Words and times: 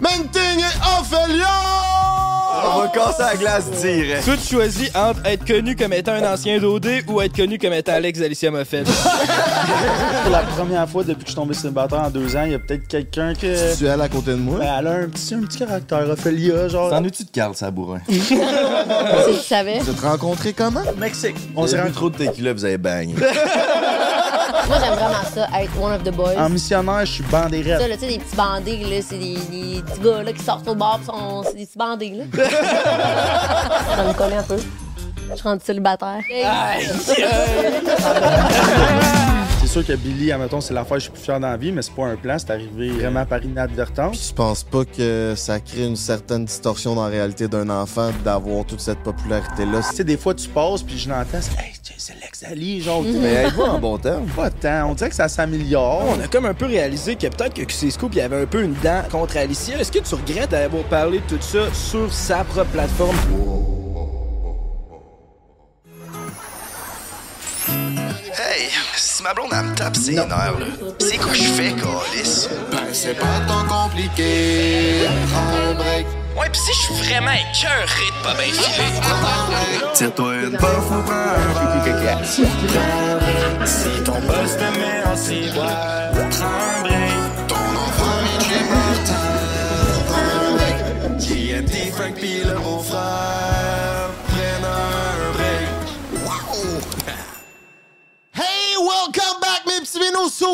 Menting 0.00 0.60
et 0.60 0.98
Ophélia! 0.98 1.46
On 2.62 2.80
va 2.80 2.88
casser 2.88 3.22
la 3.22 3.36
glace 3.36 3.70
direct. 3.70 4.24
Toi, 4.24 4.34
tu 4.36 4.54
choisis 4.54 4.90
entre 4.94 5.20
être 5.24 5.46
connu 5.46 5.76
comme 5.76 5.92
étant 5.92 6.12
un 6.12 6.32
ancien 6.32 6.58
d'OD 6.58 7.04
ou 7.08 7.20
être 7.20 7.34
connu 7.36 7.58
comme 7.58 7.72
étant 7.72 7.92
Alex 7.92 8.20
Alicia 8.20 8.50
Moffett. 8.50 8.86
Pour 10.22 10.32
la 10.32 10.40
première 10.42 10.88
fois 10.88 11.02
depuis 11.02 11.20
que 11.24 11.26
je 11.26 11.32
suis 11.32 11.34
tombé 11.36 11.54
célibataire 11.54 12.00
en 12.00 12.10
deux 12.10 12.36
ans, 12.36 12.42
il 12.44 12.52
y 12.52 12.54
a 12.54 12.58
peut-être 12.58 12.88
quelqu'un 12.88 13.34
que. 13.34 13.76
Tu 13.78 13.86
es 13.86 13.88
à 13.88 14.08
côté 14.08 14.32
de 14.32 14.36
moi? 14.36 14.58
Ben, 14.58 14.76
elle 14.78 14.86
a 14.86 14.92
un 14.92 15.08
petit, 15.08 15.34
un 15.34 15.42
petit 15.42 15.58
caractère, 15.58 16.08
Ophélia, 16.10 16.68
genre. 16.68 16.90
T'en 16.90 17.04
es-tu 17.04 17.24
de 17.24 17.30
Carl 17.30 17.54
Sabourin? 17.54 18.00
Si 18.08 18.18
tu 18.26 19.46
savais. 19.46 19.78
Vous 19.78 19.90
êtes 19.90 20.00
rencontrés 20.00 20.52
comment? 20.52 20.82
Mexique. 20.98 21.36
On 21.54 21.66
s'est 21.66 21.80
vu 21.80 21.92
trop 21.92 22.10
de 22.10 22.16
tequila, 22.16 22.52
vous 22.52 22.64
avez 22.64 22.78
bagné. 22.78 23.14
Moi, 24.68 24.78
j'aime 24.80 24.94
vraiment 24.94 25.24
ça, 25.32 25.48
être 25.60 25.80
one 25.80 25.92
of 25.92 26.02
the 26.02 26.10
boys. 26.10 26.36
En 26.36 26.48
missionnaire, 26.48 27.00
je 27.06 27.12
suis 27.12 27.24
bandé 27.24 27.62
Ça, 27.64 27.88
là, 27.88 27.94
tu 27.94 28.00
sais, 28.00 28.08
des 28.08 28.18
petits 28.18 28.36
bandés, 28.36 28.78
là, 28.78 29.02
c'est 29.02 29.18
des, 29.18 29.34
des 29.34 29.82
petits 29.82 30.00
gars 30.00 30.22
là, 30.22 30.32
qui 30.32 30.42
sortent 30.42 30.68
au 30.68 30.74
bar, 30.74 30.98
pis 30.98 31.06
sont, 31.06 31.42
c'est 31.44 31.54
des 31.54 31.66
petits 31.66 31.78
bandés, 31.78 32.10
là. 32.10 32.24
ça 33.96 34.04
me 34.04 34.12
connaît 34.14 34.36
un 34.36 34.42
peu. 34.42 34.58
Je 35.30 35.36
suis 35.36 35.42
rendue 35.48 35.64
célibataire. 35.64 36.18
C'est 36.28 37.24
sûr 39.70 39.86
que 39.86 39.92
Billy, 39.92 40.32
admettons, 40.32 40.60
c'est 40.60 40.74
l'affaire 40.74 40.96
que 40.96 40.98
je 40.98 41.04
suis 41.04 41.12
plus 41.12 41.22
fier 41.22 41.38
dans 41.38 41.48
la 41.48 41.56
vie, 41.56 41.70
mais 41.70 41.80
c'est 41.82 41.94
pas 41.94 42.06
un 42.06 42.16
plan, 42.16 42.36
c'est 42.38 42.50
arrivé 42.50 42.90
vraiment 42.90 43.24
par 43.24 43.40
inadvertance. 43.44 44.28
Tu 44.28 44.34
penses 44.34 44.64
pas 44.64 44.84
que 44.84 45.34
ça 45.36 45.60
crée 45.60 45.86
une 45.86 45.94
certaine 45.94 46.44
distorsion 46.44 46.96
dans 46.96 47.04
la 47.04 47.08
réalité 47.08 47.46
d'un 47.46 47.70
enfant 47.70 48.10
d'avoir 48.24 48.64
toute 48.64 48.80
cette 48.80 48.98
popularité-là? 48.98 49.80
Tu 49.90 49.96
sais, 49.96 50.04
des 50.04 50.16
fois, 50.16 50.34
tu 50.34 50.48
passes, 50.48 50.82
puis 50.82 50.98
je 50.98 51.08
l'entends, 51.08 51.38
c'est 51.40 51.52
Hey, 51.60 51.72
c'est 51.96 52.14
Lex 52.14 52.42
Ali, 52.44 52.80
genre. 52.80 53.02
Mais 53.04 53.32
êtes-vous 53.44 53.62
en 53.62 53.78
bon 53.78 53.98
terme? 53.98 54.26
Pas 54.34 54.50
tant. 54.50 54.90
On 54.90 54.94
dirait 54.94 55.10
que 55.10 55.16
ça 55.16 55.28
s'améliore. 55.28 56.04
On 56.16 56.20
a 56.20 56.26
comme 56.26 56.46
un 56.46 56.54
peu 56.54 56.66
réalisé 56.66 57.14
que 57.14 57.26
peut-être 57.28 57.54
que 57.54 57.62
QC 57.62 57.90
Scoop, 57.90 58.12
il 58.14 58.18
y 58.18 58.22
avait 58.22 58.42
un 58.42 58.46
peu 58.46 58.62
une 58.62 58.74
dent 58.82 59.02
contre 59.10 59.36
Alicia. 59.36 59.78
Est-ce 59.78 59.92
que 59.92 59.98
tu 59.98 60.14
regrettes 60.14 60.50
d'avoir 60.50 60.82
parlé 60.84 61.18
de 61.18 61.36
tout 61.36 61.42
ça 61.42 61.72
sur 61.72 62.12
sa 62.12 62.42
propre 62.42 62.70
plateforme? 62.70 63.16
Hey, 68.42 68.70
si 68.96 69.22
ma 69.22 69.34
blonde, 69.34 69.50
elle 69.52 69.64
me 69.66 69.74
tape 69.74 69.94
ses 69.94 70.14
nerfs, 70.14 70.58
là, 70.58 70.66
c'est 70.98 71.18
quoi 71.18 71.34
je 71.34 71.42
fais, 71.42 71.72
Calis? 71.72 72.48
Ben, 72.70 72.78
c'est 72.90 73.12
pas 73.12 73.40
tant 73.46 73.64
compliqué. 73.66 75.06
Prends 75.30 75.70
un 75.70 75.74
break. 75.74 76.06
Ouais, 76.38 76.48
pis 76.50 76.58
si 76.58 76.72
je 76.72 76.78
suis 76.78 76.94
vraiment 77.04 77.32
écœuré 77.32 78.06
de 78.08 78.22
pas 78.24 78.32
bien 78.32 78.50
filer. 78.50 78.92
Tire-toi 79.92 80.34
une 80.36 80.56
bof 80.56 80.90
ou 80.90 81.02
prends 81.02 81.34
un 81.36 81.98
verre. 82.00 82.24
Si 83.66 83.90
ton 84.04 84.20
boss 84.20 84.56
te 84.56 84.68
met 84.78 85.04
en 85.04 85.16
ciboire, 85.16 86.10
prends 86.30 86.46
un 86.46 86.82
break. 86.82 87.46
Ton 87.46 87.56
enfant 87.56 88.16
vient 88.24 88.40
chez 88.40 88.64
Martin, 88.70 89.22
prends 90.08 90.30
un 90.46 90.50
break. 90.56 90.78
JMD, 91.20 91.92
Frank 91.92 92.14
pis 92.14 92.39
sur 99.90 100.00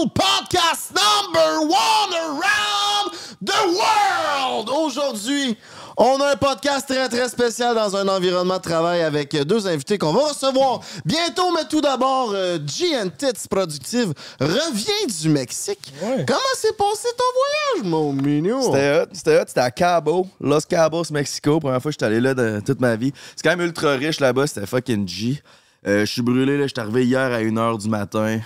le 0.04 0.08
podcast 0.08 0.92
number 0.94 1.60
one 1.68 2.14
around 2.14 3.12
the 3.44 3.66
world! 3.66 4.70
Aujourd'hui, 4.70 5.58
on 5.98 6.18
a 6.22 6.32
un 6.32 6.36
podcast 6.36 6.88
très, 6.88 7.06
très 7.10 7.28
spécial 7.28 7.74
dans 7.74 7.94
un 7.96 8.08
environnement 8.08 8.56
de 8.56 8.62
travail 8.62 9.02
avec 9.02 9.36
deux 9.44 9.66
invités 9.66 9.98
qu'on 9.98 10.14
va 10.14 10.28
recevoir 10.28 10.80
bientôt, 11.04 11.52
mais 11.54 11.64
tout 11.68 11.82
d'abord, 11.82 12.30
euh, 12.32 12.56
GN 12.58 13.10
Tits 13.10 13.46
Productive 13.50 14.14
revient 14.40 15.06
du 15.20 15.28
Mexique. 15.28 15.92
Comment 16.00 16.54
s'est 16.54 16.72
passé 16.72 17.08
ton 17.18 17.82
voyage, 17.82 17.90
mon 17.90 18.12
minou? 18.14 18.62
C'était 18.62 19.00
hot, 19.02 19.08
c'était 19.12 19.38
hot, 19.38 19.44
c'était 19.48 19.60
à 19.60 19.70
Cabo, 19.70 20.26
Los 20.40 20.62
Cabos, 20.62 21.10
Mexico. 21.10 21.60
Première 21.60 21.82
fois 21.82 21.90
que 21.90 21.94
j'étais 21.94 22.06
allé 22.06 22.20
là 22.20 22.32
de 22.32 22.62
toute 22.64 22.80
ma 22.80 22.96
vie. 22.96 23.12
C'est 23.36 23.42
quand 23.42 23.54
même 23.54 23.66
ultra 23.66 23.92
riche 23.92 24.18
là-bas, 24.18 24.46
c'était 24.46 24.66
fucking 24.66 25.06
G. 25.06 25.42
Euh, 25.86 26.06
Je 26.06 26.10
suis 26.10 26.22
brûlé, 26.22 26.56
là, 26.56 26.66
j'étais 26.66 26.80
arrivé 26.80 27.04
hier 27.04 27.20
à 27.20 27.40
1h 27.42 27.82
du 27.82 27.88
matin. 27.90 28.40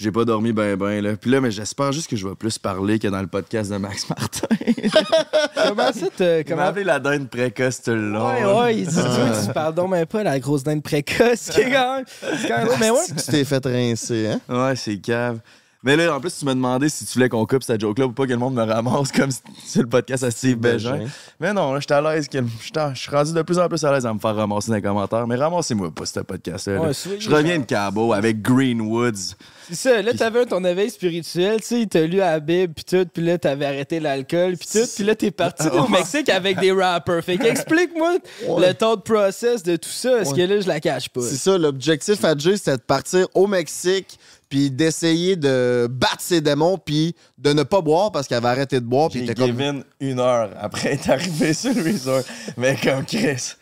J'ai 0.00 0.12
pas 0.12 0.24
dormi 0.24 0.52
ben 0.52 0.76
ben 0.76 1.02
là. 1.02 1.16
Puis 1.16 1.28
là, 1.28 1.40
mais 1.40 1.50
j'espère 1.50 1.90
juste 1.90 2.08
que 2.08 2.14
je 2.14 2.28
vais 2.28 2.36
plus 2.36 2.56
parler 2.56 3.00
que 3.00 3.08
dans 3.08 3.20
le 3.20 3.26
podcast 3.26 3.68
de 3.72 3.78
Max 3.78 4.08
Martin. 4.08 4.46
Comment 5.66 5.92
ça, 5.92 6.06
te, 6.16 6.22
Il 6.22 6.36
m'a 6.38 6.44
comment... 6.44 6.62
appelé 6.62 6.84
la 6.84 7.00
dinde 7.00 7.28
précoce 7.28 7.82
tout 7.82 7.90
le 7.90 8.10
long. 8.12 8.28
Ouais, 8.28 8.44
ouais, 8.60 8.78
il 8.78 8.86
dit, 8.86 8.94
tu 8.94 9.52
parles 9.52 9.74
donc 9.74 9.90
même 9.90 10.06
pas 10.06 10.22
la 10.22 10.38
grosse 10.38 10.62
dinde 10.62 10.84
précoce, 10.84 11.50
qui 11.50 11.62
est 11.62 11.72
quand 11.72 11.96
même... 11.96 12.04
c'est 12.06 12.46
quand 12.48 12.58
même- 12.58 12.68
Mais 12.78 12.90
ouais, 12.90 12.98
Tu 13.08 13.24
t'es 13.30 13.44
fait 13.44 13.64
rincer, 13.66 14.28
hein? 14.28 14.40
Ouais, 14.48 14.76
c'est 14.76 14.98
cave. 14.98 15.40
Mais 15.84 15.96
là, 15.96 16.16
en 16.16 16.20
plus, 16.20 16.36
tu 16.36 16.44
m'as 16.44 16.54
demandé 16.54 16.88
si 16.88 17.06
tu 17.06 17.14
voulais 17.14 17.28
qu'on 17.28 17.46
coupe 17.46 17.62
cette 17.62 17.80
joke-là 17.80 18.06
ou 18.06 18.12
pas, 18.12 18.26
que 18.26 18.32
le 18.32 18.36
monde 18.36 18.54
me 18.54 18.64
ramasse 18.64 19.12
comme 19.12 19.30
si 19.30 19.40
c'est 19.64 19.82
le 19.82 19.86
podcast 19.86 20.24
à 20.24 20.30
Steve 20.32 20.56
Bégin. 20.56 21.06
Mais 21.38 21.52
non, 21.52 21.72
là, 21.72 21.78
j'étais 21.78 21.94
à 21.94 22.00
l'aise. 22.00 22.26
Je 22.32 22.98
suis 22.98 23.10
rendu 23.10 23.32
de 23.32 23.42
plus 23.42 23.60
en 23.60 23.68
plus 23.68 23.84
à 23.84 23.92
l'aise 23.92 24.04
à 24.04 24.12
me 24.12 24.18
faire 24.18 24.34
ramasser 24.34 24.70
dans 24.70 24.74
les 24.74 24.82
commentaires. 24.82 25.26
Mais 25.28 25.36
ramassez-moi 25.36 25.92
pas 25.92 26.04
ce 26.04 26.18
podcast-là. 26.20 26.80
Ouais, 26.80 26.92
je 27.18 27.30
reviens 27.30 27.60
de 27.60 27.64
Cabo 27.64 28.12
avec 28.12 28.42
Greenwoods. 28.42 29.36
c'est 29.68 29.74
ça, 29.76 30.02
là, 30.02 30.12
t'avais 30.14 30.46
ton 30.46 30.64
éveil 30.64 30.90
spirituel, 30.90 31.60
tu 31.60 31.66
sais, 31.66 31.86
t'as 31.88 32.00
lu 32.00 32.16
la 32.16 32.40
Bible, 32.40 32.74
pis 32.74 32.84
tout, 32.84 33.06
pis 33.06 33.20
là, 33.20 33.38
t'avais 33.38 33.66
arrêté 33.66 34.00
l'alcool, 34.00 34.56
pis 34.56 34.66
tout, 34.66 34.86
pis 34.96 35.04
là, 35.04 35.14
t'es 35.14 35.30
parti 35.30 35.68
au 35.72 35.86
Mexique 35.86 36.28
avec 36.28 36.58
des 36.58 36.72
rappers. 36.72 37.22
Fait 37.22 37.38
qu'explique-moi 37.38 38.16
le 38.48 38.72
thought 38.72 39.04
process 39.04 39.62
de 39.62 39.76
tout 39.76 39.88
ça, 39.88 40.10
parce 40.16 40.32
que 40.32 40.40
là, 40.40 40.60
je 40.60 40.66
la 40.66 40.80
cache 40.80 41.08
pas? 41.08 41.20
C'est 41.20 41.36
ça, 41.36 41.56
l'objectif 41.56 42.24
à 42.24 42.36
Jay, 42.36 42.56
c'était 42.56 42.78
de 42.78 42.82
partir 42.82 43.28
au 43.34 43.46
Mexique, 43.46 44.18
puis 44.48 44.70
d'essayer 44.70 45.36
de 45.36 45.88
battre 45.90 46.20
ses 46.20 46.40
démons, 46.40 46.78
puis 46.78 47.14
de 47.36 47.52
ne 47.52 47.62
pas 47.62 47.80
boire 47.80 48.10
parce 48.12 48.26
qu'il 48.26 48.36
avait 48.36 48.48
arrêté 48.48 48.80
de 48.80 48.86
boire, 48.86 49.10
puis 49.10 49.26
comme... 49.26 49.56
Kevin 49.56 49.84
une 50.00 50.20
heure 50.20 50.50
après 50.58 50.94
être 50.94 51.10
arrivé 51.10 51.52
sur 51.52 51.74
le 51.74 51.82
resort. 51.82 52.22
Mais 52.56 52.76
comme 52.82 53.04
Chris, 53.04 53.54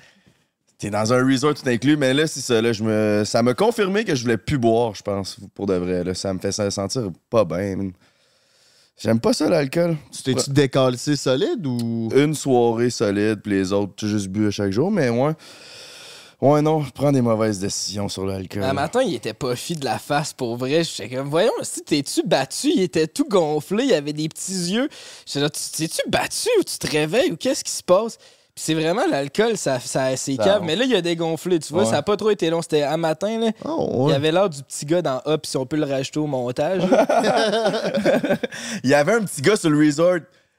t'es 0.79 0.91
dans 0.91 1.13
un 1.13 1.27
resort 1.27 1.55
tout 1.55 1.69
inclus. 1.69 1.97
Mais 1.97 2.15
là, 2.15 2.27
c'est 2.27 2.41
ça. 2.41 2.63
Là, 2.63 2.73
je 2.73 2.83
me... 2.83 3.25
Ça 3.25 3.43
m'a 3.43 3.55
confirmé 3.55 4.05
que 4.05 4.15
je 4.15 4.23
voulais 4.23 4.37
plus 4.37 4.59
boire, 4.59 4.95
je 4.95 5.03
pense, 5.03 5.39
pour 5.55 5.67
de 5.67 5.75
vrai. 5.75 6.05
Là. 6.05 6.15
Ça 6.15 6.33
me 6.33 6.39
fait 6.39 6.53
sentir 6.53 7.11
pas 7.31 7.45
bien. 7.45 7.91
J'aime 8.99 9.21
pas 9.21 9.33
ça, 9.33 9.49
l'alcool. 9.49 9.97
Tu 10.11 10.23
t'es-tu 10.23 10.51
décalcé 10.51 11.17
solide 11.17 11.67
ou... 11.67 12.09
Une 12.15 12.35
soirée 12.35 12.91
solide, 12.91 13.41
puis 13.43 13.53
les 13.53 13.73
autres, 13.73 13.95
j'ai 13.99 14.09
juste 14.09 14.29
bu 14.29 14.47
à 14.47 14.51
chaque 14.51 14.73
jour. 14.73 14.91
Mais 14.91 15.11
ouais. 15.11 15.33
Ouais, 16.43 16.61
non, 16.61 16.83
je 16.83 16.91
prends 16.93 17.13
des 17.13 17.23
mauvaises 17.23 17.59
décisions 17.61 18.11
sur 18.11 18.27
l'alcool. 18.27 18.63
Un 18.63 18.75
matin, 18.75 19.01
il 19.03 19.15
était 19.15 19.33
pas 19.33 19.57
fi 19.57 19.75
de 19.75 19.87
la 19.87 19.99
face 19.99 20.35
pour 20.35 20.57
vrai. 20.57 20.85
J'étais 20.85 21.17
comme, 21.17 21.29
voyons, 21.31 21.51
si 21.63 21.81
t'es-tu 21.83 22.23
battu? 22.27 22.69
Il 22.75 22.83
était 22.83 23.07
tout 23.07 23.27
gonflé, 23.27 23.85
il 23.85 23.95
avait 23.95 24.13
des 24.13 24.29
petits 24.29 24.73
yeux. 24.75 24.89
J'étais 25.25 25.41
là, 25.41 25.49
Tu- 25.51 25.89
t'es-tu 25.89 26.03
battu 26.11 26.49
ou 26.61 26.63
tu 26.63 26.77
te 26.79 26.91
réveilles 26.91 27.33
ou 27.33 27.37
qu'est-ce 27.37 27.65
qui 27.65 27.73
se 27.73 27.83
passe? 27.83 28.19
Puis 28.55 28.65
c'est 28.65 28.75
vraiment 28.75 29.07
l'alcool, 29.11 29.57
ça, 29.59 29.81
ça, 29.81 30.15
c'est 30.17 30.37
cave. 30.37 30.63
Mais 30.63 30.77
là, 30.77 30.85
il 30.87 30.95
a 30.95 31.01
dégonflé, 31.03 31.59
tu 31.59 31.73
vois, 31.75 31.85
Ouais. 31.85 31.91
ça 31.91 31.99
a 31.99 32.03
pas 32.03 32.17
trop 32.17 32.31
été 32.31 32.49
long. 32.51 32.61
C'était 32.63 32.83
un 32.85 32.97
matin, 32.99 33.39
là. 33.39 33.51
Oh, 33.67 34.05
ouais. 34.05 34.13
Il 34.13 34.15
avait 34.15 34.33
l'air 34.33 34.49
du 34.51 34.63
petit 34.63 34.85
gars 34.87 35.01
dans 35.03 35.21
Up, 35.27 35.45
si 35.47 35.57
on 35.59 35.65
peut 35.67 35.77
le 35.77 35.85
rajouter 35.85 36.21
au 36.21 36.27
montage. 36.27 36.83
Il 38.85 38.91
y 38.91 38.95
avait 38.95 39.13
un 39.15 39.23
petit 39.23 39.41
gars 39.43 39.57
sur 39.57 39.69
le 39.71 39.79
resort. 39.79 40.19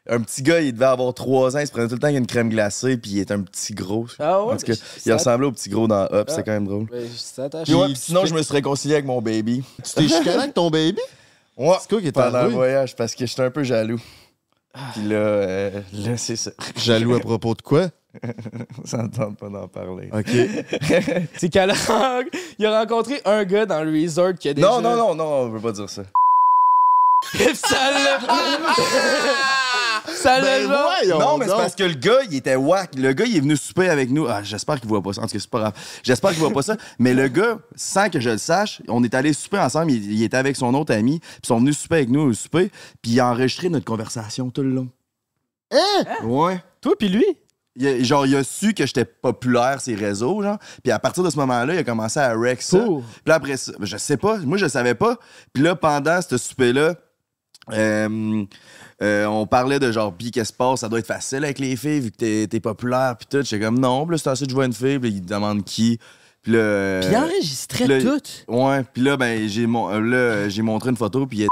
Un 0.10 0.22
petit 0.22 0.42
gars, 0.42 0.62
il 0.62 0.74
devait 0.74 0.86
avoir 0.86 1.14
3 1.14 1.56
ans, 1.56 1.60
il 1.60 1.68
se 1.68 1.72
prenait 1.72 1.88
tout 1.88 1.94
le 1.96 2.00
temps 2.00 2.08
avec 2.08 2.18
une 2.20 2.28
crème 2.28 2.50
glacée, 2.50 2.98
puis 2.98 3.12
il 3.12 3.20
était 3.20 3.34
un 3.34 3.42
petit 3.42 3.74
gros. 3.74 4.08
Ah 4.20 4.44
ouais? 4.44 4.54
En 4.54 4.58
tout 4.58 4.66
cas, 4.66 4.74
il 5.06 5.14
ressemblait 5.14 5.48
au 5.48 5.52
petit 5.52 5.70
gros 5.70 5.88
dans 5.88 6.04
Up, 6.12 6.28
Ah. 6.30 6.34
c'est 6.34 6.44
quand 6.44 6.52
même 6.52 6.66
drôle. 6.68 6.86
Ben, 6.86 7.06
je 7.66 7.76
ouais, 7.76 7.88
sinon, 7.96 8.26
je 8.26 8.34
me 8.34 8.42
suis 8.42 8.54
réconcilié 8.54 8.96
avec 8.96 9.06
mon 9.06 9.22
baby. 9.22 9.64
Tu 9.84 9.92
t'es 9.94 10.08
chicané 10.08 10.44
avec 10.44 10.54
ton 10.54 10.70
baby? 10.70 11.02
Ouais, 11.58 11.76
C'est 11.82 11.90
quoi 11.90 12.02
qui 12.02 12.08
est 12.08 12.12
pendant 12.12 12.44
le 12.44 12.50
voyage, 12.50 12.96
parce 12.96 13.16
que 13.16 13.26
j'étais 13.26 13.42
un 13.42 13.50
peu 13.50 13.64
jaloux. 13.64 14.00
Puis 14.94 15.02
là, 15.08 15.16
euh, 15.16 15.82
là 15.92 16.16
c'est 16.18 16.36
ça. 16.36 16.52
Jaloux 16.76 17.16
à 17.16 17.20
propos 17.20 17.56
de 17.56 17.64
quoi? 17.64 17.88
Ça 18.86 19.02
ne 19.02 19.08
tente 19.08 19.38
pas 19.40 19.50
d'en 19.50 19.68
parler. 19.68 20.10
OK. 20.14 20.28
C'est 21.36 21.50
qu'elle 21.50 21.72
a... 21.72 22.22
il 22.60 22.66
a 22.68 22.80
rencontré 22.80 23.22
un 23.26 23.44
gars 23.44 23.66
dans 23.66 23.84
le 23.84 23.92
resort 23.92 24.36
qui 24.36 24.50
a 24.50 24.54
déjà... 24.54 24.68
Non, 24.68 24.82
non, 24.82 24.96
non, 24.96 25.16
non, 25.16 25.26
on 25.26 25.50
veut 25.50 25.60
pas 25.60 25.72
dire 25.72 25.90
ça. 25.90 26.04
ça. 27.24 27.78
Ça 30.08 30.40
l'a 30.40 30.60
Ben 30.60 30.68
voyons 30.68 31.20
non, 31.20 31.38
mais 31.38 31.46
c'est 31.46 31.52
parce 31.52 31.76
que 31.76 31.84
le 31.84 31.94
gars, 31.94 32.20
il 32.30 32.36
était 32.36 32.56
whack. 32.56 32.96
Le 32.96 33.14
gars, 33.14 33.26
il 33.26 33.38
est 33.38 33.40
venu 33.42 33.56
souper 33.58 33.90
avec 33.90 34.10
nous. 34.10 34.28
Ah, 34.28 34.42
j'espère 34.44 34.80
qu'il 34.80 34.90
voit 34.90 35.02
pas 35.02 35.14
ça. 35.14 35.22
En 35.22 35.26
tout 35.28 35.34
cas, 35.34 35.40
c'est 35.40 35.50
pas 35.50 35.60
grave. 35.60 35.74
J'espère 36.04 36.32
qu'il 36.32 36.40
voit 36.40 36.52
pas 36.52 36.62
ça. 36.62 36.78
Mais 37.00 37.14
le 37.14 37.28
gars, 37.28 37.60
sans 37.76 38.10
que 38.10 38.20
je 38.20 38.30
le 38.32 38.38
sache, 38.38 38.82
on 38.88 39.04
est 39.04 39.14
allé 39.14 39.34
souper 39.34 39.60
ensemble. 39.60 39.92
Il, 39.92 40.12
il 40.14 40.24
était 40.24 40.38
avec 40.38 40.56
son 40.56 40.74
autre 40.74 40.94
ami. 40.94 41.20
Puis 41.20 41.30
ils 41.44 41.48
sont 41.48 41.60
venus 41.60 41.78
souper 41.78 41.96
avec 41.96 42.10
nous 42.10 42.22
au 42.22 42.34
souper. 42.34 42.72
Puis 43.02 43.12
il 43.14 43.20
a 43.20 43.28
enregistré 43.30 43.70
notre 43.70 43.86
conversation 43.86 44.50
tout 44.50 44.62
le 44.64 44.70
long. 44.72 44.88
Hein? 45.72 46.06
Ouais. 46.24 46.62
Toi 46.82 46.94
puis 46.98 47.10
lui? 47.10 47.26
Il 47.76 47.86
a- 47.88 48.04
genre, 48.04 48.26
il 48.26 48.36
a 48.36 48.44
su 48.44 48.74
que 48.74 48.86
j'étais 48.88 49.06
populaire 49.06 49.82
ces 49.82 49.94
réseaux, 49.94 50.42
genre. 50.42 50.58
Puis 50.84 50.92
à 50.92 50.98
partir 50.98 51.22
de 51.24 51.30
ce 51.30 51.36
moment-là, 51.38 51.74
il 51.76 51.78
a 51.78 51.84
commencé 51.84 52.20
à 52.20 52.34
rec 52.34 52.62
ça. 52.62 52.80
Pour? 52.80 53.02
Puis 53.04 53.22
là, 53.28 53.36
après 53.36 53.58
ça, 53.58 53.72
je 53.82 53.98
sais 53.98 54.18
pas, 54.18 54.38
moi, 54.38 54.58
je 54.58 54.68
savais 54.68 54.96
pas. 54.96 55.18
Puis 55.54 55.62
là, 55.62 55.76
pendant 55.76 56.20
ce 56.22 56.38
souper-là, 56.38 56.96
euh, 57.74 58.46
euh, 59.02 59.26
on 59.26 59.46
parlait 59.46 59.80
de 59.80 59.92
genre, 59.92 60.14
pis 60.14 60.32
qu'est-ce 60.32 60.50
qui 60.50 60.54
se 60.54 60.58
passe, 60.58 60.80
ça 60.82 60.90
doit 60.90 61.00
être 61.00 61.06
facile 61.08 61.44
avec 61.44 61.60
les 61.60 61.76
filles, 61.76 62.00
vu 62.00 62.12
que 62.12 62.18
t'es, 62.18 62.48
t'es 62.48 62.60
populaire, 62.60 63.16
puis 63.18 63.28
tout. 63.30 63.44
J'étais 63.44 63.64
comme, 63.66 63.80
non, 63.80 64.08
là, 64.08 64.18
c'est 64.18 64.30
assez 64.30 64.46
je 64.50 64.54
vois 64.54 64.66
une 64.66 64.74
fille, 64.74 65.00
puis 65.00 65.10
il 65.10 65.22
demande 65.26 65.64
qui. 65.64 66.00
Puis 66.44 66.54
là. 66.54 66.60
euh, 66.60 67.02
Puis 67.02 67.12
il 67.12 67.18
enregistrait 67.18 67.88
là, 67.88 68.02
tout. 68.02 68.22
Ouais, 68.54 68.84
puis 68.94 69.04
là, 69.04 69.18
ben, 69.18 69.48
j'ai, 69.48 69.68
mon- 69.68 69.90
euh, 69.92 70.00
là, 70.00 70.50
j'ai 70.50 70.62
montré 70.62 70.90
une 70.90 70.98
photo, 70.98 71.26
puis 71.28 71.46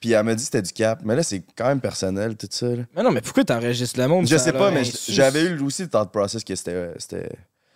Puis 0.00 0.12
elle 0.12 0.22
m'a 0.24 0.34
dit 0.34 0.42
que 0.42 0.44
c'était 0.44 0.62
du 0.62 0.72
cap. 0.72 1.00
Mais 1.04 1.16
là, 1.16 1.22
c'est 1.24 1.42
quand 1.56 1.66
même 1.66 1.80
personnel, 1.80 2.36
tout 2.36 2.46
ça. 2.50 2.68
là. 2.68 2.84
Mais 2.94 3.02
non, 3.02 3.10
mais 3.10 3.20
pourquoi 3.20 3.42
t'enregistres 3.44 3.98
le 3.98 4.06
monde? 4.06 4.26
Je 4.28 4.36
sais 4.36 4.52
pas, 4.52 4.70
mais 4.70 4.84
j'avais 5.08 5.42
eu 5.44 5.60
aussi 5.62 5.82
le 5.82 5.88
thought 5.88 6.12
process 6.12 6.44
que 6.44 6.54
c'était. 6.54 6.70
euh, 6.74 6.94
c'était- 6.98 7.32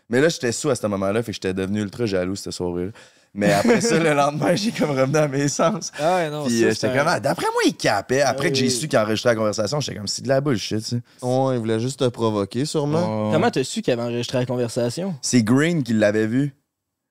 Mais 0.09 0.21
là, 0.21 0.29
j'étais 0.29 0.53
sous 0.53 0.71
à 0.71 0.77
ce 0.77 0.87
moment-là, 0.87 1.23
fait 1.23 1.33
que 1.33 1.35
j'étais 1.35 1.55
devenu 1.55 1.81
ultra 1.81 2.07
jaloux 2.07 2.37
cette 2.37 2.53
soirée-là. 2.53 2.91
Mais 3.35 3.51
après 3.53 3.81
ça, 3.81 3.99
le 3.99 4.13
lendemain, 4.13 4.55
j'ai 4.55 4.73
comme 4.73 4.91
revenu 4.91 5.17
à 5.17 5.27
mes 5.27 5.49
sens. 5.49 5.91
Ah 5.99 6.29
non, 6.29 6.45
Puis 6.45 6.61
ça, 6.61 6.67
euh, 6.67 6.71
j'étais 6.73 6.87
un- 6.89 6.97
comme, 6.99 7.09
ah, 7.09 7.19
d'après 7.21 7.47
moi, 7.47 7.63
il 7.67 7.75
capait. 7.75 8.21
Après 8.21 8.51
que 8.51 8.57
j'ai 8.59 8.67
oui. 8.67 8.71
su 8.71 8.89
qu'il 8.89 8.99
enregistrait 8.99 9.31
la 9.31 9.37
conversation, 9.37 9.81
j'étais 9.81 9.97
comme, 9.97 10.07
c'est 10.07 10.21
de 10.23 10.29
la 10.29 10.41
bullshit, 10.43 10.81
ça. 10.81 10.97
Ouais, 11.23 11.55
il 11.55 11.59
voulait 11.59 11.81
juste 11.81 12.01
te 12.01 12.09
provoquer, 12.09 12.67
sûrement. 12.67 13.31
Comment 13.33 13.51
t'as 13.51 13.65
su 13.65 13.81
qu'il 13.81 13.93
avait 13.95 14.03
enregistré 14.03 14.39
la 14.39 14.45
conversation? 14.47 15.15
C'est 15.23 15.43
Green 15.43 15.83
qui 15.83 15.95
l'avait 15.95 16.27
vu. 16.27 16.55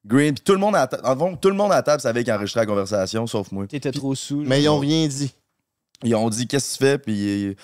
Green, 0.05 0.33
puis 0.35 0.43
tout 0.43 0.53
le 0.53 0.59
monde 0.59 0.75
à 0.75 0.85
ta- 0.87 0.99
en 1.11 1.17
fond, 1.17 1.35
tout 1.35 1.49
le 1.49 1.55
monde 1.55 1.71
à 1.71 1.75
la 1.75 1.83
table 1.83 2.01
savait 2.01 2.23
qu'il 2.23 2.33
enregistrait 2.33 2.61
la 2.61 2.65
conversation, 2.67 3.25
sauf 3.27 3.51
moi. 3.51 3.65
T'étais 3.67 3.91
trop 3.91 4.13
sous. 4.13 4.43
Mais 4.45 4.61
ils 4.61 4.69
ont 4.69 4.79
rien 4.79 5.07
dit. 5.07 5.33
Ils 6.03 6.15
ont 6.15 6.29
dit, 6.29 6.47
qu'est-ce 6.47 6.73
que 6.73 6.83
tu 6.83 6.89
fais? 6.91 6.97
Puis 6.99 7.13
il, 7.13 7.55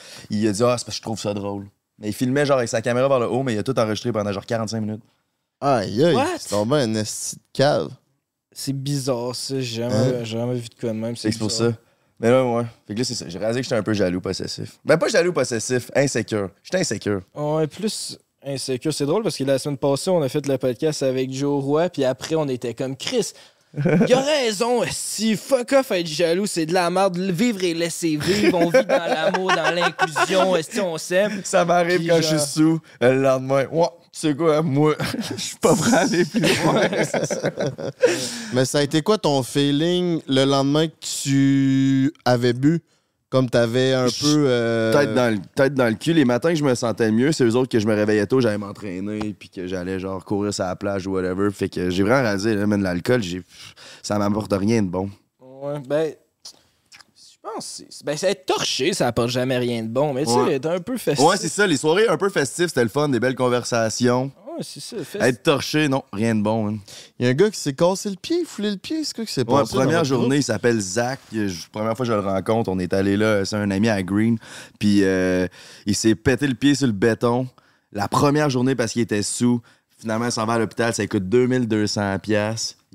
il 0.42 0.48
a 0.48 0.52
dit, 0.52 0.64
ah, 0.64 0.76
c'est 0.78 0.86
parce 0.86 0.98
que 0.98 0.98
je 0.98 1.02
trouve 1.02 1.20
ça 1.20 1.34
drôle. 1.36 1.68
Mais 2.00 2.10
il 2.10 2.14
filmait 2.14 2.46
genre 2.46 2.58
avec 2.58 2.70
sa 2.70 2.82
caméra 2.84 3.08
vers 3.08 3.20
le 3.20 3.28
haut, 3.28 3.42
mais 3.44 3.54
il 3.54 3.60
a 3.60 3.64
tout 3.64 3.78
enregistré 3.80 4.12
pendant 4.12 4.32
genre 4.32 4.46
45 4.46 4.80
minutes. 4.82 5.02
Aïe, 5.62 6.04
aïe. 6.04 6.16
What? 6.16 6.26
C'est 6.40 6.50
tombé 6.50 6.78
un 6.78 6.94
esti 6.96 7.36
de 7.38 7.42
cave. 7.54 7.90
C'est 8.60 8.74
bizarre, 8.74 9.36
ça. 9.36 9.60
J'ai 9.60 9.84
jamais, 9.84 9.94
Hein? 9.94 10.14
j'ai 10.24 10.38
jamais 10.38 10.56
vu 10.56 10.68
de 10.68 10.74
quoi 10.74 10.90
de 10.90 10.96
même. 10.96 11.16
C'est 11.16 11.38
pour 11.38 11.52
ça. 11.52 11.74
Mais 12.20 12.32
là, 12.32 12.44
ouais. 12.44 12.64
Fait 12.88 12.96
que 12.96 13.00
là, 13.00 13.06
c'est 13.06 13.14
ça. 13.14 13.26
J'ai 13.30 13.38
réalisé 13.38 13.60
que 13.60 13.64
j'étais 13.66 13.76
un 13.76 13.84
peu 13.84 13.94
jaloux, 13.94 14.20
possessif. 14.20 14.80
Ben, 14.84 14.98
pas 14.98 15.10
jaloux, 15.10 15.32
possessif, 15.32 15.92
insécure. 15.96 16.50
J'étais 16.64 16.80
insécure. 16.80 17.22
Ouais, 17.36 17.68
plus 17.68 18.18
insécure. 18.44 18.92
C'est 18.92 19.06
drôle 19.06 19.22
parce 19.22 19.38
que 19.38 19.44
la 19.44 19.60
semaine 19.60 19.78
passée, 19.78 20.10
on 20.10 20.24
a 20.24 20.28
fait 20.28 20.48
le 20.48 20.58
podcast 20.58 21.04
avec 21.04 21.32
Joe 21.32 21.64
Roy, 21.64 21.88
puis 21.90 22.04
après, 22.04 22.34
on 22.34 22.48
était 22.48 22.74
comme 22.74 22.98
Chris. 22.98 23.34
Il 24.08 24.14
a 24.14 24.22
raison, 24.22 24.82
si 24.90 25.36
fuck 25.36 25.74
off 25.74 25.92
être 25.92 26.08
jaloux, 26.08 26.48
c'est 26.48 26.66
de 26.66 26.74
la 26.74 26.90
merde. 26.90 27.16
Vivre 27.20 27.64
et 27.64 27.76
laisser 27.76 28.18
vivre, 28.18 28.58
on 28.58 28.72
vit 28.72 28.86
dans 28.86 29.06
l'amour, 29.06 29.54
dans 29.56 29.70
l'inclusion, 29.76 30.56
si 30.68 30.80
on 30.80 30.98
s'aime? 30.98 31.42
Ça 31.44 31.64
m'arrive 31.64 32.08
quand 32.08 32.18
je 32.18 32.38
suis 32.38 32.40
sous, 32.40 32.80
le 33.00 33.22
lendemain. 33.22 33.66
Sais 34.18 34.36
quoi, 34.36 34.62
moi, 34.62 34.96
je 35.36 35.42
suis 35.42 35.58
pas 35.58 35.76
prêt 35.76 35.94
à 35.96 36.00
aller 36.00 36.26
plus 36.26 36.40
loin. 36.42 36.82
Mais 38.54 38.66
ça 38.66 38.80
a 38.80 38.82
été 38.84 39.02
quoi 39.02 39.18
ton 39.18 39.44
feeling 39.44 40.22
le 40.28 40.46
lendemain 40.46 40.88
que 40.88 40.94
tu 41.24 42.14
avais 42.26 42.54
bu? 42.54 42.82
Comme 43.30 43.50
t'avais 43.50 43.92
un 43.94 44.08
Je- 44.08 44.22
peu. 44.22 44.46
euh, 44.48 44.94
Tête 44.94 45.14
dans, 45.14 45.34
le, 45.34 45.40
tête 45.54 45.74
dans 45.74 45.88
le 45.88 45.96
cul. 45.96 46.14
Les 46.14 46.24
matins 46.24 46.50
que 46.50 46.56
je 46.56 46.64
me 46.64 46.74
sentais 46.76 47.12
mieux, 47.12 47.34
c'est 47.34 47.44
eux 47.44 47.56
autres 47.58 47.70
que 47.70 47.78
je 47.80 47.86
me 47.86 47.94
réveillais 47.94 48.26
tôt, 48.26 48.40
j'allais 48.40 48.58
m'entraîner, 48.58 49.36
puis 49.38 49.50
que 49.50 49.68
j'allais 49.68 50.00
genre 50.00 50.24
courir 50.24 50.54
sur 50.54 50.64
la 50.64 50.78
plage 50.78 51.08
ou 51.08 51.12
whatever. 51.12 51.50
Fait 51.52 51.68
que 51.68 51.90
j'ai 51.90 52.04
vraiment 52.04 52.22
réalisé, 52.22 52.56
là, 52.56 52.66
man, 52.66 52.82
l'alcool, 52.82 53.22
j'ai... 53.22 53.42
ça 54.02 54.18
m'apporte 54.18 54.54
rien 54.54 54.82
de 54.82 54.88
bon. 54.88 55.10
Ouais, 55.42 55.80
ben. 55.86 56.14
C'est- 57.60 58.04
Ben, 58.06 58.16
ça 58.18 58.30
être 58.30 58.46
torché, 58.46 58.94
ça 58.94 59.08
apporte 59.08 59.30
jamais 59.30 59.58
rien 59.58 59.84
de 59.84 59.88
bon. 59.88 60.14
Mais 60.14 60.26
tu 60.26 60.32
sais, 60.32 60.38
Ouais. 60.40 60.54
être 60.56 60.68
un 60.68 60.80
peu 60.80 60.98
festif. 60.98 61.26
Ouais, 61.26 61.38
c'est 61.38 61.50
ça, 61.50 61.66
les 61.68 61.78
soirées 61.78 62.08
un 62.08 62.18
peu 62.18 62.30
festives, 62.30 62.68
c'était 62.68 62.84
le 62.84 62.90
fun, 62.90 63.10
des 63.10 63.20
belles 63.20 63.36
conversations. 63.36 64.32
Ouais, 64.48 64.62
c'est 64.64 64.80
ça. 64.80 64.98
festif. 64.98 65.22
Être 65.22 65.44
torché, 65.44 65.88
non, 65.88 66.04
rien 66.14 66.34
de 66.36 66.42
bon. 66.42 66.64
man. 66.64 66.80
Il 67.20 67.26
y 67.26 67.28
a 67.28 67.32
un 67.32 67.36
gars 67.36 67.50
qui 67.50 67.60
s'est 67.60 67.74
cassé 67.74 68.10
le 68.10 68.16
pied, 68.16 68.44
foulé 68.46 68.72
le 68.72 68.78
pied. 68.78 69.04
C'est 69.04 69.16
quoi 69.16 69.26
qui 69.26 69.32
s'est 69.34 69.42
Ouais, 69.50 69.60
passé? 69.62 69.76
première 69.76 70.04
journée, 70.04 70.38
il 70.38 70.44
s'appelle 70.44 70.80
Zach. 70.80 71.20
Je- 71.32 71.68
Première 71.72 71.96
fois 71.96 72.06
que 72.06 72.12
je 72.12 72.14
le 72.14 72.20
rencontre, 72.22 72.70
on 72.72 72.80
est 72.80 72.94
allé 72.94 73.18
là, 73.18 73.44
c'est 73.46 73.56
un 73.56 73.70
ami 73.72 73.90
à 73.90 74.02
Green. 74.04 74.38
Puis 74.80 75.04
euh, 75.04 75.48
il 75.86 75.96
s'est 75.96 76.16
pété 76.16 76.48
le 76.48 76.56
pied 76.56 76.74
sur 76.76 76.88
le 76.88 76.94
béton. 76.94 77.48
La 77.92 78.08
première 78.08 78.50
journée 78.50 78.76
parce 78.76 78.94
qu'il 78.94 79.02
était 79.02 79.24
sous. 79.24 79.62
Finalement, 80.00 80.26
il 80.26 80.32
s'en 80.32 80.46
va 80.46 80.54
à 80.54 80.60
l'hôpital, 80.60 80.94
ça 80.94 81.06
coûte 81.08 81.28
2200 81.28 82.18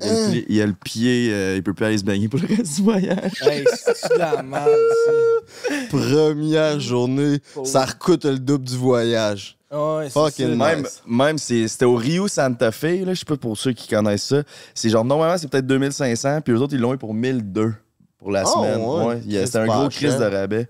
Il, 0.01 0.09
a 0.09 0.09
le 0.09 0.31
pli- 0.31 0.45
il 0.49 0.63
a 0.63 0.67
le 0.67 0.73
pied, 0.73 1.29
euh, 1.33 1.57
il 1.57 1.63
peut 1.63 1.75
plus 1.75 1.85
aller 1.85 1.99
se 1.99 2.05
baigner 2.05 2.29
pour 2.29 2.41
le 2.41 2.47
reste 2.47 2.77
du 2.77 2.83
voyage. 2.83 3.33
Hey, 3.43 3.65
c'est 3.95 4.17
la 4.19 4.43
merde, 4.43 4.69
ça. 5.05 5.75
Première 5.91 6.81
journée, 6.81 7.39
ça 7.65 7.85
recoute 7.85 8.25
le 8.25 8.39
double 8.39 8.65
du 8.65 8.77
voyage. 8.77 9.57
Ouais, 9.71 10.05
c'est 10.05 10.11
Fucking 10.11 10.51
ça. 10.51 10.55
Même, 10.57 10.81
Nice. 10.81 11.03
même 11.07 11.39
c'était 11.39 11.85
au 11.85 11.95
Rio 11.97 12.29
Santa 12.29 12.73
Fe, 12.73 13.05
là, 13.05 13.15
je 13.15 13.21
sais 13.21 13.25
pas 13.25 13.37
pour 13.37 13.57
ceux 13.57 13.73
qui 13.73 13.89
connaissent 13.89 14.25
ça. 14.27 14.43
C'est 14.75 14.91
genre, 14.91 15.05
normalement, 15.05 15.37
c'est 15.39 15.49
peut-être 15.49 15.67
2500, 15.67 16.41
puis 16.43 16.53
eux 16.55 16.59
autres, 16.59 16.75
ils 16.75 16.81
l'ont 16.81 16.95
eu 16.95 16.99
pour 16.99 17.15
1002 17.15 17.73
pour 18.19 18.31
la 18.31 18.45
Oh, 18.47 18.49
semaine. 18.63 18.81
ouais. 19.29 19.45
C'était 19.47 19.59
un 19.59 19.67
gros 19.67 19.89
crise 19.89 20.17
de 20.17 20.25
rabais. 20.25 20.69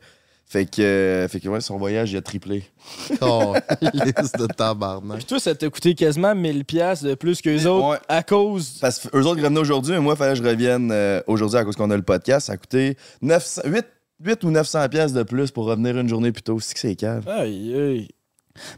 Fait 0.53 0.67
que, 0.67 0.83
euh, 0.83 1.29
fait 1.29 1.41
que 1.41 1.49
ouais, 1.49 1.63
son 1.63 1.79
voyage, 1.79 2.13
il 2.13 2.19
a 2.19 2.21
triplé. 2.21 2.63
Oh, 3.23 3.55
liste 3.95 4.39
de 4.39 4.47
tabarnak. 4.47 5.17
Puis 5.17 5.25
toi, 5.25 5.41
ça 5.41 5.55
t'a 5.55 5.71
coûté 5.71 5.95
quasiment 5.95 6.35
1000$ 6.35 6.65
piastres 6.65 7.07
de 7.07 7.15
plus 7.15 7.41
qu'eux 7.41 7.65
autres 7.67 7.89
Ouais. 7.89 7.97
à 8.09 8.23
cause. 8.23 8.77
Parce 8.81 8.99
qu'eux 8.99 9.23
autres 9.23 9.41
revenaient 9.41 9.61
aujourd'hui, 9.61 9.93
mais 9.95 10.01
moi, 10.01 10.13
il 10.15 10.19
fallait 10.19 10.39
que 10.39 10.45
je 10.45 10.49
revienne 10.49 10.91
euh, 10.93 11.23
aujourd'hui 11.27 11.57
à 11.57 11.65
cause 11.65 11.75
qu'on 11.77 11.91
a 11.91 11.97
le 11.97 12.03
podcast. 12.03 12.49
Ça 12.49 12.53
a 12.53 12.57
coûté 12.59 12.99
900, 13.23 13.63
8, 13.65 13.87
8 14.25 14.45
ou 14.45 14.51
900 14.51 14.89
pièces 14.91 15.13
de 15.15 15.23
plus 15.23 15.51
pour 15.51 15.65
revenir 15.65 15.97
une 15.99 16.09
journée 16.09 16.33
plus 16.33 16.43
tôt. 16.43 16.61
C'est 16.61 16.75
que 16.75 16.81
c'est 16.81 16.97
cave. 16.97 17.27
Aïe, 17.31 17.75
aïe. 17.75 18.09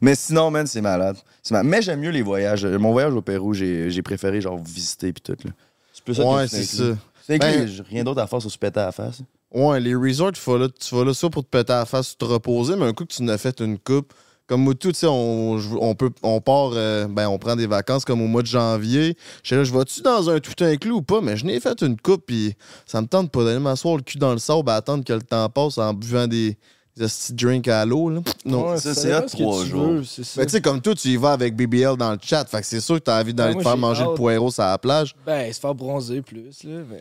Mais 0.01 0.15
sinon, 0.15 0.53
man, 0.53 0.69
c'est 0.69 0.81
malade. 0.81 1.17
Mais 1.65 1.83
j'aime 1.83 1.99
mieux 1.99 2.11
les 2.11 2.23
voyages. 2.23 2.65
Mon 2.65 2.93
voyage 2.93 3.13
au 3.15 3.21
Pérou, 3.23 3.53
j'ai 3.53 3.91
j'ai 3.91 4.03
préféré 4.03 4.41
genre 4.41 4.59
visiter 4.63 5.13
puis 5.13 5.23
tout. 5.23 5.37
Là. 5.45 5.51
C'est 5.93 6.05
plus 6.05 6.15
ça 6.15 6.25
Ouais, 6.25 6.45
que 6.45 6.51
c'est 6.51 6.63
ça. 6.63 6.85
C'est 7.27 7.39
Ben- 7.39 7.67
j'ai 7.67 7.83
rien 7.83 8.05
d'autre 8.05 8.21
à 8.21 8.29
faire 8.29 8.41
sauf 8.41 8.53
se 8.53 8.59
péter 8.59 8.79
à 8.79 8.93
face. 8.93 9.23
Ouais, 9.55 9.79
les 9.79 9.95
resorts, 9.95 10.33
tu 10.33 10.51
vas 10.51 10.59
là, 10.59 10.69
tu 10.69 10.95
vas 10.95 11.05
là 11.05 11.15
soit 11.15 11.31
pour 11.31 11.45
te 11.45 11.49
péter 11.49 11.73
la 11.73 11.87
face, 11.87 12.19
te 12.19 12.25
reposer, 12.25 12.75
mais 12.77 12.87
un 12.87 12.93
coup 12.93 13.05
que 13.05 13.15
tu 13.15 13.23
n'as 13.23 13.39
fait 13.39 13.61
une 13.61 13.79
coupe, 13.79 14.13
comme 14.47 14.63
moi, 14.63 14.75
tout, 14.75 14.93
tu 14.93 14.99
sais, 14.99 15.07
on, 15.09 15.59
on, 15.81 15.95
peut, 15.95 16.11
on 16.23 16.41
part, 16.41 16.73
euh, 16.75 17.07
ben, 17.09 17.29
on 17.29 17.39
prend 17.39 17.57
des 17.57 17.67
vacances 17.67 18.05
comme 18.05 18.21
au 18.21 18.27
mois 18.27 18.43
de 18.43 18.47
janvier. 18.47 19.17
Je 19.43 19.49
sais 19.49 19.57
là, 19.57 19.65
je 19.65 19.73
vais-tu 19.73 20.03
dans 20.03 20.29
un 20.29 20.39
tout 20.39 20.63
inclus 20.63 20.91
ou 20.91 21.03
pas, 21.03 21.21
mais 21.23 21.37
je 21.37 21.47
n'ai 21.47 21.61
fait 21.61 21.81
une 21.83 21.99
coupe, 21.99 22.27
puis 22.27 22.55
ça 22.85 23.01
me 23.01 23.07
tente 23.07 23.31
pas 23.31 23.45
d'aller 23.45 23.61
m'asseoir 23.61 23.97
le 23.97 24.03
cul 24.03 24.19
dans 24.19 24.33
le 24.33 24.39
sable 24.39 24.69
à 24.69 24.75
attendre 24.75 25.05
que 25.05 25.13
le 25.13 25.23
temps 25.23 25.49
passe 25.49 25.79
en 25.79 25.95
buvant 25.95 26.27
des, 26.27 26.59
des 26.97 27.07
petits 27.07 27.33
drinks 27.33 27.69
à 27.69 27.87
l'eau, 27.87 28.11
là. 28.11 28.21
Non. 28.45 28.71
Ouais, 28.73 28.79
ça, 28.79 28.93
ça 28.93 29.01
c'est 29.01 29.13
à 29.13 29.23
trois 29.23 29.65
jours. 29.65 29.87
veux, 29.87 30.05
c'est 30.05 30.25
ça. 30.25 30.41
Mais 30.41 30.47
tu 30.47 30.53
sais, 30.53 30.61
comme 30.61 30.83
toi, 30.83 30.95
tu 30.95 31.09
y 31.09 31.17
vas 31.17 31.33
avec 31.33 31.57
BBL 31.57 31.97
dans 31.97 32.13
le 32.13 32.19
chat, 32.21 32.45
fait 32.45 32.61
que 32.61 32.67
c'est 32.67 32.81
sûr 32.81 32.97
que 32.97 33.05
t'as 33.05 33.21
envie 33.21 33.33
d'aller 33.33 33.55
moi, 33.55 33.63
te 33.63 33.69
faire 33.69 33.79
manger 33.79 34.05
le 34.05 34.15
poireau 34.15 34.51
sur 34.51 34.65
la 34.65 34.77
plage. 34.79 35.15
Ben, 35.25 35.51
se 35.53 35.61
faire 35.61 35.75
bronzer 35.75 36.21
plus, 36.21 36.65
là. 36.65 36.83
Ben. 36.91 37.01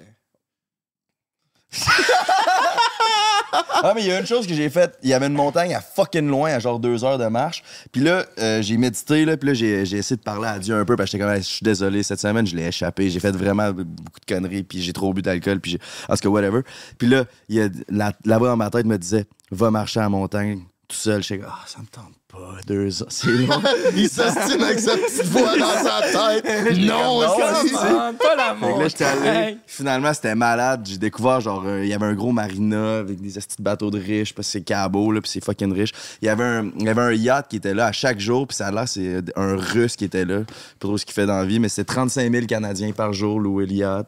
Ah, 3.85 3.91
mais 3.93 4.01
il 4.01 4.07
y 4.07 4.11
a 4.11 4.19
une 4.19 4.25
chose 4.25 4.47
que 4.47 4.53
j'ai 4.53 4.69
faite. 4.69 4.97
Il 5.03 5.09
y 5.09 5.13
avait 5.13 5.27
une 5.27 5.33
montagne 5.33 5.75
à 5.75 5.81
fucking 5.81 6.27
loin, 6.27 6.53
à 6.53 6.59
genre 6.59 6.79
deux 6.79 7.03
heures 7.03 7.17
de 7.17 7.27
marche. 7.27 7.63
Puis 7.91 8.01
là, 8.01 8.25
euh, 8.39 8.61
j'ai 8.61 8.77
médité, 8.77 9.25
là, 9.25 9.35
puis 9.37 9.49
là, 9.49 9.53
j'ai 9.53 9.85
j'ai 9.85 9.97
essayé 9.97 10.15
de 10.15 10.21
parler 10.21 10.47
à 10.47 10.57
Dieu 10.57 10.75
un 10.75 10.85
peu, 10.85 10.95
parce 10.95 11.11
que 11.11 11.17
j'étais 11.17 11.29
comme, 11.29 11.35
je 11.37 11.41
suis 11.41 11.63
désolé, 11.63 12.01
cette 12.01 12.19
semaine, 12.19 12.47
je 12.47 12.55
l'ai 12.55 12.67
échappé. 12.67 13.09
J'ai 13.09 13.19
fait 13.19 13.31
vraiment 13.31 13.71
beaucoup 13.71 14.19
de 14.19 14.25
conneries, 14.25 14.63
puis 14.63 14.81
j'ai 14.81 14.93
trop 14.93 15.13
bu 15.13 15.21
d'alcool, 15.21 15.59
puis 15.59 15.71
j'ai. 15.71 15.77
Tout 15.77 16.15
cas, 16.15 16.29
whatever. 16.29 16.61
Puis 16.97 17.07
là, 17.07 17.25
y 17.49 17.59
a 17.59 17.67
la, 17.89 18.13
la 18.25 18.37
voix 18.37 18.47
dans 18.47 18.57
ma 18.57 18.69
tête 18.69 18.85
me 18.85 18.97
disait, 18.97 19.25
va 19.51 19.69
marcher 19.69 19.99
à 19.99 20.03
la 20.03 20.09
montagne 20.09 20.61
tout 20.87 20.95
seul. 20.95 21.21
J'étais 21.21 21.41
comme, 21.41 21.51
ah, 21.53 21.65
ça 21.67 21.79
me 21.79 21.87
tente 21.87 22.13
pas, 22.33 22.59
deux 22.67 23.01
heures, 23.01 23.07
c'est 23.11 23.31
long. 23.31 23.61
Il 23.95 24.09
s'estime 24.09 24.61
avec 24.63 24.79
sa 24.79 24.97
petite 24.97 25.25
voix 25.27 25.55
dans 25.57 25.71
sa 25.71 26.01
tête. 26.41 26.77
non, 26.79 27.21
c'est- 27.21 27.67
c'est- 27.69 27.75
Ah, 27.77 28.11
pas 28.19 28.35
la 28.35 28.55
Fait 28.55 28.73
que 28.73 28.79
là, 28.79 28.87
j'étais 28.87 29.03
allé. 29.05 29.19
montagne. 29.19 29.57
Finalement, 29.67 30.13
c'était 30.13 30.35
malade. 30.35 30.81
J'ai 30.85 30.97
découvert, 30.97 31.39
genre, 31.41 31.63
euh, 31.65 31.83
il 31.83 31.89
y 31.89 31.93
avait 31.93 32.05
un 32.07 32.13
gros 32.15 32.31
marina 32.31 32.97
avec 32.99 33.21
des 33.21 33.29
petits 33.31 33.61
bateaux 33.61 33.91
de 33.91 33.99
riches, 33.99 34.33
parce 34.33 34.47
que 34.47 34.51
c'est 34.53 34.61
Cabo, 34.61 35.11
là, 35.11 35.21
puis 35.21 35.29
c'est 35.31 35.43
fucking 35.43 35.71
riche. 35.73 35.91
Il 36.21 36.25
y 36.25 36.29
avait 36.29 36.43
un, 36.43 37.11
yacht 37.13 37.47
qui 37.49 37.57
était 37.57 37.73
là 37.73 37.85
à 37.87 37.91
chaque 37.91 38.19
jour, 38.19 38.47
puis 38.47 38.55
ça 38.57 38.67
a 38.67 38.71
l'air, 38.71 38.87
c'est 38.87 39.21
un 39.35 39.55
russe 39.55 39.95
qui 39.95 40.05
était 40.05 40.25
là. 40.25 40.39
Pas 40.39 40.87
trop 40.87 40.97
ce 40.97 41.05
qu'il 41.05 41.13
fait 41.13 41.25
dans 41.27 41.37
la 41.37 41.45
vie, 41.45 41.59
mais 41.59 41.69
c'est 41.69 41.85
35 41.85 42.31
000 42.31 42.45
Canadiens 42.47 42.91
par 42.91 43.13
jour 43.13 43.39
louer 43.39 43.65
le 43.67 43.73
yacht. 43.73 44.07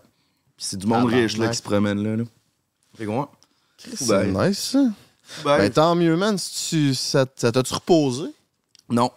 C'est 0.58 0.78
du 0.78 0.88
monde 0.88 1.04
Tabarnak. 1.04 1.22
riche, 1.22 1.38
là, 1.38 1.48
qui 1.50 1.58
se 1.58 1.62
promène 1.64 2.04
là. 2.04 2.16
là. 2.18 2.24
Fait 2.98 3.06
que 3.06 3.10
ouais. 3.12 3.26
C'est 3.78 4.08
Ben, 4.08 4.48
nice, 4.48 4.72
ça. 4.72 4.80
Ben, 5.44 5.58
Ben, 5.58 5.72
tant 5.72 5.96
mieux, 5.96 6.16
man. 6.16 6.38
Si 6.38 6.70
tu, 6.70 6.96
ça 6.96 7.26
ça 7.36 7.52
t'a-tu 7.52 7.74
reposé? 7.74 8.30
non. 8.90 9.12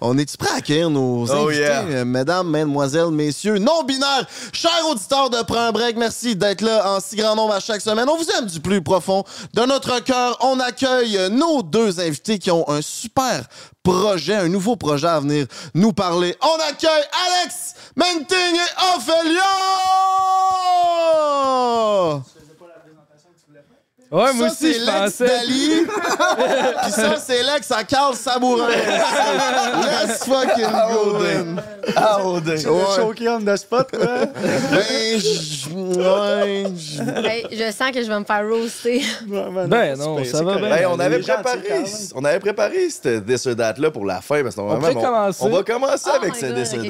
On 0.00 0.16
est-tu 0.18 0.36
prêt 0.36 0.50
à 0.52 0.56
accueillir 0.56 0.90
nos 0.90 1.26
Oh, 1.30 1.48
invités, 1.48 1.62
yeah. 1.62 2.04
mesdames, 2.04 2.48
mesdemoiselles, 2.48 3.10
messieurs, 3.10 3.58
non-binaires, 3.58 4.26
chers 4.52 4.86
auditeurs 4.90 5.30
de 5.30 5.42
Prends 5.42 5.60
un 5.66 5.72
break, 5.72 5.96
merci 5.96 6.34
d'être 6.36 6.60
là 6.62 6.96
en 6.96 7.00
si 7.00 7.16
grand 7.16 7.34
nombre 7.36 7.54
à 7.54 7.60
chaque 7.60 7.80
semaine. 7.80 8.08
On 8.08 8.16
vous 8.16 8.26
aime 8.38 8.46
du 8.46 8.60
plus 8.60 8.82
profond 8.82 9.24
de 9.54 9.62
notre 9.62 10.00
cœur. 10.02 10.36
On 10.40 10.58
accueille 10.60 11.18
nos 11.30 11.62
deux 11.62 12.00
invités 12.00 12.38
qui 12.38 12.50
ont 12.50 12.68
un 12.68 12.82
super 12.82 13.42
projet, 13.82 14.34
un 14.34 14.48
nouveau 14.48 14.76
projet 14.76 15.06
à 15.08 15.20
venir 15.20 15.46
nous 15.74 15.92
parler. 15.92 16.36
On 16.42 16.56
accueille 16.70 17.04
Alex 17.40 17.74
Menting 17.96 18.56
et 18.56 18.96
Ophélia! 18.96 19.42
Ouais, 24.10 24.32
moi 24.34 24.48
ça, 24.48 24.52
aussi, 24.52 24.72
c'est 24.72 24.74
je 24.74 24.84
Lex 24.86 24.92
pensais. 25.00 25.26
Dali. 25.26 25.86
Puis 26.82 26.92
ça, 26.92 27.16
c'est 27.16 27.42
Lex 27.42 27.70
à 27.72 27.82
Carl 27.84 28.14
Sabourin. 28.14 28.68
Let's 28.68 30.24
fucking 30.24 30.70
go, 30.92 31.18
man. 31.18 31.62
Ah, 31.96 32.18
oh, 32.22 32.38
dang. 32.40 32.54
Ouais. 32.56 32.82
Choqué 32.96 33.28
on 33.28 33.40
the 33.40 33.56
spot, 33.56 33.90
quoi. 33.90 34.26
Ben, 34.26 35.18
je- 35.18 35.68
ouais, 35.74 36.66
je- 36.76 37.26
Hey, 37.28 37.46
je 37.50 37.72
sens 37.72 37.90
que 37.92 38.02
je 38.02 38.08
vais 38.08 38.18
me 38.20 38.24
faire 38.24 38.46
roaster. 38.48 39.02
Ben 39.26 39.96
non, 39.98 40.22
ça 40.24 40.42
va 40.42 40.56
bien. 40.56 40.76
Hey, 40.76 40.86
on 40.86 40.98
avait 41.00 41.18
préparé, 41.20 41.60
tu 41.84 42.12
on 42.14 42.24
avait 42.24 42.40
préparé 42.40 42.90
cette 42.90 43.26
This 43.26 43.46
or 43.46 43.56
That 43.56 43.74
là 43.78 43.90
pour 43.90 44.04
la 44.06 44.20
fin 44.20 44.42
parce 44.42 44.54
qu'on 44.54 44.68
pourrait 44.76 44.94
commencer. 44.94 45.38
on 45.42 45.48
va 45.48 45.62
commencer 45.62 46.10
Oh 46.12 46.16
avec 46.16 46.34
my 46.34 46.40
ce 46.40 46.46
God, 46.46 46.54
This 46.56 46.72
or 46.74 46.78
ok. 46.80 46.86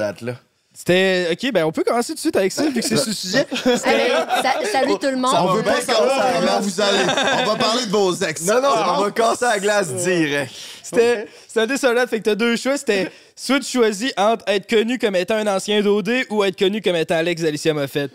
C'était. 0.79 1.29
Ok, 1.33 1.53
ben 1.53 1.65
on 1.65 1.73
peut 1.73 1.83
commencer 1.85 2.09
tout 2.13 2.17
de 2.17 2.21
suite 2.21 2.37
avec 2.37 2.53
ça, 2.53 2.65
vu 2.69 2.75
que 2.75 2.83
c'est 2.83 2.97
ce 2.99 3.13
sujet. 3.13 3.47
Hey, 3.85 4.11
sa- 4.43 4.65
salut 4.73 4.93
tout 5.01 5.07
le 5.07 5.15
On 5.15 5.21
monde. 5.21 5.57
veut 5.57 5.63
pas 5.63 5.81
savoir 5.81 6.35
comment 6.39 6.61
vous 6.61 6.81
allez. 6.81 6.99
On 7.43 7.47
va 7.47 7.57
parler 7.57 7.87
de 7.87 7.91
vos 7.91 8.13
ex. 8.15 8.43
Non, 8.43 8.61
non, 8.61 8.69
on 8.99 9.01
va 9.05 9.11
casser 9.11 9.45
la 9.47 9.59
glace 9.59 9.89
direct. 9.95 10.53
C'était 10.83 11.27
c'était 11.49 11.61
un 11.61 11.67
désolate, 11.67 12.11
fait 12.11 12.19
que 12.19 12.25
t'as 12.25 12.35
deux 12.35 12.57
choix. 12.57 12.77
C'était 12.77 13.11
soit 13.35 13.59
tu 13.61 13.79
choisis 13.79 14.13
entre 14.19 14.45
être 14.49 14.69
connu 14.69 14.99
comme 14.99 15.17
étant 15.17 15.37
un 15.37 15.47
ancien 15.47 15.81
d'OD 15.81 16.11
ou 16.29 16.45
être 16.45 16.59
connu 16.59 16.83
comme 16.83 16.97
étant 16.97 17.15
Alex 17.17 17.41
d'Alicia 17.43 17.73
Moffett. 17.73 18.11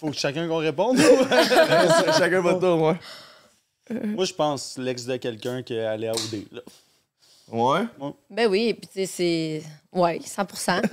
Faut 0.00 0.10
que 0.10 0.16
chacun 0.16 0.48
qu'on 0.48 0.56
réponde. 0.58 0.98
Chacun 2.18 2.40
votre 2.40 2.60
tour, 2.60 2.80
ouais. 2.82 2.96
Moi, 4.04 4.24
je 4.24 4.32
pense 4.32 4.76
l'ex 4.78 5.04
de 5.04 5.16
quelqu'un 5.16 5.62
qui 5.62 5.78
allait 5.78 6.08
à 6.08 6.12
OD. 6.12 6.44
Là. 6.52 6.60
Ouais? 7.50 7.80
Ben 8.30 8.48
oui, 8.48 8.74
puis 8.74 8.88
tu 8.92 9.06
sais, 9.06 9.06
c'est. 9.06 9.62
Ouais, 9.92 10.18
100% 10.18 10.80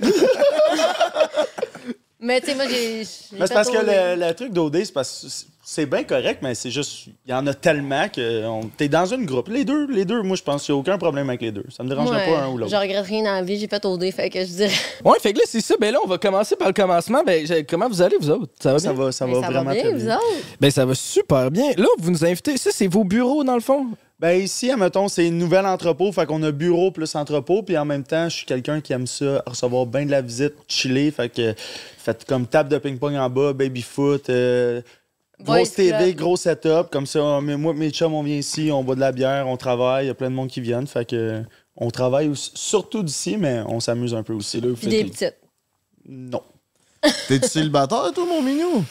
Mais 2.24 2.40
tu 2.40 2.46
sais, 2.46 2.54
moi, 2.54 2.66
j'ai. 2.68 2.98
Mais 3.32 3.46
c'est 3.48 3.54
parce 3.54 3.68
que 3.68 3.78
le, 3.78 4.14
le 4.28 4.32
truc 4.34 4.52
d'OD, 4.52 4.84
c'est 4.84 4.92
parce 4.92 5.22
que 5.22 5.28
c'est- 5.64 5.86
bien 5.86 6.04
correct, 6.04 6.38
mais 6.40 6.54
c'est 6.54 6.70
juste. 6.70 7.06
Il 7.26 7.32
y 7.32 7.34
en 7.34 7.44
a 7.48 7.54
tellement 7.54 8.08
que 8.08 8.46
on- 8.46 8.68
t'es 8.76 8.88
dans 8.88 9.06
une 9.06 9.26
groupe. 9.26 9.48
Les 9.48 9.64
deux, 9.64 9.88
les 9.88 10.04
deux, 10.04 10.22
moi, 10.22 10.36
je 10.36 10.42
pense 10.44 10.62
qu'il 10.64 10.72
n'y 10.72 10.78
a 10.78 10.80
aucun 10.82 10.98
problème 10.98 11.28
avec 11.30 11.40
les 11.42 11.50
deux. 11.50 11.64
Ça 11.76 11.82
me 11.82 11.88
dérangerait 11.88 12.24
Ouais, 12.28 12.32
pas 12.32 12.42
un 12.44 12.48
ou 12.50 12.58
l'autre. 12.58 12.70
Je 12.70 12.76
regrette 12.76 13.04
rien 13.06 13.24
dans 13.24 13.32
la 13.32 13.42
vie, 13.42 13.58
j'ai 13.58 13.66
fait 13.66 13.84
dé, 13.98 14.12
fait 14.12 14.30
que 14.30 14.38
je 14.38 14.44
dirais. 14.52 14.70
Ouais, 15.04 15.18
fait 15.20 15.32
que 15.32 15.38
là, 15.38 15.44
c'est 15.48 15.60
ça. 15.60 15.74
Ben 15.80 15.92
là, 15.92 15.98
on 16.04 16.06
va 16.06 16.16
commencer 16.18 16.54
par 16.54 16.68
le 16.68 16.74
commencement. 16.74 17.24
Ben, 17.26 17.44
comment 17.68 17.88
vous 17.88 18.00
allez, 18.00 18.16
vous 18.20 18.30
autres? 18.30 18.52
Ça 18.62 18.72
va 18.72 18.78
bien? 18.78 18.86
Ça 18.88 18.92
va, 18.92 19.10
ça 19.10 19.26
Mais 19.26 19.32
va 19.34 19.40
ça 19.40 19.46
va 19.48 19.52
vraiment 19.54 19.72
bien, 19.72 19.82
très 19.82 19.92
vous 19.92 20.04
bien. 20.04 20.16
autres? 20.16 20.26
Ben, 20.60 20.70
ça 20.70 20.86
va 20.86 20.94
super 20.94 21.50
bien. 21.50 21.72
Là, 21.76 21.86
vous 21.98 22.10
nous 22.12 22.24
invitez. 22.24 22.56
Ça, 22.56 22.70
c'est 22.72 22.86
vos 22.86 23.02
bureaux, 23.02 23.42
dans 23.42 23.54
le 23.56 23.60
fond? 23.60 23.88
Ben 24.22 24.40
ici, 24.40 24.70
admettons, 24.70 25.08
c'est 25.08 25.26
une 25.26 25.36
nouvelle 25.36 25.66
entrepôt, 25.66 26.12
fait 26.12 26.26
qu'on 26.26 26.40
a 26.44 26.52
bureau 26.52 26.92
plus 26.92 27.12
entrepôt, 27.16 27.64
puis 27.64 27.76
en 27.76 27.84
même 27.84 28.04
temps, 28.04 28.28
je 28.28 28.36
suis 28.36 28.46
quelqu'un 28.46 28.80
qui 28.80 28.92
aime 28.92 29.08
ça, 29.08 29.42
recevoir 29.48 29.84
bien 29.84 30.06
de 30.06 30.12
la 30.12 30.22
visite, 30.22 30.54
chiller, 30.68 31.10
fait 31.10 31.28
que 31.28 31.54
faites 31.98 32.24
comme 32.24 32.46
table 32.46 32.68
de 32.68 32.78
ping-pong 32.78 33.16
en 33.16 33.28
bas, 33.28 33.52
baby-foot, 33.52 34.30
euh, 34.30 34.80
Boys 35.40 35.56
grosse 35.58 35.72
TV, 35.72 35.98
Club. 35.98 36.14
gros 36.14 36.36
setup, 36.36 36.88
comme 36.92 37.06
ça, 37.06 37.40
mais 37.42 37.56
moi, 37.56 37.74
mes 37.74 37.90
chums, 37.90 38.14
on 38.14 38.22
vient 38.22 38.36
ici, 38.36 38.70
on 38.72 38.84
boit 38.84 38.94
de 38.94 39.00
la 39.00 39.10
bière, 39.10 39.48
on 39.48 39.56
travaille, 39.56 40.04
il 40.04 40.08
y 40.08 40.10
a 40.10 40.14
plein 40.14 40.30
de 40.30 40.36
monde 40.36 40.48
qui 40.50 40.60
viennent, 40.60 40.86
fait 40.86 41.04
que 41.04 41.42
on 41.76 41.90
travaille 41.90 42.28
aussi- 42.28 42.52
surtout 42.54 43.02
d'ici, 43.02 43.36
mais 43.36 43.62
on 43.66 43.80
s'amuse 43.80 44.14
un 44.14 44.22
peu 44.22 44.34
aussi. 44.34 44.60
Là, 44.60 44.68
Puis 44.78 44.86
des 44.86 45.04
petites. 45.04 45.36
Non. 46.08 46.42
T'es-tu 47.26 47.48
célibataire, 47.48 48.12
toi, 48.14 48.24
mon 48.24 48.40
minou? 48.40 48.84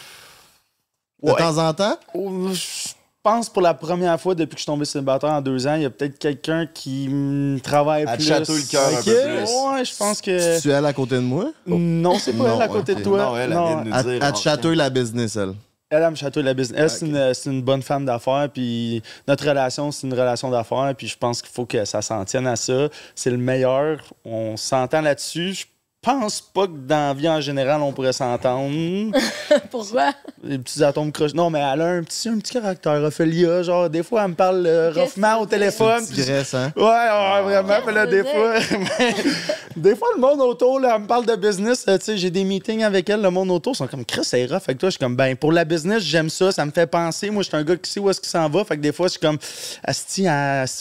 De 1.24 1.30
Ouais. 1.32 1.38
temps 1.38 1.58
en 1.58 1.74
temps? 1.74 1.98
Oh, 2.16 2.50
Je 2.52 2.81
pense 3.24 3.50
pour 3.50 3.62
la 3.62 3.74
première 3.74 4.20
fois 4.20 4.34
depuis 4.36 4.56
que 4.56 4.58
je 4.60 4.64
suis 4.64 4.66
tombé 4.66 4.86
célibataire 4.86 5.30
en 5.32 5.42
deux 5.42 5.68
ans, 5.68 5.76
il 5.76 5.84
y 5.84 5.86
a 5.86 5.90
peut-être 5.90 6.18
quelqu'un 6.20 6.66
qui 6.66 7.08
mm, 7.10 7.60
travaille 7.62 8.02
Elle 8.04 8.10
te 8.10 8.16
plus. 8.16 8.24
chatouille 8.28 8.62
le 8.62 8.68
cœur 8.72 8.88
un 8.88 9.00
Ok. 9.00 9.06
peu 9.06 9.12
plus. 9.22 9.40
Ouais, 9.76 9.86
je 9.86 9.96
pense 9.98 10.22
que. 10.22 10.62
Tu 10.62 10.70
es 10.70 10.74
elle 10.74 10.86
à 10.86 10.94
côté 10.94 11.16
de 11.16 11.20
moi? 11.22 11.52
Non, 11.68 12.18
c'est 12.20 12.34
pas 12.34 12.44
Non, 12.48 12.56
elle 12.56 12.62
à 12.62 12.68
côté 12.68 12.96
de 12.96 13.04
toi. 13.04 13.18
Non, 13.18 13.38
elle, 13.38 13.44
elle 13.44 13.50
vient 13.50 13.84
de 13.84 13.90
nous 13.90 13.96
Elle, 13.96 14.04
dire. 14.06 14.24
elle 14.26 14.34
te 14.34 14.38
chatouille 14.40 14.76
la 14.76 14.90
business, 14.90 15.36
elle. 15.36 15.54
Elle, 15.90 16.04
elle 16.04 16.10
me 16.12 16.16
chatouille 16.16 16.44
la 16.44 16.54
business. 16.54 16.80
Elle, 16.82 16.90
c'est 16.90 17.06
une, 17.06 17.34
c'est 17.34 17.50
une 17.50 17.62
bonne 17.62 17.82
femme 17.82 18.06
d'affaires. 18.06 18.48
Puis 18.54 19.04
notre 19.28 19.46
relation, 19.46 19.92
c'est 19.92 20.08
une 20.08 20.14
relation 20.14 20.50
d'affaires. 20.50 20.94
Puis 20.98 21.08
je 21.08 21.18
pense 21.18 21.42
qu'il 21.42 21.52
faut 21.52 21.66
que 21.66 21.84
ça 21.84 22.02
s'en 22.02 22.24
tienne 22.24 22.48
à 22.48 22.56
ça. 22.56 22.88
C'est 23.14 23.30
le 23.30 23.38
meilleur. 23.38 24.00
On 24.24 24.56
s'entend 24.56 25.02
là-dessus. 25.02 25.54
Je 25.54 25.66
pense 26.02 26.42
pas 26.42 26.66
que 26.66 26.72
dans 26.76 27.10
la 27.10 27.14
vie 27.14 27.30
en 27.30 27.40
général, 27.42 27.82
on 27.82 27.92
pourrait 27.92 28.14
s'entendre. 28.14 29.12
Pourquoi? 29.72 30.12
Les 30.44 30.58
petits 30.58 30.84
atomes 30.84 31.12
croches. 31.12 31.34
Non, 31.36 31.50
mais 31.52 31.60
elle 31.60 31.82
a 31.82 31.86
un 31.90 32.04
petit, 32.04 32.28
un 32.30 32.40
petit 32.40 32.54
caractère. 32.54 32.94
Ophélia, 33.04 33.62
genre, 33.62 33.90
des 33.90 34.02
fois, 34.02 34.24
elle 34.24 34.30
me 34.32 34.34
parle 34.36 34.66
euh, 34.66 34.92
roughement 34.92 35.40
au 35.40 35.46
téléphone. 35.46 36.04
Graisse, 36.12 36.54
hein? 36.56 36.72
Ouais, 36.76 36.84
ouais, 36.84 37.42
vraiment. 37.44 37.78
Mais 37.86 37.92
là, 37.92 38.08
des 38.08 38.24
fois, 38.24 38.56
des 39.76 39.96
fois, 39.96 40.08
le 40.16 40.22
monde 40.22 40.42
autour, 40.42 40.80
là, 40.80 40.94
elle 40.96 41.04
me 41.04 41.08
parle 41.08 41.26
de 41.26 41.36
business. 41.36 41.86
euh, 41.88 41.98
Tu 42.00 42.06
sais, 42.06 42.18
j'ai 42.18 42.32
des 42.32 42.44
meetings 42.44 42.84
avec 42.84 43.08
elle. 43.10 43.22
Le 43.22 43.30
monde 43.30 43.52
autour 43.52 43.76
sont 43.76 43.86
comme, 43.88 44.04
Chris, 44.06 44.22
c'est 44.24 44.46
rough. 44.46 44.62
Fait 44.64 44.74
que 44.74 44.80
toi, 44.80 44.90
je 44.90 44.94
suis 44.94 45.00
comme, 45.00 45.16
ben, 45.16 45.36
pour 45.36 45.52
la 45.52 45.66
business, 45.66 46.02
j'aime 46.02 46.30
ça. 46.30 46.52
Ça 46.52 46.66
me 46.66 46.72
fait 46.72 46.88
penser. 46.88 47.30
Moi, 47.30 47.44
je 47.44 47.50
suis 47.50 47.58
un 47.58 47.64
gars 47.64 47.76
qui 47.76 47.92
sait 47.92 48.00
où 48.00 48.10
est-ce 48.10 48.20
qu'il 48.20 48.30
s'en 48.30 48.50
va. 48.50 48.64
Fait 48.66 48.76
que 48.78 48.82
des 48.82 48.92
fois, 48.92 49.06
je 49.08 49.12
suis 49.12 49.20
comme, 49.20 49.38
Asti, 49.84 50.26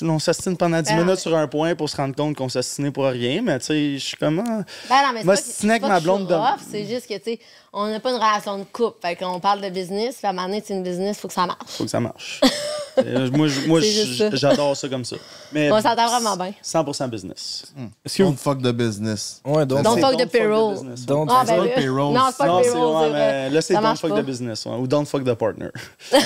on 0.02 0.18
s'astine 0.18 0.56
pendant 0.56 0.80
10 0.80 0.90
Ben, 0.90 0.94
minutes 0.96 1.10
ouais. 1.10 1.16
sur 1.16 1.36
un 1.36 1.46
point 1.46 1.74
pour 1.74 1.90
se 1.90 1.96
rendre 1.98 2.14
compte 2.14 2.36
qu'on 2.36 2.48
s'astinait 2.48 2.90
pour 2.90 3.04
rien. 3.04 3.42
Mais 3.44 3.58
tu 3.58 3.66
sais, 3.66 3.92
je 3.98 4.04
suis 4.06 4.16
comme, 4.16 4.38
ah. 4.48 4.62
Ben 4.88 5.09
mais 5.12 5.20
c'est 5.20 5.24
Moi, 5.26 5.34
pas, 5.34 5.40
que- 5.40 5.80
pas 5.82 5.88
ma 5.88 5.88
que 5.88 5.94
je 5.94 5.98
suis 6.00 6.04
blonde 6.04 6.26
de- 6.26 6.62
C'est 6.70 6.86
juste 6.86 7.06
que, 7.08 7.14
tu 7.18 7.24
sais, 7.24 7.38
on 7.72 7.86
n'a 7.88 8.00
pas 8.00 8.10
une 8.10 8.16
relation 8.16 8.58
de 8.58 8.64
couple. 8.64 8.98
Fait 9.02 9.16
qu'on 9.16 9.38
parle 9.40 9.60
de 9.60 9.68
business, 9.70 10.16
puis 10.16 10.26
à 10.26 10.30
un 10.30 10.32
moment 10.32 10.46
donné, 10.48 10.62
c'est 10.66 10.74
une 10.74 10.82
business, 10.82 11.18
faut 11.18 11.28
que 11.28 11.34
ça 11.34 11.46
marche. 11.46 11.58
faut 11.68 11.84
que 11.84 11.90
ça 11.90 12.00
marche. 12.00 12.40
Euh, 12.98 13.30
moi, 13.30 13.46
je- 13.48 14.16
ça. 14.18 14.28
j'adore 14.34 14.76
ça 14.76 14.88
comme 14.88 15.04
ça. 15.06 15.16
Mais 15.52 15.70
On 15.72 15.80
s'entend 15.80 16.06
vraiment 16.08 16.36
bien. 16.36 16.52
100% 16.62 17.08
business. 17.08 17.72
Est-ce 18.04 18.18
que. 18.18 18.22
Don't 18.24 18.36
fuck 18.36 18.58
the 18.60 18.72
business. 18.72 19.40
Ouais, 19.44 19.64
donc. 19.64 19.82
Don't 19.82 19.94
C'est 19.94 20.00
fuck 20.02 20.16
the 20.18 20.26
payroll. 20.26 20.74
Don't- 21.06 21.26
Ah, 21.30 21.44
C'est 21.46 21.56
ben 21.56 21.64
là- 21.64 21.70
payroll. 21.76 22.12
Non, 22.14 22.24
c'est 22.30 22.36
pas 22.36 22.46
Non, 22.48 22.60
payroll. 22.60 23.02
ouais, 23.04 23.10
mais 23.12 23.50
là, 23.50 23.62
c'est 23.62 23.74
don't 23.74 23.96
fuck 23.96 24.10
pas. 24.10 24.20
the 24.20 24.26
business 24.26 24.66
ouais, 24.66 24.74
ou 24.76 24.86
don't 24.86 25.06
fuck 25.06 25.24
the 25.24 25.32
partner. 25.34 25.68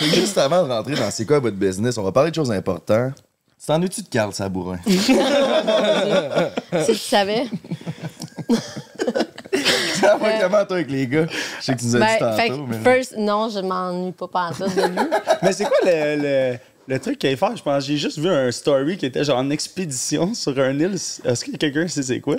Juste 0.00 0.38
avant 0.38 0.62
de 0.64 0.68
rentrer 0.72 0.94
dans 0.94 1.10
c'est 1.10 1.26
quoi 1.26 1.40
votre 1.40 1.56
business, 1.56 1.98
on 1.98 2.02
va 2.04 2.12
parler 2.12 2.30
de 2.30 2.36
choses 2.36 2.52
importantes. 2.52 3.14
Tu 3.68 3.74
t'ennuies-tu 3.74 4.00
de 4.00 4.08
Carl 4.08 4.32
Sabourin? 4.32 4.78
Si 4.86 5.14
tu 6.86 6.94
savais. 6.94 7.44
Ça 10.00 10.16
va 10.16 10.38
comment, 10.40 10.64
toi, 10.64 10.76
avec 10.76 10.90
les 10.90 11.06
gars? 11.06 11.26
Je 11.60 11.64
sais 11.66 11.74
que 11.74 11.80
tu 11.80 11.84
nous 11.84 11.96
as 11.96 11.98
dit 11.98 12.06
Ben, 12.18 12.32
fait 12.32 12.48
tantôt, 12.48 12.66
mais... 12.66 12.78
first, 12.78 13.16
non, 13.18 13.50
je 13.50 13.58
m'ennuie 13.58 14.12
pas 14.12 14.26
pantoute 14.26 14.74
de 14.74 14.82
lui. 14.86 14.96
Mais 15.42 15.52
c'est 15.52 15.64
quoi 15.64 15.76
le, 15.84 16.16
le, 16.16 16.58
le 16.86 16.98
truc 16.98 17.18
qu'il 17.18 17.36
faire? 17.36 17.54
Je 17.54 17.62
pense 17.62 17.84
j'ai 17.84 17.98
juste 17.98 18.18
vu 18.18 18.30
un 18.30 18.50
story 18.50 18.96
qui 18.96 19.04
était 19.04 19.22
genre 19.22 19.36
en 19.36 19.50
expédition 19.50 20.32
sur 20.32 20.58
un 20.58 20.72
île. 20.78 20.94
Est-ce 20.94 21.44
que 21.44 21.54
quelqu'un 21.58 21.88
sait 21.88 22.02
c'est 22.02 22.20
quoi? 22.20 22.36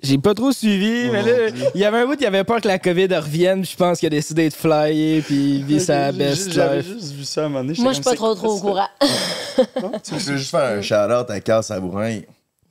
J'ai 0.00 0.16
pas 0.18 0.32
trop 0.32 0.52
suivi, 0.52 1.10
mais 1.10 1.22
là, 1.22 1.48
il 1.74 1.80
y 1.80 1.84
avait 1.84 1.98
un 1.98 2.06
bout 2.06 2.14
qui 2.16 2.24
avait 2.24 2.44
peur 2.44 2.60
que 2.60 2.68
la 2.68 2.78
COVID 2.78 3.08
revienne, 3.16 3.62
puis 3.62 3.70
je 3.72 3.76
pense 3.76 3.98
qu'il 3.98 4.06
a 4.06 4.10
décidé 4.10 4.48
de 4.48 4.54
flyer, 4.54 5.22
puis 5.24 5.60
vivre 5.62 5.82
sa 5.84 6.12
J'ai- 6.12 6.18
best 6.18 6.52
J'avais 6.52 6.82
life. 6.82 6.92
juste 6.92 7.12
vu 7.14 7.24
ça 7.24 7.42
à 7.42 7.44
un 7.46 7.48
moment 7.48 7.64
donné. 7.64 7.74
Moi, 7.80 7.90
je 7.92 7.96
suis 7.96 8.04
pas 8.04 8.14
trop, 8.14 8.32
trop 8.36 8.52
au 8.56 8.60
courant. 8.60 8.88
Tu 10.04 10.14
veux 10.14 10.36
juste 10.36 10.50
faire 10.52 10.78
un 10.78 10.82
shout-out 10.82 11.28
à 11.30 11.40
Carl 11.40 11.64
Sabourin. 11.64 12.20
Shout 12.20 12.24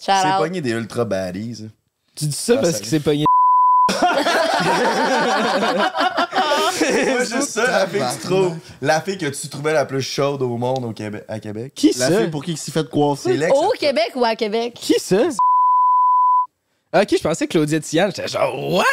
C'est 0.05 0.11
out. 0.13 0.37
pogné 0.37 0.61
des 0.61 0.71
ultra 0.71 1.03
baddies. 1.03 1.65
Tu 2.15 2.25
dis 2.27 2.31
ça 2.31 2.53
Ah, 2.55 2.61
parce 2.61 2.73
ça 2.75 2.79
qu'il 2.79 2.87
s'est 2.87 2.99
pogné. 3.01 3.25
Moi, 6.79 7.23
juste 7.25 7.49
ça, 7.49 7.63
la 7.79 7.87
fille 7.87 7.99
que 7.99 8.13
tu 8.13 8.19
trouves. 8.27 8.55
La 8.81 9.01
fille 9.01 9.17
que 9.17 9.25
tu 9.25 9.49
trouvais 9.49 9.73
la 9.73 9.85
plus 9.85 10.01
chaude 10.01 10.41
au 10.41 10.57
monde 10.57 10.85
au 10.85 10.91
Québec, 10.93 11.25
à 11.27 11.39
Québec. 11.39 11.73
Qui 11.75 11.91
La 11.97 12.07
ça? 12.07 12.17
fille 12.19 12.29
pour 12.29 12.43
qui 12.43 12.51
il 12.51 12.57
s'est 12.57 12.71
fait 12.71 12.87
coiffer. 12.89 13.31
C'est 13.31 13.37
l'ex. 13.37 13.51
Au 13.57 13.71
Québec 13.71 14.11
ou 14.15 14.23
à 14.23 14.35
Québec? 14.35 14.73
Qui 14.79 14.95
ça? 14.99 15.23
Ok, 16.93 17.07
je 17.17 17.21
pensais 17.21 17.47
que 17.47 17.51
Claudia 17.51 17.79
Tian, 17.79 18.07
j'étais 18.07 18.27
genre, 18.27 18.73
what? 18.73 18.83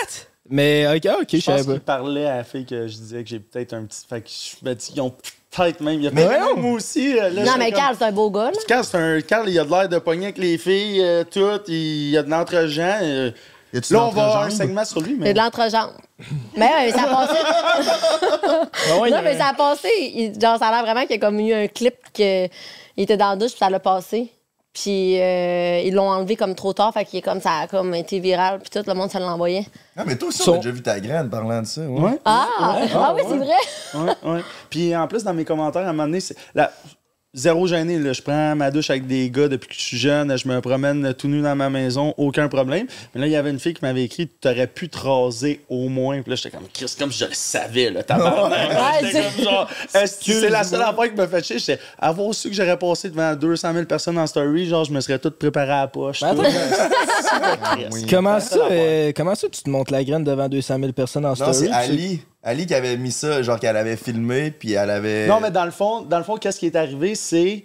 Mais 0.51 0.87
ok, 0.87 1.11
ok, 1.23 1.27
je 1.33 1.37
Je 1.39 1.45
pense 1.45 1.45
savais 1.45 1.63
qu'il 1.63 1.81
pas. 1.81 1.97
parlait 1.99 2.27
à 2.27 2.37
la 2.39 2.45
fille 2.45 2.67
que 2.67 2.87
je 2.87 2.95
disais 2.97 3.23
que 3.23 3.29
j'ai 3.31 3.39
peut-être 3.39 3.73
un 3.73 3.85
petit. 3.85 4.03
Fait 4.09 4.21
que 4.21 4.29
je 4.29 4.69
me 4.69 4.75
dis 4.75 4.93
qu'ils 4.93 5.01
ont 5.01 5.15
peut-être 5.51 5.81
même. 5.81 5.95
Il 6.01 6.05
y 6.05 6.09
a 6.09 6.11
Mais 6.11 6.27
peut-être 6.27 6.39
voyons! 6.41 6.55
même 6.57 6.65
moi 6.65 6.73
aussi. 6.77 7.19
euh, 7.19 7.31
là, 7.31 7.31
Non, 7.31 7.45
j'étais 7.47 7.59
mais 7.59 7.71
comme- 7.73 7.81
Carl, 7.81 7.97
c'est 7.99 8.05
un 8.05 8.13
beau 8.13 8.31
gars, 8.31 8.51
là. 8.51 8.59
Carl, 8.69 8.85
c'est 8.85 8.97
un. 8.99 9.21
Carl, 9.23 9.49
il 9.49 9.59
a 9.59 9.65
de 9.65 9.71
l'air 9.71 9.89
de 9.89 9.99
pogner 9.99 10.25
avec 10.27 10.39
les 10.39 10.59
filles, 10.59 11.01
euh, 11.03 11.25
tout. 11.25 11.61
Il 11.69 12.11
y 12.11 12.19
a 12.19 12.23
de 12.23 12.29
l'entre-gens. 12.31 12.99
euh. 13.01 13.31
Y 13.73 13.79
a-tu 13.79 13.93
Là, 13.95 14.05
on 14.05 14.11
va 14.11 14.25
avoir 14.25 14.43
un 14.45 14.51
segment 14.51 14.85
sur 14.85 15.01
lui, 15.01 15.13
Il 15.13 15.19
y 15.19 15.23
a 15.23 15.25
mais. 15.25 15.33
de 15.35 15.39
l'entrejambe. 15.39 15.91
mais 16.57 16.67
ouais, 16.67 16.87
mais 16.87 16.93
ça 16.93 17.03
a 17.05 17.07
passé. 17.27 17.39
Ah 18.91 18.99
ouais, 18.99 19.09
il 19.09 19.11
y 19.11 19.13
non, 19.13 19.19
a 19.19 19.23
mais 19.23 19.39
ça 19.39 19.47
a 19.49 19.55
passé. 19.55 19.89
Il- 20.15 20.41
genre, 20.41 20.59
ça 20.59 20.67
a 20.69 20.71
l'air 20.73 20.83
vraiment 20.83 21.03
qu'il 21.07 21.13
y 21.13 21.15
a 21.15 21.19
comme 21.19 21.41
eu 21.41 21.53
un 21.55 21.67
clip 21.69 21.95
que 22.13 22.45
il 22.97 23.03
était 23.03 23.17
dans 23.17 23.31
la 23.31 23.37
douche, 23.37 23.51
puis 23.53 23.59
ça 23.59 23.71
l'a 23.71 23.81
passé. 23.81 24.31
Puis 24.75 25.21
euh, 25.21 25.81
ils 25.85 25.95
l'ont 25.95 26.11
enlevé 26.11 26.35
comme 26.35 26.57
trop 26.57 26.73
tard, 26.73 26.93
fait 26.93 27.05
qu'il 27.05 27.21
est 27.21 27.23
comme 27.23 27.41
ça 27.41 27.61
a 27.61 27.67
comme 27.69 27.95
été 27.95 28.19
viral, 28.19 28.59
puis 28.59 28.71
tout 28.71 28.83
le 28.85 28.95
monde 28.95 29.09
se 29.09 29.19
l'envoyait. 29.19 29.67
Ah, 29.97 30.03
mais 30.05 30.17
toi 30.17 30.29
aussi, 30.29 30.49
on 30.49 30.55
a 30.55 30.57
déjà 30.57 30.73
vu 30.73 30.83
ta 30.83 30.99
graine 30.99 31.31
parlant 31.31 31.63
de 31.63 31.67
ça. 31.67 31.83
Ouais. 31.83 32.01
Ouais. 32.01 32.19
Ah, 32.25 32.49
ah, 32.59 33.15
oui, 33.15 33.23
c'est 33.29 33.37
vrai. 33.37 33.53
ouais, 33.95 34.33
ouais. 34.33 34.41
Puis 34.69 34.95
en 34.97 35.07
plus, 35.07 35.23
dans 35.23 35.33
mes 35.33 35.45
commentaires, 35.45 35.87
à 35.87 35.91
un 35.91 35.93
moment 35.93 36.07
donné, 36.07 36.19
c'est. 36.19 36.37
La... 36.57 36.73
Zéro 37.35 37.67
gêné, 37.67 37.99
là. 37.99 38.13
Je 38.13 38.23
prends 38.23 38.55
ma 38.55 38.71
douche 38.71 38.91
avec 38.91 39.09
des 39.09 39.29
gars 39.29 39.49
depuis 39.49 39.69
que 39.69 39.75
je 39.75 39.81
suis 39.81 39.99
jeune. 39.99 40.37
Je 40.39 40.47
me 40.47 40.61
promène 40.61 41.13
tout 41.15 41.27
nu 41.27 41.43
dans 41.43 41.57
ma 41.57 41.69
maison, 41.69 42.15
aucun 42.17 42.47
problème. 42.47 42.87
Mais 43.15 43.21
là, 43.23 43.27
il 43.27 43.33
y 43.33 43.37
avait 43.37 43.51
une 43.51 43.59
fille 43.59 43.75
qui 43.75 43.85
m'avait 43.85 44.05
écrit 44.05 44.29
T'aurais 44.29 44.69
pu 44.69 44.89
te 44.89 44.99
raser 44.99 45.61
au 45.69 45.89
moins. 45.89 46.23
Puis 46.23 46.31
là, 46.31 46.37
j'étais 46.37 46.51
comme 46.51 46.69
Chris, 46.73 46.95
comme 46.97 47.11
je 47.13 47.25
le 47.25 47.35
savais, 47.35 47.91
là. 47.91 48.03
Ouais, 48.09 49.13
comme 49.35 49.45
genre, 49.45 49.69
c'est 49.89 50.49
la 50.49 50.63
seule 50.63 50.83
affaire 50.83 51.13
qui 51.13 51.21
me 51.21 51.27
fait 51.27 51.43
chier? 51.45 51.59
J'étais 51.59 51.81
avoir 51.99 52.33
su 52.33 52.51
que 52.51 52.55
j'aurais 52.55 52.79
passé 52.79 53.11
devant 53.11 53.35
200 53.35 53.73
000 53.73 53.85
personnes 53.87 54.19
en 54.19 54.27
story, 54.29 54.67
genre, 54.67 54.85
je 54.85 54.93
me 54.93 55.01
serais 55.01 55.19
tout 55.19 55.33
préparé 55.33 55.73
à 55.73 55.81
la 55.83 55.89
poche. 55.89 56.21
Chris. 56.25 58.07
Comment 58.09 58.41
ça, 58.41 58.59
euh, 58.71 59.13
comment 59.17 59.35
ça, 59.35 59.49
tu 59.49 59.63
te 59.63 59.71
montes 59.71 59.91
la 59.91 60.05
graine 60.05 60.25
devant 60.25 60.49
200 60.49 60.79
000 60.79 60.93
personnes 60.93 61.27
en 61.27 61.31
Non, 61.31 61.35
story? 61.35 61.55
c'est 61.57 61.67
tu? 61.67 61.73
Ali. 61.73 62.21
Ali 62.45 62.67
qui 62.67 62.75
avait 62.75 62.97
mis 62.97 63.11
ça, 63.13 63.43
genre 63.43 63.59
qu'elle 63.59 63.77
avait 63.77 63.97
filmé, 63.97 64.51
puis 64.51 64.73
elle 64.75 64.91
avait. 64.91 65.27
Non, 65.27 65.41
mais 65.41 65.51
dans 65.51 65.65
le 65.65 65.71
fond, 65.71 66.03
dans 66.03 66.19
le 66.19 66.25
fond, 66.25 66.37
qu'est-ce 66.37 66.59
qui 66.61 66.67
est 66.67 66.77
arrivé, 66.77 67.15
c'est. 67.15 67.65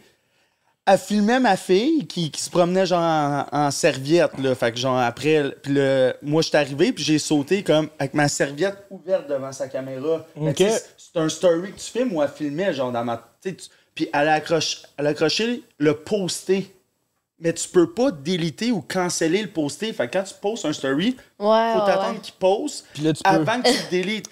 Elle 0.86 0.98
filmait 0.98 1.40
ma 1.40 1.56
fille 1.56 2.08
qui, 2.08 2.32
qui 2.32 2.42
se 2.42 2.50
promenait 2.50 2.88
genre 2.88 3.00
en, 3.04 3.46
en 3.52 3.70
serviette, 3.72 4.32
là. 4.40 4.56
Fait 4.56 4.72
que 4.72 4.78
genre 4.80 4.98
après, 4.98 5.54
puis 5.62 5.74
le, 5.74 6.16
moi, 6.24 6.42
je 6.42 6.48
suis 6.48 6.58
arrivé, 6.58 6.92
puis 6.94 7.04
j'ai 7.04 7.20
sauté 7.20 7.62
comme 7.62 7.90
avec 8.00 8.16
ma 8.16 8.28
serviette 8.28 8.86
ouverte 8.90 9.30
devant 9.30 9.52
sa 9.52 9.68
caméra. 9.68 10.26
C'est 10.56 11.20
un 11.20 11.30
story 11.30 11.74
que 11.74 11.80
tu 11.80 11.92
filmes 11.92 12.14
où 12.16 12.24
elle 12.24 12.30
filmait, 12.30 12.74
genre 12.74 12.92
dans 12.92 13.04
ma. 13.04 13.22
tu 13.44 13.56
Puis 13.94 14.10
elle 14.12 14.30
a, 14.30 14.34
accroché, 14.34 14.78
elle 14.98 15.06
a 15.08 15.10
accroché 15.10 15.62
le 15.78 15.94
posté 15.94 16.74
mais 17.42 17.54
tu 17.54 17.70
peux 17.70 17.90
pas 17.94 18.12
déliter 18.12 18.70
ou 18.72 18.82
canceller 18.82 19.42
le 19.42 19.48
poster. 19.48 19.94
Fait 19.94 20.08
que 20.10 20.18
quand 20.18 20.24
tu 20.24 20.34
postes 20.42 20.66
un 20.66 20.74
story, 20.74 21.16
Ouais, 21.40 21.46
faut 21.74 21.80
ouais, 21.80 21.86
t'attendre 21.86 22.16
ouais. 22.16 22.20
qu'il 22.22 22.34
poste 22.34 22.86
Puis 22.94 23.04
là, 23.04 23.14
tu 23.14 23.24
peux. 23.24 23.30
avant 23.30 23.62
que 23.62 23.70
tu 23.70 23.78
le 23.78 23.90
délites. 23.90 24.30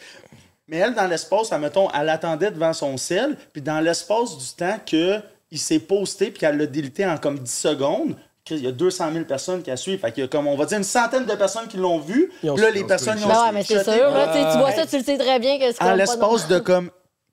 Mais 0.67 0.77
elle, 0.77 0.93
dans 0.93 1.07
l'espace, 1.07 1.51
admettons, 1.51 1.89
elle 1.91 2.09
attendait 2.09 2.51
devant 2.51 2.73
son 2.73 2.97
sel, 2.97 3.37
puis 3.53 3.61
dans 3.61 3.79
l'espace 3.79 4.37
du 4.37 4.45
temps 4.55 4.77
que 4.85 5.21
il 5.49 5.59
s'est 5.59 5.79
posté, 5.79 6.29
puis 6.29 6.39
qu'elle 6.39 6.57
l'a 6.57 6.65
délité 6.65 7.05
en 7.05 7.17
comme 7.17 7.39
10 7.39 7.51
secondes, 7.51 8.15
il 8.49 8.63
y 8.63 8.67
a 8.67 8.71
200 8.71 9.11
000 9.13 9.25
personnes 9.25 9.61
qui 9.61 9.69
la 9.69 9.77
suivent. 9.77 9.99
Fait 9.99 10.11
qu'il 10.11 10.23
y 10.23 10.25
a 10.25 10.29
comme, 10.29 10.47
on 10.47 10.55
va 10.55 10.65
dire, 10.65 10.77
une 10.77 10.83
centaine 10.83 11.25
de 11.25 11.35
personnes 11.35 11.67
qui 11.67 11.77
l'ont 11.77 11.99
vu. 11.99 12.31
Puis 12.39 12.49
là, 12.49 12.71
les 12.71 12.83
personnes, 12.83 13.17
ils 13.17 13.25
ont 13.25 13.27
Ben 13.27 13.45
ouais, 13.45 13.51
mais 13.53 13.63
c'est 13.63 13.83
sûr, 13.83 14.09
là, 14.11 14.31
tu 14.33 14.57
vois 14.57 14.71
ça, 14.71 14.85
tu 14.85 14.97
le 14.97 15.03
sais 15.03 15.17
très 15.17 15.39
bien 15.39 15.57
que 15.59 15.71
c'est 15.71 15.81
En 15.81 15.93
l'espace 15.95 16.47
de 16.47 16.59
comme 16.59 16.89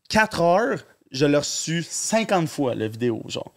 4 0.08 0.40
heures, 0.40 0.78
je 1.10 1.26
l'ai 1.26 1.36
reçu 1.36 1.84
50 1.88 2.48
fois, 2.48 2.74
la 2.74 2.88
vidéo, 2.88 3.22
genre. 3.26 3.52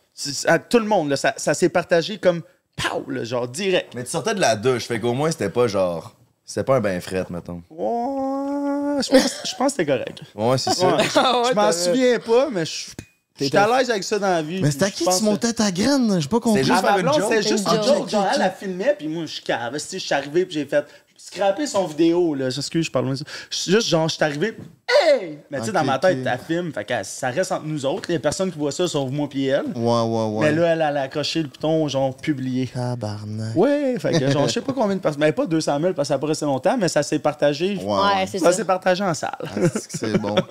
À 0.46 0.60
tout 0.60 0.80
le 0.80 0.86
monde, 0.86 1.10
là, 1.10 1.16
ça, 1.16 1.34
ça 1.38 1.54
s'est 1.54 1.70
partagé 1.70 2.18
comme, 2.18 2.42
pow, 2.76 3.10
là, 3.10 3.24
genre, 3.24 3.48
direct. 3.48 3.94
Mais 3.96 4.04
tu 4.04 4.10
sortais 4.10 4.34
de 4.34 4.42
la 4.42 4.56
douche, 4.56 4.86
fait 4.86 5.00
qu'au 5.00 5.14
moins 5.14 5.32
c'était 5.32 5.50
pas 5.50 5.68
genre. 5.68 6.16
C'était 6.46 6.64
pas 6.64 6.78
un 6.78 6.80
bain 6.80 7.00
fret, 7.02 7.26
mettons. 7.30 7.62
Ouais, 7.70 8.77
je 9.02 9.10
pense, 9.10 9.42
je 9.46 9.56
pense 9.56 9.74
que 9.74 9.78
c'était 9.78 9.86
correct. 9.86 10.22
Ouais, 10.36 10.58
c'est 10.58 10.74
ça. 10.74 10.96
Ouais. 10.96 11.04
Ah 11.16 11.42
ouais, 11.42 11.50
je 11.50 11.56
m'en 11.56 11.72
souviens 11.72 12.20
pas, 12.20 12.50
mais 12.50 12.66
je 12.66 12.92
je 13.40 13.46
suis 13.46 13.58
à 13.58 13.68
l'aise 13.68 13.90
avec 13.90 14.04
ça 14.04 14.18
dans 14.18 14.30
la 14.30 14.42
vie. 14.42 14.62
Mais 14.62 14.72
c'était 14.72 14.86
à 14.86 14.90
Je 14.90 14.94
qui 14.94 15.06
tu 15.06 15.24
montais 15.24 15.54
ta 15.54 15.72
graine? 15.72 16.20
J'ai 16.20 16.28
pas 16.28 16.40
compris. 16.40 16.64
C'est 16.64 16.72
juste 16.74 16.84
une 16.84 17.02
blonde, 17.02 17.16
joke. 17.16 17.24
c'était 17.30 17.44
C'est 17.44 17.50
juste 17.50 17.68
une 17.68 17.84
joke. 17.84 18.10
Genre, 18.10 18.28
elle, 18.34 18.42
elle 18.42 18.54
filmait, 18.58 18.96
puis 18.98 19.08
moi, 19.08 19.26
je 19.26 19.42
cave. 19.42 19.74
Tu 19.74 19.80
sais, 19.80 20.00
Je 20.00 20.06
suis 20.06 20.16
arrivé, 20.16 20.46
puis 20.46 20.56
j'ai 20.56 20.66
fait 20.66 20.86
scraper 21.18 21.66
son 21.68 21.86
vidéo, 21.88 22.34
là. 22.36 22.48
Excuse, 22.48 22.86
je 22.86 22.92
parle 22.92 23.06
loin 23.06 23.14
de 23.16 23.20
ça. 23.20 23.26
Juste, 23.50 23.88
genre, 23.90 24.08
je 24.08 24.16
suis 24.16 24.24
arrivé, 24.24 24.58
hey! 24.88 25.40
Mais 25.50 25.60
tu 25.60 25.66
sais, 25.66 25.72
dans 25.72 25.84
ma 25.84 25.98
tête, 26.00 26.20
ok. 26.22 26.28
elle 26.32 26.40
filme, 26.40 26.72
fait 26.72 26.86
que 26.86 26.94
ça 27.04 27.30
reste 27.30 27.52
entre 27.52 27.66
nous 27.66 27.86
autres. 27.86 28.10
Les 28.10 28.20
personnes 28.20 28.52
qui 28.52 28.58
voient 28.58 28.72
ça, 28.72 28.88
sauf 28.88 29.10
moi 29.12 29.28
puis 29.28 29.48
elle. 29.48 29.66
Ouais, 29.76 30.02
ouais, 30.02 30.26
ouais. 30.38 30.46
Mais 30.46 30.52
là, 30.54 30.68
elle, 30.68 30.86
elle 30.88 30.98
a 30.98 31.02
accroché 31.02 31.42
le 31.42 31.48
bouton, 31.48 31.88
genre, 31.88 32.16
publié. 32.16 32.68
Tabarnak. 32.68 33.56
Ouais, 33.56 33.96
fait 34.00 34.20
que 34.20 34.32
genre, 34.32 34.48
je 34.48 34.54
sais 34.54 34.62
pas 34.68 34.74
combien 34.74 34.96
de 34.96 35.02
personnes. 35.02 35.22
Mais 35.22 35.32
pas 35.32 35.46
200 35.46 35.80
000 35.82 35.94
parce 35.94 36.06
que 36.06 36.10
ça 36.10 36.14
a 36.16 36.20
pas 36.20 36.28
resté 36.28 36.46
longtemps, 36.46 36.78
mais 36.78 36.88
ça 36.88 37.04
s'est 37.04 37.20
partagé. 37.20 37.76
Ouais, 37.78 38.26
c'est 38.28 38.40
Ça 38.40 38.46
ça. 38.52 38.54
s'est 38.54 38.66
partagé 38.66 39.04
en 39.04 39.14
salle. 39.14 39.32
Que 39.56 39.70
c'est 39.98 40.18
bon. 40.18 40.36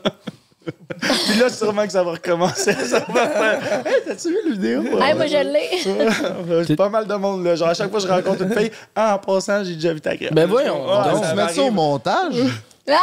Puis 1.00 1.38
là, 1.40 1.48
sûrement 1.48 1.84
que 1.86 1.92
ça 1.92 2.02
va 2.02 2.12
recommencer. 2.12 2.72
Ça 2.86 3.00
va 3.08 3.28
faire. 3.28 3.60
Hey, 3.86 4.02
t'as-tu 4.06 4.28
vu 4.28 4.36
la 4.46 4.52
vidéo? 4.52 4.82
Hey, 5.00 5.14
moi, 5.14 5.26
je 5.26 5.42
l'ai. 6.58 6.64
J'ai 6.66 6.76
pas 6.76 6.88
mal 6.88 7.06
de 7.06 7.14
monde, 7.14 7.44
là. 7.44 7.54
Genre, 7.54 7.68
à 7.68 7.74
chaque 7.74 7.90
fois 7.90 8.00
que 8.00 8.06
je 8.06 8.12
rencontre 8.12 8.42
une 8.42 8.52
fille, 8.56 8.70
ah, 8.94 9.14
en 9.14 9.18
passant, 9.18 9.62
j'ai 9.64 9.74
déjà 9.74 9.92
vu 9.92 10.00
ta 10.00 10.16
graine. 10.16 10.32
Ben 10.32 10.46
voyons 10.46 10.84
Ah, 10.90 11.10
donc. 11.10 11.24
ça 11.24 11.30
tu 11.30 11.36
mets 11.36 11.48
ça 11.52 11.62
au 11.62 11.70
montage? 11.70 12.34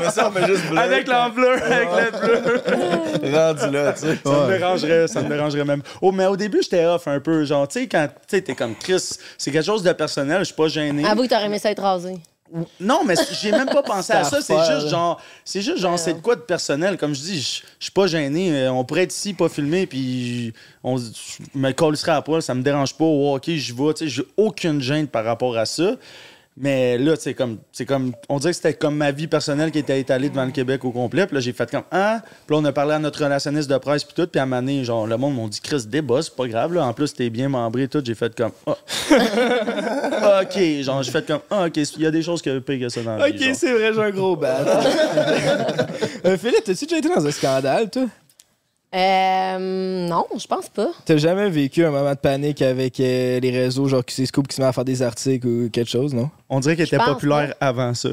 Mais 0.00 0.10
ça, 0.10 0.28
on 0.28 0.30
met 0.30 0.46
juste 0.46 0.66
bleu. 0.68 0.78
Avec 0.78 1.08
l'enveloppe, 1.08 1.60
avec 1.62 1.88
le 1.92 2.10
bleu. 2.20 2.52
Rendu 3.36 3.70
là, 3.70 3.92
tu 3.92 4.00
sais. 4.00 4.18
Ça 4.24 4.30
me 4.30 4.46
dérangerait, 4.58 5.08
ça 5.08 5.22
me 5.22 5.28
dérangerait 5.28 5.64
même. 5.64 5.82
Oh, 6.00 6.12
mais 6.12 6.26
au 6.26 6.36
début, 6.36 6.60
j'étais 6.62 6.84
off 6.84 7.08
un 7.08 7.18
peu. 7.20 7.44
Genre, 7.44 7.66
tu 7.66 7.80
sais, 7.80 7.86
quand 7.88 8.06
tu 8.06 8.36
sais, 8.36 8.42
t'es 8.42 8.54
comme 8.54 8.76
Chris, 8.76 9.02
c'est 9.38 9.50
quelque 9.50 9.64
chose 9.64 9.82
de 9.82 9.92
personnel, 9.92 10.38
je 10.40 10.44
suis 10.44 10.54
pas 10.54 10.68
gêné. 10.68 11.04
Avoue 11.04 11.22
que 11.24 11.28
t'aurais 11.28 11.46
aimé 11.46 11.58
ça 11.58 11.70
être 11.72 11.82
rasé. 11.82 12.16
Non, 12.78 13.02
mais 13.04 13.14
j'ai 13.40 13.50
même 13.50 13.68
pas 13.68 13.82
pensé 13.84 14.12
à 14.12 14.22
ça. 14.24 14.40
C'est 14.40 14.56
juste 14.66 14.88
genre, 14.88 15.20
c'est 15.44 15.60
juste 15.60 15.78
genre, 15.78 15.98
c'est 15.98 16.14
de 16.14 16.20
quoi 16.20 16.36
de 16.36 16.40
personnel? 16.42 16.96
Comme 16.96 17.14
je 17.14 17.20
dis, 17.20 17.40
je 17.40 17.62
je 17.78 17.84
suis 17.84 17.92
pas 17.92 18.06
gêné. 18.06 18.52
Euh, 18.52 18.72
On 18.72 18.84
pourrait 18.84 19.02
être 19.02 19.14
ici, 19.14 19.34
pas 19.34 19.48
filmé, 19.48 19.86
puis 19.86 20.52
on 20.82 20.96
je 20.96 21.12
me 21.54 21.72
collerait 21.72 22.12
à 22.12 22.22
poil, 22.22 22.42
ça 22.42 22.54
me 22.54 22.62
dérange 22.62 22.94
pas. 22.94 23.04
Oh, 23.04 23.34
ok, 23.36 23.44
j'y 23.46 23.72
vais. 23.72 23.94
Tu 23.94 24.04
sais, 24.04 24.08
j'ai 24.08 24.22
aucune 24.36 24.80
gêne 24.80 25.08
par 25.08 25.24
rapport 25.24 25.56
à 25.56 25.66
ça. 25.66 25.96
Mais 26.56 26.98
là, 26.98 27.14
c'est 27.18 27.34
comme, 27.34 27.58
c'est 27.72 27.84
comme, 27.84 28.12
on 28.28 28.38
dirait 28.38 28.52
que 28.52 28.56
c'était 28.56 28.74
comme 28.74 28.96
ma 28.96 29.10
vie 29.10 29.26
personnelle 29.26 29.72
qui 29.72 29.80
était 29.80 29.98
étalée 29.98 30.28
devant 30.28 30.44
le 30.44 30.52
Québec 30.52 30.84
au 30.84 30.92
complet. 30.92 31.26
Puis 31.26 31.34
là, 31.34 31.40
j'ai 31.40 31.52
fait 31.52 31.68
comme, 31.68 31.82
ah. 31.90 32.20
Puis 32.46 32.54
là, 32.54 32.62
on 32.62 32.64
a 32.64 32.72
parlé 32.72 32.92
à 32.92 33.00
notre 33.00 33.24
relationniste 33.24 33.68
de 33.68 33.76
presse, 33.76 34.04
puis 34.04 34.14
tout. 34.14 34.28
Puis 34.28 34.38
à 34.38 34.44
un 34.44 34.46
moment 34.46 34.62
donné, 34.62 34.84
genre, 34.84 35.04
le 35.04 35.16
monde 35.16 35.36
m'a 35.36 35.48
dit, 35.48 35.60
Chris, 35.60 35.84
débat, 35.88 36.22
c'est 36.22 36.34
pas 36.34 36.46
grave. 36.46 36.74
Là. 36.74 36.86
En 36.86 36.92
plus, 36.92 37.12
t'es 37.12 37.28
bien 37.28 37.48
membré, 37.48 37.88
tout. 37.88 38.00
J'ai 38.04 38.14
fait 38.14 38.32
comme, 38.36 38.52
ah. 38.68 38.76
ok. 40.42 40.82
Genre, 40.82 41.02
j'ai 41.02 41.10
fait 41.10 41.26
comme, 41.26 41.40
ah, 41.50 41.66
ok, 41.66 41.76
il 41.76 42.02
y 42.02 42.06
a 42.06 42.12
des 42.12 42.22
choses 42.22 42.40
que 42.40 42.60
pire 42.60 42.78
que 42.78 42.88
ça 42.88 43.02
dans 43.02 43.16
la. 43.16 43.28
Ok, 43.28 43.40
c'est 43.54 43.72
vrai, 43.72 43.92
j'ai 43.92 44.00
un 44.00 44.10
gros 44.10 44.36
bat. 44.36 44.60
euh, 46.24 46.38
Philippe, 46.38 46.62
t'as-tu 46.64 46.86
déjà 46.86 46.98
été 46.98 47.08
dans 47.08 47.26
un 47.26 47.30
scandale, 47.32 47.90
toi? 47.90 48.04
Euh, 48.94 50.06
non, 50.08 50.26
je 50.38 50.46
pense 50.46 50.68
pas. 50.68 50.88
T'as 51.04 51.16
jamais 51.16 51.50
vécu 51.50 51.84
un 51.84 51.90
moment 51.90 52.12
de 52.12 52.18
panique 52.18 52.62
avec 52.62 53.00
euh, 53.00 53.40
les 53.40 53.50
réseaux, 53.50 53.88
genre 53.88 54.04
qui 54.04 54.24
Scoop 54.26 54.46
qui 54.48 54.54
se 54.56 54.60
met 54.60 54.66
à 54.68 54.72
faire 54.72 54.84
des 54.84 55.02
articles 55.02 55.46
ou 55.46 55.68
quelque 55.70 55.90
chose, 55.90 56.14
non? 56.14 56.30
On 56.48 56.60
dirait 56.60 56.76
qu'elle 56.76 56.86
était 56.86 56.96
pense 56.98 57.08
populaire 57.14 57.54
avant 57.60 57.92
ça. 57.94 58.10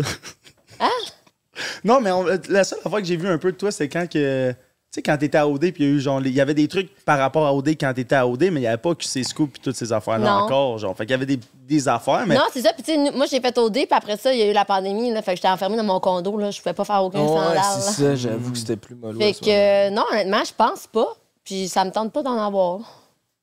Hein? 0.79 0.89
Non, 1.83 1.99
mais 2.01 2.09
on- 2.11 2.25
la 2.49 2.63
seule 2.63 2.79
fois 2.79 3.01
que 3.01 3.07
j'ai 3.07 3.17
vu 3.17 3.27
un 3.27 3.37
peu 3.37 3.51
de 3.51 3.57
toi, 3.57 3.71
c'est 3.71 3.87
quand 3.89 4.09
que. 4.09 4.53
Tu 4.93 4.95
sais, 4.95 5.01
quand 5.03 5.17
t'étais 5.17 5.37
à 5.37 5.47
OD, 5.47 5.71
puis 5.71 5.85
il 5.85 5.89
y 5.89 5.89
a 5.89 5.93
eu 5.93 5.99
genre. 6.01 6.19
les- 6.19 6.29
Il 6.31 6.35
y 6.35 6.41
avait 6.41 6.53
des 6.53 6.67
trucs 6.67 6.93
par 7.05 7.17
rapport 7.17 7.47
à 7.47 7.53
OD 7.55 7.69
quand 7.79 7.93
t'étais 7.93 8.15
à 8.15 8.27
OD, 8.27 8.41
mais 8.51 8.59
il 8.59 8.63
n'y 8.63 8.67
avait 8.67 8.75
pas 8.75 8.93
que 8.93 9.05
ces 9.05 9.23
scoops 9.23 9.53
puis 9.53 9.61
toutes 9.61 9.75
ces 9.77 9.93
affaires-là 9.93 10.29
Non. 10.29 10.43
encore. 10.43 10.77
Genre. 10.79 10.93
Fait 10.97 11.05
qu'il 11.05 11.11
y 11.11 11.13
avait 11.13 11.25
des, 11.25 11.39
des 11.65 11.87
affaires, 11.87 12.25
mais. 12.27 12.35
Non, 12.35 12.41
c'est 12.51 12.59
ça. 12.61 12.73
Puis, 12.73 12.83
tu 12.83 12.91
sais, 12.91 12.97
nous- 12.97 13.15
moi, 13.15 13.25
j'ai 13.25 13.39
fait 13.39 13.57
OD, 13.57 13.71
puis 13.73 13.87
après 13.91 14.17
ça, 14.17 14.33
il 14.33 14.39
y 14.39 14.41
a 14.41 14.49
eu 14.49 14.53
la 14.53 14.65
pandémie. 14.65 15.09
Là, 15.13 15.21
fait 15.21 15.31
que 15.31 15.37
j'étais 15.37 15.47
enfermée 15.47 15.77
dans 15.77 15.85
mon 15.85 16.01
condo. 16.01 16.37
Là, 16.37 16.51
je 16.51 16.59
pouvais 16.61 16.73
pas 16.73 16.83
faire 16.83 17.01
aucun 17.05 17.23
là. 17.23 17.63
c'est 17.79 18.01
ça, 18.03 18.15
j'avoue 18.15 18.51
que 18.51 18.57
c'était 18.57 18.75
plus 18.75 18.95
mollo. 18.95 19.17
Fait 19.17 19.27
à 19.27 19.27
moment-là. 19.29 19.87
que, 19.87 19.91
euh, 19.91 19.95
non, 19.95 20.03
honnêtement, 20.11 20.43
je 20.45 20.51
pense 20.57 20.87
pas. 20.87 21.07
Puis, 21.45 21.69
ça 21.69 21.85
me 21.85 21.91
tente 21.91 22.11
pas 22.11 22.21
d'en 22.21 22.37
avoir. 22.45 22.79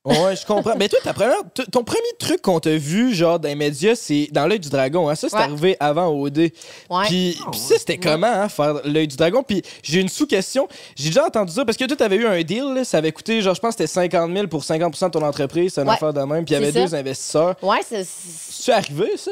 Ouais, 0.05 0.35
je 0.35 0.45
comprends. 0.45 0.75
Mais 0.77 0.87
toi, 0.87 0.97
ta 1.03 1.13
première, 1.13 1.35
ton 1.71 1.83
premier 1.83 1.99
truc 2.19 2.41
qu'on 2.41 2.59
t'a 2.61 2.75
vu, 2.77 3.13
genre, 3.13 3.37
dans 3.37 3.49
les 3.49 3.55
médias, 3.55 3.95
c'est 3.95 4.29
dans 4.31 4.47
l'œil 4.47 4.59
du 4.59 4.69
dragon. 4.69 5.09
Hein? 5.09 5.15
Ça, 5.15 5.27
c'est 5.29 5.35
Ouais. 5.35 5.41
arrivé 5.43 5.77
avant 5.79 6.07
OD. 6.07 6.37
Ouais. 6.89 7.05
Puis, 7.07 7.37
puis 7.51 7.59
ça, 7.59 7.77
c'était 7.77 7.97
comment, 7.97 8.27
hein, 8.27 8.47
faire 8.47 8.75
l'œil 8.85 9.07
du 9.09 9.17
dragon? 9.17 9.43
Puis 9.43 9.61
j'ai 9.83 9.99
une 9.99 10.07
sous-question. 10.09 10.67
J'ai 10.95 11.09
déjà 11.09 11.25
entendu 11.25 11.51
ça 11.51 11.65
parce 11.65 11.77
que 11.77 11.83
toi, 11.85 11.97
t'avais 11.97 12.15
eu 12.15 12.25
un 12.25 12.41
deal, 12.43 12.73
là, 12.75 12.83
ça 12.85 12.99
avait 12.99 13.11
coûté, 13.11 13.41
genre, 13.41 13.53
je 13.55 13.59
pense 13.59 13.75
que 13.75 13.83
c'était 13.85 13.93
50 13.93 14.31
000 14.33 14.47
pour 14.47 14.63
50% 14.63 15.07
de 15.07 15.11
ton 15.11 15.21
entreprise. 15.25 15.73
C'est 15.73 15.81
une 15.81 15.89
Ouais. 15.89 15.95
affaire 15.95 16.13
de 16.13 16.21
même. 16.21 16.45
Puis 16.45 16.55
il 16.55 16.61
y 16.61 16.63
avait 16.63 16.71
deux 16.71 16.95
investisseurs. 16.95 17.55
Ouais, 17.61 17.79
c'est. 17.87 18.05
C'est 18.05 18.71
arrivé, 18.71 19.17
ça? 19.17 19.31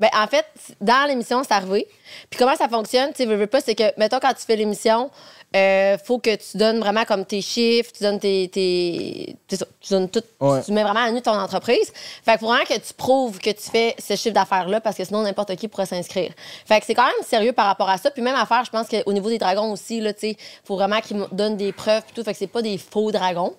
Ben, 0.00 0.10
en 0.14 0.28
fait, 0.28 0.44
dans 0.80 1.08
l'émission, 1.08 1.42
c'est 1.42 1.52
arrivé. 1.54 1.88
Puis 2.30 2.38
comment 2.38 2.54
ça 2.54 2.68
fonctionne, 2.68 3.10
tu 3.10 3.16
sais, 3.16 3.26
veux, 3.26 3.34
veux 3.34 3.48
pas, 3.48 3.60
c'est 3.60 3.74
que, 3.74 3.82
mettons, 3.98 4.20
quand 4.20 4.32
tu 4.32 4.44
fais 4.46 4.54
l'émission, 4.54 5.10
euh, 5.56 5.96
faut 6.04 6.18
que 6.18 6.34
tu 6.36 6.58
donnes 6.58 6.78
vraiment 6.78 7.04
comme 7.04 7.24
tes 7.24 7.40
chiffres, 7.40 7.90
tu 7.96 8.02
donnes 8.02 8.20
tes. 8.20 9.36
tu 9.48 9.56
donnes 9.90 10.10
tout. 10.10 10.22
Ouais. 10.40 10.62
Tu 10.62 10.72
mets 10.72 10.82
vraiment 10.82 11.00
à 11.00 11.10
nu 11.10 11.22
ton 11.22 11.32
entreprise. 11.32 11.90
Fait 12.22 12.34
que 12.34 12.40
faut 12.40 12.48
vraiment 12.48 12.64
que 12.64 12.74
tu 12.74 12.92
prouves 12.94 13.38
que 13.38 13.50
tu 13.50 13.70
fais 13.70 13.94
ce 13.98 14.14
chiffre 14.14 14.34
d'affaires-là, 14.34 14.80
parce 14.80 14.96
que 14.96 15.04
sinon, 15.04 15.22
n'importe 15.22 15.56
qui 15.56 15.68
pourrait 15.68 15.86
s'inscrire. 15.86 16.32
Fait 16.66 16.80
que 16.80 16.86
c'est 16.86 16.94
quand 16.94 17.06
même 17.06 17.26
sérieux 17.26 17.52
par 17.52 17.66
rapport 17.66 17.88
à 17.88 17.96
ça. 17.96 18.10
Puis 18.10 18.22
même 18.22 18.36
affaire, 18.36 18.64
je 18.64 18.70
pense 18.70 18.88
qu'au 18.88 19.12
niveau 19.12 19.30
des 19.30 19.38
dragons 19.38 19.72
aussi, 19.72 20.00
là, 20.00 20.12
tu 20.12 20.20
sais, 20.20 20.36
faut 20.64 20.76
vraiment 20.76 21.00
qu'ils 21.00 21.24
donnent 21.32 21.56
des 21.56 21.72
preuves, 21.72 22.02
tout. 22.14 22.22
Fait 22.22 22.32
que 22.32 22.38
c'est 22.38 22.46
pas 22.46 22.62
des 22.62 22.76
faux 22.76 23.10
dragons. 23.10 23.54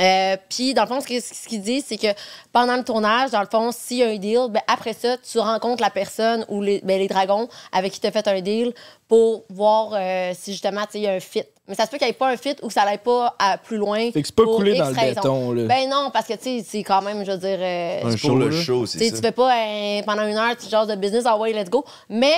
Euh, 0.00 0.36
puis, 0.48 0.72
dans 0.72 0.82
le 0.82 0.88
fond, 0.88 1.00
ce 1.02 1.06
qu'il 1.06 1.20
ce 1.20 1.46
qu'il 1.46 1.60
dit, 1.60 1.84
c'est 1.86 1.98
que 1.98 2.06
pendant 2.50 2.76
le 2.76 2.82
tournage, 2.84 3.30
dans 3.30 3.40
le 3.42 3.46
fond, 3.46 3.70
s'il 3.72 3.98
y 3.98 4.02
a 4.02 4.08
un 4.08 4.16
deal, 4.16 4.46
ben, 4.48 4.62
après 4.66 4.94
ça, 4.94 5.16
tu 5.18 5.38
rencontres 5.38 5.82
la 5.82 5.90
personne 5.90 6.46
ou 6.48 6.62
les, 6.62 6.80
ben, 6.82 6.98
les 6.98 7.08
dragons 7.08 7.46
avec 7.72 7.92
qui 7.92 8.00
tu 8.00 8.06
as 8.06 8.10
fait 8.10 8.26
un 8.26 8.40
deal 8.40 8.72
pour 9.06 9.44
voir 9.50 9.90
euh, 9.92 10.32
si 10.34 10.52
justement, 10.52 10.82
tu 10.86 10.92
sais, 10.92 10.98
il 11.00 11.02
y 11.02 11.06
a 11.08 11.12
un 11.12 11.20
fit. 11.20 11.42
Mais 11.68 11.74
ça 11.74 11.84
se 11.84 11.90
peut 11.90 11.98
qu'il 11.98 12.06
n'y 12.06 12.10
ait 12.10 12.14
pas 12.14 12.28
un 12.30 12.36
fit 12.38 12.56
ou 12.62 12.68
que 12.68 12.72
ça 12.72 12.84
n'aille 12.86 12.98
pas 12.98 13.36
à 13.38 13.58
plus 13.58 13.76
loin. 13.76 14.10
Fait 14.10 14.22
que 14.22 14.26
c'est 14.26 14.34
pas 14.34 14.44
pour 14.44 14.56
coulé 14.56 14.72
X 14.72 14.80
dans 14.80 14.88
le 14.88 14.94
béton, 14.94 15.52
là. 15.52 15.64
Ben 15.66 15.88
non, 15.90 16.10
parce 16.10 16.26
que, 16.26 16.32
tu 16.34 16.42
sais, 16.60 16.66
c'est 16.66 16.82
quand 16.82 17.02
même, 17.02 17.24
je 17.24 17.30
veux 17.32 17.38
dire. 17.38 17.58
euh, 17.60 18.00
Un 18.04 18.10
tu 18.12 18.16
show, 18.18 18.34
le 18.34 18.50
show, 18.50 18.86
sais, 18.86 18.98
c'est 18.98 19.10
tu 19.10 19.16
ça. 19.16 19.22
fais 19.22 19.32
pas 19.32 19.54
euh, 19.54 20.02
pendant 20.06 20.26
une 20.26 20.36
heure, 20.38 20.56
tu 20.56 20.68
genre 20.70 20.86
de 20.86 20.94
business, 20.94 21.24
ah 21.26 21.36
ouais, 21.36 21.52
let's 21.52 21.68
go. 21.68 21.84
Mais 22.08 22.34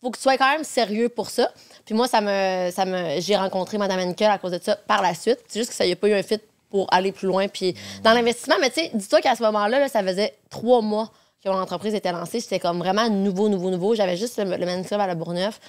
faut 0.00 0.10
que 0.10 0.16
tu 0.16 0.22
sois 0.22 0.36
quand 0.38 0.50
même 0.52 0.64
sérieux 0.64 1.08
pour 1.08 1.30
ça. 1.30 1.50
Puis 1.84 1.94
moi, 1.96 2.06
ça 2.06 2.20
me, 2.20 2.70
ça 2.72 2.84
me, 2.84 3.20
j'ai 3.20 3.36
rencontré 3.36 3.76
Mme 3.76 4.10
Henkel 4.10 4.30
à 4.30 4.38
cause 4.38 4.52
de 4.52 4.60
ça 4.62 4.76
par 4.76 5.02
la 5.02 5.14
suite. 5.14 5.38
C'est 5.48 5.58
juste 5.58 5.70
que 5.70 5.76
ça 5.76 5.84
n'y 5.84 5.92
a 5.92 5.96
pas 5.96 6.06
eu 6.08 6.14
un 6.14 6.22
fit 6.22 6.38
pour 6.72 6.86
aller 6.92 7.12
plus 7.12 7.28
loin. 7.28 7.46
Puis 7.48 7.74
dans 8.02 8.12
l'investissement, 8.14 8.56
mais 8.60 8.70
tu 8.70 8.80
sais, 8.80 8.90
dis-toi 8.94 9.20
qu'à 9.20 9.36
ce 9.36 9.42
moment-là, 9.44 9.78
là, 9.78 9.88
ça 9.88 10.02
faisait 10.02 10.34
trois 10.50 10.80
mois 10.80 11.12
que 11.44 11.48
mon 11.50 11.56
entreprise 11.60 11.94
était 11.94 12.10
lancée. 12.12 12.40
C'était 12.40 12.58
comme 12.58 12.78
vraiment 12.78 13.08
nouveau, 13.10 13.48
nouveau, 13.48 13.70
nouveau. 13.70 13.94
J'avais 13.94 14.16
juste 14.16 14.38
le, 14.42 14.56
le 14.56 14.84
Club 14.84 15.00
à 15.00 15.06
la 15.06 15.14
Bourgneuf. 15.14 15.60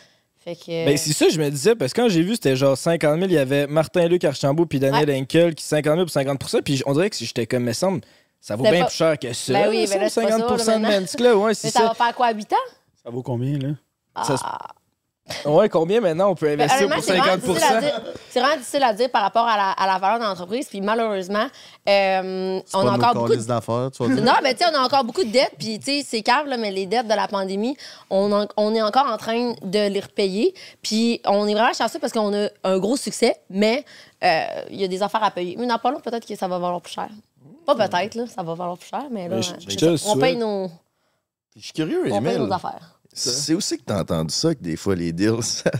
Fait 0.44 0.56
que. 0.56 0.86
Ben, 0.86 0.98
c'est 0.98 1.14
ça, 1.14 1.28
je 1.30 1.40
me 1.40 1.50
disais, 1.50 1.76
parce 1.76 1.94
que 1.94 2.02
quand 2.02 2.10
j'ai 2.10 2.22
vu, 2.22 2.34
c'était 2.34 2.56
genre 2.56 2.78
50 2.78 3.16
000, 3.20 3.26
il 3.30 3.34
y 3.34 3.38
avait 3.38 3.68
Martin-Luc 3.68 4.24
Archambault 4.24 4.66
puis 4.66 4.80
Daniel 4.80 5.10
Henkel 5.12 5.56
qui 5.56 5.64
50 5.64 5.94
000 5.94 6.06
pour 6.06 6.10
50 6.12 6.62
Puis 6.64 6.82
on 6.86 6.94
dirait 6.94 7.10
que 7.10 7.16
si 7.16 7.26
j'étais 7.26 7.46
comme, 7.48 7.64
me 7.64 7.74
semble, 7.74 8.02
ça 8.42 8.56
vaut 8.56 8.64
bien 8.64 8.80
pas- 8.82 8.86
plus 8.88 8.96
cher 8.96 9.18
que 9.20 9.32
ça. 9.34 9.54
Ben 9.54 9.70
oui, 9.70 9.86
ben 9.90 10.02
là, 10.02 10.10
semble, 10.10 10.10
c'est 10.10 10.22
pas 10.22 10.30
50 10.30 10.60
ça, 10.60 10.80
là, 10.80 11.00
de 11.02 11.16
Club, 11.18 11.38
ouais, 11.38 11.48
mais 11.48 11.54
c'est 11.54 11.70
ça, 11.70 11.80
ça. 11.80 11.88
va 11.88 11.94
faire 11.94 12.14
quoi, 12.16 12.32
8 12.34 12.54
ans? 12.54 12.56
Ça 13.04 13.10
vaut 13.10 13.24
combien, 13.24 13.58
là? 13.58 13.70
Ça 14.24 14.36
Ah. 14.44 14.58
Ouais, 15.46 15.70
combien 15.70 16.02
maintenant 16.02 16.32
on 16.32 16.36
peut 16.36 16.48
Ben, 16.56 16.62
investir 16.70 16.90
pour 16.90 17.02
c'est 17.02 17.12
vraiment 17.18 17.24
50 17.38 17.40
difficile 17.42 17.76
à 17.78 17.80
dire- 17.82 18.02
C'est 18.30 18.40
vraiment 18.42 18.58
difficile 18.58 18.84
à 18.84 18.94
dire 18.94 19.10
par 19.10 19.22
rapport 19.22 19.48
à 19.48 19.56
la, 19.56 19.72
à 19.72 19.88
la 19.88 19.98
valeur 19.98 20.20
de 20.20 20.24
l'entreprise. 20.26 20.68
Puis 20.68 20.82
malheureusement, 20.82 21.46
euh, 21.88 22.60
on 22.74 22.84
pas 22.84 22.94
a 22.94 22.98
de 22.98 23.04
encore 23.04 23.14
beaucoup 23.14 23.36
de 23.36 23.42
d'affaires, 23.44 23.90
dire. 23.92 24.10
Non, 24.10 24.34
mais 24.44 24.54
tu 24.54 24.66
sais, 24.66 24.70
on 24.70 24.76
a 24.78 24.82
encore 24.86 25.06
beaucoup 25.06 25.24
de 25.24 25.32
dettes, 25.32 25.54
puis 25.58 25.80
tu 25.80 25.86
sais, 26.02 26.06
c'est 26.06 26.22
cave, 26.24 26.48
là, 26.48 26.58
mais 26.58 26.72
les 26.72 26.86
dettes 26.88 27.08
de 27.08 27.14
la 27.14 27.30
pandémie, 27.30 27.78
on, 28.10 28.34
en- 28.34 28.48
on 28.58 28.76
est 28.76 28.82
encore 28.82 29.08
en 29.10 29.16
train 29.18 29.54
de 29.62 29.88
les 29.88 30.00
repayer. 30.02 30.54
Puis 30.82 31.22
on 31.26 31.48
est 31.48 31.54
vraiment 31.54 31.74
chanceux 31.74 32.00
parce 32.00 32.12
qu'on 32.12 32.34
a 32.34 32.50
un 32.66 32.78
gros 32.80 32.98
succès, 32.98 33.38
mais 33.50 33.86
euh, 34.26 34.44
il 34.72 34.82
y 34.82 34.84
a 34.84 34.88
des 34.90 35.02
affaires 35.02 35.24
à 35.24 35.32
payer. 35.32 35.56
Mais 35.58 35.68
dans 35.68 35.78
pas 35.80 35.92
long, 35.92 36.02
peut-être 36.02 36.28
que 36.28 36.36
ça 36.36 36.50
va 36.50 36.60
valoir 36.60 36.82
plus 36.82 36.94
cher. 36.94 37.08
Pas 37.66 37.76
peut-être, 37.76 38.16
là, 38.16 38.26
ça 38.28 38.44
va 38.44 38.56
valoir 38.56 38.78
plus 38.78 38.90
cher, 38.90 39.06
mais 39.10 39.30
là, 39.30 39.38
Mais 39.38 39.42
je- 39.42 39.54
je 39.58 39.70
c'est 39.70 39.76
te 39.78 39.96
ça. 39.98 40.10
on 40.10 40.14
souhaite. 40.16 40.20
paye 40.20 40.36
nos, 40.36 40.70
Je 41.56 41.62
suis 41.64 41.72
curieux, 41.74 42.04
on 42.12 42.22
paye 42.22 42.38
nos 42.38 42.52
affaires. 42.52 43.00
C'est 43.14 43.54
aussi 43.54 43.78
que 43.78 43.84
t'as 43.86 44.02
entendu 44.02 44.34
ça, 44.34 44.56
que 44.56 44.62
des 44.62 44.76
fois, 44.76 44.96
les 44.96 45.12
deals, 45.12 45.38
ça, 45.44 45.72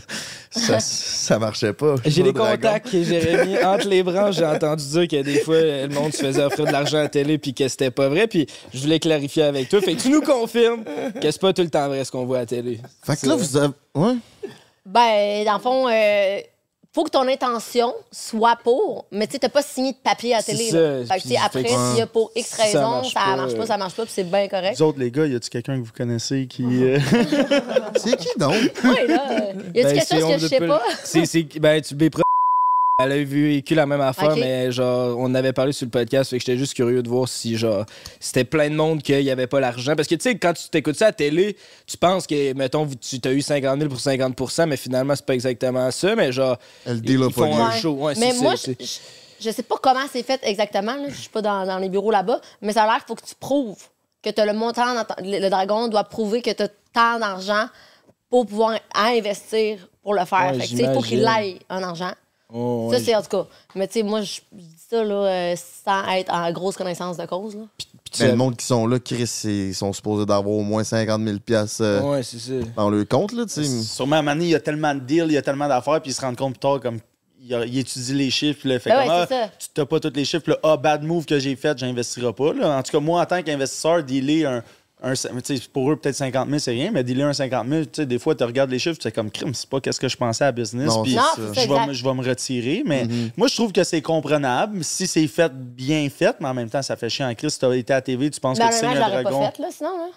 ça, 0.50 0.80
ça 0.80 1.38
marchait 1.38 1.72
pas. 1.72 1.96
J'ai 2.04 2.22
des 2.22 2.32
contacts, 2.32 2.90
Jérémy. 2.90 3.58
Entre 3.64 3.88
les 3.88 4.02
branches, 4.02 4.36
j'ai 4.36 4.46
entendu 4.46 4.84
dire 4.84 5.08
que 5.08 5.22
des 5.22 5.40
fois, 5.40 5.60
le 5.60 5.88
monde 5.88 6.12
se 6.12 6.24
faisait 6.24 6.44
offrir 6.44 6.66
de 6.66 6.72
l'argent 6.72 6.98
à 6.98 7.02
la 7.02 7.08
télé 7.08 7.38
puis 7.38 7.54
que 7.54 7.66
c'était 7.68 7.90
pas 7.90 8.08
vrai. 8.08 8.26
Puis 8.26 8.46
je 8.72 8.80
voulais 8.80 9.00
clarifier 9.00 9.44
avec 9.44 9.68
toi. 9.68 9.80
Fait 9.80 9.94
que 9.94 10.00
tu 10.00 10.10
nous 10.10 10.22
confirmes 10.22 10.84
que 11.20 11.30
c'est 11.30 11.40
pas 11.40 11.52
tout 11.52 11.62
le 11.62 11.70
temps 11.70 11.88
vrai 11.88 12.04
ce 12.04 12.10
qu'on 12.12 12.24
voit 12.24 12.38
à 12.38 12.40
la 12.40 12.46
télé. 12.46 12.80
Fait 13.02 13.16
que 13.20 13.26
là, 13.26 13.36
vous 13.36 13.56
avez. 13.56 13.74
Ouais. 13.94 14.16
Ben, 14.86 15.44
dans 15.44 15.54
le 15.54 15.60
fond, 15.60 15.88
euh, 15.88 16.40
faut 16.94 17.02
que 17.04 17.10
ton 17.10 17.26
intention 17.26 17.92
soit 18.12 18.56
pour, 18.62 19.04
mais 19.10 19.26
tu 19.26 19.32
sais, 19.32 19.38
t'as 19.40 19.48
pas 19.48 19.62
signé 19.62 19.92
de 19.92 19.96
papier 19.96 20.34
à 20.34 20.36
la 20.38 20.42
télé. 20.44 20.70
ça. 20.70 21.14
Fait 21.14 21.20
que, 21.20 21.22
tu 21.22 21.28
sais, 21.28 21.34
puis 21.34 21.36
après, 21.44 21.66
s'il 21.68 21.98
y 21.98 22.00
a 22.02 22.06
pour 22.06 22.30
X 22.36 22.48
Ça 22.50 22.62
raison, 22.62 22.80
marche 22.90 23.12
ça 23.12 23.20
pas, 23.20 23.36
marche 23.36 23.54
pas, 23.56 23.66
ça 23.66 23.76
marche 23.76 23.94
pas, 23.94 24.04
puis 24.04 24.12
c'est 24.14 24.24
bien 24.30 24.46
correct. 24.48 24.76
Vous 24.76 24.82
autres, 24.84 24.98
les 25.00 25.10
gars, 25.10 25.26
y 25.26 25.34
a-tu 25.34 25.50
quelqu'un 25.50 25.76
que 25.80 25.84
vous 25.84 25.92
connaissez 25.92 26.46
qui. 26.46 26.64
euh, 26.84 26.98
C'est 27.96 28.16
qui 28.16 28.28
donc? 28.38 28.54
Oui, 28.84 28.96
là. 29.08 29.30
euh, 29.30 29.52
Y 29.74 29.80
a-tu 29.80 29.82
Ben, 29.82 29.94
quelque 29.94 30.06
c'est- 30.06 30.14
chose 30.20 30.24
on 30.24 30.32
que 30.34 30.38
je 30.38 30.46
sais 30.46 30.60
pas-? 30.66 30.82
C'est, 31.04 31.26
c'est, 31.26 31.42
ben, 31.58 31.80
tu 31.82 31.94
Bépro- 31.94 32.22
Elle 33.02 33.10
a 33.10 33.24
vécu 33.24 33.74
la 33.74 33.86
même 33.86 34.00
affaire, 34.00 34.36
mais 34.36 34.70
genre, 34.70 35.16
on 35.18 35.34
avait 35.34 35.52
parlé 35.52 35.72
sur 35.72 35.84
le 35.84 35.90
podcast, 35.90 36.30
fait 36.30 36.36
que 36.38 36.44
j'étais 36.44 36.56
juste 36.56 36.74
curieux 36.74 37.02
de 37.02 37.08
voir 37.08 37.28
si, 37.28 37.56
genre, 37.56 37.84
c'était 38.20 38.44
plein 38.44 38.70
de 38.70 38.76
monde 38.76 39.02
qu'il 39.02 39.20
y 39.22 39.32
avait 39.32 39.48
pas 39.48 39.58
l'argent. 39.58 39.96
Parce 39.96 40.06
que, 40.06 40.14
tu 40.14 40.22
sais, 40.22 40.38
quand 40.38 40.52
tu 40.52 40.68
t'écoutes 40.68 40.94
ça 40.94 41.06
à 41.06 41.08
la 41.08 41.12
télé, 41.12 41.56
tu 41.88 41.96
penses 41.96 42.24
que, 42.28 42.52
mettons, 42.52 42.86
tu 42.86 43.18
t'as 43.18 43.32
eu 43.32 43.42
50 43.42 43.78
000 43.80 43.88
pour 43.90 43.98
50% 43.98 44.66
mais 44.68 44.76
finalement, 44.76 45.16
c'est 45.16 45.26
pas 45.26 45.34
exactement 45.34 45.90
ça, 45.90 46.14
mais 46.14 46.30
genre, 46.30 46.56
Elle 46.86 47.00
ils, 47.04 47.10
ils 47.20 47.32
font 47.32 47.56
un 47.56 47.72
show. 47.72 47.94
Ouais, 47.94 48.14
mais 48.16 48.32
moi, 48.34 48.54
je, 48.54 48.70
je- 49.40 49.50
sais 49.50 49.62
pas 49.64 49.76
comment 49.82 50.06
c'est 50.12 50.22
fait 50.22 50.38
exactement. 50.44 50.94
Je 51.08 51.14
suis 51.14 51.30
pas 51.30 51.42
dans, 51.42 51.66
dans 51.66 51.78
les 51.78 51.88
bureaux 51.88 52.12
là-bas, 52.12 52.40
mais 52.62 52.72
ça 52.74 52.84
a 52.84 52.86
l'air 52.86 53.04
qu'il 53.04 53.08
faut 53.08 53.14
que 53.16 53.26
tu 53.26 53.34
prouves 53.34 53.82
que 54.22 54.30
tu 54.30 54.40
as 54.40 54.46
le 54.46 54.52
montant. 54.52 54.94
le, 55.20 55.40
le 55.40 55.50
dragon 55.50 55.88
doit 55.88 56.04
prouver 56.04 56.42
que 56.42 56.50
tu 56.52 56.62
as 56.62 56.68
tant 56.92 57.18
d'argent 57.18 57.66
pour 58.30 58.46
pouvoir 58.46 58.78
investir 58.94 59.88
pour 60.00 60.14
le 60.14 60.24
faire. 60.24 60.52
Ouais, 60.52 60.60
Fait 60.60 60.64
que, 60.66 60.70
tu 60.70 60.76
sais, 60.76 60.82
il 60.84 60.94
faut 60.94 61.00
qu'il 61.00 61.26
aille 61.26 61.58
un 61.68 61.82
argent. 61.82 62.12
Oh, 62.52 62.90
Ça, 62.92 62.98
c'est 63.00 63.14
en 63.14 63.22
tout 63.22 63.28
cas. 63.28 63.46
Mais 63.74 63.86
tu 63.88 63.94
sais, 63.94 64.02
moi, 64.02 64.20
je 64.22 64.40
dis 64.52 64.66
ça 64.90 65.02
là, 65.02 65.14
euh, 65.14 65.54
sans 65.56 66.06
être 66.12 66.32
en 66.32 66.52
grosse 66.52 66.76
connaissance 66.76 67.16
de 67.16 67.26
cause. 67.26 67.56
Là. 67.56 67.62
Puis 67.76 67.86
tu 67.86 67.94
Ben, 68.10 68.16
sais- 68.26 68.30
le 68.30 68.36
monde 68.36 68.56
qui 68.56 68.66
sont 68.66 68.86
là, 68.86 68.98
Chris, 69.00 69.28
ils 69.44 69.74
sont 69.74 69.92
supposés 69.92 70.26
d'avoir 70.26 70.54
au 70.54 70.62
moins 70.62 70.84
50 70.84 71.22
000 71.24 71.38
piastres, 71.38 71.82
euh, 71.82 72.00
Ouais, 72.02 72.22
c'est 72.22 72.38
ça. 72.38 72.52
dans 72.76 72.90
leur 72.90 73.08
compte, 73.08 73.32
là, 73.32 73.44
tu 73.46 73.64
sais. 73.64 73.82
Sûrement, 73.82 74.16
à 74.16 74.18
un 74.18 74.22
moment 74.22 74.34
donné, 74.36 74.46
il 74.46 74.50
y 74.50 74.54
a 74.54 74.60
tellement 74.60 74.94
de 74.94 75.00
deals, 75.00 75.26
il 75.28 75.32
y 75.32 75.36
a 75.38 75.42
tellement 75.42 75.66
d'affaires, 75.68 76.00
puis 76.00 76.10
ils 76.10 76.14
se 76.14 76.20
rendent 76.20 76.36
compte 76.36 76.52
plus 76.54 76.60
tard, 76.60 76.80
comme. 76.80 76.98
Il, 77.46 77.54
a- 77.54 77.66
il 77.66 77.76
étudie 77.78 78.14
les 78.14 78.30
chiffres, 78.30 78.60
puis 78.60 78.68
là, 78.70 78.78
fait 78.78 78.88
Ben 78.90 79.00
comme, 79.00 79.08
ouais, 79.08 79.14
ah, 79.20 79.26
c'est 79.28 79.34
ça. 79.42 79.50
tu 79.74 79.80
n'as 79.80 79.86
pas 79.86 80.00
tous 80.00 80.12
les 80.14 80.24
chiffres, 80.24 80.48
là, 80.50 80.58
ah, 80.62 80.76
bad 80.78 81.02
move 81.02 81.26
que 81.26 81.38
j'ai 81.38 81.56
fait, 81.56 81.76
j'investirai 81.76 82.32
pas. 82.32 82.52
Là. 82.54 82.78
En 82.78 82.82
tout 82.82 82.92
cas, 82.92 83.00
moi, 83.00 83.20
en 83.20 83.26
tant 83.26 83.42
qu'investisseur, 83.42 84.02
dealer 84.02 84.44
un. 84.46 84.62
Un 85.04 85.12
tu 85.40 85.58
pour 85.72 85.90
eux, 85.92 85.96
peut-être 85.96 86.16
50 86.16 86.48
000, 86.48 86.58
c'est 86.58 86.70
rien, 86.70 86.90
mais 86.90 87.04
dealer 87.04 87.26
un 87.26 87.32
50 87.34 87.68
000, 87.68 87.84
tu 87.84 87.90
sais, 87.96 88.06
des 88.06 88.18
fois, 88.18 88.34
tu 88.34 88.42
regardes 88.44 88.70
les 88.70 88.78
chiffres, 88.78 88.98
c'est 89.02 89.12
comme 89.12 89.30
crime, 89.30 89.52
c'est 89.54 89.68
pas 89.68 89.80
qu'est-ce 89.80 90.00
que 90.00 90.08
je 90.08 90.16
pensais 90.16 90.44
à 90.44 90.52
business. 90.52 90.92
Puis 91.02 91.12
ça. 91.14 91.20
ça, 91.36 91.42
je 91.42 91.42
vais, 91.52 91.62
exact. 91.64 91.86
me- 91.88 91.92
je 91.92 92.04
vais 92.04 92.14
me 92.14 92.22
retirer. 92.26 92.82
Mais 92.86 93.04
Mhm. 93.04 93.30
moi, 93.36 93.48
je 93.48 93.54
trouve 93.54 93.72
que 93.72 93.84
c'est 93.84 94.00
comprenable. 94.02 94.82
Si 94.82 95.06
c'est 95.06 95.26
fait 95.26 95.52
bien 95.54 96.08
fait, 96.08 96.34
mais 96.40 96.48
en 96.48 96.54
même 96.54 96.70
temps, 96.70 96.82
ça 96.82 96.96
fait 96.96 97.08
chier 97.10 97.24
en 97.24 97.34
crise. 97.34 97.52
Si 97.52 97.58
tu 97.58 97.66
as 97.66 97.76
été 97.76 97.92
à 97.92 97.96
la 97.96 98.02
TV, 98.02 98.30
tu 98.30 98.40
penses 98.40 98.58
Mais 98.58 98.64
que 98.66 98.72
tu 98.72 98.78
signes 98.78 98.88
un 98.88 98.94
l'aurais 98.94 99.22
pas 99.22 99.30
dragon. 99.30 99.50
fait, 99.50 99.58
là, 99.62 99.68
sinon. 99.70 100.10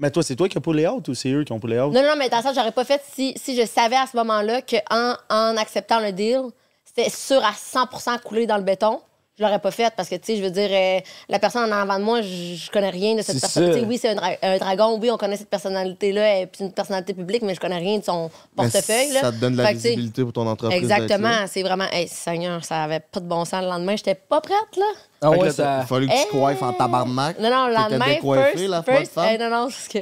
Mais 0.00 0.10
toi, 0.10 0.22
c'est 0.22 0.36
toi 0.36 0.48
qui 0.48 0.58
as 0.58 0.60
pullé 0.60 0.86
out 0.86 1.06
ou 1.08 1.14
c'est 1.14 1.30
eux 1.30 1.44
qui 1.44 1.52
ont 1.52 1.58
pullé 1.60 1.80
out? 1.80 1.92
Non, 1.92 2.02
non, 2.02 2.14
mais 2.16 2.28
dans 2.28 2.40
sens, 2.42 2.54
j'aurais 2.54 2.72
pas 2.72 2.84
fait 2.84 3.02
si, 3.14 3.34
si 3.36 3.56
je 3.60 3.66
savais 3.66 3.96
à 3.96 4.06
ce 4.10 4.16
moment-là 4.16 4.62
qu'en 4.62 5.14
en 5.28 5.56
acceptant 5.56 6.00
le 6.00 6.12
deal, 6.12 6.42
c'était 6.84 7.10
sûr 7.10 7.44
à 7.44 7.52
100 7.52 7.86
coulé 8.22 8.46
dans 8.46 8.56
le 8.56 8.62
béton. 8.62 9.00
Je 9.38 9.44
l'aurais 9.44 9.60
pas 9.60 9.70
fait 9.70 9.92
parce 9.96 10.08
que, 10.08 10.16
tu 10.16 10.24
sais, 10.24 10.36
je 10.36 10.42
veux 10.42 10.50
dire, 10.50 10.68
euh, 10.72 10.98
la 11.28 11.38
personne 11.38 11.72
en 11.72 11.76
avant 11.76 11.98
de 12.00 12.04
moi, 12.04 12.22
je, 12.22 12.56
je 12.56 12.70
connais 12.72 12.90
rien 12.90 13.14
de 13.14 13.22
cette 13.22 13.40
personne. 13.40 13.66
ça. 13.66 13.72
Tu 13.72 13.80
sais, 13.80 13.86
oui, 13.86 13.96
c'est 13.96 14.08
un, 14.08 14.14
dra- 14.16 14.36
un 14.42 14.58
dragon, 14.58 14.98
oui, 15.00 15.10
on 15.12 15.16
connaît 15.16 15.36
cette 15.36 15.48
personnalité-là, 15.48 16.40
et 16.40 16.46
puis 16.46 16.56
c'est 16.58 16.64
une 16.64 16.72
personnalité 16.72 17.14
publique, 17.14 17.42
mais 17.42 17.54
je 17.54 17.60
connais 17.60 17.78
rien 17.78 17.98
de 17.98 18.04
son 18.04 18.30
portefeuille. 18.56 19.12
là. 19.12 19.20
Ça 19.20 19.30
te 19.30 19.36
donne 19.36 19.52
de 19.52 19.58
la 19.58 19.68
Fait 19.68 19.74
visibilité 19.74 20.24
pour 20.24 20.32
ton 20.32 20.46
entreprise. 20.46 20.82
Exactement, 20.82 21.46
c'est 21.46 21.62
vraiment. 21.62 21.86
Hey, 21.92 22.08
Seigneur, 22.08 22.64
ça 22.64 22.82
avait 22.82 22.98
pas 23.00 23.20
de 23.20 23.26
bon 23.26 23.44
sens 23.44 23.62
le 23.62 23.68
lendemain. 23.68 23.94
J'étais 23.94 24.16
pas 24.16 24.40
prête, 24.40 24.76
là. 24.76 24.86
Ah 25.22 25.30
ouais, 25.30 25.44
là, 25.46 25.52
ça. 25.52 25.78
Il 25.82 25.86
fallu 25.86 26.06
que 26.08 26.12
tu 26.12 26.18
Hey! 26.18 26.26
te 26.26 26.30
coiffes 26.32 26.62
en 26.62 26.72
tabarnak. 26.72 27.38
Non, 27.38 27.50
non, 27.50 27.66
le 27.68 27.74
lendemain, 27.74 28.06
first, 28.20 28.66
la 28.68 28.82
first, 28.82 29.16
hey, 29.18 29.38
non, 29.38 29.50
non, 29.50 29.68
parce 29.68 29.86
que 29.88 29.98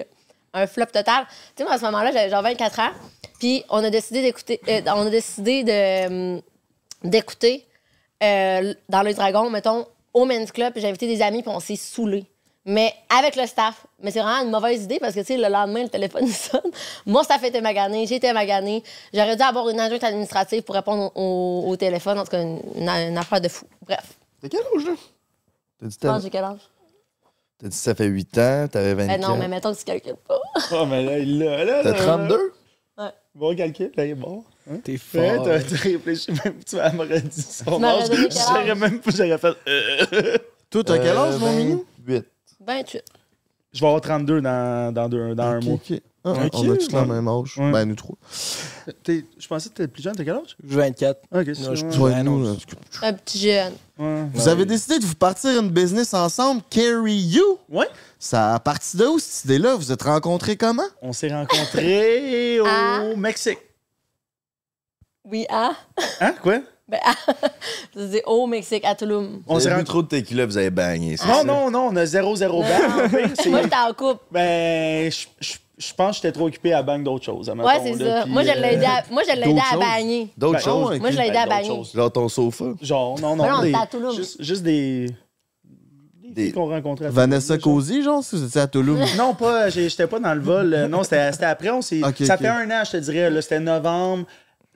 un 0.55 0.67
flop 0.67 0.87
total. 0.87 1.27
Tu 1.29 1.35
sais, 1.59 1.65
moi, 1.65 1.75
à 1.75 1.79
ce 1.79 1.85
moment-là, 1.85 2.11
j'avais 2.11 2.31
genre 2.31 2.43
24 2.43 2.81
ans, 2.81 2.91
puis 3.39 3.63
on 3.69 3.85
a 3.85 3.91
décidé 3.91 4.23
d'écouter, 4.23 4.59
euh, 4.67 4.81
on 4.95 5.07
a 5.07 5.11
décidé 5.11 5.63
de, 5.63 6.07
hum, 6.37 6.41
d'écouter 7.05 7.67
euh, 8.23 8.75
dans 8.89 9.03
le 9.03 9.15
Dragon, 9.15 9.49
mettons, 9.51 9.87
au 10.15 10.25
Men's 10.25 10.51
Club, 10.53 10.73
puis 10.73 10.81
j'ai 10.83 10.89
invité 10.89 11.07
des 11.07 11.23
amis, 11.23 11.43
puis 11.43 11.51
on 11.55 11.61
s'est 11.61 11.77
saoulés. 11.77 12.25
Mais 12.69 12.93
avec 13.17 13.37
le 13.37 13.47
staff. 13.47 13.87
Mais 14.03 14.11
c'est 14.11 14.21
vraiment 14.21 14.43
une 14.43 14.51
mauvaise 14.51 14.83
idée 14.83 14.99
parce 14.99 15.15
que, 15.15 15.21
tu 15.21 15.27
sais, 15.27 15.37
le 15.37 15.49
lendemain, 15.49 15.85
le 15.85 15.89
téléphone 15.89 16.25
il 16.27 16.33
sonne. 16.35 16.61
Mon 17.07 17.23
staff 17.23 17.45
était 17.45 17.61
magané, 17.61 18.07
j'étais 18.07 18.33
magané. 18.33 18.83
J'aurais 19.15 19.37
dû 19.37 19.43
avoir 19.43 19.69
une 19.69 19.79
adjointe 19.79 20.03
administrative 20.03 20.63
pour 20.63 20.75
répondre 20.75 21.13
au, 21.15 21.65
au 21.69 21.77
téléphone. 21.77 22.19
En 22.19 22.25
tout 22.25 22.31
cas, 22.31 22.43
une, 22.43 22.61
une- 22.75 22.89
une 22.89 23.19
affaire 23.19 23.41
de 23.41 23.49
fou. 23.49 23.67
Bref, 23.83 24.15
T'as 24.43 24.49
quel 24.49 24.61
âge, 24.61 24.85
là? 24.85 24.93
T'as 25.79 25.87
dit, 25.87 25.97
t'as 25.99 26.17
que 26.17 26.23
j'ai 26.25 26.31
quel 26.31 26.45
âge? 26.45 26.59
t'as 27.59 27.69
dit 27.69 27.77
ça 27.77 27.95
fait 27.95 28.07
8 28.07 28.39
ans, 28.39 28.67
t'avais 28.71 28.95
24. 28.95 29.21
Ben 29.21 29.29
non, 29.29 29.37
mais 29.37 29.47
mettons 29.49 29.73
que 29.73 29.79
tu 29.79 29.85
calcules 29.85 30.17
pas. 30.27 30.41
Oh, 30.73 30.87
mais 30.87 31.05
là, 31.05 31.19
il 31.19 31.39
l'a. 31.39 31.65
là, 31.65 31.83
T'as 31.85 31.93
là. 31.93 32.03
32? 32.03 32.53
Bon 33.35 33.55
calcul, 33.55 33.93
là, 33.97 34.05
il 34.07 34.11
est 34.11 34.15
bon. 34.15 34.43
Hein? 34.71 34.77
T'es 34.83 34.93
Ouais, 34.93 34.99
fort. 34.99 35.45
t'as 35.45 35.61
t'as 35.61 35.77
réfléchi 35.77 36.33
même, 36.33 36.55
tu 36.65 36.77
m'aurais 36.95 37.21
dit 37.21 37.43
son 37.43 37.83
âge. 37.85 38.09
J'aurais 38.31 38.75
même 38.75 39.01
pas, 39.01 39.11
j'aurais 39.15 39.39
fait. 39.39 39.55
euh, 39.69 40.37
Toi, 40.71 40.83
t'as 40.85 40.99
quel 40.99 41.17
âge, 41.17 41.35
Euh, 41.35 41.39
mon 41.39 41.53
minou? 41.53 41.85
8. 42.07 42.25
28. 42.67 43.03
Je 43.73 43.81
vais 43.81 43.87
avoir 43.87 44.01
32 44.01 44.41
dans, 44.41 44.93
dans, 44.93 45.09
deux- 45.09 45.35
dans 45.35 45.45
un 45.45 45.61
mois. 45.61 45.75
ok. 45.75 46.01
Ah, 46.25 46.31
Ok, 46.31 46.51
on 46.55 46.73
a 46.73 46.77
tous 46.77 46.91
le 46.91 46.99
ouais. 46.99 47.07
même 47.07 47.29
âge. 47.29 47.57
Ouais. 47.57 47.71
Ben, 47.71 47.85
nous 47.85 47.95
trois. 47.95 48.17
Je 49.07 49.47
pensais 49.47 49.69
que 49.69 49.75
t'étais 49.75 49.87
plus 49.89 50.03
jeune, 50.03 50.17
t'as 50.17 50.25
quel 50.25 50.35
âge? 50.35 50.57
24. 50.65 51.21
Ok, 51.33 51.45
c'est 51.55 51.77
je- 51.77 51.85
ouais. 51.87 51.99
Ouais, 51.99 52.23
nous, 52.25 52.43
là. 52.43 52.51
Un 53.03 53.13
petit 53.13 53.39
jeune. 53.39 53.73
Ouais. 53.97 54.25
Vous 54.35 54.49
avez 54.49 54.65
décidé 54.65 54.99
de 54.99 55.05
vous 55.05 55.15
partir 55.15 55.61
une 55.61 55.71
business 55.71 56.13
ensemble, 56.15 56.63
Carry 56.69 57.15
You? 57.17 57.59
Ouais. 57.69 57.87
Ça 58.19 58.55
a 58.55 58.59
parti 58.59 58.97
de 58.97 59.05
où, 59.07 59.21
cette 59.21 59.45
idée-là? 59.45 59.77
Vous 59.77 59.93
êtes 59.93 60.03
rencontrés 60.03 60.57
comment? 60.57 60.83
On 61.01 61.13
s'est 61.13 61.33
rencontrés 61.33 62.59
au 62.61 62.67
Ah. 62.67 63.03
Mexique. 63.17 63.59
Oui, 65.31 65.45
ah? 65.51 65.73
Hein? 66.21 66.35
Quoi? 66.43 66.61
Ben, 66.89 67.01
ah. 67.05 67.15
Je 67.97 68.01
disais 68.01 68.23
au 68.27 68.47
Mexique, 68.47 68.85
à 68.85 68.95
Toulouse. 68.95 69.29
On 69.49 69.59
s'est 69.59 69.69
rencontrés. 69.71 69.85
trop 69.85 70.03
de 70.03 70.09
tequila, 70.09 70.47
vous 70.47 70.57
avez 70.57 70.71
bagné. 70.71 71.17
Non, 71.27 71.35
ça? 71.35 71.45
non, 71.45 71.71
non, 71.71 71.89
on 71.91 71.97
a 71.97 72.05
0-0 72.05 72.63
ban. 72.63 72.69
C'est- 73.35 73.49
Moi, 73.51 73.63
j'étais 73.63 73.75
en 73.77 73.93
couple. 73.93 74.23
Ben, 74.31 75.11
je- 75.11 75.27
je 75.41 75.55
je 75.79 75.93
pense 75.93 76.13
que 76.13 76.15
j'étais 76.23 76.33
trop 76.33 76.47
occupé 76.47 76.73
à 76.73 76.83
banque 76.83 77.05
d'autres 77.05 77.25
choses. 77.27 77.51
Ouais, 77.51 77.65
c'est 77.85 77.99
ça. 78.03 78.25
Moi, 78.25 78.43
je 78.45 78.53
l'ai 78.53 78.75
aidé 78.75 78.87
à, 78.87 79.03
moi, 79.11 79.23
je 79.29 79.33
l'ai 79.35 79.41
aidé 79.43 79.51
d'autres 79.53 79.63
à 79.67 79.73
choses? 79.75 79.81
bagner. 79.81 80.29
D'autres 80.39 80.53
Ben, 80.55 80.59
choses? 80.61 80.89
ouais. 80.91 80.99
Moi, 81.01 81.11
je 81.11 81.17
l'ai 81.19 81.27
aidé 81.27 81.37
à 81.37 81.47
bagner. 81.47 81.83
Genre 81.95 82.13
ton 82.13 82.29
sofa? 82.31 82.65
Genre, 82.81 83.21
non, 83.21 83.37
non. 83.37 83.45
Ben 83.45 83.51
non, 83.51 83.59
on 83.59 83.63
des- 83.63 83.75
à 83.75 83.87
Toulouse. 83.87 84.17
Juste, 84.17 84.43
juste 84.43 84.63
des. 84.63 85.07
Qu'on 86.55 86.69
rencontrait. 86.69 87.07
à 87.07 87.11
Vanessa 87.11 87.57
Cozy, 87.59 88.03
genre, 88.03 88.23
si 88.25 88.37
vous 88.37 88.45
étiez 88.47 88.61
à 88.61 88.67
Toulouse? 88.67 89.01
Non, 89.19 89.35
pas. 89.35 89.69
J'étais 89.71 90.07
pas 90.07 90.19
dans 90.19 90.35
le 90.35 90.41
vol. 90.41 90.73
euh, 90.73 90.89
Non, 90.89 91.03
c'était 91.03 91.31
c'était 91.33 91.45
après. 91.47 91.71
On 91.71 91.83
s'est- 91.83 92.03
Ok, 92.05 92.17
ça 92.27 92.37
fait 92.39 92.49
un 92.49 92.71
an, 92.71 92.83
je 92.85 92.93
te 92.93 92.97
dirais. 92.97 93.43
C'était 93.43 93.61
novembre 93.61 94.25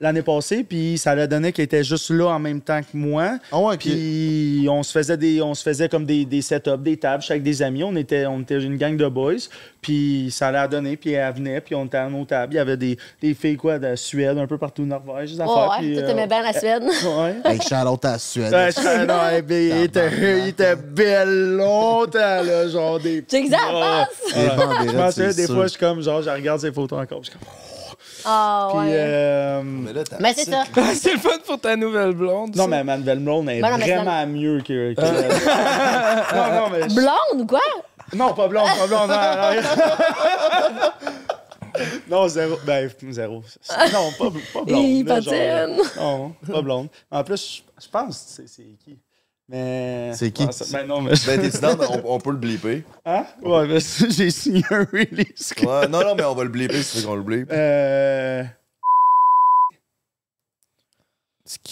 l'année 0.01 0.21
passée. 0.21 0.63
Puis 0.63 0.97
ça 0.97 1.15
l'a 1.15 1.27
donné 1.27 1.51
qu'elle 1.53 1.65
était 1.65 1.83
juste 1.83 2.09
là 2.09 2.27
en 2.27 2.39
même 2.39 2.59
temps 2.59 2.81
que 2.81 2.97
moi. 2.97 3.37
Ah 3.51 3.59
ouais, 3.59 3.77
puis 3.77 4.65
on 4.69 4.83
se 4.83 4.91
faisait 4.91 5.17
des, 5.17 5.41
on 5.41 5.53
se 5.53 5.63
faisait 5.63 5.87
comme 5.87 6.05
des, 6.05 6.25
des 6.25 6.41
setups, 6.41 6.77
des 6.79 6.97
tables, 6.97 7.23
avec 7.29 7.43
des 7.43 7.61
amis. 7.61 7.83
On 7.83 7.95
était, 7.95 8.25
on 8.25 8.41
était 8.41 8.59
une 8.59 8.77
gang 8.77 8.97
de 8.97 9.07
boys. 9.07 9.33
Puis 9.81 10.29
ça 10.31 10.51
l'a 10.51 10.67
donné. 10.67 10.97
Puis 10.97 11.13
elle 11.13 11.33
venait. 11.33 11.61
Puis 11.61 11.73
on 11.75 11.85
était 11.85 11.97
à 11.97 12.09
nos 12.09 12.25
tables. 12.25 12.53
Il 12.53 12.57
y 12.57 12.59
avait 12.59 12.77
des, 12.77 12.97
des 13.21 13.33
filles 13.33 13.57
quoi 13.57 13.79
de 13.79 13.95
Suède, 13.95 14.37
un 14.37 14.47
peu 14.47 14.57
partout 14.57 14.83
Norvège, 14.85 15.31
des 15.35 15.43
Oh, 15.45 15.51
affaires. 15.51 15.69
ouais, 15.71 15.77
puis, 15.87 15.93
toi, 15.95 16.03
euh, 16.03 16.07
t'aimais 16.07 16.27
bien 16.27 16.41
la 16.43 16.53
Suède. 16.53 16.83
Ouais. 17.11 17.35
Hey, 17.45 17.59
shout-out 17.61 18.05
à 18.05 18.11
la 18.13 18.19
Suède. 18.19 18.53
Ouais, 18.53 19.41
bien, 19.41 19.57
il, 19.77 19.83
était, 19.83 20.09
il 20.43 20.47
était 20.49 20.75
belle 20.75 21.55
longtemps, 21.57 22.19
là, 22.43 22.67
genre 22.67 22.99
des. 22.99 23.23
Tu 23.23 23.37
sais 23.37 23.43
que 23.43 23.49
ça 23.49 23.57
Ah, 23.61 24.07
passe? 24.07 24.33
Des 24.35 24.95
ouais. 24.97 25.11
c'est 25.11 25.35
des 25.35 25.47
fois, 25.47 25.63
je 25.63 25.69
suis 25.69 25.79
comme, 25.79 26.01
genre, 26.01 26.21
je 26.21 26.29
regarde 26.29 26.59
ses 26.61 26.71
photos 26.71 26.99
encore. 26.99 27.19
Je 27.23 27.29
suis 27.29 27.37
comme, 27.39 27.47
Ah, 28.25 28.67
puis, 28.71 28.79
ouais. 28.79 28.85
euh, 28.91 29.61
Mais 29.63 29.93
là, 29.93 30.03
t'as- 30.03 30.17
Mais 30.19 30.33
c'est 30.33 30.49
ça. 30.49 30.63
c'est 30.95 31.13
le 31.13 31.19
fun 31.19 31.29
pour 31.45 31.59
ta 31.59 31.75
nouvelle 31.75 32.13
blonde. 32.13 32.55
Non, 32.55 32.63
ça. 32.63 32.69
mais 32.69 32.83
ma 32.83 32.97
nouvelle 32.97 33.19
blonde 33.19 33.49
est 33.49 33.61
mais 33.61 33.69
c'est 33.85 33.95
vraiment 33.95 34.27
mieux 34.27 34.61
que. 34.61 34.93
que- 34.93 35.01
non, 36.35 36.61
non, 36.61 36.69
mais. 36.71 36.87
Blonde 36.93 37.41
ou 37.41 37.45
quoi? 37.45 37.59
Non, 38.13 38.33
pas 38.33 38.47
blonde, 38.47 38.67
pas 38.77 38.87
blonde. 38.87 39.09
Non, 39.09 39.15
non. 40.73 40.89
Non, 42.09 42.27
zéro. 42.27 42.57
Ben, 42.65 42.89
zéro. 43.09 43.43
Non, 43.93 44.11
pas, 44.17 44.25
pas 44.53 44.63
blonde. 44.65 44.83
Hi, 44.83 45.03
là, 45.03 45.21
genre, 45.21 45.33
patine. 45.33 45.77
non, 45.97 46.35
pas 46.51 46.61
blonde. 46.61 46.87
En 47.09 47.23
plus, 47.23 47.63
je 47.79 47.83
je 47.85 47.89
pense 47.89 48.17
que 48.17 48.23
c'est 48.43 48.47
c'est 48.47 48.63
qui? 48.83 48.97
Mais. 49.51 50.13
C'est 50.15 50.31
qui? 50.31 50.43
Ah, 50.49 50.65
Ben 50.71 50.87
non, 50.87 51.01
mais. 51.01 51.11
Ben, 51.27 51.49
down? 51.49 51.77
on, 52.05 52.13
on 52.15 52.19
peut 52.21 52.31
le 52.31 52.37
blipper. 52.37 52.83
Hein? 53.05 53.25
Ouais, 53.41 53.67
mais 53.67 53.79
j'ai 54.09 54.31
signé 54.31 54.63
un 54.71 54.85
release. 54.85 55.53
Ouais, 55.61 55.87
non, 55.89 56.01
non, 56.05 56.15
mais 56.15 56.23
on 56.23 56.33
va 56.33 56.43
le 56.43 56.49
blipper 56.49 56.81
si 56.81 56.91
tu 56.93 56.97
veux 57.01 57.07
qu'on 57.07 57.15
le 57.15 57.21
blippe. 57.21 57.49
Euh. 57.51 58.43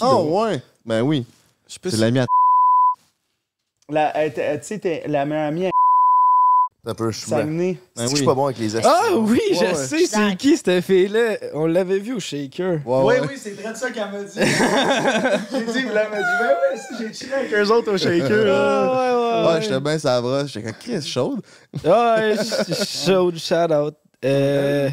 Oh, 0.01 0.43
ouais. 0.45 0.61
Ben 0.85 1.01
oui. 1.01 1.25
Je 1.69 1.79
peux 1.79 1.89
C'est 1.89 1.97
l'ami 1.97 2.19
à 2.19 2.25
La, 3.87 4.29
tu 4.29 4.41
sais, 4.61 4.79
t'es- 4.79 5.03
la 5.07 5.25
meilleure 5.25 5.47
amie. 5.47 5.63
elle- 5.63 5.71
T'as 6.89 6.95
peu, 6.95 7.11
je 7.11 7.19
suis 7.19 7.29
Saguenay. 7.29 7.77
C'est 7.95 8.05
que 8.05 8.09
je 8.09 8.15
suis 8.15 8.25
pas 8.25 8.33
bon 8.33 8.45
avec 8.45 8.57
les 8.57 8.75
astuces. 8.75 8.91
Ah 8.91 9.15
oui, 9.15 9.39
je 9.51 9.59
Ouais, 9.59 9.67
ouais. 9.67 9.75
sais, 9.75 10.05
c'est 10.07 10.35
qui 10.37 10.57
cette 10.57 10.81
fille-là? 10.83 11.35
On 11.53 11.67
l'avait 11.67 11.99
vu 11.99 12.15
au 12.15 12.19
Shaker. 12.19 12.79
Ouais, 12.79 12.79
Oui, 12.83 13.03
ouais. 13.03 13.21
oui, 13.29 13.35
c'est 13.37 13.55
très 13.61 13.75
ça 13.75 13.91
qu'elle 13.91 14.09
m'a 14.11 14.23
dit. 14.23 14.31
j'ai 14.33 15.65
dit, 15.71 15.83
vous 15.83 15.93
l'avez 15.93 16.17
dit, 16.17 16.35
ben 16.39 16.49
oui, 16.73 16.79
si 16.79 16.97
j'ai 16.97 17.13
chillé 17.13 17.33
avec 17.35 17.53
eux 17.53 17.71
autres 17.71 17.91
au 17.93 17.97
shaker. 17.99 18.55
Ah, 18.55 19.53
Ouais, 19.53 19.61
j'étais 19.61 19.79
bien 19.79 20.21
brosse. 20.21 20.47
J'étais 20.47 20.65
comme 20.71 20.79
Chris 20.81 21.01
chaude. 21.07 21.41
Ouais, 21.85 22.35
shout, 22.83 23.37
shout 23.37 23.71
out. 23.71 23.93
Euh, 24.25 24.89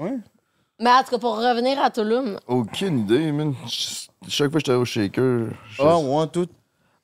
Mais 0.00 0.90
en 0.90 1.02
tout 1.04 1.10
cas, 1.10 1.18
pour 1.18 1.36
revenir 1.36 1.78
à 1.78 1.90
Tulum, 1.90 2.38
Aucune 2.48 3.00
idée, 3.00 3.32
man. 3.32 3.52
Ch- 3.66 4.08
Chaque 4.28 4.50
fois 4.50 4.60
que 4.62 4.66
j'étais 4.66 4.78
au 4.78 4.86
shaker. 4.86 5.48
je- 5.76 5.82
Ah, 5.82 5.98
ouais, 5.98 6.26
tout. 6.32 6.48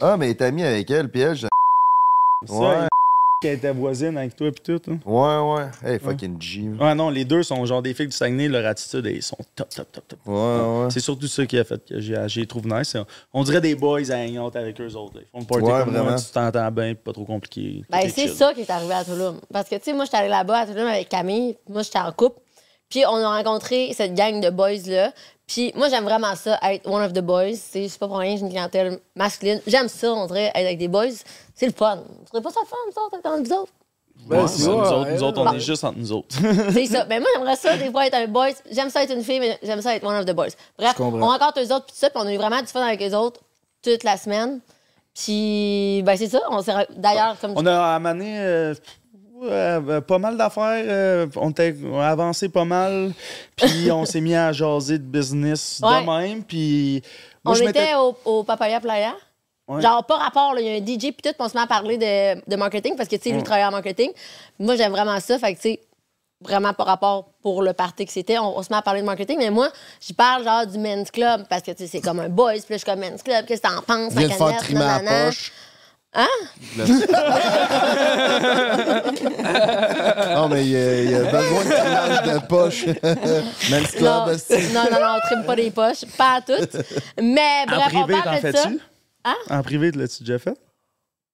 Ah, 0.01 0.17
mais 0.17 0.33
t'es 0.35 0.47
ami 0.47 0.65
avec 0.65 0.91
elle, 0.91 1.11
puis 1.11 1.21
elle, 1.21 1.37
je- 1.37 1.47
Ça, 2.47 2.55
Ouais, 2.55 2.89
qui 3.41 3.49
était 3.49 3.73
voisine 3.73 4.19
avec 4.19 4.37
toi 4.37 4.51
pis 4.53 4.61
tout. 4.61 4.81
hein? 4.91 4.99
ouais, 5.07 5.55
ouais. 5.83 5.93
Hey, 5.93 5.99
fucking 5.99 6.41
G. 6.41 6.69
Ouais, 6.79 6.95
non, 6.95 7.09
les 7.09 7.25
deux 7.25 7.43
sont 7.43 7.65
genre 7.65 7.81
des 7.81 7.95
filles 7.95 8.09
du 8.09 8.13
Saguenay, 8.13 8.49
leur 8.49 8.67
attitude, 8.67 9.07
ils 9.07 9.23
sont 9.23 9.39
top, 9.57 9.71
top, 9.71 9.91
top, 9.91 10.09
top. 10.09 10.19
Ouais, 10.27 10.35
ouais. 10.35 10.91
C'est 10.91 11.01
surtout 11.01 11.27
ça 11.27 11.47
qui 11.47 11.59
a 11.59 11.65
fait 11.65 11.83
que 11.89 11.99
j'ai, 12.01 12.47
trouvé 12.47 12.71
nice. 12.71 12.95
On 13.33 13.43
dirait 13.43 13.63
des 13.63 13.75
boys 13.75 14.11
à 14.11 14.17
hang 14.17 14.37
out 14.39 14.57
avec 14.57 14.79
eux 14.81 14.95
autres. 14.95 15.17
là. 15.17 15.23
Ils 15.23 15.31
font 15.31 15.39
le 15.41 15.47
party 15.47 15.65
Ouais, 15.65 15.85
comme 15.85 15.93
moi, 15.93 16.03
vraiment. 16.03 16.17
tu 16.19 16.31
t'entends 16.31 16.71
bien, 16.71 16.95
pas 16.95 17.13
trop 17.13 17.25
compliqué. 17.25 17.83
Ben, 17.89 17.99
est 18.01 18.09
c'est 18.11 18.29
ça 18.29 18.53
qui 18.53 18.61
est 18.61 18.71
arrivé 18.71 18.93
à 18.93 19.05
Tulum. 19.05 19.41
Parce 19.51 19.69
que, 19.71 19.77
tu 19.77 19.85
sais, 19.85 19.93
moi, 19.95 20.05
j'étais 20.05 20.19
allée 20.19 20.29
là-bas 20.29 20.59
à 20.59 20.67
Tulum 20.67 20.87
avec 20.87 21.09
Camille. 21.09 21.57
Moi, 21.69 21.83
j'étais 21.83 21.99
en 21.99 22.13
couple. 22.13 22.41
Puis, 22.91 23.07
on 23.07 23.17
a 23.17 23.37
rencontré 23.37 23.93
cette 23.97 24.15
gang 24.15 24.41
de 24.41 24.51
boys-là. 24.51 25.13
Puis, 25.47 25.73
moi, 25.75 25.89
j'aime 25.89 26.05
vraiment 26.05 26.35
ça, 26.37 26.59
être 26.71 26.87
one 26.89 27.03
of 27.03 27.13
the 27.13 27.21
boys. 27.21 27.51
Tu 27.53 27.57
sais, 27.57 27.89
C'est 27.89 27.99
pas 27.99 28.07
pour 28.09 28.19
rien, 28.19 28.37
j'ai 28.37 28.43
une 28.43 28.51
clientèle 28.51 28.99
masculine. 29.17 29.61
J'aime 29.67 29.89
ça, 29.89 30.13
on 30.13 30.27
dirait, 30.27 30.47
être 30.55 30.57
avec 30.57 30.79
des 30.79 30.89
boys. 30.89 31.07
C'est 31.55 31.67
le 31.67 31.73
fun. 31.73 31.97
Vous 31.97 32.25
trouvez 32.27 32.43
pas 32.43 32.51
ça 32.51 32.61
le 32.63 32.69
fun, 32.69 32.77
ça, 32.95 33.01
être 33.19 33.27
entre 33.27 33.49
vous 33.49 33.53
autres? 33.55 33.73
Ouais, 34.29 34.37
Ben, 34.37 34.47
c'est 34.47 34.63
c'est 34.63 34.69
nous, 34.69 34.75
autres, 34.77 35.11
nous 35.11 35.23
autres, 35.23 35.41
on 35.41 35.45
Bon. 35.47 35.53
est 35.55 35.61
juste 35.61 35.83
entre 35.83 35.99
nous 35.99 36.13
autres. 36.13 36.37
C'est 36.73 36.85
ça. 36.87 37.07
Mais 37.09 37.21
moi, 37.21 37.29
j'aimerais 37.35 37.57
ça, 37.57 37.75
des 37.79 37.91
fois, 37.91 38.07
être 38.07 38.15
un 38.17 38.27
boy. 38.27 38.55
J'aime 38.71 38.91
ça 38.91 39.03
être 39.03 39.15
une 39.15 39.25
fille, 39.25 39.41
mais 39.41 39.59
j'aime 39.63 39.81
ça 39.81 39.97
être 39.97 40.05
one 40.05 40.15
of 40.15 40.27
the 40.27 40.33
boys. 40.35 40.49
Bref, 40.79 40.95
Je 40.99 41.03
on 41.03 41.11
rencontre 41.27 41.59
eux 41.59 41.73
autres, 41.73 41.87
puis 41.87 41.95
tout 41.95 41.99
ça, 42.01 42.11
puis 42.11 42.21
on 42.23 42.27
a 42.27 42.33
eu 42.35 42.37
vraiment 42.37 42.61
du 42.61 42.67
fun 42.67 42.83
avec 42.83 43.01
eux 43.03 43.15
autres 43.17 43.41
toute 43.83 44.05
la 44.05 44.19
semaine. 44.19 44.61
Puis, 45.15 46.03
ben, 46.05 46.17
c'est 46.17 46.29
ça. 46.29 46.41
On 46.51 46.61
s'est. 46.63 46.73
D'ailleurs, 46.97 47.37
comme. 47.41 47.55
on 47.57 47.65
a 47.67 47.95
amené 47.95 48.39
euh, 48.41 48.75
euh, 49.43 50.01
pas 50.01 50.19
mal 50.19 50.37
d'affaires. 50.37 50.85
euh, 50.87 51.27
on, 51.37 51.51
a 52.01 52.09
avancé 52.09 52.49
pas 52.49 52.65
mal. 52.65 53.13
Puis 53.57 53.91
on 53.93 54.05
s'est 54.05 54.21
mis 54.21 54.35
à 54.35 54.53
jaser 54.53 54.99
de 54.99 55.05
business 55.05 55.81
Ouais. 55.83 56.01
de 56.03 56.07
même. 56.07 56.45
Puis 56.45 57.03
on 57.45 57.55
je 57.55 57.65
était 57.65 57.95
au, 57.95 58.17
au 58.25 58.45
Papaya 58.45 58.81
Playa. 58.81 59.15
Ouais. 59.69 59.81
Genre, 59.83 60.05
pas 60.05 60.17
rapport, 60.17 60.55
il 60.59 60.67
y 60.67 60.69
a 60.69 60.73
un 60.73 60.85
DJ, 60.85 61.13
puis 61.13 61.23
tout, 61.23 61.31
puis 61.31 61.35
on 61.39 61.49
se 61.49 61.55
met 61.57 61.63
à 61.63 61.67
parler 61.69 61.97
de, 61.97 62.51
de 62.51 62.57
marketing, 62.57 62.97
parce 62.97 63.09
que, 63.09 63.15
tu 63.15 63.23
sais, 63.23 63.31
lui, 63.31 63.39
il 63.39 63.45
travaille 63.45 63.65
en 63.65 63.71
marketing. 63.71 64.11
Moi, 64.59 64.75
j'aime 64.75 64.91
vraiment 64.91 65.21
ça, 65.21 65.39
fait 65.39 65.55
que, 65.55 65.61
tu 65.61 65.69
sais, 65.69 65.81
vraiment 66.43 66.73
pas 66.75 66.83
rapport 66.83 67.29
pour 67.41 67.63
le 67.63 67.73
party 67.73 68.05
que 68.05 68.11
c'était, 68.11 68.37
on, 68.39 68.59
on 68.59 68.63
se 68.65 68.71
met 68.73 68.79
à 68.79 68.83
parler 68.83 69.01
de 69.03 69.07
marketing, 69.07 69.39
mais 69.39 69.51
moi, 69.51 69.69
j'y 70.01 70.13
parle, 70.13 70.43
genre, 70.43 70.67
du 70.67 70.77
men's 70.77 71.13
club, 71.13 71.45
parce 71.49 71.63
que, 71.63 71.71
tu 71.71 71.85
sais, 71.85 71.87
c'est 71.87 72.01
comme 72.01 72.19
un 72.19 72.29
boys, 72.29 72.55
puis 72.55 72.61
là, 72.63 72.65
je 72.71 72.77
suis 72.79 72.85
comme 72.85 72.99
men's 72.99 73.23
club, 73.23 73.47
qu'est-ce 73.47 73.63
que 73.63 73.69
t'en 73.69 73.81
penses, 73.83 74.13
Viens 74.13 74.27
la 74.27 74.35
de 74.35 74.39
faire 74.39 74.57
trimer 74.57 74.81
la 74.81 75.27
poche. 75.27 75.53
Hein? 76.13 76.27
non, 80.35 80.49
mais 80.49 80.65
il 80.67 80.71
y, 80.73 80.77
a- 80.77 81.03
il 81.05 81.11
y 81.11 81.15
a 81.15 81.23
besoin 81.25 81.65
de 81.65 81.71
trimage 81.71 82.23
de 82.23 82.47
poche. 82.47 82.85
Club, 83.97 84.39
Non, 84.75 84.85
non, 84.85 84.91
non, 84.91 85.01
non, 85.01 85.17
on 85.17 85.21
trime 85.27 85.45
pas 85.47 85.55
les 85.55 85.71
poches, 85.71 86.05
pas 86.17 86.35
à 86.37 86.41
toutes. 86.41 86.77
Mais 87.21 87.65
En 87.69 87.77
bref, 87.77 87.93
on 87.95 88.03
privé, 88.05 88.15
t'en 88.15 88.23
parle 88.25 88.43
de 88.43 88.53
ça. 88.53 88.63
fais-tu? 88.63 88.79
Hein? 89.25 89.35
En 89.51 89.63
privé, 89.63 89.91
l'as-tu 89.93 90.23
déjà 90.25 90.39
fait? 90.39 90.55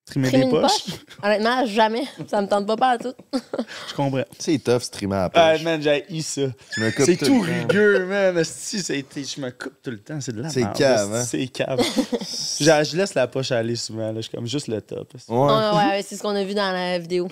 Trimer 0.06 0.28
Trimer 0.28 0.44
des 0.44 0.50
poches? 0.50 0.62
poche? 0.84 0.94
Honnêtement, 1.22 1.66
jamais. 1.66 2.04
Ça 2.28 2.40
me 2.40 2.46
tente 2.46 2.64
pas 2.66 2.76
pas 2.76 2.90
à 2.90 2.98
tout. 2.98 3.12
Je 3.88 3.94
comprends. 3.94 4.22
C'est 4.38 4.58
tough, 4.62 4.80
streamer 4.82 5.16
à 5.16 5.18
la 5.22 5.30
Ah, 5.34 5.52
poche. 5.52 5.62
man, 5.64 5.82
j'ai 5.82 6.04
eu 6.10 6.22
ça. 6.22 6.42
Je 6.76 6.80
me 6.80 6.90
coupe 6.92 7.04
C'est 7.06 7.16
tout 7.16 7.40
rugueux, 7.40 8.06
man. 8.06 8.44
C'est- 8.44 8.78
je 8.78 9.40
me 9.40 9.50
coupe 9.50 9.72
tout 9.82 9.90
le 9.90 9.98
temps. 9.98 10.20
C'est 10.20 10.32
de 10.32 10.42
la 10.42 10.48
C'est 10.50 10.60
merde, 10.60 10.76
cave, 10.76 11.12
hein? 11.14 11.24
C'est 11.24 11.46
cave. 11.48 11.80
Je 12.60 12.96
laisse 12.96 13.14
la 13.14 13.26
poche 13.26 13.50
aller 13.50 13.74
souvent. 13.74 14.12
Là. 14.12 14.16
Je 14.16 14.20
suis 14.22 14.30
comme 14.30 14.46
juste 14.46 14.68
le 14.68 14.80
top. 14.80 15.12
Ouais, 15.28 15.36
ouais, 15.38 16.04
c'est 16.08 16.14
ce 16.16 16.22
qu'on 16.22 16.36
a 16.36 16.44
vu 16.44 16.54
dans 16.54 16.72
la 16.72 16.98
vidéo. 17.00 17.28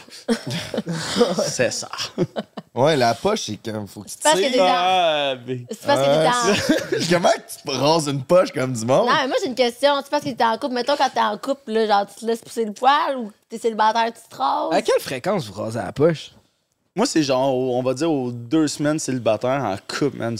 C'est 1.46 1.70
ça. 1.72 1.88
Ouais, 2.74 2.96
la 2.96 3.14
poche, 3.14 3.42
c'est 3.46 3.56
comme. 3.56 3.86
Faut 3.86 4.02
que 4.02 4.08
tu 4.08 4.16
tires. 4.16 4.32
t'es 4.34 4.56
dans... 4.56 4.64
Ah, 4.66 5.34
mais- 5.46 5.64
C'est 5.70 5.86
parce 5.86 6.00
que 6.00 6.98
t'es 6.98 6.98
en... 7.06 7.08
Comment 7.20 7.30
que 7.32 7.70
tu 7.70 7.76
rases 7.78 8.08
une 8.08 8.22
poche 8.24 8.52
comme 8.52 8.72
du 8.72 8.84
monde? 8.84 9.06
Non, 9.08 9.14
mais 9.22 9.28
moi, 9.28 9.36
j'ai 9.42 9.48
une 9.48 9.54
question. 9.54 9.90
C'est 10.02 10.10
parce 10.10 10.24
que 10.24 10.30
t'es 10.30 10.44
en 10.44 10.58
couple. 10.58 10.74
Mettons, 10.74 10.96
quand 10.96 11.10
t'es 11.12 11.20
en 11.20 11.36
couple, 11.38 11.72
là, 11.72 11.86
genre, 11.86 12.06
tu 12.06 12.20
te 12.20 12.26
laisses 12.26 12.40
pousser 12.42 12.64
le 12.64 12.72
poil 12.72 13.16
ou 13.18 13.32
t'es 13.48 13.58
célibataire, 13.58 14.06
tu 14.12 14.28
te 14.28 14.36
rases? 14.36 14.72
à 14.72 14.82
quelle 14.82 15.00
fréquence 15.00 15.46
vous 15.46 15.60
rasez 15.62 15.78
la 15.78 15.92
poche? 15.92 16.32
Moi, 16.96 17.06
c'est 17.06 17.22
genre, 17.22 17.54
on 17.54 17.82
va 17.82 17.94
dire, 17.94 18.10
aux 18.10 18.30
deux 18.30 18.68
semaines 18.68 18.98
célibataire 18.98 19.62
en 19.64 19.76
couple, 19.88 20.16
man. 20.18 20.36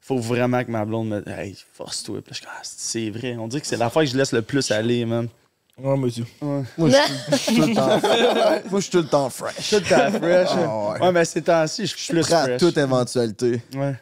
Faut 0.00 0.18
vraiment 0.18 0.62
que 0.62 0.70
ma 0.70 0.84
blonde 0.84 1.08
me. 1.08 1.28
Hey, 1.28 1.56
force-toi. 1.72 2.20
Puis 2.24 2.34
je 2.34 2.42
Ah, 2.46 2.60
c'est 2.62 3.08
vrai. 3.10 3.36
On 3.38 3.48
dirait 3.48 3.60
que 3.62 3.66
c'est 3.66 3.76
l'affaire 3.78 4.02
que 4.02 4.08
je 4.08 4.16
laisse 4.16 4.32
le 4.32 4.42
plus 4.42 4.70
aller, 4.70 5.04
man. 5.06 5.28
Ouais, 5.76 5.96
monsieur. 5.96 6.24
Moi, 6.40 6.62
je 6.78 6.86
suis- 6.94 7.14
je 7.32 7.36
suis 7.36 7.54
tout 7.56 7.66
le 7.66 7.74
temps. 7.74 7.88
Moi, 8.70 8.80
je 8.80 8.80
suis 8.80 8.90
tout 8.90 8.98
le 8.98 9.06
temps 9.08 9.28
fresh. 9.30 9.70
Tout 9.70 9.94
à 9.94 10.10
fresh. 10.10 10.48
Ah, 10.52 10.76
ouais. 10.92 11.00
ouais. 11.00 11.12
mais 11.12 11.24
ces 11.24 11.42
temps-ci, 11.42 11.86
je 11.86 11.96
suis 11.96 12.12
plus 12.12 12.22
Prêt 12.22 12.34
à 12.34 12.42
fresh. 12.44 12.60
toute 12.60 12.78
éventualité. 12.78 13.60
Ouais. 13.74 13.94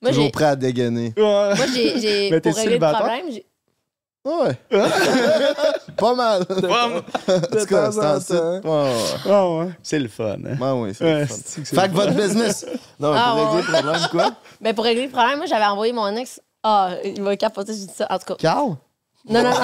Moi, 0.00 0.10
Toujours 0.10 0.24
j'ai... 0.26 0.30
prêt 0.30 0.44
à 0.44 0.54
dégainer. 0.56 1.12
Ouais. 1.16 1.22
Moi, 1.22 1.66
j'ai... 1.74 1.98
j'ai- 2.00 2.30
Mais 2.30 2.40
t'es 2.40 2.50
Pour 2.50 2.58
régler 2.58 2.78
le 2.78 2.92
problème, 2.92 3.24
j'ai... 3.32 3.44
Ouais. 4.24 4.54
Pas 5.96 6.14
mal. 6.14 6.44
Ouais, 6.48 6.68
En 6.68 7.40
tout 7.40 7.66
cas, 7.66 7.90
c'est 7.90 8.04
en 8.06 8.20
site. 8.20 8.30
Ouais, 8.64 8.70
ouais. 8.70 8.92
Ah 9.28 9.48
ouais. 9.50 9.68
C'est 9.82 9.98
le 9.98 10.08
fun, 10.08 10.36
hein. 10.44 10.56
Ouais, 10.60 10.80
ouais, 10.82 10.92
c'est 10.94 11.04
Ouais, 11.04 11.20
le 11.20 11.26
fun. 11.26 11.34
que 11.56 11.64
Fait 11.64 11.76
le 11.76 11.88
que 11.88 11.92
votre 11.94 12.12
business. 12.14 12.66
Non, 13.00 13.12
mais 13.12 13.18
Ah, 13.20 13.34
pour 13.36 13.54
régler 13.54 13.72
ouais. 13.72 13.76
le 13.76 13.82
problème, 13.82 14.08
quoi? 14.10 14.30
Ben, 14.60 14.74
pour 14.74 14.84
régler 14.84 15.04
le 15.06 15.10
problème, 15.10 15.38
moi, 15.38 15.46
j'avais 15.46 15.64
envoyé 15.64 15.92
mon 15.92 16.14
ex... 16.16 16.40
Ah, 16.62 16.90
il 17.04 17.22
va 17.22 17.36
capoter, 17.36 17.72
j'ai 17.72 17.86
dit 17.86 17.92
ça. 17.96 18.06
En 18.10 18.18
tout 18.18 18.26
cas... 18.26 18.34
Carl? 18.38 18.76
Non, 19.28 19.42
non, 19.42 19.50
non. 19.50 19.58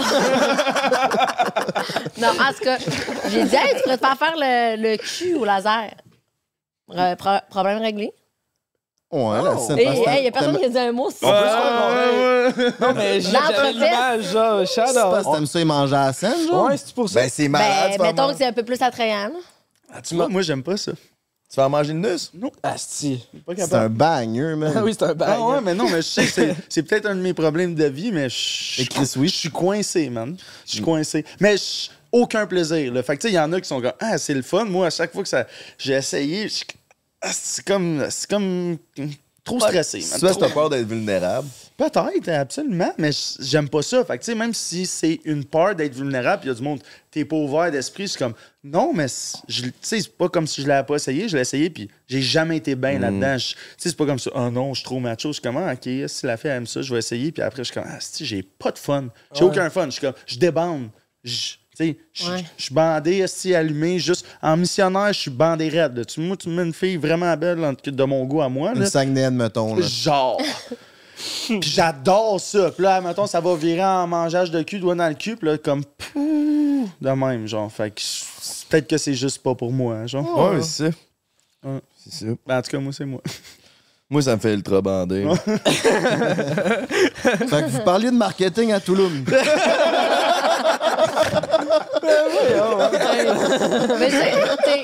non, 2.19 2.29
en 2.29 2.53
tout 2.53 2.65
cas, 2.65 2.77
j'ai 3.29 3.45
dit, 3.45 3.55
hey, 3.57 3.75
tu 3.77 3.83
pourrais 3.83 3.99
te 3.99 4.07
faire 4.07 4.19
faire 4.19 4.35
le, 4.37 4.77
le 4.83 4.97
cul 4.97 5.35
au 5.35 5.45
laser. 5.45 5.91
Euh, 6.91 7.17
pro- 7.17 7.39
problème 7.49 7.79
réglé. 7.79 8.13
Ouais, 9.11 9.43
la 9.43 9.57
scène. 9.59 9.79
Et 9.79 9.85
il 10.19 10.25
y 10.25 10.29
a 10.29 10.33
personne 10.33 10.59
qui 10.59 10.65
a 10.65 10.69
dit 10.69 10.79
un 10.79 10.93
mot. 10.93 11.09
c'est 11.11 11.25
Ouais, 11.25 11.33
ça. 11.33 11.89
ouais, 11.89 12.53
ouais. 12.57 12.73
Non, 12.81 12.95
mais 12.95 13.21
j'ai- 13.21 13.31
j'avais 13.31 13.47
L'entreprise. 13.47 13.75
l'image, 13.75 14.23
genre, 14.33 14.67
C'est 14.67 14.81
parce 14.83 14.93
shadow. 14.93 15.31
que 15.31 15.37
t'aimes 15.37 15.47
ça 15.47 15.61
y 15.61 15.65
manger 15.65 15.95
à 15.97 16.07
la 16.07 16.13
scène, 16.13 16.47
genre? 16.49 16.67
Ouais, 16.67 16.77
c'est 16.77 16.95
pour 16.95 17.09
ça. 17.09 17.21
Ben, 17.21 17.31
c'est 17.31 17.49
malade. 17.49 17.69
Ben, 17.71 17.93
tu 17.93 17.99
vas 17.99 18.05
mettons 18.05 18.29
que 18.33 18.37
c'est 18.37 18.47
un 18.47 18.53
peu 18.53 18.65
plus 18.65 18.83
attrayant. 18.83 19.29
là. 19.29 19.39
Ah, 19.95 20.03
tu 20.03 20.15
vois, 20.17 20.29
moi, 20.29 20.43
j'aime 20.43 20.63
pas 20.63 20.77
ça. 20.77 20.93
Tu 21.55 21.61
vas 21.61 21.67
en 21.67 21.71
manger 21.71 21.93
une 21.93 22.01
nuce? 22.01 22.33
Asti. 22.65 23.25
Pas 23.47 23.53
c'est 23.57 23.73
un 23.75 23.89
banger, 23.89 24.57
man. 24.57 24.73
Ah 24.75 24.83
oui, 24.83 24.93
c'est 24.93 25.05
un 25.05 25.15
bail. 25.15 25.37
Ah 25.39 25.47
ouais, 25.51 25.61
mais 25.63 25.73
non, 25.73 25.85
mais 25.85 25.99
je 25.99 26.09
sais 26.09 26.25
que 26.25 26.33
c'est- 26.33 26.57
c'est 26.69 26.83
peut-être 26.83 27.07
un 27.07 27.15
de 27.15 27.21
mes 27.21 27.33
problèmes 27.33 27.77
de 27.77 27.85
vie, 27.85 28.11
mais 28.11 28.29
je 28.29 28.83
Et 28.83 28.87
Chris, 28.87 29.09
oui. 29.17 29.29
je 29.29 29.37
suis 29.37 29.51
coincé, 29.51 30.11
man. 30.11 30.37
Je 30.67 30.73
suis 30.73 30.81
coincé. 30.81 31.25
Mais 31.39 31.57
je- 31.57 31.91
aucun 32.11 32.45
plaisir. 32.49 32.93
Là. 32.93 33.05
Fait 33.05 33.17
que 33.17 33.23
tu 33.23 33.29
sais, 33.29 33.33
il 33.33 33.37
y 33.37 33.39
en 33.39 33.53
a 33.53 33.61
qui 33.61 33.69
sont 33.69 33.81
comme 33.81 33.93
Ah, 34.01 34.19
c'est 34.19 34.35
le 34.35 34.43
fun. 34.43 34.65
Moi, 34.65 34.89
à 34.89 34.91
chaque 34.91 35.13
fois 35.13 35.23
que 35.23 35.29
ça 35.29 35.47
j'ai 35.79 35.93
essayé, 35.93 36.49
je- 36.49 36.65
ah, 37.23 37.31
c'est 37.33 37.65
comme. 37.65 38.05
C'est 38.11 38.29
comme. 38.29 38.77
Trop 39.45 39.61
stressé. 39.61 39.99
Tu 40.01 40.07
vois, 40.21 40.31
Trop- 40.31 40.41
t'as 40.41 40.51
peur 40.51 40.71
d'être 40.71 40.87
vulnérable. 40.89 41.47
Peut-être, 41.77 42.29
absolument, 42.29 42.93
mais 42.99 43.11
j'aime 43.41 43.69
pas 43.69 43.83
ça. 43.83 44.05
Fait 44.05 44.17
que, 44.17 44.25
tu 44.25 44.31
sais, 44.31 44.35
même 44.37 44.55
si 44.55 44.87
c'est 44.87 45.21
une 45.25 45.45
peur 45.45 45.75
d'être 45.75 45.93
vulnérable, 45.95 46.41
puis 46.43 46.49
il 46.49 46.53
y 46.53 46.55
a 46.55 46.57
du 46.57 46.63
monde, 46.63 46.81
t'es 47.11 47.25
pas 47.25 47.35
ouvert 47.37 47.71
d'esprit, 47.71 48.07
c'est 48.09 48.19
comme, 48.19 48.35
non, 48.63 48.93
mais 48.95 49.07
tu 49.09 49.73
sais, 49.83 50.01
c'est 50.01 50.17
pas 50.17 50.29
comme 50.29 50.47
si 50.47 50.63
je 50.63 50.69
l'avais 50.69 50.87
pas 50.87 50.95
essayé, 50.95 51.29
je 51.29 51.35
l'ai 51.37 51.43
essayé, 51.43 51.69
puis 51.71 51.91
j'ai 52.07 52.23
jamais 52.23 52.59
été 52.59 52.75
bien 52.77 52.99
là-dedans. 53.01 53.37
Je- 53.37 53.55
Tu 53.55 53.57
sais, 53.77 53.89
c'est 53.91 53.97
pas 53.97 54.07
comme 54.07 54.21
ça, 54.21 54.31
oh 54.35 54.51
non, 54.51 54.73
je 54.73 54.79
suis 54.79 54.85
trop 54.85 55.01
macho. 55.01 55.29
Je 55.31 55.33
suis 55.35 55.43
comme, 55.43 55.57
ah, 55.57 55.73
ok, 55.75 56.09
si 56.09 56.27
la 56.27 56.37
fille 56.37 56.51
aime 56.51 56.67
ça, 56.67 56.81
je 56.81 56.93
vais 56.93 57.01
essayer, 57.01 57.33
puis 57.33 57.43
après, 57.43 57.65
je 57.65 57.73
suis 57.73 57.75
comme, 57.75 57.89
ah, 57.89 57.99
si, 58.01 58.25
j'ai 58.25 58.43
pas 58.45 58.71
de 58.71 58.79
fun. 58.79 59.09
J'ai 59.35 59.45
aucun 59.45 59.69
fun. 59.69 59.87
Je 59.87 59.91
suis 59.91 60.01
comme, 60.01 60.15
je 60.27 60.39
débande. 60.39 60.89
Je- 61.25 61.55
sais, 61.75 61.97
je 62.13 62.31
Ouais. 62.31 62.45
je 62.57 62.63
suis 62.65 62.75
bandé, 62.75 63.19
esti, 63.19 63.55
allumé, 63.55 63.99
juste 63.99 64.27
en 64.43 64.57
missionnaire, 64.57 65.13
je 65.13 65.21
suis 65.21 65.31
bandé 65.31 65.69
raide. 65.69 65.97
là. 65.97 66.05
Tu, 66.05 66.21
moi, 66.21 66.37
tu 66.37 66.49
me 66.49 66.57
mets 66.57 66.63
une 66.63 66.73
fille 66.75 66.97
vraiment 66.97 67.37
belle 67.37 67.77
de 67.85 68.05
mon 68.05 68.25
goût 68.25 68.43
à 68.43 68.49
moi. 68.49 68.73
Une 68.75 68.81
Là. 68.81 68.87
Saguenayenne, 68.87 69.35
mettons. 69.37 69.75
Là. 69.77 69.87
Genre. 69.87 70.41
Puis 71.49 71.61
j'adore 71.63 72.41
ça. 72.41 72.71
Puis 72.73 72.83
là, 72.83 73.01
mettons, 73.01 73.27
ça 73.27 73.41
va 73.41 73.55
virer 73.55 73.85
en 73.85 74.07
mangeage 74.07 74.51
de 74.51 74.63
cul, 74.63 74.79
doigt 74.79 74.95
dans 74.95 75.09
le 75.09 75.15
cul, 75.15 75.37
puis 75.37 75.49
là, 75.49 75.57
comme 75.59 75.85
pouh, 75.85 76.89
de 77.01 77.11
même, 77.11 77.47
genre. 77.47 77.71
Fait 77.73 77.91
que 77.91 78.01
peut-être 78.69 78.89
que 78.89 78.99
c'est 78.99 79.15
juste 79.15 79.43
pas 79.43 79.55
pour 79.55 79.73
moi, 79.73 79.95
hein, 79.95 80.07
genre. 80.07 80.51
Ouais, 80.51 80.57
mais 80.57 80.63
c'est 80.63 80.91
ça. 80.91 80.97
Ouais. 81.65 81.81
C'est 81.97 82.13
ça. 82.13 82.27
Ben, 82.47 82.59
en 82.59 82.63
tout 82.63 82.71
cas, 82.73 82.79
moi, 82.79 82.93
c'est 82.93 83.05
moi. 83.07 83.21
Moi, 84.11 84.21
ça 84.21 84.37
me 84.37 84.41
fait 84.41 84.53
ultra 84.53 84.83
bander. 84.83 85.27
Fait 85.47 85.67
que 87.49 87.69
vous 87.71 87.81
parliez 87.81 88.11
de 88.11 88.17
marketing 88.17 88.71
à 88.73 88.79
Touloum. 88.79 89.25
mais 93.99 94.09
tu 94.09 94.13
sais, 94.13 94.33
t'sais, 94.63 94.83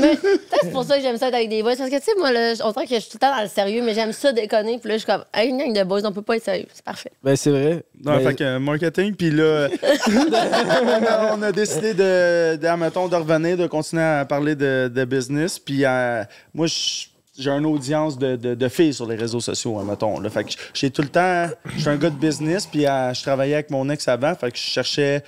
mais 0.00 0.18
c'est 0.62 0.70
pour 0.72 0.84
ça 0.84 0.96
que 0.96 1.02
j'aime 1.02 1.16
ça 1.16 1.28
être 1.28 1.34
avec 1.34 1.48
des 1.48 1.62
boys. 1.62 1.76
Parce 1.76 1.90
que, 1.90 1.96
tu 1.96 2.02
sais, 2.02 2.12
moi, 2.18 2.32
là, 2.32 2.54
on 2.64 2.72
dirait 2.72 2.86
que 2.86 2.94
je 2.94 3.00
suis 3.00 3.10
tout 3.10 3.16
le 3.16 3.26
temps 3.26 3.34
dans 3.36 3.42
le 3.42 3.48
sérieux, 3.48 3.82
mais 3.84 3.94
j'aime 3.94 4.12
ça 4.12 4.32
déconner. 4.32 4.78
Puis 4.78 4.88
là, 4.88 4.94
je 4.96 5.02
suis 5.02 5.06
comme, 5.06 5.24
hey, 5.34 5.48
une 5.50 5.58
gang 5.58 5.72
de 5.72 5.84
boys, 5.84 6.00
on 6.04 6.12
peut 6.12 6.22
pas 6.22 6.36
être 6.36 6.44
sérieux. 6.44 6.66
C'est 6.72 6.84
parfait. 6.84 7.12
Ben, 7.22 7.36
c'est 7.36 7.50
vrai. 7.50 7.84
Non, 8.04 8.16
Ben, 8.16 8.28
fait 8.28 8.34
que 8.34 8.44
euh, 8.44 8.58
marketing, 8.58 9.14
puis 9.14 9.30
là, 9.30 9.68
on, 10.08 10.32
a, 11.06 11.36
on 11.36 11.42
a 11.42 11.52
décidé 11.52 11.94
de, 11.94 12.56
de, 12.56 12.66
admettons, 12.66 13.08
de 13.08 13.16
revenir, 13.16 13.56
de 13.56 13.66
continuer 13.66 14.02
à 14.02 14.24
parler 14.24 14.54
de, 14.54 14.90
de 14.92 15.04
business. 15.04 15.58
Puis 15.58 15.84
euh, 15.84 16.22
moi, 16.54 16.66
je- 16.66 17.06
j'ai 17.38 17.50
une 17.50 17.64
audience 17.64 18.18
de, 18.18 18.36
de, 18.36 18.54
de 18.54 18.68
filles 18.68 18.92
sur 18.92 19.06
les 19.06 19.16
réseaux 19.16 19.40
sociaux, 19.40 19.78
admettons. 19.80 20.20
Là. 20.20 20.28
Fait 20.28 20.44
que 20.44 20.50
j'ai 20.74 20.90
tout 20.90 21.00
le 21.00 21.08
temps, 21.08 21.46
je 21.76 21.80
suis 21.80 21.88
un 21.88 21.96
gars 21.96 22.10
de 22.10 22.14
business, 22.16 22.66
puis 22.66 22.86
euh, 22.86 23.14
je 23.14 23.22
travaillais 23.22 23.54
avec 23.54 23.70
mon 23.70 23.88
ex 23.88 24.06
avant, 24.06 24.34
fait 24.34 24.50
que 24.50 24.58
je 24.58 24.62
cherchais 24.62 25.22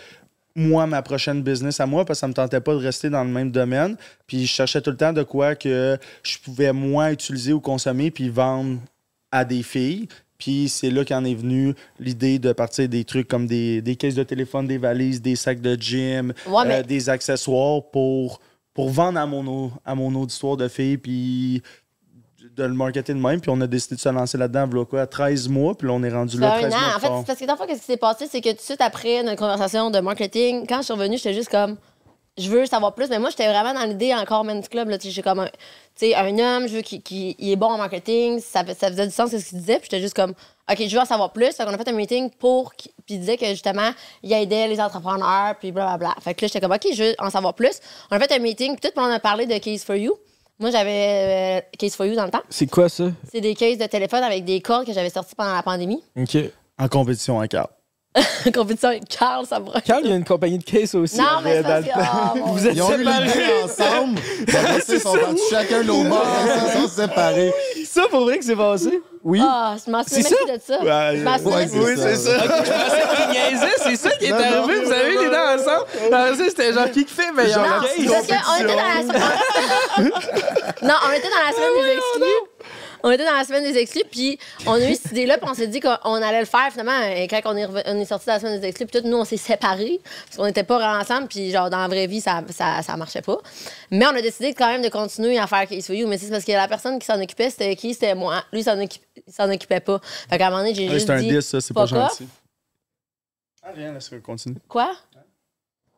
moi, 0.56 0.86
ma 0.86 1.02
prochaine 1.02 1.42
business 1.42 1.80
à 1.80 1.86
moi, 1.86 2.04
parce 2.04 2.18
que 2.18 2.20
ça 2.20 2.28
me 2.28 2.32
tentait 2.34 2.60
pas 2.60 2.72
de 2.72 2.78
rester 2.78 3.10
dans 3.10 3.24
le 3.24 3.30
même 3.30 3.50
domaine. 3.50 3.96
Puis 4.26 4.46
je 4.46 4.52
cherchais 4.52 4.80
tout 4.80 4.90
le 4.90 4.96
temps 4.96 5.12
de 5.12 5.22
quoi 5.22 5.54
que 5.54 5.98
je 6.22 6.38
pouvais 6.38 6.72
moins 6.72 7.10
utiliser 7.10 7.52
ou 7.52 7.60
consommer, 7.60 8.10
puis 8.10 8.28
vendre 8.28 8.78
à 9.32 9.44
des 9.44 9.62
filles. 9.62 10.06
Puis 10.38 10.68
c'est 10.68 10.90
là 10.90 11.04
qu'en 11.04 11.24
est 11.24 11.34
venue 11.34 11.74
l'idée 11.98 12.38
de 12.38 12.52
partir 12.52 12.88
des 12.88 13.04
trucs 13.04 13.28
comme 13.28 13.46
des, 13.46 13.80
des 13.82 13.96
caisses 13.96 14.14
de 14.16 14.22
téléphone, 14.24 14.66
des 14.66 14.78
valises, 14.78 15.22
des 15.22 15.36
sacs 15.36 15.60
de 15.60 15.74
gym, 15.80 16.32
Ouais, 16.46 16.64
mais- 16.66 16.74
euh, 16.80 16.82
des 16.82 17.08
accessoires 17.08 17.82
pour, 17.90 18.40
pour 18.74 18.90
vendre 18.90 19.18
à 19.18 19.26
mon, 19.26 19.70
à 19.84 19.94
mon 19.94 20.14
auditoire 20.14 20.56
de 20.56 20.68
filles, 20.68 20.98
puis 20.98 21.62
de 22.56 22.64
le 22.64 22.74
marketer 22.74 23.12
de 23.12 23.18
même. 23.18 23.40
Puis 23.40 23.50
on 23.50 23.60
a 23.60 23.66
décidé 23.66 23.96
de 23.96 24.00
se 24.00 24.08
lancer 24.08 24.38
là-dedans, 24.38 24.66
voilà 24.70 24.84
quoi, 24.84 25.06
13 25.06 25.48
mois, 25.48 25.74
puis 25.76 25.88
là, 25.88 25.94
on 25.94 26.02
est 26.02 26.10
rendu 26.10 26.38
là, 26.38 26.50
Ça 26.50 26.60
fait 26.60 26.68
13 26.68 26.74
un 26.74 26.78
mois 26.78 26.86
an. 26.86 26.90
En 26.90 26.98
plus 26.98 27.00
fait, 27.00 27.26
parce 27.26 27.38
que 27.38 27.44
dans 27.46 27.52
le 27.52 27.58
fond, 27.58 27.66
qu'est-ce 27.66 27.80
qui 27.80 27.86
s'est 27.86 27.96
passé, 27.96 28.26
c'est 28.30 28.40
que 28.40 28.50
tout 28.50 28.56
de 28.56 28.60
suite 28.60 28.80
après 28.80 29.22
notre 29.22 29.38
conversation 29.38 29.90
de 29.90 30.00
marketing, 30.00 30.66
quand 30.68 30.78
je 30.78 30.84
suis 30.84 30.92
revenue, 30.92 31.16
j'étais 31.16 31.34
juste 31.34 31.50
comme, 31.50 31.76
je 32.36 32.48
veux 32.50 32.66
savoir 32.66 32.94
plus. 32.94 33.08
Mais 33.10 33.18
moi, 33.18 33.30
j'étais 33.30 33.46
vraiment 33.46 33.74
dans 33.74 33.84
l'idée 33.84 34.14
encore 34.14 34.44
men's 34.44 34.68
club. 34.68 34.88
Là, 34.88 34.98
tu 34.98 35.08
sais, 35.08 35.12
j'ai 35.12 35.22
comme 35.22 35.40
un, 35.40 35.46
tu 35.46 35.50
sais, 35.96 36.14
un 36.14 36.38
homme, 36.38 36.66
je 36.66 36.76
veux 36.76 36.82
qu'il 36.82 37.00
il 37.38 37.50
est 37.50 37.56
bon 37.56 37.66
en 37.66 37.78
marketing. 37.78 38.40
Ça, 38.40 38.64
ça 38.74 38.88
faisait 38.88 39.06
du 39.06 39.12
sens, 39.12 39.30
c'est 39.30 39.38
ce 39.38 39.50
qu'il 39.50 39.58
disait. 39.58 39.78
Puis 39.78 39.88
j'étais 39.90 40.00
juste 40.00 40.14
comme, 40.14 40.34
OK, 40.70 40.82
je 40.86 40.94
veux 40.94 41.00
en 41.00 41.04
savoir 41.04 41.32
plus. 41.32 41.52
Fait 41.52 41.64
qu'on 41.64 41.72
a 41.72 41.78
fait 41.78 41.88
un 41.88 41.92
meeting 41.92 42.30
pour. 42.30 42.72
Puis 42.74 42.90
il 43.08 43.20
disait 43.20 43.36
que 43.36 43.46
justement, 43.46 43.90
il 44.22 44.32
aidait 44.32 44.66
les 44.66 44.80
entrepreneurs, 44.80 45.54
puis 45.58 45.70
blablabla. 45.70 46.14
Fait 46.20 46.34
que 46.34 46.44
là, 46.44 46.48
j'étais 46.48 46.60
comme, 46.60 46.72
OK, 46.72 46.86
je 46.92 47.02
veux 47.02 47.14
en 47.18 47.30
savoir 47.30 47.54
plus. 47.54 47.78
On 48.10 48.16
a 48.16 48.20
fait 48.20 48.32
un 48.32 48.38
meeting, 48.40 48.76
puis 48.76 48.80
tout, 48.80 48.94
puis 48.94 49.04
on 49.04 49.10
a 49.10 49.20
parlé 49.20 49.46
de 49.46 49.56
Case 49.58 49.84
for 49.84 49.96
You. 49.96 50.14
Moi, 50.60 50.70
j'avais 50.70 51.58
euh, 51.58 51.76
Case 51.78 51.96
for 51.96 52.06
You 52.06 52.14
dans 52.14 52.24
le 52.24 52.30
temps. 52.30 52.42
C'est 52.48 52.70
quoi 52.70 52.88
ça? 52.88 53.10
C'est 53.32 53.40
des 53.40 53.54
cases 53.54 53.78
de 53.78 53.86
téléphone 53.86 54.22
avec 54.22 54.44
des 54.44 54.60
cordes 54.60 54.86
que 54.86 54.92
j'avais 54.92 55.10
sorties 55.10 55.34
pendant 55.34 55.54
la 55.54 55.62
pandémie. 55.62 56.02
OK. 56.16 56.36
En 56.78 56.88
compétition 56.88 57.40
à 57.40 57.48
carte. 57.48 57.72
compétition 58.54 58.90
avec 58.90 59.08
Carl, 59.08 59.44
ça 59.44 59.58
me 59.58 59.80
Carl, 59.80 60.00
il 60.04 60.10
y 60.10 60.12
a 60.12 60.16
une 60.16 60.24
compagnie 60.24 60.58
de 60.58 60.64
case 60.64 60.94
aussi. 60.94 61.18
Non, 61.18 61.24
mais 61.42 61.56
c'est 61.56 61.62
parce 61.64 61.84
que. 61.84 61.90
oh, 62.36 62.46
Vous 62.46 62.66
êtes 62.66 62.76
Ils 62.76 62.82
ont 62.82 62.92
eu 62.92 62.98
séparés. 62.98 63.24
l'idée 63.24 63.52
ensemble. 63.64 64.20
Ils 64.88 65.00
sont 65.00 65.12
partis 65.12 65.42
chacun 65.50 65.82
l'autre 65.82 66.08
bord. 66.08 66.26
Ils 66.44 66.80
sont 66.82 66.88
séparés. 66.88 67.52
Ça, 67.84 68.02
pour 68.10 68.20
vrai 68.20 68.38
que 68.38 68.44
c'est 68.44 68.54
passé? 68.56 69.02
Oui. 69.24 69.40
Ah, 69.42 69.74
je 69.84 69.90
m'en 69.90 70.02
souviens 70.04 70.22
C'est 70.22 70.46
même 70.46 70.56
de 70.56 70.62
ça. 70.62 70.80
Ouais, 70.80 71.16
je 71.18 71.24
m'en 71.24 71.38
souviens 71.38 71.66
plus. 71.66 71.96
c'est 71.96 72.16
ça. 72.16 72.38
Je 72.38 72.48
pensais 72.48 73.02
qu'il 73.16 73.30
niaisait, 73.30 73.74
c'est 73.78 73.96
ça 73.96 74.10
qui 74.16 74.26
est 74.26 74.30
Non, 74.30 74.36
non, 74.38 74.44
arrivé. 74.64 74.84
Vous 74.84 74.92
avez 74.92 75.10
les 75.10 75.30
dents 75.30 75.54
ensemble. 75.54 75.86
Je 76.04 76.08
pensais 76.08 76.44
que 76.44 76.50
c'était 76.50 76.72
genre 76.72 76.90
qui 76.90 77.04
qui 77.04 77.14
fait 77.14 77.32
meilleur 77.32 77.58
Non, 77.58 77.66
parce 77.80 77.94
qu'on 77.94 78.62
était 78.62 78.74
dans 78.74 78.76
la 78.76 79.02
semaine. 79.02 80.10
non, 80.82 80.94
on 81.08 81.12
était 81.12 81.30
dans 81.30 81.44
la 81.46 81.52
semaine 81.52 81.82
des 81.82 81.92
exclus. 81.92 82.50
On 83.06 83.10
était 83.10 83.24
dans 83.26 83.34
la 83.36 83.44
semaine 83.44 83.62
des 83.64 83.76
exclus, 83.78 84.02
puis 84.10 84.38
on 84.66 84.72
a 84.72 84.90
eu 84.90 84.94
cette 84.94 85.12
idée-là, 85.12 85.36
puis 85.36 85.46
on 85.50 85.52
s'est 85.54 85.66
dit 85.66 85.78
qu'on 85.78 86.14
allait 86.14 86.40
le 86.40 86.46
faire 86.46 86.70
finalement. 86.70 86.98
Et 87.14 87.28
quand 87.28 87.40
on 87.44 87.54
est, 87.56 87.66
reven- 87.66 87.82
on 87.86 88.00
est 88.00 88.04
sorti 88.06 88.24
de 88.26 88.30
la 88.30 88.40
semaine 88.40 88.58
des 88.58 88.66
exclus, 88.66 88.86
puis 88.86 88.98
tout, 89.02 89.06
nous, 89.06 89.18
on 89.18 89.24
s'est 89.26 89.36
séparés, 89.36 90.00
parce 90.24 90.38
qu'on 90.38 90.46
n'était 90.46 90.64
pas 90.64 90.78
vraiment 90.78 90.98
ensemble, 91.00 91.28
puis 91.28 91.50
genre, 91.50 91.68
dans 91.68 91.78
la 91.78 91.88
vraie 91.88 92.06
vie, 92.06 92.22
ça, 92.22 92.42
ça, 92.50 92.80
ça 92.82 92.96
marchait 92.96 93.20
pas. 93.20 93.36
Mais 93.90 94.06
on 94.06 94.16
a 94.16 94.22
décidé 94.22 94.54
quand 94.54 94.68
même 94.68 94.80
de 94.80 94.88
continuer 94.88 95.38
à 95.38 95.46
faire 95.46 95.68
Case 95.68 95.86
for 95.86 95.94
You, 95.94 96.08
mais 96.08 96.16
c'est 96.16 96.30
parce 96.30 96.44
que 96.44 96.52
la 96.52 96.66
personne 96.66 96.98
qui 96.98 97.04
s'en 97.04 97.20
occupait, 97.22 97.50
c'était 97.50 97.76
qui? 97.76 97.92
C'était 97.92 98.14
moi. 98.14 98.42
Lui, 98.52 98.60
il 98.60 98.64
s'en 98.64 98.76
occup- 98.78 99.02
il 99.26 99.32
s'en 99.32 99.50
occupait 99.52 99.80
pas. 99.80 100.00
Fait 100.30 100.38
qu'à 100.38 100.46
un 100.46 100.50
moment 100.50 100.62
donné, 100.62 100.74
j'ai 100.74 100.86
Ouais, 100.88 100.94
juste 100.94 101.06
c'est 101.06 101.12
un 101.12 101.20
dit. 101.20 101.28
10, 101.28 101.40
ça, 101.42 101.60
c'est 101.60 101.74
pas 101.74 101.86
fuck 101.86 101.98
off. 101.98 102.10
gentil. 102.18 102.28
Ah, 103.62 103.70
rien, 103.76 103.92
laisse 103.92 104.10
continue. 104.24 104.56
Quoi? 104.66 104.94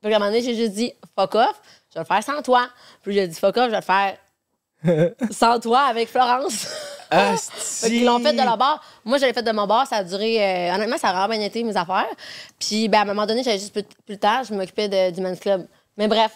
Puis 0.03 0.13
à 0.13 0.17
un 0.17 0.19
moment 0.19 0.31
donné, 0.31 0.43
j'ai 0.43 0.55
juste 0.57 0.73
dit 0.73 0.93
fuck 1.17 1.35
off, 1.37 1.61
je 1.91 1.95
vais 1.95 2.01
le 2.01 2.05
faire 2.05 2.23
sans 2.23 2.43
toi. 2.43 2.69
Puis 3.03 3.15
j'ai 3.15 3.29
dit 3.29 3.39
fuck 3.39 3.57
off, 3.57 3.67
je 3.67 3.71
vais 3.71 3.77
le 3.77 3.83
faire 3.83 4.17
sans 5.31 5.59
toi 5.61 5.81
avec 5.83 6.09
Florence. 6.09 6.67
Ah, 7.11 7.35
Fait 7.37 7.89
qu'ils 7.89 8.05
l'ont 8.05 8.19
fait 8.21 8.33
de 8.33 8.39
la 8.39 8.57
barre. 8.57 8.83
Moi, 9.05 9.19
je 9.19 9.25
l'ai 9.27 9.33
fait 9.33 9.43
de 9.43 9.53
mon 9.53 9.67
bar. 9.67 9.87
Ça 9.87 9.97
a 9.97 10.05
duré. 10.05 10.43
euh, 10.43 10.75
honnêtement, 10.75 10.99
ça 10.99 11.09
a 11.09 11.13
vraiment 11.13 11.35
bien 11.37 11.47
été 11.47 11.63
mes 11.63 11.77
affaires. 11.77 12.07
Puis, 12.59 12.89
ben, 12.89 12.99
à 12.99 13.03
un 13.03 13.05
moment 13.07 13.27
donné, 13.27 13.43
j'avais 13.43 13.59
juste 13.59 13.73
plus, 13.73 13.83
plus 13.83 14.15
le 14.15 14.19
temps. 14.19 14.43
Je 14.43 14.55
m'occupais 14.55 15.11
du 15.13 15.21
Men's 15.21 15.39
Club. 15.41 15.67
Mais 15.97 16.09
bref, 16.09 16.33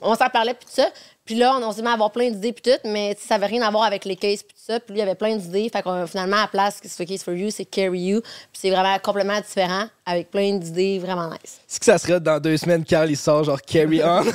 on 0.00 0.14
s'en 0.14 0.28
parlait, 0.28 0.54
puis 0.54 0.66
tout 0.66 0.74
ça. 0.74 0.88
Puis 1.24 1.36
là, 1.36 1.56
on, 1.56 1.62
on 1.62 1.72
s'est 1.72 1.80
mis 1.82 1.88
à 1.88 1.92
avoir 1.92 2.10
plein 2.10 2.30
d'idées, 2.30 2.52
puis 2.52 2.62
tout. 2.72 2.88
Mais 2.88 3.16
ça 3.20 3.36
avait 3.36 3.46
rien 3.46 3.62
à 3.62 3.70
voir 3.70 3.84
avec 3.84 4.04
les 4.04 4.16
cases, 4.16 4.42
puis 4.42 4.54
tout 4.54 4.62
ça. 4.72 4.80
Puis 4.80 4.92
lui, 4.92 4.98
il 4.98 5.00
y 5.00 5.02
avait 5.02 5.14
plein 5.14 5.36
d'idées. 5.36 5.70
Fait 5.72 5.82
qu'on 5.82 6.06
finalement, 6.06 6.36
à 6.36 6.42
la 6.42 6.48
place, 6.48 6.80
que 6.80 6.88
c'est 6.88 7.06
Case 7.06 7.22
for 7.22 7.34
You, 7.34 7.50
c'est 7.50 7.64
Carry 7.64 8.00
You. 8.00 8.20
Puis 8.20 8.60
c'est 8.60 8.70
vraiment 8.70 8.98
complètement 8.98 9.40
différent, 9.40 9.86
avec 10.06 10.30
plein 10.30 10.54
d'idées 10.54 10.98
vraiment 10.98 11.28
nice. 11.30 11.60
C'est 11.66 11.78
que 11.78 11.84
ça 11.86 11.98
serait 11.98 12.20
dans 12.20 12.38
deux 12.38 12.56
semaines, 12.56 12.84
Carl, 12.84 13.10
il 13.10 13.16
sort 13.16 13.44
genre 13.44 13.60
Carry 13.62 14.02
On? 14.02 14.24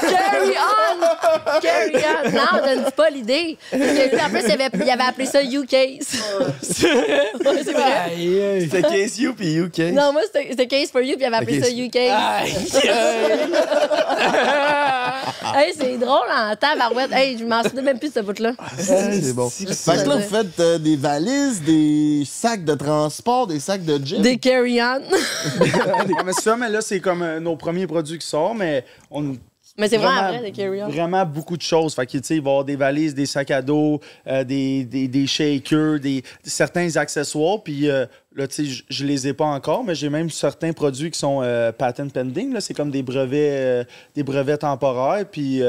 Carry 0.00 0.54
on! 0.56 1.60
Carry 1.60 1.94
on! 1.96 2.30
Non, 2.30 2.64
donne 2.64 2.90
pas 2.92 3.10
l'idée. 3.10 3.58
Parce 3.70 3.82
que 3.82 4.14
lui, 4.14 4.20
en 4.20 4.28
plus, 4.30 4.42
il 4.44 4.52
avait, 4.52 4.68
il 4.74 4.90
avait 4.90 5.02
appelé 5.02 5.26
ça 5.26 5.42
U-Case. 5.42 6.20
Ouais, 7.46 7.62
c'est 7.64 7.72
vrai. 7.72 8.60
C'était 8.60 8.82
Case 8.82 9.18
You 9.18 9.34
puis 9.34 9.52
You 9.52 9.68
Case. 9.72 9.92
Non, 9.92 10.12
moi, 10.12 10.22
c'était 10.32 10.66
Case 10.66 10.90
for 10.90 11.00
You, 11.02 11.16
puis 11.16 11.22
il 11.22 11.26
avait 11.26 11.36
appelé 11.36 11.62
ça 11.62 11.70
U-Case. 11.70 12.12
hey, 15.56 15.74
c'est 15.78 15.98
drôle 15.98 16.28
en 16.34 16.54
tabarouette. 16.56 17.12
Hey, 17.12 17.38
je 17.38 17.44
m'en 17.44 17.62
souviens 17.62 17.82
même 17.82 17.98
plus 17.98 18.08
de 18.08 18.14
ce 18.14 18.20
bout-là. 18.20 18.52
C'est 18.78 19.34
bon. 19.34 19.48
Fait 19.50 19.64
que 19.66 20.08
là, 20.08 20.16
vous 20.16 20.28
faites 20.36 20.60
euh, 20.60 20.78
des 20.78 20.96
valises, 20.96 21.62
des 21.62 22.22
sacs 22.26 22.64
de 22.64 22.74
transport, 22.74 23.25
des 23.46 23.60
sacs 23.60 23.84
de 23.84 23.98
gym. 24.04 24.22
Des 24.22 24.36
Carry 24.38 24.80
On. 24.80 25.00
Ah, 25.86 26.04
mais 26.24 26.32
ça, 26.32 26.56
mais 26.56 26.68
là, 26.68 26.80
c'est 26.80 27.00
comme 27.00 27.22
euh, 27.22 27.40
nos 27.40 27.56
premiers 27.56 27.86
produits 27.86 28.18
qui 28.18 28.26
sortent, 28.26 28.56
mais 28.56 28.84
on. 29.10 29.36
Mais 29.78 29.88
c'est 29.88 29.98
vraiment 29.98 30.28
vrai, 30.38 30.50
des. 30.50 30.78
Vraiment 30.88 31.26
beaucoup 31.26 31.56
de 31.56 31.62
choses. 31.62 31.94
Fait 31.94 32.06
que, 32.06 32.12
tu 32.12 32.20
sais, 32.24 32.36
il 32.36 32.42
va 32.42 32.48
y 32.48 32.52
avoir 32.52 32.64
des 32.64 32.76
valises, 32.76 33.14
des 33.14 33.26
sacs 33.26 33.50
à 33.50 33.60
dos, 33.60 34.00
euh, 34.26 34.42
des, 34.42 34.84
des, 34.84 35.06
des 35.06 35.26
shakers, 35.26 36.00
des, 36.00 36.22
certains 36.44 36.96
accessoires. 36.96 37.62
Puis 37.62 37.90
euh, 37.90 38.06
là, 38.34 38.48
tu 38.48 38.54
sais, 38.54 38.64
je- 38.64 38.84
je 38.88 39.04
les 39.04 39.28
ai 39.28 39.34
pas 39.34 39.44
encore, 39.44 39.84
mais 39.84 39.94
j'ai 39.94 40.08
même 40.08 40.30
certains 40.30 40.72
produits 40.72 41.10
qui 41.10 41.18
sont 41.18 41.40
euh, 41.42 41.72
patent 41.72 42.10
pending. 42.10 42.54
là. 42.54 42.62
C'est 42.62 42.72
comme 42.72 42.90
des 42.90 43.02
brevets, 43.02 43.50
euh, 43.52 43.84
des 44.14 44.22
brevets 44.22 44.58
temporaires. 44.60 45.26
Puis. 45.30 45.60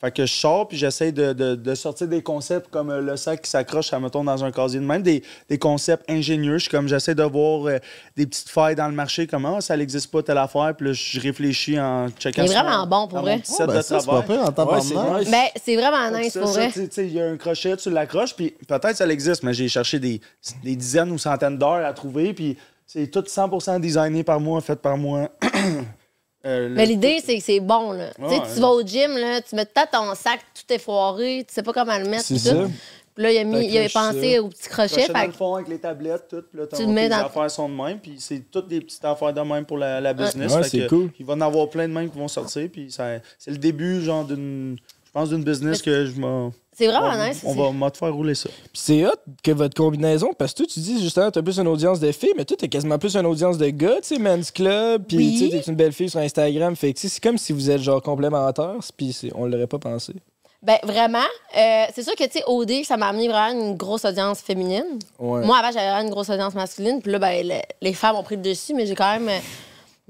Fait 0.00 0.10
que 0.10 0.24
je 0.24 0.32
sors 0.32 0.66
puis 0.66 0.76
j'essaie 0.78 1.12
de, 1.12 1.32
de- 1.32 1.54
de 1.54 1.74
sortir 1.74 2.08
des 2.08 2.22
concepts 2.22 2.70
comme 2.70 2.90
euh, 2.90 3.00
le 3.02 3.16
sac 3.16 3.42
qui 3.42 3.50
s'accroche, 3.50 3.92
mettons, 3.92 4.24
dans 4.24 4.42
un 4.44 4.50
casier 4.50 4.80
de 4.80 4.84
même, 4.84 5.02
des, 5.02 5.22
des 5.48 5.58
concepts 5.58 6.08
ingénieux. 6.10 6.54
Je 6.58 6.62
suis 6.62 6.70
comme 6.70 6.88
j'essaie 6.88 7.14
de 7.14 7.22
voir 7.22 7.66
euh, 7.66 7.78
des 8.16 8.26
petites 8.26 8.48
failles 8.48 8.74
dans 8.74 8.88
le 8.88 8.94
marché, 8.94 9.26
comment 9.26 9.60
ça 9.60 9.76
n'existe 9.76 10.10
pas 10.10 10.22
telle 10.22 10.38
affaire, 10.38 10.72
puis 10.76 10.86
là, 10.88 10.92
je 10.94 11.20
réfléchis 11.20 11.78
en 11.78 12.08
checkant. 12.08 12.42
Il 12.42 12.46
est 12.46 12.52
sur 12.52 12.62
vraiment 12.62 12.86
bon, 12.86 13.08
pour 13.08 13.20
vrai. 13.20 13.42
Ah, 13.58 13.66
ben 13.66 13.82
c'est 13.82 13.94
pas 13.94 14.00
travail. 14.02 14.26
pire 14.26 14.42
en 14.42 14.52
temps 14.52 14.72
Ouais, 14.72 14.80
c'est 14.80 14.94
nice. 14.94 15.30
Ben, 15.30 15.44
c'est 15.62 15.76
vraiment 15.76 16.18
nice, 16.18 16.32
ça, 16.32 16.40
pour 16.40 16.48
ça, 16.48 16.68
vrai. 16.68 16.88
Il 16.98 17.12
y 17.12 17.20
a 17.20 17.26
un 17.28 17.36
crochet, 17.36 17.76
tu 17.76 17.90
l'accroches, 17.90 18.34
puis 18.34 18.54
peut-être 18.66 18.96
ça 18.96 19.06
existe, 19.06 19.42
mais 19.42 19.52
j'ai 19.52 19.68
cherché 19.68 19.98
des, 19.98 20.20
des 20.64 20.76
dizaines 20.76 21.10
ou 21.10 21.18
centaines 21.18 21.58
d'heures 21.58 21.84
à 21.84 21.92
trouver, 21.92 22.32
puis 22.32 22.56
c'est 22.86 23.06
tout 23.08 23.20
100% 23.20 23.78
designé 23.80 24.24
par 24.24 24.40
moi, 24.40 24.60
fait 24.60 24.76
par 24.80 24.96
moi. 24.96 25.28
Euh, 26.46 26.68
le- 26.68 26.74
Mais 26.74 26.86
l'idée, 26.86 27.20
c'est 27.24 27.36
que 27.36 27.42
c'est 27.44 27.60
bon, 27.60 27.92
là. 27.92 28.08
tu 28.14 28.22
sais, 28.22 28.28
Ouais, 28.38 28.42
tu 28.54 28.60
vas 28.60 28.68
au 28.70 28.82
gym, 28.82 29.16
là, 29.16 29.40
tu 29.42 29.54
mets 29.56 29.66
peut-être 29.66 29.90
ton 29.90 30.14
sac 30.14 30.40
tout 30.54 30.72
effoiré, 30.72 31.44
tu 31.46 31.54
sais 31.54 31.62
pas 31.62 31.72
comment 31.72 31.98
le 31.98 32.08
mettre. 32.08 32.24
C'est 32.24 32.38
ça. 32.38 32.54
tout. 32.54 32.70
Puis 33.14 33.24
là, 33.24 33.32
il 33.32 33.38
a, 33.38 33.44
mis, 33.44 33.66
il 33.66 33.76
a 33.78 33.88
pensé 33.90 34.34
ça. 34.36 34.42
au 34.42 34.48
petit 34.48 34.68
crochet. 34.68 34.88
crochet 34.94 35.08
dans 35.12 35.18
Fait 35.18 35.26
le 35.26 35.32
que 35.32 35.36
fond 35.36 35.54
avec 35.56 35.68
les 35.68 35.78
tablettes, 35.78 36.28
tout, 36.30 36.42
puis 36.50 36.60
là, 36.60 36.66
Tu 36.74 36.80
le 36.82 36.88
mets 36.88 37.02
tes 37.02 37.08
dans- 37.10 37.26
affaires 37.26 37.50
sont 37.50 37.68
de 37.68 37.74
même, 37.74 37.98
puis 37.98 38.14
c'est 38.18 38.50
toutes 38.50 38.68
des 38.68 38.80
petites 38.80 39.04
affaires 39.04 39.34
de 39.34 39.40
même 39.42 39.66
pour 39.66 39.76
la, 39.76 40.00
la 40.00 40.14
business. 40.14 40.54
Ouais, 40.54 40.62
c'est 40.62 40.86
cool. 40.86 41.10
Il 41.18 41.26
va 41.26 41.34
en 41.34 41.40
avoir 41.42 41.68
plein 41.68 41.86
de 41.88 41.92
même 41.92 42.08
qui 42.10 42.16
vont 42.18 42.28
sortir, 42.28 42.68
puis 42.72 42.88
c'est 42.90 43.50
le 43.50 43.58
début, 43.58 44.00
genre, 44.00 44.24
d'une... 44.24 44.76
Je 45.06 45.10
pense 45.12 45.28
d'une 45.28 45.42
business 45.42 45.82
que 45.82 46.06
je 46.06 46.18
m'en... 46.20 46.52
c'est 46.80 46.86
vraiment 46.88 47.10
on, 47.14 47.28
nice. 47.28 47.42
on 47.44 47.54
va 47.54 47.70
m'a 47.72 47.90
te 47.90 47.98
faire 47.98 48.12
rouler 48.14 48.34
ça. 48.34 48.48
Puis 48.48 48.82
c'est 48.82 49.06
hot 49.06 49.10
que 49.42 49.50
votre 49.52 49.74
combinaison, 49.76 50.32
parce 50.36 50.52
que 50.52 50.58
toi, 50.58 50.66
tu 50.72 50.80
dis 50.80 51.00
justement, 51.02 51.30
t'as 51.30 51.42
plus 51.42 51.58
une 51.58 51.68
audience 51.68 52.00
de 52.00 52.10
filles, 52.12 52.32
mais 52.36 52.44
toi, 52.44 52.56
t'as 52.58 52.66
quasiment 52.68 52.98
plus 52.98 53.16
une 53.16 53.26
audience 53.26 53.58
de 53.58 53.68
gars, 53.68 53.96
tu 54.02 54.14
sais, 54.14 54.18
Men's 54.18 54.50
Club, 54.50 55.04
puis 55.06 55.16
Oui. 55.18 55.36
tu 55.38 55.50
sais, 55.50 55.60
t'es 55.62 55.70
une 55.70 55.76
belle 55.76 55.92
fille 55.92 56.10
sur 56.10 56.20
Instagram. 56.20 56.74
Fait 56.76 56.92
que 56.92 56.98
tu 56.98 57.08
sais, 57.08 57.14
c'est 57.14 57.22
comme 57.22 57.38
si 57.38 57.52
vous 57.52 57.70
êtes 57.70 57.80
genre 57.82 58.02
complémentaires, 58.02 58.76
puis 58.96 59.12
c'est- 59.12 59.30
on 59.34 59.46
l'aurait 59.46 59.66
pas 59.66 59.78
pensé. 59.78 60.14
Ben, 60.62 60.76
vraiment. 60.82 61.18
Euh, 61.56 61.84
c'est 61.94 62.02
sûr 62.02 62.14
que, 62.14 62.24
tu 62.24 62.32
sais, 62.32 62.44
OD, 62.46 62.84
ça 62.84 62.98
m'a 62.98 63.06
amené 63.08 63.28
vraiment 63.28 63.58
une 63.58 63.76
grosse 63.76 64.04
audience 64.04 64.40
féminine. 64.40 64.98
Ouais. 65.18 65.40
Moi, 65.46 65.56
avant, 65.56 65.70
j'avais 65.72 65.86
vraiment 65.88 66.02
une 66.04 66.10
grosse 66.10 66.28
audience 66.28 66.52
masculine. 66.54 67.00
Puis 67.00 67.10
là, 67.12 67.18
ben, 67.18 67.46
le- 67.48 67.54
les 67.80 67.94
femmes 67.94 68.16
ont 68.16 68.22
pris 68.22 68.36
le 68.36 68.42
dessus, 68.42 68.74
mais 68.74 68.84
j'ai 68.84 68.94
quand 68.94 69.18
même. 69.18 69.30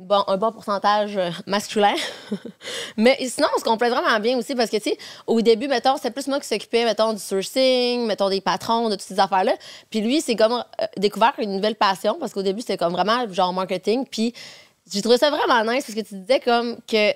Bon, 0.01 0.24
un 0.26 0.36
bon 0.36 0.51
pourcentage 0.53 1.16
euh, 1.16 1.30
masculin. 1.46 1.94
Mais 2.96 3.16
sinon, 3.28 3.48
on 3.55 3.59
se 3.59 3.64
complète 3.64 3.92
vraiment 3.92 4.18
bien 4.20 4.36
aussi 4.38 4.55
parce 4.55 4.70
que, 4.70 4.76
tu 4.78 4.90
sais, 4.90 4.98
au 5.26 5.40
début, 5.40 5.68
mettons, 5.68 5.96
c'était 5.96 6.11
plus 6.11 6.26
moi 6.26 6.40
qui 6.40 6.46
s'occupais, 6.48 6.84
mettons, 6.84 7.12
du 7.12 7.18
sourcing, 7.20 8.07
mettons, 8.07 8.28
des 8.28 8.40
patrons, 8.40 8.86
de 8.88 8.94
toutes 8.94 9.03
ces 9.03 9.20
affaires-là. 9.20 9.55
Puis 9.90 10.01
lui, 10.01 10.20
c'est 10.20 10.36
comme 10.36 10.53
euh, 10.53 10.84
découvert 10.96 11.32
une 11.38 11.53
nouvelle 11.57 11.76
passion 11.76 12.16
parce 12.18 12.32
qu'au 12.32 12.42
début, 12.42 12.61
c'était 12.61 12.76
comme 12.78 12.92
vraiment 12.92 13.30
genre 13.32 13.53
marketing. 13.53 14.05
Puis 14.11 14.32
j'ai 14.92 15.03
trouvé 15.03 15.18
ça 15.18 15.30
vraiment 15.30 15.70
nice 15.72 15.84
parce 15.86 15.94
que 15.94 16.01
tu 16.05 16.16
disais 16.16 16.40
comme 16.40 16.76
que 16.88 17.12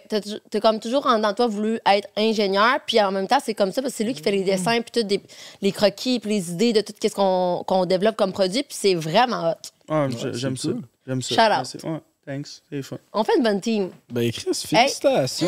t'as 0.50 0.60
comme 0.60 0.78
toujours 0.78 1.06
en 1.06 1.18
dans 1.18 1.34
toi 1.34 1.48
voulu 1.48 1.80
être 1.86 2.08
ingénieur, 2.16 2.78
puis 2.86 3.00
en 3.00 3.10
même 3.10 3.26
temps, 3.26 3.38
c'est 3.44 3.54
comme 3.54 3.72
ça 3.72 3.82
parce 3.82 3.92
que 3.94 3.98
c'est 3.98 4.04
lui 4.04 4.14
qui 4.14 4.22
fait 4.22 4.30
les 4.30 4.44
dessins, 4.44 4.80
puis 4.80 4.92
tout 4.92 5.02
des- 5.02 5.20
les 5.60 5.72
croquis, 5.72 6.20
puis 6.20 6.30
les 6.30 6.50
idées 6.52 6.72
de 6.72 6.82
tout 6.82 6.92
ce 7.02 7.08
qu'on 7.08 7.64
qu'on 7.66 7.84
développe 7.84 8.14
comme 8.16 8.32
produit, 8.32 8.62
puis 8.62 8.76
c'est 8.78 8.94
vraiment 8.94 9.50
hot. 9.50 9.54
Ah, 9.88 10.06
j'ai- 10.08 10.34
J'aime 10.34 10.56
ça. 10.56 10.68
J'aime 11.06 11.20
ça. 11.22 11.34
Shout 11.34 11.60
out. 11.60 11.84
Thanks. 12.26 12.62
C'est 12.70 12.82
fun. 12.82 12.96
On 13.12 13.22
fait 13.22 13.36
une 13.36 13.42
bonne 13.42 13.60
team. 13.60 13.90
Ben, 14.10 14.30
Chris, 14.32 14.54
félicitations. 14.66 15.46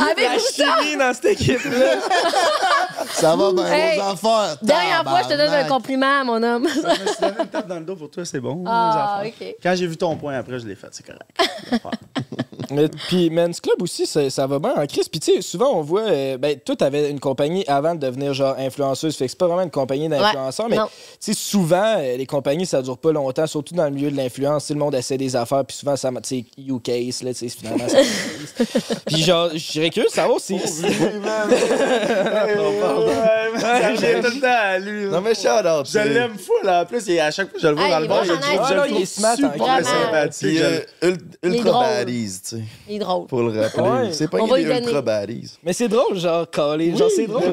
Avec 0.00 0.18
La 0.18 0.38
chimie 0.38 0.96
dans 0.98 1.14
cette 1.14 1.24
équipe-là. 1.26 2.00
Ça 3.10 3.36
va 3.36 3.52
bien, 3.52 3.66
Hey, 3.66 3.98
vos 3.98 4.04
affaires. 4.04 4.56
Dernière 4.62 5.02
fois, 5.04 5.22
je 5.22 5.28
te 5.28 5.32
donne 5.34 5.40
un 5.40 5.46
tabarnak. 5.46 5.68
compliment, 5.68 6.24
mon 6.24 6.42
homme. 6.42 6.68
Je 6.68 6.80
me 6.80 7.06
suis 7.06 7.20
donné 7.20 7.36
une 7.40 7.48
tape 7.48 7.68
dans 7.68 7.78
le 7.78 7.84
dos 7.84 7.96
pour 7.96 8.10
toi, 8.10 8.24
c'est 8.24 8.40
bon. 8.40 8.64
Ah, 8.66 9.20
les 9.22 9.28
affaires. 9.30 9.48
OK. 9.50 9.56
Quand 9.62 9.74
j'ai 9.76 9.86
vu 9.86 9.96
ton 9.96 10.16
point 10.16 10.34
après, 10.34 10.58
je 10.58 10.66
l'ai 10.66 10.74
fait, 10.74 10.88
c'est 10.90 11.06
correct. 11.06 11.30
Mais, 12.70 12.88
puis 13.08 13.30
Men's 13.30 13.60
Club 13.60 13.80
aussi, 13.82 14.06
ça, 14.06 14.28
ça 14.30 14.46
va 14.46 14.58
bien 14.58 14.74
en 14.76 14.86
crise. 14.86 15.08
Puis 15.08 15.20
tu 15.20 15.32
sais, 15.34 15.42
souvent 15.42 15.70
on 15.74 15.82
voit, 15.82 16.02
euh, 16.02 16.38
ben, 16.38 16.58
toi, 16.58 16.76
t'avais 16.76 17.10
une 17.10 17.20
compagnie 17.20 17.64
avant 17.66 17.94
de 17.94 18.00
devenir 18.00 18.34
genre 18.34 18.54
influenceuse. 18.58 19.16
Fait 19.16 19.24
que 19.26 19.30
c'est 19.30 19.38
pas 19.38 19.46
vraiment 19.46 19.62
une 19.62 19.70
compagnie 19.70 20.08
d'influenceurs, 20.08 20.68
mais 20.68 20.76
non. 20.76 20.86
tu 20.86 20.90
sais, 21.20 21.34
souvent, 21.34 21.96
euh, 21.98 22.16
les 22.16 22.26
compagnies, 22.26 22.66
ça 22.66 22.82
dure 22.82 22.98
pas 22.98 23.12
longtemps, 23.12 23.46
surtout 23.46 23.74
dans 23.74 23.84
le 23.84 23.90
milieu 23.90 24.10
de 24.10 24.16
l'influence. 24.16 24.64
Tu 24.64 24.68
sais, 24.68 24.74
Le 24.74 24.80
monde 24.80 24.94
essaie 24.94 25.18
des 25.18 25.34
affaires, 25.36 25.64
puis 25.64 25.76
souvent, 25.76 25.96
ça, 25.96 26.10
tu 26.10 26.16
sais, 26.22 26.44
you 26.58 26.78
case, 26.80 27.22
là, 27.22 27.32
tu 27.34 27.48
sais, 27.48 27.48
finalement, 27.48 27.88
ça 27.88 27.98
Puis 29.06 29.22
genre, 29.22 29.50
je 29.52 29.58
serais 29.58 29.90
curieux 29.90 30.08
de 30.08 30.14
savoir 30.14 30.40
si. 30.40 30.58
si- 30.60 30.82
Ça 33.58 33.92
vient 33.92 34.20
tout 34.20 34.34
le 34.34 34.40
temps 34.40 34.48
à 34.48 34.78
lui. 34.78 35.06
Non, 35.06 35.20
mais 35.20 35.34
shout 35.34 35.48
out. 35.48 35.86
Je 35.90 35.98
l'aime 35.98 36.38
fou, 36.38 36.52
là. 36.64 36.82
En 36.82 36.86
plus, 36.86 37.08
et 37.08 37.20
à 37.20 37.30
chaque 37.30 37.48
fois 37.50 37.54
que 37.56 37.62
je 37.62 37.68
le 37.68 37.74
vois 37.74 37.88
dans 37.88 38.00
le 38.00 38.06
bar, 38.08 38.24
je, 38.24 38.32
nice. 38.32 38.42
je 38.44 38.74
Ah, 38.74 38.86
le 38.86 38.92
il 38.92 39.02
est 39.02 39.06
super 39.06 39.36
sympathique. 39.84 40.60
Euh, 41.02 41.16
ultra 41.42 41.80
baddies, 41.80 42.40
tu 42.52 42.56
sais. 42.58 42.62
Il 42.88 42.96
est 42.96 42.98
drôle. 42.98 43.26
Pour 43.26 43.42
le 43.42 43.60
rappeler. 43.60 43.82
Ouais. 43.82 44.12
C'est 44.12 44.28
pas 44.28 44.38
On 44.38 44.44
qu'il 44.44 44.50
va 44.52 44.60
est 44.60 44.64
donner. 44.64 44.78
ultra 44.86 45.02
baddies. 45.02 45.58
Mais 45.62 45.72
c'est 45.72 45.88
drôle, 45.88 46.16
genre, 46.18 46.48
calé. 46.50 46.96
Genre, 46.96 47.10
c'est 47.14 47.26
drôle. 47.26 47.52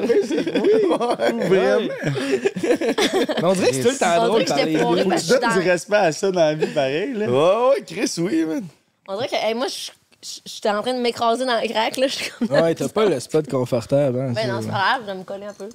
Vraiment. 1.48 1.94
Mais 2.12 3.44
on 3.44 3.52
dirait 3.52 3.68
que 3.70 3.74
c'est 3.74 3.82
tout 3.82 3.88
le 3.90 3.98
temps 3.98 4.06
On 4.22 4.26
drôle 4.26 4.44
dirait 4.44 4.44
que 4.44 4.48
parler 4.48 4.72
j'étais 4.72 4.78
de 4.78 4.82
fourrée, 4.84 5.04
parce 5.04 5.04
Tu 5.04 5.10
que 5.10 5.16
je 5.16 5.18
suis 5.20 5.40
donnes 5.40 5.50
du 5.50 5.58
dans- 5.66 5.70
respect 5.72 5.96
à 5.96 6.12
ça 6.12 6.30
dans 6.30 6.40
la 6.40 6.54
vie, 6.54 6.66
pareil. 6.66 7.14
Là. 7.14 7.26
Ouais, 7.30 7.68
ouais, 7.70 7.84
Chris, 7.86 8.12
oui, 8.18 8.44
man. 8.44 8.64
On 9.08 9.14
dirait 9.16 9.28
que 9.28 9.34
hey, 9.36 9.54
moi, 9.54 9.66
je 9.68 9.90
je- 10.22 10.40
j'étais 10.44 10.68
en 10.68 10.82
train 10.82 10.92
de 10.94 10.98
m'écraser 11.00 11.46
dans 11.46 11.58
le 11.60 11.66
crack. 11.68 11.96
Là. 11.96 12.06
Je 12.06 12.12
suis 12.12 12.30
comme... 12.30 12.48
Ouais, 12.50 12.74
t'as 12.74 12.88
pas 12.88 13.06
le 13.06 13.18
spot 13.20 13.48
confortable. 13.48 14.20
Hein, 14.20 14.32
Ben 14.34 14.48
non, 14.48 14.60
c'est 14.60 14.66
pas 14.68 14.72
grave, 14.74 15.00
je 15.02 15.06
vais 15.12 15.14
me 15.18 15.24
coller 15.24 15.46
un 15.46 15.54
peu. 15.54 15.68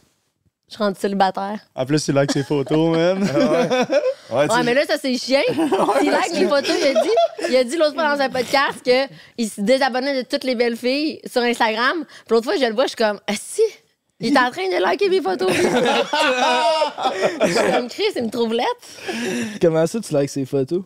Je 0.75 0.83
rendue 0.83 0.99
célibataire. 0.99 1.59
En 1.73 1.85
plus, 1.85 2.05
il 2.09 2.13
like 2.15 2.31
ses 2.31 2.43
photos, 2.43 2.97
man. 2.97 3.23
Ouais, 4.29 4.63
mais 4.63 4.73
là, 4.73 4.85
ça, 4.85 4.97
c'est 5.01 5.17
chiant. 5.17 5.39
Il 6.01 6.11
like 6.11 6.33
mes 6.33 6.47
photos. 6.47 6.75
Il 6.81 6.87
a 6.87 7.01
dit, 7.01 7.09
il 7.49 7.55
a 7.55 7.63
dit 7.63 7.77
l'autre 7.77 7.93
fois 7.93 8.15
dans 8.15 8.21
un 8.21 8.29
podcast 8.29 8.81
qu'il 8.83 9.49
se 9.49 9.61
désabonnait 9.61 10.23
de 10.23 10.27
toutes 10.27 10.43
les 10.43 10.55
belles 10.55 10.75
filles 10.75 11.21
sur 11.31 11.41
Instagram. 11.41 12.03
Puis 12.03 12.31
l'autre 12.31 12.45
fois, 12.45 12.57
je 12.57 12.65
le 12.65 12.73
vois, 12.73 12.85
je 12.85 12.89
suis 12.89 12.97
comme, 12.97 13.19
ah 13.27 13.33
si, 13.39 13.61
il 14.19 14.33
est 14.35 14.39
en 14.39 14.51
train 14.51 14.67
de 14.67 14.81
liker 14.81 15.09
mes 15.09 15.21
photos. 15.21 15.49
je 17.41 17.47
suis 17.47 17.71
comme, 17.71 17.87
Chris, 17.87 18.03
il 18.17 18.23
me 18.23 18.29
trouve 18.29 18.53
lettre. 18.53 19.59
Comment 19.61 19.87
ça, 19.87 19.99
tu 20.01 20.13
likes 20.17 20.29
ces 20.29 20.45
photos? 20.45 20.83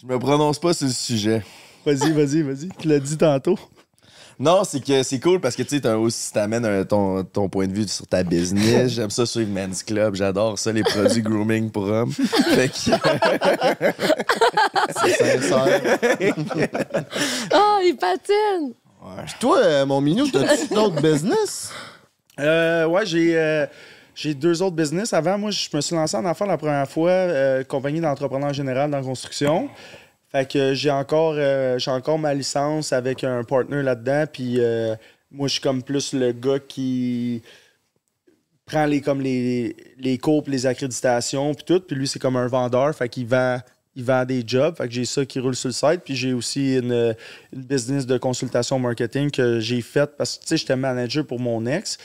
Je 0.00 0.06
me 0.06 0.18
prononce 0.18 0.60
pas 0.60 0.72
sur 0.74 0.86
le 0.86 0.92
sujet. 0.92 1.42
Vas-y, 1.84 2.12
vas-y, 2.12 2.42
vas-y. 2.42 2.68
Tu 2.78 2.86
l'as 2.86 3.00
dit 3.00 3.16
tantôt. 3.16 3.58
Non, 4.40 4.62
c'est 4.64 4.78
que 4.84 5.02
c'est 5.02 5.18
cool 5.18 5.40
parce 5.40 5.56
que 5.56 5.62
tu 5.64 5.70
sais, 5.70 5.80
t'as 5.80 5.96
aussi 5.96 6.32
t'amènes 6.32 6.64
un- 6.64 6.84
ton, 6.84 7.24
ton 7.24 7.48
point 7.48 7.66
de 7.66 7.72
vue 7.72 7.88
sur 7.88 8.06
ta 8.06 8.22
business. 8.22 8.92
J'aime 8.92 9.10
ça 9.10 9.26
suivre 9.26 9.50
Men's 9.50 9.82
Club. 9.82 10.14
J'adore 10.14 10.58
ça, 10.58 10.70
les 10.70 10.84
produits 10.84 11.22
grooming 11.22 11.70
pour 11.70 11.84
hommes. 11.84 12.12
Fait 12.12 12.68
que, 12.68 12.74
C'est 15.04 15.40
sincère. 15.42 15.98
Oh, 17.54 17.78
il 17.84 17.96
patine. 17.96 18.74
Puis 19.24 19.34
toi, 19.40 19.58
euh, 19.58 19.86
mon 19.86 20.00
minou, 20.00 20.28
t'as-tu 20.28 20.68
d'autres 20.74 21.00
business? 21.00 21.70
Euh, 22.38 22.86
ouais, 22.86 23.06
j'ai 23.06 23.36
euh, 23.36 23.66
j'ai 24.14 24.34
deux 24.34 24.62
autres 24.62 24.76
business. 24.76 25.12
Avant, 25.12 25.38
moi, 25.38 25.50
je 25.50 25.68
me 25.74 25.80
suis 25.80 25.94
lancé 25.96 26.16
en 26.16 26.24
affaires 26.24 26.46
la 26.46 26.58
première 26.58 26.88
fois, 26.88 27.10
euh, 27.10 27.64
compagnie 27.64 28.00
d'entrepreneur 28.00 28.52
général 28.52 28.90
dans 28.90 28.98
la 28.98 29.02
construction. 29.04 29.68
Fait 30.30 30.50
que 30.50 30.74
j'ai 30.74 30.90
encore, 30.90 31.34
euh, 31.36 31.78
encore 31.86 32.18
ma 32.18 32.34
licence 32.34 32.92
avec 32.92 33.24
un 33.24 33.44
partner 33.44 33.82
là-dedans. 33.82 34.24
Puis 34.30 34.56
euh, 34.58 34.94
moi, 35.30 35.48
je 35.48 35.54
suis 35.54 35.62
comme 35.62 35.82
plus 35.82 36.12
le 36.12 36.32
gars 36.32 36.58
qui 36.58 37.42
prend 38.66 38.84
les, 38.84 39.00
comme 39.00 39.22
les, 39.22 39.74
les 39.98 40.18
cours, 40.18 40.44
les 40.46 40.66
accréditations, 40.66 41.54
puis 41.54 41.64
tout. 41.64 41.80
Puis 41.80 41.96
lui, 41.96 42.06
c'est 42.06 42.18
comme 42.18 42.36
un 42.36 42.46
vendeur. 42.46 42.94
Fait 42.94 43.08
qu'il 43.08 43.26
vend, 43.26 43.58
il 43.96 44.04
vend 44.04 44.26
des 44.26 44.44
jobs. 44.46 44.76
Fait 44.76 44.86
que 44.86 44.92
j'ai 44.92 45.06
ça 45.06 45.24
qui 45.24 45.40
roule 45.40 45.56
sur 45.56 45.68
le 45.68 45.72
site. 45.72 46.02
Puis 46.04 46.14
j'ai 46.14 46.34
aussi 46.34 46.76
une, 46.76 47.14
une 47.52 47.62
business 47.62 48.04
de 48.06 48.18
consultation 48.18 48.78
marketing 48.78 49.30
que 49.30 49.60
j'ai 49.60 49.80
faite 49.80 50.10
parce 50.18 50.38
que, 50.38 50.56
j'étais 50.56 50.76
manager 50.76 51.26
pour 51.26 51.40
mon 51.40 51.64
ex. 51.64 51.96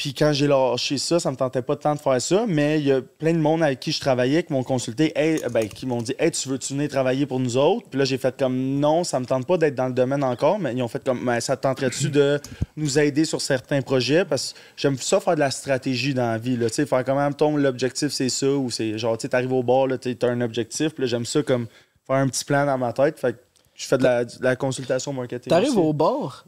Puis 0.00 0.14
quand 0.14 0.32
j'ai 0.32 0.46
lâché 0.46 0.96
ça, 0.96 1.20
ça 1.20 1.30
me 1.30 1.36
tentait 1.36 1.60
pas 1.60 1.76
tant 1.76 1.94
de 1.94 2.00
faire 2.00 2.22
ça, 2.22 2.46
mais 2.48 2.80
il 2.80 2.86
y 2.86 2.90
a 2.90 3.02
plein 3.02 3.34
de 3.34 3.38
monde 3.38 3.62
avec 3.62 3.80
qui 3.80 3.92
je 3.92 4.00
travaillais 4.00 4.42
qui 4.42 4.50
m'ont 4.50 4.62
consulté, 4.62 5.12
hey, 5.14 5.42
ben, 5.52 5.68
qui 5.68 5.84
m'ont 5.84 6.00
dit 6.00 6.14
Hey, 6.18 6.30
tu 6.30 6.48
veux-tu 6.48 6.72
venir 6.72 6.88
travailler 6.88 7.26
pour 7.26 7.38
nous 7.38 7.58
autres? 7.58 7.86
Puis 7.90 7.98
là, 7.98 8.06
j'ai 8.06 8.16
fait 8.16 8.34
comme 8.34 8.56
non, 8.80 9.04
ça 9.04 9.20
me 9.20 9.26
tente 9.26 9.46
pas 9.46 9.58
d'être 9.58 9.74
dans 9.74 9.88
le 9.88 9.92
domaine 9.92 10.24
encore, 10.24 10.58
mais 10.58 10.72
ils 10.72 10.82
ont 10.82 10.88
fait 10.88 11.04
comme 11.04 11.22
Mais 11.22 11.42
ça 11.42 11.54
te 11.54 11.64
tenterait-tu 11.64 12.08
de 12.08 12.40
nous 12.78 12.98
aider 12.98 13.26
sur 13.26 13.42
certains 13.42 13.82
projets? 13.82 14.24
Parce 14.24 14.54
que 14.54 14.58
j'aime 14.78 14.96
ça 14.96 15.20
faire 15.20 15.34
de 15.34 15.40
la 15.40 15.50
stratégie 15.50 16.14
dans 16.14 16.30
la 16.30 16.38
vie, 16.38 16.56
là, 16.56 16.70
tu 16.70 16.76
sais, 16.76 16.86
faire 16.86 17.04
comment 17.04 17.30
ton 17.30 17.58
l'objectif 17.58 18.10
c'est 18.10 18.30
ça, 18.30 18.50
ou 18.50 18.70
c'est 18.70 18.96
genre, 18.96 19.18
tu 19.18 19.22
sais, 19.22 19.28
t'arrives 19.28 19.52
au 19.52 19.62
bord, 19.62 19.86
là, 19.86 19.98
tu 19.98 20.16
as 20.22 20.26
un 20.26 20.40
objectif, 20.40 20.94
puis 20.94 21.02
là, 21.02 21.08
j'aime 21.08 21.26
ça 21.26 21.42
comme 21.42 21.66
faire 22.06 22.16
un 22.16 22.28
petit 22.28 22.46
plan 22.46 22.64
dans 22.64 22.78
ma 22.78 22.94
tête, 22.94 23.18
fait 23.18 23.34
que 23.34 23.38
je 23.74 23.84
fais 23.84 23.98
de 23.98 24.04
la, 24.04 24.24
de 24.24 24.32
la 24.40 24.56
consultation 24.56 25.12
marketing. 25.12 25.50
T'arrives 25.50 25.76
au 25.76 25.92
bord? 25.92 26.46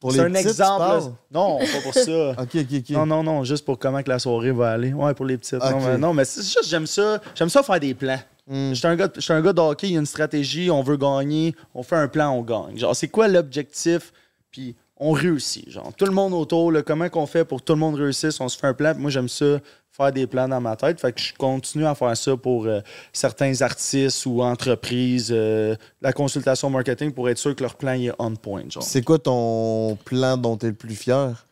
Pour 0.00 0.12
C'est 0.12 0.18
les 0.18 0.24
un 0.24 0.30
petites, 0.30 0.46
exemple. 0.50 1.12
Non, 1.30 1.58
pas 1.58 1.80
pour 1.82 1.94
ça. 1.94 2.30
Ok, 2.38 2.54
ok, 2.54 2.66
ok. 2.72 2.90
Non, 2.90 3.06
non, 3.06 3.22
non, 3.22 3.44
juste 3.44 3.64
pour 3.64 3.78
comment 3.78 4.02
que 4.02 4.08
la 4.08 4.18
soirée 4.18 4.52
va 4.52 4.70
aller. 4.72 4.92
Ouais, 4.92 5.12
pour 5.14 5.26
les 5.26 5.36
petites. 5.36 5.54
Non, 5.54 5.80
mais, 5.80 5.98
non, 5.98 6.14
mais 6.14 6.24
c'est 6.24 6.42
juste, 6.42 6.68
j'aime 6.68 6.86
ça. 6.86 7.20
J'aime 7.34 7.48
ça 7.48 7.62
faire 7.62 7.80
des 7.80 7.94
plans. 7.94 8.20
Je 8.50 8.74
suis 8.74 8.86
un 8.86 8.96
gars, 8.96 9.08
je 9.14 9.20
suis 9.20 9.32
un 9.32 9.42
gars 9.42 9.52
de 9.52 9.60
hockey, 9.60 9.88
il 9.88 9.92
y 9.92 9.96
a 9.96 10.00
une 10.00 10.06
stratégie, 10.06 10.70
on 10.70 10.82
veut 10.82 10.96
gagner, 10.96 11.54
on 11.74 11.82
fait 11.82 11.96
un 11.96 12.08
plan, 12.08 12.30
on 12.30 12.42
gagne. 12.42 12.78
Genre, 12.78 12.96
c'est 12.96 13.08
quoi 13.08 13.28
l'objectif? 13.28 14.12
Puis 14.50 14.74
on 14.96 15.12
réussit. 15.12 15.68
Genre, 15.68 15.92
tout 15.94 16.06
le 16.06 16.12
monde 16.12 16.32
autour, 16.32 16.72
là, 16.72 16.82
comment 16.82 17.08
qu'on 17.10 17.26
fait 17.26 17.44
pour 17.44 17.58
que 17.58 17.64
tout 17.64 17.74
le 17.74 17.78
monde 17.78 17.96
réussisse? 17.96 18.40
On 18.40 18.48
se 18.48 18.56
fait 18.56 18.66
un 18.68 18.74
plan. 18.74 18.92
Puis 18.94 19.02
moi, 19.02 19.10
j'aime 19.10 19.28
ça, 19.28 19.58
faire 19.98 20.12
des 20.12 20.26
plans 20.26 20.48
dans 20.48 20.60
ma 20.60 20.76
tête. 20.76 21.00
Fait 21.00 21.12
que 21.12 21.20
je 21.20 21.34
continue 21.34 21.84
à 21.84 21.94
faire 21.94 22.16
ça 22.16 22.36
pour 22.36 22.66
euh, 22.66 22.80
certains 23.12 23.60
artistes 23.60 24.24
ou 24.26 24.42
entreprises, 24.42 25.30
euh, 25.30 25.74
la 26.00 26.12
consultation 26.12 26.70
marketing 26.70 27.12
pour 27.12 27.28
être 27.28 27.38
sûr 27.38 27.54
que 27.54 27.62
leur 27.62 27.74
plan 27.74 27.92
est 27.92 28.12
on 28.18 28.34
point. 28.36 28.62
C'est 28.80 29.02
quoi 29.02 29.18
ton 29.18 29.96
plan 30.04 30.36
dont 30.36 30.56
t'es 30.56 30.68
le 30.68 30.74
plus 30.74 30.94
fier? 30.94 31.46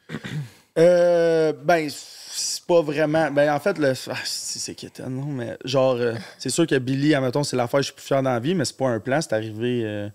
Euh, 0.78 1.53
ben, 1.64 1.88
c'est 1.90 2.64
pas 2.64 2.82
vraiment. 2.82 3.30
Ben, 3.30 3.53
en 3.53 3.59
fait, 3.59 3.78
le. 3.78 3.92
Ah, 4.11 4.14
c'est 4.24 4.74
quétaine, 4.74 5.14
non, 5.14 5.26
mais 5.26 5.57
genre, 5.64 5.99
c'est 6.38 6.51
sûr 6.51 6.66
que 6.66 6.76
Billy, 6.78 7.14
admettons, 7.14 7.42
c'est 7.42 7.57
l'affaire 7.57 7.80
que 7.80 7.84
je 7.86 7.92
suis 7.92 7.94
plus 7.94 8.05
fier 8.07 8.22
dans 8.22 8.30
la 8.30 8.40
vie, 8.40 8.55
mais 8.55 8.64
c'est 8.64 8.76
pas 8.76 8.88
un 8.88 9.01
plan, 9.01 9.20
c'est 9.20 9.32
arrivé 9.32 10.09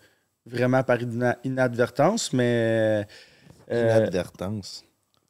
vraiment 0.45 0.83
par 0.83 1.01
ina- 1.01 1.37
inadvertance, 1.43 2.31
mais. 2.31 3.05
Inadvertance. 3.69 4.83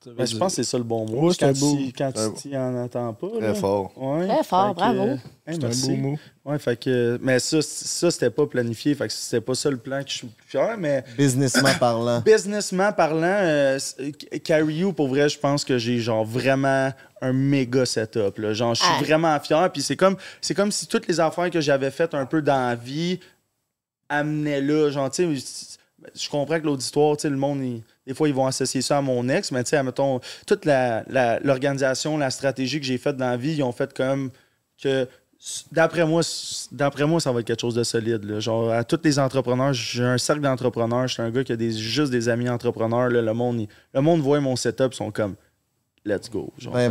Ben, 0.05 0.25
je 0.25 0.35
pense 0.37 0.55
que 0.55 0.63
c'est 0.63 0.69
ça 0.69 0.77
le 0.77 0.83
bon 0.83 1.05
mot. 1.05 1.27
Ouais, 1.27 1.33
c'est 1.37 1.45
un 1.45 1.53
quand 1.53 1.59
beau- 1.59 1.77
tu 1.77 1.93
quand 1.93 2.11
tu 2.11 2.41
t'y 2.49 2.57
en 2.57 2.75
attends 2.83 3.13
pas. 3.13 3.27
là. 3.39 3.51
Très 3.51 3.55
fort. 3.59 3.91
Ouais, 3.95 4.27
Très 4.27 4.43
fort, 4.43 4.73
bravo. 4.73 5.01
euh, 5.01 5.15
hey, 5.47 5.57
C'est 5.59 5.63
un 5.63 5.87
beau 5.87 5.95
mot. 6.01 6.17
Ouais, 6.45 6.57
fait 6.59 6.75
que. 6.79 7.19
Mais 7.21 7.39
ça, 7.39 7.61
ça 7.61 8.09
c'était 8.09 8.29
pas 8.31 8.47
planifié, 8.47 8.95
fait 8.95 9.07
que 9.07 9.13
c'était 9.13 9.41
pas 9.41 9.53
ça 9.53 9.69
le 9.69 9.77
plan 9.77 10.01
que 10.03 10.09
je 10.09 10.15
suis 10.17 10.27
plus 10.27 10.47
fier, 10.47 10.75
mais. 10.77 11.03
Businessment 11.17 11.73
parlant. 11.79 12.21
Businessment 12.21 12.91
parlant, 12.93 13.21
euh, 13.41 13.77
Carry 14.43 14.75
You, 14.75 14.93
pour 14.93 15.07
vrai, 15.07 15.29
je 15.29 15.37
pense 15.37 15.63
que 15.63 15.77
j'ai 15.77 15.99
genre 15.99 16.25
vraiment 16.25 16.91
un 17.21 17.33
méga 17.33 17.85
setup. 17.85 18.39
Là. 18.39 18.53
Genre, 18.53 18.73
je 18.73 18.81
suis 18.81 18.93
Ah. 18.99 19.03
vraiment 19.03 19.39
fier. 19.39 19.71
Puis 19.71 19.83
c'est 19.83 19.95
comme, 19.95 20.17
c'est 20.41 20.55
comme 20.55 20.71
si 20.71 20.87
toutes 20.87 21.07
les 21.07 21.19
affaires 21.19 21.51
que 21.51 21.61
j'avais 21.61 21.91
faites 21.91 22.15
un 22.15 22.25
peu 22.25 22.41
dans 22.41 22.69
la 22.69 22.75
vie 22.75 23.19
amenaient 24.09 24.61
là. 24.61 24.89
Genre, 24.89 25.09
tu 25.11 25.37
sais, 25.39 25.75
je 26.15 26.29
comprends 26.29 26.59
que 26.59 26.65
l'auditoire, 26.65 27.15
tu 27.17 27.21
sais, 27.23 27.29
le 27.29 27.37
monde, 27.37 27.61
il- 27.63 27.83
des 28.07 28.13
fois, 28.13 28.27
ils 28.27 28.33
vont 28.33 28.47
associer 28.47 28.81
ça 28.81 28.97
à 28.97 29.01
mon 29.01 29.27
ex, 29.29 29.51
mais 29.51 29.63
tu 29.63 29.69
sais, 29.69 29.77
admettons, 29.77 30.19
toute 30.47 30.65
la- 30.65 31.03
la- 31.07 31.39
l'organisation, 31.39 32.17
la, 32.17 32.29
stratégie 32.29 32.79
que 32.79 32.85
j'ai 32.85 32.97
faite 32.97 33.17
dans 33.17 33.29
la 33.29 33.37
vie, 33.37 33.53
ils 33.53 33.63
ont 33.63 33.71
fait 33.71 33.93
comme 33.93 34.31
que 34.81 35.07
d'après 35.71 36.05
moi, 36.05 36.21
d'après 36.71 37.05
moi, 37.05 37.19
ça 37.19 37.31
va 37.31 37.39
être 37.41 37.47
quelque 37.47 37.61
chose 37.61 37.75
de 37.75 37.83
solide. 37.83 38.23
là. 38.25 38.39
Genre, 38.39 38.71
à 38.71 38.83
tous 38.83 38.99
les 39.03 39.19
entrepreneurs, 39.19 39.73
j'ai 39.73 40.03
un 40.03 40.17
cercle 40.17 40.41
d'entrepreneurs. 40.41 41.07
Je 41.07 41.13
suis 41.13 41.21
un 41.23 41.29
gars 41.31 41.43
qui 41.43 41.51
a 41.51 41.55
des, 41.55 41.71
juste 41.71 42.11
des 42.11 42.29
amis 42.29 42.49
entrepreneurs. 42.49 43.09
là. 43.09 43.21
le, 43.21 43.33
monde, 43.33 43.61
il- 43.61 43.67
le 43.93 44.01
monde 44.01 44.21
voit 44.21 44.39
mon 44.39 44.55
setup, 44.55 44.89
ils 44.93 44.97
sont 44.97 45.11
comme 45.11 45.35
let's 46.05 46.29
go. 46.29 46.51
Genre, 46.57 46.73
Ben 46.73 46.89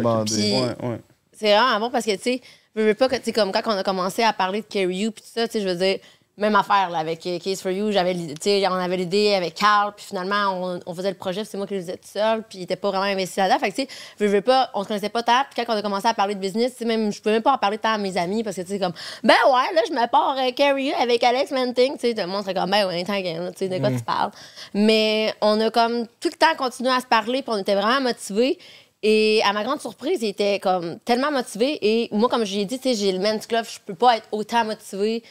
Ouais, 0.83 0.89
ouais. 0.89 1.01
C'est 1.33 1.53
vraiment 1.57 1.81
bon 1.81 1.91
parce 1.91 2.05
que, 2.05 2.15
tu 2.17 2.23
sais, 2.23 2.41
je 2.77 2.83
veux 2.83 2.95
pas 2.95 3.09
que, 3.09 3.17
tu 3.17 3.23
sais, 3.25 3.33
comme 3.33 3.51
quand 3.51 3.63
on 3.67 3.71
a 3.71 3.83
commencé 3.83 4.23
à 4.23 4.33
parler 4.33 4.61
de 4.61 4.67
Carry 4.67 4.97
You, 4.99 5.11
puis 5.11 5.23
tout 5.23 5.31
ça, 5.33 5.47
tu 5.49 5.53
sais, 5.55 5.61
je 5.65 5.69
veux 5.69 5.77
dire, 5.77 5.99
même 6.41 6.57
affaire 6.57 6.89
là, 6.91 6.99
avec 6.99 7.25
euh, 7.27 7.39
Case 7.39 7.61
for 7.61 7.71
You. 7.71 7.93
J'avais, 7.93 8.17
on 8.69 8.75
avait 8.75 8.97
l'idée 8.97 9.35
avec 9.35 9.55
Carl, 9.55 9.93
puis 9.95 10.07
finalement, 10.07 10.55
on, 10.55 10.81
on 10.87 10.95
faisait 10.95 11.11
le 11.11 11.17
projet, 11.17 11.45
c'est 11.45 11.59
moi 11.59 11.67
qui 11.67 11.75
le 11.75 11.81
faisais 11.81 11.99
tout 11.99 12.09
seul, 12.11 12.43
puis 12.49 12.59
il 12.59 12.63
était 12.63 12.77
pas 12.77 12.89
vraiment 12.89 13.05
investi 13.05 13.39
là-dedans. 13.39 13.59
Fait 13.59 13.71
que, 13.71 13.83
tu 13.83 13.89
sais, 14.19 14.27
veux 14.27 14.41
pas, 14.41 14.71
on 14.75 14.83
se 14.83 14.89
connaissait 14.89 15.11
pas 15.11 15.23
tant, 15.23 15.43
puis 15.51 15.63
quand 15.63 15.73
on 15.73 15.77
a 15.77 15.83
commencé 15.83 16.09
à 16.09 16.15
parler 16.15 16.35
de 16.35 16.41
business, 16.41 16.81
même, 16.81 17.13
je 17.13 17.21
pouvais 17.21 17.35
même 17.35 17.43
pas 17.43 17.53
en 17.53 17.59
parler 17.59 17.79
tant 17.79 17.93
à 17.93 17.99
mes 17.99 18.17
amis, 18.17 18.43
parce 18.43 18.57
que, 18.57 18.63
tu 18.63 18.69
sais, 18.69 18.79
comme, 18.79 18.95
ben 19.23 19.35
ouais, 19.47 19.75
là, 19.75 19.83
je 19.87 19.93
me 19.93 20.07
pars 20.09 20.37
euh, 20.39 20.51
Carry 20.53 20.87
You 20.87 20.95
avec 20.99 21.23
Alex 21.23 21.51
Manting, 21.51 21.95
tu 21.95 22.01
sais, 22.01 22.15
tout 22.15 22.23
le 22.23 22.27
monde 22.27 22.43
serait 22.43 22.55
comme, 22.55 22.71
ben 22.71 22.87
ouais, 22.87 23.05
t'inquiète, 23.05 23.37
tu 23.53 23.59
sais, 23.59 23.69
de 23.69 23.79
quoi 23.79 23.91
tu 23.91 24.03
parles. 24.03 24.31
Mais 24.73 25.35
on 25.43 25.61
a 25.61 25.71
comme 25.71 26.07
tout 26.21 26.31
le 26.33 26.39
temps 26.39 26.55
continué 26.57 26.91
à 26.91 27.01
se 27.01 27.07
parler, 27.07 27.43
puis 27.43 27.53
on 27.53 27.59
était 27.59 27.75
vraiment 27.75 28.01
motivés. 28.01 28.59
Et 29.03 29.41
à 29.47 29.55
ma 29.55 29.65
grande 29.65 29.81
surprise, 29.81 30.19
il 30.21 30.29
était 30.29 30.59
comme 30.59 30.99
tellement 31.01 31.31
motivé. 31.31 31.79
Et 31.81 32.09
moi, 32.13 32.29
comme 32.29 32.45
je 32.45 32.55
l'ai 32.55 32.67
dit, 32.67 32.79
tu 32.79 32.91
sais, 32.91 32.95
j'ai 32.95 33.13
le 33.13 33.19
Men's 33.19 33.47
Club, 33.47 33.65
je 33.65 33.79
peux 33.85 33.95
pas 33.95 34.19
être 34.19 34.29
autant 34.31 34.65
motivé 34.65 35.23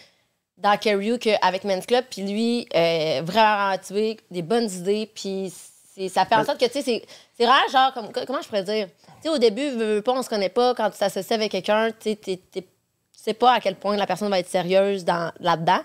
dans 0.62 0.78
Carry 0.78 1.08
You 1.08 1.18
qu'avec 1.18 1.64
Men's 1.64 1.86
Club. 1.86 2.06
Puis 2.10 2.22
lui, 2.24 2.68
euh, 2.76 3.22
vraiment 3.24 3.70
motivé, 3.72 4.18
des 4.30 4.42
bonnes 4.42 4.70
idées. 4.72 5.10
Puis 5.14 5.52
c'est- 5.96 6.10
ça 6.10 6.26
fait 6.26 6.36
en 6.36 6.44
sorte 6.46 6.60
que, 6.60 6.66
tu 6.66 6.82
sais, 6.82 7.04
c'est- 7.38 7.46
rare, 7.46 7.64
genre, 7.72 7.94
comme, 7.94 8.12
co- 8.12 8.26
comment 8.28 8.42
je 8.42 8.48
pourrais 8.48 8.64
dire? 8.64 8.88
Tu 8.88 9.24
sais, 9.24 9.30
au 9.30 9.38
début, 9.38 9.70
veux, 9.72 9.96
veux 9.96 10.02
pas, 10.02 10.14
on 10.14 10.22
se 10.24 10.30
connaît 10.30 10.50
pas. 10.50 10.74
Quand 10.76 10.90
tu 10.90 10.98
t'associes 10.98 11.34
avec 11.34 11.52
quelqu'un, 11.52 11.92
tu 12.00 12.16
sais, 13.16 13.34
pas 13.34 13.54
à 13.54 13.60
quel 13.60 13.76
point 13.76 13.96
la 13.98 14.08
personne 14.08 14.30
va 14.30 14.40
être 14.40 14.50
sérieuse 14.50 15.04
dans- 15.06 15.32
là-dedans. 15.40 15.80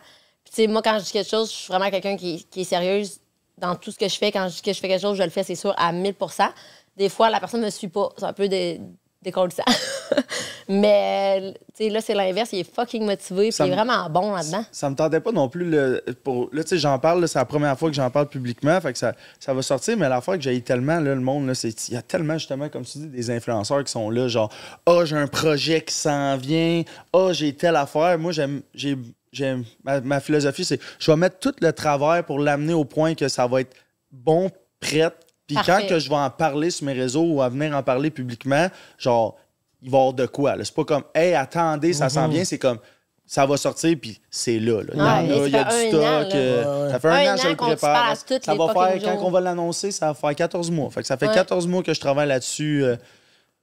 Puis, 0.44 0.54
tu 0.54 0.62
sais, 0.62 0.66
moi, 0.66 0.82
quand 0.82 0.98
je 0.98 1.04
dis 1.04 1.12
quelque 1.12 1.28
chose, 1.30 1.50
je 1.50 1.56
suis 1.56 1.68
vraiment 1.72 1.90
quelqu'un 1.90 2.16
qui, 2.16 2.44
qui 2.44 2.60
est 2.62 2.64
sérieuse 2.64 3.18
dans 3.58 3.74
tout 3.76 3.90
ce 3.90 3.98
que 3.98 4.08
je 4.08 4.16
fais. 4.16 4.30
Quand 4.32 4.48
je 4.48 4.54
dis 4.56 4.62
que 4.62 4.72
je 4.72 4.78
fais 4.80 4.88
quelque 4.88 5.00
chose, 5.00 5.16
je 5.16 5.22
le 5.22 5.30
fais, 5.30 5.42
c'est 5.42 5.54
sûr, 5.54 5.74
à 5.76 5.92
1000% 5.92 6.48
Des 6.96 7.08
fois, 7.08 7.28
la 7.28 7.40
personne 7.40 7.60
ne 7.60 7.66
me 7.66 7.70
suit 7.70 7.88
pas. 7.88 8.08
C'est 8.16 8.24
un 8.24 8.32
peu 8.32 8.46
des 8.46 8.80
décollissant. 9.24 9.64
Mais, 10.68 11.54
tu 11.76 11.84
sais, 11.84 11.90
là, 11.90 12.00
c'est 12.00 12.14
l'inverse. 12.14 12.50
Il 12.52 12.60
est 12.60 12.74
fucking 12.74 13.04
motivé, 13.04 13.44
puis 13.44 13.52
Ça 13.52 13.66
il 13.66 13.68
est 13.68 13.70
me- 13.72 13.76
vraiment 13.76 14.08
bon 14.08 14.32
là-dedans. 14.34 14.64
Ça 14.72 14.88
me 14.88 14.94
tentait 14.94 15.20
pas 15.20 15.32
non 15.32 15.48
plus. 15.48 15.68
Le, 15.68 16.02
pour, 16.22 16.48
là, 16.52 16.62
tu 16.62 16.70
sais, 16.70 16.78
j'en 16.78 16.98
parle, 16.98 17.26
c'est 17.28 17.38
la 17.38 17.44
première 17.44 17.78
fois 17.78 17.90
que 17.90 17.94
j'en 17.96 18.10
parle 18.10 18.28
publiquement, 18.28 18.80
fait 18.80 18.92
que 18.92 18.98
ça, 18.98 19.14
ça 19.38 19.52
va 19.52 19.60
sortir, 19.62 19.96
mais 19.98 20.08
la 20.08 20.20
fois 20.20 20.36
que 20.36 20.42
j'ai 20.42 20.58
tellement, 20.62 21.00
là, 21.00 21.14
le 21.14 21.20
monde, 21.20 21.52
il 21.64 21.94
y 21.94 21.96
a 21.96 22.02
tellement, 22.02 22.34
justement, 22.38 22.68
comme 22.68 22.84
tu 22.84 22.98
dis, 22.98 23.06
des 23.08 23.30
influenceurs 23.30 23.84
qui 23.84 23.92
sont 23.92 24.08
là, 24.10 24.28
genre, 24.28 24.50
ah, 24.86 25.04
j'ai 25.04 25.16
un 25.16 25.26
projet 25.26 25.82
qui 25.82 25.94
s'en 25.94 26.36
vient, 26.36 26.82
ah, 27.12 27.28
j'ai 27.32 27.52
telle 27.54 27.76
affaire. 27.76 28.18
Moi, 28.18 28.32
j'aime, 28.32 28.62
j'ai, 28.74 28.96
j'aime, 29.32 29.64
ma, 29.84 30.00
ma 30.00 30.20
philosophie, 30.20 30.64
c'est, 30.64 30.80
je 30.98 31.10
vais 31.10 31.16
mettre 31.16 31.38
tout 31.40 31.54
le 31.60 31.72
travail 31.72 32.22
pour 32.22 32.38
l'amener 32.38 32.72
au 32.72 32.84
point 32.84 33.14
que 33.14 33.28
ça 33.28 33.46
va 33.46 33.60
être 33.60 33.74
bon, 34.10 34.50
prête, 34.80 35.14
puis 35.46 35.56
quand 35.66 35.80
que 35.88 35.98
je 35.98 36.08
vais 36.08 36.16
en 36.16 36.30
parler 36.30 36.70
sur 36.70 36.86
mes 36.86 36.92
réseaux 36.94 37.24
ou 37.24 37.42
à 37.42 37.48
venir 37.48 37.74
en 37.76 37.82
parler 37.82 38.10
publiquement, 38.10 38.68
genre, 38.98 39.36
il 39.82 39.90
va 39.90 39.98
y 39.98 40.00
avoir 40.00 40.12
de 40.14 40.26
quoi. 40.26 40.54
C'est 40.62 40.74
pas 40.74 40.84
comme, 40.84 41.04
hey, 41.14 41.34
attendez, 41.34 41.92
ça 41.92 42.08
s'en 42.08 42.28
vient. 42.28 42.44
C'est 42.44 42.58
comme, 42.58 42.78
ça 43.26 43.46
va 43.46 43.56
sortir, 43.56 43.96
puis 44.00 44.20
c'est 44.30 44.58
là. 44.58 44.82
là. 44.82 45.22
Il 45.22 45.30
y 45.30 45.32
Ouais, 45.32 45.40
a, 45.40 45.46
il 45.46 45.48
y 45.48 45.50
du 45.50 45.88
stock. 45.88 46.02
an, 46.04 46.28
euh, 46.34 46.90
Ça 46.90 47.00
fait 47.00 47.08
Un 47.08 47.12
un, 47.12 47.32
an 47.32 47.36
que 47.36 47.42
je 47.42 47.48
le 47.48 47.56
prépare. 47.56 48.16
Ça 48.16 48.52
les 48.52 48.58
va 48.58 48.68
faire, 48.72 49.02
quand 49.02 49.24
on 49.26 49.30
va 49.30 49.40
l'annoncer, 49.40 49.90
ça 49.92 50.08
va 50.08 50.14
faire 50.14 50.34
14 50.34 50.70
mois. 50.70 50.90
Fait 50.90 51.00
que 51.00 51.06
ça 51.06 51.16
fait 51.16 51.28
Ouais. 51.28 51.34
14 51.34 51.66
mois 51.66 51.82
que 51.82 51.94
je 51.94 52.00
travaille 52.00 52.28
là-dessus, 52.28 52.82
euh, 52.84 52.96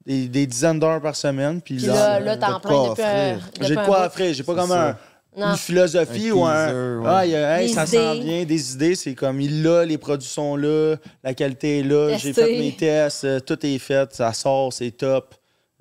des, 0.06 0.28
des 0.28 0.48
dizaines 0.48 0.80
d'heures 0.80 1.00
par 1.02 1.16
semaine. 1.16 1.62
Puis 1.62 1.78
là, 1.78 2.20
là, 2.20 2.20
là, 2.20 2.38
t'es 2.38 2.46
de 2.48 2.52
en 2.52 2.60
quoi 2.60 2.70
plein 2.70 2.90
depuis 2.90 3.04
un. 3.04 3.36
offrir? 3.36 3.50
depuis 3.54 3.68
j'ai 3.68 3.76
de 3.76 3.86
quoi 3.86 4.06
offrir. 4.08 4.34
J'ai 4.34 4.44
pas 4.44 4.56
comme 4.56 4.72
un- 4.72 4.98
Non. 5.38 5.52
une 5.52 5.58
philosophie 5.58 6.30
Un 6.30 6.34
ou 6.34 6.46
un. 6.46 6.66
teaser, 6.68 6.98
ouais. 6.98 7.06
Ah, 7.08 7.26
il 7.26 7.36
a- 7.36 7.62
hey, 7.62 7.70
ça 7.70 7.86
s'en 7.86 8.14
idées. 8.16 8.24
vient, 8.26 8.44
des 8.46 8.74
idées. 8.74 8.96
C'est 8.96 9.16
comme, 9.16 9.40
il 9.40 9.64
l'a, 9.64 9.86
les 9.86 9.98
produits 9.98 10.28
sont 10.28 10.56
là, 10.58 10.96
la 11.24 11.34
qualité 11.34 11.80
est 11.80 11.84
là, 11.84 12.18
j'ai 12.18 12.34
fait 12.34 12.60
mes 12.60 12.76
tests, 12.76 13.24
euh, 13.24 13.40
tout 13.40 13.66
est 13.66 13.78
fait, 13.80 14.14
ça 14.14 14.34
sort, 14.34 14.74
c'est 14.74 14.92
top. 14.92 15.34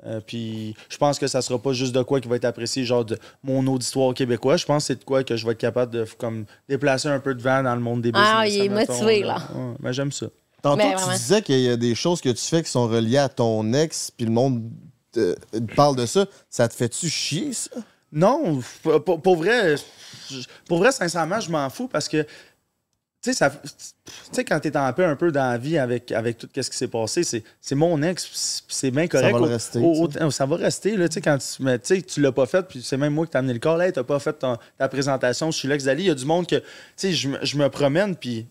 Euh, 0.07 0.21
puis 0.27 0.75
je 0.89 0.97
pense 0.97 1.19
que 1.19 1.27
ça 1.27 1.43
sera 1.43 1.59
pas 1.59 1.73
juste 1.75 1.95
de 1.95 2.01
quoi 2.03 2.21
qui 2.21 2.29
va 2.29 2.37
être 2.37 2.47
apprécié, 2.47 2.85
genre 2.85 3.05
de 3.05 3.19
mon 3.43 3.67
auditoire 3.67 4.15
québécois. 4.15 4.57
Je 4.57 4.65
pense 4.65 4.85
que 4.85 4.87
c'est 4.87 4.99
de 5.01 5.05
quoi 5.05 5.25
que 5.25 5.37
je 5.37 5.45
vais 5.45 5.53
être 5.53 5.59
capable 5.59 5.93
de 5.93 6.07
comme, 6.17 6.47
déplacer 6.69 7.09
un 7.09 7.21
peu 7.21 7.35
de 7.35 7.43
vent 7.43 7.63
dans 7.63 7.75
le 7.75 7.83
monde 7.83 8.01
des 8.03 8.13
business. 8.13 8.31
Ah, 8.35 8.47
il 8.47 8.63
est 8.65 8.69
motivé, 8.71 9.23
là. 9.25 9.37
Ouais, 9.55 9.75
mais 9.81 9.93
j'aime 9.93 10.13
ça. 10.13 10.27
Tantôt, 10.63 10.77
Mais 10.79 10.91
tu 10.93 10.97
vraiment. 10.97 11.13
disais 11.13 11.43
qu'il 11.43 11.61
y 11.61 11.69
a 11.69 11.77
des 11.77 11.95
choses 11.95 12.21
que 12.23 12.29
tu 12.31 12.43
fais 12.45 12.63
qui 12.63 12.71
sont 12.71 12.87
reliées 12.87 13.19
à 13.19 13.29
ton 13.29 13.73
ex, 13.75 14.11
puis 14.17 14.25
le 14.27 14.33
monde 14.33 14.63
te- 15.13 15.35
te 15.53 15.75
parle 15.75 15.97
de 15.97 16.07
ça. 16.07 16.25
Ça 16.49 16.69
te 16.69 16.75
fait-tu 16.75 17.09
chier, 17.11 17.53
ça? 17.53 17.71
Non, 18.13 18.61
pour, 19.23 19.37
vrai, 19.37 19.75
pour 20.67 20.79
vrai, 20.79 20.93
sincèrement, 20.93 21.41
je 21.41 21.51
m'en 21.51 21.69
fous 21.71 21.87
parce 21.89 22.09
que, 22.09 22.23
tu 22.23 22.29
sais, 23.23 23.35
ça- 23.35 23.53
quand 24.45 24.59
t'es 24.61 24.77
en 24.77 24.93
paix 24.93 25.05
un 25.05 25.15
peu 25.15 25.31
dans 25.31 25.49
la 25.51 25.59
vie 25.59 25.79
avec, 25.79 26.11
avec 26.11 26.39
tout 26.39 26.49
ce 26.55 26.71
qui 26.71 26.77
s'est 26.77 26.89
passé, 26.89 27.23
c'est, 27.23 27.45
mon 27.75 28.03
ex, 28.03 28.65
c'est 28.67 28.91
bien 28.91 29.07
correct. 29.07 29.33
va 29.33 29.39
le 29.39 29.45
Au- 29.45 29.49
rester, 29.49 29.79
au- 29.79 30.09
au- 30.27 30.31
ça 30.31 30.47
va 30.47 30.57
rester, 30.57 30.97
là, 30.97 31.09
tu 31.09 31.15
sais, 31.15 31.21
quand 31.21 31.39
tu, 31.39 31.63
mais, 31.63 31.79
tu 31.79 32.21
l'as 32.21 32.33
pas 32.33 32.47
fait, 32.47 32.63
puis 32.67 32.83
c'est 32.83 32.97
même 32.97 33.13
moi 33.15 33.27
qui 33.27 33.33
t'ai 33.33 33.39
amené 33.39 33.53
le 33.53 33.59
corps, 33.61 33.77
là, 33.77 33.93
t'as 33.93 34.03
pas 34.05 34.19
fait 34.19 34.33
ton- 34.33 34.57
ta 34.79 34.89
présentation, 34.89 35.51
je 35.51 35.59
suis 35.59 35.69
l'ex 35.69 35.85
d'Ali, 35.85 36.05
il 36.05 36.07
y 36.07 36.11
a 36.11 36.15
du 36.15 36.25
monde 36.25 36.47
que, 36.47 36.57
tu 36.57 36.65
sais, 36.97 37.13
je, 37.13 37.29
me- 37.29 37.45
promène, 37.69 38.17
puis 38.17 38.47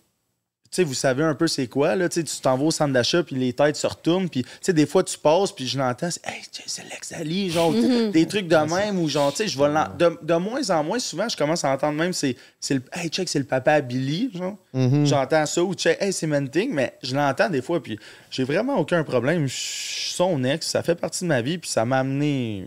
sais, 0.71 0.83
vous 0.83 0.93
savez 0.93 1.23
un 1.23 1.35
peu 1.35 1.47
c'est 1.47 1.67
quoi, 1.67 1.95
là, 1.95 2.09
tu 2.09 2.19
sais, 2.19 2.23
tu 2.23 2.39
t'en 2.41 2.57
vas 2.57 2.65
au 2.65 2.71
centre 2.71 2.93
d'achat, 2.93 3.23
puis 3.23 3.35
les 3.35 3.53
têtes 3.53 3.75
se 3.75 3.87
retournent, 3.87 4.29
puis, 4.29 4.43
tu 4.43 4.49
sais, 4.61 4.73
des 4.73 4.85
fois, 4.85 5.03
tu 5.03 5.17
passes, 5.17 5.51
puis 5.51 5.67
je 5.67 5.77
l'entends, 5.77 6.09
c'est, 6.11 6.25
hey, 6.27 6.41
c'est 6.65 6.83
l'ex 6.83 7.09
d'Ali, 7.11 7.49
genre, 7.49 7.73
sais, 7.73 8.09
des 8.09 8.27
trucs 8.27 8.47
de 8.47 8.55
même, 8.55 8.99
ou 8.99 9.09
genre, 9.09 9.31
tu 9.31 9.37
sais, 9.37 9.47
je 9.47 9.57
vais 9.57 9.67
de, 9.97 10.17
de 10.21 10.33
moins 10.35 10.69
en 10.69 10.83
moins, 10.83 10.99
souvent, 10.99 11.27
je 11.27 11.35
commence 11.37 11.65
à 11.65 11.71
entendre 11.71 11.97
même, 11.97 12.13
c'est, 12.13 12.35
c'est 12.59 12.75
le, 12.75 12.81
hey, 12.93 13.09
check, 13.09 13.27
c'est 13.29 13.39
le 13.39 13.45
papa 13.45 13.73
à 13.73 13.81
Billy, 13.81 14.29
genre, 14.33 14.57
j'entends 15.05 15.45
ça, 15.45 15.63
ou 15.63 15.73
check, 15.73 15.97
hey, 16.01 16.13
c'est 16.13 16.27
Manting, 16.27 16.71
mais 16.73 16.93
je 17.01 17.15
l'entends 17.15 17.49
des 17.49 17.61
fois, 17.61 17.81
puis 17.81 17.97
j'ai 18.29 18.43
vraiment 18.43 18.77
aucun 18.77 19.03
problème, 19.03 19.47
je 19.47 19.55
suis 19.55 20.13
son 20.13 20.43
ex, 20.43 20.67
ça 20.67 20.83
fait 20.83 20.95
partie 20.95 21.23
de 21.23 21.29
ma 21.29 21.41
vie, 21.41 21.57
puis 21.57 21.69
ça 21.69 21.85
m'a 21.85 21.99
amené 21.99 22.65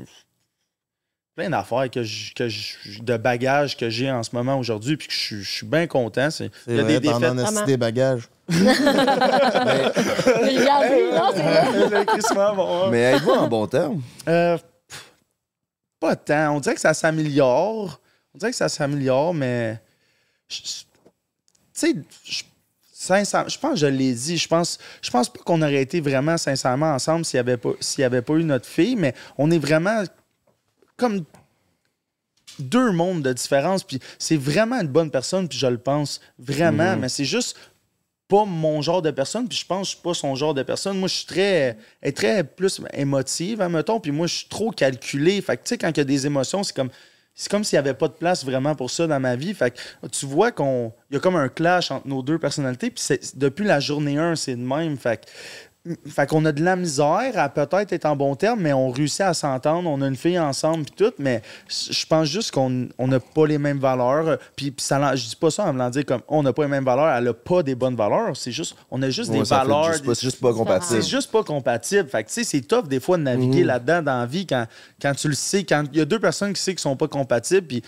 plein 1.34 1.50
d'affaires 1.50 1.90
que 1.90 2.02
je- 2.02 2.34
que 2.34 2.48
je- 2.48 3.00
de 3.02 3.16
bagages 3.16 3.76
que 3.76 3.88
j'ai 3.88 4.10
en 4.10 4.22
ce 4.22 4.30
moment 4.34 4.58
aujourd'hui, 4.58 4.96
puis 4.96 5.08
que 5.08 5.14
je, 5.14 5.18
suis- 5.18 5.42
je 5.42 5.50
suis 5.50 5.66
bien 5.66 5.86
content, 5.86 6.30
c'est, 6.30 6.50
il 6.66 6.76
y 6.76 6.78
a 6.78 6.82
vrai, 6.82 6.92
des 6.94 7.00
défaites, 7.00 7.58
en 7.58 7.64
des 7.64 7.76
bagages? 7.76 8.28
Crissement, 12.06 12.54
bon, 12.54 12.84
hein. 12.84 12.88
Mais 12.90 13.00
êtes-vous 13.14 13.30
en 13.30 13.48
bon 13.48 13.66
terme? 13.66 14.02
Euh, 14.28 14.56
pff, 14.58 15.12
pas 16.00 16.16
tant. 16.16 16.56
On 16.56 16.60
dirait 16.60 16.74
que 16.74 16.80
ça 16.80 16.94
s'améliore. 16.94 18.00
On 18.34 18.38
dirait 18.38 18.50
que 18.50 18.56
ça 18.56 18.68
s'améliore, 18.68 19.34
mais. 19.34 19.80
Tu 20.48 20.60
sais, 21.72 21.94
je- 22.24 22.42
sincèrement, 22.92 23.48
je 23.48 23.58
pense 23.58 23.70
que 23.72 23.78
je 23.78 23.86
l'ai 23.86 24.12
dit. 24.12 24.36
Je 24.36 24.48
pense, 24.48 24.78
je 25.00 25.10
pense 25.10 25.28
pas 25.28 25.38
qu'on 25.44 25.62
aurait 25.62 25.82
été 25.82 26.00
vraiment 26.00 26.36
sincèrement 26.36 26.92
ensemble 26.92 27.24
s'il 27.24 27.38
n'y 27.38 27.40
avait, 27.40 27.56
pas- 27.56 27.72
s'il 27.80 28.02
y 28.02 28.04
avait 28.04 28.22
pas 28.22 28.34
eu 28.34 28.44
notre 28.44 28.66
fille, 28.66 28.96
mais 28.96 29.14
on 29.38 29.50
est 29.50 29.58
vraiment 29.58 30.02
comme 31.02 31.24
deux 32.58 32.92
mondes 32.92 33.22
de 33.22 33.32
différence. 33.32 33.82
Puis 33.82 33.98
c'est 34.18 34.36
vraiment 34.36 34.80
une 34.80 34.88
bonne 34.88 35.10
personne, 35.10 35.48
puis 35.48 35.58
je 35.58 35.66
le 35.66 35.78
pense 35.78 36.20
vraiment, 36.38 36.96
mais 36.96 37.08
c'est 37.08 37.24
juste 37.24 37.56
pas 38.28 38.44
mon 38.46 38.80
genre 38.80 39.02
de 39.02 39.10
personne, 39.10 39.46
puis 39.48 39.58
je 39.58 39.66
pense 39.66 39.80
que 39.80 39.84
je 39.90 39.96
suis 39.96 40.02
pas 40.02 40.14
son 40.14 40.34
genre 40.34 40.54
de 40.54 40.62
personne. 40.62 40.98
Moi, 40.98 41.08
je 41.08 41.14
suis 41.16 41.26
très, 41.26 41.76
très 42.14 42.44
plus 42.44 42.80
émotive, 42.94 43.62
mettons, 43.70 44.00
puis 44.00 44.10
moi, 44.10 44.26
je 44.26 44.34
suis 44.36 44.48
trop 44.48 44.70
calculé. 44.70 45.40
Fait 45.42 45.56
que, 45.56 45.62
tu 45.64 45.68
sais, 45.70 45.78
quand 45.78 45.88
il 45.90 45.98
y 45.98 46.00
a 46.00 46.04
des 46.04 46.26
émotions, 46.26 46.62
c'est 46.62 46.74
comme, 46.74 46.88
c'est 47.34 47.50
comme 47.50 47.64
s'il 47.64 47.76
n'y 47.76 47.80
avait 47.80 47.94
pas 47.94 48.08
de 48.08 48.14
place 48.14 48.44
vraiment 48.44 48.74
pour 48.74 48.90
ça 48.90 49.06
dans 49.06 49.20
ma 49.20 49.36
vie. 49.36 49.52
Fait 49.54 49.70
que 49.72 50.06
tu 50.08 50.24
vois 50.26 50.50
qu'on 50.52 50.92
il 51.10 51.14
y 51.14 51.16
a 51.16 51.20
comme 51.20 51.36
un 51.36 51.48
clash 51.48 51.90
entre 51.90 52.06
nos 52.08 52.22
deux 52.22 52.38
personnalités, 52.38 52.90
puis 52.90 53.02
c'est- 53.02 53.36
depuis 53.36 53.64
la 53.66 53.80
journée 53.80 54.16
1, 54.18 54.34
c'est 54.36 54.54
de 54.56 54.60
même. 54.62 54.96
Fait 54.96 55.18
que, 55.22 55.30
fait 56.06 56.28
qu'on 56.28 56.44
a 56.44 56.52
de 56.52 56.62
la 56.62 56.76
misère 56.76 57.32
à 57.34 57.48
peut-être 57.48 57.92
être 57.92 58.04
en 58.06 58.14
bon 58.14 58.36
terme, 58.36 58.60
mais 58.60 58.72
on 58.72 58.90
réussit 58.90 59.22
à 59.22 59.34
s'entendre. 59.34 59.90
On 59.90 60.00
a 60.00 60.06
une 60.06 60.14
fille 60.16 60.38
ensemble 60.38 60.84
puis 60.84 60.94
tout, 60.96 61.12
mais 61.18 61.42
je 61.68 62.06
pense 62.06 62.28
juste 62.28 62.52
qu'on 62.52 62.88
on 62.98 63.08
n'a 63.08 63.18
pas 63.18 63.46
les 63.48 63.58
mêmes 63.58 63.80
valeurs. 63.80 64.38
Puis, 64.54 64.70
puis 64.70 64.84
ça, 64.84 65.16
je 65.16 65.28
dis 65.30 65.34
pas 65.36 65.50
ça 65.50 65.64
en 65.64 65.72
voulant 65.72 65.90
dire 65.90 66.06
comme 66.06 66.20
on 66.28 66.44
n'a 66.44 66.52
pas 66.52 66.62
les 66.62 66.68
mêmes 66.68 66.84
valeurs, 66.84 67.08
elle 67.08 67.26
a 67.26 67.34
pas 67.34 67.64
des 67.64 67.74
bonnes 67.74 67.96
valeurs. 67.96 68.36
C'est 68.36 68.52
juste, 68.52 68.76
on 68.92 69.02
a 69.02 69.10
juste 69.10 69.30
Ouais, 69.30 69.38
des 69.38 69.44
valeurs. 69.44 69.92
C'est 69.94 70.20
juste 70.20 70.40
pas 70.40 70.52
compatible. 70.52 71.02
c'est 71.02 71.08
juste 71.10 71.32
pas 71.32 71.42
compatible. 71.42 72.08
Fait 72.08 72.22
que, 72.22 72.28
tu 72.28 72.34
sais, 72.34 72.44
c'est 72.44 72.60
tough 72.60 72.86
des 72.86 73.00
fois 73.00 73.16
de 73.16 73.24
naviguer 73.24 73.64
là-dedans 73.64 74.02
dans 74.02 74.20
la 74.20 74.26
vie 74.26 74.46
quand, 74.46 74.66
quand 75.00 75.14
tu 75.14 75.26
le 75.26 75.34
sais. 75.34 75.64
Quand 75.64 75.82
il 75.92 75.98
y 75.98 76.00
a 76.00 76.04
deux 76.04 76.20
personnes 76.20 76.52
qui 76.52 76.62
savent 76.62 76.74
qu'ils 76.74 76.80
sont 76.80 76.96
pas 76.96 77.08
compatibles, 77.08 77.66
puis 77.66 77.82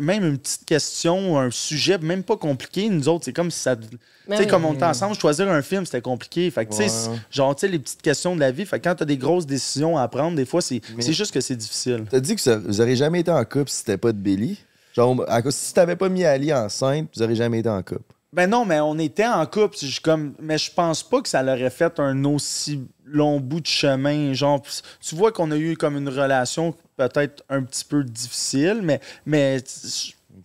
même 0.00 0.24
une 0.24 0.38
petite 0.38 0.64
question, 0.64 1.38
un 1.38 1.50
sujet, 1.52 1.98
même 1.98 2.24
pas 2.24 2.36
compliqué, 2.36 2.88
nous 2.88 3.08
autres, 3.08 3.24
c'est 3.26 3.32
comme 3.32 3.50
si 3.52 3.60
ça. 3.60 3.76
Tu 3.76 3.82
Ben 4.28 4.36
sais, 4.38 4.42
oui. 4.42 4.48
comme 4.48 4.64
on 4.64 4.74
était 4.74 4.84
ensemble, 4.84 5.14
choisir 5.14 5.48
un 5.48 5.62
film, 5.62 5.84
c'était 5.86 6.00
compliqué. 6.00 6.50
Fait 6.50 6.66
que, 6.66 6.70
tu 6.72 6.78
sais, 6.78 6.88
Ouais. 7.10 7.16
genre, 7.30 7.54
tu 7.56 7.60
sais, 7.60 7.68
les 7.68 7.78
petites 7.78 8.02
questions 8.02 8.34
de 8.34 8.40
la 8.40 8.50
vie. 8.50 8.66
Fait 8.66 8.78
que 8.80 8.84
quand 8.88 8.94
t'as 8.94 9.04
des 9.04 9.16
grosses 9.18 9.46
décisions 9.46 9.96
à 9.98 10.06
prendre, 10.08 10.36
des 10.36 10.44
fois, 10.46 10.60
c'est 10.62 10.80
juste 11.12 11.32
que 11.32 11.40
c'est 11.40 11.56
difficile. 11.56 12.04
T'as 12.10 12.20
dit 12.20 12.34
que 12.34 12.40
ça- 12.40 12.58
vous 12.58 12.80
auriez 12.80 12.96
jamais 12.96 13.20
été 13.20 13.30
en 13.30 13.44
couple 13.44 13.70
si 13.70 13.78
c'était 13.78 13.98
pas 13.98 14.12
de 14.12 14.18
Billy? 14.18 14.58
Genre, 14.94 15.24
à 15.28 15.42
cause- 15.42 15.54
si 15.54 15.74
t'avais 15.74 15.96
pas 15.96 16.08
mis 16.08 16.24
Ali 16.24 16.52
enceinte, 16.54 17.08
vous 17.14 17.22
auriez 17.22 17.36
jamais 17.36 17.58
été 17.60 17.68
en 17.68 17.82
couple. 17.82 18.02
Ben 18.32 18.48
non, 18.50 18.64
mais 18.64 18.80
on 18.80 18.98
était 18.98 19.26
en 19.26 19.44
couple. 19.46 19.76
Je, 19.80 20.00
comme, 20.00 20.34
mais 20.40 20.58
je 20.58 20.70
pense 20.72 21.02
pas 21.02 21.20
que 21.22 21.28
ça 21.28 21.42
l'aurait 21.42 21.70
fait 21.70 21.98
un 22.00 22.24
aussi 22.24 22.82
long 23.04 23.40
bout 23.40 23.60
de 23.60 23.66
chemin. 23.66 24.32
Genre, 24.34 24.60
tu 25.00 25.14
vois 25.14 25.32
qu'on 25.32 25.50
a 25.52 25.56
eu 25.56 25.76
comme 25.76 25.96
une 25.96 26.08
relation 26.08 26.74
peut-être 26.96 27.44
un 27.48 27.62
petit 27.62 27.84
peu 27.84 28.02
difficile, 28.04 28.80
mais, 28.82 29.00
mais 29.24 29.58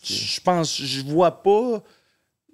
je 0.03 0.41
pense, 0.41 0.81
je 0.81 1.01
vois 1.03 1.41
pas. 1.43 1.81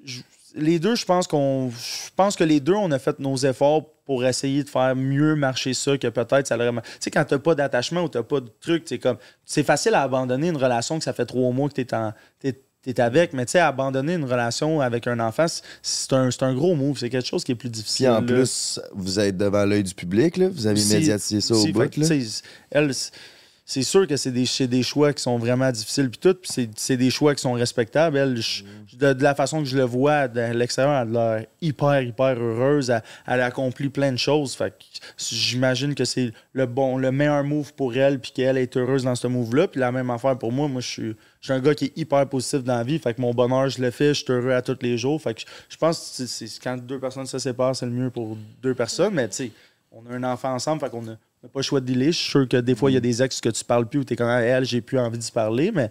je- 0.05 0.21
les 0.57 0.79
deux, 0.79 0.95
je 0.95 1.05
pense 1.05 1.27
qu'on. 1.27 1.69
Je 1.71 2.09
pense 2.15 2.35
que 2.35 2.43
les 2.43 2.59
deux, 2.59 2.73
on 2.73 2.91
a 2.91 2.99
fait 2.99 3.19
nos 3.19 3.35
efforts 3.37 3.83
pour 4.05 4.25
essayer 4.25 4.63
de 4.63 4.69
faire 4.69 4.95
mieux 4.95 5.35
marcher 5.35 5.73
ça 5.73 5.97
que 5.97 6.07
peut-être 6.07 6.47
ça 6.47 6.57
l'aurait. 6.57 6.71
Tu 6.81 6.89
sais, 6.99 7.11
quand 7.11 7.25
t'as 7.25 7.39
pas 7.39 7.55
d'attachement 7.55 8.03
ou 8.03 8.07
t'as 8.09 8.23
pas 8.23 8.39
de 8.39 8.49
truc, 8.61 8.83
c'est 8.85 8.99
comme. 8.99 9.17
C'est 9.45 9.63
facile 9.63 9.93
à 9.95 10.01
abandonner 10.01 10.49
une 10.49 10.57
relation 10.57 10.97
que 10.97 11.03
ça 11.03 11.13
fait 11.13 11.25
trois 11.25 11.51
mois 11.51 11.69
que 11.69 11.73
t'es 11.75 11.93
en. 11.93 12.13
T'es, 12.39 12.59
es 12.85 12.99
avec. 13.01 13.33
Mais 13.33 13.45
tu 13.45 13.53
sais, 13.53 13.59
abandonner 13.59 14.13
une 14.13 14.23
relation 14.25 14.79
avec 14.81 15.07
un 15.07 15.19
enfant, 15.19 15.45
c'est- 15.81 16.13
un, 16.13 16.31
c'est 16.31 16.43
un 16.43 16.53
gros 16.53 16.73
move. 16.75 16.97
C'est 16.97 17.09
quelque 17.09 17.27
chose 17.27 17.43
qui 17.43 17.51
est 17.51 17.55
plus 17.55 17.69
difficile. 17.69 18.05
Puis 18.07 18.15
en 18.15 18.21
là. 18.21 18.27
plus, 18.27 18.79
vous 18.93 19.19
êtes 19.19 19.35
devant 19.35 19.65
l'œil 19.65 19.83
du 19.83 19.93
public, 19.93 20.37
là. 20.37 20.47
Vous 20.49 20.67
avez 20.67 20.81
médiatisé 20.85 21.41
ça 21.41 21.53
au 21.55 21.65
bout, 21.67 21.81
fait 21.93 21.97
là. 21.97 22.07
elle, 22.71 22.91
c'est- 23.67 23.83
sûr 23.83 24.07
que 24.07 24.15
c'est 24.17 24.31
des, 24.31 24.45
des 24.67 24.81
choix 24.81 25.13
qui 25.13 25.21
sont 25.21 25.37
vraiment 25.37 25.69
difficiles, 25.71 26.09
puis 26.09 26.17
tout, 26.19 26.33
puis 26.33 26.49
c'est- 26.75 26.97
des 26.97 27.09
choix 27.11 27.35
qui 27.35 27.41
sont 27.41 27.53
respectables. 27.53 28.17
Elle, 28.17 28.37
je- 28.41 28.63
de, 28.97 29.13
de 29.13 29.21
la 29.21 29.35
façon 29.35 29.59
que 29.59 29.65
je 29.65 29.77
le 29.77 29.83
vois 29.83 30.27
de 30.27 30.39
l'extérieur, 30.53 31.01
elle 31.07 31.15
a 31.15 31.37
l'air 31.39 31.45
hyper, 31.61 32.01
hyper 32.01 32.39
heureuse. 32.41 32.89
Elle, 32.89 33.03
elle 33.27 33.41
accomplit 33.41 33.89
plein 33.89 34.11
de 34.11 34.17
choses. 34.17 34.55
Fait 34.55 34.71
que 34.71 34.83
j'imagine 35.17 35.93
que 35.93 36.05
c'est 36.05 36.31
le 36.53 36.65
bon, 36.65 36.97
le 36.97 37.11
meilleur 37.11 37.43
move 37.43 37.73
pour 37.73 37.95
elle, 37.95 38.19
puis 38.19 38.31
qu'elle 38.31 38.57
est 38.57 38.75
heureuse 38.77 39.03
dans 39.03 39.15
ce 39.15 39.27
move-là. 39.27 39.67
Puis 39.67 39.79
la 39.79 39.91
même 39.91 40.09
affaire 40.09 40.37
pour 40.37 40.51
moi. 40.51 40.67
Moi, 40.67 40.81
je 40.81 40.87
suis, 40.87 41.15
je 41.41 41.45
suis 41.47 41.53
un 41.53 41.59
gars 41.59 41.75
qui 41.75 41.85
est 41.85 41.97
hyper 41.97 42.27
positif 42.27 42.63
dans 42.63 42.77
la 42.77 42.83
vie. 42.83 42.97
Fait 42.99 43.13
que 43.13 43.21
mon 43.21 43.33
bonheur, 43.33 43.69
je 43.69 43.81
le 43.81 43.91
fais, 43.91 44.13
je 44.13 44.23
suis 44.23 44.31
heureux 44.33 44.53
à 44.53 44.61
tous 44.61 44.77
les 44.81 44.97
jours. 44.97 45.21
Fait 45.21 45.33
que 45.33 45.41
je- 45.69 45.77
pense 45.77 46.15
que 46.17 46.25
c'est- 46.25 46.63
quand 46.63 46.77
deux 46.77 46.99
personnes 46.99 47.25
se 47.27 47.37
séparent, 47.37 47.75
c'est 47.75 47.85
le 47.85 47.91
mieux 47.91 48.09
pour 48.09 48.37
deux 48.63 48.73
personnes. 48.73 49.13
Mais 49.13 49.27
tu 49.29 49.35
sais, 49.35 49.51
on 49.91 50.05
a 50.09 50.15
un 50.15 50.23
enfant 50.23 50.53
ensemble, 50.53 50.79
fait 50.81 50.89
qu'on 50.89 51.07
a, 51.07 51.17
pas 51.41 51.59
le 51.59 51.61
choix 51.63 51.79
de 51.79 51.85
dealer. 51.85 52.11
Je 52.11 52.17
suis 52.17 52.29
sûr 52.31 52.47
que 52.47 52.57
des 52.57 52.75
fois, 52.75 52.91
il 52.91 52.95
y 52.95 52.97
a 52.97 53.01
des 53.01 53.21
ex 53.23 53.39
que 53.41 53.49
tu 53.49 53.63
parles 53.63 53.85
plus 53.87 53.99
ou 53.99 54.03
tu 54.03 54.13
es 54.13 54.15
comme 54.15 54.27
Ah, 54.27 54.41
elle, 54.41 54.65
j'ai 54.65 54.81
plus 54.81 54.99
envie 54.99 55.17
d'y 55.17 55.31
parler. 55.31 55.71
Mais 55.71 55.89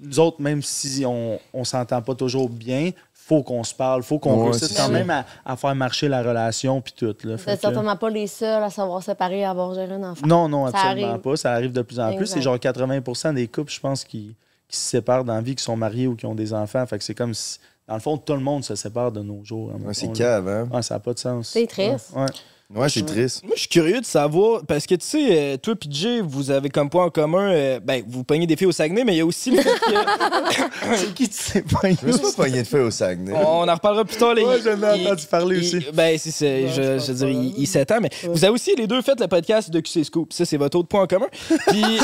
nous 0.00 0.18
autres, 0.20 0.40
même 0.40 0.62
si 0.62 1.04
on, 1.06 1.38
on 1.52 1.64
s'entend 1.64 2.00
pas 2.02 2.14
toujours 2.14 2.48
bien, 2.48 2.90
faut 3.12 3.42
qu'on 3.42 3.64
se 3.64 3.74
parle, 3.74 4.02
faut 4.02 4.18
qu'on 4.18 4.36
Ouais, 4.38 4.50
réussisse 4.50 4.76
quand 4.76 4.86
ça. 4.86 4.88
même 4.88 5.08
à, 5.10 5.24
à 5.44 5.56
faire 5.56 5.74
marcher 5.74 6.08
la 6.08 6.22
relation 6.22 6.80
puis 6.80 6.92
tout. 6.96 7.06
Là. 7.06 7.36
Vous 7.36 7.38
Fait 7.38 7.52
n'êtes 7.52 7.60
que- 7.60 7.66
certainement 7.66 7.96
pas 7.96 8.10
les 8.10 8.26
seuls 8.26 8.62
à 8.62 8.70
savoir 8.70 9.02
séparer 9.02 9.40
et 9.40 9.44
à 9.44 9.50
avoir 9.50 9.74
géré 9.74 9.94
un 9.94 10.02
enfant. 10.10 10.26
non, 10.26 10.48
non, 10.48 10.70
Ça 10.70 10.78
absolument 10.78 11.08
arrive. 11.10 11.20
pas. 11.22 11.36
Ça 11.36 11.52
arrive 11.52 11.72
de 11.72 11.82
plus 11.82 11.98
en 12.00 12.14
plus. 12.16 12.26
C'est 12.26 12.42
genre 12.42 12.58
80 12.58 13.32
des 13.32 13.48
couples, 13.48 13.72
je 13.72 13.80
pense, 13.80 14.04
qui, 14.04 14.34
qui 14.68 14.76
se 14.76 14.82
séparent 14.90 15.24
dans 15.24 15.34
la 15.34 15.40
vie, 15.40 15.54
qui 15.54 15.62
sont 15.64 15.76
mariés 15.76 16.06
ou 16.06 16.14
qui 16.16 16.26
ont 16.26 16.34
des 16.34 16.52
enfants. 16.52 16.84
Fait 16.86 16.98
que 16.98 17.04
c'est 17.04 17.14
comme 17.14 17.32
si, 17.34 17.58
dans 17.88 17.94
le 17.94 18.00
fond, 18.00 18.16
tout 18.16 18.32
le 18.34 18.40
monde 18.40 18.64
se 18.64 18.74
sépare 18.74 19.12
de 19.12 19.20
nos 19.20 19.44
jours. 19.44 19.72
hein, 19.74 19.80
Ouais, 19.86 19.94
c'est 19.94 20.12
cave, 20.12 20.48
hein? 20.48 20.68
Ouais, 20.72 20.82
ça 20.82 20.94
n'a 20.94 21.00
pas 21.00 21.12
de 21.14 21.18
sens. 21.18 21.50
C'est 21.52 21.66
triste. 21.66 22.10
Ouais. 22.16 22.26
Ouais, 22.74 22.88
c'est 22.88 23.04
triste. 23.04 23.42
Moi, 23.44 23.52
je 23.56 23.60
suis 23.60 23.68
curieux 23.68 24.00
de 24.00 24.06
savoir, 24.06 24.62
parce 24.66 24.86
que 24.86 24.94
tu 24.94 25.04
sais, 25.06 25.26
euh, 25.30 25.56
toi 25.58 25.74
et 25.74 25.86
Jay, 25.90 26.20
vous 26.22 26.50
avez 26.50 26.70
comme 26.70 26.88
point 26.88 27.04
en 27.04 27.10
commun, 27.10 27.50
euh, 27.52 27.78
ben, 27.78 28.02
vous 28.08 28.24
pognez 28.24 28.46
des 28.46 28.56
filles 28.56 28.66
au 28.68 28.72
Saguenay, 28.72 29.04
mais 29.04 29.12
il 29.14 29.18
y 29.18 29.20
a 29.20 29.26
aussi 29.26 29.50
le 29.50 29.58
fait 29.60 29.68
que. 29.68 30.96
c'est 30.96 31.14
qui 31.14 31.28
tu 31.28 31.34
sais 31.36 31.60
pas? 31.62 31.80
Je 31.90 32.06
me 32.06 32.12
suis 32.12 32.22
pas 32.22 32.44
pogné 32.44 32.62
de 32.62 32.66
feu 32.66 32.84
au 32.84 32.90
Saguenay. 32.90 33.32
On 33.34 33.68
en 33.68 33.74
reparlera 33.74 34.06
plus 34.06 34.16
tard. 34.16 34.34
Là, 34.34 34.42
Ouais, 34.42 34.56
il- 34.56 34.62
j'en 34.64 34.82
ai 34.94 35.06
entendu 35.06 35.26
parler 35.26 35.56
il- 35.58 35.62
aussi. 35.76 35.86
Ben, 35.92 36.18
c'est. 36.18 36.68
Je, 36.68 36.98
je 36.98 37.12
veux 37.12 37.18
dire, 37.18 37.28
il, 37.28 37.54
il 37.58 37.66
s'étend, 37.66 38.00
mais 38.00 38.08
vous 38.24 38.42
avez 38.44 38.52
aussi 38.54 38.74
les 38.76 38.86
deux 38.86 39.02
fait 39.02 39.20
le 39.20 39.28
podcast 39.28 39.70
de 39.70 39.80
QC 39.80 40.02
Scoop. 40.02 40.32
Ça, 40.32 40.46
c'est 40.46 40.56
votre 40.56 40.78
autre 40.78 40.88
point 40.88 41.02
en 41.02 41.06
commun. 41.06 41.28
Puis. 41.68 41.82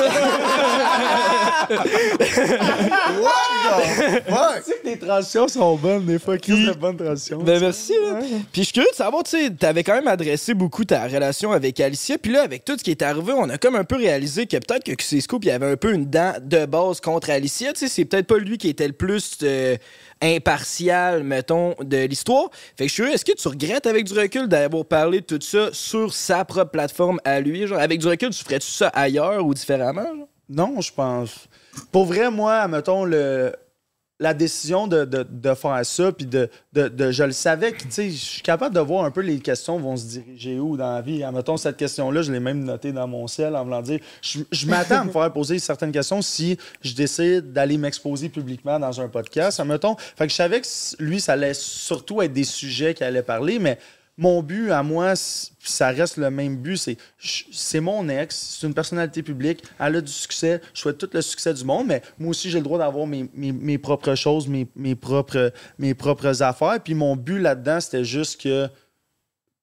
Ouais! 3.20 4.60
Tu 4.64 4.70
sais 4.70 4.78
que 4.78 4.82
tes 4.82 4.98
transitions 4.98 5.48
sont 5.48 5.76
bonnes, 5.76 6.06
des 6.06 6.18
fois. 6.18 6.38
Chris, 6.38 6.66
de 6.66 6.72
bonnes 6.72 6.96
transitions. 6.96 7.38
Ben 7.42 7.60
merci. 7.60 7.92
là. 7.92 8.18
Puis 8.52 8.62
je 8.62 8.62
suis 8.62 8.72
curieux 8.72 8.88
de 8.90 8.96
savoir, 8.96 9.22
tu 9.22 9.30
sais, 9.30 9.50
t'avais 9.50 9.84
quand 9.84 9.94
même 9.94 10.08
adressé 10.08 10.54
beaucoup 10.54 10.84
ta 10.84 11.06
relation 11.06 11.52
avec 11.52 11.78
Alicia. 11.80 12.18
Puis 12.18 12.32
là, 12.32 12.42
avec 12.42 12.64
tout 12.64 12.76
ce 12.78 12.82
qui 12.82 12.90
est 12.90 13.02
arrivé, 13.02 13.32
on 13.36 13.48
a 13.48 13.58
comme 13.58 13.76
un 13.76 13.84
peu 13.84 13.96
réalisé 13.96 14.46
que 14.46 14.56
peut-être 14.56 14.84
que 14.84 14.92
QC 14.92 15.20
Scoop, 15.20 15.44
il 15.44 15.48
y 15.48 15.50
avait 15.50 15.70
un 15.70 15.76
peu 15.76 15.92
une 15.92 16.06
dent 16.06 16.34
de 16.40 16.66
base 16.66 17.00
contre 17.00 17.30
Alicia. 17.30 17.72
Tu 17.72 17.80
sais, 17.80 17.88
c'est 17.88 18.04
peut-être 18.04 18.26
pas 18.26 18.38
lui 18.38 18.58
qui 18.58 18.68
était 18.68 18.86
le 18.86 18.92
plus 18.92 19.38
euh, 19.42 19.76
impartial, 20.22 21.22
mettons, 21.22 21.74
de 21.80 22.04
l'histoire. 22.04 22.50
Fait 22.76 22.84
que 22.84 22.88
je 22.88 22.94
suis 22.94 23.02
curieux, 23.02 23.14
est-ce 23.14 23.24
que 23.24 23.32
tu 23.32 23.48
regrettes 23.48 23.86
avec 23.86 24.04
du 24.04 24.18
recul 24.18 24.48
d'avoir 24.48 24.84
parlé 24.84 25.20
de 25.20 25.26
tout 25.26 25.40
ça 25.40 25.68
sur 25.72 26.12
sa 26.14 26.44
propre 26.44 26.70
plateforme 26.70 27.20
à 27.24 27.40
lui? 27.40 27.66
Genre, 27.66 27.78
avec 27.78 28.00
du 28.00 28.06
recul, 28.08 28.30
tu 28.30 28.42
ferais-tu 28.44 28.70
ça 28.70 28.88
ailleurs 28.88 29.44
ou 29.44 29.54
différemment? 29.54 30.02
genre? 30.04 30.28
Non, 30.50 30.80
je 30.80 30.92
pense. 30.92 31.48
Pour 31.92 32.06
vrai, 32.06 32.28
moi, 32.28 32.66
mettons, 32.66 33.04
la 33.04 34.34
décision 34.34 34.88
de, 34.88 35.54
faire 35.54 35.86
ça, 35.86 36.10
puis 36.10 36.26
de, 36.26 36.50
Je 36.74 37.22
le 37.22 37.30
savais 37.30 37.70
que, 37.70 37.84
tu 37.84 38.10
je 38.10 38.16
suis 38.16 38.42
capable 38.42 38.74
de 38.74 38.80
voir 38.80 39.04
un 39.04 39.12
peu 39.12 39.20
les 39.20 39.38
questions 39.38 39.78
vont 39.78 39.96
se 39.96 40.06
diriger 40.06 40.58
où 40.58 40.76
dans 40.76 40.92
la 40.92 41.02
vie. 41.02 41.22
Mettons, 41.32 41.56
cette 41.56 41.76
question-là, 41.76 42.22
je 42.22 42.32
l'ai 42.32 42.40
même 42.40 42.64
notée 42.64 42.90
dans 42.90 43.06
mon 43.06 43.28
ciel 43.28 43.54
en 43.54 43.62
voulant 43.62 43.80
dire. 43.80 44.00
Je, 44.22 44.40
je 44.50 44.66
m'attends 44.66 45.02
à 45.02 45.04
me 45.04 45.12
faire 45.12 45.32
poser 45.32 45.60
certaines 45.60 45.92
questions 45.92 46.20
si 46.20 46.58
je 46.82 46.94
décide 46.94 47.52
d'aller 47.52 47.78
m'exposer 47.78 48.28
publiquement 48.28 48.80
dans 48.80 49.00
un 49.00 49.08
podcast. 49.08 49.64
Mettons, 49.64 49.94
fait 49.96 50.26
que 50.26 50.32
je 50.32 50.36
savais 50.36 50.60
que 50.60 50.66
lui, 50.98 51.20
ça 51.20 51.34
allait 51.34 51.54
surtout 51.54 52.22
être 52.22 52.32
des 52.32 52.44
sujets 52.44 52.92
qu'il 52.92 53.06
allait 53.06 53.22
parler, 53.22 53.60
mais 53.60 53.78
mon 54.20 54.42
but 54.42 54.70
à 54.70 54.82
moi, 54.82 55.14
ça 55.16 55.88
reste 55.88 56.18
le 56.18 56.30
même 56.30 56.56
but. 56.56 56.76
C'est, 57.18 57.80
mon 57.80 58.06
ex, 58.10 58.58
c'est 58.60 58.66
une 58.66 58.74
personnalité 58.74 59.22
publique, 59.22 59.64
elle 59.78 59.96
a 59.96 60.00
du 60.02 60.12
succès, 60.12 60.60
je 60.74 60.80
souhaite 60.80 60.98
tout 60.98 61.08
le 61.10 61.22
succès 61.22 61.54
du 61.54 61.64
monde, 61.64 61.86
mais 61.86 62.02
moi 62.18 62.30
aussi, 62.30 62.50
j'ai 62.50 62.58
le 62.58 62.64
droit 62.64 62.78
d'avoir 62.78 63.06
mes, 63.06 63.78
propres 63.78 64.14
choses, 64.14 64.46
mes, 64.46 64.68
mes 64.76 64.94
propres, 64.94 65.52
mes 65.78 65.94
propres 65.94 66.42
affaires. 66.42 66.80
Puis 66.84 66.92
mon 66.92 67.16
but 67.16 67.38
là-dedans, 67.38 67.80
c'était 67.80 68.04
juste 68.04 68.42
que 68.42 68.68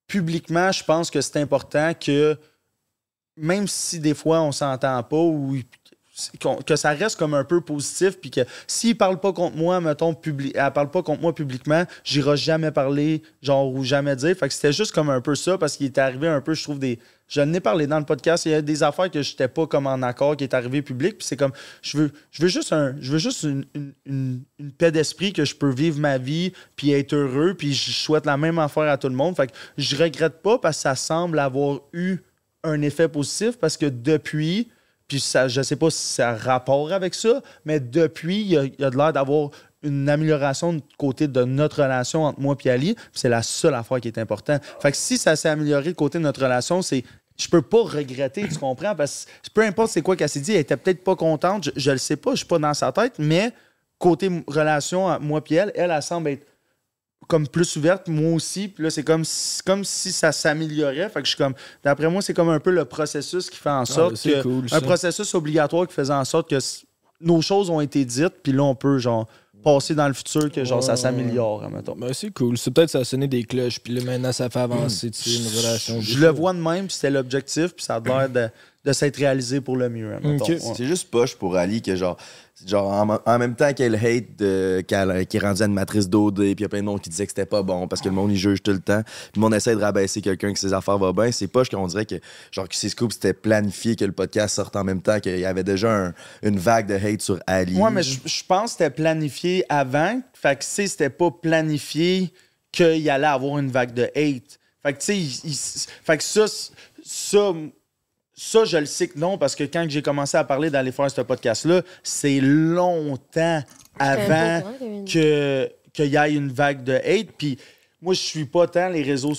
publiquement, 0.08 0.72
je 0.72 0.82
pense 0.82 1.08
que 1.08 1.20
c'est 1.20 1.38
important 1.40 1.92
que 1.94 2.36
même 3.36 3.68
si 3.68 4.00
des 4.00 4.14
fois 4.14 4.40
on 4.40 4.50
s'entend 4.50 5.00
pas 5.04 5.16
ou 5.16 5.56
que 6.66 6.76
ça 6.76 6.90
reste 6.90 7.18
comme 7.18 7.34
un 7.34 7.44
peu 7.44 7.60
positif 7.60 8.18
puis 8.20 8.30
que 8.30 8.40
s'il 8.66 8.96
parle 8.96 9.20
pas 9.20 9.32
contre 9.32 9.56
moi 9.56 9.80
mettons 9.80 10.14
publi 10.14 10.52
elle 10.54 10.72
parle 10.72 10.90
pas 10.90 11.02
contre 11.02 11.20
moi 11.22 11.34
publiquement 11.34 11.84
j'irai 12.04 12.36
jamais 12.36 12.70
parler 12.70 13.22
genre 13.42 13.72
ou 13.72 13.84
jamais 13.84 14.16
dire. 14.16 14.36
Fait 14.36 14.48
que 14.48 14.54
c'était 14.54 14.72
juste 14.72 14.92
comme 14.92 15.10
un 15.10 15.20
peu 15.20 15.34
ça 15.34 15.58
parce 15.58 15.76
qu'il 15.76 15.86
est 15.86 15.98
arrivé 15.98 16.28
un 16.28 16.40
peu 16.40 16.54
je 16.54 16.62
trouve 16.64 16.78
des 16.78 16.98
je 17.28 17.42
n'ai 17.42 17.60
parlé 17.60 17.86
dans 17.86 17.98
le 17.98 18.06
podcast 18.06 18.46
il 18.46 18.52
y 18.52 18.54
a 18.54 18.62
des 18.62 18.82
affaires 18.82 19.10
que 19.10 19.20
j'étais 19.20 19.48
pas 19.48 19.66
comme 19.66 19.86
en 19.86 20.00
accord 20.02 20.34
qui 20.36 20.44
est 20.44 20.54
arrivé 20.54 20.80
public 20.82 21.18
puis 21.18 21.26
c'est 21.26 21.36
comme 21.36 21.52
je 21.82 21.98
veux 21.98 22.10
je 22.30 22.42
veux 22.42 22.48
juste 22.48 22.72
un 22.72 22.96
je 23.00 23.12
veux 23.12 23.18
juste 23.18 23.42
une- 23.44 23.64
une 24.06 24.42
paix 24.78 24.90
d'esprit 24.90 25.32
que 25.32 25.44
je 25.44 25.54
peux 25.54 25.70
vivre 25.70 26.00
ma 26.00 26.18
vie 26.18 26.52
puis 26.76 26.90
être 26.92 27.12
heureux 27.14 27.54
puis 27.54 27.74
je 27.74 27.90
souhaite 27.92 28.26
la 28.26 28.36
même 28.36 28.58
affaire 28.58 28.84
à 28.90 28.96
tout 28.96 29.08
le 29.08 29.14
monde. 29.14 29.36
Fait 29.36 29.46
que 29.48 29.52
je 29.76 29.96
regrette 29.96 30.42
pas 30.42 30.58
parce 30.58 30.78
que 30.78 30.82
ça 30.82 30.94
semble 30.96 31.38
avoir 31.38 31.80
eu 31.92 32.18
un 32.64 32.80
effet 32.82 33.08
positif 33.08 33.58
parce 33.58 33.76
que 33.76 33.86
depuis, 33.86 34.68
puis 35.08 35.20
ça, 35.20 35.48
je 35.48 35.62
sais 35.62 35.76
pas 35.76 35.90
si 35.90 36.06
ça 36.06 36.30
a 36.30 36.36
rapport 36.36 36.92
avec 36.92 37.14
ça, 37.14 37.42
mais 37.64 37.80
depuis, 37.80 38.42
il 38.42 38.48
y 38.48 38.56
a, 38.56 38.90
de 38.90 38.96
l'air 38.96 39.12
d'avoir 39.12 39.50
une 39.82 40.08
amélioration 40.08 40.74
du 40.74 40.82
côté 40.98 41.28
de 41.28 41.44
notre 41.44 41.82
relation 41.82 42.24
entre 42.24 42.40
moi 42.40 42.56
et 42.64 42.70
Ali. 42.70 42.96
C'est 43.12 43.28
la 43.28 43.42
seule 43.42 43.74
affaire 43.74 44.00
qui 44.00 44.08
est 44.08 44.18
importante. 44.18 44.62
Fait 44.80 44.90
que 44.90 44.96
si 44.96 45.16
ça 45.16 45.34
s'est 45.34 45.48
amélioré 45.48 45.88
du 45.90 45.94
côté 45.94 46.18
de 46.18 46.24
notre 46.24 46.42
relation, 46.42 46.82
c'est. 46.82 47.04
Je 47.40 47.48
peux 47.48 47.62
pas 47.62 47.82
regretter, 47.82 48.48
tu 48.48 48.58
comprends? 48.58 48.96
Parce 48.96 49.26
que 49.44 49.50
peu 49.54 49.62
importe 49.62 49.92
c'est 49.92 50.02
quoi 50.02 50.16
qu'elle 50.16 50.28
s'est 50.28 50.40
dit, 50.40 50.54
elle 50.54 50.58
était 50.58 50.76
peut-être 50.76 51.04
pas 51.04 51.14
contente, 51.14 51.66
je, 51.66 51.70
je 51.76 51.92
le 51.92 51.98
sais 51.98 52.16
pas, 52.16 52.32
je 52.32 52.38
suis 52.38 52.46
pas 52.46 52.58
dans 52.58 52.74
sa 52.74 52.90
tête, 52.90 53.14
mais 53.20 53.52
côté 53.96 54.28
relation 54.48 55.06
entre 55.06 55.22
moi 55.22 55.40
et 55.48 55.54
elle, 55.54 55.72
elle, 55.76 55.92
elle 55.92 56.02
semble 56.02 56.30
être 56.30 56.44
comme 57.28 57.46
plus 57.46 57.76
ouverte, 57.76 58.08
moi 58.08 58.32
aussi. 58.32 58.66
Puis 58.68 58.82
là, 58.82 58.90
c'est 58.90 59.04
comme, 59.04 59.24
si- 59.24 59.62
comme 59.62 59.84
si 59.84 60.10
ça 60.12 60.32
s'améliorait. 60.32 61.08
Fait 61.10 61.20
que 61.20 61.26
je 61.26 61.30
suis 61.34 61.38
comme. 61.38 61.54
D'après 61.84 62.08
moi, 62.10 62.22
c'est 62.22 62.34
comme 62.34 62.48
un 62.48 62.58
peu 62.58 62.70
le 62.70 62.84
processus 62.86 63.48
qui 63.50 63.58
fait 63.58 63.70
en 63.70 63.84
sorte 63.84 64.16
c'est 64.16 64.32
que. 64.32 64.42
cool, 64.42 64.66
un 64.72 64.80
processus 64.80 65.34
obligatoire 65.34 65.86
qui 65.86 65.94
faisait 65.94 66.12
en 66.12 66.24
sorte 66.24 66.50
que 66.50 66.58
nos 67.20 67.40
choses 67.40 67.68
ont 67.70 67.80
été 67.80 68.04
dites, 68.04 68.34
puis 68.42 68.52
là, 68.52 68.62
on 68.62 68.74
peut, 68.74 68.98
genre, 68.98 69.28
passer 69.64 69.94
dans 69.96 70.06
le 70.06 70.14
futur 70.14 70.50
que, 70.52 70.64
genre, 70.64 70.82
ça 70.82 70.92
Ouais. 70.92 70.96
s'améliore, 70.96 71.68
mettons. 71.68 71.96
Ben, 71.96 72.12
c'est 72.12 72.30
cool. 72.30 72.56
C'est 72.56 72.70
peut-être 72.70 72.90
ça 72.90 73.00
a 73.00 73.04
sonné 73.04 73.26
des 73.26 73.42
cloches, 73.42 73.80
puis 73.80 73.92
là, 73.92 74.04
maintenant, 74.04 74.30
ça 74.32 74.48
fait 74.48 74.60
avancer, 74.60 75.10
tu 75.10 75.28
sais, 75.28 75.36
une 75.42 75.48
relation. 75.58 76.00
Je 76.00 76.18
le 76.18 76.28
vois 76.28 76.52
de 76.52 76.60
même, 76.60 76.86
puis 76.86 76.94
c'était 76.94 77.10
l'objectif, 77.10 77.74
puis 77.74 77.84
ça 77.84 77.96
a 77.96 78.00
l'air 78.00 78.28
de, 78.30 78.48
de 78.84 78.92
s'être 78.92 79.16
réalisé 79.16 79.60
pour 79.60 79.76
le 79.76 79.88
mieux, 79.88 80.12
hein. 80.14 80.20
Ouais. 80.22 80.58
C'est 80.76 80.86
juste 80.86 81.10
poche 81.10 81.34
pour 81.34 81.56
Ali 81.56 81.82
que 81.82 81.96
genre, 81.96 82.16
genre 82.66 83.20
en, 83.24 83.38
même 83.38 83.54
temps 83.54 83.72
qu'elle 83.72 83.94
hate 83.94 84.36
de- 84.38 84.82
qu'elle 84.86 85.26
qui 85.26 85.36
est 85.36 85.40
rendue 85.40 85.62
animatrice 85.62 86.08
d'OD, 86.08 86.34
puis 86.36 86.50
il 86.50 86.60
y 86.60 86.64
a 86.64 86.68
plein 86.68 86.80
de 86.80 86.84
monde 86.84 87.00
qui 87.00 87.10
disait 87.10 87.24
que 87.26 87.30
c'était 87.30 87.46
pas 87.46 87.62
bon 87.62 87.86
parce 87.88 88.00
que 88.02 88.08
le 88.08 88.14
monde 88.14 88.32
il 88.32 88.36
juge 88.36 88.62
tout 88.62 88.72
le 88.72 88.80
temps. 88.80 89.02
Puis 89.04 89.32
le 89.36 89.40
monde 89.40 89.54
essaie 89.54 89.74
de 89.76 89.80
rabaisser 89.80 90.20
quelqu'un 90.20 90.52
que 90.52 90.58
ses 90.58 90.72
affaires 90.72 90.98
vont 90.98 91.12
bien. 91.12 91.30
C'est 91.32 91.46
poche 91.46 91.68
qu'on 91.68 91.86
dirait 91.86 92.06
que 92.06 92.16
genre 92.50 92.68
que 92.68 92.74
ces 92.74 92.88
scoops 92.88 93.14
c'était 93.14 93.32
planifié 93.32 93.96
que 93.96 94.04
le 94.04 94.12
podcast 94.12 94.54
sorte 94.56 94.76
en 94.76 94.84
même 94.84 95.02
temps, 95.02 95.20
qu'il 95.20 95.38
y 95.38 95.44
avait 95.44 95.64
déjà 95.64 95.92
un- 96.06 96.14
une 96.42 96.58
vague 96.58 96.86
de 96.86 96.94
hate 96.94 97.22
sur 97.22 97.38
Ali. 97.46 97.76
Ouais, 97.76 97.90
mais 97.90 98.02
je, 98.02 98.18
je 98.24 98.42
pense 98.46 98.64
que 98.64 98.70
c'était 98.78 98.90
planifié 98.90 99.64
avant. 99.68 100.20
Fait 100.34 100.56
que, 100.58 100.64
sais, 100.64 100.86
c'était 100.86 101.10
pas 101.10 101.30
planifié 101.30 102.32
qu'il 102.72 103.08
allait 103.10 103.26
avoir 103.26 103.58
une 103.58 103.70
vague 103.70 103.94
de 103.94 104.04
hate. 104.14 104.58
Fait 104.82 104.92
que, 104.92 104.98
tu 105.00 105.20
sais, 105.20 105.88
fait 106.04 106.16
que 106.18 106.22
ça, 106.22 106.44
ça, 107.04 107.52
ça, 108.38 108.64
je 108.64 108.76
le 108.76 108.86
sais 108.86 109.08
que 109.08 109.18
non, 109.18 109.36
parce 109.36 109.56
que 109.56 109.64
quand 109.64 109.84
j'ai 109.88 110.00
commencé 110.00 110.36
à 110.36 110.44
parler 110.44 110.70
d'aller 110.70 110.92
faire 110.92 111.10
ce 111.10 111.20
podcast-là, 111.20 111.82
c'est 112.04 112.40
longtemps 112.40 113.62
avant 113.98 114.62
que 115.04 115.68
qu'il 115.92 116.06
y 116.06 116.16
ait 116.16 116.32
une 116.32 116.52
vague 116.52 116.84
de 116.84 116.92
hate. 116.92 117.32
Puis 117.36 117.58
moi, 118.00 118.14
je 118.14 118.20
suis 118.20 118.44
pas 118.44 118.68
tant 118.68 118.90
les 118.90 119.02
réseaux, 119.02 119.32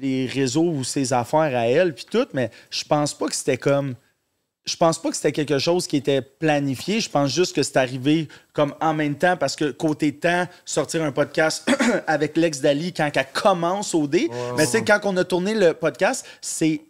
les 0.00 0.26
réseaux 0.26 0.70
ou 0.70 0.84
ses 0.84 1.12
affaires 1.12 1.40
à 1.40 1.66
elle, 1.66 1.92
puis 1.92 2.06
tout, 2.08 2.26
mais 2.34 2.50
je 2.70 2.84
pense 2.84 3.14
pas 3.14 3.26
que 3.26 3.34
c'était 3.34 3.56
comme 3.56 3.96
je 4.64 4.76
pense 4.76 5.00
pas 5.00 5.10
que 5.10 5.16
c'était 5.16 5.32
quelque 5.32 5.58
chose 5.58 5.86
qui 5.86 5.96
était 5.96 6.22
planifié. 6.22 7.00
Je 7.00 7.08
pense 7.08 7.32
juste 7.32 7.54
que 7.54 7.62
c'est 7.62 7.76
arrivé 7.76 8.26
comme 8.52 8.74
en 8.80 8.94
même 8.94 9.14
temps 9.14 9.36
parce 9.36 9.54
que 9.54 9.70
côté 9.70 10.12
temps, 10.12 10.46
sortir 10.64 11.04
un 11.04 11.12
podcast 11.12 11.70
avec 12.08 12.36
l'ex 12.36 12.60
d'Ali 12.60 12.92
quand 12.92 13.08
elle 13.14 13.26
commence 13.32 13.94
au 13.94 14.08
dé. 14.08 14.28
Mais 14.56 14.64
tu 14.64 14.72
sais, 14.72 14.84
quand 14.84 15.00
on 15.04 15.16
a 15.16 15.24
tourné 15.24 15.54
le 15.54 15.72
podcast, 15.72 16.26
c'est 16.40 16.80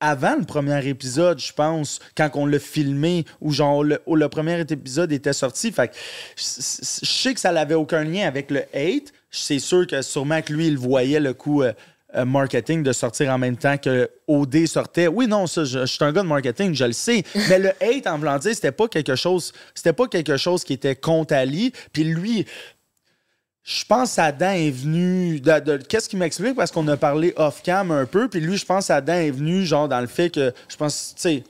avant 0.00 0.36
le 0.36 0.44
premier 0.44 0.86
épisode, 0.86 1.38
je 1.38 1.52
pense, 1.52 2.00
quand 2.16 2.30
on 2.34 2.46
l'a 2.46 2.58
filmé, 2.58 3.24
ou 3.40 3.52
genre 3.52 3.84
le, 3.84 4.00
où 4.06 4.16
le 4.16 4.28
premier 4.28 4.60
épisode 4.60 5.12
était 5.12 5.32
sorti. 5.32 5.70
Fait 5.70 5.88
que 5.88 5.94
je 6.36 6.44
je 7.02 7.06
sais 7.06 7.34
que 7.34 7.40
ça 7.40 7.52
n'avait 7.52 7.74
aucun 7.74 8.04
lien 8.04 8.26
avec 8.26 8.50
le 8.50 8.62
hate. 8.74 9.12
C'est 9.30 9.58
sûr 9.58 9.86
que 9.86 10.02
sûrement 10.02 10.42
que 10.42 10.52
lui, 10.52 10.66
il 10.66 10.78
voyait 10.78 11.20
le 11.20 11.34
coup 11.34 11.62
euh, 11.62 11.72
euh, 12.16 12.24
marketing 12.24 12.82
de 12.82 12.92
sortir 12.92 13.30
en 13.30 13.38
même 13.38 13.56
temps 13.56 13.78
que 13.78 14.10
OD 14.26 14.66
sortait. 14.66 15.06
Oui, 15.06 15.28
non, 15.28 15.46
ça, 15.46 15.64
je, 15.64 15.80
je 15.80 15.84
suis 15.86 16.04
un 16.04 16.12
gars 16.12 16.22
de 16.22 16.28
marketing, 16.28 16.74
je 16.74 16.84
le 16.84 16.92
sais. 16.92 17.22
Mais 17.48 17.58
le 17.58 17.70
hate, 17.80 18.06
en 18.06 18.18
dire, 18.18 18.54
c'était 18.54 18.72
pas 18.72 18.88
quelque 18.88 19.14
chose, 19.14 19.52
c'était 19.74 19.92
pas 19.92 20.08
quelque 20.08 20.36
chose 20.36 20.64
qui 20.64 20.72
était 20.72 20.96
contre 20.96 21.34
Ali. 21.34 21.72
Puis 21.92 22.04
lui, 22.04 22.46
je 23.62 23.84
pense 23.84 24.18
Adam 24.18 24.50
est 24.50 24.70
venu. 24.70 25.40
Qu'est-ce 25.88 26.08
qui 26.08 26.16
m'explique? 26.16 26.56
Parce 26.56 26.70
qu'on 26.70 26.88
a 26.88 26.96
parlé 26.96 27.32
off-cam 27.36 27.90
un 27.90 28.06
peu. 28.06 28.28
Puis 28.28 28.40
lui, 28.40 28.56
je 28.56 28.64
pense 28.64 28.90
Adam 28.90 29.14
est 29.14 29.30
venu, 29.30 29.64
genre, 29.64 29.88
dans 29.88 30.00
le 30.00 30.06
fait 30.06 30.30
que. 30.30 30.52
Je 30.68 30.76
pense, 30.76 31.14
tu 31.14 31.22
sais. 31.22 31.44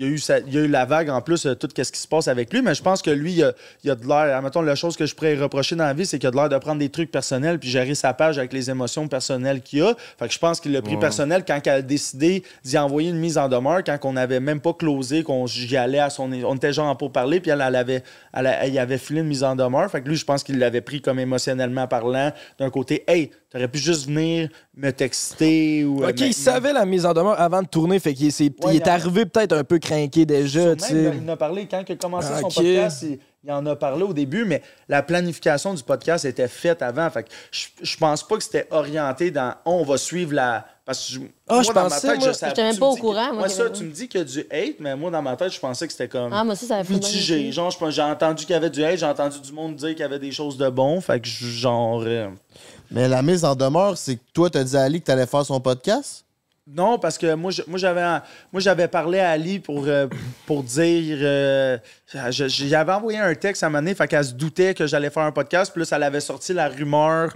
Il 0.00 0.06
y, 0.06 0.08
a 0.08 0.12
eu 0.14 0.18
sa- 0.18 0.38
il 0.38 0.54
y 0.54 0.56
a 0.56 0.62
eu 0.62 0.66
la 0.66 0.86
vague 0.86 1.10
en 1.10 1.20
plus, 1.20 1.44
euh, 1.44 1.54
tout 1.54 1.68
ce 1.76 1.92
qui 1.92 1.98
se 2.00 2.08
passe 2.08 2.26
avec 2.26 2.50
lui, 2.54 2.62
mais 2.62 2.74
je 2.74 2.82
pense 2.82 3.02
que 3.02 3.10
lui, 3.10 3.34
il 3.34 3.44
a, 3.44 3.52
il 3.84 3.90
a 3.90 3.94
de 3.94 4.06
l'air. 4.08 4.40
Mettons, 4.40 4.62
la 4.62 4.74
chose 4.74 4.96
que 4.96 5.04
je 5.04 5.14
pourrais 5.14 5.36
reprocher 5.36 5.76
dans 5.76 5.84
la 5.84 5.92
vie, 5.92 6.06
c'est 6.06 6.18
qu'il 6.18 6.26
a 6.26 6.30
de 6.30 6.36
l'air 6.36 6.48
de 6.48 6.56
prendre 6.56 6.78
des 6.78 6.88
trucs 6.88 7.10
personnels 7.12 7.58
puis 7.58 7.68
gérer 7.68 7.94
sa 7.94 8.14
page 8.14 8.38
avec 8.38 8.54
les 8.54 8.70
émotions 8.70 9.08
personnelles 9.08 9.60
qu'il 9.60 9.82
a. 9.82 9.94
Fait 10.18 10.26
que 10.26 10.32
je 10.32 10.38
pense 10.38 10.58
qu'il 10.58 10.72
l'a 10.72 10.80
pris 10.80 10.94
personnel 11.00 11.44
quand 11.46 11.60
elle 11.66 11.72
a 11.72 11.82
décidé 11.82 12.44
d'y 12.64 12.78
envoyer 12.78 13.10
une 13.10 13.18
mise 13.18 13.36
en 13.36 13.46
demeure, 13.50 13.84
quand 13.84 13.98
on 14.04 14.14
n'avait 14.14 14.40
même 14.40 14.60
pas 14.62 14.72
closé, 14.72 15.22
qu'on 15.22 15.46
j'y 15.46 15.76
allait 15.76 15.98
à 15.98 16.08
son. 16.08 16.32
On 16.32 16.56
était 16.56 16.72
genre 16.72 16.96
pour 16.96 17.12
parler, 17.12 17.40
puis 17.40 17.50
elle, 17.50 17.60
elle 17.60 17.76
avait, 17.76 18.02
elle, 18.32 18.56
elle 18.58 18.72
y 18.72 18.78
avait 18.78 18.96
filé 18.96 19.20
une 19.20 19.26
mise 19.26 19.44
en 19.44 19.54
demeure. 19.54 19.90
Fait 19.90 20.00
que 20.00 20.08
lui, 20.08 20.16
je 20.16 20.24
pense 20.24 20.42
qu'il 20.42 20.58
l'avait 20.58 20.80
pris 20.80 21.02
comme 21.02 21.18
émotionnellement 21.18 21.86
parlant, 21.86 22.32
d'un 22.58 22.70
côté, 22.70 23.04
hey, 23.06 23.32
t'aurais 23.50 23.68
pu 23.68 23.78
juste 23.78 24.06
venir 24.06 24.48
me 24.76 24.90
texter 24.90 25.84
ou. 25.84 26.02
euh, 26.04 26.10
Ok, 26.10 26.20
il 26.20 26.34
savait 26.34 26.72
la 26.72 26.84
mise 26.86 27.04
en 27.04 27.12
demeure 27.12 27.38
avant 27.40 27.62
de 27.62 27.68
tourner, 27.68 27.98
fait 27.98 28.14
qu'il 28.14 28.26
Ouais, 28.28 28.74
il 28.74 28.76
est 28.76 28.88
arrivé 28.88 29.26
peut-être 29.26 29.52
un 29.54 29.64
peu 29.64 29.78
craqué 29.78 30.24
déjà, 30.24 30.74
tu 30.76 30.84
Sûrement, 30.84 31.10
sais. 31.12 31.18
il 31.22 31.28
en 31.30 31.32
a 31.32 31.36
parlé 31.36 31.66
quand 31.70 31.82
il 31.88 31.92
a 31.92 31.96
commencé 31.96 32.28
son 32.40 32.48
podcast. 32.48 33.02
Il, 33.02 33.18
il 33.42 33.50
en 33.50 33.64
a 33.66 33.74
parlé 33.74 34.02
au 34.02 34.12
début, 34.12 34.44
mais 34.44 34.60
la 34.88 35.02
planification 35.02 35.72
du 35.74 35.82
podcast 35.82 36.24
était 36.26 36.46
faite 36.48 36.82
avant. 36.82 37.08
Fait 37.10 37.22
que 37.24 37.30
je, 37.50 37.66
je 37.82 37.96
pense 37.96 38.22
pas 38.26 38.36
que 38.36 38.42
c'était 38.42 38.66
orienté 38.70 39.30
dans 39.30 39.54
on 39.64 39.82
va 39.82 39.96
suivre 39.96 40.34
la. 40.34 40.66
Parce 40.84 41.06
que 41.06 41.14
je- 41.14 41.20
Ah, 41.48 41.54
moi, 41.54 41.62
je 41.62 41.68
dans 41.68 41.74
pensais, 41.88 42.06
ma 42.08 42.12
tête, 42.14 42.20
moi, 42.20 42.28
je 42.28 42.36
savais. 42.36 42.62
même 42.62 42.76
pas 42.78 42.86
me 42.86 42.90
au 42.90 42.94
dis 42.94 43.00
que- 43.00 43.06
courant, 43.06 43.32
moi, 43.34 43.48
ça, 43.48 43.70
tu 43.70 43.84
me 43.84 43.92
dis 43.92 44.08
qu'il 44.08 44.18
y 44.20 44.22
a 44.22 44.26
du 44.26 44.40
hate, 44.50 44.76
mais 44.80 44.94
moi, 44.96 45.10
dans 45.10 45.22
ma 45.22 45.36
tête, 45.36 45.52
je 45.52 45.60
pensais 45.60 45.86
que 45.86 45.92
c'était 45.92 46.08
comme. 46.08 46.32
Ah, 46.32 46.42
moi 46.44 46.52
aussi, 46.52 46.66
ça 46.66 46.76
avait 46.76 46.84
fait 46.84 46.94
mitigé. 46.94 47.50
Genre, 47.52 47.74
j'ai 47.90 48.02
entendu 48.02 48.44
qu'il 48.44 48.52
y 48.52 48.56
avait 48.56 48.70
du 48.70 48.84
hate, 48.84 48.98
j'ai 48.98 49.06
entendu 49.06 49.40
du 49.40 49.52
monde 49.52 49.76
dire 49.76 49.90
qu'il 49.90 50.00
y 50.00 50.02
avait 50.02 50.18
des 50.18 50.32
choses 50.32 50.56
de 50.58 50.68
bon. 50.68 51.00
Fait 51.00 51.18
que, 51.20 51.26
je- 51.28 51.46
genre. 51.46 52.02
euh, 52.04 52.28
Mais 52.90 53.08
la 53.08 53.22
mise 53.22 53.44
en 53.44 53.54
demeure, 53.54 53.96
c'est 53.96 54.16
que 54.16 54.22
toi, 54.32 54.50
t'as 54.50 54.64
dit 54.64 54.76
à 54.76 54.82
Ali 54.82 55.00
que 55.00 55.06
t'allais 55.06 55.26
faire 55.26 55.44
son 55.44 55.60
podcast? 55.60 56.24
Non, 56.72 56.98
parce 56.98 57.18
que 57.18 57.34
moi, 57.34 57.50
j'avais, 57.74 58.20
moi, 58.52 58.60
j'avais 58.60 58.86
parlé 58.86 59.18
à 59.18 59.30
Ali 59.30 59.58
pour, 59.58 59.86
euh, 59.86 60.06
pour 60.46 60.62
dire. 60.62 61.18
euh, 61.20 61.78
j'avais 62.12 62.92
envoyé 62.92 63.18
un 63.18 63.34
texte 63.34 63.62
à 63.62 63.66
un 63.66 63.70
moment 63.70 63.82
donné, 63.82 63.94
fait 63.94 64.06
qu'elle 64.06 64.24
se 64.24 64.32
doutait 64.34 64.74
que 64.74 64.86
j'allais 64.86 65.10
faire 65.10 65.24
un 65.24 65.32
podcast. 65.32 65.72
Puis 65.72 65.80
là, 65.80 65.84
ça 65.86 65.98
l'avait 65.98 66.20
sorti 66.20 66.52
la 66.52 66.68
rumeur 66.68 67.34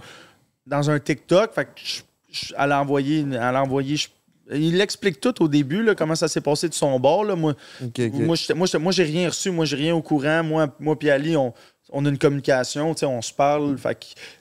dans 0.65 0.89
un 0.89 0.99
TikTok. 0.99 1.53
Fait 1.53 1.65
que 1.65 1.71
je- 1.75 2.01
je- 2.31 2.53
elle 2.57 2.71
a 2.71 2.81
envoyé. 2.81 3.19
une- 3.19 3.33
Elle 3.33 3.41
a 3.55 3.61
envoyé 3.61 3.97
je- 3.97 4.07
il 4.53 4.77
l'explique 4.77 5.19
tout 5.19 5.41
au 5.43 5.47
début, 5.47 5.83
là, 5.83 5.95
comment 5.95 6.15
ça 6.15 6.27
s'est 6.29 6.39
passé 6.41 6.69
de 6.69 6.73
son 6.73 6.97
bord. 6.99 7.25
Là. 7.25 7.35
Moi, 7.35 7.55
Ok, 7.83 7.99
ok. 7.99 8.13
moi, 8.13 8.35
j'étais- 8.35 8.53
moi, 8.53 8.67
j'étais- 8.67 8.79
moi, 8.79 8.91
j'ai 8.93 9.03
rien 9.03 9.27
reçu. 9.27 9.51
Moi, 9.51 9.65
j'ai 9.65 9.75
rien 9.75 9.95
au 9.95 10.01
courant. 10.01 10.43
Moi, 10.43 10.67
moi 10.79 10.97
puis 10.97 11.09
Ali, 11.09 11.35
on, 11.35 11.53
on 11.91 12.05
a 12.05 12.09
une 12.09 12.17
communication. 12.17 12.95
On 13.03 13.21
se 13.21 13.33
parle. 13.33 13.77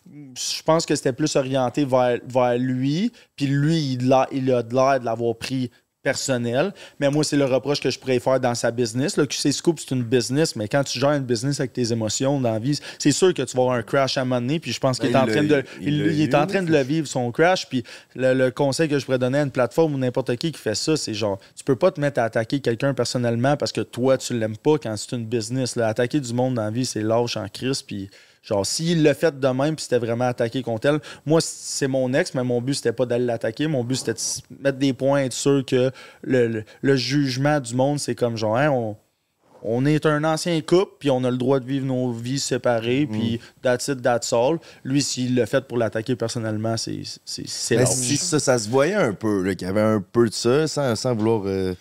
Je 0.06 0.62
pense 0.62 0.86
que 0.86 0.94
c'était 0.94 1.12
plus 1.12 1.36
orienté 1.36 1.84
vers, 1.84 2.18
vers 2.26 2.58
lui. 2.58 3.12
Puis 3.36 3.46
lui, 3.46 3.94
il 3.94 4.12
a, 4.12 4.26
il 4.32 4.50
a 4.52 4.62
de 4.62 4.74
l'air 4.74 5.00
de 5.00 5.04
l'avoir 5.04 5.36
pris 5.36 5.70
personnel. 6.04 6.72
Mais 7.00 7.10
moi, 7.10 7.24
c'est 7.24 7.36
le 7.36 7.46
reproche 7.46 7.80
que 7.80 7.90
je 7.90 7.98
pourrais 7.98 8.20
faire 8.20 8.38
dans 8.38 8.54
sa 8.54 8.70
business. 8.70 9.16
Le 9.16 9.26
QC 9.26 9.50
Scoop, 9.50 9.80
c'est 9.80 9.92
une 9.92 10.04
business, 10.04 10.54
mais 10.54 10.68
quand 10.68 10.84
tu 10.84 11.00
gères 11.00 11.12
une 11.12 11.24
business 11.24 11.58
avec 11.58 11.72
tes 11.72 11.90
émotions 11.90 12.40
dans 12.40 12.52
la 12.52 12.58
vie, 12.60 12.78
c'est 12.98 13.10
sûr 13.10 13.34
que 13.34 13.42
tu 13.42 13.56
vas 13.56 13.62
avoir 13.62 13.76
un 13.76 13.82
crash 13.82 14.16
à 14.16 14.20
un 14.20 14.24
moment 14.24 14.40
donné. 14.40 14.60
Puis 14.60 14.72
je 14.72 14.78
pense 14.78 15.00
qu'il 15.00 15.10
Ben, 15.10 15.18
est 15.18 15.22
en 15.22 15.26
train 15.26 15.42
de, 15.42 15.64
il 15.80 15.88
il, 15.88 16.04
l'a 16.04 16.12
il 16.12 16.20
est 16.20 16.32
eu, 16.32 16.36
en 16.36 16.46
train 16.46 16.62
de 16.62 16.70
le 16.70 16.82
vivre, 16.82 17.08
son 17.08 17.32
crash. 17.32 17.68
Puis 17.68 17.82
le, 18.14 18.34
le 18.34 18.50
conseil 18.50 18.88
que 18.88 18.98
je 18.98 19.04
pourrais 19.04 19.18
donner 19.18 19.38
à 19.38 19.42
une 19.42 19.50
plateforme 19.50 19.94
ou 19.94 19.98
n'importe 19.98 20.36
qui 20.36 20.52
qui 20.52 20.60
fait 20.60 20.76
ça, 20.76 20.96
c'est 20.96 21.14
genre, 21.14 21.38
tu 21.56 21.64
peux 21.64 21.76
pas 21.76 21.90
te 21.90 22.00
mettre 22.00 22.20
à 22.20 22.24
attaquer 22.24 22.60
quelqu'un 22.60 22.94
personnellement 22.94 23.56
parce 23.56 23.72
que 23.72 23.80
toi, 23.80 24.18
tu 24.18 24.38
l'aimes 24.38 24.58
pas 24.58 24.78
quand 24.78 24.94
c'est 24.96 25.16
une 25.16 25.24
business. 25.24 25.74
Là. 25.76 25.88
Attaquer 25.88 26.20
du 26.20 26.34
monde 26.34 26.54
dans 26.54 26.64
la 26.64 26.70
vie, 26.70 26.84
c'est 26.84 27.02
lâche 27.02 27.36
en 27.36 27.48
crise. 27.48 27.82
Puis 27.82 28.10
genre, 28.46 28.64
s'il 28.66 29.02
l'a 29.02 29.14
fait 29.14 29.38
de 29.40 29.48
même, 29.48 29.74
puis 29.76 29.84
c'était 29.84 29.98
vraiment 29.98 30.26
attaqué 30.26 30.62
contre 30.62 30.86
elle, 30.88 31.00
moi, 31.24 31.40
c'est 31.42 31.88
mon 31.88 32.12
ex, 32.12 32.34
mais 32.34 32.44
mon 32.44 32.60
but, 32.60 32.74
c'était 32.74 32.92
pas 32.92 33.06
d'aller 33.06 33.24
l'attaquer. 33.24 33.66
Mon 33.66 33.82
but, 33.84 33.96
c'était 33.96 34.12
de 34.12 34.18
mettre 34.62 34.78
des 34.78 34.92
points, 34.92 35.20
être 35.22 35.32
sûr 35.32 35.64
que 35.66 35.90
le, 36.22 36.48
le- 36.48 36.64
le 36.82 36.96
jugement 36.96 37.58
du 37.60 37.74
monde, 37.74 37.98
c'est 37.98 38.14
comme 38.14 38.36
genre, 38.36 38.56
hein, 38.56 38.70
on. 38.70 38.96
On 39.66 39.86
est 39.86 40.04
un 40.04 40.24
ancien 40.24 40.60
couple, 40.60 40.92
puis 40.98 41.10
on 41.10 41.24
a 41.24 41.30
le 41.30 41.38
droit 41.38 41.58
de 41.58 41.64
vivre 41.64 41.86
nos 41.86 42.12
vies 42.12 42.38
séparées, 42.38 43.08
puis 43.10 43.40
that's 43.62 43.88
it, 43.88 44.02
that's 44.02 44.30
all. 44.30 44.58
Lui, 44.84 45.00
s'il 45.00 45.34
l'a 45.36 45.46
fait 45.46 45.66
pour 45.66 45.78
l'attaquer 45.78 46.16
personnellement, 46.16 46.76
c'est 46.76 47.00
c'est- 47.24 47.46
si 47.86 48.16
ça, 48.18 48.38
ça 48.38 48.58
se 48.58 48.68
voyait 48.68 48.92
un 48.92 49.14
peu, 49.14 49.42
qu'il 49.54 49.66
y 49.66 49.70
avait 49.70 49.80
un 49.80 50.02
peu 50.02 50.28
de 50.28 50.34
ça, 50.34 50.68
sans, 50.68 50.94
sans 50.96 51.14
vouloir. 51.14 51.44
euh, 51.46 51.74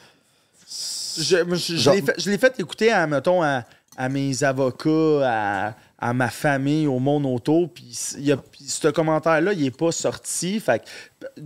Je, 1.18 1.22
je- 1.22 1.56
je 1.56 1.76
Genre- 1.76 1.96
l'ai 2.26 2.38
fait, 2.38 2.58
écouter 2.58 2.90
à, 2.90 3.06
mettons, 3.06 3.44
à, 3.44 3.64
à 3.98 4.08
mes 4.08 4.44
avocats, 4.46 5.20
à, 5.24 5.76
à 6.06 6.14
ma 6.14 6.30
famille, 6.30 6.86
au 6.88 7.00
monde 7.00 7.26
autour. 7.26 7.70
Puis 7.74 7.92
ce 7.94 8.88
commentaire-là, 8.90 9.54
il 9.54 9.64
n'est 9.64 9.72
pas 9.72 9.92
sorti. 9.92 10.60
Fait 10.60 10.80
que, 10.80 11.42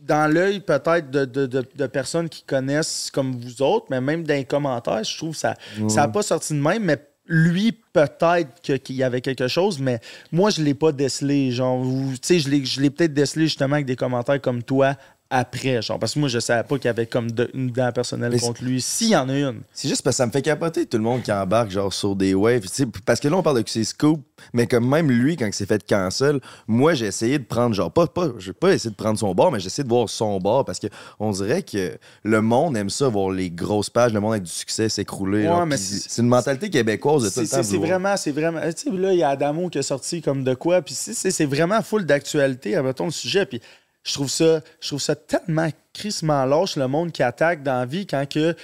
dans 0.00 0.26
l'œil 0.32 0.58
peut-être 0.60 1.10
de, 1.10 1.24
de- 1.24 1.46
de- 1.46 1.64
de 1.76 1.86
personnes 1.86 2.28
qui 2.28 2.42
connaissent 2.42 3.10
comme 3.12 3.36
vous 3.40 3.62
autres, 3.62 3.86
mais 3.90 4.00
même 4.00 4.24
dans 4.24 4.34
les 4.34 4.44
commentaires, 4.44 5.04
je 5.04 5.16
trouve 5.16 5.32
que 5.32 5.38
ça 5.38 5.54
n'a 6.00 6.08
pas 6.08 6.22
sorti 6.22 6.52
de 6.54 6.58
même. 6.58 6.82
Mais 6.82 6.96
lui, 7.26 7.70
peut-être 7.92 8.60
qu'il 8.80 8.96
y 8.96 9.04
avait 9.04 9.20
quelque 9.20 9.46
chose, 9.46 9.78
mais 9.78 10.00
moi, 10.32 10.50
je 10.50 10.60
ne 10.60 10.66
l'ai 10.66 10.74
pas 10.74 10.90
décelé. 10.90 11.52
Genre, 11.52 11.78
ou, 11.80 12.12
je 12.20 12.80
l'ai 12.80 12.90
peut-être 12.90 13.14
décelé 13.14 13.44
justement 13.46 13.74
avec 13.74 13.86
des 13.86 13.94
commentaires 13.94 14.40
comme 14.40 14.64
toi 14.64 14.96
après. 15.32 15.82
Genre, 15.82 15.98
parce 15.98 16.14
que 16.14 16.18
moi, 16.20 16.28
je 16.28 16.38
savais 16.38 16.62
pas 16.62 16.76
qu'il 16.76 16.84
y 16.84 16.88
avait 16.88 17.06
comme 17.06 17.30
de- 17.30 17.50
une 17.54 17.70
dent 17.70 17.90
personnelle 17.90 18.30
Mais 18.32 18.38
contre 18.38 18.62
lui. 18.62 18.80
S'il 18.80 19.08
y 19.08 19.16
en 19.16 19.28
a 19.28 19.36
une. 19.36 19.62
C'est 19.72 19.88
juste 19.88 20.02
parce 20.02 20.14
que 20.14 20.18
ça 20.18 20.26
me 20.26 20.30
fait 20.30 20.42
capoter 20.42 20.86
tout 20.86 20.98
le 20.98 21.02
monde 21.02 21.22
qui 21.22 21.32
embarque 21.32 21.70
genre 21.70 21.92
sur 21.92 22.14
des 22.14 22.34
waves. 22.34 22.60
Tu 22.62 22.68
sais, 22.68 22.86
parce 23.06 23.18
que 23.18 23.28
là, 23.28 23.36
on 23.36 23.42
parle 23.42 23.56
de 23.56 23.62
QC 23.62 23.82
Scoop, 23.84 24.20
mais 24.52 24.66
comme 24.66 24.88
même 24.88 25.10
lui, 25.10 25.36
quand 25.36 25.46
il 25.46 25.52
s'est 25.54 25.66
fait 25.66 25.84
cancel, 25.86 26.40
moi, 26.68 26.94
j'ai 26.94 27.06
essayé 27.06 27.38
de 27.38 27.44
prendre, 27.44 27.74
genre, 27.74 27.90
pas, 27.90 28.06
pas, 28.06 28.28
j'ai 28.38 28.52
pas 28.52 28.72
essayé 28.74 28.90
de 28.90 28.96
prendre 28.96 29.18
son 29.18 29.34
bord, 29.34 29.50
mais 29.50 29.58
j'ai 29.58 29.66
essayé 29.66 29.84
de 29.84 29.88
voir 29.88 30.08
son 30.08 30.38
bord 30.38 30.64
parce 30.64 30.78
que 30.78 30.86
on 31.18 31.30
dirait 31.30 31.62
que 31.62 31.96
le 32.22 32.42
monde 32.42 32.76
aime 32.76 32.90
ça, 32.90 33.08
voir 33.08 33.30
les 33.30 33.50
grosses 33.50 33.90
pages, 33.90 34.12
le 34.12 34.20
monde 34.20 34.32
avec 34.32 34.42
du 34.44 34.50
succès 34.50 34.88
s'écrouler. 34.88 35.48
Ouais, 35.48 35.76
c'est- 35.78 36.08
c'est 36.08 36.22
une 36.22 36.28
mentalité 36.28 36.68
québécoise 36.70 37.22
de 37.22 37.28
tout 37.28 37.34
C'est 37.34 37.40
le 37.42 37.48
temps. 37.48 37.56
c'est- 37.56 37.62
c'est 37.62 37.76
vouloir- 37.78 37.98
vraiment, 38.00 38.16
c'est 38.16 38.32
vraiment. 38.32 38.60
Tu 38.60 38.90
sais, 38.90 38.90
là, 38.90 39.12
il 39.12 39.18
y 39.18 39.22
a 39.22 39.30
Adamo 39.30 39.68
qui 39.70 39.78
est 39.78 39.82
sorti 39.82 40.20
comme 40.20 40.44
de 40.44 40.54
quoi. 40.54 40.82
Puis 40.82 40.94
c'est- 40.94 41.14
c'est 41.14 41.30
c'est 41.30 41.46
vraiment 41.46 41.80
full 41.82 42.04
d'actualité, 42.04 42.80
mettons, 42.82 43.06
le 43.06 43.10
sujet. 43.10 43.46
Puis 43.46 43.60
je 44.04 44.14
trouve 44.14 44.30
ça, 44.30 44.60
je 44.80 44.88
trouve 44.88 45.00
ça 45.00 45.14
tellement 45.14 45.68
crissement 45.92 46.44
lâche, 46.44 46.76
le 46.76 46.88
monde 46.88 47.12
qui 47.12 47.22
attaque 47.22 47.62
dans 47.62 47.80
la 47.80 47.86
vie, 47.86 48.06
quand 48.06 48.26
tu 48.26 48.54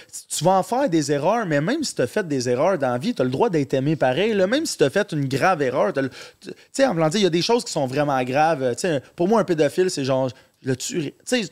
vas 0.43 0.53
en 0.53 0.62
faire 0.62 0.89
des 0.89 1.12
erreurs, 1.12 1.47
mais 1.47 1.61
même 1.61 1.84
si 1.84 1.95
tu 1.95 2.03
as 2.03 2.07
fait 2.07 2.26
des 2.26 2.49
erreurs 2.49 2.78
dans 2.78 2.91
la 2.91 2.99
vie, 2.99 3.14
tu 3.14 3.22
as 3.22 3.24
le 3.24 3.30
droit 3.30 3.51
d'être 3.51 3.74
aimé 3.74 3.97
pareil. 3.97 4.34
même 4.34 4.66
si 4.66 4.76
tu 4.76 4.84
as 4.84 4.91
fait 4.91 5.12
une 5.12 5.28
grave 5.28 5.62
erreur, 5.62 5.93
tu 5.93 6.01
sais, 6.72 6.86
en 6.86 6.95
voulant 6.95 7.09
dire, 7.09 7.20
il 7.20 7.24
y 7.24 7.26
a 7.26 7.30
des 7.30 7.43
choses 7.43 7.64
qui 7.64 7.72
sont 7.72 7.86
vraiment 7.86 8.22
graves. 8.24 8.74
Tu 8.74 8.80
sais, 8.80 9.03
pour 9.14 9.28
moi, 9.28 9.41
un 9.41 9.45
pédophile, 9.45 9.91
c'est 9.91 10.05
genre, 10.05 10.30
le 10.62 10.74
tuerais. 10.74 11.14
Tu 11.26 11.49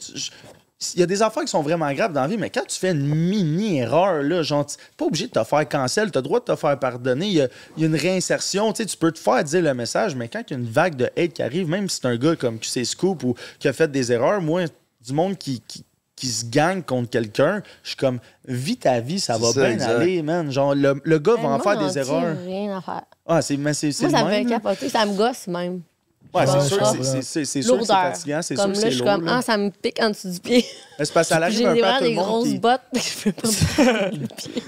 il 0.94 1.00
y 1.00 1.02
a 1.02 1.06
des 1.06 1.22
affaires 1.22 1.42
qui 1.42 1.48
sont 1.50 1.62
vraiment 1.62 1.90
graves 1.92 2.12
dans 2.12 2.20
la 2.20 2.26
vie, 2.28 2.36
mais 2.36 2.50
quand 2.50 2.66
tu 2.66 2.78
fais 2.78 2.90
une 2.90 3.06
mini-erreur, 3.06 4.22
là, 4.22 4.42
genre, 4.42 4.66
tu 4.66 4.76
n'es 4.76 4.82
pas 4.96 5.04
obligé 5.06 5.26
de 5.26 5.32
te 5.32 5.42
faire 5.44 5.66
cancel, 5.68 6.10
tu 6.10 6.18
as 6.18 6.20
le 6.20 6.24
droit 6.24 6.40
de 6.40 6.44
te 6.44 6.54
faire 6.56 6.78
pardonner. 6.78 7.26
Il 7.26 7.32
y 7.32 7.40
a, 7.40 7.48
il 7.76 7.82
y 7.82 7.84
a 7.84 7.88
une 7.88 7.96
réinsertion, 7.96 8.72
tu 8.72 8.82
sais, 8.82 8.86
tu 8.86 8.96
peux 8.96 9.10
te 9.10 9.18
faire 9.18 9.42
dire 9.42 9.62
le 9.62 9.72
message, 9.74 10.14
mais 10.14 10.28
quand 10.28 10.42
il 10.48 10.52
y 10.52 10.56
a 10.56 10.58
une 10.58 10.68
vague 10.68 10.96
de 10.96 11.06
hate 11.16 11.32
qui 11.32 11.42
arrive, 11.42 11.68
même 11.68 11.88
si 11.88 11.96
c'est 12.00 12.08
un 12.08 12.16
gars 12.16 12.36
comme 12.36 12.58
QC 12.58 12.84
Scoop 12.84 13.24
ou 13.24 13.34
qui 13.58 13.68
a 13.68 13.72
fait 13.72 13.90
des 13.90 14.12
erreurs, 14.12 14.40
moi, 14.42 14.64
du 15.04 15.12
monde 15.14 15.38
qui, 15.38 15.62
qui, 15.66 15.84
qui 16.14 16.26
se 16.26 16.44
gagne 16.44 16.82
contre 16.82 17.08
quelqu'un, 17.10 17.62
je 17.82 17.88
suis 17.90 17.96
comme, 17.96 18.18
vis 18.46 18.76
ta 18.76 19.00
vie, 19.00 19.20
ça 19.20 19.38
va 19.38 19.52
ça, 19.52 19.60
bien 19.60 19.70
exact. 19.72 19.88
aller, 19.90 20.20
man. 20.22 20.50
Genre, 20.50 20.74
le, 20.74 21.00
le 21.02 21.18
gars 21.18 21.34
va 21.36 21.40
Hey, 21.40 21.46
en 21.46 21.58
faire 21.58 21.78
des 21.88 21.98
erreurs. 21.98 22.36
rien 22.44 22.76
à 22.76 22.80
faire. 22.82 23.02
Ah, 23.26 23.40
c'est, 23.40 23.56
mais 23.56 23.72
c'est, 23.72 23.92
c'est 23.92 24.08
Moi, 24.08 24.18
ça 24.18 24.24
me 24.26 24.30
fait 24.30 24.44
capoter. 24.44 24.88
Ça 24.90 25.06
me 25.06 25.14
gosse 25.16 25.46
même. 25.46 25.80
Ouais, 26.34 26.46
c'est 26.46 26.60
sûr, 26.68 26.86
c'est, 27.02 27.22
c'est, 27.22 27.44
c'est 27.44 27.62
sûr 27.62 27.78
que 27.78 27.84
c'est 27.84 27.92
Lourdeur. 27.92 28.12
fatigant, 28.14 28.42
c'est 28.42 28.54
sûr 28.56 28.62
Comme 28.64 28.72
que 28.72 28.76
là, 28.76 28.82
c'est 28.82 28.90
je 28.90 28.96
suis 28.96 29.04
lourd. 29.04 29.14
comme, 29.14 29.24
là. 29.24 29.36
ah, 29.38 29.42
ça 29.42 29.56
me 29.56 29.70
pique 29.70 29.98
en 30.02 30.10
dessous 30.10 30.30
du 30.30 30.40
pied. 30.40 30.64
Mais 30.98 31.04
c'est 31.04 31.12
parce 31.14 31.28
que 31.28 31.34
ça 31.34 31.40
arrive 31.42 31.56
J'ai 31.58 31.66
un 31.66 31.74
peu 31.74 31.84
à 31.84 31.88
vraiment 31.92 31.98
tout 31.98 32.04
le 32.04 32.08
des 32.10 32.14
monde 32.16 32.26
grosses 32.26 32.48
qui... 32.48 32.58
bottes. 32.58 32.80
Je 32.94 33.22
peux 33.24 33.32
pas 33.32 33.48
me 33.48 34.10
le 34.20 34.26
pied. 34.26 34.62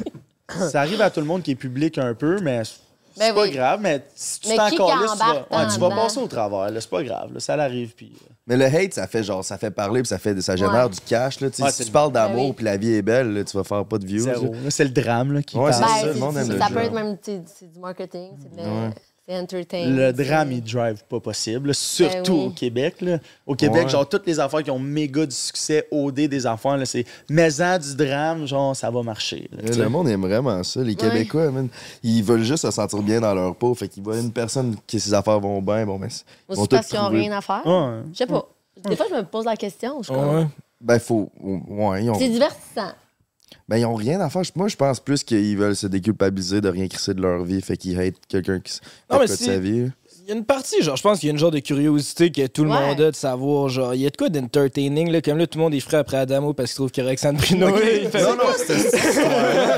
Ça 0.70 0.80
arrive 0.80 1.00
à 1.02 1.10
tout 1.10 1.20
le 1.20 1.26
monde 1.26 1.42
qui 1.42 1.50
est 1.50 1.56
public 1.56 1.98
un 1.98 2.14
peu, 2.14 2.38
mais 2.40 2.62
c'est 2.64 2.78
Ben 3.18 3.34
pas 3.34 3.42
oui. 3.42 3.50
grave. 3.50 3.80
Mais 3.82 4.02
si 4.14 4.40
tu 4.40 4.48
Mais 4.48 4.56
t'en 4.56 4.70
qui 4.70 4.76
calisses, 4.76 4.92
qui 4.94 5.00
tu 5.00 5.06
vas, 5.06 5.12
embarque 5.14 5.36
ouais, 5.38 5.46
tu 5.48 5.80
vas 5.80 5.88
là-dedans? 5.88 6.02
passer 6.02 6.20
au 6.20 6.26
travers. 6.26 6.70
là, 6.70 6.80
C'est 6.80 6.90
pas 6.90 7.02
grave. 7.02 7.34
là, 7.34 7.40
ça 7.40 7.56
l'arrive. 7.56 7.92
Puis... 7.94 8.12
euh, 8.14 8.32
Mais 8.46 8.56
le 8.56 8.64
hate, 8.64 8.94
ça 8.94 9.06
fait 9.06 9.22
genre, 9.22 9.44
ça 9.44 9.58
fait 9.58 9.70
parler, 9.70 10.00
puis 10.00 10.08
ça, 10.08 10.18
fait, 10.18 10.40
ça 10.40 10.56
génère 10.56 10.84
Ouais. 10.84 10.88
du 10.90 11.00
cash. 11.00 11.40
Là, 11.40 11.50
tu 11.50 11.56
sais. 11.56 11.62
Ouais, 11.64 11.70
si 11.70 11.78
tu 11.82 11.84
le- 11.88 11.92
parles 11.92 12.12
Ben 12.12 12.28
d'amour, 12.28 12.46
oui. 12.46 12.52
puis 12.54 12.64
la 12.64 12.76
vie 12.78 12.94
est 12.94 13.02
belle, 13.02 13.34
là, 13.34 13.44
tu 13.44 13.56
vas 13.56 13.64
faire 13.64 13.84
pas 13.84 13.98
de 13.98 14.06
views. 14.06 14.24
Zéro. 14.24 14.46
là. 14.46 14.50
Là, 14.64 14.70
C'est 14.70 14.84
le 14.84 14.90
drame 14.90 15.32
là, 15.32 15.42
qui 15.42 15.58
Ouais, 15.58 15.70
parle. 15.70 15.74
c'est 15.74 15.80
Ben, 15.80 16.00
ça, 16.00 16.06
le 16.06 16.12
c'est- 16.14 16.18
monde 16.20 16.36
aime 16.38 16.46
c'est- 16.46 16.52
le 16.54 16.58
ça 16.58 16.64
genre. 16.66 16.74
peut 16.76 16.82
être 16.84 16.92
même 16.92 17.18
tu 17.18 17.30
sais, 17.32 17.42
c'est 17.58 17.70
du 17.72 17.78
marketing. 17.78 18.30
c'est 18.40 18.56
de- 18.56 18.68
Ouais. 18.68 18.90
Le 19.28 20.10
drame, 20.12 20.52
il 20.52 20.62
drive 20.62 21.04
pas 21.08 21.20
possible. 21.20 21.68
là, 21.68 21.74
Surtout 21.74 22.32
Ben 22.32 22.40
oui. 22.40 22.46
au 22.46 22.50
Québec. 22.50 22.94
là. 23.02 23.18
Au 23.46 23.54
Québec, 23.54 23.84
Ouais. 23.84 23.88
genre, 23.90 24.08
toutes 24.08 24.26
les 24.26 24.40
affaires 24.40 24.62
qui 24.62 24.70
ont 24.70 24.78
méga 24.78 25.26
du 25.26 25.34
succès, 25.34 25.86
OD 25.90 26.26
des 26.28 26.46
affaires, 26.46 26.76
là, 26.78 26.86
c'est 26.86 27.04
maison 27.28 27.76
du 27.78 27.94
drame, 27.94 28.46
genre, 28.46 28.74
ça 28.74 28.90
va 28.90 29.02
marcher. 29.02 29.48
là. 29.52 29.70
Le 29.76 29.88
monde 29.88 30.08
aime 30.08 30.22
vraiment 30.22 30.62
ça. 30.62 30.80
Les 30.82 30.94
Québécois, 30.94 31.50
man, 31.50 31.68
ils 32.02 32.22
veulent 32.24 32.42
juste 32.42 32.62
se 32.64 32.70
sentir 32.70 33.02
bien 33.02 33.20
dans 33.20 33.34
leur 33.34 33.54
peau. 33.54 33.74
Fait 33.74 33.88
qu'ils 33.88 34.02
voient 34.02 34.18
une 34.18 34.32
personne 34.32 34.76
qui 34.86 34.98
ses 34.98 35.12
affaires 35.12 35.40
vont 35.40 35.60
bien. 35.60 35.84
Bon, 35.84 35.98
mais 35.98 36.08
Aussi 36.48 36.66
parce 36.68 36.86
qu'ils 36.88 36.98
n'ont 36.98 37.08
rien 37.08 37.32
à 37.36 37.40
faire. 37.42 37.62
Ouais. 37.66 38.00
Je 38.12 38.18
sais 38.18 38.26
pas. 38.26 38.48
Des 38.88 38.96
fois, 38.96 39.06
je 39.10 39.14
me 39.16 39.22
pose 39.24 39.44
la 39.44 39.56
question. 39.56 40.02
Je. 40.02 40.12
Ben, 40.80 40.98
faut. 41.00 41.28
Ouais, 41.42 42.04
ils 42.04 42.10
ont, 42.10 42.14
C'est 42.18 42.28
divertissant. 42.28 42.92
Ben, 43.68 43.76
ils 43.78 43.84
ont 43.86 43.94
rien 43.94 44.20
à 44.20 44.28
faire. 44.30 44.42
Moi, 44.56 44.68
je 44.68 44.76
pense 44.76 45.00
plus 45.00 45.24
qu'ils 45.24 45.56
veulent 45.56 45.76
se 45.76 45.86
déculpabiliser 45.86 46.60
de 46.60 46.68
rien 46.68 46.88
crisser 46.88 47.14
de 47.14 47.20
leur 47.22 47.44
vie. 47.44 47.60
Fait 47.62 47.76
qu'ils 47.76 47.98
hate 48.00 48.14
quelqu'un 48.28 48.60
qui 48.60 48.72
s- 48.72 48.80
Non, 49.10 49.16
à 49.16 49.20
mais 49.20 49.26
quoi 49.26 49.36
de 49.36 49.40
sa 49.40 49.58
vie. 49.58 49.90
Il 50.28 50.32
y 50.32 50.34
a 50.34 50.38
une 50.40 50.44
partie, 50.44 50.82
genre, 50.82 50.94
je 50.94 51.02
pense 51.02 51.20
qu'il 51.20 51.28
y 51.28 51.30
a 51.30 51.32
une 51.32 51.38
genre 51.38 51.50
de 51.50 51.58
curiosité 51.58 52.30
que 52.30 52.46
tout 52.48 52.62
le 52.62 52.68
Ouais. 52.70 52.78
monde 52.88 53.00
a 53.00 53.10
de 53.10 53.16
savoir, 53.16 53.70
genre, 53.70 53.94
il 53.94 54.02
y 54.02 54.06
a 54.06 54.10
de 54.10 54.16
quoi 54.18 54.28
d'entertaining, 54.28 55.10
là, 55.10 55.22
comme 55.22 55.38
là, 55.38 55.46
tout 55.46 55.56
le 55.56 55.64
monde 55.64 55.72
est 55.72 55.80
frais 55.80 55.96
après 55.96 56.18
Adamo 56.18 56.52
parce 56.52 56.68
qu'il 56.72 56.76
trouve 56.76 56.90
que 56.90 57.00
Roxane 57.00 57.36
Bruno, 57.38 57.68
il 57.78 58.10
fait- 58.10 58.22
Non, 58.24 58.36
non, 58.36 58.42
c'était 58.54 59.22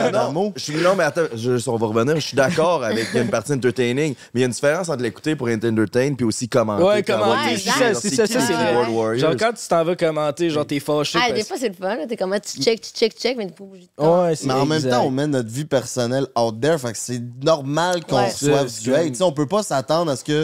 Adamo. 0.01 0.53
Je 0.57 0.61
suis, 0.61 0.75
non, 0.79 0.97
mais 0.97 1.05
attends, 1.05 1.23
je, 1.37 1.53
on 1.71 1.77
va 1.77 1.87
revenir. 1.87 2.17
Je 2.17 2.27
suis 2.27 2.37
d'accord 2.37 2.83
avec 2.83 3.07
il 3.13 3.17
y 3.17 3.19
a 3.21 3.23
une 3.23 3.31
partie 3.31 3.53
entertaining, 3.53 4.17
mais 4.35 4.41
il 4.41 4.41
y 4.41 4.43
a 4.43 4.47
une 4.47 4.53
différence 4.53 4.89
entre 4.89 5.05
l'écouter 5.05 5.37
pour 5.37 5.49
être 5.49 5.65
entertain 5.65 6.15
puis 6.15 6.27
aussi 6.27 6.49
commenter. 6.49 6.83
Ouais, 6.83 7.03
commenter, 7.05 7.57
c'est 7.57 7.71
ça, 7.71 7.95
c'est 7.95 8.11
ça, 8.17 8.27
c'est? 8.27 9.19
Genre, 9.21 9.35
quand 9.39 9.53
tu 9.53 9.69
t'en 9.69 9.85
vas 9.85 9.95
commenter, 9.95 10.51
genre, 10.51 10.67
t'es 10.67 10.81
fâché. 10.81 11.17
Ah, 11.23 11.27
parce- 11.29 11.39
des 11.41 11.47
fois, 11.47 11.59
c'est 11.61 11.69
le 11.69 11.75
fun. 11.75 11.95
là. 11.95 12.07
T'es 12.09 12.17
comme, 12.17 12.33
ah, 12.33 12.41
tu 12.41 12.61
check, 12.61 12.81
tu 12.81 12.91
check, 12.91 13.15
tu 13.15 13.21
check, 13.23 13.37
mais 13.37 13.47
t'es 13.47 13.53
pas 13.53 13.63
obligé 13.63 13.87
de. 13.97 14.05
Ouais, 14.05 14.35
c'est 14.35 14.47
Mais 14.49 14.55
en 14.55 14.67
même 14.67 14.83
temps, 14.83 15.05
on 15.05 15.11
met 15.13 15.29
notre 15.29 15.49
vie 15.49 15.65
personnelle 15.65 16.27
out 16.37 16.61
there. 16.61 16.77
Fait 16.81 16.91
que 16.91 16.99
c'est 16.99 17.23
normal 17.45 18.05
qu'on 18.05 18.17
Ouais. 18.17 18.31
reçoive 18.31 18.67
C'est- 18.67 18.83
du 18.83 18.93
hate. 18.93 19.21
On 19.23 19.31
peut 19.31 19.47
pas 19.47 19.63
s'attendre 19.63 20.11
à 20.11 20.17
ce 20.17 20.25
que 20.25 20.40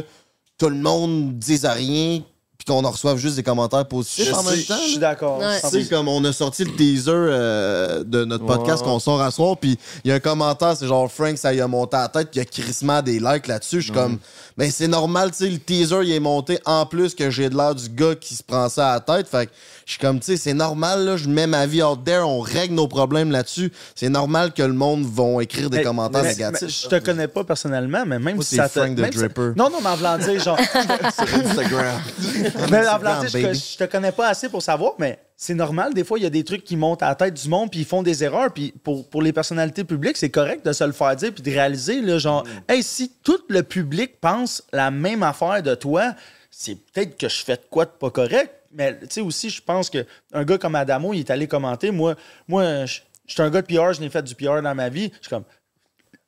tout 0.59 0.69
le 0.69 0.77
monde 0.77 1.39
dise 1.39 1.65
rien 1.67 2.21
puis 2.59 2.65
qu'on 2.73 2.83
en 2.87 2.91
reçoive 2.91 3.19
juste 3.19 3.37
des 3.37 3.43
commentaires 3.43 3.87
positifs 3.87 4.29
Je 4.29 4.33
en 4.33 4.43
même 4.43 4.55
suis- 4.55 4.65
temps. 4.65 4.77
Je 4.81 4.83
suis 4.93 4.95
là. 4.95 5.11
d'accord. 5.11 5.39
Ouais. 5.41 5.61
Tu 5.61 5.69
sais, 5.83 5.85
comme 5.91 6.09
on 6.09 6.25
a 6.25 6.33
sorti 6.33 6.65
le 6.65 6.75
teaser 6.75 7.11
euh, 7.13 8.03
de 8.03 8.25
notre 8.25 8.47
podcast 8.47 8.81
Ouais. 8.83 8.89
qu'on 8.89 8.99
sort 8.99 9.21
à 9.21 9.31
soir, 9.31 9.59
puis 9.59 9.79
il 10.05 10.09
y 10.09 10.13
a 10.13 10.15
un 10.15 10.21
commentaire, 10.21 10.75
c'est 10.75 10.87
genre 10.87 11.13
Frank, 11.13 11.37
ça 11.37 11.53
y 11.53 11.61
a 11.61 11.69
monté 11.69 11.97
à 11.99 12.03
la 12.03 12.09
tête, 12.09 12.31
puis 12.31 12.41
il 12.41 12.45
y 12.45 12.47
a 12.47 12.47
crissement 12.47 13.03
des 13.03 13.21
likes 13.21 13.47
là-dessus. 13.47 13.81
Je 13.83 13.85
suis 13.87 13.93
comme, 13.93 14.19
mais 14.57 14.71
c'est 14.71 14.89
normal, 14.89 15.33
tu 15.33 15.45
sais, 15.45 15.51
le 15.51 15.59
teaser, 15.59 16.01
il 16.05 16.13
est 16.13 16.19
monté 16.21 16.59
en 16.65 16.87
plus 16.87 17.15
que 17.15 17.29
j'ai 17.31 17.51
de 17.51 17.57
l'air 17.59 17.75
du 17.75 17.91
gars 17.91 18.15
qui 18.15 18.35
se 18.35 18.43
prend 18.43 18.71
ça 18.71 18.93
à 18.93 18.95
la 18.95 19.01
tête. 19.01 19.29
Fait 19.29 19.47
que 19.49 19.53
je 19.87 19.93
suis 19.93 20.01
comme, 20.01 20.19
tu 20.19 20.27
sais, 20.27 20.37
c'est 20.37 20.53
normal, 20.53 21.05
là, 21.05 21.17
je 21.17 21.29
mets 21.29 21.47
ma 21.47 21.65
vie 21.65 21.81
out 21.81 22.03
there, 22.05 22.23
on 22.23 22.41
règle 22.41 22.75
nos 22.75 22.89
problèmes 22.89 23.31
là-dessus. 23.31 23.73
C'est 23.95 24.09
normal 24.09 24.53
que 24.53 24.63
le 24.65 24.73
monde 24.73 25.05
vont 25.05 25.39
écrire 25.39 25.71
des 25.71 25.79
Mais- 25.79 25.85
commentaires 25.85 26.25
mais- 26.25 26.31
négatifs. 26.31 26.63
mais 26.63 26.69
je 26.69 26.89
te 26.89 27.05
connais 27.05 27.29
pas 27.29 27.45
personnellement, 27.45 28.05
mais 28.05 28.19
même 28.19 28.35
Moi, 28.35 28.45
si 28.45 28.57
ça 28.57 28.69
te. 28.69 28.81
Frank 28.81 28.97
the 28.97 28.99
même 28.99 29.13
si-. 29.13 29.21
Non, 29.57 29.71
non, 29.71 29.79
mais 29.81 29.89
en 29.91 29.95
voulant 29.95 30.19
dire, 30.19 30.43
genre. 30.43 30.59
Instagram. 30.75 32.01
mais 32.71 32.89
en 32.89 32.99
voulant 32.99 33.21
dire, 33.21 33.55
je, 33.55 33.77
te 33.77 33.85
connais 33.85 34.11
pas 34.11 34.27
assez 34.27 34.49
pour 34.49 34.61
savoir, 34.61 34.95
mais 34.99 35.21
c'est 35.37 35.55
normal. 35.55 35.95
Des 35.95 36.03
fois, 36.03 36.19
il 36.19 36.25
y 36.25 36.27
a 36.27 36.31
des 36.31 36.43
trucs 36.43 36.65
qui 36.65 36.75
montent 36.77 37.05
à 37.05 37.09
la 37.11 37.15
tête 37.15 37.35
du 37.35 37.49
monde, 37.49 37.71
puis 37.71 37.81
ils 37.81 37.87
font 37.87 38.03
des 38.03 38.25
erreurs. 38.25 38.53
Puis 38.53 38.75
pour, 38.83 39.09
pour 39.09 39.23
les 39.23 39.33
personnalités 39.33 39.85
publiques, 39.85 40.17
c'est 40.17 40.31
correct 40.31 40.67
de 40.67 40.73
se 40.73 40.83
le 40.83 40.91
faire 40.93 41.15
dire, 41.15 41.33
puis 41.33 41.45
de 41.45 41.51
réaliser, 41.53 42.01
là, 42.01 42.19
genre, 42.19 42.45
hey, 42.69 42.83
si 42.83 43.13
tout 43.23 43.39
le 43.49 43.63
public 43.63 44.21
pense 44.21 44.65
la 44.73 44.91
même 44.91 45.23
affaire 45.23 45.63
de 45.63 45.77
toi, 45.77 46.15
c'est 46.51 46.75
peut-être 46.75 47.17
que 47.17 47.29
je 47.29 47.45
fais 47.45 47.55
de 47.55 47.63
quoi 47.71 47.85
de 47.85 47.91
pas 47.91 48.11
correct. 48.11 48.51
Mais 48.77 48.99
tu 49.01 49.07
sais 49.09 49.21
aussi, 49.23 49.51
je 49.51 49.63
pense 49.63 49.89
que 49.89 50.07
un 50.33 50.45
gars 50.45 50.59
comme 50.59 50.75
Adamo, 50.75 51.15
il 51.15 51.21
est 51.21 51.31
allé 51.31 51.49
commenter. 51.49 51.91
Moi, 51.91 52.15
moi 52.47 52.85
je 52.85 53.01
suis 53.27 53.43
un 53.43 53.51
gars 53.51 53.63
de 53.63 53.67
PR, 53.67 53.95
je 53.95 54.01
n'ai 54.01 54.11
fait 54.11 54.23
du 54.23 54.35
PR 54.35 54.63
dans 54.63 54.75
ma 54.75 54.89
vie. 54.89 55.11
Je 55.15 55.27
suis 55.27 55.31
comme, 55.31 55.45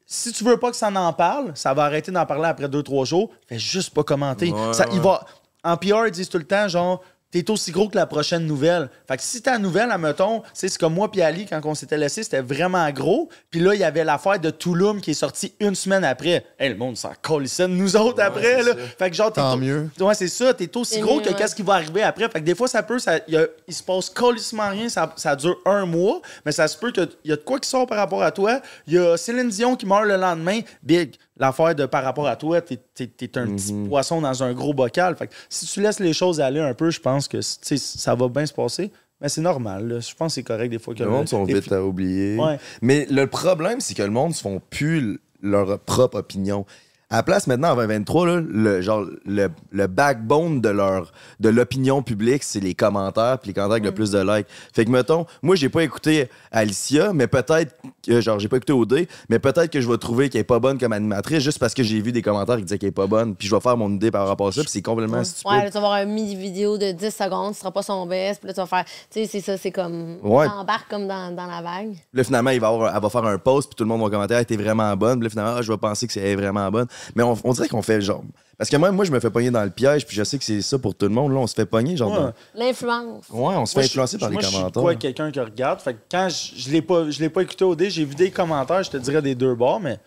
si 0.07 0.33
tu 0.33 0.43
veux 0.43 0.57
pas 0.57 0.71
que 0.71 0.77
ça 0.77 0.91
en 0.91 1.13
parle, 1.13 1.53
ça 1.55 1.75
va 1.75 1.85
arrêter 1.85 2.11
d'en 2.11 2.25
parler 2.25 2.47
après 2.47 2.69
deux, 2.69 2.83
trois 2.83 3.05
jours. 3.05 3.31
Fais 3.47 3.59
juste 3.59 3.93
pas 3.93 4.03
commenter. 4.03 4.51
Ouais, 4.51 4.73
Ça, 4.73 4.87
Il 4.93 5.01
va, 5.01 5.25
en 5.63 5.77
PR, 5.77 6.07
ils 6.07 6.11
disent 6.11 6.31
tout 6.31 6.39
le 6.39 6.47
temps, 6.47 6.67
genre, 6.67 7.03
t'es 7.31 7.51
aussi 7.51 7.71
gros 7.73 7.89
que 7.89 7.97
la 7.97 8.07
prochaine 8.07 8.47
nouvelle. 8.47 8.89
Fait 9.07 9.17
que 9.17 9.23
si 9.23 9.43
ta 9.43 9.59
nouvelle, 9.59 9.91
admettons, 9.91 10.43
c'est 10.55 10.77
comme 10.79 10.95
moi 10.95 11.11
puis 11.11 11.23
Ali, 11.23 11.47
quand 11.47 11.61
on 11.65 11.75
s'était 11.75 11.99
laissé, 11.99 12.23
c'était 12.23 12.41
vraiment 12.41 12.89
gros. 12.91 13.29
Puis 13.51 13.61
là, 13.61 13.75
il 13.75 13.81
y 13.81 13.85
avait 13.85 14.05
l'affaire 14.05 14.39
de 14.39 14.51
Touloum 14.51 15.01
qui 15.01 15.11
est 15.13 15.15
sortie 15.15 15.55
une 15.61 15.75
semaine 15.75 16.05
après. 16.05 16.45
Hey, 16.59 16.71
le 16.71 16.77
monde 16.77 16.97
s'en 16.97 17.13
colissait 17.21 17.69
de 17.69 17.73
nous 17.73 17.97
autres 17.97 18.23
après, 18.23 18.63
là. 18.63 18.73
Fait 18.99 19.11
que 19.11 19.17
genre, 19.17 19.33
t'es 19.33 19.41
Tant 19.41 19.57
mieux. 19.57 19.91
Ouais, 20.01 20.15
c'est 20.15 20.29
ça. 20.29 20.55
T'es 20.55 20.75
aussi 20.77 21.01
gros 21.01 21.17
mieux, 21.17 21.23
que 21.23 21.29
ouais. 21.31 21.35
qu'est-ce 21.35 21.55
qui 21.55 21.63
va 21.63 21.75
arriver 21.75 22.03
après. 22.03 22.29
Fait 22.29 22.41
que 22.41 22.45
des 22.45 22.55
fois, 22.55 22.69
ça 22.69 22.83
peut, 22.83 22.99
ça, 22.99 23.19
il, 23.29 23.35
y 23.35 23.37
a- 23.37 23.47
il 23.67 23.75
se 23.75 23.83
passe 23.83 24.11
colissement 24.11 24.69
rien, 24.71 24.89
ça, 24.89 25.13
ça 25.17 25.37
dure 25.37 25.59
un 25.65 25.87
mois, 25.87 26.21
mais 26.45 26.53
ça 26.53 26.67
se 26.69 26.77
peut 26.77 26.93
qu'il 26.93 27.09
y 27.25 27.33
a 27.33 27.37
de 27.37 27.43
quoi 27.43 27.59
qui 27.59 27.69
sort 27.69 27.87
par 27.87 27.99
rapport 27.99 28.23
à 28.23 28.31
toi. 28.31 28.61
Il 28.87 28.95
y 28.95 28.99
a 28.99 29.17
Céline 29.17 29.49
Dion 29.49 29.77
qui 29.77 29.87
meurt 29.87 30.05
le 30.05 30.17
lendemain. 30.17 30.61
Big. 30.83 31.15
L'affaire 31.39 31.75
de 31.75 31.87
par 31.87 32.03
rapport 32.03 32.27
à 32.27 32.37
toi, 32.37 32.61
t'es, 32.61 32.79
t'es- 32.95 33.07
t'es 33.07 33.39
un 33.39 33.47
petit 33.47 33.73
poisson 33.89 34.21
dans 34.21 34.43
un 34.43 34.53
gros 34.53 34.75
bocal. 34.75 35.17
Fait 35.17 35.29
que 35.29 35.35
si 35.49 35.67
tu 35.67 35.81
laisses 35.81 36.01
les 36.01 36.13
choses 36.13 36.41
aller 36.41 36.61
un 36.61 36.75
peu, 36.75 36.91
je 36.91 37.01
pense 37.01 37.29
que 37.29 37.37
tu 37.39 37.79
ça 37.79 38.15
va 38.15 38.29
bien 38.29 38.45
se 38.47 38.53
passer. 38.53 38.91
Mais 39.21 39.29
c'est 39.29 39.41
normal. 39.41 39.89
là. 39.89 40.01
Je 40.01 40.15
pense 40.15 40.33
que 40.33 40.35
c'est 40.37 40.43
correct 40.45 40.69
des 40.71 40.79
fois 40.79 40.95
que 40.95 41.03
Le 41.03 41.11
monde 41.11 41.29
sont 41.29 41.45
vite 41.45 41.73
à 41.73 41.83
oublier. 41.85 42.37
Ouais. 42.39 42.59
Mais 42.83 43.07
le 43.11 43.27
problème, 43.27 43.81
c'est 43.81 43.95
que 43.95 44.03
le 44.03 44.11
monde 44.11 44.35
se 44.35 44.43
font 44.43 44.61
plus 44.71 45.21
leur 45.43 45.79
propre 45.81 46.19
opinion. 46.19 46.65
À 47.11 47.17
la 47.17 47.23
place, 47.23 47.47
maintenant, 47.47 47.71
en 47.71 47.77
2023, 47.77 48.27
là, 48.27 48.43
le, 48.47 48.83
genre, 48.83 49.07
le, 49.25 49.49
le 49.71 49.87
backbone 49.87 50.61
de 50.61 50.69
leur 50.69 51.11
de 51.41 51.49
l'opinion 51.49 52.03
publique, 52.03 52.43
c'est 52.43 52.61
les 52.61 52.75
commentaires, 52.75 53.39
puis 53.39 53.49
les 53.49 53.55
commentaires 53.55 53.77
avec 53.77 53.85
le 53.85 53.93
plus 53.93 54.11
de 54.11 54.19
likes. 54.19 54.47
Fait 54.75 54.85
que, 54.85 54.91
mettons, 54.91 55.25
moi, 55.43 55.57
j'ai 55.57 55.71
pas 55.71 55.83
écouté 55.83 56.29
Alicia, 56.53 57.15
mais 57.15 57.27
peut-être 57.27 57.75
que, 58.07 58.21
genre, 58.21 58.39
j'ai 58.39 58.49
pas 58.49 58.59
écouté 58.59 58.75
OD, 58.75 59.07
mais 59.31 59.39
peut-être 59.39 59.71
que 59.71 59.81
je 59.81 59.89
vais 59.89 59.97
trouver 59.97 60.29
qu'elle 60.29 60.43
est 60.43 60.45
pas 60.45 60.59
bonne 60.59 60.79
comme 60.79 60.93
animatrice 60.93 61.43
juste 61.43 61.59
parce 61.59 61.73
que 61.73 61.83
j'ai 61.83 61.99
vu 62.03 62.13
des 62.13 62.21
commentaires 62.21 62.59
qui 62.59 62.65
disaient 62.65 62.77
qu'elle 62.77 62.91
est 62.91 62.93
pas 62.93 63.07
bonne, 63.07 63.35
puis 63.35 63.49
je 63.49 63.55
vais 63.55 63.61
faire 63.63 63.79
mon 63.79 63.91
idée 63.91 64.11
par 64.11 64.29
rapport 64.29 64.49
à 64.49 64.53
ça, 64.53 64.61
puis 64.61 64.71
c'est 64.71 64.83
complètement 64.83 65.25
stupide. 65.25 65.51
Ouais, 65.51 65.65
là, 65.65 65.71
tu 65.71 65.73
vas 65.73 65.79
avoir 65.79 65.93
un 65.95 66.05
mini 66.05 66.37
vidéo 66.37 66.77
de 66.77 66.93
10 66.93 67.11
secondes, 67.11 67.55
ce 67.55 67.61
sera 67.61 67.71
pas 67.73 67.83
son 67.83 68.05
best, 68.05 68.41
puis 68.41 68.49
là, 68.49 68.53
tu 68.53 68.61
vas 68.61 68.67
faire. 68.67 68.85
Tu 68.85 69.21
sais, 69.21 69.27
c'est 69.27 69.41
ça, 69.41 69.57
c'est 69.57 69.71
comme. 69.71 70.19
Ouais. 70.23 70.47
T'embarques 70.47 70.91
comme 70.91 71.09
dans, 71.09 71.35
dans 71.35 71.47
la 71.47 71.63
vague. 71.63 71.97
Là, 72.13 72.23
finalement, 72.23 72.51
il 72.51 72.61
va 72.61 72.69
avoir, 72.69 72.95
elle 72.95 73.01
va 73.01 73.09
faire 73.09 73.25
un 73.25 73.39
post, 73.39 73.71
puis 73.71 73.77
tout 73.77 73.85
le 73.85 73.89
monde 73.89 74.03
va 74.03 74.11
commenter, 74.11 74.35
ah, 74.35 74.45
t'es 74.45 74.57
vraiment 74.59 74.95
bonne. 74.95 75.21
Puis 75.21 75.25
là, 75.25 75.31
finalement, 75.31 75.55
ah, 75.57 75.63
je 75.63 75.73
vais 75.73 75.79
penser 75.79 76.07
que 76.07 76.13
c'est 76.13 76.37
vraiment 76.37 76.71
bonne. 76.71 76.87
Mais 77.15 77.23
on, 77.23 77.37
on 77.45 77.53
dirait 77.53 77.69
qu'on 77.69 77.83
fait 77.83 78.01
genre. 78.01 78.23
Parce 78.57 78.71
que 78.71 78.77
moi, 78.77 78.91
moi, 78.91 79.05
je 79.05 79.13
me 79.13 79.21
fais 79.21 79.31
pogner 79.31 79.51
dans 79.51 79.63
le 79.63 79.71
piège, 79.71 80.05
puis 80.07 80.17
je 80.17 80.25
sais 80.25 80.37
que 80.39 80.45
c'est 80.45 80.63
ça 80.63 80.79
pour 80.79 80.95
tout 80.95 81.07
le 81.07 81.13
monde. 81.13 81.33
Là, 81.33 81.39
on 81.39 81.47
se 81.47 81.55
fait 81.55 81.67
pogner, 81.67 81.97
genre. 81.97 82.11
Ouais. 82.11 82.17
dans- 82.19 82.33
L'influence. 82.57 83.25
Ouais, 83.31 83.55
on 83.57 83.67
se 83.67 83.73
fait 83.73 83.79
Moi, 83.81 83.83
je- 83.85 83.89
influencer 83.91 84.19
par 84.19 84.31
moi, 84.31 84.41
les 84.41 84.45
Je 84.47 84.51
suis 84.51 84.59
commentaires. 84.59 84.83
pas 84.83 84.95
quelqu'un 84.97 85.31
qui 85.31 85.41
regarde. 85.41 85.81
Fait 85.81 85.95
que 85.95 85.99
quand 86.11 86.29
je, 86.29 86.61
je 86.61 86.71
l'ai 86.71 86.83
pas, 86.83 87.09
je 87.11 87.21
l'ai 87.21 87.29
pas 87.31 87.43
écouté 87.43 87.65
au 87.65 87.77
dé, 87.77 87.89
j'ai 87.91 88.05
vu 88.05 88.15
des 88.15 88.31
commentaires, 88.31 88.83
je 88.83 88.91
te 88.91 88.97
dirais 88.97 89.23
des 89.23 89.35
deux 89.35 89.55
bords, 89.55 89.79
mais 89.81 89.99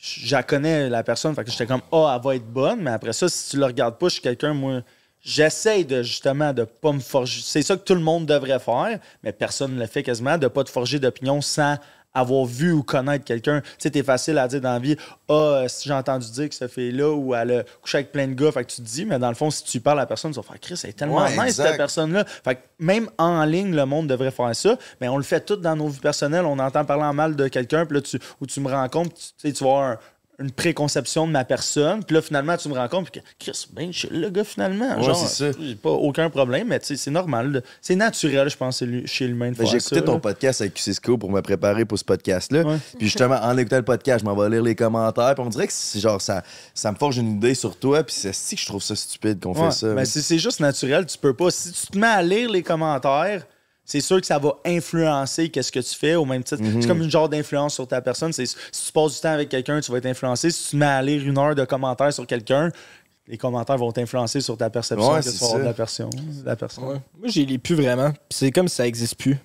je 0.00 0.26
je 0.26 0.34
la 0.34 0.42
connais 0.42 0.88
la 0.88 1.02
personne. 1.04 1.34
Fait 1.34 1.44
que 1.44 1.50
j'étais 1.50 1.66
comme 1.66 1.82
ah, 1.92 2.14
elle 2.16 2.24
va 2.24 2.34
être 2.36 2.46
bonne, 2.50 2.80
mais 2.80 2.90
après 2.90 3.12
ça, 3.12 3.28
si 3.28 3.50
tu 3.50 3.56
le 3.58 3.66
regardes 3.66 3.96
pas, 3.98 4.06
je 4.08 4.14
suis 4.14 4.22
quelqu'un, 4.22 4.54
moi. 4.54 4.80
J'essaye 5.22 5.84
de 5.84 6.02
justement 6.02 6.54
de 6.54 6.64
pas 6.64 6.92
me 6.92 6.98
forger. 6.98 7.42
C'est 7.44 7.60
ça 7.60 7.76
que 7.76 7.82
tout 7.82 7.94
le 7.94 8.00
monde 8.00 8.24
devrait 8.24 8.58
faire, 8.58 8.98
mais 9.22 9.32
personne 9.34 9.74
ne 9.74 9.80
le 9.80 9.86
fait 9.86 10.02
quasiment, 10.02 10.38
de 10.38 10.48
pas 10.48 10.64
te 10.64 10.70
forger 10.70 10.98
d'opinion 10.98 11.42
sans 11.42 11.76
avoir 12.12 12.44
vu 12.44 12.72
ou 12.72 12.82
connaître 12.82 13.24
quelqu'un. 13.24 13.60
Tu 13.60 13.68
sais, 13.78 13.90
t'es 13.90 14.02
facile 14.02 14.38
à 14.38 14.48
dire 14.48 14.60
dans 14.60 14.72
la 14.72 14.78
vie, 14.78 14.96
ah, 15.28 15.32
euh, 15.32 15.68
si 15.68 15.88
j'ai 15.88 15.94
entendu 15.94 16.30
dire 16.30 16.48
que 16.48 16.54
cette 16.54 16.72
fille-là 16.72 17.10
ou 17.12 17.34
elle 17.34 17.52
a 17.52 17.62
couché 17.82 17.98
avec 17.98 18.12
plein 18.12 18.26
de 18.26 18.34
gars, 18.34 18.50
fait 18.52 18.64
que 18.64 18.70
tu 18.70 18.76
te 18.82 18.86
dis, 18.86 19.04
mais 19.04 19.18
dans 19.18 19.28
le 19.28 19.34
fond, 19.34 19.50
si 19.50 19.62
tu 19.64 19.80
parles 19.80 19.98
à 19.98 20.02
la 20.02 20.06
personne, 20.06 20.32
tu 20.32 20.36
vas 20.36 20.42
faire 20.42 20.58
Chris, 20.60 20.80
elle 20.84 20.90
est 20.90 20.92
tellement 20.94 21.22
Ouais, 21.22 21.46
nice, 21.46 21.56
cette 21.56 21.76
personne-là. 21.76 22.24
Fait 22.44 22.56
que 22.56 22.60
même 22.78 23.08
en 23.18 23.44
ligne, 23.44 23.74
le 23.74 23.84
monde 23.86 24.06
devrait 24.08 24.30
faire 24.30 24.54
ça, 24.56 24.76
mais 25.00 25.08
on 25.08 25.16
le 25.16 25.22
fait 25.22 25.40
tout 25.40 25.56
dans 25.56 25.76
nos 25.76 25.88
vies 25.88 26.00
personnelles. 26.00 26.44
On 26.46 26.58
entend 26.58 26.84
parler 26.84 27.04
en 27.04 27.14
mal 27.14 27.36
de 27.36 27.48
quelqu'un, 27.48 27.86
puis 27.86 27.96
là, 27.96 28.00
tu, 28.02 28.18
ou 28.40 28.46
tu 28.46 28.60
me 28.60 28.68
rends 28.70 28.88
compte, 28.88 29.14
tu, 29.14 29.20
tu 29.20 29.32
sais, 29.48 29.52
tu 29.52 29.64
vas 29.64 29.70
avoir 29.70 29.84
un- 29.92 29.98
une 30.40 30.50
préconception 30.50 31.26
de 31.26 31.32
ma 31.32 31.44
personne, 31.44 32.02
puis 32.02 32.14
là, 32.16 32.22
finalement, 32.22 32.56
tu 32.56 32.68
me 32.68 32.74
rends 32.74 32.88
compte, 32.88 33.10
que 33.10 33.20
Chris, 33.38 33.66
ben 33.72 33.92
chill, 33.92 34.10
le 34.20 34.30
gars, 34.30 34.42
finalement. 34.44 34.96
Ouais, 34.96 35.02
Genre, 35.02 35.16
c'est 35.16 35.52
ça. 35.52 35.58
J'ai 35.60 35.74
pas 35.74 35.90
aucun 35.90 36.30
problème, 36.30 36.68
mais 36.68 36.80
c'est 36.82 37.10
normal. 37.10 37.62
C'est 37.82 37.94
naturel, 37.96 38.48
je 38.48 38.56
pense, 38.56 38.82
chez 39.04 39.26
l'humain 39.28 39.50
de 39.50 39.56
Ben, 39.56 39.64
faire 39.64 39.66
J'ai 39.72 39.76
écouté 39.78 40.02
ton 40.02 40.14
là. 40.14 40.18
podcast 40.20 40.60
avec 40.62 40.78
Cisco 40.78 41.18
pour 41.18 41.30
me 41.30 41.40
préparer 41.42 41.84
pour 41.84 41.98
ce 41.98 42.04
podcast-là. 42.04 42.62
Ouais. 42.62 42.76
Puis 42.98 43.06
justement, 43.08 43.36
en 43.42 43.56
écoutant 43.58 43.76
le 43.76 43.84
podcast, 43.84 44.20
je 44.20 44.24
m'en 44.24 44.34
vais 44.34 44.48
lire 44.50 44.62
les 44.62 44.74
commentaires. 44.74 45.34
Puis 45.34 45.44
on 45.44 45.50
dirait 45.50 45.66
que 45.66 45.72
c'est 45.72 46.00
genre 46.00 46.20
ça, 46.20 46.42
ça 46.74 46.90
me 46.90 46.96
forge 46.96 47.18
une 47.18 47.36
idée 47.36 47.54
sur 47.54 47.76
toi. 47.76 48.02
Puis 48.02 48.14
c'est 48.18 48.32
si 48.34 48.54
que 48.56 48.60
je 48.62 48.66
trouve 48.66 48.82
ça 48.82 48.96
stupide 48.96 49.40
qu'on 49.42 49.52
Ouais, 49.54 49.66
fait 49.70 49.72
ça. 49.72 49.86
mais 49.88 50.04
c'est 50.04 50.22
c'est 50.22 50.38
juste 50.38 50.60
naturel, 50.60 51.04
tu 51.06 51.18
peux 51.18 51.34
pas. 51.34 51.50
Si 51.50 51.70
tu 51.72 51.86
te 51.88 51.98
mets 51.98 52.06
à 52.06 52.22
lire 52.22 52.50
les 52.50 52.62
commentaires, 52.62 53.46
c'est 53.90 54.00
sûr 54.00 54.20
que 54.20 54.26
ça 54.26 54.38
va 54.38 54.56
influencer 54.64 55.48
qu'est-ce 55.48 55.72
que 55.72 55.80
tu 55.80 55.94
fais 55.96 56.14
au 56.14 56.24
même 56.24 56.44
titre. 56.44 56.62
Mhm. 56.62 56.82
C'est 56.82 56.88
comme 56.88 57.02
une 57.02 57.10
genre 57.10 57.28
d'influence 57.28 57.74
sur 57.74 57.86
ta 57.88 58.00
personne. 58.00 58.32
C'est- 58.32 58.46
Si 58.46 58.86
tu 58.86 58.92
passes 58.92 59.14
du 59.16 59.20
temps 59.20 59.32
avec 59.32 59.48
quelqu'un, 59.48 59.80
tu 59.80 59.90
vas 59.90 59.98
être 59.98 60.06
influencé. 60.06 60.50
Si 60.50 60.64
tu 60.64 60.70
te 60.72 60.76
mets 60.76 60.86
à 60.86 61.02
lire 61.02 61.26
une 61.26 61.36
heure 61.38 61.54
de 61.54 61.64
commentaires 61.64 62.12
sur 62.12 62.26
quelqu'un, 62.26 62.70
les 63.26 63.36
commentaires 63.38 63.76
vont 63.78 63.92
t'influencer 63.92 64.40
sur 64.40 64.56
ta 64.56 64.70
perception 64.70 65.10
Ouais, 65.12 65.20
que 65.20 65.24
tu 65.24 65.30
c'est 65.30 65.38
vas 65.40 65.46
avoir 65.46 65.58
de 65.58 65.62
ça. 65.64 65.68
la 65.68 65.74
personne. 65.74 66.10
de 66.10 66.46
la 66.46 66.56
personne. 66.56 66.84
Ouais. 66.84 67.00
Moi, 67.18 67.28
j'y 67.28 67.44
lis 67.46 67.58
plus 67.58 67.74
vraiment. 67.74 68.12
C'est 68.30 68.50
comme 68.50 68.68
si 68.68 68.76
ça 68.76 68.86
existe 68.86 69.16
plus. 69.16 69.38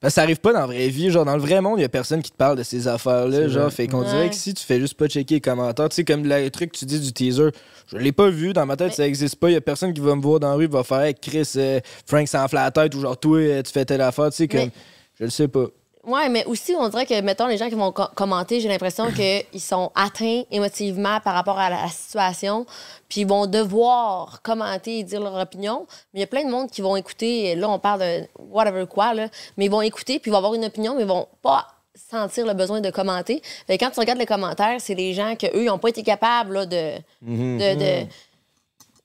Parce 0.00 0.12
que 0.12 0.14
ça 0.16 0.22
arrive 0.22 0.38
pas 0.40 0.52
dans 0.52 0.60
la 0.60 0.66
vraie 0.66 0.88
vie. 0.88 1.10
Genre, 1.10 1.24
dans 1.24 1.34
le 1.36 1.40
vrai 1.40 1.60
monde, 1.60 1.78
il 1.78 1.82
y 1.82 1.84
a 1.84 1.88
personne 1.88 2.22
qui 2.22 2.30
te 2.30 2.36
parle 2.36 2.56
de 2.58 2.62
ces 2.62 2.86
affaires-là. 2.88 3.48
Genre, 3.48 3.62
vrai. 3.64 3.70
fait 3.70 3.86
qu'on 3.86 4.00
Ouais. 4.00 4.10
dirait 4.10 4.28
que 4.30 4.34
si 4.36 4.52
tu 4.54 4.62
fais 4.64 4.78
juste 4.78 4.94
pas 4.94 5.08
checker 5.08 5.36
les 5.36 5.40
commentaires, 5.40 5.88
tu 5.88 5.96
sais, 5.96 6.04
comme 6.04 6.24
le 6.24 6.48
truc 6.50 6.72
que 6.72 6.78
tu 6.78 6.84
dis 6.84 7.00
du 7.00 7.12
teaser, 7.12 7.48
je 7.90 7.96
l'ai 7.96 8.12
pas 8.12 8.28
vu. 8.30 8.52
Dans 8.52 8.66
ma 8.66 8.76
tête, 8.76 8.88
Mais- 8.88 8.94
ça 8.94 9.06
existe 9.06 9.36
pas. 9.36 9.48
Il 9.50 9.54
y 9.54 9.56
a 9.56 9.60
personne 9.60 9.92
qui 9.94 10.00
va 10.00 10.14
me 10.14 10.20
voir 10.22 10.38
dans 10.40 10.48
la 10.50 10.54
rue, 10.54 10.66
va 10.66 10.84
faire, 10.84 11.00
Hey, 11.02 11.14
Chris, 11.14 11.50
euh, 11.56 11.80
Frank 12.06 12.28
s'enfle 12.28 12.56
la 12.56 12.70
tête 12.70 12.94
ou 12.94 13.00
genre, 13.00 13.18
toi, 13.18 13.38
euh, 13.38 13.62
tu 13.62 13.72
fais 13.72 13.84
telle 13.84 14.00
affaire. 14.02 14.30
Tu 14.30 14.36
sais, 14.36 14.48
comme, 14.48 14.60
Mais- 14.60 14.70
je 15.18 15.24
le 15.24 15.30
sais 15.30 15.48
pas. 15.48 15.66
Ouais, 16.06 16.28
mais 16.28 16.44
aussi, 16.44 16.72
on 16.78 16.88
dirait 16.88 17.04
que, 17.04 17.20
mettons, 17.20 17.46
les 17.48 17.56
gens 17.58 17.68
qui 17.68 17.74
vont 17.74 17.90
co- 17.90 18.06
commenter, 18.14 18.60
j'ai 18.60 18.68
l'impression 18.68 19.10
qu'ils 19.10 19.44
sont 19.60 19.90
atteints 19.94 20.42
émotivement 20.52 21.18
par 21.20 21.34
rapport 21.34 21.58
à 21.58 21.68
la, 21.68 21.82
la 21.82 21.88
situation, 21.88 22.64
puis 23.08 23.22
ils 23.22 23.26
vont 23.26 23.46
devoir 23.46 24.40
commenter 24.42 25.00
et 25.00 25.02
dire 25.02 25.20
leur 25.20 25.34
opinion. 25.34 25.86
Mais 26.14 26.18
il 26.18 26.20
y 26.20 26.24
a 26.24 26.28
plein 26.28 26.44
de 26.44 26.50
monde 26.50 26.70
qui 26.70 26.80
vont 26.80 26.94
écouter, 26.96 27.54
là, 27.56 27.68
on 27.68 27.78
parle 27.80 28.00
de 28.00 28.28
whatever 28.38 28.86
quoi, 28.86 29.14
là, 29.14 29.28
mais 29.56 29.64
ils 29.64 29.70
vont 29.70 29.82
écouter, 29.82 30.18
puis 30.20 30.30
ils 30.30 30.32
vont 30.32 30.38
avoir 30.38 30.54
une 30.54 30.64
opinion, 30.64 30.94
mais 30.94 31.02
ils 31.02 31.08
vont 31.08 31.26
pas 31.42 31.66
sentir 32.10 32.46
le 32.46 32.52
besoin 32.54 32.80
de 32.80 32.90
commenter. 32.90 33.42
Fait 33.66 33.76
que 33.78 33.84
quand 33.84 33.90
tu 33.90 33.98
regardes 33.98 34.18
les 34.18 34.26
commentaires, 34.26 34.80
c'est 34.80 34.94
les 34.94 35.12
gens 35.14 35.34
que 35.34 35.46
eux, 35.46 35.62
ils 35.62 35.66
n'ont 35.66 35.78
pas 35.78 35.88
été 35.88 36.02
capables 36.02 36.54
là, 36.54 36.66
de, 36.66 36.92
de, 37.58 37.74
de, 38.04 38.06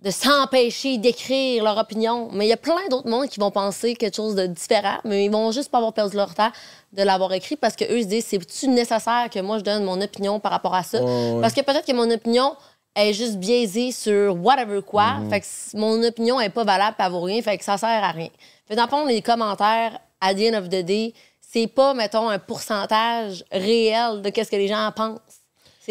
de 0.01 0.09
s'empêcher 0.09 0.97
d'écrire 0.97 1.63
leur 1.63 1.77
opinion. 1.77 2.29
Mais 2.31 2.45
il 2.45 2.49
y 2.49 2.53
a 2.53 2.57
plein 2.57 2.87
d'autres 2.89 3.09
mondes 3.09 3.29
qui 3.29 3.39
vont 3.39 3.51
penser 3.51 3.95
quelque 3.95 4.15
chose 4.15 4.35
de 4.35 4.47
différent, 4.47 4.97
mais 5.05 5.25
ils 5.25 5.31
vont 5.31 5.51
juste 5.51 5.69
pas 5.69 5.77
avoir 5.77 5.93
perdu 5.93 6.17
leur 6.17 6.33
temps 6.33 6.51
de 6.93 7.03
l'avoir 7.03 7.31
écrit 7.33 7.55
parce 7.55 7.75
qu'eux, 7.75 7.99
ils 7.99 8.03
se 8.03 8.07
disent 8.07 8.25
c'est-tu 8.25 8.67
nécessaire 8.67 9.29
que 9.31 9.39
moi 9.39 9.59
je 9.59 9.63
donne 9.63 9.83
mon 9.83 10.01
opinion 10.01 10.39
par 10.39 10.51
rapport 10.51 10.73
à 10.73 10.83
ça? 10.83 10.99
Parce 11.39 11.53
que 11.53 11.61
peut-être 11.61 11.85
que 11.85 11.93
mon 11.93 12.09
opinion 12.09 12.55
est 12.95 13.13
juste 13.13 13.37
biaisée 13.37 13.91
sur 13.91 14.35
whatever 14.43 14.81
quoi. 14.81 15.17
Fait 15.29 15.41
que 15.41 15.77
mon 15.77 16.03
opinion 16.03 16.41
est 16.41 16.49
pas 16.49 16.63
valable, 16.63 16.95
elle 16.99 17.11
vaut 17.11 17.21
rien, 17.21 17.41
fait 17.41 17.57
que 17.57 17.63
ça 17.63 17.77
sert 17.77 18.03
à 18.03 18.11
rien. 18.11 18.29
Fait 18.67 18.73
que 18.73 18.75
dans 18.75 18.85
le 18.85 18.89
fond, 18.89 19.05
les 19.05 19.21
commentaires, 19.21 19.99
à 20.19 20.33
the 20.33 20.51
end 20.51 20.57
of 20.57 20.65
the 20.69 20.83
day, 20.83 21.13
c'est 21.39 21.67
pas, 21.67 21.93
mettons, 21.93 22.29
un 22.29 22.39
pourcentage 22.39 23.43
réel 23.51 24.21
de 24.21 24.29
qu'est-ce 24.29 24.51
que 24.51 24.55
les 24.55 24.67
gens 24.67 24.85
en 24.85 24.91
pensent. 24.91 25.19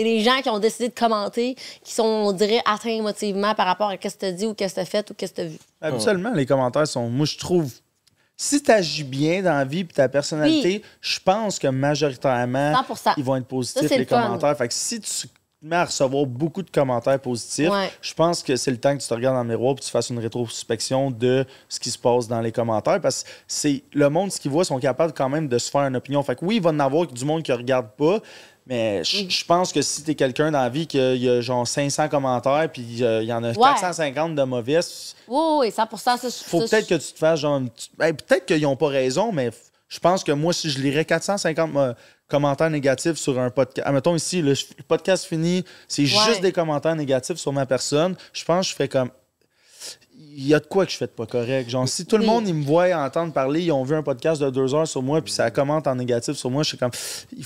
C'est 0.00 0.04
les 0.04 0.20
gens 0.22 0.40
qui 0.42 0.48
ont 0.48 0.58
décidé 0.58 0.88
de 0.88 0.94
commenter, 0.94 1.56
qui 1.84 1.92
sont, 1.92 2.04
on 2.04 2.32
dirait, 2.32 2.62
atteints 2.64 2.88
émotivement 2.88 3.54
par 3.54 3.66
rapport 3.66 3.90
à 3.90 3.92
ce 3.92 3.96
que 4.08 4.18
tu 4.18 4.24
as 4.24 4.32
dit 4.32 4.46
ou 4.46 4.54
qu'est-ce 4.54 4.72
que 4.74 4.80
tu 4.80 4.82
as 4.82 4.86
fait 4.86 5.10
ou 5.10 5.14
qu'est-ce 5.14 5.32
que 5.32 5.42
tu 5.42 5.46
as 5.46 5.50
vu. 5.50 5.58
Habituellement, 5.82 6.32
les 6.32 6.46
commentaires 6.46 6.86
sont. 6.88 7.10
Moi, 7.10 7.26
je 7.26 7.36
trouve. 7.36 7.70
Si 8.34 8.62
tu 8.62 8.70
agis 8.70 9.04
bien 9.04 9.42
dans 9.42 9.52
la 9.52 9.66
vie 9.66 9.80
et 9.80 9.86
ta 9.86 10.08
personnalité, 10.08 10.80
je 11.02 11.18
pense 11.22 11.58
que 11.58 11.66
majoritairement, 11.68 12.72
100%. 12.72 13.12
ils 13.18 13.24
vont 13.24 13.36
être 13.36 13.46
positifs, 13.46 13.90
les 13.90 13.98
le 13.98 14.04
commentaires. 14.06 14.56
Fait 14.56 14.68
que 14.68 14.72
si 14.72 14.98
tu 15.00 15.28
mets 15.62 15.76
à 15.76 15.84
recevoir 15.84 16.24
beaucoup 16.24 16.62
de 16.62 16.70
commentaires 16.70 17.20
positifs, 17.20 17.68
Ouais. 17.68 17.90
je 18.00 18.14
pense 18.14 18.42
que 18.42 18.56
c'est 18.56 18.70
le 18.70 18.78
temps 18.78 18.96
que 18.96 19.02
tu 19.02 19.08
te 19.08 19.12
regardes 19.12 19.36
dans 19.36 19.42
le 19.42 19.48
miroir 19.50 19.74
et 19.76 19.80
tu 19.82 19.90
fasses 19.90 20.08
une 20.08 20.18
rétrospection 20.18 21.10
de 21.10 21.44
ce 21.68 21.78
qui 21.78 21.90
se 21.90 21.98
passe 21.98 22.28
dans 22.28 22.40
les 22.40 22.50
commentaires. 22.50 22.98
Parce 23.02 23.24
que 23.24 23.28
c'est 23.46 23.82
le 23.92 24.08
monde, 24.08 24.32
ce 24.32 24.40
qu'ils 24.40 24.50
voient, 24.50 24.64
sont 24.64 24.78
capables 24.78 25.12
quand 25.12 25.28
même 25.28 25.46
de 25.46 25.58
se 25.58 25.70
faire 25.70 25.82
une 25.82 25.96
opinion. 25.96 26.22
Fait 26.22 26.34
que 26.34 26.42
oui, 26.46 26.56
il 26.56 26.62
va 26.62 26.70
y 26.70 26.72
en 26.72 26.80
avoir 26.80 27.06
du 27.08 27.24
monde 27.26 27.42
qui 27.42 27.50
ne 27.50 27.56
regarde 27.58 27.88
pas. 27.98 28.20
Mais 28.70 29.02
je 29.04 29.24
Mm. 29.24 29.30
je 29.30 29.44
pense 29.44 29.72
que 29.72 29.82
si 29.82 30.04
tu 30.04 30.12
es 30.12 30.14
quelqu'un 30.14 30.50
dans 30.52 30.60
la 30.60 30.68
vie 30.68 30.86
qu'il 30.86 31.16
y 31.16 31.28
a 31.28 31.40
genre 31.40 31.66
500 31.66 32.08
commentaires 32.08 32.70
puis 32.72 33.02
euh, 33.04 33.20
il 33.22 33.28
y 33.28 33.32
en 33.32 33.42
a 33.42 33.52
450 33.52 34.36
de 34.36 34.42
mauvais, 34.44 34.78
Oui, 35.28 35.42
oui, 35.58 35.72
100 35.72 35.96
ça, 35.96 36.16
faut 36.46 36.60
peut-être 36.60 36.86
que 36.88 36.94
tu 36.94 37.12
te 37.12 37.18
fasses 37.18 37.40
genre. 37.40 37.60
peut-être 37.98 38.46
qu'ils 38.46 38.62
n'ont 38.62 38.76
pas 38.76 38.86
raison, 38.88 39.32
mais 39.32 39.50
je 39.88 39.98
pense 39.98 40.22
que 40.22 40.30
moi, 40.32 40.52
si 40.52 40.70
je 40.70 40.78
lirais 40.80 41.04
450 41.04 41.72
mo- 41.72 41.92
commentaires 42.28 42.70
négatifs 42.70 43.16
sur 43.16 43.36
un 43.40 43.50
podcast. 43.50 43.84
Admettons 43.88 44.14
ici, 44.14 44.40
le, 44.40 44.52
le 44.52 44.82
podcast 44.86 45.24
fini, 45.24 45.64
c'est 45.88 46.06
juste 46.06 46.40
des 46.40 46.52
commentaires 46.52 46.94
négatifs 46.94 47.38
sur 47.38 47.52
ma 47.52 47.66
personne. 47.66 48.14
Je 48.32 48.44
pense 48.44 48.66
que 48.66 48.70
je 48.70 48.76
fais 48.76 48.86
comme. 48.88 49.10
Il 50.32 50.46
y 50.46 50.54
a 50.54 50.60
de 50.60 50.66
quoi 50.66 50.86
que 50.86 50.92
je 50.92 50.96
fais 50.96 51.06
de 51.06 51.10
pas 51.10 51.26
correct. 51.26 51.68
Genre, 51.68 51.88
si 51.88 52.06
tout 52.06 52.16
le 52.16 52.22
Oui. 52.22 52.28
monde, 52.28 52.46
ils 52.46 52.54
me 52.54 52.64
voit 52.64 52.86
entendre 52.94 53.32
parler, 53.32 53.62
ils 53.62 53.72
ont 53.72 53.82
vu 53.82 53.96
un 53.96 54.02
podcast 54.04 54.40
de 54.40 54.48
deux 54.48 54.72
heures 54.76 54.86
sur 54.86 55.02
moi, 55.02 55.20
puis 55.20 55.32
ça 55.32 55.50
commente 55.50 55.88
en 55.88 55.96
négatif 55.96 56.36
sur 56.36 56.50
moi, 56.50 56.62
je 56.62 56.68
suis 56.68 56.78
comme. 56.78 56.92
Il 57.36 57.44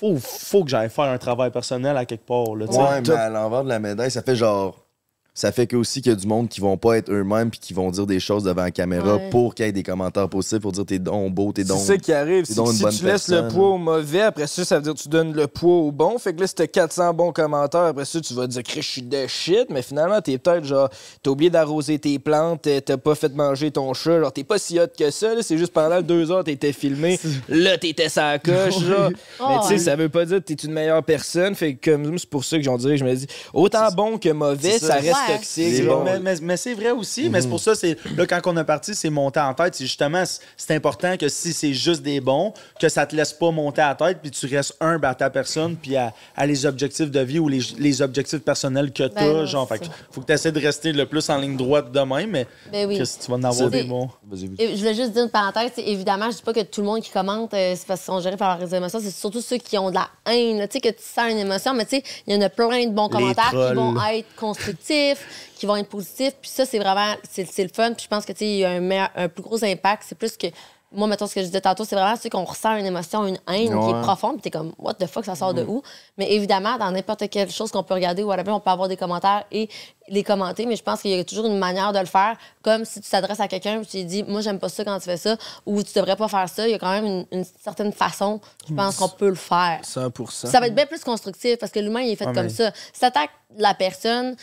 faut, 0.00 0.16
faut 0.16 0.64
que 0.64 0.70
j'aille 0.70 0.88
faire 0.88 1.04
un 1.04 1.18
travail 1.18 1.50
personnel 1.50 1.96
à 1.96 2.04
quelque 2.04 2.26
part. 2.26 2.56
Là. 2.56 2.66
Ouais, 2.66 3.00
mais 3.02 3.10
à 3.10 3.28
l'envers 3.28 3.64
de 3.64 3.68
la 3.68 3.78
médaille, 3.78 4.10
ça 4.10 4.22
fait 4.22 4.36
genre. 4.36 4.86
Ça 5.32 5.52
fait 5.52 5.66
que 5.66 5.76
aussi 5.76 6.02
qu'il 6.02 6.10
y 6.10 6.14
a 6.14 6.18
du 6.18 6.26
monde 6.26 6.48
qui 6.48 6.60
vont 6.60 6.76
pas 6.76 6.98
être 6.98 7.10
eux-mêmes 7.10 7.50
puis 7.50 7.60
qui 7.60 7.72
vont 7.72 7.90
dire 7.90 8.06
des 8.06 8.20
choses 8.20 8.44
devant 8.44 8.62
la 8.62 8.70
caméra 8.70 9.16
Ouais. 9.16 9.30
pour 9.30 9.54
qu'il 9.54 9.64
y 9.64 9.68
ait 9.68 9.72
des 9.72 9.82
commentaires 9.82 10.28
positifs 10.28 10.58
pour 10.58 10.72
dire 10.72 10.84
t'es 10.84 10.98
donc 10.98 11.32
beau, 11.32 11.52
t'es 11.52 11.62
C'est 11.62 11.68
donc. 11.68 11.80
ça 11.80 11.96
qui 11.96 12.12
arrive. 12.12 12.44
c'est 12.44 12.54
c'est 12.54 12.90
si 12.92 12.98
tu 12.98 13.04
laisses 13.06 13.28
le 13.28 13.48
poids 13.48 13.68
au 13.70 13.78
mauvais, 13.78 14.22
après 14.22 14.46
ça, 14.46 14.64
ça 14.64 14.76
veut 14.76 14.82
dire 14.82 14.94
que 14.94 14.98
tu 14.98 15.08
donnes 15.08 15.32
le 15.32 15.46
poids 15.46 15.72
au 15.76 15.92
bon. 15.92 16.18
Fait 16.18 16.34
que 16.34 16.40
là, 16.40 16.46
si 16.46 16.54
t'as 16.54 16.66
400 16.66 17.14
bons 17.14 17.32
commentaires, 17.32 17.80
après 17.82 18.04
ça, 18.04 18.20
tu 18.20 18.34
vas 18.34 18.46
dire 18.46 18.62
que 18.62 18.74
je 18.74 18.86
suis 18.86 19.02
de 19.02 19.26
shit. 19.26 19.66
Mais 19.70 19.82
finalement, 19.82 20.20
t'es 20.20 20.36
peut-être 20.36 20.64
genre, 20.64 20.88
t'as 21.22 21.30
oublié 21.30 21.48
d'arroser 21.50 21.98
tes 21.98 22.18
plantes, 22.18 22.62
t'as- 22.62 22.80
t'as 22.80 22.96
pas 22.96 23.14
fait 23.14 23.32
manger 23.34 23.70
ton 23.70 23.94
chat. 23.94 24.20
Genre, 24.20 24.32
t'es 24.32 24.44
pas 24.44 24.58
si 24.58 24.78
hot 24.80 24.86
que 24.98 25.10
ça. 25.10 25.34
là. 25.34 25.42
C'est 25.42 25.56
juste 25.58 25.72
pendant 25.72 26.02
deux 26.02 26.30
heures, 26.30 26.44
t'étais 26.44 26.72
filmé. 26.72 27.18
Là, 27.48 27.78
t'étais 27.78 28.08
sa 28.08 28.38
coche. 28.38 28.78
genre. 28.84 29.10
Oh, 29.40 29.44
mais 29.48 29.56
tu 29.60 29.66
sais, 29.68 29.72
ouais. 29.74 29.78
ça 29.78 29.96
veut 29.96 30.08
pas 30.08 30.24
dire 30.24 30.38
que 30.38 30.42
t'es 30.52 30.54
une 30.54 30.72
meilleure 30.72 31.02
personne. 31.04 31.54
Fait 31.54 31.74
que 31.74 31.90
comme 31.92 32.18
c'est 32.18 32.28
pour 32.28 32.44
ça 32.44 32.56
que 32.58 32.62
j'en 32.64 32.76
dirais, 32.76 32.96
je 32.96 33.04
me 33.04 33.14
dis, 33.14 33.26
autant 33.54 33.88
bon 33.92 34.18
que 34.18 34.28
mauvais, 34.30 34.72
c'est 34.78 34.86
ça. 34.86 34.94
reste 34.94 35.14
Ouais. 35.28 35.36
toxique. 35.36 35.74
C'est 35.76 35.82
genre. 35.84 35.98
bon. 35.98 36.04
Mais, 36.04 36.18
mais- 36.20 36.40
mais 36.42 36.56
c'est 36.56 36.74
vrai 36.74 36.90
aussi, 36.90 37.28
mais 37.30 37.40
c'est 37.40 37.48
pour 37.48 37.60
ça, 37.60 37.74
c'est 37.74 37.96
là, 38.16 38.26
quand 38.26 38.40
on 38.46 38.56
est 38.56 38.64
parti, 38.64 38.94
c'est 38.94 39.10
monter 39.10 39.40
en 39.40 39.54
tête. 39.54 39.74
C'est 39.74 39.84
justement, 39.84 40.24
c'est- 40.24 40.40
c'est 40.56 40.74
important 40.74 41.16
que 41.16 41.28
si 41.28 41.52
c'est 41.52 41.72
juste 41.74 42.02
des 42.02 42.20
bons, 42.20 42.52
que 42.80 42.88
ça 42.88 43.06
te 43.06 43.14
laisse 43.14 43.32
pas 43.32 43.50
monter 43.50 43.82
à 43.82 43.88
la 43.90 43.94
tête, 43.94 44.18
puis 44.22 44.30
tu 44.30 44.46
restes 44.46 44.76
humble 44.80 45.06
à 45.06 45.14
ta 45.14 45.30
personne, 45.30 45.76
puis 45.76 45.96
à, 45.96 46.12
à 46.36 46.46
les 46.46 46.66
objectifs 46.66 47.10
de 47.10 47.20
vie 47.20 47.38
ou 47.38 47.48
les, 47.48 47.60
les 47.78 48.02
objectifs 48.02 48.40
personnels 48.40 48.90
que 48.92 49.02
tu 49.02 49.02
as. 49.02 49.08
Ben 49.08 49.44
genre, 49.44 49.66
c'est 49.70 49.78
fait 49.84 49.90
faut 50.10 50.20
que 50.20 50.26
tu 50.26 50.32
essaies 50.32 50.52
de 50.52 50.60
rester 50.60 50.92
le 50.92 51.06
plus 51.06 51.28
en 51.30 51.38
ligne 51.38 51.56
droite 51.56 51.92
de 51.92 52.00
même, 52.00 52.30
mais 52.30 52.46
Ben 52.72 52.86
oui. 52.88 52.98
que 52.98 53.04
si 53.04 53.18
tu 53.18 53.30
vas 53.30 53.36
en 53.36 53.42
avoir 53.44 53.54
C'est- 53.54 53.70
des 53.70 53.84
bons? 53.84 54.08
Vas-y, 54.28 54.46
vas-y. 54.46 54.62
Et 54.64 54.72
je 54.72 54.76
voulais 54.78 54.94
juste 54.94 55.12
dire 55.12 55.24
une 55.24 55.30
parenthèse. 55.30 55.70
c'est 55.74 55.82
Évidemment, 55.82 56.30
je 56.30 56.36
dis 56.36 56.42
pas 56.42 56.52
que 56.52 56.60
tout 56.62 56.80
le 56.80 56.86
monde 56.86 57.00
qui 57.02 57.10
commente, 57.10 57.52
euh, 57.54 57.74
c'est 57.76 57.86
parce 57.86 58.00
qu'ils 58.00 58.06
sont 58.06 58.20
gérés 58.20 58.36
par 58.36 58.58
leurs 58.58 58.72
émotions. 58.74 59.00
C'est 59.02 59.10
surtout 59.10 59.40
ceux 59.40 59.56
qui 59.58 59.76
ont 59.78 59.90
de 59.90 59.94
la 59.94 60.08
haine. 60.26 60.58
là. 60.58 60.68
Tu 60.68 60.74
sais, 60.74 60.80
que 60.80 60.88
tu 60.88 61.02
sens 61.02 61.30
une 61.30 61.38
émotion, 61.38 61.74
mais 61.74 61.84
tu 61.84 61.96
sais, 61.96 62.02
il 62.26 62.34
y 62.34 62.36
en 62.36 62.40
a 62.40 62.48
plein 62.48 62.86
de 62.86 62.90
bons 62.92 63.08
Les 63.08 63.12
commentaires 63.12 63.50
qui 63.50 63.74
vont 63.74 63.94
être 64.12 64.34
constructifs, 64.36 65.09
qui 65.56 65.66
vont 65.66 65.76
être 65.76 65.88
positifs. 65.88 66.34
Puis 66.40 66.50
ça, 66.50 66.66
c'est 66.66 66.78
vraiment, 66.78 67.14
c'est 67.30 67.62
le 67.62 67.70
fun. 67.72 67.92
Puis 67.94 68.04
je 68.04 68.08
pense 68.08 68.24
que, 68.24 68.32
tu 68.32 68.38
sais, 68.40 68.46
il 68.46 68.58
y 68.58 68.64
a 68.64 68.70
un, 68.70 68.80
meilleur- 68.80 69.10
un 69.16 69.28
plus 69.28 69.42
gros 69.42 69.62
impact. 69.64 70.04
C'est 70.08 70.14
plus 70.18 70.36
que, 70.36 70.46
moi, 70.92 71.06
mettons, 71.06 71.28
ce 71.28 71.34
que 71.36 71.40
je 71.40 71.46
disais 71.46 71.60
tantôt, 71.60 71.84
c'est 71.84 71.94
vraiment 71.94 72.16
qu'on 72.32 72.44
ressent 72.44 72.74
une 72.76 72.84
émotion, 72.86 73.24
une 73.24 73.38
haine 73.48 73.68
qui 73.80 73.90
est 73.90 74.02
profonde. 74.02 74.34
Puis 74.34 74.42
t'es 74.42 74.50
comme, 74.50 74.72
what 74.76 74.94
the 74.94 75.06
fuck, 75.06 75.24
ça 75.24 75.36
sort 75.36 75.54
de 75.54 75.62
où? 75.62 75.82
Mais 76.18 76.32
évidemment, 76.32 76.78
dans 76.78 76.90
n'importe 76.90 77.28
quelle 77.30 77.48
chose 77.50 77.70
qu'on 77.70 77.84
peut 77.84 77.94
regarder 77.94 78.24
ou 78.24 78.26
whatever, 78.26 78.50
on 78.50 78.58
peut 78.58 78.70
avoir 78.70 78.88
des 78.88 78.96
commentaires 78.96 79.44
et 79.52 79.68
les 80.08 80.24
commenter. 80.24 80.66
Mais 80.66 80.74
je 80.74 80.82
pense 80.82 81.02
qu'il 81.02 81.12
y 81.12 81.20
a 81.20 81.22
toujours 81.22 81.46
une 81.46 81.58
manière 81.58 81.92
de 81.92 82.00
le 82.00 82.06
faire. 82.06 82.36
Comme 82.62 82.84
si 82.84 83.00
tu 83.00 83.08
t'adresses 83.08 83.38
à 83.38 83.46
quelqu'un 83.46 83.80
et 83.82 83.86
tu 83.86 83.98
lui 83.98 84.04
dis, 84.04 84.24
moi, 84.24 84.40
j'aime 84.40 84.58
pas 84.58 84.68
ça 84.68 84.84
quand 84.84 84.98
tu 84.98 85.04
fais 85.04 85.16
ça, 85.16 85.36
ou 85.64 85.80
tu 85.84 85.92
devrais 85.94 86.16
pas 86.16 86.26
faire 86.26 86.48
ça. 86.48 86.66
Il 86.66 86.72
y 86.72 86.74
a 86.74 86.78
quand 86.80 86.90
même 86.90 87.06
une, 87.06 87.26
une 87.30 87.44
certaine 87.62 87.92
façon, 87.92 88.40
je 88.68 88.74
pense, 88.74 88.96
qu'on 88.96 89.08
peut 89.10 89.28
le 89.28 89.36
faire. 89.36 89.78
100 89.84 90.10
Ça 90.48 90.58
va 90.58 90.66
être 90.66 90.74
bien 90.74 90.86
plus 90.86 91.04
constructif 91.04 91.56
parce 91.60 91.70
que 91.70 91.78
l'humain, 91.78 92.00
il 92.00 92.10
est 92.10 92.16
fait 92.16 92.26
Ouais, 92.26 92.34
comme 92.34 92.46
mais- 92.46 92.48
ça. 92.48 92.72
Si 92.92 92.98
t'attaques 92.98 93.30
la 93.56 93.74
personne, 93.74 94.34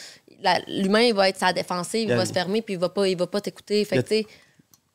l'humain, 0.67 1.01
il 1.01 1.13
va 1.13 1.29
être 1.29 1.37
sa 1.37 1.53
défensive, 1.53 2.09
il 2.09 2.15
va 2.15 2.25
se 2.25 2.33
fermer, 2.33 2.61
puis 2.61 2.75
il 2.75 2.79
va 2.79 2.89
pas, 2.89 3.07
il 3.07 3.17
va 3.17 3.27
pas 3.27 3.41
t'écouter. 3.41 3.83
Fait 3.85 3.97
que, 3.97 4.01
tu 4.01 4.07
sais, 4.07 4.27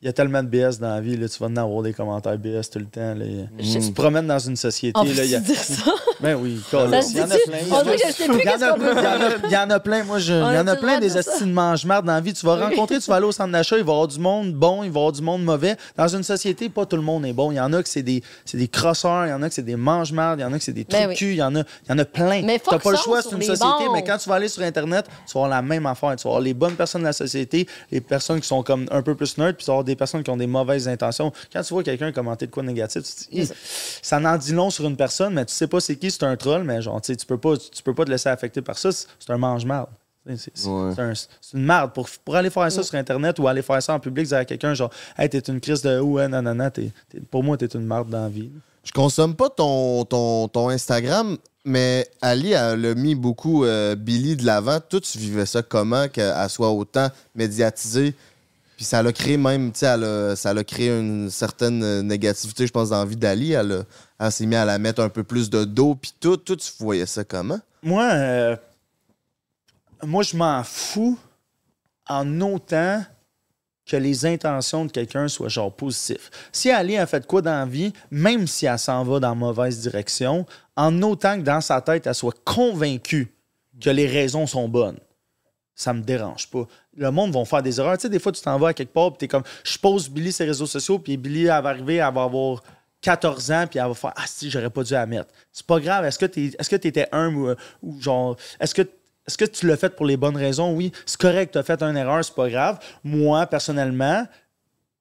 Il 0.03 0.07
y 0.07 0.09
a 0.09 0.11
tellement 0.11 0.43
de 0.43 0.49
BS 0.49 0.79
dans 0.81 0.89
la 0.89 0.99
vie, 0.99 1.15
là, 1.15 1.29
tu 1.29 1.39
vas 1.39 1.45
en 1.45 1.55
avoir 1.55 1.81
des 1.81 1.93
commentaires 1.93 2.37
BS 2.37 2.69
tout 2.69 2.77
le 2.79 2.83
temps. 2.87 3.15
Là. 3.15 3.23
Je- 3.57 3.79
Tu 3.79 3.79
te 3.79 3.91
promènes 3.93 4.27
dans 4.27 4.37
une 4.37 4.57
société. 4.57 4.99
on 4.99 5.03
là, 5.05 5.23
y 5.23 5.33
a... 5.33 5.39
dire 5.39 5.55
ça. 5.57 5.93
Ben 6.19 6.35
oui, 6.35 6.59
Ça 6.69 6.85
il 6.85 7.17
y 7.17 7.21
en 7.21 7.23
a 7.23 7.27
plein. 7.37 7.57
On 7.71 7.83
dirait 7.83 7.95
que 7.95 8.07
je 8.09 8.11
sais 8.11 8.25
plus 8.27 8.39
Il 8.39 8.43
y 8.45 8.49
en 8.49 8.51
qu'est-ce 8.51 8.63
a- 8.65 8.73
qu'on 8.73 8.79
peut 8.79 8.91
il 8.97 9.01
y 9.01 9.07
en 9.07 9.11
a- 9.13 9.17
dire. 9.29 9.39
il 9.45 9.51
y 9.51 9.57
en 9.57 9.69
a 9.69 9.79
plein. 9.79 10.03
Moi, 10.03 10.19
je- 10.19 10.33
il 10.33 10.55
y 10.55 10.59
en 10.59 10.67
a 10.67 10.73
le 10.73 10.79
plein 10.81 10.99
des 10.99 11.17
estimes 11.17 11.47
de 11.47 11.53
mange-marde 11.53 12.05
dans 12.05 12.11
la 12.15 12.19
vie. 12.19 12.33
Tu 12.33 12.45
vas 12.45 12.57
rencontrer, 12.57 12.99
tu 12.99 13.09
vas 13.09 13.15
aller 13.15 13.25
au 13.25 13.31
centre 13.31 13.53
d'achat, 13.53 13.77
il 13.77 13.83
va 13.85 13.91
y 13.91 13.95
avoir 13.95 14.07
du 14.09 14.19
monde 14.19 14.51
bon, 14.53 14.83
il 14.83 14.89
va 14.91 14.95
y 14.95 14.97
avoir 14.99 15.11
du 15.13 15.21
monde 15.21 15.41
mauvais. 15.45 15.77
Dans 15.95 16.07
une 16.09 16.23
société, 16.23 16.67
pas 16.67 16.85
tout 16.85 16.97
le 16.97 17.01
monde 17.01 17.25
est 17.25 17.31
bon. 17.31 17.53
Il 17.53 17.55
y 17.55 17.59
en 17.61 17.71
a 17.71 17.81
que 17.81 17.87
c'est 17.87 18.03
des, 18.03 18.21
c'est 18.43 18.57
des 18.57 18.67
crosseurs, 18.67 19.25
il 19.25 19.29
y 19.29 19.33
en 19.33 19.41
a 19.41 19.47
que 19.47 19.55
c'est 19.55 19.61
des 19.61 19.77
mange-mardes, 19.77 20.39
il 20.39 20.41
y 20.41 20.45
en 20.45 20.51
a 20.51 20.57
que 20.57 20.63
c'est 20.65 20.73
des 20.73 20.83
Ben 20.83 21.07
oui. 21.07 21.15
cul, 21.15 21.31
il 21.31 21.35
y 21.37 21.43
en 21.43 21.55
a, 21.55 21.59
il 21.59 21.89
y 21.89 21.93
en 21.93 21.97
a 21.99 22.03
plein. 22.03 22.41
Mais 22.41 22.59
Tu 22.59 22.69
n'as 22.69 22.79
pas 22.79 22.91
le 22.91 22.97
choix, 22.97 23.21
sur 23.21 23.31
c'est 23.31 23.37
une 23.37 23.41
société, 23.43 23.85
mais 23.93 24.03
quand 24.03 24.17
tu 24.17 24.27
vas 24.27 24.35
aller 24.35 24.49
sur 24.49 24.63
Internet, 24.63 25.05
tu 25.27 25.33
vas 25.33 25.45
avoir 25.45 25.49
la 25.49 25.61
même 25.61 25.85
affaire. 25.85 26.13
Tu 26.17 26.23
vas 26.25 26.31
avoir 26.31 26.41
les 26.41 26.53
bonnes 26.53 26.75
personnes 26.75 27.01
de 27.03 27.07
la 27.07 27.13
société, 27.13 27.65
les 27.89 28.01
personnes 28.01 28.41
qui 28.41 28.47
sont 28.49 28.63
comme 28.63 28.85
un 28.91 29.01
peu 29.01 29.15
plus 29.15 29.37
neutres, 29.37 29.55
puis 29.59 29.63
tu 29.65 29.69
vas 29.71 29.75
avoir 29.75 29.85
des 29.85 29.92
personnes 29.95 30.23
qui 30.23 30.29
ont 30.29 30.37
des 30.37 30.47
mauvaises 30.47 30.87
intentions. 30.87 31.31
Quand 31.51 31.61
tu 31.61 31.73
vois 31.73 31.83
quelqu'un 31.83 32.11
commenter 32.11 32.47
de 32.47 32.51
quoi 32.51 32.63
de 32.63 32.67
négatif, 32.67 33.03
tu 33.03 33.25
te 33.25 33.31
dis, 33.31 33.49
ça 34.01 34.17
en 34.19 34.37
dit 34.37 34.51
long 34.53 34.69
sur 34.69 34.85
une 34.85 34.95
personne, 34.97 35.33
mais 35.33 35.45
tu 35.45 35.53
sais 35.53 35.67
pas 35.67 35.79
c'est 35.79 35.95
qui, 35.95 36.09
c'est 36.11 36.23
un 36.23 36.35
troll, 36.35 36.63
mais 36.63 36.81
genre, 36.81 37.01
tu 37.01 37.15
peux 37.27 37.37
pas, 37.37 37.57
tu 37.57 37.83
peux 37.83 37.93
pas 37.93 38.05
te 38.05 38.09
laisser 38.11 38.29
affecter 38.29 38.61
par 38.61 38.77
ça, 38.77 38.91
c'est 38.91 39.07
un 39.29 39.37
mange-marde. 39.37 39.89
C'est 40.37 40.67
Ouais. 40.67 40.93
un- 40.99 41.13
une 41.53 41.63
marde. 41.65 41.91
Pour, 41.93 42.07
pour 42.23 42.35
aller 42.37 42.49
faire 42.49 42.71
ça 42.71 42.81
sur 42.81 42.95
Internet 42.95 43.37
ou 43.39 43.47
aller 43.49 43.61
faire 43.61 43.83
ça 43.83 43.93
en 43.93 43.99
public, 43.99 44.25
dire 44.25 44.37
à 44.37 44.45
quelqu'un, 44.45 44.73
genre, 44.73 44.89
hey, 45.17 45.27
t'es 45.29 45.39
une 45.39 45.59
crise 45.59 45.81
de 45.81 45.99
ouais, 45.99 46.29
non, 46.29 46.41
non, 46.41 46.55
non, 46.55 46.69
t'es- 46.69 46.91
t'es- 47.09 47.19
pour 47.19 47.43
moi, 47.43 47.57
t'es 47.57 47.65
une 47.65 47.85
marde 47.85 48.09
dans 48.09 48.21
la 48.23 48.29
vie. 48.29 48.49
Je 48.85 48.91
consomme 48.93 49.35
pas 49.35 49.49
ton, 49.49 50.05
ton, 50.05 50.47
ton 50.47 50.69
Instagram, 50.69 51.37
mais 51.65 52.07
Ali 52.21 52.51
elle 52.53 52.85
a 52.85 52.95
mis 52.95 53.15
beaucoup 53.15 53.65
euh, 53.65 53.95
Billy 53.95 54.35
de 54.37 54.45
l'avant. 54.45 54.79
Toi, 54.79 55.01
tu 55.01 55.17
vivais 55.17 55.45
ça 55.45 55.61
comment 55.61 56.07
qu'elle 56.07 56.33
soit 56.49 56.71
autant 56.71 57.09
médiatisée? 57.35 58.13
Puis 58.75 58.85
ça 58.85 59.03
l'a 59.03 59.13
créé 59.13 59.37
même, 59.37 59.71
tu 59.71 59.79
sais, 59.79 60.35
ça 60.35 60.53
l'a 60.53 60.63
créé 60.63 60.89
une 60.89 61.29
certaine 61.29 61.83
euh, 61.83 62.01
négativité, 62.01 62.65
je 62.65 62.71
pense, 62.71 62.89
dans 62.89 62.99
la 62.99 63.05
vie 63.05 63.15
d'Ali. 63.15 63.51
Elle, 63.53 63.71
a- 63.71 63.83
elle 64.25 64.31
s'est 64.31 64.45
mise 64.45 64.57
à 64.57 64.65
la 64.65 64.79
mettre 64.79 65.01
un 65.01 65.09
peu 65.09 65.23
plus 65.23 65.49
de 65.49 65.63
dos, 65.63 65.95
puis 65.95 66.13
tout. 66.19 66.37
Toi, 66.37 66.55
tu 66.55 66.71
voyais 66.79 67.05
ça 67.05 67.23
comment? 67.23 67.59
Moi, 67.83 68.03
euh, 68.03 68.55
moi, 70.03 70.23
je 70.23 70.35
m'en 70.35 70.63
fous 70.63 71.17
en 72.09 72.41
autant 72.41 73.03
que 73.85 73.97
les 73.97 74.25
intentions 74.25 74.85
de 74.85 74.91
quelqu'un 74.91 75.27
soient 75.27 75.49
genre 75.49 75.71
positives. 75.73 76.29
Si 76.51 76.71
Ali 76.71 76.97
a 76.97 77.05
fait 77.05 77.25
quoi 77.27 77.41
dans 77.41 77.51
la 77.51 77.65
vie, 77.65 77.91
même 78.11 78.47
si 78.47 78.65
elle 78.65 78.79
s'en 78.79 79.03
va 79.03 79.19
dans 79.19 79.29
la 79.29 79.35
mauvaise 79.35 79.79
direction, 79.81 80.45
en 80.75 81.01
autant 81.01 81.37
que 81.37 81.41
dans 81.43 81.61
sa 81.61 81.81
tête, 81.81 82.07
elle 82.07 82.15
soit 82.15 82.35
convaincue 82.45 83.33
que 83.81 83.89
les 83.89 84.07
raisons 84.07 84.47
sont 84.47 84.69
bonnes, 84.69 84.97
ça 85.75 85.91
me 85.93 86.01
dérange 86.01 86.49
pas. 86.49 86.65
Le 86.95 87.11
monde 87.11 87.33
va 87.33 87.43
faire 87.45 87.63
des 87.63 87.79
erreurs. 87.79 87.97
Tu 87.97 88.03
sais, 88.03 88.09
des 88.09 88.19
fois, 88.19 88.31
tu 88.31 88.41
t'en 88.41 88.57
vas 88.57 88.69
à 88.69 88.73
quelque 88.73 88.93
part, 88.93 89.11
puis 89.11 89.19
t'es 89.19 89.27
comme, 89.27 89.43
je 89.63 89.77
pose 89.77 90.09
Billy 90.09 90.31
ses 90.31 90.45
réseaux 90.45 90.67
sociaux, 90.67 90.99
puis 90.99 91.17
Billy, 91.17 91.45
va 91.45 91.57
arriver, 91.57 91.95
elle 91.95 92.13
va 92.13 92.23
avoir 92.23 92.63
14 93.01 93.51
ans, 93.51 93.65
puis 93.69 93.79
elle 93.79 93.87
va 93.87 93.93
faire 93.93 94.13
Ah, 94.15 94.25
si, 94.25 94.49
j'aurais 94.49 94.69
pas 94.69 94.83
dû 94.83 94.93
la 94.93 95.05
mettre. 95.05 95.29
C'est 95.51 95.65
pas 95.65 95.79
grave. 95.79 96.05
Est-ce 96.05 96.19
que 96.19 96.75
tu 96.75 96.87
étais 96.87 97.07
humble 97.11 97.55
ou, 97.81 97.89
ou 97.89 98.01
genre. 98.01 98.37
Est-ce 98.59 98.73
que. 98.73 98.81
Tu 99.45 99.67
l'as 99.67 99.77
fait 99.77 99.95
pour 99.95 100.05
les 100.05 100.17
bonnes 100.17 100.35
raisons? 100.35 100.73
Oui, 100.73 100.91
c'est 101.05 101.19
correct, 101.19 101.53
tu 101.53 101.57
as 101.57 101.63
fait 101.63 101.81
une 101.81 101.95
erreur, 101.95 102.23
c'est 102.25 102.35
pas 102.35 102.49
grave. 102.49 102.79
Moi, 103.05 103.45
personnellement, 103.45 104.25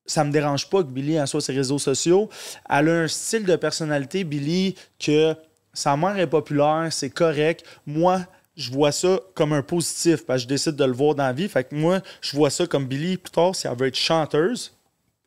ça 0.07 0.25
me 0.25 0.31
dérange 0.31 0.69
pas 0.69 0.83
que 0.83 0.89
Billy 0.89 1.21
en 1.21 1.27
soit 1.27 1.41
ses 1.41 1.53
réseaux 1.53 1.79
sociaux. 1.79 2.29
Elle 2.69 2.89
a 2.89 2.93
un 3.03 3.09
style 3.09 3.45
de 3.45 3.57
personnalité, 3.57 4.25
Billy, 4.25 4.75
que 4.99 5.35
sa 5.73 5.97
mère 5.97 6.19
est 6.19 6.27
populaire, 6.27 6.89
c'est 6.91 7.11
correct. 7.11 7.65
Moi, 7.87 8.21
je 8.57 8.71
vois 8.71 8.93
ça 8.93 9.21
comme 9.35 9.53
un 9.53 9.63
positif 9.63 10.27
parce 10.27 10.41
que 10.41 10.43
je 10.43 10.49
décide 10.49 10.77
de 10.77 10.85
le 10.85 10.93
voir 10.93 11.15
dans 11.15 11.25
la 11.25 11.33
vie. 11.33 11.49
Fait 11.49 11.65
que 11.65 11.75
moi, 11.75 12.01
je 12.21 12.37
vois 12.37 12.51
ça 12.51 12.67
comme 12.67 12.87
Billy 12.87 13.17
plus 13.17 13.31
tard, 13.31 13.55
si 13.55 13.67
elle 13.67 13.77
veut 13.77 13.87
être 13.87 13.97
chanteuse, 13.97 14.75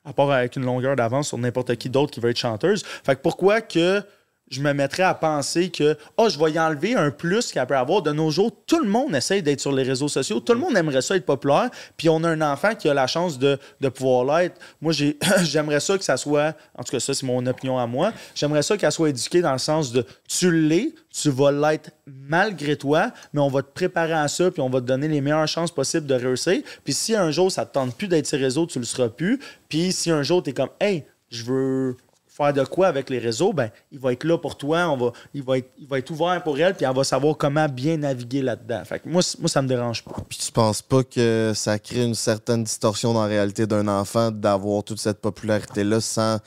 à 0.03 0.13
part 0.13 0.31
avec 0.31 0.55
une 0.55 0.65
longueur 0.65 0.95
d'avance 0.95 1.29
sur 1.29 1.37
n'importe 1.37 1.75
qui 1.75 1.89
d'autre 1.89 2.11
qui 2.11 2.19
veut 2.19 2.29
être 2.29 2.37
chanteuse. 2.37 2.83
Fait 3.03 3.15
que 3.15 3.21
pourquoi 3.21 3.61
que 3.61 4.03
je 4.51 4.61
me 4.61 4.73
mettrais 4.73 5.03
à 5.03 5.15
penser 5.15 5.69
que 5.69 5.97
oh, 6.17 6.29
je 6.29 6.37
vais 6.37 6.51
y 6.51 6.59
enlever 6.59 6.93
un 6.95 7.09
plus 7.09 7.51
qu'elle 7.51 7.65
peut 7.65 7.75
avoir. 7.75 8.03
De 8.03 8.11
nos 8.11 8.29
jours, 8.29 8.51
tout 8.67 8.79
le 8.79 8.87
monde 8.87 9.15
essaye 9.15 9.41
d'être 9.41 9.59
sur 9.59 9.71
les 9.71 9.83
réseaux 9.83 10.07
sociaux. 10.07 10.39
Tout 10.39 10.53
le 10.53 10.59
monde 10.59 10.77
aimerait 10.77 11.01
ça 11.01 11.15
être 11.15 11.25
populaire. 11.25 11.69
Puis 11.97 12.09
on 12.09 12.23
a 12.23 12.29
un 12.29 12.41
enfant 12.41 12.75
qui 12.75 12.87
a 12.87 12.93
la 12.93 13.07
chance 13.07 13.39
de, 13.39 13.57
pouvoir 13.89 14.39
l'être. 14.39 14.59
Moi, 14.81 14.93
j'ai- 14.93 15.17
j'aimerais 15.43 15.79
ça 15.79 15.97
que 15.97 16.03
ça 16.03 16.17
soit, 16.17 16.55
en 16.77 16.83
tout 16.83 16.91
cas, 16.91 16.99
ça, 16.99 17.13
c'est 17.13 17.25
mon 17.25 17.45
opinion 17.47 17.79
à 17.79 17.87
moi. 17.87 18.13
J'aimerais 18.35 18.61
ça 18.61 18.77
qu'elle 18.77 18.91
soit 18.91 19.09
éduquée 19.09 19.41
dans 19.41 19.53
le 19.53 19.57
sens 19.57 19.91
de 19.91 20.05
tu 20.27 20.51
l'es, 20.51 20.93
tu 21.11 21.29
vas 21.29 21.51
l'être 21.51 21.91
malgré 22.05 22.75
toi, 22.75 23.11
mais 23.33 23.41
on 23.41 23.49
va 23.49 23.63
te 23.63 23.71
préparer 23.73 24.13
à 24.13 24.27
ça, 24.27 24.51
puis 24.51 24.61
on 24.61 24.69
va 24.69 24.79
te 24.79 24.85
donner 24.85 25.07
les 25.07 25.21
meilleures 25.21 25.47
chances 25.47 25.71
possibles 25.71 26.05
de 26.05 26.15
réussir. 26.15 26.61
Puis 26.83 26.93
si 26.93 27.15
un 27.15 27.31
jour, 27.31 27.51
ça 27.51 27.65
te 27.65 27.73
tente 27.73 27.95
plus 27.95 28.07
d'être 28.07 28.27
sur 28.27 28.37
les 28.37 28.43
réseaux, 28.43 28.67
tu 28.67 28.77
le 28.77 28.85
seras 28.85 29.09
plus. 29.09 29.39
Puis 29.69 29.91
si 29.91 30.11
un 30.11 30.21
jour, 30.21 30.43
tu 30.43 30.51
es 30.51 30.53
comme, 30.53 30.69
hey, 30.79 31.03
je 31.29 31.43
veux 31.43 31.97
faire 32.35 32.51
de 32.51 32.63
quoi 32.65 32.87
avec 32.87 33.09
les 33.09 33.19
réseaux, 33.19 33.53
ben, 33.53 33.69
il 33.91 33.99
va 33.99 34.11
être 34.11 34.25
là 34.25 34.37
pour 34.37 34.57
toi, 34.57 34.89
on 34.89 34.97
va, 34.97 35.11
il, 35.33 35.41
va 35.41 35.57
être, 35.57 35.69
il 35.77 35.87
va 35.87 35.97
ouvert 36.09 36.43
pour 36.43 36.59
elle, 36.59 36.75
puis 36.75 36.85
elle 36.85 36.93
va 36.93 37.03
savoir 37.05 37.37
comment 37.37 37.67
bien 37.69 37.97
naviguer 37.97 38.41
là-dedans. 38.41 38.83
Fait 38.83 38.99
que 38.99 39.07
moi, 39.07 39.21
moi, 39.39 39.47
ça 39.47 39.61
me 39.61 39.67
dérange 39.67 40.03
pas. 40.03 40.15
Puis 40.27 40.39
tu 40.39 40.51
penses 40.51 40.81
pas 40.81 41.03
que 41.03 41.53
ça 41.55 41.79
crée 41.79 42.03
une 42.03 42.15
certaine 42.15 42.65
distorsion 42.65 43.13
dans 43.13 43.21
la 43.21 43.27
réalité 43.27 43.65
d'un 43.65 43.87
enfant 43.87 44.31
d'avoir 44.31 44.83
toute 44.83 44.99
cette 44.99 45.21
popularité-là 45.21 46.01
sans 46.01 46.39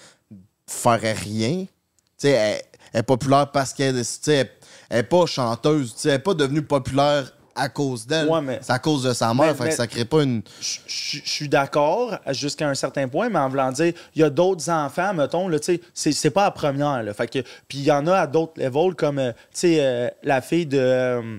faire 0.66 1.00
rien? 1.00 1.64
Tu 1.64 1.68
sais, 2.18 2.30
elle, 2.92 3.00
est 3.00 3.02
populaire 3.02 3.50
parce 3.50 3.72
qu'elle 3.72 3.96
elle 4.26 4.48
est 4.90 5.02
pas 5.02 5.24
chanteuse. 5.24 5.94
Elle 6.04 6.10
est 6.12 6.18
pas 6.18 6.34
devenue 6.34 6.62
populaire 6.62 7.32
à 7.58 7.68
cause 7.68 8.06
d'elle. 8.06 8.28
Ouais, 8.28 8.40
mais- 8.40 8.58
C'est 8.62 8.72
à 8.72 8.78
cause 8.78 9.02
de 9.02 9.12
sa 9.12 9.34
mère. 9.34 9.46
Mais- 9.46 9.54
fait 9.54 9.64
mais- 9.64 9.70
que 9.70 9.76
ça 9.76 9.86
crée 9.86 10.04
pas 10.04 10.22
une. 10.22 10.42
Je- 10.60 11.20
suis 11.24 11.48
d'accord 11.48 12.18
jusqu'à 12.30 12.68
un 12.68 12.74
certain 12.74 13.08
point, 13.08 13.28
mais 13.28 13.38
en 13.38 13.48
voulant 13.48 13.72
dire, 13.72 13.92
il 14.14 14.20
y 14.20 14.24
a 14.24 14.30
d'autres 14.30 14.68
enfants, 14.70 15.14
mettons, 15.14 15.48
là, 15.48 15.58
tu 15.58 15.80
sais, 15.94 16.12
c'est 16.12 16.30
pas 16.30 16.44
la 16.44 16.50
première. 16.50 17.02
Là, 17.02 17.12
fait 17.14 17.28
que, 17.28 17.38
puis 17.68 17.78
il 17.78 17.84
y 17.84 17.92
en 17.92 18.06
a 18.06 18.20
à 18.20 18.26
d'autres 18.26 18.54
levels, 18.56 18.94
comme, 18.94 19.18
euh, 19.18 19.32
tu 19.32 19.38
sais, 19.52 19.76
euh, 19.80 20.08
la 20.22 20.40
fille 20.40 20.66
de, 20.66 20.78
euh, 20.78 21.38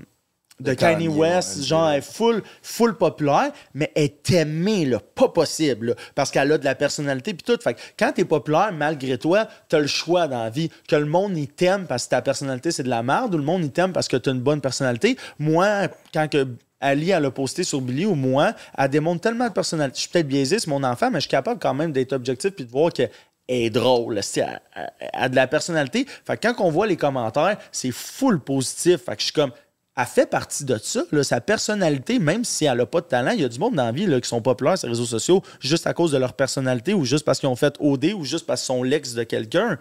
de 0.60 0.74
Kanye 0.74 1.07
West, 1.07 1.64
genre, 1.64 1.89
elle 1.89 1.99
est 1.99 2.01
full, 2.01 2.43
full 2.62 2.97
populaire, 2.97 3.51
mais 3.74 3.91
elle 3.95 4.03
est 4.05 4.32
aimée, 4.32 4.86
là, 4.86 4.99
pas 5.16 5.30
possible, 5.30 5.88
là, 5.88 5.93
parce 6.16 6.32
qu'elle 6.32 6.51
a 6.51 6.57
de 6.57 6.66
la 6.66 6.76
personnalité, 6.76 7.34
puis 7.34 7.43
tout. 7.43 7.62
Fait 7.62 7.74
que 7.74 7.80
quand 7.97 8.12
t'es 8.14 8.26
populaire, 8.26 8.72
malgré 8.74 9.18
toi, 9.18 9.47
t'as 9.70 9.80
le 9.80 9.88
choix 9.88 10.28
dans 10.28 10.43
la 10.43 10.49
vie. 10.49 10.70
Que 10.88 10.95
le 10.95 11.05
monde, 11.05 11.38
il 11.38 11.47
t'aime 11.47 11.86
parce 11.88 12.05
que 12.05 12.10
ta 12.10 12.22
personnalité, 12.22 12.72
c'est 12.72 12.84
de 12.84 12.89
la 12.89 13.03
merde, 13.03 13.34
ou 13.36 13.38
le 13.38 13.43
monde, 13.43 13.64
il 13.64 13.72
t'aime 13.72 13.93
parce 13.93 14.07
que 14.07 14.18
t'as 14.18 14.32
une 14.32 14.41
bonne 14.41 14.62
personnalité. 14.62 15.18
Moi, 15.38 15.88
quand 16.14 16.28
que 16.30 16.47
Ali, 16.82 17.10
elle 17.12 17.26
a 17.26 17.32
posté 17.32 17.64
sur 17.64 17.82
Billy 17.82 18.05
ou 18.05 18.16
moi, 18.16 18.53
elle 18.78 18.89
démontre 18.89 19.20
tellement 19.22 19.47
de 19.47 19.53
personnalité. 19.53 19.95
Je 19.97 20.01
suis 20.01 20.10
peut-être 20.10 20.28
biaisé, 20.28 20.60
c'est 20.60 20.68
mon 20.70 20.84
enfant, 20.84 21.10
mais 21.12 21.18
je 21.18 21.24
suis 21.24 21.30
capable 21.30 21.60
quand 21.60 21.74
même 21.74 21.91
d'être 21.91 22.14
objectif 22.14 22.51
puis 22.51 22.64
de 22.64 22.72
voir 22.72 22.93
qu'elle 22.93 23.10
est 23.49 23.70
drôle. 23.70 24.20
c'est- 24.24 24.45
a 25.14 25.28
de 25.28 25.36
la 25.36 25.47
personnalité. 25.47 26.05
Fait 26.26 26.38
que 26.38 26.47
quand 26.47 26.64
on 26.64 26.70
voit 26.72 26.88
les 26.88 26.95
commentaires, 26.95 27.57
c'est 27.72 27.91
full 27.91 28.39
positif. 28.39 29.03
Fait 29.05 29.14
que 29.16 29.20
je 29.20 29.26
suis 29.26 29.34
comme. 29.34 29.51
Elle 30.00 30.06
fait 30.06 30.30
partie 30.30 30.64
de 30.64 30.78
ça, 30.78 31.02
sa 31.24 31.41
personnalité, 31.41 32.20
même 32.20 32.45
si 32.45 32.64
elle 32.64 32.78
n'a 32.78 32.86
pas 32.86 33.02
de 33.02 33.08
talent. 33.08 33.32
Il 33.32 33.41
y 33.41 33.43
a 33.43 33.50
du 33.50 33.60
monde 33.60 33.76
dans 33.76 33.84
la 33.84 33.91
vie 33.91 34.08
qui 34.22 34.30
sont 34.30 34.41
populaires 34.41 34.78
sur 34.78 34.88
les 34.88 34.93
réseaux 34.93 35.06
sociaux 35.06 35.41
juste 35.60 35.88
à 35.88 35.93
cause 35.93 36.14
de 36.14 36.18
leur 36.18 36.32
personnalité 36.32 36.93
ou 36.93 37.04
juste 37.04 37.26
parce 37.26 37.38
qu'ils 37.38 37.50
ont 37.50 37.58
fait 37.58 37.76
OD 37.82 38.14
ou 38.16 38.24
juste 38.24 38.45
parce 38.45 38.62
qu'ils 38.62 38.68
sont 38.68 38.84
l'ex 38.84 39.14
de 39.14 39.24
quelqu'un. 39.24 39.78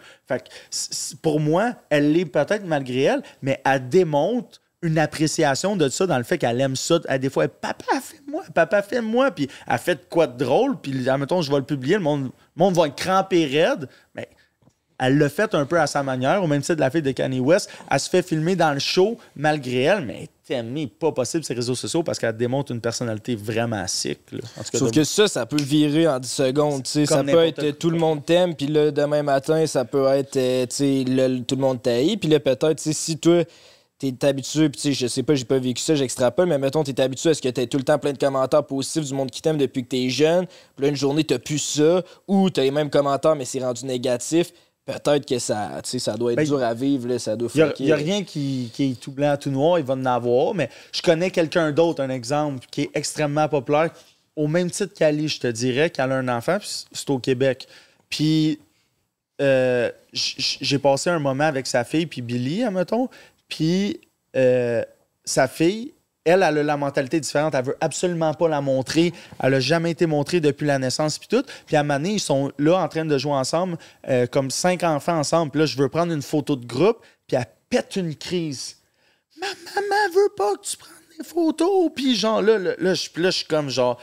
Pour 1.22 1.38
moi, 1.38 1.74
elle 1.88 2.12
l'est 2.12 2.24
peut-être 2.24 2.64
malgré 2.64 3.02
elle, 3.02 3.22
mais 3.42 3.62
elle 3.64 3.88
démontre 3.88 4.60
une 4.82 4.98
appréciation 4.98 5.76
de 5.76 5.88
ça 5.88 6.04
dans 6.08 6.18
le 6.18 6.24
fait 6.24 6.36
qu'elle 6.36 6.60
aime 6.60 6.74
ça. 6.74 6.98
Elle, 7.08 7.20
des 7.20 7.30
fois, 7.30 7.44
elle, 7.44 7.50
papa, 7.50 8.00
fais-moi, 8.02 8.42
papa, 8.52 8.82
fais-moi. 8.82 9.30
Puis 9.30 9.48
elle 9.68 9.78
fait 9.78 10.08
quoi 10.08 10.26
de 10.26 10.36
drôle. 10.36 10.80
Puis, 10.80 11.08
admettons, 11.08 11.42
je 11.42 11.50
vais 11.52 11.58
le 11.58 11.64
publier, 11.64 11.94
le 11.94 12.02
monde, 12.02 12.24
le 12.24 12.30
monde 12.56 12.74
va 12.74 12.88
être 12.88 12.96
crampé 12.96 13.46
raide. 13.46 13.88
Mais 14.16 14.28
elle 14.98 15.18
l'a 15.18 15.28
fait 15.28 15.54
un 15.54 15.64
peu 15.64 15.78
à 15.80 15.86
sa 15.86 16.02
manière, 16.02 16.42
au 16.42 16.46
même 16.46 16.60
titre 16.60 16.74
de 16.76 16.80
la 16.80 16.90
fille 16.90 17.02
de 17.02 17.12
Kanye 17.12 17.40
West. 17.40 17.70
Elle 17.90 18.00
se 18.00 18.08
fait 18.10 18.22
filmer 18.22 18.56
dans 18.56 18.72
le 18.72 18.78
show 18.80 19.16
malgré 19.36 19.82
elle, 19.82 20.04
mais 20.04 20.28
aimée 20.50 20.86
pas 20.86 21.12
possible 21.12 21.44
les 21.46 21.54
réseaux 21.54 21.74
sociaux 21.74 22.02
parce 22.02 22.18
qu'elle 22.18 22.34
démontre 22.34 22.72
une 22.72 22.80
personnalité 22.80 23.36
vraiment 23.36 23.86
sick. 23.86 24.18
là. 24.32 24.38
En 24.58 24.62
tout 24.62 24.70
cas, 24.72 24.78
Sauf 24.78 24.90
de- 24.90 24.94
que 25.00 25.04
ça, 25.04 25.28
ça 25.28 25.44
peut 25.44 25.60
virer 25.60 26.08
en 26.08 26.18
10 26.18 26.26
secondes. 26.32 26.86
Ça 26.86 27.22
peut 27.22 27.44
être 27.44 27.60
quoi. 27.60 27.72
tout 27.72 27.90
le 27.90 27.98
monde 27.98 28.24
t'aime, 28.24 28.54
puis 28.54 28.66
là, 28.66 28.90
demain 28.90 29.22
matin, 29.22 29.66
ça 29.66 29.84
peut 29.84 30.06
être 30.06 30.36
euh, 30.38 30.64
le- 30.80 31.40
tout 31.40 31.54
le 31.54 31.60
monde 31.60 31.82
t'haït. 31.82 32.16
Puis 32.16 32.30
là, 32.30 32.40
peut-être, 32.40 32.80
si 32.80 33.18
toi, 33.18 33.44
t'es 33.98 34.14
habitué, 34.24 34.70
puis 34.70 34.94
je 34.94 35.06
sais 35.06 35.22
pas, 35.22 35.34
j'ai 35.34 35.44
pas 35.44 35.58
vécu 35.58 35.82
ça, 35.82 35.94
j'extrapole, 35.94 36.48
mais 36.48 36.56
mettons, 36.56 36.82
t'es 36.82 36.98
habitué 36.98 37.28
à 37.28 37.34
ce 37.34 37.42
que 37.42 37.48
t'aies 37.50 37.66
tout 37.66 37.76
le 37.76 37.84
temps 37.84 37.98
plein 37.98 38.12
de 38.14 38.18
commentaires 38.18 38.64
positifs 38.64 39.04
du 39.04 39.12
monde 39.12 39.30
qui 39.30 39.42
t'aime 39.42 39.58
depuis 39.58 39.82
que 39.84 39.88
t'es 39.88 40.08
jeune. 40.08 40.46
Puis 40.46 40.82
là, 40.84 40.88
une 40.88 40.96
journée, 40.96 41.24
t'as 41.24 41.38
plus 41.38 41.58
ça, 41.58 42.02
ou 42.26 42.48
t'as 42.48 42.62
les 42.62 42.70
mêmes 42.70 42.88
commentaires, 42.88 43.36
mais 43.36 43.44
c'est 43.44 43.60
rendu 43.60 43.84
négatif. 43.84 44.50
Peut-être 44.88 45.26
que 45.26 45.38
ça, 45.38 45.82
ça 45.84 46.16
doit 46.16 46.32
être 46.32 46.38
Ben, 46.38 46.46
dur 46.46 46.62
à 46.62 46.72
vivre, 46.72 47.08
là, 47.08 47.18
ça 47.18 47.36
doit 47.36 47.50
Il 47.54 47.84
n'y 47.84 47.92
a, 47.92 47.96
rien 47.96 48.24
qui, 48.24 48.70
qui 48.72 48.92
est 48.92 48.98
tout 48.98 49.12
blanc, 49.12 49.36
tout 49.38 49.50
noir, 49.50 49.78
il 49.78 49.84
va 49.84 49.92
en 49.92 50.06
avoir, 50.06 50.54
mais 50.54 50.70
je 50.94 51.02
connais 51.02 51.30
quelqu'un 51.30 51.72
d'autre, 51.72 52.02
un 52.02 52.08
exemple, 52.08 52.66
qui 52.70 52.82
est 52.82 52.90
extrêmement 52.94 53.46
populaire, 53.50 53.90
au 54.34 54.46
même 54.46 54.70
titre 54.70 54.94
qu'Ali, 54.94 55.28
je 55.28 55.40
te 55.40 55.46
dirais, 55.46 55.90
qu'elle 55.90 56.10
a 56.10 56.14
un 56.16 56.28
enfant, 56.28 56.58
puis 56.58 56.86
c'est 56.90 57.10
au 57.10 57.18
Québec. 57.18 57.68
Puis 58.08 58.60
euh, 59.42 59.90
j'ai 60.14 60.78
passé 60.78 61.10
un 61.10 61.18
moment 61.18 61.44
avec 61.44 61.66
sa 61.66 61.84
fille, 61.84 62.06
puis 62.06 62.22
Billy, 62.22 62.64
admettons, 62.64 63.10
puis 63.46 64.00
euh, 64.36 64.82
sa 65.22 65.48
fille, 65.48 65.92
elle, 66.28 66.42
elle 66.42 66.58
a 66.58 66.62
la 66.62 66.76
mentalité 66.76 67.20
différente. 67.20 67.54
Elle 67.54 67.64
veut 67.64 67.76
absolument 67.80 68.34
pas 68.34 68.48
la 68.48 68.60
montrer. 68.60 69.12
Elle 69.42 69.54
a 69.54 69.60
jamais 69.60 69.90
été 69.90 70.06
montrée 70.06 70.40
depuis 70.40 70.66
la 70.66 70.78
naissance, 70.78 71.18
puis 71.18 71.28
tout. 71.28 71.42
Puis 71.66 71.76
à 71.76 71.82
donné, 71.82 72.14
ils 72.14 72.20
sont 72.20 72.52
là 72.58 72.78
en 72.78 72.88
train 72.88 73.04
de 73.04 73.18
jouer 73.18 73.32
ensemble, 73.32 73.76
euh, 74.08 74.26
comme 74.26 74.50
cinq 74.50 74.82
enfants 74.82 75.18
ensemble. 75.18 75.50
Puis 75.52 75.60
là, 75.60 75.66
je 75.66 75.76
veux 75.76 75.88
prendre 75.88 76.12
une 76.12 76.22
photo 76.22 76.56
de 76.56 76.66
groupe, 76.66 76.98
puis 77.26 77.36
elle 77.36 77.46
pète 77.68 77.96
une 77.96 78.14
crise. 78.14 78.76
Ma 79.40 79.46
maman 79.46 80.14
veut 80.14 80.34
pas 80.36 80.54
que 80.56 80.66
tu 80.66 80.76
prennes 80.76 80.92
des 81.18 81.24
photos. 81.24 81.90
Puis 81.94 82.16
genre, 82.16 82.42
là, 82.42 82.58
là, 82.58 82.72
là, 82.78 82.94
je, 82.94 83.08
là, 83.16 83.30
je 83.30 83.38
suis 83.38 83.46
comme 83.46 83.68
genre. 83.68 84.00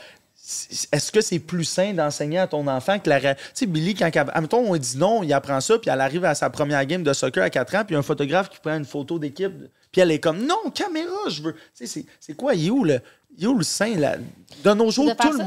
Est-ce 0.92 1.10
que 1.10 1.20
c'est 1.20 1.40
plus 1.40 1.64
sain 1.64 1.92
d'enseigner 1.92 2.38
à 2.38 2.46
ton 2.46 2.66
enfant 2.68 3.00
que 3.00 3.10
la. 3.10 3.20
Tu 3.20 3.40
sais, 3.52 3.66
Billy, 3.66 3.94
quand. 3.94 4.10
Admettons, 4.14 4.70
on 4.70 4.76
dit 4.76 4.96
non, 4.96 5.22
il 5.22 5.32
apprend 5.32 5.60
ça, 5.60 5.78
puis 5.78 5.90
elle 5.90 6.00
arrive 6.00 6.24
à 6.24 6.34
sa 6.34 6.50
première 6.50 6.84
game 6.86 7.02
de 7.02 7.12
soccer 7.12 7.42
à 7.42 7.50
4 7.50 7.74
ans, 7.74 7.84
puis 7.84 7.96
un 7.96 8.02
photographe 8.02 8.48
qui 8.48 8.60
prend 8.60 8.76
une 8.76 8.84
photo 8.84 9.18
d'équipe, 9.18 9.52
puis 9.96 10.02
elle 10.02 10.10
est 10.10 10.20
comme 10.20 10.44
non, 10.44 10.70
caméra, 10.74 11.30
je 11.30 11.40
veux. 11.40 11.54
Tu 11.74 11.86
sais, 11.86 12.04
c'est- 12.20 12.34
quoi, 12.34 12.54
il 12.54 12.66
est 12.66 12.70
où 12.70 12.84
le. 12.84 13.00
Il 13.38 13.44
est 13.44 13.46
où 13.46 13.56
le 13.56 13.64
sein, 13.64 13.96
là? 13.98 14.16
De 14.62 14.70
nos 14.74 14.90
jours, 14.90 15.06
tout 15.16 15.28
le. 15.38 15.44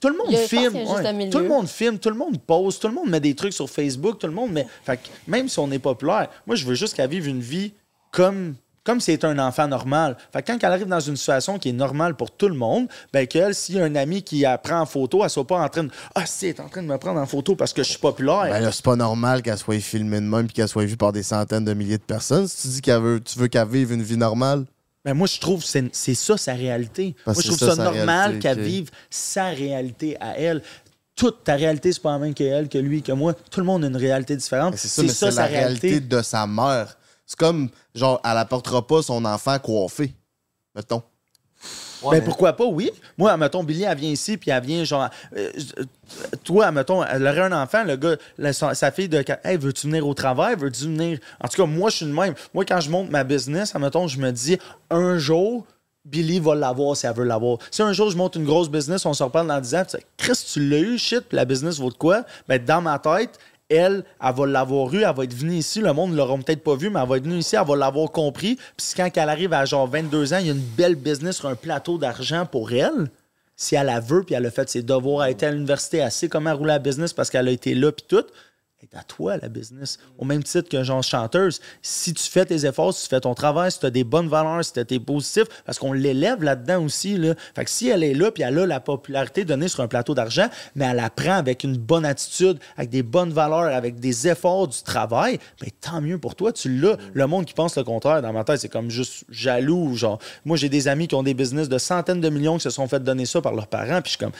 Tout 0.00 0.08
le 0.08 0.16
monde 0.16 0.30
filme. 0.48 0.72
ouais. 0.94 1.02
Tout 1.30 1.38
le 1.38 1.48
monde 1.48 1.68
filme, 1.68 1.98
tout 1.98 2.08
le 2.08 2.16
monde 2.16 2.40
pose, 2.40 2.78
tout 2.78 2.88
le 2.88 2.94
monde 2.94 3.10
met 3.10 3.20
des 3.20 3.34
trucs 3.34 3.52
sur 3.52 3.68
Facebook, 3.68 4.18
tout 4.18 4.26
le 4.26 4.32
monde 4.32 4.52
met. 4.52 4.66
Fait 4.86 4.96
que 4.96 5.08
même 5.26 5.50
si 5.50 5.58
on 5.58 5.70
est 5.70 5.78
populaire, 5.78 6.30
moi, 6.46 6.56
je 6.56 6.64
veux 6.64 6.74
juste 6.74 6.94
qu'elle 6.94 7.10
vive 7.10 7.26
une 7.28 7.40
vie 7.42 7.74
comme. 8.10 8.54
Comme 8.84 9.00
c'était 9.00 9.26
un 9.26 9.38
enfant 9.38 9.66
normal. 9.66 10.16
Fait 10.30 10.42
que 10.42 10.52
quand 10.52 10.58
elle 10.62 10.72
arrive 10.72 10.86
dans 10.86 11.00
une 11.00 11.16
situation 11.16 11.58
qui 11.58 11.70
est 11.70 11.72
normale 11.72 12.14
pour 12.14 12.30
tout 12.30 12.48
le 12.48 12.54
monde, 12.54 12.86
ben 13.14 13.26
qu'elle, 13.26 13.54
s'il 13.54 13.76
y 13.76 13.80
a 13.80 13.84
un 13.84 13.94
ami 13.94 14.22
qui 14.22 14.40
la 14.40 14.58
prend 14.58 14.80
en 14.80 14.86
photo, 14.86 15.24
elle 15.24 15.30
soit 15.30 15.46
pas 15.46 15.58
en 15.58 15.68
train 15.70 15.84
de 15.84 15.90
Ah, 16.14 16.26
si, 16.26 16.46
elle 16.46 16.50
est 16.50 16.60
en 16.60 16.68
train 16.68 16.82
de 16.82 16.88
me 16.88 16.98
prendre 16.98 17.18
en 17.18 17.24
photo 17.24 17.56
parce 17.56 17.72
que 17.72 17.82
je 17.82 17.88
suis 17.88 17.98
populaire. 17.98 18.42
Ben 18.42 18.60
là, 18.60 18.70
c'est 18.72 18.84
pas 18.84 18.96
normal 18.96 19.40
qu'elle 19.40 19.56
soit 19.56 19.80
filmée 19.80 20.20
de 20.20 20.26
même 20.26 20.44
puis 20.46 20.52
qu'elle 20.52 20.68
soit 20.68 20.84
vue 20.84 20.98
par 20.98 21.12
des 21.12 21.22
centaines 21.22 21.64
de 21.64 21.72
milliers 21.72 21.96
de 21.96 22.02
personnes. 22.02 22.46
Si 22.46 22.62
tu 22.62 22.68
dis 22.74 22.80
qu'elle 22.82 23.00
veut, 23.00 23.20
tu 23.20 23.38
veux 23.38 23.48
qu'elle 23.48 23.68
vive 23.68 23.92
une 23.92 24.02
vie 24.02 24.18
normale, 24.18 24.66
Ben 25.02 25.14
moi, 25.14 25.26
je 25.26 25.40
trouve 25.40 25.62
que 25.62 25.66
c'est 25.66 25.88
c'est 25.92 26.14
ça 26.14 26.36
sa 26.36 26.52
réalité. 26.52 27.16
Moi, 27.26 27.34
je 27.38 27.46
trouve 27.46 27.58
c'est 27.58 27.70
ça, 27.70 27.76
normal 27.76 28.04
réalité, 28.04 28.38
qu'elle 28.40 28.60
vive 28.60 28.90
sa 29.08 29.46
réalité 29.46 30.16
à 30.20 30.38
elle. 30.38 30.62
Toute 31.16 31.44
ta 31.44 31.54
réalité, 31.54 31.90
c'est 31.90 32.02
pas 32.02 32.12
la 32.12 32.18
même 32.18 32.34
que 32.34 32.44
elle, 32.44 32.68
que 32.68 32.76
lui, 32.76 33.00
que 33.00 33.12
moi. 33.12 33.34
Tout 33.50 33.60
le 33.60 33.66
monde 33.66 33.84
a 33.84 33.86
une 33.86 33.96
réalité 33.96 34.36
différente. 34.36 34.72
Ben, 34.72 34.78
c'est 34.78 34.88
ça, 34.88 35.02
mais 35.02 35.08
c'est 35.08 35.30
la 35.30 35.46
réalité 35.46 36.00
de 36.00 36.20
sa 36.20 36.46
mère. 36.46 36.98
C'est 37.26 37.38
comme, 37.38 37.68
genre, 37.94 38.20
elle 38.24 38.36
apportera 38.38 38.86
pas 38.86 39.02
son 39.02 39.24
enfant 39.24 39.58
coiffé, 39.58 40.12
mettons. 40.74 41.02
Ben 42.10 42.22
pourquoi 42.24 42.52
pas, 42.52 42.66
oui. 42.66 42.90
Moi, 43.16 43.34
mettons, 43.38 43.64
Billy, 43.64 43.84
elle 43.84 43.96
vient 43.96 44.10
ici, 44.10 44.36
puis 44.36 44.50
elle 44.50 44.62
vient 44.62 44.84
genre. 44.84 45.08
euh, 45.36 45.50
toi, 46.44 46.70
mettons, 46.70 47.02
elle 47.02 47.26
aurait 47.26 47.40
un 47.40 47.52
enfant, 47.62 47.84
le 47.84 47.96
gars, 47.96 48.16
la- 48.36 48.52
sa, 48.52 48.74
sa 48.74 48.90
fille 48.90 49.08
de. 49.08 49.24
Hey, 49.42 49.56
veux-tu 49.56 49.86
venir 49.86 50.06
au 50.06 50.12
travail? 50.12 50.56
Veux-tu 50.58 50.84
venir? 50.84 51.18
En 51.42 51.48
tout 51.48 51.56
cas, 51.56 51.66
moi, 51.66 51.88
je 51.90 51.96
suis 51.96 52.04
le 52.06 52.12
même. 52.12 52.34
Moi, 52.52 52.64
quand 52.66 52.80
je 52.80 52.90
monte 52.90 53.10
ma 53.10 53.24
business, 53.24 53.74
mettons, 53.74 54.06
je 54.06 54.18
me 54.18 54.30
dis, 54.32 54.58
un 54.90 55.16
jour, 55.16 55.64
Billy 56.04 56.38
va 56.40 56.54
l'avoir 56.54 56.94
si 56.96 57.06
elle 57.06 57.14
veut 57.14 57.24
l'avoir. 57.24 57.56
Si 57.70 57.80
un 57.80 57.94
jour 57.94 58.10
je 58.10 58.16
monte 58.18 58.36
une 58.36 58.44
grosse 58.44 58.68
business, 58.68 59.06
on 59.06 59.14
se 59.14 59.22
reparle 59.22 59.46
dans 59.46 59.60
10 59.60 59.74
ans, 59.74 59.84
puis 59.88 59.92
tu 59.92 59.98
sais, 59.98 60.06
Chris, 60.34 60.46
tu 60.52 60.68
l'as 60.68 60.78
eu, 60.80 60.98
shit, 60.98 61.20
puis 61.20 61.36
la 61.36 61.46
business 61.46 61.78
vaut 61.78 61.90
de 61.90 61.96
quoi? 61.96 62.24
Ben, 62.46 62.62
dans 62.62 62.82
ma 62.82 62.98
tête, 62.98 63.38
elle, 63.74 64.04
elle 64.22 64.34
va 64.34 64.46
l'avoir 64.46 64.92
eu, 64.94 65.02
elle 65.02 65.14
va 65.14 65.24
être 65.24 65.34
venue 65.34 65.56
ici, 65.56 65.80
le 65.80 65.92
monde 65.92 66.12
ne 66.12 66.16
l'aura 66.16 66.36
peut-être 66.38 66.62
pas 66.62 66.76
vu, 66.76 66.90
mais 66.90 67.00
elle 67.00 67.08
va 67.08 67.16
être 67.16 67.24
venue 67.24 67.38
ici, 67.38 67.56
elle 67.56 67.66
va 67.66 67.76
l'avoir 67.76 68.10
compris. 68.10 68.56
Puis 68.76 68.86
quand 68.96 69.08
elle 69.14 69.28
arrive 69.28 69.52
à 69.52 69.64
genre 69.64 69.86
22 69.86 70.32
ans, 70.32 70.38
il 70.38 70.46
y 70.46 70.50
a 70.50 70.52
une 70.52 70.58
belle 70.58 70.94
business 70.94 71.36
sur 71.36 71.48
un 71.48 71.54
plateau 71.54 71.98
d'argent 71.98 72.46
pour 72.46 72.72
elle. 72.72 73.10
Si 73.56 73.76
elle 73.76 73.86
la 73.86 74.00
veut, 74.00 74.24
puis 74.24 74.34
elle 74.34 74.46
a 74.46 74.50
fait 74.50 74.68
ses 74.68 74.82
devoirs, 74.82 75.24
elle 75.24 75.28
a 75.28 75.30
été 75.30 75.46
à 75.46 75.52
l'université, 75.52 75.98
elle 75.98 76.10
sait 76.10 76.28
comment 76.28 76.54
rouler 76.54 76.72
la 76.72 76.78
business 76.80 77.12
parce 77.12 77.30
qu'elle 77.30 77.46
a 77.46 77.52
été 77.52 77.74
là, 77.74 77.92
puis 77.92 78.04
tout, 78.08 78.24
à 78.94 79.02
toi, 79.02 79.36
la 79.36 79.48
business. 79.48 79.98
Au 80.18 80.24
même 80.24 80.42
titre 80.42 80.68
qu'un 80.68 80.82
genre 80.82 81.02
chanteuse. 81.02 81.60
Si 81.82 82.12
tu 82.12 82.24
fais 82.24 82.44
tes 82.44 82.66
efforts, 82.66 82.94
si 82.94 83.04
tu 83.04 83.08
fais 83.08 83.20
ton 83.20 83.34
travail, 83.34 83.70
si 83.70 83.80
tu 83.80 83.86
as 83.86 83.90
des 83.90 84.04
bonnes 84.04 84.28
valeurs, 84.28 84.64
si 84.64 84.72
tu 84.72 84.80
es 84.80 85.00
positif, 85.00 85.44
parce 85.64 85.78
qu'on 85.78 85.92
l'élève 85.92 86.42
là-dedans 86.42 86.84
aussi. 86.84 87.16
Là. 87.16 87.34
Fait 87.54 87.64
que 87.64 87.70
si 87.70 87.88
elle 87.88 88.02
est 88.02 88.14
là, 88.14 88.30
puis 88.30 88.42
elle 88.42 88.58
a 88.58 88.66
la 88.66 88.80
popularité 88.80 89.44
donnée 89.44 89.68
sur 89.68 89.80
un 89.80 89.88
plateau 89.88 90.14
d'argent, 90.14 90.48
mais 90.74 90.84
elle 90.84 91.00
apprend 91.00 91.34
avec 91.34 91.64
une 91.64 91.76
bonne 91.76 92.04
attitude, 92.04 92.58
avec 92.76 92.90
des 92.90 93.02
bonnes 93.02 93.32
valeurs, 93.32 93.74
avec 93.74 94.00
des 94.00 94.28
efforts 94.28 94.68
du 94.68 94.82
travail, 94.82 95.38
ben 95.60 95.70
tant 95.80 96.00
mieux 96.00 96.18
pour 96.18 96.34
toi, 96.34 96.52
tu 96.52 96.68
l'as. 96.78 96.96
Le 97.12 97.26
monde 97.26 97.44
qui 97.44 97.54
pense 97.54 97.76
le 97.76 97.84
contraire, 97.84 98.22
dans 98.22 98.32
ma 98.32 98.44
tête, 98.44 98.60
c'est 98.60 98.68
comme 98.68 98.90
juste 98.90 99.24
jaloux. 99.28 99.94
Genre, 99.94 100.18
moi, 100.44 100.56
j'ai 100.56 100.68
des 100.68 100.88
amis 100.88 101.08
qui 101.08 101.14
ont 101.14 101.22
des 101.22 101.34
business 101.34 101.68
de 101.68 101.78
centaines 101.78 102.20
de 102.20 102.28
millions 102.28 102.56
qui 102.56 102.62
se 102.62 102.70
sont 102.70 102.88
fait 102.88 103.02
donner 103.02 103.26
ça 103.26 103.40
par 103.40 103.54
leurs 103.54 103.68
parents, 103.68 104.02
puis 104.02 104.12
je 104.12 104.16
suis 104.16 104.18
comme, 104.18 104.32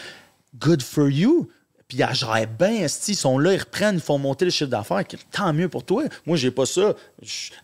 good 0.59 0.83
for 0.83 1.09
you. 1.09 1.49
Puis 1.95 2.03
ils 2.03 2.15
gèrent 2.15 2.49
bien, 2.49 2.87
ils 2.87 3.17
sont 3.17 3.39
là, 3.39 3.55
ils 3.55 3.61
reprennent, 3.61 3.95
ils 3.95 4.01
font 4.01 4.19
monter 4.19 4.45
le 4.45 4.51
chiffre 4.51 4.71
d'affaires. 4.71 5.05
Tant 5.31 5.53
mieux 5.53 5.69
pour 5.69 5.85
toi. 5.85 6.03
Moi, 6.27 6.37
j'ai 6.37 6.51
pas 6.51 6.67
ça. 6.67 6.95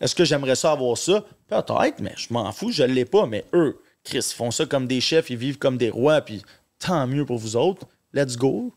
Est-ce 0.00 0.14
que 0.14 0.24
j'aimerais 0.24 0.54
ça 0.54 0.70
avoir 0.70 0.96
ça? 0.96 1.24
Peut-être, 1.48 1.98
mais 2.00 2.14
je 2.16 2.32
m'en 2.32 2.52
fous, 2.52 2.70
je 2.70 2.84
l'ai 2.84 3.04
pas. 3.04 3.26
Mais 3.26 3.44
eux, 3.52 3.80
Chris, 4.04 4.18
ils 4.18 4.36
font 4.36 4.52
ça 4.52 4.66
comme 4.66 4.86
des 4.86 5.00
chefs, 5.00 5.30
ils 5.30 5.36
vivent 5.36 5.58
comme 5.58 5.76
des 5.76 5.90
rois, 5.90 6.20
puis 6.20 6.42
tant 6.78 7.08
mieux 7.08 7.26
pour 7.26 7.38
vous 7.38 7.56
autres. 7.56 7.86
Let's 8.12 8.36
go. 8.36 8.72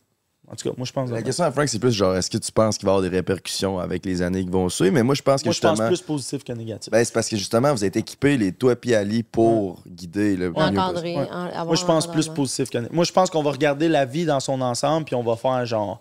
En 0.53 0.55
tout 0.55 0.69
cas, 0.69 0.75
moi, 0.77 0.85
je 0.85 0.91
pense. 0.93 1.09
La 1.09 1.19
que- 1.21 1.25
question 1.25 1.43
à 1.43 1.51
Frank, 1.51 1.67
c'est 1.67 1.79
plus 1.79 1.91
genre, 1.91 2.15
est-ce 2.15 2.29
que 2.29 2.37
tu 2.37 2.51
penses 2.51 2.77
qu'il 2.77 2.85
va 2.85 2.91
y 2.91 2.95
avoir 2.95 3.09
des 3.09 3.15
répercussions 3.15 3.79
avec 3.79 4.05
les 4.05 4.21
années 4.21 4.43
qui 4.43 4.49
vont 4.51 4.69
suivre? 4.69 4.93
Mais 4.93 5.01
moi, 5.03 5.15
je 5.15 5.21
pense 5.23 5.41
que 5.41 5.47
Moi, 5.47 5.53
je 5.53 5.59
pense 5.59 5.71
justement. 5.71 5.87
plus 5.87 6.01
positif 6.01 6.43
que 6.43 6.53
négatif. 6.53 6.91
Ben, 6.91 7.03
c'est 7.03 7.13
parce 7.13 7.27
que 7.27 7.35
justement, 7.35 7.73
vous 7.73 7.83
êtes 7.83 7.95
équipés, 7.95 8.37
les 8.37 8.51
toi 8.51 8.75
et 8.85 8.95
Ali, 8.95 9.23
pour 9.23 9.81
guider 9.87 10.37
le 10.37 10.51
mieux. 10.51 10.57
Encadrer. 10.57 11.15
Ouais. 11.17 11.27
en- 11.31 11.45
avoir 11.47 11.65
Moi, 11.65 11.75
je 11.75 11.85
pense 11.85 12.05
plus 12.07 12.27
positif 12.29 12.69
que 12.69 12.77
négatif. 12.77 12.95
Moi, 12.95 13.03
je 13.05 13.11
pense 13.11 13.29
qu'on 13.29 13.41
va 13.43 13.51
regarder 13.51 13.89
la 13.89 14.05
vie 14.05 14.25
dans 14.25 14.39
son 14.39 14.61
ensemble, 14.61 15.05
puis 15.05 15.15
on 15.15 15.23
va 15.23 15.35
faire 15.35 15.65
genre. 15.65 15.99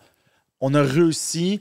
On 0.61 0.75
a 0.75 0.83
réussi 0.83 1.61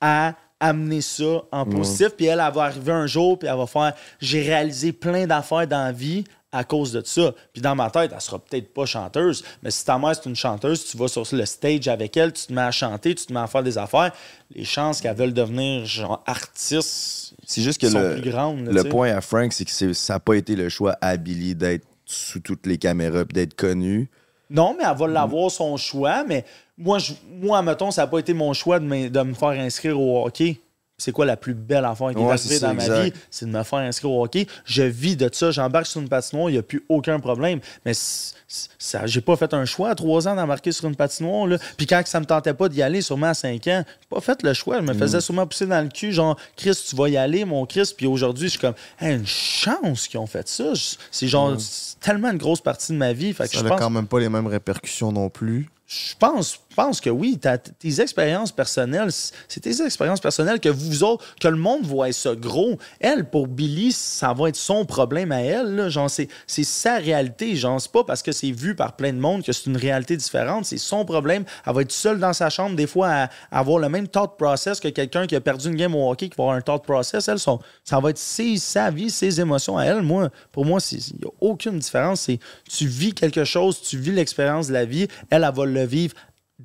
à 0.00 0.34
amener 0.60 1.00
ça 1.00 1.42
en 1.50 1.64
positif, 1.64 2.10
puis 2.16 2.26
elle, 2.26 2.42
elle 2.44 2.52
va 2.54 2.62
arriver 2.64 2.92
un 2.92 3.06
jour, 3.06 3.38
puis 3.38 3.48
elle 3.48 3.56
va 3.56 3.66
faire. 3.66 3.94
J'ai 4.20 4.42
réalisé 4.42 4.92
plein 4.92 5.26
d'affaires 5.26 5.66
dans 5.66 5.84
la 5.84 5.92
vie 5.92 6.24
à 6.52 6.64
cause 6.64 6.92
de 6.92 7.02
ça. 7.04 7.34
Puis 7.52 7.62
dans 7.62 7.74
ma 7.74 7.90
tête, 7.90 8.12
elle 8.14 8.20
sera 8.20 8.38
peut-être 8.38 8.72
pas 8.74 8.84
chanteuse, 8.86 9.42
mais 9.62 9.70
si 9.70 9.84
ta 9.84 9.98
mère 9.98 10.14
c'est 10.14 10.28
une 10.28 10.36
chanteuse, 10.36 10.84
tu 10.84 10.96
vas 10.98 11.08
sur 11.08 11.24
le 11.32 11.46
stage 11.46 11.88
avec 11.88 12.16
elle, 12.16 12.32
tu 12.32 12.46
te 12.46 12.52
mets 12.52 12.60
à 12.60 12.70
chanter, 12.70 13.14
tu 13.14 13.24
te 13.26 13.32
mets 13.32 13.40
à 13.40 13.46
faire 13.46 13.62
des 13.62 13.78
affaires, 13.78 14.12
les 14.54 14.64
chances 14.64 15.00
qu'elle 15.00 15.16
veuille 15.16 15.32
devenir 15.32 15.84
genre 15.86 16.22
artiste 16.26 17.34
C'est 17.46 17.62
juste 17.62 17.80
que 17.80 17.88
sont 17.88 17.98
le, 18.00 18.20
plus 18.20 18.30
grandes. 18.30 18.66
là, 18.66 18.82
le 18.82 18.84
point 18.84 19.14
à 19.16 19.20
Frank, 19.20 19.52
c'est 19.52 19.64
que 19.64 19.70
c'est- 19.70 19.94
ça 19.94 20.14
n'a 20.14 20.20
pas 20.20 20.34
été 20.34 20.54
le 20.56 20.68
choix 20.68 20.96
à 21.00 21.16
Billy 21.16 21.54
d'être 21.54 21.86
sous 22.04 22.40
toutes 22.40 22.66
les 22.66 22.78
caméras 22.78 23.24
puis 23.24 23.34
d'être 23.34 23.54
connu. 23.54 24.08
Non, 24.50 24.74
mais 24.78 24.84
elle 24.86 24.96
va 24.96 25.06
l'avoir 25.08 25.50
son 25.50 25.78
choix. 25.78 26.24
Mais 26.24 26.44
moi, 26.76 26.98
je, 26.98 27.12
moi 27.40 27.62
mettons, 27.62 27.90
ça 27.90 28.02
n'a 28.02 28.06
pas 28.06 28.18
été 28.18 28.34
mon 28.34 28.52
choix 28.52 28.78
de 28.78 28.84
me, 28.84 29.08
de 29.08 29.20
me 29.22 29.32
faire 29.32 29.48
inscrire 29.50 29.98
au 29.98 30.26
hockey. 30.26 30.60
C'est 31.04 31.10
quoi 31.12 31.26
la 31.26 31.36
plus 31.36 31.54
belle 31.54 31.84
affaire 31.84 32.10
qui 32.10 32.14
est 32.14 32.20
Ouais, 32.20 32.28
arrivée 32.32 32.38
c'est 32.48 32.58
ça, 32.60 32.68
dans 32.68 32.74
ma 32.74 32.82
exact. 32.84 33.02
vie? 33.04 33.12
C'est 33.30 33.46
de 33.46 33.50
me 33.50 33.62
faire 33.64 33.78
inscrire 33.80 34.10
au 34.12 34.22
hockey. 34.24 34.46
Je 34.64 34.82
vis 34.84 35.16
de 35.16 35.28
ça. 35.32 35.50
J'embarque 35.50 35.86
sur 35.86 36.00
une 36.00 36.08
patinoire, 36.08 36.48
il 36.48 36.52
n'y 36.52 36.58
a 36.58 36.62
plus 36.62 36.84
aucun 36.88 37.18
problème. 37.18 37.58
Mais 37.84 37.92
ça, 37.94 39.06
j'ai 39.06 39.20
pas 39.20 39.36
fait 39.36 39.52
un 39.54 39.64
choix 39.64 39.90
à 39.90 39.94
trois 39.94 40.28
ans 40.28 40.36
d'embarquer 40.36 40.70
sur 40.72 40.86
une 40.88 40.94
patinoire. 40.94 41.46
Là. 41.46 41.56
Puis 41.76 41.86
quand 41.86 42.02
ça 42.06 42.20
me 42.20 42.24
tentait 42.24 42.54
pas 42.54 42.68
d'y 42.68 42.82
aller, 42.82 43.00
sûrement 43.00 43.28
à 43.28 43.34
cinq 43.34 43.66
ans, 43.66 43.82
j'ai 43.86 44.08
pas 44.08 44.20
fait 44.20 44.42
le 44.42 44.52
choix. 44.54 44.76
Je 44.78 44.82
me 44.82 44.92
Mm. 44.94 44.98
faisais 44.98 45.20
sûrement 45.20 45.46
pousser 45.46 45.66
dans 45.66 45.80
le 45.82 45.88
cul, 45.88 46.12
genre, 46.12 46.36
Chris, 46.56 46.78
tu 46.88 46.94
vas 46.94 47.08
y 47.08 47.16
aller, 47.16 47.44
mon 47.44 47.66
Chris. 47.66 47.92
Puis 47.96 48.06
aujourd'hui, 48.06 48.46
je 48.46 48.50
suis 48.52 48.60
comme, 48.60 48.74
Hey, 49.00 49.16
une 49.16 49.26
chance 49.26 50.06
qu'ils 50.06 50.20
ont 50.20 50.26
fait 50.26 50.46
ça. 50.48 50.72
C'est 51.10 51.26
genre 51.28 51.54
c'est 51.58 51.98
tellement 51.98 52.30
une 52.30 52.38
grosse 52.38 52.60
partie 52.60 52.92
de 52.92 52.96
ma 52.98 53.12
vie. 53.12 53.32
Fait 53.32 53.48
que 53.48 53.56
Ça 53.56 53.62
n'a 53.62 53.70
quand 53.76 53.90
même 53.90 54.06
pas 54.06 54.20
les 54.20 54.28
mêmes 54.28 54.46
répercussions 54.46 55.10
non 55.12 55.28
plus. 55.30 55.68
je 55.86 56.14
pense, 56.18 56.58
pense 56.74 57.00
que 57.00 57.10
oui. 57.10 57.38
Tes 57.78 58.00
expériences 58.00 58.52
personnelles, 58.52 59.10
c'est 59.48 59.60
tes 59.60 59.82
expériences 59.82 60.20
personnelles 60.20 60.60
que 60.60 60.68
vous 60.68 61.02
autres, 61.02 61.24
que 61.40 61.48
le 61.48 61.56
monde 61.56 61.82
voit 61.84 62.12
ça 62.12 62.34
gros. 62.34 62.78
Elle, 63.00 63.28
pour 63.28 63.46
Billy, 63.46 63.92
ça 63.92 64.32
va 64.32 64.48
être 64.48 64.56
son 64.56 64.84
problème 64.84 65.32
à 65.32 65.40
elle. 65.40 65.74
là. 65.76 65.88
Genre, 65.88 66.10
c'est, 66.10 66.28
sa 66.46 66.98
réalité. 66.98 67.56
Genre, 67.56 67.80
c'est 67.80 67.92
pas 67.92 68.04
parce 68.04 68.22
que 68.22 68.32
c'est 68.32 68.50
vu 68.50 68.74
par 68.74 68.96
plein 68.96 69.12
de 69.12 69.18
monde 69.18 69.42
que 69.42 69.52
c'est 69.52 69.66
une 69.66 69.76
réalité 69.76 70.16
différente. 70.16 70.64
C'est 70.64 70.78
son 70.78 71.04
problème. 71.04 71.44
Elle 71.66 71.74
va 71.74 71.82
être 71.82 71.92
seule 71.92 72.18
dans 72.18 72.32
sa 72.32 72.50
chambre, 72.50 72.76
des 72.76 72.86
fois, 72.86 73.08
à, 73.10 73.30
avoir 73.50 73.78
le 73.78 73.88
même 73.88 74.08
thought 74.08 74.36
process 74.36 74.80
que 74.80 74.88
quelqu'un 74.88 75.26
qui 75.26 75.36
a 75.36 75.40
perdu 75.40 75.68
une 75.68 75.76
game 75.76 75.94
au 75.94 76.10
hockey 76.10 76.28
qui 76.28 76.36
va 76.36 76.44
avoir 76.44 76.56
un 76.56 76.60
thought 76.60 76.84
process. 76.84 77.28
Elle, 77.28 77.38
ça 77.38 78.00
va 78.00 78.10
être 78.10 78.18
ses- 78.18 78.56
sa 78.58 78.90
vie, 78.90 79.10
ses 79.10 79.40
émotions 79.40 79.76
à 79.76 79.84
elle. 79.84 80.02
Moi, 80.02 80.30
pour 80.50 80.64
moi, 80.64 80.80
il 80.92 80.98
n'y 80.98 81.26
a 81.26 81.30
aucune 81.40 81.78
différence. 81.78 82.28
Tu 82.68 82.86
vis 82.86 83.12
quelque 83.14 83.44
chose, 83.44 83.80
tu 83.80 83.98
vis 83.98 84.12
l'expérience 84.12 84.68
de 84.68 84.72
la 84.72 84.84
vie. 84.84 85.08
Elle, 85.30 85.44
elle 85.44 85.54
va 85.54 85.64
le 85.64 85.84
vivre 85.84 86.14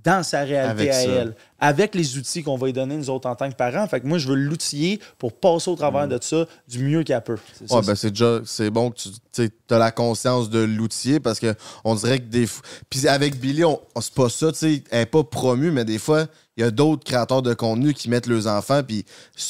dans 0.04 0.24
sa 0.24 0.42
réalité 0.44 0.70
Avec 0.84 0.90
à 0.90 0.94
ça. 0.94 1.10
elle, 1.10 1.36
avec 1.60 1.96
les 1.96 2.18
outils 2.18 2.44
qu'on 2.44 2.58
va 2.58 2.68
lui 2.68 2.74
donner, 2.74 2.96
nous 2.98 3.10
autres, 3.10 3.28
en 3.28 3.36
tant 3.36 3.50
que 3.50 3.56
parents. 3.56 3.88
Fait 3.88 4.00
que 4.00 4.06
moi, 4.08 4.18
je 4.18 4.28
veux 4.28 4.36
l'outiller 4.36 5.00
pour 5.18 5.34
passer 5.34 5.70
au 5.72 5.76
travers 5.76 6.08
de 6.08 6.18
ça 6.22 6.46
du 6.68 6.80
mieux 6.84 7.04
qu'elle 7.04 7.22
peut. 7.22 7.38
C'est 7.58 7.72
Ouais, 7.72 7.82
ben 7.82 7.96
c'est 7.96 8.12
déjà 8.12 8.40
c'est 8.46 8.70
bon 8.70 8.92
que 8.92 8.98
tu 9.34 9.50
as 9.70 9.78
la 9.78 9.92
conscience 9.92 10.50
de 10.50 10.60
l'outiller 10.60 11.20
parce 11.20 11.40
que 11.40 11.56
on 11.84 11.96
dirait 11.96 12.20
que 12.20 12.26
des 12.26 12.46
fois. 12.48 12.64
Puis 12.90 13.08
avec 13.08 13.40
Billy, 13.40 13.64
on, 13.66 13.80
on- 13.96 14.02
c'est 14.02 14.14
pas 14.14 14.30
ça, 14.30 14.52
tu 14.52 14.58
sais, 14.60 14.84
elle 14.92 15.02
est 15.02 15.06
pas 15.06 15.24
promue, 15.24 15.72
mais 15.72 15.86
des 15.86 15.98
fois, 16.00 16.28
il 16.58 16.62
y 16.62 16.64
a 16.64 16.72
d'autres 16.72 17.04
créateurs 17.04 17.42
de 17.42 17.54
contenu 17.54 17.94
qui 17.94 18.10
mettent 18.10 18.28
leurs 18.28 18.48
enfants, 18.48 18.82
puis 18.84 19.06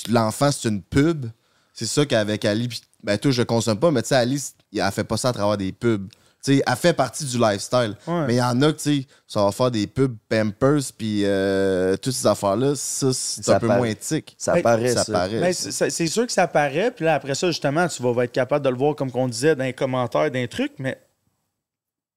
l'enfant, 0.10 0.49
c'est 0.52 0.69
une 0.69 0.82
pub. 0.82 1.26
C'est 1.74 1.86
ça 1.86 2.06
qu'avec 2.06 2.44
Ali, 2.45 2.68
puis 2.68 2.82
ben 3.03 3.18
toi, 3.18 3.32
je 3.32 3.44
consomme 3.44 3.80
pas, 3.80 3.91
mais 3.91 4.02
tu 4.02 4.10
sais, 4.10 4.15
Ali, 4.15 4.41
elle 4.76 4.91
fait 4.91 5.03
pas 5.03 5.18
ça 5.18 5.30
à 5.30 5.34
travers 5.34 5.57
des 5.57 5.72
pubs. 5.72 6.07
Tu 6.48 6.56
sais, 6.56 6.64
elle 6.65 6.76
fait 6.78 6.94
partie 6.94 7.26
du 7.26 7.38
lifestyle. 7.38 7.94
Ouais. 8.07 8.26
Mais 8.28 8.36
il 8.36 8.38
y 8.38 8.41
en 8.41 8.61
a 8.61 8.72
que, 8.72 8.78
tu 8.78 9.02
sais, 9.02 9.07
ça 9.28 9.44
va 9.44 9.52
faire 9.52 9.69
des 9.69 9.86
pubs 9.86 10.15
Pampers, 10.30 10.80
puis 10.98 11.24
euh, 11.26 11.98
toutes 11.98 12.14
ces 12.14 12.26
affaires-là, 12.26 12.74
ça, 12.76 13.10
c'est 13.11 13.49
un 13.49 13.60
peu 13.60 13.68
paraît. 13.68 13.80
moins 13.80 13.90
éthique. 13.90 14.34
Ça 14.38 14.56
paraît, 14.61 14.94
ça 14.94 15.03
ça. 15.03 15.11
paraît. 15.11 15.41
Ben, 15.41 15.53
c'est 15.53 15.90
c'est 15.90 16.07
sûr 16.07 16.26
que 16.26 16.32
ça 16.32 16.48
paraît, 16.48 16.91
puis 16.91 17.03
là, 17.03 17.15
après 17.15 17.36
ça, 17.36 17.48
justement, 17.48 17.86
tu 17.90 18.02
vas 18.02 18.24
être 18.24 18.32
capable 18.32 18.64
de 18.64 18.69
le 18.69 18.78
voir, 18.78 18.95
comme 18.95 19.11
on 19.14 19.28
disait, 19.28 19.57
dans 19.57 19.65
les 19.65 19.74
commentaires, 19.74 20.32
d'un 20.32 20.48
truc, 20.48 20.72
mais 20.80 20.98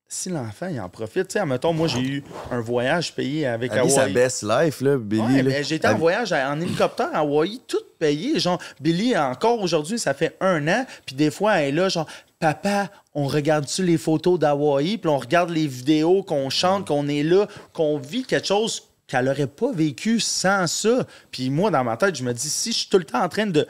si 0.07 0.28
l'enfant, 0.28 0.69
il 0.69 0.81
en 0.81 0.89
profite, 0.89 1.27
tu 1.27 1.32
sais, 1.32 1.39
admettons, 1.40 1.73
moi, 1.73 1.89
j'ai 1.89 2.01
eu 2.01 2.24
un 2.52 2.61
voyage 2.61 3.12
payé 3.15 3.47
avec 3.47 3.73
Ali, 3.73 3.90
sa 3.90 4.02
Hawaii. 4.02 4.15
best 4.15 4.43
life, 4.44 4.81
là, 4.81 4.97
Billy. 4.97 5.23
Ouais, 5.23 5.43
là. 5.43 5.51
ben, 5.51 5.65
j'ai 5.65 5.74
été 5.77 5.89
en 5.89 5.97
voyage 5.97 6.32
en 6.32 6.61
hélicoptère 6.61 7.11
à 7.12 7.19
Hawaï, 7.19 7.61
tout 7.66 7.78
payé. 7.98 8.39
Genre, 8.39 8.61
Billy, 8.81 9.16
encore 9.16 9.61
aujourd'hui, 9.61 9.98
ça 9.98 10.15
fait 10.15 10.36
un 10.40 10.66
an. 10.69 10.86
Puis 11.07 11.15
des 11.15 11.31
fois, 11.31 11.55
elle 11.59 11.69
est 11.69 11.73
là, 11.81 11.89
genre, 11.89 12.09
papa, 12.40 12.90
on 13.14 13.26
regarde-tu 13.26 13.84
les 13.84 13.98
photos 13.98 14.38
d'Hawaï? 14.38 14.98
Puis 14.98 15.08
on 15.08 15.18
regarde 15.18 15.50
les 15.50 15.66
vidéos, 15.66 16.22
qu'on 16.22 16.50
chante, 16.50 16.88
qu'on 16.88 17.06
est 17.06 17.22
là, 17.22 17.46
qu'on 17.72 17.98
vit 17.98 18.24
quelque 18.24 18.48
chose 18.48 18.82
qu'elle 19.06 19.26
n'aurait 19.26 19.46
pas 19.46 19.70
vécu 19.72 20.20
sans 20.20 20.66
ça? 20.66 21.06
Puis 21.30 21.50
moi, 21.50 21.70
dans 21.70 21.84
ma 21.84 21.96
tête, 21.96 22.16
je 22.16 22.24
me 22.24 22.32
dis, 22.32 22.48
si 22.48 22.72
je 22.72 22.78
suis 22.78 22.88
tout 22.88 22.98
le 22.98 23.04
temps 23.04 23.22
en 23.22 23.28
train 23.28 23.46
de 23.46 23.66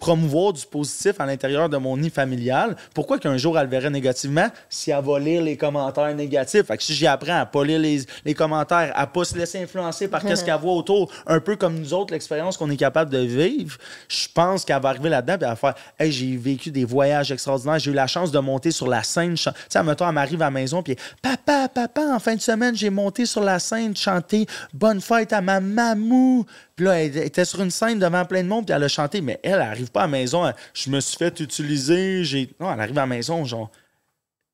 promouvoir 0.00 0.52
du 0.52 0.66
positif 0.66 1.20
à 1.20 1.26
l'intérieur 1.26 1.68
de 1.68 1.76
mon 1.76 1.96
nid 1.96 2.10
familial, 2.10 2.76
pourquoi 2.94 3.18
qu'un 3.18 3.36
jour 3.36 3.58
elle 3.58 3.64
le 3.64 3.70
verrait 3.70 3.90
négativement? 3.90 4.48
Si 4.68 4.90
elle 4.90 5.04
va 5.04 5.18
lire 5.18 5.42
les 5.42 5.56
commentaires 5.56 6.14
négatifs? 6.14 6.66
Fait 6.66 6.76
que 6.76 6.82
si 6.82 6.94
j'y 6.94 7.06
apprends 7.06 7.38
à 7.38 7.46
pas 7.46 7.64
lire 7.64 7.78
les, 7.78 8.02
les 8.24 8.34
commentaires, 8.34 8.92
à 8.96 9.06
pas 9.06 9.24
se 9.24 9.36
laisser 9.36 9.62
influencer 9.62 10.08
par 10.08 10.22
qu'est-ce 10.22 10.44
qu'elle 10.44 10.58
voit 10.58 10.72
autour, 10.72 11.12
un 11.26 11.38
peu 11.38 11.54
comme 11.56 11.78
nous 11.78 11.94
autres, 11.94 12.12
l'expérience 12.12 12.56
qu'on 12.56 12.70
est 12.70 12.76
capable 12.76 13.10
de 13.10 13.18
vivre, 13.18 13.76
je 14.08 14.26
pense 14.34 14.64
qu'elle 14.64 14.80
va 14.80 14.88
arriver 14.88 15.10
là-dedans 15.10 15.34
et 15.34 15.38
elle 15.42 15.48
va 15.50 15.56
faire 15.56 15.74
Hey, 15.98 16.10
j'ai 16.10 16.36
vécu 16.36 16.70
des 16.70 16.84
voyages 16.84 17.30
extraordinaires, 17.30 17.78
j'ai 17.78 17.90
eu 17.90 17.94
la 17.94 18.06
chance 18.06 18.32
de 18.32 18.38
monter 18.38 18.70
sur 18.70 18.88
la 18.88 19.02
scène. 19.02 19.34
Tu 19.34 19.50
sais, 19.68 19.82
mettons, 19.82 20.08
elle 20.08 20.14
m'arrive 20.14 20.40
à 20.40 20.46
la 20.46 20.50
maison 20.50 20.82
puis 20.82 20.96
Papa, 21.22 21.68
papa, 21.68 22.02
en 22.14 22.18
fin 22.18 22.34
de 22.34 22.40
semaine, 22.40 22.74
j'ai 22.74 22.90
monté 22.90 23.26
sur 23.26 23.42
la 23.42 23.58
scène 23.58 23.94
chanter 23.96 24.46
Bonne 24.72 25.00
fête 25.00 25.32
à 25.32 25.40
ma 25.40 25.60
mamou. 25.60 26.46
Puis 26.80 26.86
là, 26.86 26.98
elle 26.98 27.14
était 27.18 27.44
sur 27.44 27.60
une 27.60 27.70
scène 27.70 27.98
devant 27.98 28.24
plein 28.24 28.42
de 28.42 28.48
monde, 28.48 28.64
puis 28.64 28.74
elle 28.74 28.82
a 28.82 28.88
chanté, 28.88 29.20
mais 29.20 29.38
elle, 29.42 29.52
elle 29.52 29.60
arrive 29.60 29.90
pas 29.90 30.00
à 30.00 30.04
la 30.04 30.12
maison. 30.12 30.46
elle, 30.46 30.54
je 30.72 30.88
me 30.88 30.98
suis 30.98 31.18
fait 31.18 31.38
utiliser. 31.38 32.24
J'ai... 32.24 32.48
Non, 32.58 32.72
elle 32.72 32.80
arrive 32.80 32.96
à 32.96 33.02
la 33.02 33.06
maison, 33.06 33.44
genre, 33.44 33.70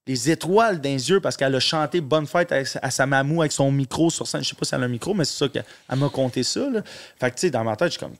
les 0.08 0.28
étoiles 0.28 0.80
dans 0.80 0.88
les 0.88 1.08
yeux 1.08 1.20
parce 1.20 1.36
qu'elle 1.36 1.54
a 1.54 1.60
chanté 1.60 2.00
Bonne 2.00 2.26
fête 2.26 2.50
à, 2.50 2.62
à 2.82 2.90
sa 2.90 3.06
mamou 3.06 3.42
avec 3.42 3.52
son 3.52 3.70
micro 3.70 4.10
sur 4.10 4.26
scène. 4.26 4.42
Je 4.42 4.48
sais 4.48 4.56
pas 4.56 4.64
si 4.64 4.74
elle 4.74 4.82
a 4.82 4.86
un 4.86 4.88
micro, 4.88 5.14
mais 5.14 5.24
c'est 5.24 5.38
ça 5.38 5.48
qu'elle 5.48 5.64
elle 5.88 5.98
m'a 6.00 6.08
conté 6.08 6.42
ça. 6.42 6.68
Là. 6.68 6.82
Fait 7.20 7.30
que, 7.30 7.36
tu 7.36 7.42
sais, 7.42 7.50
dans 7.50 7.62
ma 7.62 7.76
tête, 7.76 7.92
je 7.92 7.98
suis 7.98 8.00
comme. 8.00 8.16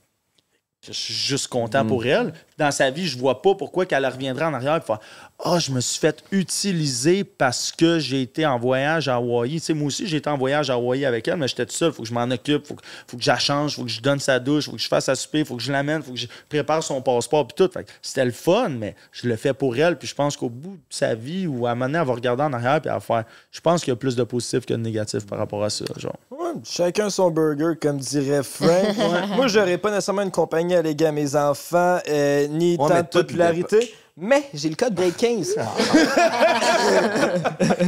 Je 0.87 0.93
suis 0.93 1.13
juste 1.13 1.49
content 1.49 1.85
pour 1.85 2.07
elle. 2.07 2.33
Dans 2.59 2.71
sa 2.71 2.91
vie, 2.91 3.07
je 3.07 3.19
vois 3.19 3.43
pas 3.43 3.55
pourquoi 3.55 3.85
qu'elle 3.85 4.07
reviendrait 4.07 4.47
en 4.47 4.55
arrière 4.55 4.77
et 4.77 4.81
faire 4.81 4.99
Ah, 5.45 5.59
je 5.59 5.71
me 5.71 5.81
suis 5.81 5.99
fait 5.99 6.25
utiliser 6.31 7.23
parce 7.23 7.71
que 7.71 7.99
j'ai 7.99 8.23
été 8.23 8.47
en 8.47 8.59
voyage 8.59 9.09
à 9.09 9.17
Hawaï. 9.17 9.61
Sais, 9.61 9.75
moi 9.75 9.89
aussi, 9.89 10.07
j'ai 10.07 10.17
été 10.17 10.31
en 10.31 10.39
voyage 10.39 10.71
à 10.71 10.75
Hawaï 10.75 11.05
avec 11.05 11.29
elle, 11.29 11.37
mais 11.37 11.49
j'étais 11.49 11.67
tout 11.67 11.75
seul. 11.75 11.93
Faut 11.93 12.03
que 12.03 12.09
je 12.09 12.15
m'en 12.15 12.31
occupe, 12.31 12.67
faut 12.67 12.75
que, 12.75 12.83
faut 13.07 13.19
que 13.19 13.23
je 13.23 13.31
la 13.31 13.39
change, 13.39 13.77
faut 13.77 13.85
que 13.85 13.91
je 13.91 14.01
donne 14.01 14.21
sa 14.21 14.39
douche, 14.39 14.67
faut 14.67 14.73
que 14.73 14.79
je 14.79 14.89
fasse 14.89 15.05
sa 15.05 15.15
souper, 15.15 15.45
faut 15.45 15.57
que 15.57 15.63
je 15.63 15.71
l'amène, 15.71 16.03
faut 16.03 16.13
que 16.13 16.19
je 16.19 16.27
prépare 16.49 16.83
son 16.83 17.03
passeport, 17.03 17.47
puis 17.47 17.57
tout. 17.57 17.71
C'était 18.01 18.25
le 18.25 18.33
fun, 18.33 18.71
mais 18.71 18.95
je 19.13 19.29
le 19.29 19.37
fais 19.37 19.53
pour 19.53 19.77
elle, 19.77 19.99
puis 19.99 20.09
je 20.09 20.15
pense 20.15 20.37
qu'au 20.37 20.49
bout 20.49 20.77
de 20.77 20.81
sa 20.89 21.15
vie, 21.15 21.47
ou 21.47 21.67
à 21.67 21.73
un 21.73 21.75
moment 21.75 21.87
donné, 21.87 21.99
elle 21.99 22.07
va 22.07 22.15
regarder 22.15 22.43
en 22.43 22.53
arrière, 22.55 22.81
puis 22.81 22.89
elle 22.89 22.95
va 22.95 23.01
faire. 23.01 23.25
Je 23.51 23.61
pense 23.61 23.83
qu'il 23.83 23.91
y 23.91 23.93
a 23.93 23.97
plus 23.97 24.17
de 24.17 24.25
positif 24.25 24.65
que 24.65 24.73
de 24.73 24.79
négatif 24.79 25.27
par 25.27 25.39
rapport 25.39 25.63
à 25.63 25.69
ça. 25.69 25.85
Genre. 25.97 26.17
Ouais, 26.31 26.53
chacun 26.65 27.11
son 27.11 27.31
burger, 27.31 27.75
comme 27.81 27.99
dirait 27.99 28.43
Frank. 28.43 28.97
Moi, 29.37 29.49
j'aurais 29.49 29.79
pas 29.79 29.91
nécessairement 29.91 30.23
une 30.23 30.31
compagnie 30.31 30.75
à 30.75 30.83
léguer 30.83 31.07
à 31.07 31.13
mes 31.13 31.37
enfants, 31.37 31.99
euh, 32.09 32.46
ni 32.49 32.77
tant 32.77 32.89
mais 32.89 33.03
de 33.03 33.09
popularité. 33.09 33.93
Mais 34.19 34.45
j'ai 34.55 34.71
le 34.71 34.77
code 34.77 34.95
des 34.95 35.11
15. 35.11 35.57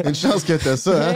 Une 0.05 0.15
chance 0.15 0.45
que 0.45 0.53
t'as 0.63 0.77
ça, 0.77 0.91
hein? 0.91 1.15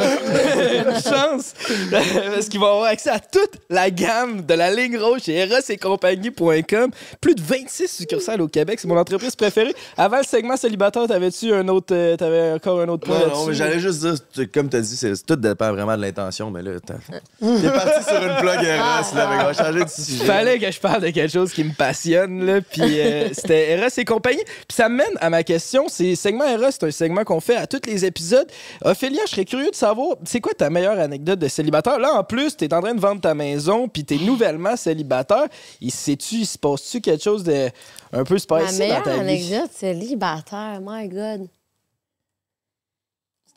Une 0.89 1.03
chance. 1.03 1.53
Parce 1.91 2.49
qu'ils 2.49 2.59
vont 2.59 2.67
avoir 2.69 2.85
accès 2.85 3.11
à 3.11 3.19
toute 3.21 3.59
la 3.69 3.91
gamme 3.91 4.41
de 4.41 4.55
la 4.55 4.71
ligne 4.75 4.97
rouge 4.97 5.21
chez 5.25 5.35
erosetcompagnie.com. 5.35 6.91
Plus 7.21 7.35
de 7.35 7.43
26 7.43 7.89
succursales 7.89 8.41
au 8.41 8.49
Québec. 8.49 8.79
C'est 8.81 8.89
mon 8.89 8.97
entreprise 8.97 9.37
préférée. 9.37 9.75
Avant 9.99 10.17
le 10.17 10.25
segment 10.25 10.57
célibataire, 10.57 11.07
t'avais-tu 11.07 11.53
un 11.53 11.69
autre. 11.69 11.95
euh, 11.95 12.17
T'avais 12.17 12.53
encore 12.53 12.81
un 12.81 12.89
autre 12.89 13.07
point 13.07 13.19
Non, 13.19 13.27
non, 13.35 13.47
mais 13.49 13.55
j'allais 13.55 13.81
juste 13.81 14.01
dire, 14.01 14.47
comme 14.53 14.71
tu 14.71 14.77
as 14.77 14.81
dit, 14.81 14.97
c'est, 14.97 15.13
tout 15.27 15.37
dépend 15.37 15.73
vraiment 15.73 15.95
de 15.95 16.01
l'intention, 16.01 16.51
mais 16.51 16.63
là, 16.63 16.71
t'as- 16.81 16.95
t'es 16.95 17.69
parti 17.71 18.03
sur 18.05 18.23
une 18.23 18.37
plug 18.41 18.65
Eros, 18.65 19.15
là, 19.15 19.29
mais 19.31 19.43
on 19.43 19.45
va 19.45 19.53
changer 19.53 19.85
de 19.85 19.89
sujet. 19.91 20.25
Fallait 20.25 20.59
que 20.59 20.71
je 20.71 20.81
parle 20.81 21.03
de 21.03 21.11
quelque 21.11 21.31
chose 21.33 21.53
qui 21.53 21.65
me 21.65 21.75
passionne, 21.75 22.47
là. 22.47 22.61
Puis 22.63 22.99
euh, 22.99 23.29
c'était 23.35 23.73
Eros 23.73 23.89
et 23.95 24.05
compagnie. 24.07 24.43
Puis 24.67 24.75
ça 24.77 24.89
me 24.89 25.02
à 25.21 25.31
ma 25.31 25.43
question. 25.43 25.87
C'est 25.89 26.15
segment 26.17 26.45
Eros, 26.47 26.71
c'est 26.71 26.85
un 26.85 26.91
segment 26.91 27.25
qu'on 27.25 27.41
fait 27.41 27.57
à 27.57 27.67
tous 27.67 27.81
les 27.87 28.05
épisodes. 28.05 28.51
Ophélia, 28.85 29.23
je 29.27 29.31
serais 29.31 29.45
curieux 29.45 29.71
de 29.71 29.75
savoir, 29.75 30.17
c'est 30.25 30.41
quoi 30.41 30.53
ta 30.55 30.71
meilleure 30.71 30.99
anecdote 30.99 31.39
de 31.39 31.49
célibataire? 31.49 31.99
Là, 31.99 32.15
en 32.15 32.25
plus, 32.25 32.57
t'es 32.57 32.73
en 32.75 32.81
train 32.81 32.95
de 32.95 33.01
vendre 33.01 33.21
ta 33.21 33.35
maison, 33.35 33.89
puis 33.89 34.05
t'es 34.05 34.17
nouvellement 34.17 34.77
célibataire. 34.77 35.47
Il 35.81 35.91
sais-tu, 35.91 36.37
il 36.37 36.47
se 36.47 36.59
passe-tu 36.59 37.01
quelque 37.01 37.23
chose 37.23 37.45
de 37.45 37.71
un 38.13 38.25
peu 38.25 38.35
Ma 38.35 38.67
spicy 38.67 38.73
dans 38.73 38.79
meilleure 38.79 39.03
ta 39.03 39.15
vie? 39.15 39.21
anecdote, 39.21 39.71
c'est 39.75 39.93
célibataire. 39.95 40.81
My 40.85 41.09
God. 41.09 41.49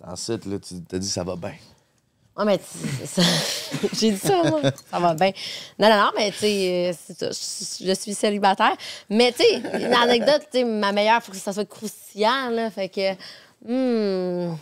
Ensuite, 0.03 0.45
là, 0.45 0.59
tu 0.59 0.75
t'as 0.83 0.97
dit 0.99 1.07
ça 1.09 1.23
va 1.23 1.35
bien. 1.35 1.53
Ouais, 2.37 2.43
mais 2.45 2.59
j'ai 3.93 4.11
dit 4.11 4.17
ça, 4.17 4.43
moi. 4.43 4.61
Ça 4.91 4.99
va 4.99 5.13
bien. 5.13 5.31
Non, 5.79 5.89
non, 5.89 5.95
non, 5.97 6.11
mais 6.17 6.31
tu 6.31 6.37
sais, 6.39 6.91
euh. 6.91 6.93
Je, 7.31 7.85
je 7.87 7.93
suis 7.93 8.13
célibataire. 8.13 8.75
Mais 9.09 9.31
tu 9.31 9.43
sais, 9.43 9.55
une 9.55 9.93
anecdote, 9.93 10.41
tu 10.51 10.59
sais, 10.59 10.63
ma 10.65 10.91
meilleure, 10.91 11.19
il 11.21 11.25
faut 11.25 11.31
que 11.31 11.37
ça 11.37 11.53
soit 11.53 11.65
croustillant, 11.69 12.49
là. 12.51 12.69
Fait 12.71 12.89
que. 12.89 13.13
Hmm. 13.65 14.55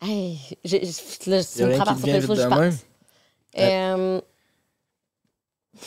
Hey, 0.00 0.38
j'ai- 0.64 0.84
j'ai- 0.84 1.30
là, 1.30 1.42
tu 1.42 1.64
me 1.64 1.74
prends 1.74 1.84
par 1.84 1.96
surprise, 1.96 2.26
faut 2.26 2.34
que 2.34 2.38
vite 2.38 2.42
je 2.42 2.48
pense. 2.48 2.74
Euh, 3.58 4.20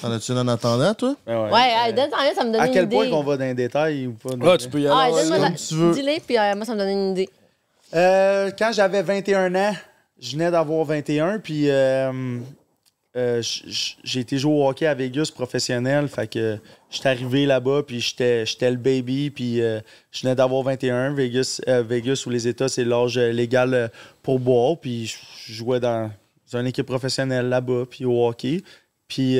T'en 0.01 0.11
as-tu 0.11 0.31
une 0.31 0.37
en 0.39 0.47
attendant, 0.47 0.93
toi? 0.93 1.15
ouais, 1.27 1.69
hey, 1.87 1.93
donne 1.93 2.09
en 2.13 2.35
ça 2.35 2.43
me 2.43 2.51
donne 2.51 2.61
À 2.61 2.67
une 2.67 2.73
quel 2.73 2.85
idée. 2.85 2.95
point 2.95 3.09
qu'on 3.09 3.23
va 3.23 3.37
dans 3.37 3.45
les 3.45 3.53
détails 3.53 4.07
ou 4.07 4.13
pas? 4.13 4.29
Ah, 4.41 4.57
tu 4.57 4.69
peux 4.69 4.81
y 4.81 4.87
Ah, 4.87 4.99
aller. 5.03 5.13
donne-moi 5.15 5.37
comme 5.37 5.51
la- 5.51 5.57
tu 5.57 5.75
veux. 5.75 5.93
Dis-les, 5.93 6.19
puis 6.19 6.37
euh, 6.37 6.55
moi, 6.55 6.65
ça 6.65 6.73
me 6.73 6.77
donne 6.79 6.89
une 6.89 7.11
idée. 7.11 7.29
Euh, 7.93 8.51
quand 8.57 8.71
j'avais 8.71 9.01
21 9.01 9.53
ans, 9.55 9.75
je 10.19 10.31
venais 10.33 10.51
d'avoir 10.51 10.85
21, 10.85 11.39
puis 11.39 11.69
euh, 11.69 12.39
euh, 13.17 13.41
j'ai 14.03 14.19
été 14.19 14.37
jouer 14.37 14.53
au 14.53 14.67
hockey 14.67 14.85
à 14.85 14.93
Vegas 14.93 15.31
professionnel. 15.33 16.07
Fait 16.07 16.27
que 16.27 16.57
j'étais 16.89 17.09
arrivé 17.09 17.45
là-bas, 17.45 17.83
puis 17.85 17.99
j'étais 17.99 18.45
le 18.71 18.77
baby, 18.77 19.31
puis 19.31 19.61
euh, 19.61 19.79
je 20.11 20.21
venais 20.21 20.35
d'avoir 20.35 20.63
21. 20.63 21.13
Vegas, 21.15 21.59
Vegas 21.67 22.23
ou 22.25 22.29
les 22.29 22.47
États, 22.47 22.69
c'est 22.69 22.85
l'âge 22.85 23.17
légal 23.17 23.91
pour 24.21 24.39
boire, 24.39 24.77
puis 24.79 25.13
je 25.45 25.53
jouais 25.53 25.79
dans 25.79 26.11
une 26.53 26.67
équipe 26.67 26.85
professionnelle 26.85 27.49
là-bas, 27.49 27.85
puis 27.89 28.05
au 28.05 28.25
hockey. 28.25 28.61
Puis 29.07 29.39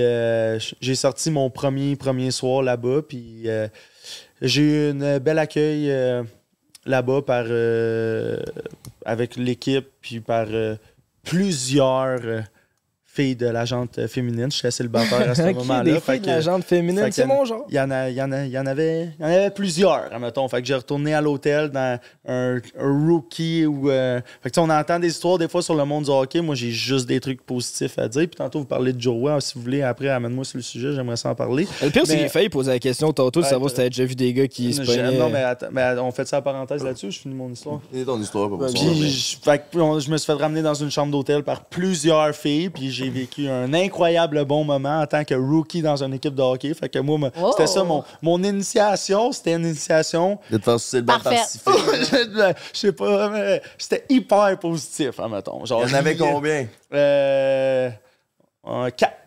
j'ai 0.81 0.95
sorti 0.95 1.31
mon 1.31 1.49
premier, 1.49 1.95
premier 1.95 2.31
soir 2.31 2.63
là-bas, 2.63 3.03
puis 3.07 3.47
j'ai 4.41 4.61
eu 4.61 4.89
un 4.89 5.19
bel 5.19 5.39
accueil. 5.39 5.89
Là-bas 6.85 7.21
par 7.21 7.45
euh, 7.47 8.37
avec 9.05 9.35
l'équipe 9.35 9.87
puis 10.01 10.19
par 10.19 10.47
euh, 10.49 10.75
plusieurs 11.23 12.43
filles 13.13 13.35
de 13.35 13.47
la 13.47 13.65
jante 13.65 14.07
féminine. 14.07 14.51
Je 14.51 14.57
suis 14.57 14.71
célibataire 14.71 15.29
à 15.29 15.35
ce 15.35 15.41
moment-là. 15.53 15.83
des 15.83 15.99
Fait 15.99 16.13
filles 16.13 16.21
de 16.21 16.57
que- 16.57 16.61
féminine, 16.61 17.07
c'est 17.11 17.23
que- 17.23 17.27
mon 17.27 17.43
genre. 17.45 17.65
Il 17.69 17.75
y 17.75 17.79
en, 17.79 17.91
a, 17.91 18.09
il 18.09 18.15
y, 18.15 18.21
en 18.21 18.31
a, 18.31 18.45
il 18.45 18.51
y, 18.51 18.57
en 18.59 18.65
avait, 18.65 19.09
il 19.19 19.21
y 19.21 19.25
en 19.25 19.27
avait 19.31 19.49
plusieurs, 19.51 20.13
admettons. 20.13 20.47
Fait 20.47 20.61
que 20.61 20.67
j'ai 20.67 20.75
retourné 20.75 21.13
à 21.13 21.21
l'hôtel 21.21 21.69
dans 21.69 21.99
un, 22.27 22.57
un 22.79 23.07
rookie 23.07 23.65
où. 23.65 23.89
euh, 23.89 24.19
fait 24.41 24.49
que, 24.49 24.55
tu 24.55 24.61
sais, 24.61 24.65
on 24.65 24.69
entend 24.69 24.99
des 24.99 25.07
histoires 25.09 25.37
des 25.37 25.47
fois 25.47 25.61
sur 25.61 25.75
le 25.75 25.83
monde 25.85 26.05
du 26.05 26.09
hockey. 26.11 26.41
Moi, 26.41 26.55
j'ai 26.55 26.71
juste 26.71 27.07
des 27.07 27.19
trucs 27.19 27.41
positifs 27.45 27.97
à 27.99 28.07
dire. 28.07 28.21
Puis 28.27 28.37
tantôt, 28.37 28.59
vous 28.59 28.65
parlez 28.65 28.93
de 28.93 29.01
Joe 29.01 29.43
Si 29.43 29.53
vous 29.55 29.61
voulez, 29.61 29.81
après, 29.81 30.09
amène-moi 30.09 30.45
sur 30.45 30.57
le 30.57 30.63
sujet. 30.63 30.93
J'aimerais 30.93 31.17
ça 31.17 31.29
en 31.29 31.35
parler. 31.35 31.67
Le 31.81 31.89
pire, 31.89 32.03
c'est 32.05 32.13
Mais- 32.15 32.19
qu'il 32.21 32.29
failli 32.29 32.49
poser 32.49 32.71
la 32.71 32.79
question 32.79 33.11
tantôt 33.13 33.39
de 33.41 33.45
Ouais, 33.45 33.49
savoir 33.51 33.69
si 33.69 33.75
t'avais 33.75 33.89
déjà 33.89 34.05
vu 34.05 34.15
des 34.15 34.33
gars 34.33 34.47
qui 34.47 34.73
se 34.73 34.83
J'ai- 34.83 34.97
pognaient. 34.97 35.17
Non, 35.17 35.29
mais, 35.29 35.43
attends, 35.43 35.67
mais 35.71 35.95
on 35.99 36.11
fait 36.11 36.27
ça 36.27 36.39
en 36.39 36.41
parenthèse 36.41 36.83
là-dessus. 36.83 37.11
Je 37.11 37.19
finis 37.19 37.35
mon 37.35 37.49
histoire? 37.51 37.79
C'est 37.93 38.05
ton 38.05 38.19
histoire, 38.21 38.49
pas 38.49 38.57
pour 38.57 38.67
Puis 38.73 39.09
je, 39.11 39.37
fait 39.43 39.61
que 39.71 39.77
on- 39.79 39.99
je 39.99 40.09
me 40.09 40.17
suis 40.17 40.25
fait 40.25 40.33
ramener 40.41 40.61
dans 40.61 40.73
une 40.73 40.89
chambre 40.91 41.11
d'hôtel 41.11 41.43
par 41.43 41.65
plusieurs 41.65 42.33
filles, 42.35 42.69
puis 42.69 42.89
j'ai 43.03 43.09
vécu 43.09 43.47
un 43.49 43.73
incroyable 43.73 44.43
bon 44.45 44.63
moment 44.63 45.01
en 45.01 45.07
tant 45.07 45.23
que 45.23 45.33
rookie 45.33 45.81
dans 45.81 46.03
une 46.03 46.13
équipe 46.13 46.35
de 46.35 46.41
hockey. 46.41 46.73
Fait 46.73 46.89
que 46.89 46.99
moi, 46.99 47.31
Oh. 47.37 47.51
c'était 47.51 47.67
ça 47.67 47.83
mon, 47.83 48.03
mon 48.21 48.41
initiation. 48.43 49.31
C'était 49.31 49.53
une 49.53 49.65
initiation. 49.65 50.39
De 50.49 50.57
te 50.57 50.63
faire 50.63 50.79
sucer 50.79 51.01
le 51.01 51.07
je 52.73 52.77
sais 52.77 52.91
pas, 52.93 53.29
mais 53.29 53.61
c'était 53.77 54.05
hyper 54.09 54.57
positif, 54.59 55.19
admettons. 55.19 55.65
Genre, 55.65 55.83
Il 55.85 55.89
y 55.91 55.93
en 55.93 55.97
avait 55.97 56.15
combien? 56.17 56.67
Euh, 56.93 57.89
un 58.63 58.89
quatre. 58.91 59.17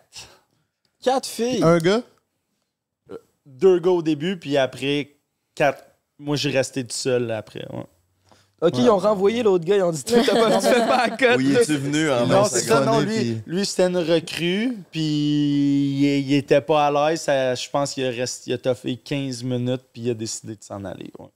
Quatre 1.03 1.27
filles. 1.27 1.63
Un 1.63 1.77
gars? 1.77 2.01
Deux 3.45 3.79
gars 3.79 3.91
au 3.91 4.01
début, 4.01 4.39
puis 4.39 4.57
après, 4.57 5.17
quatre. 5.53 5.83
Moi, 6.17 6.35
j'ai 6.35 6.49
resté 6.49 6.83
tout 6.83 6.95
seul 6.95 7.29
après. 7.31 7.65
ouais. 7.71 7.83
Ok, 8.61 8.73
ils 8.77 8.89
ont 8.89 8.97
renvoyé 8.97 9.43
l'autre 9.43 9.65
gars, 9.65 9.75
ils 9.75 9.83
ont 9.83 9.91
dit 9.91 10.03
Toi, 10.03 10.19
t'as 10.25 10.33
pas, 10.33 10.57
tu 10.59 10.65
fais 10.67 10.87
pas 10.87 11.07
la 11.07 11.17
cote. 11.17 11.37
Où 11.37 11.41
y 11.41 11.53
es-tu 11.55 11.75
venu 11.77 12.09
en 12.09 12.25
Non, 12.25 12.45
c'est 12.45 12.61
ça, 12.61 12.79
non, 12.85 13.03
puis- 13.05 13.23
lui, 13.23 13.41
lui 13.45 13.65
c'était 13.65 13.87
une 13.87 13.97
recrue, 13.97 14.77
puis 14.91 15.01
il, 15.01 16.03
il 16.27 16.33
était 16.33 16.61
pas 16.61 16.87
à 16.87 17.09
l'aise. 17.11 17.25
Je 17.27 17.69
pense 17.69 17.93
qu'il 17.93 18.05
a, 18.05 18.09
resté, 18.11 18.51
il 18.51 18.53
a 18.53 18.57
toffé 18.57 18.95
15 18.95 19.43
minutes, 19.43 19.81
puis 19.91 20.03
il 20.03 20.09
a 20.09 20.13
décidé 20.13 20.53
de 20.55 20.63
s'en 20.63 20.83
aller. 20.85 21.11
ouais. 21.19 21.27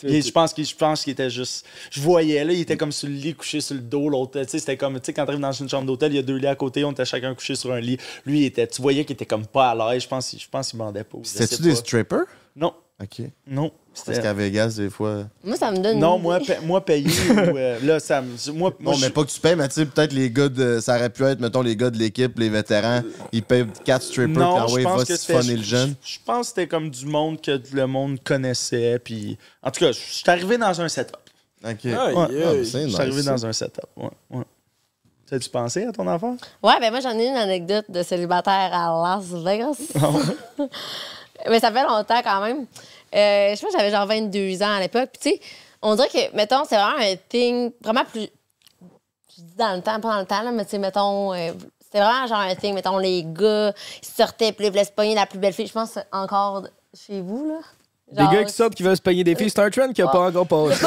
Je 0.00 0.30
pense 0.30 0.52
qu'il 0.54 0.64
je 0.64 0.76
pense 0.76 1.02
qu'il 1.02 1.12
était 1.12 1.28
juste. 1.28 1.66
Je 1.90 2.00
voyais, 2.00 2.44
là, 2.44 2.52
il 2.52 2.60
était 2.60 2.76
comme 2.76 2.92
sur 2.92 3.08
le 3.08 3.14
lit, 3.14 3.34
couché 3.34 3.60
sur 3.60 3.74
le 3.74 3.80
dos. 3.80 4.08
L'autre, 4.08 4.40
tu 4.40 4.48
sais, 4.48 4.60
c'était 4.60 4.76
comme, 4.76 4.94
tu 5.00 5.06
sais, 5.06 5.12
quand 5.12 5.26
t'arrives 5.26 5.40
dans 5.40 5.50
une 5.50 5.68
chambre 5.68 5.86
d'hôtel, 5.86 6.12
il 6.12 6.16
y 6.16 6.18
a 6.20 6.22
deux 6.22 6.36
lits 6.36 6.46
à 6.46 6.54
côté, 6.54 6.84
on 6.84 6.92
était 6.92 7.04
chacun 7.04 7.34
couché 7.34 7.56
sur 7.56 7.72
un 7.72 7.80
lit. 7.80 7.98
Lui, 8.24 8.42
il 8.42 8.44
était, 8.44 8.68
tu 8.68 8.80
voyais 8.80 9.04
qu'il 9.04 9.14
était 9.14 9.26
comme 9.26 9.44
pas 9.44 9.70
à 9.72 9.74
l'aise. 9.92 10.04
Je 10.04 10.08
pense, 10.08 10.28
qu'il- 10.30 10.38
je 10.38 10.48
pense 10.48 10.68
qu'il 10.70 10.78
bandait 10.78 11.02
pas. 11.02 11.18
C'était-tu 11.24 11.62
des 11.62 11.74
strippers? 11.74 12.26
Non, 12.54 12.74
OK. 13.02 13.22
non. 13.48 13.72
Parce 14.04 14.08
C'était- 14.18 14.22
qu'à 14.28 14.34
Vegas, 14.34 14.74
des 14.76 14.90
fois. 14.90 15.24
Moi, 15.42 15.56
ça 15.56 15.70
me 15.72 15.78
donne 15.78 15.98
Non, 15.98 16.16
une 16.16 16.22
moi, 16.22 16.38
pa- 16.38 16.60
moi 16.62 16.84
ou, 16.88 17.56
euh, 17.56 17.78
là, 17.82 17.98
ça 17.98 18.20
me. 18.20 18.28
Moi, 18.52 18.72
moi, 18.78 18.92
Non, 18.92 18.98
mais 19.00 19.08
pas 19.08 19.24
que 19.24 19.30
tu 19.30 19.40
payes, 19.40 19.56
mais 19.56 19.66
tu 19.68 19.74
sais, 19.74 19.86
peut-être 19.86 20.12
les 20.12 20.30
gars 20.30 20.50
de. 20.50 20.80
Ça 20.80 20.96
aurait 20.96 21.08
pu 21.08 21.24
être, 21.24 21.40
mettons, 21.40 21.62
les 21.62 21.76
gars 21.76 21.88
de 21.88 21.96
l'équipe, 21.96 22.38
les 22.38 22.50
vétérans, 22.50 23.00
ils 23.32 23.42
payent 23.42 23.64
4 23.84 24.02
strippers, 24.02 24.32
puis 24.34 24.42
Non, 24.42 24.58
ah 24.60 24.66
je 24.68 24.74
ouais, 24.74 24.82
pense 24.82 25.28
va 25.30 25.42
le 25.42 25.62
jeune. 25.62 25.94
Je, 26.04 26.18
pense 26.24 26.40
que 26.40 26.46
c'était 26.48 26.66
comme 26.68 26.90
du 26.90 27.06
monde 27.06 27.40
que 27.40 27.58
le 27.72 27.86
monde 27.86 28.18
connaissait. 28.22 28.98
Puis, 28.98 29.38
en 29.62 29.70
tout 29.70 29.80
cas, 29.80 29.92
je 29.92 29.98
suis 29.98 30.30
arrivé 30.30 30.58
dans 30.58 30.78
un 30.78 30.88
setup. 30.88 31.16
OK. 31.64 31.70
Ouais. 31.84 31.94
Ah, 31.96 32.28
Je 32.30 32.58
nice, 32.60 32.88
suis 32.92 33.00
arrivé 33.00 33.22
ça. 33.22 33.30
dans 33.32 33.46
un 33.46 33.52
setup. 33.54 33.86
Ouais, 33.96 34.10
ouais. 34.30 34.44
T'as-tu 35.28 35.48
pensé 35.48 35.84
à 35.84 35.90
ton 35.90 36.06
enfant? 36.06 36.36
Ouais, 36.62 36.74
ben 36.80 36.90
moi, 36.90 37.00
j'en 37.00 37.18
ai 37.18 37.26
une 37.26 37.34
anecdote 37.34 37.86
de 37.88 38.02
célibataire 38.04 38.70
à 38.72 39.16
Las 39.18 39.24
Vegas. 39.42 39.78
Mais 41.48 41.60
ça 41.60 41.70
fait 41.70 41.82
longtemps 41.82 42.22
quand 42.22 42.40
même. 42.40 42.66
Euh, 43.14 43.54
je 43.54 43.60
pense 43.60 43.72
que 43.72 43.78
j'avais 43.78 43.90
genre 43.90 44.06
22 44.06 44.62
ans 44.62 44.76
à 44.76 44.80
l'époque. 44.80 45.10
Puis, 45.12 45.32
tu 45.32 45.38
sais, 45.38 45.40
on 45.82 45.94
dirait 45.94 46.08
que, 46.08 46.36
mettons, 46.36 46.64
c'est 46.64 46.76
vraiment 46.76 46.98
un 46.98 47.16
thing 47.28 47.72
vraiment 47.82 48.04
plus. 48.04 48.28
Je 49.36 49.42
dis 49.42 49.56
dans 49.56 49.74
le 49.74 49.82
temps, 49.82 50.00
pas 50.00 50.14
dans 50.14 50.20
le 50.20 50.26
temps, 50.26 50.42
là, 50.42 50.50
mais 50.50 50.64
tu 50.64 50.72
sais, 50.72 50.78
mettons. 50.78 51.32
euh, 51.34 51.52
c'était 51.80 52.00
vraiment 52.00 52.26
genre 52.26 52.38
un 52.40 52.54
thing, 52.56 52.74
mettons, 52.74 52.98
les 52.98 53.22
gars, 53.24 53.72
ils 54.02 54.08
sortaient, 54.08 54.52
puis 54.52 54.66
ils 54.66 54.70
voulaient 54.70 54.84
se 54.84 54.90
pogner 54.90 55.14
la 55.14 55.26
plus 55.26 55.38
belle 55.38 55.52
fille. 55.52 55.68
Je 55.68 55.72
pense 55.72 55.98
encore 56.10 56.66
chez 56.94 57.20
vous, 57.20 57.46
là. 57.48 57.58
Des 58.12 58.22
gars 58.22 58.44
qui 58.44 58.52
sortent 58.52 58.74
qui 58.76 58.84
veulent 58.84 58.96
se 58.96 59.02
pogner 59.02 59.24
des 59.24 59.34
filles, 59.34 59.50
c'est 59.50 59.58
un 59.60 59.68
trend 59.68 59.92
qui 59.92 60.00
a 60.00 60.06
pas 60.06 60.20
encore 60.28 60.46
passé. 60.46 60.86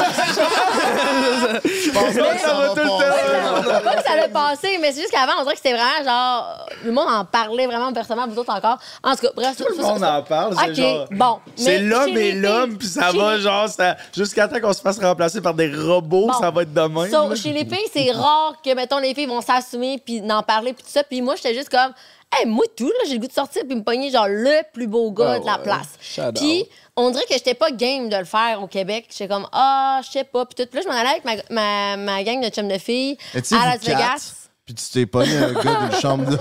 Je 1.64 1.90
pense 1.90 2.14
pas 2.14 2.34
que 2.34 2.40
ça 2.40 2.54
va 2.54 2.68
tout 2.70 2.76
le 2.76 2.98
passer. 2.98 3.84
Pas 3.84 3.94
que 3.96 4.08
ça 4.08 4.16
l'a 4.16 4.28
passé, 4.28 4.78
mais 4.80 4.92
c'est 4.92 5.02
juste 5.02 5.12
qu'avant, 5.12 5.32
on 5.38 5.42
dirait 5.42 5.54
que 5.54 5.60
c'était 5.62 5.76
vraiment 5.76 6.02
genre. 6.04 6.66
Le 6.82 6.92
monde 6.92 7.08
en 7.10 7.24
parlait 7.26 7.66
vraiment 7.66 7.92
personnellement, 7.92 8.26
vous 8.32 8.38
autres 8.40 8.54
encore. 8.54 8.78
En 9.02 9.14
tout 9.14 9.22
cas, 9.22 9.28
bref. 9.36 9.56
Tout 9.56 9.64
le 9.68 9.82
monde 9.82 10.02
en 10.02 10.22
parle. 10.22 10.54
C'est 10.64 10.74
genre. 10.74 11.06
bon. 11.10 11.38
C'est 11.56 11.78
l'homme 11.80 12.16
et 12.16 12.32
l'homme, 12.32 12.78
puis 12.78 12.88
ça 12.88 13.12
va, 13.12 13.38
genre, 13.38 13.68
ça- 13.68 13.96
jusqu'à 14.16 14.48
temps 14.48 14.60
qu'on 14.60 14.72
se 14.72 14.80
fasse 14.80 14.98
remplacer 14.98 15.42
par 15.42 15.52
des 15.54 15.70
robots, 15.70 16.28
Bon. 16.28 16.32
ça 16.40 16.50
va 16.50 16.62
être 16.62 16.72
demain. 16.72 17.08
So, 17.10 17.34
chez 17.36 17.52
les 17.52 17.64
filles, 17.66 17.88
c'est 17.92 18.10
rare 18.12 18.54
que, 18.64 18.74
mettons, 18.74 18.98
les 18.98 19.14
filles 19.14 19.26
vont 19.26 19.42
s'assumer 19.42 20.00
puis 20.04 20.22
n'en 20.22 20.42
parler 20.42 20.72
puis 20.72 20.82
tout 20.84 20.90
ça. 20.90 21.04
Puis 21.04 21.20
moi, 21.20 21.34
j'étais 21.36 21.54
juste 21.54 21.68
comme, 21.68 21.92
hey, 22.32 22.46
moi, 22.46 22.64
tout, 22.76 22.88
là, 22.88 23.04
j'ai 23.06 23.14
le 23.14 23.20
goût 23.20 23.26
de 23.26 23.32
sortir 23.32 23.62
puis 23.66 23.76
me 23.76 23.82
pogner, 23.82 24.10
genre, 24.10 24.28
le 24.28 24.62
plus 24.72 24.86
beau 24.86 25.10
gars 25.10 25.38
de 25.38 25.46
la 25.46 25.58
ouais. 25.58 25.62
place. 25.62 25.98
Shout 26.00 26.32
Puis, 26.34 26.62
out. 26.62 26.68
on 26.96 27.10
dirait 27.10 27.24
que 27.24 27.34
j'étais 27.34 27.54
pas 27.54 27.70
game 27.70 28.08
de 28.08 28.16
le 28.16 28.24
faire 28.24 28.62
au 28.62 28.66
Québec. 28.66 29.06
J'étais 29.10 29.28
comme, 29.28 29.46
ah, 29.52 30.00
je 30.04 30.10
sais 30.10 30.24
pas. 30.24 30.46
Puis 30.46 30.54
tout. 30.54 30.68
Puis 30.70 30.78
là, 30.78 30.82
je 30.84 30.88
m'en 30.88 30.98
allais 30.98 31.20
avec 31.24 31.24
ma, 31.24 31.96
ma, 31.96 31.96
ma 31.96 32.22
gang 32.22 32.40
de 32.40 32.48
chums 32.48 32.68
de 32.68 32.78
filles 32.78 33.18
à 33.34 33.66
Las 33.66 33.80
Vegas. 33.80 34.39
Puis 34.72 34.84
tu 34.84 34.92
t'es 34.92 35.06
pogné 35.06 35.36
un 35.36 35.52
gars 35.52 35.88
d'une 35.88 36.00
chambre 36.00 36.26
de. 36.30 36.38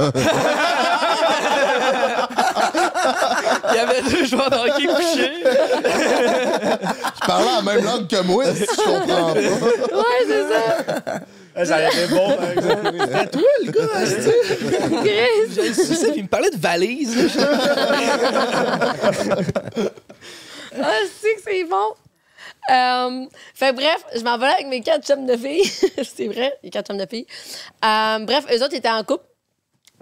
Il 3.72 3.76
y 3.76 3.80
avait 3.80 4.02
deux 4.04 4.26
joueurs 4.26 4.52
de 4.52 4.56
hockey 4.56 4.86
couchés. 4.86 5.34
Je 7.16 7.26
parlais 7.26 7.46
la 7.56 7.62
même 7.64 7.84
langue 7.86 8.08
que 8.08 8.22
moi, 8.22 8.46
si 8.54 8.62
je 8.66 8.76
comprends 8.84 9.34
pas. 9.34 9.34
Ouais, 9.34 10.26
c'est 10.28 11.66
ça. 11.66 11.82
Été 11.88 12.08
bon, 12.14 12.36
par 12.36 12.52
exemple. 12.52 12.92
C'était 13.00 13.28
toi, 13.28 13.50
le 13.66 13.72
gars, 13.72 13.90
hein, 13.96 14.06
Chris. 15.04 15.74
C'est 15.74 15.96
ça, 15.96 16.08
puis 16.10 16.18
il 16.18 16.24
me 16.24 16.28
parlait 16.28 16.52
de 16.52 16.58
valises. 16.58 17.36
là. 17.36 17.48
Ah, 20.82 21.00
c'est 21.20 21.34
que 21.36 21.42
c'est 21.44 21.64
bon. 21.64 21.96
Euh, 22.70 23.26
fait 23.54 23.74
bref, 23.74 24.06
je 24.16 24.22
m'en 24.22 24.38
vais 24.38 24.48
avec 24.48 24.68
mes 24.68 24.82
quatre 24.82 25.06
chums 25.06 25.26
de 25.26 25.36
filles. 25.36 25.66
c'est 26.04 26.28
vrai, 26.28 26.58
les 26.64 26.70
quatre 26.70 26.88
chums 26.88 26.98
de 26.98 27.06
filles. 27.06 27.26
Euh, 27.84 28.20
bref, 28.20 28.46
eux 28.52 28.64
autres 28.64 28.76
étaient 28.76 28.90
en 28.90 29.04
couple. 29.04 29.26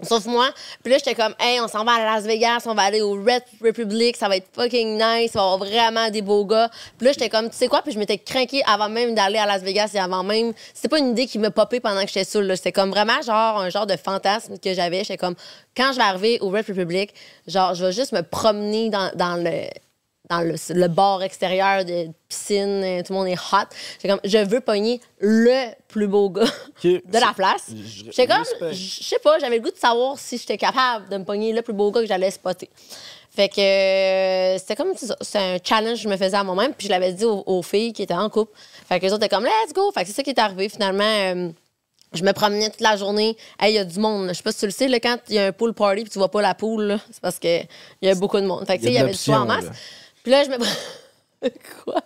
Sauf 0.02 0.26
moi. 0.26 0.50
Puis 0.84 0.92
là, 0.92 0.98
j'étais 0.98 1.16
comme, 1.16 1.34
hey, 1.40 1.60
on 1.60 1.66
s'en 1.66 1.84
va 1.84 1.94
à 1.94 2.04
Las 2.04 2.24
Vegas, 2.24 2.62
on 2.66 2.74
va 2.74 2.82
aller 2.82 3.00
au 3.00 3.14
Red 3.14 3.42
Republic, 3.60 4.16
ça 4.16 4.28
va 4.28 4.36
être 4.36 4.46
fucking 4.52 4.96
nice, 4.96 5.32
on 5.34 5.38
va 5.38 5.44
avoir 5.52 5.58
vraiment 5.58 6.08
des 6.10 6.22
beaux 6.22 6.44
gars. 6.44 6.70
Puis 6.96 7.06
là, 7.06 7.12
j'étais 7.12 7.28
comme, 7.28 7.50
tu 7.50 7.56
sais 7.56 7.66
quoi? 7.66 7.82
Puis 7.82 7.92
je 7.92 7.98
m'étais 7.98 8.18
craqué 8.18 8.62
avant 8.64 8.88
même 8.88 9.16
d'aller 9.16 9.38
à 9.38 9.46
Las 9.46 9.62
Vegas 9.62 9.90
et 9.94 9.98
avant 9.98 10.22
même. 10.22 10.52
C'était 10.72 10.88
pas 10.88 11.00
une 11.00 11.10
idée 11.10 11.26
qui 11.26 11.40
me 11.40 11.50
popait 11.50 11.80
pendant 11.80 12.02
que 12.02 12.10
j'étais 12.12 12.40
là. 12.40 12.54
C'était 12.54 12.70
comme 12.70 12.90
vraiment 12.90 13.20
genre 13.22 13.58
un 13.58 13.70
genre 13.70 13.86
de 13.86 13.96
fantasme 13.96 14.58
que 14.58 14.72
j'avais. 14.72 14.98
J'étais 14.98 15.16
comme, 15.16 15.34
quand 15.76 15.90
je 15.92 15.96
vais 15.96 16.04
arriver 16.04 16.38
au 16.42 16.50
Red 16.50 16.66
Republic, 16.68 17.12
genre, 17.48 17.74
je 17.74 17.86
vais 17.86 17.92
juste 17.92 18.12
me 18.12 18.22
promener 18.22 18.90
dans, 18.90 19.10
dans 19.16 19.34
le 19.34 19.66
dans 20.30 20.40
le, 20.40 20.54
le 20.74 20.88
bar 20.88 21.22
extérieur 21.22 21.84
de 21.84 22.08
piscine, 22.28 22.82
euh, 22.84 23.02
tout 23.02 23.12
le 23.12 23.18
monde 23.18 23.28
est 23.28 23.38
hot. 23.52 23.66
J'étais 23.94 24.08
comme, 24.08 24.20
je 24.24 24.38
veux 24.38 24.60
pogner 24.60 25.00
le 25.20 25.72
plus 25.88 26.06
beau 26.06 26.28
gars 26.30 26.44
de 27.06 27.18
la 27.18 27.32
place. 27.34 27.66
je- 27.70 28.04
J'étais 28.04 28.26
comme, 28.26 28.44
je 28.72 29.04
sais 29.04 29.18
pas, 29.20 29.38
j'avais 29.38 29.56
le 29.56 29.62
goût 29.62 29.70
de 29.70 29.76
savoir 29.78 30.18
si 30.18 30.36
j'étais 30.38 30.58
capable 30.58 31.08
de 31.08 31.16
me 31.16 31.24
pogner 31.24 31.52
le 31.52 31.62
plus 31.62 31.72
beau 31.72 31.90
gars 31.90 32.00
que 32.02 32.06
j'allais 32.06 32.30
spotter. 32.30 32.68
Fait 33.30 33.48
que 33.48 33.60
euh, 33.60 34.58
c'était 34.58 34.74
comme 34.76 34.92
c'est 35.20 35.38
un 35.38 35.58
challenge 35.62 35.98
que 35.98 36.02
je 36.04 36.08
me 36.08 36.16
faisais 36.16 36.36
à 36.36 36.42
moi-même, 36.44 36.72
puis 36.74 36.86
je 36.88 36.92
l'avais 36.92 37.12
dit 37.12 37.24
aux, 37.24 37.42
aux 37.46 37.62
filles 37.62 37.92
qui 37.92 38.02
étaient 38.02 38.14
en 38.14 38.28
couple. 38.28 38.52
Fait 38.88 38.98
que 38.98 39.06
les 39.06 39.12
autres 39.12 39.24
étaient 39.24 39.34
comme 39.34 39.44
let's 39.44 39.72
go. 39.72 39.92
Fait 39.92 40.02
que 40.02 40.08
c'est 40.08 40.14
ça 40.14 40.22
qui 40.22 40.30
est 40.30 40.38
arrivé 40.40 40.68
finalement. 40.68 41.04
euh, 41.04 41.48
je 42.14 42.22
me 42.24 42.32
promenais 42.32 42.70
toute 42.70 42.80
la 42.80 42.96
journée. 42.96 43.36
Hey, 43.60 43.72
il 43.72 43.76
y 43.76 43.78
a 43.78 43.84
du 43.84 43.98
monde. 44.00 44.28
Je 44.28 44.32
sais 44.32 44.42
pas 44.42 44.50
si 44.50 44.60
tu 44.60 44.64
le 44.64 44.72
sais, 44.72 44.88
là, 44.88 44.98
quand 44.98 45.18
il 45.28 45.34
y 45.34 45.38
a 45.38 45.46
un 45.46 45.52
pool 45.52 45.74
party 45.74 46.02
puis 46.04 46.10
tu 46.10 46.18
vois 46.18 46.30
pas 46.30 46.40
la 46.40 46.54
pool, 46.54 46.84
là, 46.84 46.98
c'est 47.10 47.20
parce 47.20 47.38
qu'il 47.38 47.66
y 48.00 48.08
a 48.08 48.14
beaucoup 48.14 48.40
de 48.40 48.46
monde. 48.46 48.66
Fait 48.66 48.78
que, 48.78 48.82
il 48.84 48.94
y 48.94 48.98
avait 48.98 49.12
du 49.12 49.18
choix 49.18 49.40
en 49.40 49.46
masse. 49.46 49.64
là. 49.66 49.70
Puis 50.28 50.34
là, 50.36 50.44
je 50.44 50.50
me. 50.50 50.58
quoi? 51.84 52.02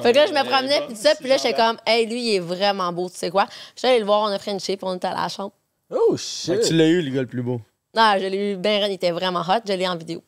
Fait 0.00 0.12
que 0.12 0.16
là, 0.16 0.26
je 0.28 0.32
me 0.32 0.44
promenais, 0.48 0.80
puis 0.86 0.94
tout 0.94 1.00
ça, 1.02 1.16
puis 1.16 1.28
là, 1.28 1.38
j'étais 1.38 1.54
comme, 1.54 1.76
hey, 1.84 2.06
lui, 2.06 2.20
il 2.22 2.34
est 2.36 2.38
vraiment 2.38 2.92
beau, 2.92 3.08
tu 3.10 3.16
sais 3.16 3.30
quoi? 3.30 3.48
J'étais 3.74 3.88
allée 3.88 3.98
le 3.98 4.04
voir, 4.04 4.20
on 4.20 4.26
a 4.32 4.38
Frenché, 4.38 4.76
puis 4.76 4.86
on 4.86 4.94
était 4.94 5.08
à 5.08 5.14
la 5.14 5.28
chambre. 5.28 5.50
Oh 5.90 6.16
Fait 6.16 6.52
que 6.54 6.62
shit. 6.62 6.68
tu 6.68 6.74
l'as 6.76 6.86
eu, 6.86 7.02
le 7.02 7.10
gars 7.10 7.22
le 7.22 7.26
plus 7.26 7.42
beau. 7.42 7.60
Non, 7.96 8.12
je 8.20 8.26
l'ai 8.26 8.52
eu 8.52 8.56
bien, 8.56 8.86
il 8.86 8.92
était 8.92 9.10
vraiment 9.10 9.40
hot, 9.40 9.60
je 9.66 9.72
l'ai 9.72 9.88
en 9.88 9.96
vidéo. 9.96 10.22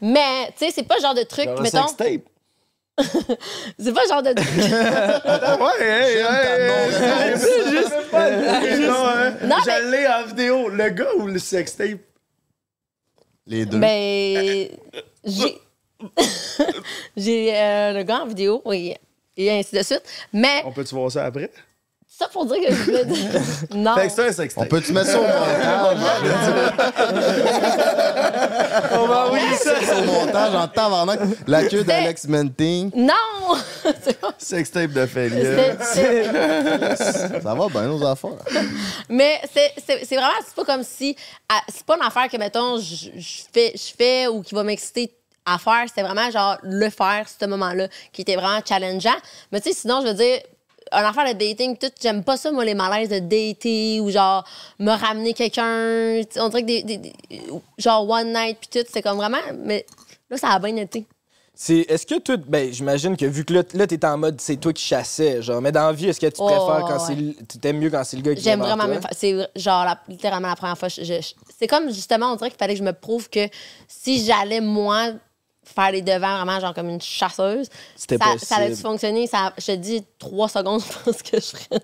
Mais, 0.00 0.46
tu 0.56 0.64
sais, 0.64 0.70
c'est 0.70 0.84
pas 0.84 0.96
le 0.96 1.02
genre 1.02 1.14
de 1.14 1.24
truc, 1.24 1.44
Genre 1.44 1.60
mettons. 1.60 1.86
sextape. 1.88 2.22
C'est 3.78 3.92
pas 3.92 4.02
le 4.04 4.08
genre 4.08 4.22
de 4.22 4.32
truc. 4.32 4.48
Ouais, 5.62 5.84
hey, 5.84 6.16
hey. 6.18 7.36
Non, 9.46 9.56
Je 9.64 9.90
l'ai 9.90 10.06
en 10.08 10.24
vidéo. 10.26 10.68
Le 10.70 10.88
gars 10.88 11.14
ou 11.18 11.26
le 11.26 11.38
sextape? 11.38 12.00
Les 13.46 13.66
deux. 13.66 13.78
Ben, 13.78 14.68
j'ai. 15.24 15.60
j'ai 17.16 17.54
euh, 17.56 17.92
le 17.92 18.02
gars 18.02 18.20
en 18.22 18.26
vidéo, 18.26 18.62
oui, 18.64 18.94
et 19.36 19.50
ainsi 19.50 19.74
de 19.74 19.82
suite. 19.82 20.02
Mais, 20.32 20.62
On 20.64 20.72
peut-tu 20.72 20.94
voir 20.94 21.10
ça 21.10 21.24
après? 21.24 21.50
ça 22.18 22.28
pour 22.28 22.44
dire 22.44 22.56
que 22.60 22.68
je 22.74 22.82
voulais 22.82 23.04
dire. 23.06 23.30
Non. 23.74 23.94
Fait 23.96 24.06
que 24.08 24.12
c'est 24.32 24.40
un 24.40 24.46
On 24.58 24.66
peut-tu 24.66 24.92
mettre 24.92 25.08
ça 25.08 25.18
au 25.18 25.22
montage? 25.22 25.42
On 28.92 29.06
va 29.06 29.26
envoyer 29.26 29.54
ça. 29.56 29.80
ça 29.80 29.98
au 29.98 30.04
montage 30.04 30.54
en 30.54 30.68
tabarnak. 30.68 31.20
La 31.46 31.64
queue 31.64 31.82
d'Alex 31.84 32.26
Menting. 32.28 32.90
Non! 32.94 33.56
Sextape 34.38 34.92
de 34.92 35.06
c'est- 35.06 35.30
Ça 37.42 37.54
va 37.54 37.68
bien 37.68 37.82
nos 37.88 38.04
affaires. 38.04 38.30
Mais 39.08 39.40
c'est 39.52 39.72
c'est- 39.84 40.04
c'est 40.04 40.14
vraiment, 40.16 40.32
c'est 40.46 40.54
pas 40.54 40.64
comme 40.64 40.84
si. 40.84 41.16
ah, 41.48 41.60
C'est 41.68 41.84
pas 41.84 41.96
une 41.96 42.02
affaire 42.06 42.28
que, 42.28 42.36
mettons, 42.36 42.78
je 42.78 43.08
je 43.16 43.42
fais, 43.52 43.72
je 43.74 43.92
fais 43.96 44.26
ou 44.28 44.42
qui 44.42 44.54
va 44.54 44.62
m'exciter 44.62 45.12
à 45.44 45.58
faire. 45.58 45.84
C'était 45.88 46.02
vraiment, 46.02 46.30
genre, 46.30 46.56
le 46.62 46.88
faire, 46.90 47.26
ce 47.28 47.46
moment-là, 47.46 47.88
qui 48.12 48.22
était 48.22 48.36
vraiment 48.36 48.60
challengeant. 48.66 49.10
Mais 49.50 49.60
tu 49.60 49.70
sais, 49.70 49.76
sinon, 49.80 50.00
je 50.02 50.08
veux 50.08 50.14
dire, 50.14 50.38
une 50.92 50.98
affaire 51.04 51.24
de 51.34 51.38
dating, 51.38 51.76
tout, 51.78 51.90
j'aime 52.02 52.22
pas 52.22 52.36
ça, 52.36 52.52
moi, 52.52 52.64
les 52.64 52.74
malaises 52.74 53.08
de 53.08 53.18
dater 53.18 54.00
ou, 54.00 54.10
genre, 54.10 54.44
me 54.78 54.90
ramener 54.90 55.32
quelqu'un. 55.32 56.20
Tu 56.30 56.38
On 56.40 56.48
dirait 56.48 56.62
que 56.62 56.66
des. 56.66 56.82
des- 56.82 56.96
des- 56.98 57.12
genre, 57.78 58.08
one 58.08 58.32
night, 58.32 58.58
puis 58.60 58.68
tout, 58.82 58.86
c'est 58.92 59.02
comme 59.02 59.16
vraiment. 59.16 59.38
Mais 59.64 59.86
là, 60.30 60.36
ça 60.36 60.50
a 60.50 60.58
bien 60.58 60.76
été. 60.76 61.06
C'est, 61.54 61.80
est-ce 61.88 62.06
que 62.06 62.18
toi, 62.18 62.36
ben, 62.38 62.72
j'imagine 62.72 63.14
que 63.16 63.26
vu 63.26 63.44
que 63.44 63.52
là, 63.52 63.62
là 63.74 63.86
t'es 63.86 64.02
en 64.06 64.16
mode 64.16 64.40
c'est 64.40 64.56
toi 64.56 64.72
qui 64.72 64.82
chassais, 64.84 65.42
genre, 65.42 65.60
mais 65.60 65.70
dans 65.70 65.86
la 65.86 65.92
vie, 65.92 66.08
est-ce 66.08 66.18
que 66.18 66.26
tu 66.26 66.32
Oh, 66.38 66.46
préfères 66.46 66.84
quand 66.88 67.08
ouais. 67.08 67.14
c'est, 67.38 67.46
tu 67.46 67.58
t'aimes 67.58 67.78
mieux 67.78 67.90
quand 67.90 68.02
c'est 68.04 68.16
le 68.16 68.22
gars 68.22 68.34
qui 68.34 68.40
J'aime 68.42 68.60
vraiment 68.60 68.88
mieux 68.88 68.98
C'est 69.12 69.36
genre 69.54 69.84
la- 69.84 70.00
littéralement 70.08 70.48
la 70.48 70.56
première 70.56 70.78
fois. 70.78 70.88
je- 70.88 71.04
je- 71.04 71.34
c'est 71.58 71.66
comme 71.66 71.90
justement, 71.92 72.32
on 72.32 72.36
dirait 72.36 72.48
qu'il 72.50 72.58
fallait 72.58 72.72
que 72.72 72.78
je 72.80 72.84
me 72.84 72.94
prouve 72.94 73.28
que 73.28 73.46
si 73.86 74.24
j'allais, 74.24 74.62
moi, 74.62 75.08
faire 75.64 75.92
les 75.92 76.02
devants 76.02 76.36
vraiment 76.36 76.60
genre 76.60 76.74
comme 76.74 76.88
une 76.88 77.00
chasseuse, 77.00 77.68
C'était 77.96 78.18
ça, 78.18 78.34
ça 78.38 78.56
allait 78.56 78.70
possible. 78.70 78.88
fonctionner. 78.88 79.26
Ça, 79.26 79.52
je 79.58 79.66
te 79.66 79.76
dis 79.76 80.02
trois 80.18 80.48
secondes, 80.48 80.82
je 81.06 81.10
pense 81.10 81.22
que 81.22 81.36
je 81.40 81.46
ferais. 81.56 81.80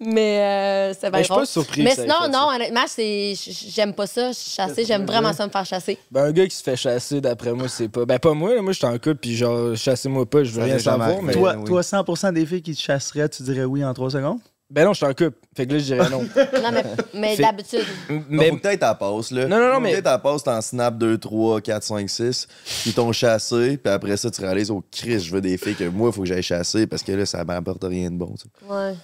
Mais 0.00 0.40
euh, 0.40 0.94
c'est 0.94 1.10
Mais 1.10 1.10
bien 1.10 1.18
je 1.20 1.24
suis 1.24 1.34
pas 1.34 1.46
surpris 1.46 1.82
Mais 1.82 1.94
ça 1.94 2.02
sinon, 2.02 2.14
non, 2.28 2.48
ça. 2.48 2.54
honnêtement, 2.56 2.84
c'est, 2.86 3.34
j'aime 3.36 3.94
pas 3.94 4.06
ça, 4.06 4.32
chasser. 4.32 4.84
J'aime 4.84 5.06
vraiment 5.06 5.32
ça 5.32 5.46
me 5.46 5.50
faire 5.50 5.64
chasser. 5.66 5.98
Ben, 6.10 6.24
un 6.24 6.32
gars 6.32 6.46
qui 6.46 6.56
se 6.56 6.62
fait 6.62 6.76
chasser, 6.76 7.20
d'après 7.20 7.52
moi, 7.52 7.68
c'est 7.68 7.88
pas. 7.88 8.04
Ben, 8.04 8.18
pas 8.18 8.34
moi, 8.34 8.54
là, 8.54 8.62
moi, 8.62 8.72
je 8.72 8.78
suis 8.78 8.86
en 8.86 8.92
couple, 8.94 9.16
puis 9.16 9.36
genre, 9.36 9.76
chassez-moi 9.76 10.26
pas, 10.26 10.44
je 10.44 10.50
veux 10.50 10.60
Ça 10.60 10.64
rien 10.64 10.78
savoir, 10.78 11.22
mais. 11.22 11.32
Toi, 11.32 11.54
oui. 11.58 11.64
toi, 11.64 11.80
100% 11.82 12.32
des 12.32 12.46
filles 12.46 12.62
qui 12.62 12.74
te 12.74 12.80
chasseraient, 12.80 13.28
tu 13.28 13.42
dirais 13.42 13.64
oui 13.64 13.84
en 13.84 13.92
3 13.94 14.10
secondes? 14.10 14.38
Ben, 14.74 14.84
non, 14.86 14.92
je 14.94 14.96
suis 14.96 15.06
en 15.06 15.10
couple. 15.12 15.36
Fait 15.54 15.66
que 15.66 15.72
là, 15.74 15.78
je 15.78 15.84
dirais 15.84 16.08
non. 16.08 16.22
Non, 16.62 16.72
mais, 16.72 16.84
mais 17.12 17.36
Fait- 17.36 17.42
d'habitude. 17.42 17.84
Mais 18.30 18.48
faut 18.48 18.56
peut-être 18.56 18.82
à 18.84 18.94
passe, 18.94 19.30
là. 19.30 19.46
Non, 19.46 19.58
non, 19.58 19.66
non, 19.68 19.74
Faut 19.74 19.80
mais- 19.80 19.92
Peut-être 19.92 20.06
à 20.06 20.18
passe, 20.18 20.42
t'en 20.44 20.60
snap 20.62 20.96
2, 20.96 21.18
3, 21.18 21.60
4, 21.60 21.82
5, 21.82 22.08
6. 22.08 22.48
Ils 22.86 22.94
t'ont 22.94 23.12
chassé, 23.12 23.76
puis 23.76 23.92
après 23.92 24.16
ça, 24.16 24.30
tu 24.30 24.40
réalises, 24.40 24.70
oh 24.70 24.82
Christ, 24.90 25.26
je 25.26 25.32
veux 25.34 25.42
des 25.42 25.58
filles 25.58 25.74
que 25.74 25.84
moi, 25.88 26.08
il 26.10 26.14
faut 26.14 26.22
que 26.22 26.26
j'aille 26.28 26.42
chasser 26.42 26.86
parce 26.86 27.02
que 27.02 27.12
là, 27.12 27.26
ça 27.26 27.44
m'apporte 27.44 27.84
rien 27.84 28.10
de 28.10 28.16
bon. 28.16 28.34
tu 28.34 28.44
sais. 28.44 28.72
Ouais. 28.72 28.94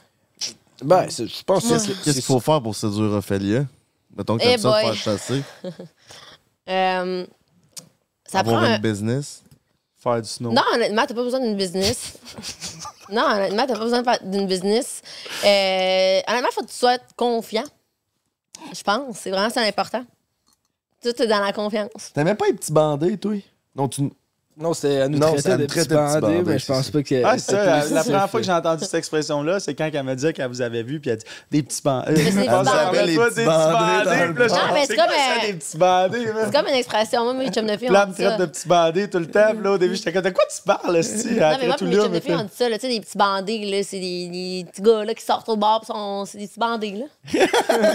Ben, 0.83 1.07
c'est- 1.11 1.27
je 1.27 1.45
pense 1.45 1.69
que 1.69 1.77
c'est. 1.79 1.93
Qu'est-ce 2.03 2.13
qu'il 2.13 2.23
faut 2.23 2.41
faire 2.41 2.63
pour 2.63 2.75
séduire 2.75 3.13
Ophélia? 3.13 3.67
Mettons 4.17 4.39
que 4.39 4.43
Eh 4.45 4.47
t'aimes 4.53 4.61
ça 4.61 4.71
boy. 4.71 4.83
faire 4.85 4.95
chasser. 4.95 5.43
Euh, 6.71 7.25
ça 8.27 8.41
avoir 8.41 8.61
prend 8.61 8.67
un- 8.71 8.77
une 8.77 8.83
business? 8.83 9.43
Faire 9.99 10.23
du 10.23 10.29
snow. 10.29 10.53
Non, 10.53 10.63
honnêtement, 10.75 11.05
t'as 11.07 11.15
pas 11.15 11.23
besoin 11.25 11.41
d'une 11.41 11.57
business. 11.57 12.15
non, 13.11 13.23
honnêtement, 13.25 13.67
t'as 13.67 13.75
pas 13.75 13.85
besoin 13.85 14.01
de 14.01 14.05
faire- 14.05 14.23
d'une 14.25 14.47
business. 14.47 15.03
Euh, 15.45 16.21
honnêtement, 16.29 16.49
faut 16.53 16.63
que 16.63 16.69
tu 16.69 16.75
sois 16.77 16.99
confiant. 17.17 17.65
Je 18.73 18.83
pense. 18.83 19.17
C'est 19.19 19.31
vraiment 19.31 19.51
ça 19.51 19.61
l'important. 19.63 20.05
Tout 21.03 21.23
est 21.23 21.27
dans 21.27 21.41
la 21.41 21.53
confiance. 21.53 22.13
T'aimais 22.13 22.35
pas 22.35 22.47
les 22.47 22.55
petits 22.55 22.73
bandés, 22.73 23.17
toi? 23.19 23.35
Non, 23.75 23.89
tu. 23.89 24.03
Non, 24.61 24.75
c'est 24.75 25.03
à 25.03 25.09
nous 25.09 25.19
Non, 25.19 25.35
traiter 25.35 25.57
de 25.57 25.67
petits 25.67 25.89
bandés, 25.89 26.43
mais 26.45 26.59
je 26.59 26.67
pense 26.67 26.91
pas 26.91 27.03
que. 27.03 27.23
Ah, 27.25 27.39
c'est 27.39 27.53
ça. 27.53 27.85
La, 27.91 28.03
première 28.03 28.31
fois 28.31 28.41
que 28.41 28.47
j'ai 28.47 28.53
entendu 28.53 28.85
cette 28.85 28.95
expression-là, 28.95 29.61
c'est 29.61 29.75
quand 29.75 29.89
elle 29.93 30.03
m'a 30.03 30.17
dit 30.17 30.33
qu'elle 30.33 30.49
vous 30.49 30.61
avait 30.61 30.83
vu, 30.83 30.99
puis 30.99 31.11
elle 31.11 31.17
a 31.17 31.19
dit 31.19 31.25
des 31.51 31.63
petits 31.63 31.83
bandés. 31.83 32.17
c'est 32.17 32.25
des 32.25 32.31
petits 32.33 32.47
Non, 32.47 32.63
mais 34.75 34.87
c'est 34.87 34.97
comme, 34.97 35.09
ça, 35.09 35.35
euh, 35.39 35.47
des 35.47 35.53
petits? 35.55 35.79
C'est 36.45 36.53
comme 36.53 36.67
une 36.67 36.75
expression. 36.75 37.25
Moi, 37.25 37.35
mes 37.35 37.51
chums 37.51 37.67
de 37.67 37.77
filles 37.77 37.91
me 37.91 38.07
dit 38.07 38.23
ça. 38.23 38.29
traite 38.31 38.41
de 38.41 38.47
petits 38.47 38.69
bandés 38.69 39.09
tout 39.09 39.19
le 39.19 39.27
temps. 39.27 39.53
Là, 39.63 39.73
au 39.73 39.79
début, 39.79 39.95
j'étais 39.95 40.13
comme, 40.13 40.23
de 40.23 40.31
quoi 40.31 40.45
tu 40.51 40.63
parles? 40.63 40.97
Elle 40.97 41.37
Non, 41.37 41.57
mais 41.61 41.67
moi, 41.67 41.77
mes 41.81 41.97
chums 41.97 42.13
de 42.13 42.21
filles 42.21 42.35
ont 42.35 42.43
dit 42.43 42.51
ça. 42.53 42.69
là, 42.69 42.79
Tu 42.79 42.87
sais, 42.87 42.89
des 42.89 43.01
petits 43.01 43.19
bandés, 43.19 43.65
là. 43.65 43.83
C'est 43.85 44.01
des, 44.01 44.67
petits 44.71 44.83
gars 44.83 45.05
là, 45.05 45.15
qui 45.15 45.25
sortent 45.25 45.49
au 45.49 45.57
bar, 45.57 45.83
c'est 46.27 46.39
des 46.39 46.49
petits 46.49 46.59
bandés, 46.59 46.93
là. 46.93 47.05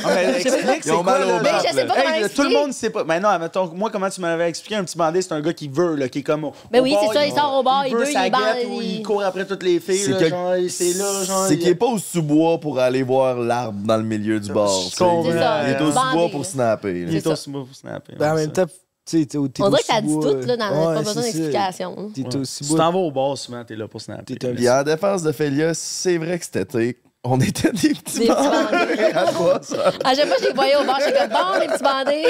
Ah, 0.05 0.09
mais 0.15 0.39
explique, 0.39 0.83
c'est 0.83 0.91
quoi, 0.91 1.19
là? 1.19 2.29
tout 2.29 2.43
le 2.43 2.49
monde 2.49 2.71
sait 2.71 2.89
pas. 2.89 3.03
Mais 3.03 3.19
non, 3.19 3.29
moi, 3.73 3.89
comment 3.91 4.09
tu 4.09 4.21
m'avais 4.21 4.47
expliqué 4.47 4.75
un 4.75 4.83
petit 4.83 4.97
bandé, 4.97 5.21
c'est 5.21 5.33
un 5.33 5.41
gars 5.41 5.53
qui 5.53 5.67
veut, 5.67 5.95
là, 5.95 6.07
qui 6.07 6.19
est 6.19 6.23
comme. 6.23 6.52
Mais 6.71 6.79
au 6.79 6.83
oui, 6.83 6.95
c'est 6.99 7.13
ça, 7.13 7.25
il 7.25 7.33
sort 7.33 7.55
au 7.59 7.63
bar, 7.63 7.85
il 7.87 7.95
veut, 7.95 8.05
sa 8.05 8.27
il 8.27 8.33
ou 8.67 8.81
il- 8.81 9.03
court 9.03 9.23
après 9.23 9.45
toutes 9.45 9.63
les 9.63 9.79
filles, 9.79 9.97
C'est 9.99 10.11
là, 10.19 10.29
genre, 10.29 10.53
c'est 10.69 10.93
là, 10.93 11.23
genre. 11.23 11.45
C'est 11.47 11.53
il- 11.55 11.59
qu'il 11.59 11.67
est 11.69 11.75
pas 11.75 11.85
au 11.87 11.97
sous-bois 11.97 12.59
pour 12.59 12.79
aller 12.79 13.03
voir 13.03 13.35
l'arbre 13.37 13.79
dans 13.85 13.97
le 13.97 14.03
milieu 14.03 14.39
du 14.39 14.51
bar. 14.51 14.69
Tu 14.89 14.95
ça, 14.95 15.05
Il 15.05 15.71
est 15.71 15.81
au 15.81 15.91
sous-bois 15.91 16.29
pour 16.29 16.45
snapper. 16.45 16.93
là. 17.05 17.11
Il 17.11 17.15
est 17.15 17.21
ça. 17.21 17.31
au 17.31 17.35
sous-bois 17.35 17.65
pour 17.65 17.75
snapper. 17.75 18.13
Ben, 18.17 18.31
en 18.31 18.35
même 18.35 18.51
ça. 18.55 18.65
temps, 18.65 18.71
tu 19.05 19.19
sais, 19.19 19.25
t'es 19.25 19.37
au- 19.37 19.47
t'es 19.47 19.61
On 19.63 19.69
dirait 19.69 19.81
que 19.81 19.87
t'as 19.87 20.01
dit 20.01 20.09
sous-bois, 20.09 20.33
tout, 20.35 20.47
là, 20.47 20.57
dans 20.57 20.69
ouais, 20.69 20.93
pas 20.95 20.99
besoin 20.99 21.13
ça. 21.13 21.21
d'explication. 21.21 22.11
T'es 22.15 22.21
Ouais. 22.23 22.45
sous-bois. 22.45 22.77
t'en 22.79 22.91
vas 22.91 22.99
au 22.99 23.11
bar, 23.11 23.37
souvent, 23.37 23.63
t'es 23.65 23.75
là 23.75 23.87
pour 23.87 24.01
snapper. 24.01 24.35
Puis 24.35 24.69
en 24.69 24.83
défense 24.83 25.23
de 25.23 25.31
Félia, 25.31 25.73
c'est 25.73 26.17
vrai 26.17 26.39
que 26.39 26.45
cet 26.45 26.55
été, 26.75 26.97
On 27.25 27.39
était 27.39 27.71
des 27.71 27.93
petits 27.93 28.19
Des 28.19 28.27
bandés 28.27 28.35
à 29.15 29.23
heures. 29.29 29.61
À 30.03 30.13
chaque 30.13 30.27
fois 30.27 30.35
que 30.35 30.43
je 30.43 30.47
les 30.49 30.53
voyais 30.53 30.75
au 30.75 30.83
bar, 30.83 30.99
j'étais 30.99 31.19
comme 31.19 31.29
bon, 31.29 31.59
les 31.61 31.67
petits 31.69 31.83
bandés. 31.83 32.25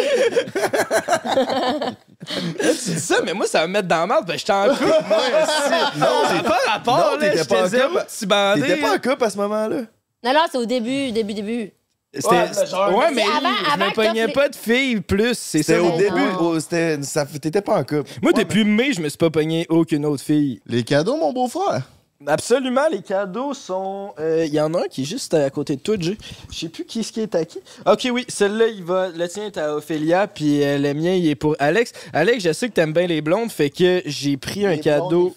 Tu 2.25 2.91
dis 2.91 2.99
ça, 2.99 3.17
mais 3.25 3.33
moi, 3.33 3.45
ça 3.47 3.61
va 3.61 3.67
me 3.67 3.73
mettre 3.73 3.87
dans 3.87 3.99
la 4.01 4.07
merde. 4.07 4.25
Ben, 4.27 4.37
j'étais 4.37 4.51
en 4.53 4.69
couple, 4.69 4.85
moi. 5.07 5.17
aussi. 5.17 5.99
Non, 5.99 6.07
j'ai 6.35 6.43
pas 6.43 6.57
rapport, 6.67 6.97
Non, 6.97 7.17
là. 7.17 7.29
t'étais 7.31 7.45
pas 7.45 7.61
en 7.65 7.69
couple. 7.69 8.05
petit 8.05 8.25
bandé. 8.25 8.61
T'étais 8.61 8.81
pas 8.81 8.93
en 8.95 8.99
couple 8.99 9.23
à 9.23 9.29
ce 9.29 9.37
moment-là? 9.37 9.77
Non, 10.23 10.33
non, 10.33 10.39
c'est 10.51 10.57
au 10.57 10.65
début, 10.65 11.11
début, 11.11 11.33
début. 11.33 11.71
C'était- 12.15 12.27
Ouais, 12.29 12.45
mais 12.55 12.67
genre- 12.67 12.95
ouais, 12.95 13.05
mais 13.11 13.23
Avant- 13.23 13.49
je 13.65 13.73
avant 13.73 13.85
me 13.87 13.93
pognais 13.93 14.27
pas 14.27 14.47
de 14.47 14.55
filles 14.55 15.01
plus. 15.01 15.35
C'est 15.37 15.63
ça. 15.63 15.73
C'était 15.73 15.79
au 15.79 15.97
début. 15.97 16.59
c'était- 16.59 17.01
ça- 17.01 17.25
T'étais 17.25 17.61
pas 17.61 17.77
en 17.79 17.83
couple. 17.83 18.09
Moi, 18.21 18.31
depuis 18.33 18.63
mai, 18.63 18.93
je 18.93 19.01
me 19.01 19.09
suis 19.09 19.17
pas 19.17 19.31
pogné 19.31 19.65
aucune 19.69 20.05
autre 20.05 20.21
fille. 20.23 20.61
Les 20.67 20.83
cadeaux, 20.83 21.17
mon 21.17 21.33
beau-frère. 21.33 21.81
Absolument, 22.27 22.87
les 22.91 23.01
cadeaux 23.01 23.53
sont. 23.53 24.13
euh, 24.19 24.45
Il 24.45 24.53
y 24.53 24.59
en 24.61 24.73
a 24.73 24.79
un 24.81 24.87
qui 24.87 25.01
est 25.01 25.05
juste 25.05 25.33
à 25.33 25.49
côté 25.49 25.75
de 25.75 25.81
toi, 25.81 25.95
Jay. 25.99 26.17
Je 26.51 26.57
sais 26.59 26.69
plus 26.69 26.85
qui 26.85 27.03
ce 27.03 27.11
qui 27.11 27.21
est 27.21 27.35
à 27.35 27.43
qui. 27.45 27.59
Ok, 27.85 28.07
oui, 28.11 28.25
celui-là, 28.29 28.67
il 28.67 28.83
va. 28.83 29.09
Le 29.09 29.27
tien 29.27 29.45
est 29.45 29.57
à 29.57 29.75
Ophélia, 29.75 30.27
puis 30.27 30.63
euh, 30.63 30.77
le 30.77 30.93
mien, 30.93 31.13
il 31.13 31.27
est 31.27 31.35
pour 31.35 31.55
Alex. 31.59 31.91
Alex, 32.13 32.43
je 32.43 32.53
sais 32.53 32.69
que 32.69 32.73
t'aimes 32.73 32.93
bien 32.93 33.07
les 33.07 33.21
blondes, 33.21 33.51
fait 33.51 33.69
que 33.69 34.01
j'ai 34.05 34.37
pris 34.37 34.65
un 34.65 34.77
cadeau. 34.77 35.33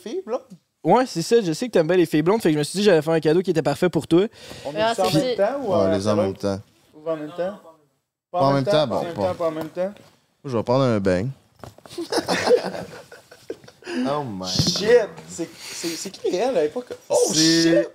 Ouais, 0.85 1.05
c'est 1.07 1.23
ça, 1.23 1.41
je 1.41 1.53
sais 1.53 1.67
que 1.67 1.73
t'aimes 1.73 1.89
bien 1.89 1.97
les 1.97 2.07
filles 2.07 2.23
blondes, 2.23 2.41
fait 2.41 2.51
que 2.51 2.55
je 2.55 2.59
me 2.59 2.63
suis 2.65 2.79
dit 2.79 2.85
que 2.85 2.91
j'allais 2.91 3.03
faire 3.03 3.13
un 3.15 3.19
cadeau 3.21 3.43
qui 3.43 3.51
était 3.51 3.63
parfait 3.63 3.89
pour 3.89 4.07
toi. 4.07 4.27
On 4.65 4.71
Ah, 4.77 4.93
est 4.93 4.95
ça 4.95 5.07
en 5.07 5.11
même 5.13 5.37
temps 5.37 5.61
ou 5.65 5.73
Ouais, 5.73 5.81
euh, 5.81 5.97
les 5.99 6.07
en 6.09 6.15
même 6.17 6.35
temps. 6.37 6.61
Ou 6.95 7.11
en 7.11 7.17
même 7.17 7.31
temps? 7.37 7.59
Pas 8.31 8.41
en 8.41 8.53
même 8.53 8.65
temps, 8.65 8.71
pas 8.71 8.87
bon, 8.87 8.97
en 8.97 9.03
même 9.03 9.15
pas. 9.15 9.23
temps, 9.23 9.35
pas 9.35 9.47
en 9.47 9.51
même 9.51 9.69
temps? 9.71 9.93
Je 10.45 10.57
vais 10.57 10.63
prendre 10.63 10.85
un 10.85 11.01
bang. 11.01 11.29
Oh 14.09 14.23
my. 14.25 14.49
Shit! 14.49 15.09
C'est- 15.29 15.49
C'est 15.73 15.89
c'est 15.89 16.11
qui 16.11 16.35
elle 16.37 16.57
à 16.57 16.63
l'époque? 16.63 16.87
Oh 17.09 17.15
C'est- 17.29 17.35
shit! 17.83 17.89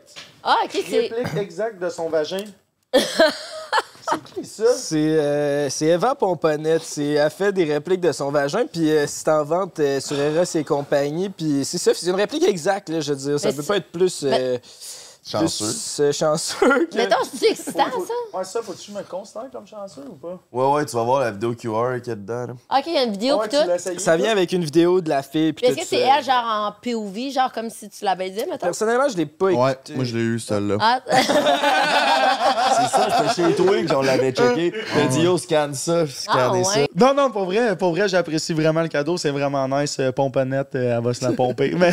Ah, 0.43 0.57
ok, 0.65 0.83
c'est. 0.89 0.99
Réplique 1.07 1.37
exacte 1.37 1.79
de 1.81 1.89
son 1.89 2.09
vagin. 2.09 2.43
c'est 2.93 4.23
qui 4.33 4.45
ça? 4.45 4.75
C'est 4.75 4.97
euh, 4.97 5.69
c'est 5.69 5.85
Eva 5.87 6.15
Pomponette. 6.15 6.81
C'est- 6.83 7.11
Elle 7.13 7.29
fait 7.29 7.51
des 7.51 7.65
répliques 7.65 8.01
de 8.01 8.11
son 8.11 8.31
vagin, 8.31 8.65
puis 8.65 8.89
euh, 8.91 9.05
c'est 9.07 9.27
en 9.29 9.43
vente 9.43 9.79
euh, 9.79 9.99
sur 9.99 10.17
Eros 10.19 10.43
et 10.55 10.63
compagnie. 10.63 11.29
Puis 11.29 11.63
c'est 11.63 11.77
ça, 11.77 11.91
c'est 11.93 12.07
une 12.07 12.15
réplique 12.15 12.47
exacte, 12.47 12.89
là, 12.89 12.99
je 13.01 13.13
veux 13.13 13.19
dire. 13.19 13.39
Ça 13.39 13.49
Mais 13.49 13.53
peut 13.55 13.61
c'est- 13.61 13.67
pas 13.67 13.77
être 13.77 13.91
plus. 13.91 14.21
euh, 14.23 14.57
Chanceux. 15.23 15.65
plus, 15.65 15.99
euh, 15.99 16.11
chanceux 16.11 16.87
que- 16.91 16.97
Mettons, 16.97 17.15
c'est 17.31 17.51
excitant, 17.51 17.85
Faut- 17.91 18.05
ça? 18.05 18.37
Ouais, 18.37 18.43
ça, 18.43 18.61
faut-tu 18.63 18.91
que 18.91 18.97
me 18.97 19.03
considère 19.03 19.51
comme 19.51 19.67
chanceux 19.67 20.01
ou 20.09 20.13
pas? 20.15 20.39
Ouais, 20.51 20.71
ouais, 20.73 20.85
tu 20.85 20.95
vas 20.95 21.03
voir 21.03 21.19
la 21.19 21.29
vidéo 21.31 21.53
QR 21.53 21.99
qu'il 22.01 22.07
y 22.07 22.11
a 22.11 22.15
dedans. 22.15 22.47
là. 22.47 22.53
Ok, 22.79 22.83
il 22.87 22.93
y 22.93 22.97
a 22.97 23.03
une 23.03 23.11
vidéo 23.11 23.37
ouais, 23.37 23.47
pis 23.47 23.55
tu 23.55 23.61
tout. 23.63 23.99
Ça 23.99 24.13
toi? 24.13 24.15
vient 24.17 24.31
avec 24.31 24.51
une 24.51 24.63
vidéo 24.63 24.99
de 24.99 25.09
la 25.09 25.21
fille. 25.21 25.53
puis 25.53 25.65
Est-ce 25.67 25.75
que 25.77 25.85
c'est 25.85 25.99
elle, 25.99 26.23
genre 26.23 26.43
en 26.43 26.71
POV, 26.81 27.31
genre 27.31 27.51
comme 27.51 27.69
si 27.69 27.87
tu 27.89 28.03
l'avais 28.03 28.31
dit, 28.31 28.39
mettons? 28.49 28.57
Personnellement, 28.65 29.09
je 29.09 29.17
l'ai 29.17 29.27
pas 29.27 29.49
écouté. 29.51 29.63
Ouais, 29.91 29.95
moi 29.95 30.05
je 30.05 30.15
l'ai 30.17 30.23
eu, 30.23 30.39
celle-là. 30.39 30.77
Ah, 30.79 30.99
C'est 32.81 32.87
ça, 32.97 33.07
c'était 33.35 33.49
chez 33.49 33.55
Twig, 33.55 33.91
on 33.95 34.01
l'avait 34.01 34.31
checké. 34.31 34.73
T'as 34.93 35.05
dit, 35.07 35.21
yo, 35.21 35.37
scanne 35.37 35.73
ça, 35.75 36.01
Ah, 36.01 36.07
scannez 36.07 36.63
ça. 36.63 36.79
Non, 36.95 37.13
non, 37.13 37.29
pour 37.29 37.45
vrai, 37.45 37.75
pour 37.75 37.91
vrai, 37.91 38.07
j'apprécie 38.09 38.53
vraiment 38.53 38.81
le 38.81 38.87
cadeau. 38.87 39.17
C'est 39.17 39.29
vraiment 39.29 39.67
nice. 39.67 39.97
Euh, 39.99 40.11
Pomponnette, 40.11 40.73
euh, 40.75 40.97
elle 40.97 41.03
va 41.03 41.13
se 41.13 41.23
la 41.23 41.31
pomper. 41.33 41.73
Mais 41.77 41.91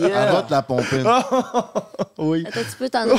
Elle 0.00 0.32
va 0.32 0.42
te 0.46 0.50
la 0.50 0.62
pomper. 0.62 1.02
oui, 2.18 2.44
Attends, 2.46 2.60
tu 2.70 2.76
peux 2.78 2.88
t'en 2.88 3.00
aller 3.00 3.18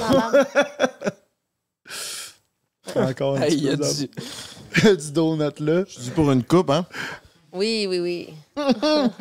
dans 2.96 3.02
encore 3.10 3.36
un 3.38 3.42
Hey, 3.42 3.50
petit 3.50 3.58
il 3.58 3.64
y 3.64 3.70
a 3.70 3.78
peu 3.78 3.94
du... 3.94 4.98
du 4.98 5.12
donut 5.12 5.60
là. 5.60 5.84
Je 5.88 6.00
dis 6.00 6.12
pour 6.12 6.32
une 6.32 6.44
coupe, 6.44 6.70
hein. 6.70 6.86
Oui, 7.52 7.88
oui, 7.90 8.00
oui. 8.00 8.34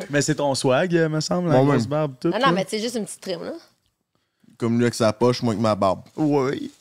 Mais 0.09 0.21
c'est 0.21 0.35
ton 0.35 0.53
swag, 0.55 0.95
euh, 0.95 1.09
me 1.09 1.19
semble, 1.19 1.49
la 1.49 1.63
grosse 1.63 1.87
barbe, 1.87 2.13
tout. 2.19 2.31
Ah 2.33 2.39
non, 2.39 2.51
mais 2.53 2.65
c'est 2.69 2.79
juste 2.79 2.95
une 2.95 3.05
petite 3.05 3.21
trim, 3.21 3.41
là. 3.43 3.53
Comme 4.57 4.75
lui 4.77 4.83
avec 4.83 4.93
sa 4.93 5.11
poche, 5.13 5.41
moi 5.41 5.53
avec 5.53 5.61
ma 5.61 5.73
barbe. 5.75 6.01
Oui. 6.15 6.71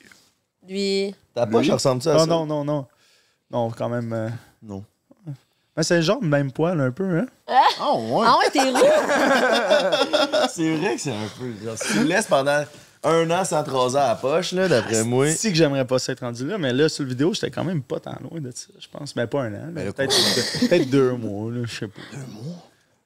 Lui. 0.68 1.14
Ta 1.34 1.46
poche 1.46 1.70
ressemble 1.70 2.02
ça 2.02 2.12
à 2.12 2.16
Oh 2.16 2.18
ça? 2.20 2.26
non, 2.26 2.44
non, 2.44 2.64
non. 2.64 2.86
Non, 3.50 3.70
quand 3.70 3.88
même. 3.88 4.12
euh, 4.12 4.28
Non. 4.62 4.84
Mais 5.78 5.84
c'est 5.84 6.02
genre 6.02 6.18
le 6.20 6.26
même 6.26 6.50
poil 6.50 6.80
un 6.80 6.90
peu, 6.90 7.20
hein? 7.20 7.26
Oh, 7.80 8.00
ouais. 8.10 8.26
Ah 8.28 8.36
ouais, 8.40 8.50
t'es 8.50 8.62
roux? 8.68 8.78
C'est 10.50 10.76
vrai 10.76 10.96
que 10.96 11.00
c'est 11.00 11.12
un 11.12 11.28
peu. 11.38 11.52
Genre, 11.64 11.76
si 11.78 11.92
tu 11.92 11.98
le 12.00 12.04
laisses 12.06 12.26
pendant 12.26 12.64
un 13.04 13.30
an 13.30 13.44
sans 13.44 13.62
te 13.62 13.70
raser 13.70 13.96
à 13.98 14.08
la 14.08 14.14
poche, 14.16 14.50
là, 14.52 14.66
d'après 14.66 15.04
moi. 15.04 15.30
Si 15.30 15.50
que 15.50 15.54
j'aimerais 15.56 15.84
pas 15.86 16.00
s'être 16.00 16.20
rendu 16.20 16.44
là, 16.48 16.58
mais 16.58 16.72
là, 16.72 16.88
sur 16.88 17.04
le 17.04 17.10
vidéo, 17.10 17.32
j'étais 17.32 17.52
quand 17.52 17.62
même 17.62 17.80
pas 17.82 18.00
tant 18.00 18.16
loin 18.20 18.40
de 18.40 18.50
ça, 18.52 18.66
je 18.80 18.88
pense. 18.90 19.14
Mais 19.14 19.28
pas 19.28 19.42
un 19.42 19.54
an. 19.54 19.70
là. 19.72 19.84
là, 19.84 19.92
Peut-être 19.92 20.16
deux, 20.60 20.66
peut-être 20.68 20.90
deux 20.90 21.12
mois, 21.12 21.52
là, 21.52 21.60
je 21.64 21.74
sais 21.78 21.86
pas. 21.86 22.00
Deux 22.10 22.26
mois? 22.32 22.56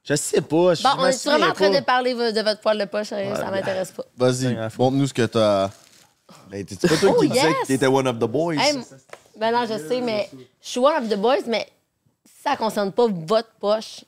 Je 0.05 0.15
sais 0.15 0.41
pas. 0.41 0.75
Je 0.75 0.83
Bon, 0.83 0.89
on 0.99 1.07
est 1.07 1.25
vraiment 1.27 1.47
en 1.47 1.53
train 1.53 1.71
pas. 1.71 1.81
de 1.81 1.85
parler 1.85 2.15
de 2.15 2.41
votre 2.43 2.61
poil 2.63 2.79
de 2.79 2.85
poche, 2.87 3.09
ça 3.09 3.51
m'intéresse 3.51 3.91
pas. 3.93 4.05
Vas-y, 4.17 4.55
montre-nous 4.79 5.07
ce 5.09 5.15
que 5.15 5.27
t'as. 5.27 5.69
Ben, 6.51 6.65
t'es-tu 6.65 6.89
pas 6.89 6.97
toi 6.97 7.15
Oh, 7.15 7.21
qui 7.21 7.29
disais 7.29 7.43
yes! 7.49 7.55
que 7.63 7.67
t'étais 7.67 7.87
one 7.87 8.09
of 8.09 8.17
the 8.17 8.25
boys? 8.25 8.55
Hey, 8.55 8.79
ben 9.39 9.53
non, 9.53 9.67
je 9.67 9.77
sais, 9.87 10.01
mais 10.01 10.31
je 10.63 10.69
suis 10.69 10.81
one 10.81 10.95
of 11.05 11.11
the 11.11 11.17
boys, 11.19 11.43
mais 11.47 11.67
ça 12.43 12.57
concerne 12.57 12.93
pas 12.93 13.07
votre 13.09 13.51
poche. 13.61 14.05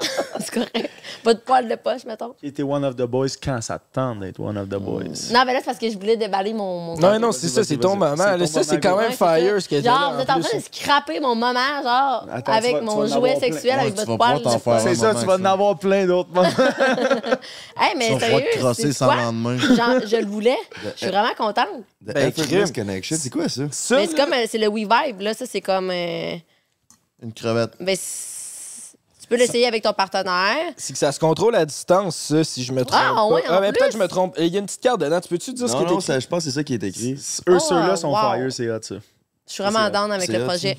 c'est 0.38 0.50
correct. 0.52 0.90
Votre 1.24 1.42
poil 1.42 1.68
de 1.68 1.74
poche, 1.74 2.04
mettons. 2.04 2.34
Qui 2.38 2.46
était 2.48 2.62
one 2.62 2.84
of 2.84 2.94
the 2.96 3.02
boys 3.02 3.28
quand 3.42 3.60
ça 3.60 3.78
te 3.78 3.84
tente 3.92 4.20
d'être 4.20 4.38
one 4.38 4.56
of 4.58 4.68
the 4.68 4.76
boys. 4.76 5.32
Non, 5.32 5.44
mais 5.46 5.54
là, 5.54 5.60
c'est 5.60 5.64
parce 5.66 5.78
que 5.78 5.90
je 5.90 5.98
voulais 5.98 6.16
déballer 6.16 6.52
mon. 6.52 6.80
mon 6.80 6.96
Non, 6.96 7.18
non, 7.18 7.32
c'est 7.32 7.48
ça, 7.48 7.64
c'est 7.64 7.76
ton 7.76 7.98
ton 7.98 8.16
Ça, 8.46 8.62
c'est 8.64 8.80
quand 8.80 8.96
même 8.98 9.12
fire 9.12 9.60
ce 9.60 9.68
que 9.68 9.76
t'as 9.76 9.82
Genre, 9.82 10.12
vous 10.12 10.18
en 10.18 10.22
êtes 10.22 10.30
en 10.30 10.40
train 10.40 10.58
de 10.58 10.62
scraper 10.62 11.20
mon 11.20 11.34
moment, 11.34 11.82
genre, 11.82 12.26
Attends, 12.30 12.52
avec 12.52 12.68
tu 12.68 12.74
vas- 12.74 12.80
tu 12.80 12.84
mon 12.84 13.06
jouet 13.06 13.36
sexuel, 13.40 13.76
Ouais, 13.76 13.80
avec 13.80 13.94
tu 13.94 14.04
votre 14.04 14.18
vas 14.18 14.58
poil. 14.58 14.80
C'est 14.82 14.94
ça, 14.94 15.14
tu 15.14 15.26
vas 15.26 15.36
en 15.36 15.44
avoir 15.44 15.78
plein 15.78 16.06
d'autres 16.06 16.30
moments. 16.32 16.48
Hey, 17.80 17.94
mais 17.96 18.08
Tu 18.08 18.14
vas 18.58 18.74
sérieux, 18.74 18.92
te 18.92 18.96
sans 18.98 19.14
lendemain. 19.14 19.56
Genre, 19.58 20.00
je 20.06 20.16
le 20.16 20.26
voulais. 20.26 20.58
Je 20.94 20.98
suis 20.98 21.06
vraiment 21.06 21.34
contente. 21.36 21.68
The 22.06 22.12
Ben, 22.12 22.28
effortless 22.28 22.72
connection, 22.72 23.16
c'est 23.18 23.30
quoi 23.30 23.48
ça? 23.48 23.62
C'est 23.70 24.14
comme, 24.16 24.32
euh, 24.32 24.46
c'est 24.48 24.58
le 24.58 24.68
WeVibe, 24.68 25.20
là, 25.20 25.34
ça, 25.34 25.46
c'est 25.46 25.60
comme... 25.60 25.90
Une 27.22 27.32
crevette. 27.32 27.72
ben, 27.80 27.96
c'est- 27.98 28.96
tu 29.20 29.26
peux 29.28 29.36
l'essayer 29.36 29.66
avec 29.66 29.82
ton 29.82 29.92
partenaire. 29.92 30.72
c'est 30.76 30.92
que 30.92 30.98
ça 30.98 31.12
se 31.12 31.18
contrôle 31.20 31.54
à 31.54 31.64
distance, 31.66 32.16
ça, 32.16 32.44
si 32.44 32.62
je 32.64 32.72
me 32.72 32.84
trompe. 32.84 33.00
Ah, 33.02 33.14
pas. 33.14 33.26
ouais, 33.26 33.48
en 33.48 33.60
mais 33.60 33.72
peut-être 33.72 33.88
que 33.88 33.92
je 33.94 33.98
me 33.98 34.08
trompe. 34.08 34.34
Il 34.38 34.46
y 34.46 34.56
a 34.56 34.60
une 34.60 34.66
petite 34.66 34.80
carte 34.80 35.00
dedans. 35.00 35.20
Tu 35.20 35.28
peux-tu 35.28 35.52
dire 35.52 35.68
ce 35.68 35.72
Non, 35.72 35.78
qui 35.80 35.84
est 35.84 35.86
non, 35.88 35.92
écrit? 35.98 36.06
ça, 36.06 36.20
je 36.20 36.26
pense 36.26 36.44
que 36.44 36.50
c'est 36.50 36.54
ça 36.54 36.64
qui 36.64 36.74
est 36.74 36.82
écrit. 36.82 37.12
Eux, 37.48 37.56
Oh, 37.56 37.58
ceux-là 37.58 37.96
sont 37.96 38.08
wow. 38.10 38.16
fire, 38.34 38.52
c'est 38.52 38.70
hot, 38.70 38.78
ça. 38.82 38.94
Je 39.46 39.52
suis 39.52 39.62
vraiment 39.62 39.84
c'est- 39.86 39.90
down 39.90 40.12
avec 40.12 40.28
le 40.28 40.40
hot, 40.42 40.46
projet. 40.46 40.78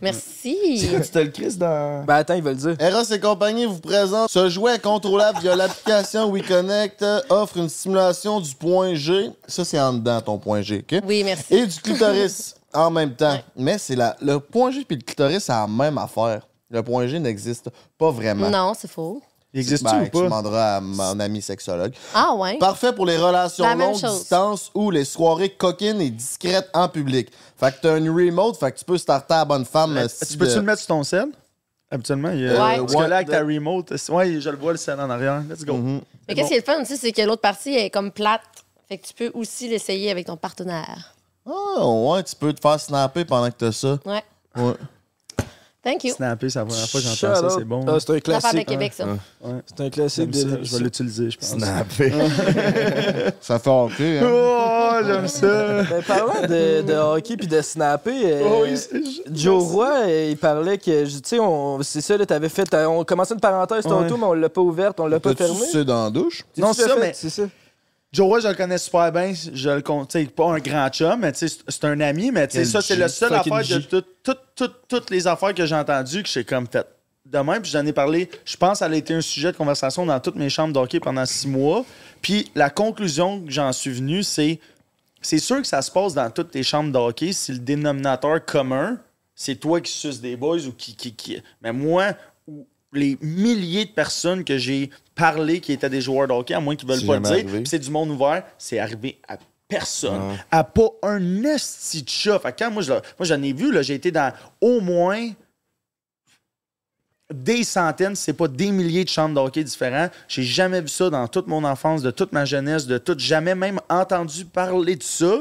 Merci. 0.00 0.88
Tu 1.04 1.10
te 1.10 1.18
le 1.20 1.28
crises 1.28 1.56
dans. 1.58 2.04
Ben 2.04 2.16
attends, 2.16 2.34
il 2.34 2.42
va 2.42 2.50
le 2.50 2.56
dire. 2.56 2.76
Eros 2.80 3.04
et 3.12 3.20
compagnie 3.20 3.66
vous 3.66 3.78
présente 3.78 4.30
ce 4.30 4.48
jouet 4.48 4.78
contrôlable 4.80 5.38
via 5.40 5.54
l'application 5.54 6.28
WeConnect 6.32 7.04
offre 7.28 7.58
une 7.58 7.68
stimulation 7.68 8.40
du 8.40 8.52
point 8.54 8.94
G. 8.94 9.30
Ça, 9.46 9.64
c'est 9.64 9.78
en 9.78 9.92
dedans, 9.92 10.20
ton 10.20 10.38
point 10.38 10.60
G, 10.62 10.84
OK? 10.90 11.00
Oui, 11.06 11.22
merci. 11.22 11.54
Et 11.54 11.66
du 11.66 11.80
clitoris 11.80 12.56
en 12.74 12.90
même 12.90 13.14
temps. 13.14 13.32
Ouais. 13.32 13.44
Mais 13.56 13.78
c'est 13.78 13.96
la, 13.96 14.16
le 14.20 14.38
point 14.40 14.70
G 14.70 14.86
et 14.88 14.94
le 14.94 15.00
clitoris, 15.02 15.44
c'est 15.44 15.52
la 15.52 15.66
même 15.66 15.98
affaire. 15.98 16.46
Le 16.70 16.82
point 16.82 17.06
G 17.06 17.18
n'existe 17.18 17.70
pas 17.98 18.10
vraiment. 18.10 18.48
Non, 18.50 18.72
c'est 18.78 18.90
faux. 18.90 19.20
Il 19.54 19.60
existe-tu 19.60 19.92
Ben, 19.94 20.00
ou 20.00 20.04
Tu 20.06 20.10
pas? 20.12 20.22
demanderas 20.22 20.76
à 20.76 20.80
mon 20.80 21.20
ami 21.20 21.42
sexologue. 21.42 21.92
Ah, 22.14 22.34
ouais. 22.34 22.56
Parfait 22.56 22.94
pour 22.94 23.04
les 23.04 23.18
relations 23.18 23.64
La 23.64 23.74
même 23.74 23.90
longue 23.90 24.00
chose. 24.00 24.20
distance 24.20 24.70
ou 24.74 24.90
les 24.90 25.04
soirées 25.04 25.50
coquines 25.50 26.00
et 26.00 26.08
discrètes 26.08 26.70
en 26.72 26.88
public. 26.88 27.28
Fait 27.58 27.70
que 27.72 27.80
t'as 27.82 27.98
une 27.98 28.08
remote, 28.08 28.56
fait 28.56 28.72
que 28.72 28.78
tu 28.78 28.84
peux 28.86 28.96
starter 28.96 29.34
à 29.34 29.38
la 29.38 29.44
bonne 29.44 29.66
femme. 29.66 29.94
euh, 29.98 30.08
Tu 30.26 30.38
peux-tu 30.38 30.54
le 30.56 30.62
mettre 30.62 30.78
sur 30.78 30.88
ton 30.88 31.02
sel? 31.04 31.26
Habituellement, 31.90 32.30
il 32.30 32.40
y 32.40 32.48
a... 32.48 32.52
Ouais. 32.52 32.78
Parce 32.78 32.94
que 32.94 33.02
là, 33.02 33.16
avec 33.16 33.28
ta 33.28 33.44
Ouais. 33.44 33.54
remote, 33.56 33.94
c'est- 33.98 34.10
ouais, 34.10 34.40
je 34.40 34.48
le 34.48 34.56
vois, 34.56 34.72
le 34.72 34.78
sel 34.78 34.98
en 34.98 35.10
arrière. 35.10 35.42
Let's 35.46 35.62
go. 35.66 35.74
mhm. 35.74 36.00
Mais 36.26 36.34
qu'est-ce 36.34 36.48
qui 36.48 36.54
est 36.54 36.66
le 36.66 36.72
fun 36.74 36.80
aussi, 36.80 36.96
c'est 36.96 37.12
que 37.12 37.20
l'autre 37.20 37.42
partie 37.42 37.74
est 37.74 37.90
comme 37.90 38.10
plate. 38.10 38.40
Fait 38.88 38.96
que 38.96 39.06
tu 39.06 39.12
peux 39.12 39.30
aussi 39.34 39.68
l'essayer 39.68 40.10
avec 40.10 40.26
ton 40.28 40.38
partenaire. 40.38 41.14
Ah, 41.48 41.86
ouais, 41.88 42.22
tu 42.22 42.36
peux 42.36 42.52
te 42.52 42.60
faire 42.60 42.78
snapper 42.78 43.24
pendant 43.24 43.48
que 43.50 43.56
t'as 43.58 43.72
ça. 43.72 43.98
Ouais. 44.06 44.22
Ouais. 44.56 44.74
Thank 45.84 46.04
you. 46.04 46.14
Snapper, 46.14 46.48
c'est 46.48 46.60
la 46.60 46.64
première 46.64 46.88
fois 46.88 47.00
que 47.00 47.06
j'entends 47.08 47.34
ça, 47.34 47.56
c'est 47.58 47.64
bon. 47.64 47.84
Ah, 47.88 47.96
c'est 47.98 48.10
un 48.10 48.14
Ça 48.14 48.20
part 48.20 48.20
de 48.20 48.20
classique. 48.40 48.68
Québec, 48.68 48.92
ça. 48.96 49.04
C'est 49.66 49.80
un 49.84 49.90
classique 49.90 50.30
de 50.30 50.36
ça, 50.38 50.46
Je 50.62 50.76
vais 50.76 50.84
l'utiliser, 50.84 51.30
je 51.32 51.38
pense. 51.38 51.48
Snapper. 51.48 52.12
Ça 53.40 53.58
fait 53.58 53.68
hockey, 53.70 54.18
hein? 54.20 54.28
Oh, 54.32 54.92
j'aime 55.04 55.26
ça. 55.26 55.82
Ben, 55.82 56.02
parlant 56.06 56.42
de, 56.42 56.82
de 56.82 56.92
hockey 56.94 57.36
puis 57.36 57.48
de 57.48 57.60
snapper, 57.60 58.12
euh, 58.14 58.42
Oh, 58.44 58.60
oui, 58.62 58.76
c'est 58.78 59.02
Joe 59.34 59.60
Roy, 59.72 59.88
euh, 60.06 60.28
il 60.30 60.36
parlait 60.36 60.78
que, 60.78 61.04
tu 61.04 61.20
sais, 61.24 61.40
on- 61.40 61.82
c'est 61.82 62.00
ça, 62.00 62.16
là, 62.16 62.26
t'avais 62.26 62.48
fait, 62.48 62.62
t'as- 62.64 62.88
on 62.88 63.02
commençait 63.02 63.34
une 63.34 63.40
parenthèse 63.40 63.82
tantôt, 63.82 64.14
Ouais. 64.14 64.20
mais 64.20 64.26
on 64.26 64.34
l'a 64.34 64.48
pas 64.48 64.60
ouverte, 64.60 65.00
on 65.00 65.08
l'a 65.08 65.18
pas 65.18 65.34
fermée. 65.34 65.56
sucé 65.66 65.84
dans 65.84 66.04
la 66.04 66.10
douche? 66.10 66.44
Non, 66.58 66.68
l'as 66.68 66.74
ça, 66.74 66.88
fait, 66.90 67.00
mais- 67.00 67.12
C'est 67.12 67.30
ça. 67.30 67.42
Joe 68.12 68.26
Roy, 68.26 68.40
je 68.40 68.48
le 68.48 68.54
connais 68.54 68.76
super 68.78 69.10
bien. 69.10 69.32
Je 69.54 69.70
le 69.70 69.82
sais, 70.08 70.24
pas 70.26 70.52
un 70.52 70.58
grand 70.58 70.88
chum, 70.90 71.20
mais 71.20 71.32
c'est- 71.34 71.84
un 71.84 71.98
ami. 72.00 72.30
Mais 72.30 72.46
tu 72.46 72.52
sais, 72.58 72.58
Quel 72.62 72.66
ça, 72.70 72.82
c'est 72.82 72.96
la 72.96 73.08
seule 73.08 73.32
affaire 73.32 73.58
de 73.58 73.62
G. 73.62 73.88
tout- 73.88 74.04
tout- 74.22 74.36
tout- 74.54 74.74
toutes 74.86 75.10
les 75.10 75.26
affaires 75.26 75.54
que 75.54 75.64
j'ai 75.64 75.74
entendues 75.74 76.22
que 76.22 76.28
j'ai 76.28 76.44
comme 76.44 76.66
fait. 76.66 76.86
Demain, 77.24 77.60
puis 77.60 77.70
j'en 77.70 77.86
ai 77.86 77.92
parlé. 77.94 78.28
Je 78.44 78.56
pense 78.58 78.72
que 78.72 78.78
ça 78.80 78.86
a 78.86 78.94
été 78.94 79.14
un 79.14 79.20
sujet 79.22 79.52
de 79.52 79.56
conversation 79.56 80.04
dans 80.04 80.20
toutes 80.20 80.36
mes 80.36 80.50
chambres 80.50 80.74
d'hockey 80.74 81.00
pendant 81.00 81.24
six 81.24 81.48
mois. 81.48 81.86
Puis 82.20 82.50
la 82.54 82.68
conclusion 82.68 83.40
que 83.40 83.50
j'en 83.50 83.72
suis 83.72 83.92
venu, 83.92 84.22
c'est 84.22 84.60
c'est 85.22 85.38
sûr 85.38 85.62
que 85.62 85.66
ça 85.66 85.80
se 85.80 85.90
passe 85.90 86.12
dans 86.14 86.28
toutes 86.30 86.50
tes 86.50 86.64
chambres 86.64 86.90
d'hockey 86.92 87.32
si 87.32 87.52
le 87.52 87.58
dénominateur 87.60 88.44
commun, 88.44 88.98
c'est 89.34 89.54
toi 89.54 89.80
qui 89.80 89.90
suces 89.92 90.20
des 90.20 90.36
boys 90.36 90.66
ou 90.66 90.72
qui. 90.72 90.94
qui, 90.96 91.14
qui- 91.14 91.40
Mais 91.62 91.72
moi, 91.72 92.12
les 92.92 93.16
milliers 93.20 93.86
de 93.86 93.90
personnes 93.90 94.44
que 94.44 94.58
j'ai 94.58 94.90
parlé 95.14 95.60
qui 95.60 95.72
étaient 95.72 95.88
des 95.90 96.00
joueurs 96.00 96.28
de 96.28 96.32
hockey, 96.32 96.54
à 96.54 96.60
moins 96.60 96.76
qu'ils 96.76 96.88
veulent 96.88 97.06
pas 97.06 97.14
le 97.16 97.20
dire, 97.42 97.44
puis 97.60 97.68
c'est 97.68 97.78
du 97.78 97.90
monde 97.90 98.10
ouvert, 98.10 98.44
c'est 98.58 98.78
arrivé 98.78 99.18
à 99.28 99.38
personne. 99.68 100.20
A 100.50 100.64
pas 100.64 100.88
un 101.02 101.42
esti 101.44 102.02
de 102.02 102.08
chat. 102.08 102.38
Fait 102.38 102.54
quand 102.58 102.70
moi, 102.70 102.82
je, 102.82 102.92
l'ai- 102.92 103.00
moi, 103.18 103.26
j'en 103.26 103.42
ai 103.42 103.52
vu, 103.54 103.72
là, 103.72 103.80
j'ai 103.82 103.94
été 103.94 104.10
dans 104.10 104.32
au 104.60 104.80
moins 104.80 105.30
des 107.32 107.64
centaines, 107.64 108.14
c'est 108.14 108.34
pas 108.34 108.48
des 108.48 108.70
milliers 108.70 109.04
de 109.04 109.08
chambres 109.08 109.34
de 109.34 109.40
hockey 109.46 109.64
différents. 109.64 110.10
J'ai 110.28 110.42
jamais 110.42 110.82
vu 110.82 110.88
ça 110.88 111.08
dans 111.08 111.26
toute 111.28 111.46
mon 111.46 111.64
enfance, 111.64 112.02
de 112.02 112.10
toute 112.10 112.32
ma 112.32 112.44
jeunesse, 112.44 112.86
de 112.86 112.98
tout. 112.98 113.14
Jamais 113.18 113.54
même 113.54 113.80
entendu 113.88 114.44
parler 114.44 114.96
de 114.96 115.02
ça 115.02 115.40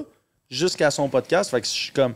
jusqu'à 0.50 0.90
son 0.90 1.10
podcast. 1.10 1.52
Fait 1.52 1.60
que 1.60 1.68
je 1.68 1.72
suis 1.72 1.92
comme. 1.92 2.14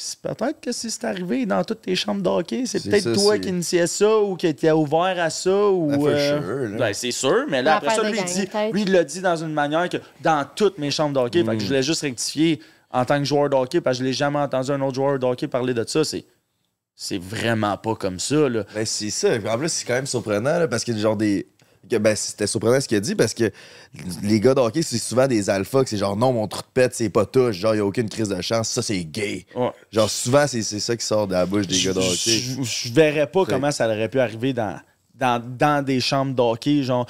C'est 0.00 0.20
Peut-être 0.20 0.60
que 0.60 0.70
si 0.70 0.90
c'est 0.90 1.04
arrivé 1.04 1.44
dans 1.44 1.64
toutes 1.64 1.82
tes 1.82 1.96
chambres 1.96 2.22
de 2.22 2.28
hockey, 2.28 2.64
c'est 2.66 2.82
peut-être 2.82 3.12
toi 3.14 3.36
qui 3.38 3.48
initiais 3.48 3.88
ça 3.88 4.18
ou 4.20 4.36
qui 4.36 4.46
était 4.46 4.70
ouvert 4.70 5.16
à 5.18 5.28
ça. 5.28 5.50
Ou, 5.50 5.90
Ah, 5.92 5.98
for 5.98 6.06
euh, 6.08 6.76
ben, 6.78 6.92
c'est 6.92 7.10
sûr, 7.10 7.46
mais 7.48 7.62
là, 7.62 7.76
après 7.76 7.96
ça, 7.96 8.08
lui, 8.08 8.22
dit, 8.22 8.48
lui, 8.72 8.82
il 8.82 8.92
l'a 8.92 9.02
dit 9.02 9.20
dans 9.20 9.36
une 9.36 9.52
manière 9.52 9.88
que 9.88 9.96
dans 10.20 10.46
toutes 10.54 10.78
mes 10.78 10.92
chambres 10.92 11.14
de 11.14 11.26
hockey, 11.26 11.42
fait 11.42 11.56
que 11.56 11.60
je 11.60 11.66
voulais 11.66 11.82
juste 11.82 12.02
rectifier 12.02 12.60
en 12.92 13.04
tant 13.04 13.18
que 13.18 13.24
joueur 13.24 13.50
de 13.50 13.56
hockey, 13.56 13.80
parce 13.80 13.98
que 13.98 14.04
je 14.04 14.08
l'ai 14.08 14.14
jamais 14.14 14.38
entendu 14.38 14.70
un 14.70 14.80
autre 14.82 14.94
joueur 14.94 15.18
de 15.18 15.26
hockey 15.26 15.48
parler 15.48 15.74
de 15.74 15.84
ça. 15.86 16.04
C'est, 16.04 16.24
c'est 16.94 17.18
vraiment 17.20 17.76
pas 17.76 17.96
comme 17.96 18.20
ça. 18.20 18.48
Là. 18.48 18.64
Ben, 18.74 18.86
c'est 18.86 19.10
ça. 19.10 19.30
En 19.34 19.58
plus, 19.58 19.68
c'est 19.68 19.84
quand 19.84 19.94
même 19.94 20.06
surprenant, 20.06 20.60
là, 20.60 20.68
parce 20.68 20.84
que 20.84 20.96
genre 20.96 21.16
des. 21.16 21.48
Que, 21.88 21.96
ben, 21.96 22.14
c'était 22.14 22.46
surprenant 22.46 22.80
ce 22.80 22.88
qu'il 22.88 22.96
a 22.96 23.00
dit 23.00 23.14
parce 23.14 23.34
que 23.34 23.50
les 24.22 24.40
gars 24.40 24.54
de 24.54 24.60
hockey, 24.60 24.82
c'est 24.82 24.98
souvent 24.98 25.26
des 25.26 25.50
alphas 25.50 25.84
que 25.84 25.90
c'est 25.90 25.96
genre 25.96 26.16
non, 26.16 26.32
mon 26.32 26.46
trou 26.46 26.62
de 26.62 26.66
pète, 26.72 26.94
c'est 26.94 27.08
pas 27.08 27.26
touche. 27.26 27.56
Genre, 27.56 27.74
il 27.74 27.80
a 27.80 27.84
aucune 27.84 28.08
crise 28.08 28.28
de 28.28 28.40
chance. 28.40 28.68
Ça, 28.68 28.82
c'est 28.82 29.04
gay. 29.04 29.46
Ouais. 29.54 29.70
Genre, 29.90 30.10
souvent, 30.10 30.46
c'est 30.46 30.62
ça 30.62 30.96
qui 30.96 31.04
sort 31.04 31.26
de 31.26 31.32
la 31.32 31.46
bouche 31.46 31.66
des 31.66 31.80
gars 31.80 31.92
de 31.92 31.98
hockey. 31.98 32.62
Je, 32.62 32.92
verrais 32.92 33.26
pas 33.26 33.44
comment 33.44 33.70
ça 33.70 33.86
aurait 33.86 34.08
pu 34.08 34.20
arriver 34.20 34.52
dans, 34.52 34.78
dans, 35.14 35.42
dans 35.42 35.84
des 35.84 36.00
chambres 36.00 36.34
d'hockey. 36.34 36.82
Genre, 36.82 37.06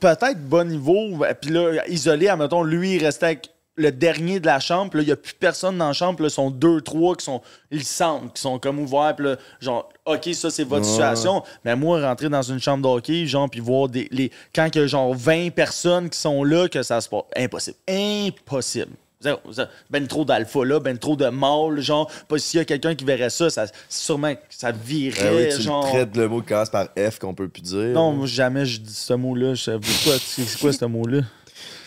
peut-être 0.00 0.48
bon 0.48 0.68
niveau, 0.68 1.24
puis 1.40 1.50
là, 1.50 1.86
isolé, 1.88 2.28
admettons, 2.28 2.62
lui, 2.62 2.96
il 2.96 3.04
restait 3.04 3.26
avec 3.26 3.53
le 3.76 3.90
dernier 3.90 4.38
de 4.40 4.46
la 4.46 4.60
chambre, 4.60 5.00
il 5.00 5.06
n'y 5.06 5.10
a 5.12 5.16
plus 5.16 5.34
personne 5.34 5.78
dans 5.78 5.88
la 5.88 5.92
chambre, 5.92 6.22
là, 6.22 6.28
ils 6.28 6.30
sont 6.30 6.50
deux, 6.50 6.80
trois 6.80 7.16
qui 7.16 7.24
sont 7.24 7.40
lisantes, 7.70 8.34
qui 8.34 8.40
sont 8.42 8.58
comme 8.58 8.78
ouverts, 8.78 9.16
là, 9.18 9.36
genre, 9.60 9.88
OK, 10.06 10.28
ça, 10.34 10.50
c'est 10.50 10.64
votre 10.64 10.84
Ouais. 10.86 10.92
situation. 10.92 11.42
Mais 11.64 11.74
moi, 11.74 12.00
rentrer 12.00 12.28
dans 12.28 12.42
une 12.42 12.60
chambre 12.60 12.82
d'hockey, 12.82 13.26
genre, 13.26 13.50
puis 13.50 13.60
voir 13.60 13.88
des. 13.88 14.06
Les, 14.12 14.30
quand 14.54 14.68
il 14.74 14.80
y 14.80 14.84
a 14.84 14.86
genre 14.86 15.14
20 15.14 15.50
personnes 15.52 16.08
qui 16.10 16.18
sont 16.18 16.44
là, 16.44 16.68
que 16.68 16.82
ça 16.82 17.00
se 17.00 17.08
passe. 17.08 17.22
Impossible. 17.36 17.76
Impossible. 17.88 18.92
Zéro, 19.20 19.40
zéro. 19.50 19.68
Ben 19.88 20.06
trop 20.06 20.24
d'alpha 20.26 20.64
là, 20.66 20.80
ben 20.80 20.98
trop 20.98 21.16
de 21.16 21.26
mâles, 21.28 21.80
genre, 21.80 22.10
pas 22.28 22.36
s'il 22.38 22.58
y 22.58 22.60
a 22.60 22.66
quelqu'un 22.66 22.94
qui 22.94 23.04
verrait 23.06 23.30
ça, 23.30 23.48
ça 23.48 23.64
sûrement 23.88 24.34
que 24.34 24.40
ça 24.50 24.70
virait, 24.70 25.46
oui, 25.48 25.56
tu 25.56 25.62
genre. 25.62 25.82
le 25.86 25.90
traites 25.90 26.16
le 26.16 26.28
mot 26.28 26.42
qui 26.42 26.48
commence 26.48 26.68
par 26.68 26.88
F 26.98 27.18
qu'on 27.18 27.32
peut 27.32 27.48
plus 27.48 27.62
dire. 27.62 27.94
Non, 27.94 28.12
moi, 28.12 28.26
jamais 28.26 28.66
je 28.66 28.80
dis 28.80 28.92
ce 28.92 29.14
mot-là. 29.14 29.54
Je 29.54 29.62
sais 29.62 29.78
pas, 29.78 30.18
c'est 30.20 30.58
quoi 30.60 30.72
ce 30.74 30.84
mot-là? 30.84 31.20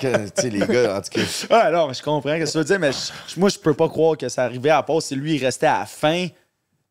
Tu 0.00 0.06
sais, 0.34 0.50
les 0.50 0.66
gars, 0.66 0.96
en 0.96 1.00
tout 1.00 1.10
cas. 1.10 1.20
Ah 1.50 1.70
non, 1.70 1.92
je 1.92 2.02
comprends 2.02 2.32
ce 2.34 2.44
que 2.44 2.50
tu 2.52 2.58
veux 2.58 2.64
dire, 2.64 2.78
mais 2.78 2.90
je- 2.92 3.38
moi, 3.40 3.48
je 3.48 3.58
peux 3.58 3.74
pas 3.74 3.88
croire 3.88 4.16
que 4.16 4.28
ça 4.28 4.44
arrivait 4.44 4.70
à 4.70 4.82
part 4.82 5.00
si 5.02 5.14
lui, 5.16 5.36
il 5.36 5.44
restait 5.44 5.66
à 5.66 5.80
la 5.80 5.86
fin. 5.86 6.26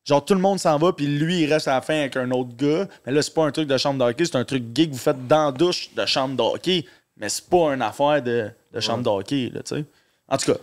Genre, 0.04 0.24
tout 0.26 0.34
le 0.34 0.40
monde 0.40 0.60
s'en 0.60 0.78
va, 0.78 0.94
puis 0.94 1.06
lui, 1.06 1.42
il 1.44 1.54
reste 1.54 1.68
à 1.68 1.76
la 1.76 1.82
fin 1.82 1.96
avec 2.00 2.18
un 2.18 2.30
autre 2.32 2.56
gars. 2.56 2.88
Mais 3.06 3.12
là, 3.12 3.22
c'est 3.22 3.34
pas 3.34 3.46
un 3.46 3.52
truc 3.52 3.68
de 3.68 3.78
chambre 3.78 4.04
de 4.04 4.10
hockey, 4.10 4.26
c'est 4.26 4.36
un 4.38 4.44
truc 4.46 4.74
gay 4.74 4.88
que 4.88 4.94
vous 4.94 4.98
faites 4.98 5.28
dans 5.28 5.46
la 5.46 5.52
douche 5.52 5.94
de 5.94 6.06
chambre 6.06 6.36
de 6.36 6.42
hockey. 6.42 6.86
Mais 7.18 7.30
c'est 7.30 7.48
pas 7.48 7.74
une 7.74 7.82
affaire 7.84 8.22
de, 8.24 8.50
de 8.74 8.80
chambre 8.80 9.04
de 9.04 9.10
hockey, 9.10 9.52
là, 9.54 9.62
tu 9.62 9.76
sais. 9.76 9.86
En 10.28 10.38
tout 10.38 10.52
cas, 10.54 10.58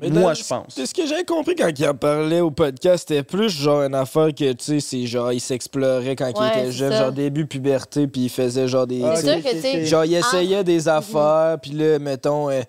Mais 0.00 0.08
moi, 0.10 0.34
je 0.34 0.42
pense. 0.44 0.64
C'est 0.74 0.86
ce 0.86 0.94
que 0.94 1.06
j'avais 1.06 1.24
compris 1.24 1.54
quand 1.54 1.68
il 1.78 1.86
en 1.86 1.94
parlait 1.94 2.40
au 2.40 2.50
podcast. 2.50 3.04
C'était 3.08 3.22
plus 3.22 3.50
genre 3.50 3.82
une 3.82 3.94
affaire 3.94 4.28
que, 4.34 4.52
tu 4.52 4.64
sais, 4.64 4.80
c'est 4.80 5.06
genre, 5.06 5.32
il 5.32 5.40
s'explorait 5.40 6.16
quand 6.16 6.28
il 6.34 6.58
était 6.60 6.72
jeune, 6.72 6.92
ça. 6.92 6.98
genre 7.04 7.12
début 7.12 7.46
puberté, 7.46 8.06
puis 8.06 8.22
il 8.22 8.28
faisait 8.30 8.66
genre 8.68 8.86
des. 8.86 9.02
Ah, 9.04 9.14
tu 9.16 9.20
C'est 9.20 9.26
sais, 9.26 9.40
sûr 9.42 9.50
que, 9.50 9.56
tu 9.56 9.60
sais. 9.62 9.84
Genre, 9.86 10.04
il 10.04 10.14
essayait 10.14 10.56
Ah. 10.56 10.62
des 10.62 10.88
affaires, 10.88 11.58
puis 11.60 11.72
là, 11.72 11.98
mettons, 11.98 12.48
euh, 12.50 12.62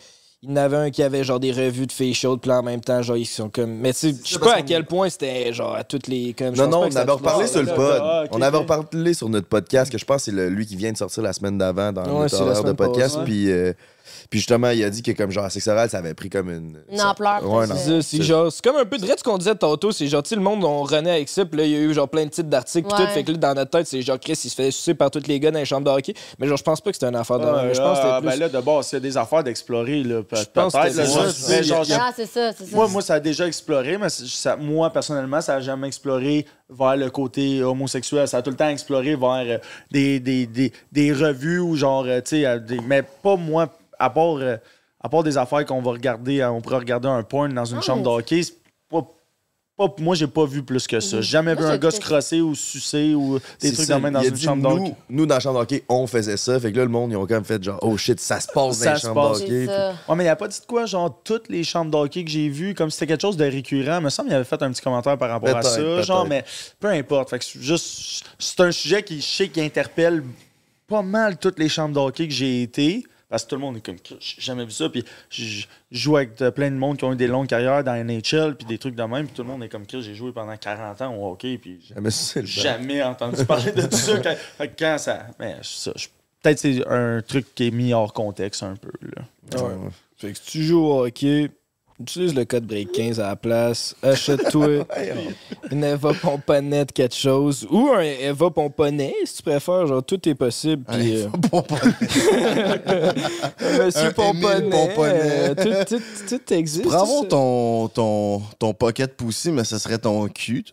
il 0.43 0.49
y 0.49 0.53
en 0.53 0.55
avait 0.55 0.77
un 0.77 0.89
qui 0.89 1.03
avait 1.03 1.23
genre 1.23 1.39
des 1.39 1.51
revues 1.51 1.85
de 1.85 1.91
facial, 1.91 2.35
puis 2.41 2.49
là, 2.49 2.59
en 2.59 2.63
même 2.63 2.81
temps, 2.81 3.01
genre, 3.03 3.15
ils 3.15 3.25
sont 3.25 3.47
comme. 3.49 3.75
Mais 3.75 3.93
tu 3.93 3.99
sais, 4.11 4.15
je 4.25 4.33
sais 4.33 4.39
pas 4.39 4.55
à 4.55 4.61
quel 4.63 4.85
point 4.85 5.07
c'était 5.07 5.53
genre 5.53 5.75
à 5.75 5.83
toutes 5.83 6.07
les. 6.07 6.33
Comme, 6.33 6.55
Non, 6.55 6.67
non, 6.67 6.79
on 6.91 6.95
avait 6.95 7.11
reparlé 7.11 7.45
sur 7.47 7.61
le 7.61 7.67
pod. 7.73 7.99
ah, 8.01 8.23
on 8.31 8.41
avait 8.41 8.57
reparlé 8.57 9.13
sur 9.13 9.29
notre 9.29 9.47
podcast, 9.47 9.91
que 9.91 9.97
je 9.99 10.03
pense 10.05 10.25
que 10.25 10.31
c'est 10.31 10.49
lui 10.49 10.65
qui 10.65 10.75
vient 10.75 10.91
de 10.91 10.97
sortir 10.97 11.21
la 11.23 11.31
semaine 11.31 11.57
d'avant 11.59 11.91
dans 11.93 12.03
Ouais, 12.05 12.21
notre 12.23 12.41
horaire 12.41 12.63
de 12.63 12.71
podcast. 12.73 13.19
Puis, 13.23 13.51
euh, 13.51 13.71
puis 14.29 14.39
justement, 14.39 14.69
il 14.69 14.83
a 14.83 14.89
dit 14.89 15.01
que 15.03 15.11
comme 15.11 15.31
genre 15.31 15.49
sexe 15.51 15.67
oral, 15.67 15.89
ça 15.89 15.97
avait 15.99 16.13
pris 16.13 16.29
comme 16.29 16.49
une. 16.49 16.77
Une 16.91 16.97
ça- 16.97 17.09
ampleur, 17.11 17.49
Ouais, 17.49 17.65
euh, 17.69 17.75
C'est 18.01 18.01
c'est 18.17 18.23
genre, 18.23 18.51
c'est 18.51 18.63
comme 18.63 18.75
un 18.77 18.85
peu 18.85 18.97
de 18.97 19.05
ce 19.05 19.23
qu'on 19.23 19.37
disait 19.37 19.55
tantôt, 19.55 19.91
c'est 19.91 20.07
genre, 20.07 20.23
tu 20.23 20.29
sais, 20.29 20.35
le 20.35 20.41
monde, 20.41 20.63
on 20.63 20.83
renaît 20.83 21.11
avec 21.11 21.29
ça, 21.29 21.45
puis 21.45 21.57
là, 21.59 21.65
il 21.65 21.71
y 21.71 21.75
a 21.75 21.79
eu 21.79 21.93
genre 21.93 22.07
plein 22.09 22.25
de 22.25 22.29
titres 22.29 22.49
d'articles, 22.49 22.87
puis 22.87 22.97
Ouais. 23.01 23.07
tout, 23.07 23.13
fait 23.13 23.23
que 23.23 23.31
là, 23.31 23.37
dans 23.37 23.53
notre 23.55 23.71
tête, 23.71 23.87
c'est 23.87 24.01
genre, 24.01 24.19
Chris, 24.19 24.39
il 24.43 24.49
se 24.49 24.55
fait 24.55 24.71
sucer 24.71 24.93
par 24.93 25.11
tous 25.11 25.25
les 25.27 25.39
gars 25.39 25.51
dans 25.51 25.59
les 25.59 25.65
chambres 25.65 25.85
de 25.91 25.97
hockey, 25.97 26.13
mais 26.39 26.47
genre, 26.47 26.57
je 26.57 26.63
pense 26.63 26.81
pas 26.81 26.91
que 26.91 26.95
c'était 26.95 27.07
une 27.09 27.15
affaire 27.15 27.39
de. 27.39 27.45
Ah, 27.45 27.73
je 27.73 27.79
pense 27.81 27.99
que 27.99 28.05
ah, 28.05 28.21
ben 28.21 28.31
plus. 28.31 28.39
là, 28.39 28.49
de 28.49 28.59
base, 28.59 28.87
s'il 28.87 28.95
y 28.95 28.97
a 28.97 28.99
des 29.01 29.17
affaires 29.17 29.43
d'explorer, 29.43 30.03
là, 30.03 30.23
peut- 30.23 30.35
Je 30.37 30.43
pense 30.53 30.73
peut-être. 30.73 30.95
là, 30.95 31.05
c'est 31.31 31.63
ça. 31.63 31.97
Ah, 32.01 32.11
c'est 32.15 32.25
ça, 32.25 32.51
c'est 32.53 32.65
ça. 32.65 32.75
Moi, 32.75 32.87
moi, 32.87 33.01
ça 33.01 33.15
a 33.15 33.19
déjà 33.19 33.47
exploré, 33.47 33.97
mais 33.97 34.09
c'est- 34.09 34.27
ça- 34.27 34.55
moi, 34.55 34.89
personnellement, 34.91 35.41
ça 35.41 35.53
n'a 35.55 35.61
jamais 35.61 35.87
exploré 35.87 36.45
vers 36.69 36.95
le 36.95 37.09
côté 37.09 37.61
homosexuel. 37.63 38.27
Ça 38.27 38.37
a 38.37 38.41
tout 38.41 38.49
le 38.51 38.55
temps 38.55 38.69
exploré 38.69 39.15
vers 39.15 39.43
euh, 39.45 39.57
des, 39.91 40.19
des, 40.19 40.45
des, 40.45 40.71
des 40.91 41.11
revues 41.13 41.59
ou 41.59 41.75
genre, 41.75 42.05
euh, 42.07 42.21
tu 42.21 42.41
sais, 42.43 42.59
mais 42.87 43.03
pas 43.03 43.35
moi, 43.35 43.67
à 44.01 44.09
part, 44.09 44.35
euh, 44.37 44.57
à 44.99 45.09
part 45.09 45.23
des 45.23 45.37
affaires 45.37 45.65
qu'on 45.65 45.81
va 45.81 45.91
regarder, 45.91 46.41
euh, 46.41 46.51
on 46.51 46.61
pourrait 46.61 46.77
regarder 46.77 47.07
un 47.07 47.23
porn 47.23 47.53
dans 47.53 47.65
une 47.65 47.77
Ah, 47.79 47.81
chambre 47.81 48.03
de 48.03 48.07
mais- 48.09 48.15
hockey. 48.15 48.43
c'est 48.43 48.53
Pas, 48.89 49.07
pas- 49.87 49.95
moi, 50.03 50.13
j'ai 50.15 50.27
pas 50.27 50.45
vu 50.45 50.61
plus 50.61 50.85
que 50.85 50.99
ça. 50.99 51.21
J'ai 51.21 51.29
jamais 51.31 51.55
Moi, 51.55 51.63
vu 51.65 51.71
un 51.71 51.77
gars 51.77 51.89
se 51.91 51.99
crosser 51.99 52.41
ou 52.41 52.53
sucer 52.53 53.15
ou 53.15 53.39
des 53.61 53.71
trucs 53.73 53.85
ça, 53.87 53.99
dans 53.99 54.21
une 54.21 54.29
dit, 54.29 54.43
chambre 54.43 54.75
de 54.75 54.91
nous, 55.09 55.25
dans 55.25 55.35
la 55.35 55.39
chambre 55.39 55.59
d'hockey, 55.59 55.83
on 55.89 56.05
faisait 56.05 56.37
ça. 56.37 56.59
Fait 56.59 56.71
que 56.71 56.77
là, 56.77 56.83
le 56.83 56.89
monde, 56.91 57.11
ils 57.11 57.15
ont 57.15 57.21
quand 57.25 57.33
même 57.35 57.45
fait 57.45 57.63
genre, 57.63 57.79
oh 57.81 57.95
shit, 57.97 58.19
ça 58.19 58.39
se 58.41 58.47
passe 58.53 58.77
Ça 58.77 58.91
dans 58.93 58.99
chambres 58.99 59.29
passe. 59.29 59.39
d'hockey. 59.39 59.67
Ouais, 60.09 60.15
mais 60.15 60.25
il 60.25 60.27
a 60.27 60.35
pas 60.35 60.47
dit 60.49 60.59
de 60.59 60.65
quoi, 60.65 60.85
genre, 60.85 61.21
toutes 61.23 61.47
les 61.49 61.63
chambres 61.63 61.89
d'hockey 61.89 62.23
que 62.25 62.29
j'ai 62.29 62.49
vues, 62.49 62.75
comme 62.75 62.91
si 62.91 62.97
c'était 62.97 63.13
quelque 63.13 63.21
chose 63.21 63.37
de 63.37 63.45
récurrent. 63.45 63.97
Il 63.99 64.03
me 64.03 64.09
semble 64.09 64.27
qu'il 64.27 64.35
avait 64.35 64.43
fait 64.45 64.61
un 64.61 64.71
petit 64.71 64.81
commentaire 64.81 65.17
par 65.17 65.29
rapport 65.29 65.55
à 65.55 65.61
ça. 65.63 66.01
Genre, 66.03 66.27
mais 66.27 66.43
peu 66.79 66.89
importe. 66.89 67.29
Fait 67.31 67.39
que 67.39 67.45
juste, 67.59 68.25
c'est 68.37 68.59
un 68.59 68.71
sujet 68.71 69.01
qui, 69.01 69.19
je 69.21 69.25
sais, 69.25 69.47
qui 69.49 69.61
interpelle 69.61 70.21
pas 70.85 71.01
mal 71.01 71.37
toutes 71.37 71.57
les 71.57 71.69
chambres 71.69 71.95
d'hockey 71.95 72.27
que 72.27 72.33
j'ai 72.33 72.61
été. 72.63 73.03
Parce 73.31 73.45
que 73.45 73.49
tout 73.49 73.55
le 73.55 73.61
monde 73.61 73.77
est 73.77 73.81
comme, 73.83 73.95
j'ai 74.19 74.41
jamais 74.41 74.65
vu 74.65 74.71
ça. 74.71 74.89
Puis 74.89 75.03
je 75.29 75.65
joue 75.89 76.17
avec 76.17 76.35
plein 76.53 76.69
de 76.69 76.75
monde 76.75 76.97
qui 76.97 77.05
ont 77.05 77.13
eu 77.13 77.15
des 77.15 77.27
longues 77.27 77.47
carrières 77.47 77.83
dans 77.83 77.93
la 77.93 78.03
NHL, 78.03 78.55
puis 78.57 78.67
des 78.67 78.77
trucs 78.77 78.93
de 78.93 79.01
même. 79.03 79.25
Puis 79.25 79.35
tout 79.35 79.41
le 79.41 79.47
monde 79.47 79.63
est 79.63 79.69
comme, 79.69 79.87
Chris, 79.87 80.03
j'ai 80.03 80.13
joué 80.13 80.31
pendant 80.33 80.55
40 80.55 81.01
ans 81.01 81.15
au 81.15 81.31
hockey, 81.31 81.57
puis 81.57 81.79
j'ai 81.81 81.95
Jamais 81.95 82.11
jamais 82.45 83.01
entendu 83.03 83.43
parler 83.45 83.71
de 83.71 83.83
tout 83.83 83.95
ça. 83.97 84.19
Quand, 84.23 84.35
fait 84.57 84.67
que 84.67 84.73
quand 84.77 84.97
ça. 84.99 85.27
Mais 85.39 85.55
ça, 85.63 85.91
je- 85.95 86.07
peut-être 86.43 86.59
c'est 86.59 86.85
un 86.87 87.21
truc 87.21 87.55
qui 87.55 87.67
est 87.67 87.71
mis 87.71 87.93
hors 87.93 88.11
contexte 88.13 88.63
un 88.63 88.75
peu. 88.75 88.91
Là. 89.01 89.61
Ouais. 89.63 89.75
Fait 90.17 90.31
que 90.33 90.37
si 90.37 90.43
tu 90.51 90.63
joues 90.63 90.83
au 90.85 91.05
hockey, 91.05 91.49
utilise 92.01 92.35
le 92.35 92.45
code 92.45 92.65
break 92.65 92.91
15 92.91 93.19
à 93.19 93.27
la 93.27 93.35
place, 93.35 93.95
achète-toi 94.03 94.85
une 95.71 95.83
Eva 95.83 96.13
Pomponette 96.13 96.91
quelque 96.91 97.15
chose 97.15 97.67
ou 97.69 97.89
un 97.89 98.01
Eva 98.01 98.49
Pomponnet 98.49 99.13
si 99.25 99.37
tu 99.37 99.43
préfères, 99.43 99.87
genre 99.87 100.03
tout 100.03 100.27
est 100.27 100.35
possible. 100.35 100.83
Puis, 100.91 101.23
euh, 101.23 101.27
Monsieur 103.85 104.07
Un 104.07 104.11
Pomponnet, 104.11 104.57
Émile 104.57 104.69
Pomponnet. 104.69 105.21
euh, 105.23 105.55
tout, 105.85 105.95
tout, 105.95 106.01
tout 106.37 106.53
existe. 106.53 106.89
Ça. 106.89 107.03
ton, 107.29 107.87
ton, 107.87 108.41
ton 108.59 108.73
pocket 108.73 109.15
poussé, 109.15 109.51
mais 109.51 109.63
ce 109.63 109.77
serait 109.77 109.99
ton 109.99 110.27
cul. 110.27 110.65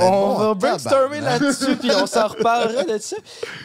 On 0.00 0.34
va 0.34 0.54
brainstormer 0.54 1.20
là-dessus, 1.20 1.76
puis 1.76 1.90
on 2.00 2.06
s'en 2.06 2.28
reparlera 2.28 2.84
de 2.84 2.98
ça. 2.98 3.16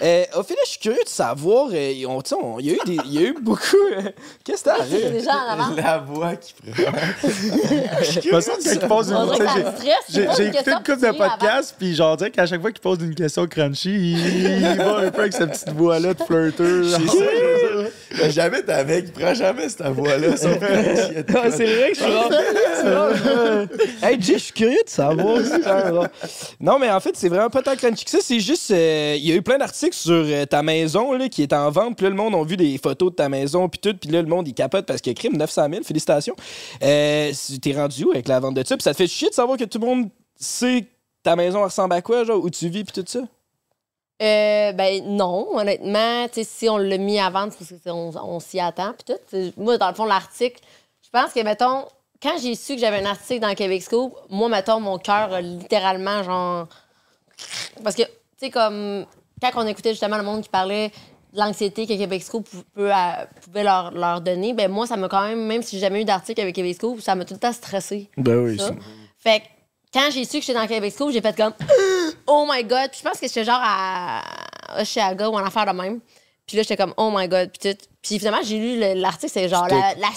Euh, 0.02 0.24
au 0.38 0.44
final, 0.44 0.60
je 0.66 0.70
suis 0.72 0.80
curieux 0.80 1.04
de 1.04 1.10
savoir. 1.10 1.68
euh, 1.74 1.94
on- 2.08 2.22
tu 2.22 2.30
sais, 2.30 2.36
on- 2.42 2.60
Il 2.60 2.68
y, 2.68 2.70
a 2.72 2.74
eu 2.76 2.80
des- 2.86 2.98
il 3.06 3.14
y 3.14 3.18
a 3.18 3.22
eu 3.30 3.36
beaucoup. 3.42 3.76
euh, 3.98 4.02
Qu'est-ce 4.44 4.64
que 4.64 4.70
C'est 4.72 4.78
t'arrives? 4.78 5.12
déjà 5.12 5.32
en 5.32 5.54
avant. 5.54 5.76
La 5.76 5.98
voix 5.98 6.36
qui 6.36 6.54
prend. 6.54 6.72
De 6.72 8.22
toute 8.22 8.32
façon, 8.32 8.52
quand 8.64 8.72
il 8.72 8.80
pose 8.88 9.10
une 9.10 9.16
On 9.18 9.28
que 9.28 9.44
j'ai- 10.10 10.28
c'est 10.34 10.46
écouté 10.48 10.72
une 10.72 10.78
couple 10.78 11.00
de 11.12 11.18
podcasts, 11.18 11.76
puis 11.78 11.96
genre, 11.96 12.18
dire 12.18 12.32
qu'à 12.32 12.46
chaque 12.46 12.62
fois 12.62 12.72
qu'il 12.72 12.82
pose 12.82 13.00
une 13.02 13.16
question 13.16 13.46
crunchy, 13.48 13.90
il, 13.90 14.62
il 14.72 14.78
va 14.78 14.98
un 15.00 15.12
peu 15.12 15.22
avec 15.22 15.34
sa 15.34 15.48
petite 15.48 15.70
voix-là 15.72 16.14
de 16.14 16.24
flirteur. 16.24 16.84
C'est 16.86 17.08
ça, 17.08 17.14
c'est 17.14 18.18
ça. 18.24 18.30
Jamais 18.30 18.62
t'as 18.64 18.78
avec, 18.78 19.06
il 19.08 19.12
prend 19.12 19.34
jamais 19.34 19.68
cette 19.70 19.82
voix-là. 19.88 20.28
il 20.28 21.26
quoi. 21.34 21.52
c'est 21.52 21.66
vrai 21.66 21.92
que 21.92 21.98
je 21.98 22.04
suis 22.04 22.12
rare. 22.14 22.30
C'est 22.82 22.94
rare, 22.94 23.10
je- 23.16 24.04
Hey, 24.06 24.22
Jay, 24.22 24.34
je 24.34 24.38
suis 24.40 24.54
curieux 24.54 24.82
de 24.86 24.90
savoir. 24.90 25.38
Non, 26.60 26.80
mais 26.80 26.90
en 26.92 27.00
fait, 27.00 27.16
c'est 27.16 27.30
vraiment 27.30 27.50
pas 27.50 27.62
tant 27.62 27.76
crunchy 27.76 28.06
que 28.06 28.12
ça. 28.12 28.20
C'est 28.22 28.40
juste. 28.40 28.72
euh, 28.72 29.16
Il 29.18 29.26
y 29.28 29.32
a 29.32 29.36
eu 29.36 29.42
plein 29.42 29.58
d'articles 29.58 29.96
sur 29.96 30.14
euh, 30.14 30.46
ta 30.46 30.64
maison 30.64 31.14
là, 31.14 31.30
qui 31.30 31.42
est 31.44 31.54
en 31.54 31.70
vente. 31.72 31.96
Puis 31.98 32.04
là, 32.06 32.10
le 32.10 32.16
monde 32.16 32.36
a 32.36 32.44
vu 32.44 32.58
des 32.58 32.78
photos 32.78 33.12
de 33.12 33.16
ta 33.16 33.30
maison. 33.30 33.68
Puis 33.70 33.80
tout. 33.80 33.96
Puis 34.00 34.10
là, 34.10 34.22
le 34.22 34.28
monde, 34.28 34.48
il 34.48 34.54
capote 34.54 34.86
parce 34.86 35.02
que 35.02 35.12
crime 35.12 35.38
900 35.38 35.68
000. 35.72 35.84
Félicitations. 35.84 36.36
Euh, 36.84 37.32
T'es 37.62 37.74
rendu 37.74 38.06
où 38.06 38.12
avec 38.12 38.28
la 38.28 38.40
vente 38.40 38.56
de 38.56 38.66
ça? 38.66 38.76
Puis 38.78 38.84
ça 38.84 38.92
te 38.92 38.98
fait 38.98 39.08
chier 39.08 39.30
de 39.30 39.34
savoir 39.34 39.58
que 39.58 39.66
tout 39.66 39.80
le 39.80 39.86
monde 39.88 40.10
sait 40.36 40.88
ta 41.24 41.36
maison 41.36 41.64
ressemble 41.64 41.94
à 41.94 42.02
quoi, 42.02 42.24
genre, 42.24 42.44
où 42.44 42.50
tu 42.50 42.70
vis. 42.70 42.84
Puis 42.84 43.02
tout 43.02 43.06
ça? 43.08 43.20
Euh, 44.22 44.72
ben 44.74 45.04
non, 45.06 45.48
honnêtement, 45.58 46.28
si 46.32 46.70
on 46.70 46.78
l'a 46.78 46.98
mis 46.98 47.20
à 47.20 47.30
vendre, 47.30 47.52
c'est 47.52 47.60
parce 47.60 47.72
que 47.72 47.76
c'est- 47.84 47.90
on, 47.92 48.12
on 48.16 48.40
s'y 48.40 48.60
attend 48.60 48.94
puis 48.94 49.16
tout. 49.16 49.38
Moi, 49.62 49.78
dans 49.78 49.90
le 49.90 49.96
fond, 49.96 50.06
l'article, 50.06 50.62
je 51.04 51.10
pense 51.12 51.34
que, 51.34 51.42
mettons, 51.44 51.86
quand 52.24 52.38
j'ai 52.42 52.56
su 52.56 52.76
que 52.76 52.80
j'avais 52.80 53.02
un 53.02 53.06
article 53.06 53.42
dans 53.42 53.54
Québec 53.54 53.84
Scoop, 53.84 54.16
moi, 54.30 54.48
mettons, 54.48 54.80
mon 54.80 54.98
cœur 54.98 55.34
a 55.34 55.42
littéralement, 55.42 56.24
genre... 56.24 56.68
Parce 57.84 57.98
que, 57.98 58.04
tu 58.04 58.10
sais, 58.38 58.50
comme, 58.50 59.06
quand 59.42 59.52
on 59.56 59.68
écoutait 59.68 59.90
justement 59.92 60.18
le 60.18 60.24
monde 60.24 60.42
qui 60.42 60.50
parlait 60.50 60.90
de 61.34 61.40
l'anxiété 61.40 61.86
que 61.86 61.94
Québec 61.94 62.24
Scoop 62.24 62.48
pouvait 62.74 63.64
leur, 63.64 63.92
leur 63.92 64.22
donner, 64.22 64.54
ben 64.54 64.72
moi, 64.72 64.88
ça 64.88 64.96
m'a 64.96 65.10
quand 65.10 65.28
même, 65.28 65.46
même 65.46 65.62
si 65.62 65.76
j'ai 65.76 65.82
jamais 65.82 66.02
eu 66.02 66.06
d'article 66.06 66.40
avec 66.40 66.56
Québec 66.56 66.76
Scoop, 66.76 67.02
ça 67.02 67.14
m'a 67.16 67.26
tout 67.26 67.34
le 67.34 67.40
temps 67.40 67.52
stressé. 67.52 68.10
Ben 68.16 68.38
oui. 68.38 68.58
ça. 68.58 68.72
Fait 69.18 69.42
que 69.42 69.46
quand 69.94 70.10
j'ai 70.12 70.24
su 70.24 70.40
que 70.40 70.46
j'étais 70.46 70.58
dans 70.58 70.68
Québec 70.68 70.94
Scoop, 70.94 71.12
j'ai 71.12 71.22
fait 71.22 71.36
comme 71.36 71.54
Oh 72.28 72.48
my 72.50 72.64
god. 72.64 72.90
Puis 72.92 73.00
je 73.04 73.10
pense 73.10 73.20
que 73.20 73.28
j'étais 73.28 73.44
genre 73.44 73.62
à 73.62 74.22
Oshiaga 74.80 75.30
ou 75.30 75.34
en 75.34 75.46
affaire 75.46 75.66
de 75.66 75.72
même. 75.72 76.00
Puis 76.46 76.58
là, 76.58 76.64
j'étais 76.64 76.78
comme 76.78 76.94
Oh 76.98 77.10
my 77.16 77.28
god. 77.28 77.50
Puis, 77.52 77.74
tout. 77.74 77.78
Puis 78.02 78.20
finalement, 78.20 78.42
j'ai 78.44 78.58
lu 78.60 78.80
le- 78.80 79.00
l'article, 79.00 79.32
c'est 79.34 79.48
genre 79.48 79.68
la, 79.70 79.94
la 79.96 80.10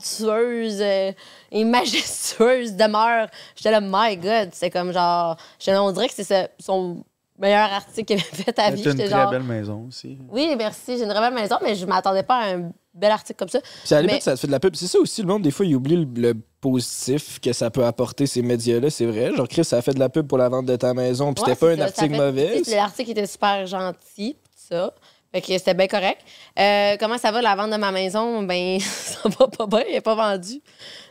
somptueuse 0.00 0.78
euh, 0.80 1.12
et 1.52 1.64
majestueuse 1.64 2.74
demeure. 2.74 3.28
J'étais 3.56 3.70
là, 3.70 3.80
my 3.82 4.16
god. 4.16 4.50
C'est 4.52 4.70
comme 4.70 4.92
genre. 4.92 5.36
là, 5.66 5.82
on 5.82 5.92
dirait 5.92 6.08
que 6.08 6.14
c'est 6.16 6.50
son 6.58 7.04
meilleur 7.38 7.70
article 7.72 8.04
qu'il 8.04 8.16
avait 8.26 8.42
fait 8.44 8.58
à 8.58 8.70
vie. 8.70 8.82
T'as 8.82 8.92
une 8.92 8.96
très 8.98 9.08
genre. 9.08 9.30
belle 9.30 9.42
maison 9.42 9.86
aussi. 9.88 10.16
Oui, 10.30 10.54
merci. 10.56 10.96
J'ai 10.96 11.04
une 11.04 11.10
très 11.10 11.20
belle 11.20 11.34
maison, 11.34 11.56
mais 11.62 11.74
je 11.74 11.84
m'attendais 11.84 12.22
pas 12.22 12.36
à 12.38 12.54
un 12.54 12.70
bel 12.94 13.10
article 13.10 13.38
comme 13.38 13.48
ça. 13.50 13.60
Puis 13.84 13.94
à 13.94 14.00
la 14.00 14.06
limite, 14.08 14.22
ça 14.22 14.34
te 14.34 14.40
fait 14.40 14.46
de 14.46 14.52
la 14.52 14.60
pub. 14.60 14.74
C'est 14.74 14.86
ça 14.86 14.98
aussi, 14.98 15.20
le 15.20 15.28
monde, 15.28 15.42
des 15.42 15.50
fois, 15.50 15.66
il 15.66 15.76
oublie 15.76 15.96
le, 15.96 16.06
le 16.32 16.34
positif 16.62 17.38
que 17.40 17.52
ça 17.52 17.70
peut 17.70 17.84
apporter 17.84 18.26
ces 18.26 18.40
médias-là. 18.40 18.88
C'est 18.88 19.04
vrai. 19.06 19.34
Genre, 19.36 19.46
Chris, 19.46 19.64
ça 19.64 19.76
a 19.76 19.82
fait 19.82 19.92
de 19.92 19.98
la 19.98 20.08
pub 20.08 20.26
pour 20.26 20.38
la 20.38 20.48
vente 20.48 20.64
de 20.64 20.76
ta 20.76 20.94
maison. 20.94 21.34
Puis 21.34 21.44
Ouais, 21.44 21.50
c'était 21.54 21.66
pas 21.66 21.72
un 21.72 21.76
ça, 21.88 21.94
ça 21.94 22.02
article 22.02 22.14
fait- 22.14 22.26
mauvais. 22.26 22.62
L'article 22.74 23.10
était 23.10 23.26
super 23.26 23.66
gentil, 23.66 23.98
pis 24.14 24.34
tout 24.34 24.74
ça. 24.74 24.94
Fait 25.32 25.40
que 25.42 25.46
c'était 25.58 25.74
bien 25.74 25.86
correct. 25.88 26.20
Euh, 26.58 26.96
comment 26.98 27.18
ça 27.18 27.30
va, 27.30 27.42
la 27.42 27.54
vente 27.56 27.70
de 27.70 27.76
ma 27.76 27.90
maison? 27.92 28.42
Ben, 28.46 28.78
ça 28.80 29.28
va 29.28 29.48
pas 29.48 29.66
bien, 29.66 29.80
elle 29.86 29.92
n'est 29.94 30.00
pas 30.00 30.14
vendue. 30.14 30.60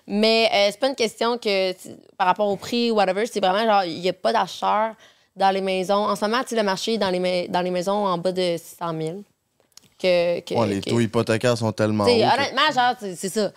Mais 0.08 0.50
euh, 0.54 0.68
c'est 0.72 0.80
pas 0.80 0.88
une 0.88 0.96
question 0.96 1.38
que, 1.38 1.74
par 2.18 2.28
rapport 2.28 2.48
au 2.48 2.56
prix 2.56 2.92
ou 2.92 2.96
whatever, 2.96 3.26
c'est 3.26 3.40
vraiment 3.40 3.66
genre, 3.66 3.84
il 3.84 4.00
n'y 4.00 4.10
a 4.10 4.14
pas 4.14 4.32
d'acheteurs 4.34 4.94
dans 5.36 5.50
les 5.52 5.62
maisons. 5.62 5.96
En 6.08 6.16
ce 6.16 6.24
moment, 6.26 6.42
le 6.50 6.64
marché 6.64 6.94
est 6.94 6.98
dans 6.98 7.10
les, 7.10 7.48
dans 7.50 7.62
les 7.62 7.72
maisons 7.72 8.06
en 8.06 8.18
bas 8.18 8.32
de 8.32 8.56
600 8.58 8.94
000. 9.02 9.24
Que, 9.98 10.42
que, 10.42 10.54
Ouais, 10.56 10.68
les 10.68 10.82
que- 10.82 10.90
taux 10.90 11.00
hypothécaires 11.00 11.58
sont 11.58 11.72
tellement 11.72 12.04
hauts. 12.04 12.10
honnêtement, 12.10 12.72
genre, 12.74 12.96
c'est 13.00 13.30
ça. 13.30 13.52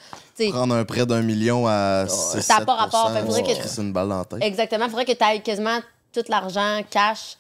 Prendre 0.51 0.75
un 0.75 0.85
prêt 0.85 1.05
d'un 1.05 1.21
million 1.23 1.67
à 1.67 2.07
6 2.09 2.41
Ça 2.43 2.61
pas 2.65 2.75
rapport, 2.75 3.11
C'est 3.13 3.81
une 3.83 3.93
balle 3.93 4.09
dans 4.09 4.19
la 4.19 4.25
tête. 4.25 4.39
Exactement. 4.43 4.85
Il 4.85 4.91
faudrait 4.91 5.05
que 5.05 5.13
tu 5.13 5.25
ailles 5.25 5.43
quasiment 5.43 5.81
tout 6.13 6.23
l'argent 6.29 6.81
cash 6.89 7.37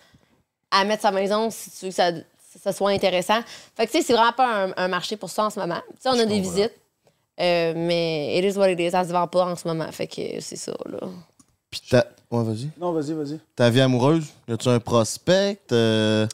à 0.70 0.85
mettre 0.85 1.03
sa 1.03 1.12
maison 1.12 1.49
si 1.51 1.70
tu 1.70 1.85
veux 1.86 1.90
que 1.90 1.95
ça, 1.97 2.11
ça 2.62 2.72
soit 2.72 2.90
intéressant. 2.90 3.40
Fait 3.76 3.86
que, 3.86 3.93
tu 3.93 3.98
sais, 3.98 4.05
c'est 4.05 4.12
vraiment 4.12 4.32
pas 4.32 4.64
un, 4.66 4.72
un 4.76 4.89
marché 4.89 5.16
pour 5.16 5.30
ça 5.30 5.44
en 5.44 5.51
ce 5.51 5.59
moment. 5.60 5.80
Tu 5.90 5.97
sais, 6.01 6.09
on 6.09 6.18
a 6.18 6.24
des 6.26 6.40
visites, 6.40 6.74
euh, 7.40 7.72
mais 7.76 8.39
it 8.39 8.44
is 8.44 8.59
what 8.59 8.70
it 8.70 8.80
is. 8.80 8.90
Ça 8.90 9.05
se 9.05 9.12
vend 9.12 9.26
pas 9.26 9.47
en 9.47 9.56
ce 9.56 9.66
moment. 9.66 9.90
Fait 9.93 10.06
que 10.06 10.40
c'est 10.40 10.56
ça, 10.56 10.72
là. 10.86 10.98
Puis 11.70 11.80
ta... 11.90 12.06
Ouais, 12.30 12.44
vas-y. 12.44 12.68
Non, 12.78 12.93
vas-y, 12.93 13.12
vas-y. 13.12 13.39
Ta 13.56 13.70
vie 13.70 13.80
amoureuse, 13.80 14.26
y 14.48 14.52
a-tu 14.52 14.68
un 14.68 14.80
prospect? 14.80 15.60
Euh, 15.72 16.26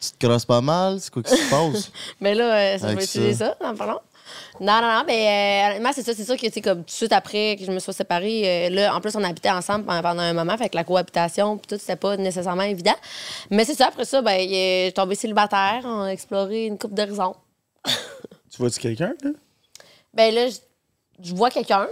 tu 0.00 0.10
te 0.12 0.26
crosses 0.26 0.44
pas 0.44 0.60
mal? 0.60 1.00
C'est 1.00 1.12
quoi 1.12 1.22
qui 1.22 1.36
se 1.36 1.50
passe? 1.50 1.90
Mais 2.20 2.34
là, 2.34 2.54
euh, 2.54 2.78
ça, 2.78 2.88
je 2.90 2.96
vais 2.96 3.04
utiliser 3.04 3.34
ça, 3.34 3.56
non, 3.62 3.74
pardon. 3.74 4.00
Non, 4.60 4.80
non, 4.80 4.94
non, 4.94 5.02
mais 5.06 5.78
euh, 5.78 5.90
c'est 5.92 6.02
ça. 6.02 6.14
C'est 6.14 6.24
sûr 6.24 6.36
que, 6.36 6.46
tu 6.46 6.52
sais, 6.52 6.60
comme 6.60 6.78
tout 6.78 6.84
de 6.84 6.90
suite 6.90 7.12
après 7.12 7.56
que 7.58 7.64
je 7.64 7.72
me 7.72 7.78
sois 7.78 7.94
séparée, 7.94 8.68
euh, 8.68 8.70
là, 8.70 8.94
en 8.94 9.00
plus, 9.00 9.14
on 9.16 9.24
habitait 9.24 9.50
ensemble 9.50 9.84
pendant, 9.84 10.18
un 10.18 10.32
moment, 10.32 10.56
fait 10.56 10.68
que 10.68 10.76
la 10.76 10.84
cohabitation, 10.84 11.56
puis 11.56 11.66
tout, 11.68 11.78
c'était 11.78 11.96
pas 11.96 12.16
nécessairement 12.16 12.62
évident. 12.62 12.94
Mais 13.50 13.64
c'est 13.64 13.74
ça, 13.74 13.88
après 13.88 14.04
ça, 14.04 14.22
ben, 14.22 14.40
je 14.40 14.84
suis 14.84 14.92
tombée 14.92 15.14
célibataire, 15.14 15.82
on 15.84 16.02
a 16.02 16.08
exploré 16.08 16.66
une 16.66 16.78
coupe 16.78 16.94
d'horizons. 16.94 17.34
Tu 18.50 18.58
vois-tu 18.58 18.80
quelqu'un, 18.80 19.14
là? 19.22 19.30
Ben 20.12 20.34
là, 20.34 20.48
je, 21.22 21.34
vois 21.34 21.50
quelqu'un, 21.50 21.86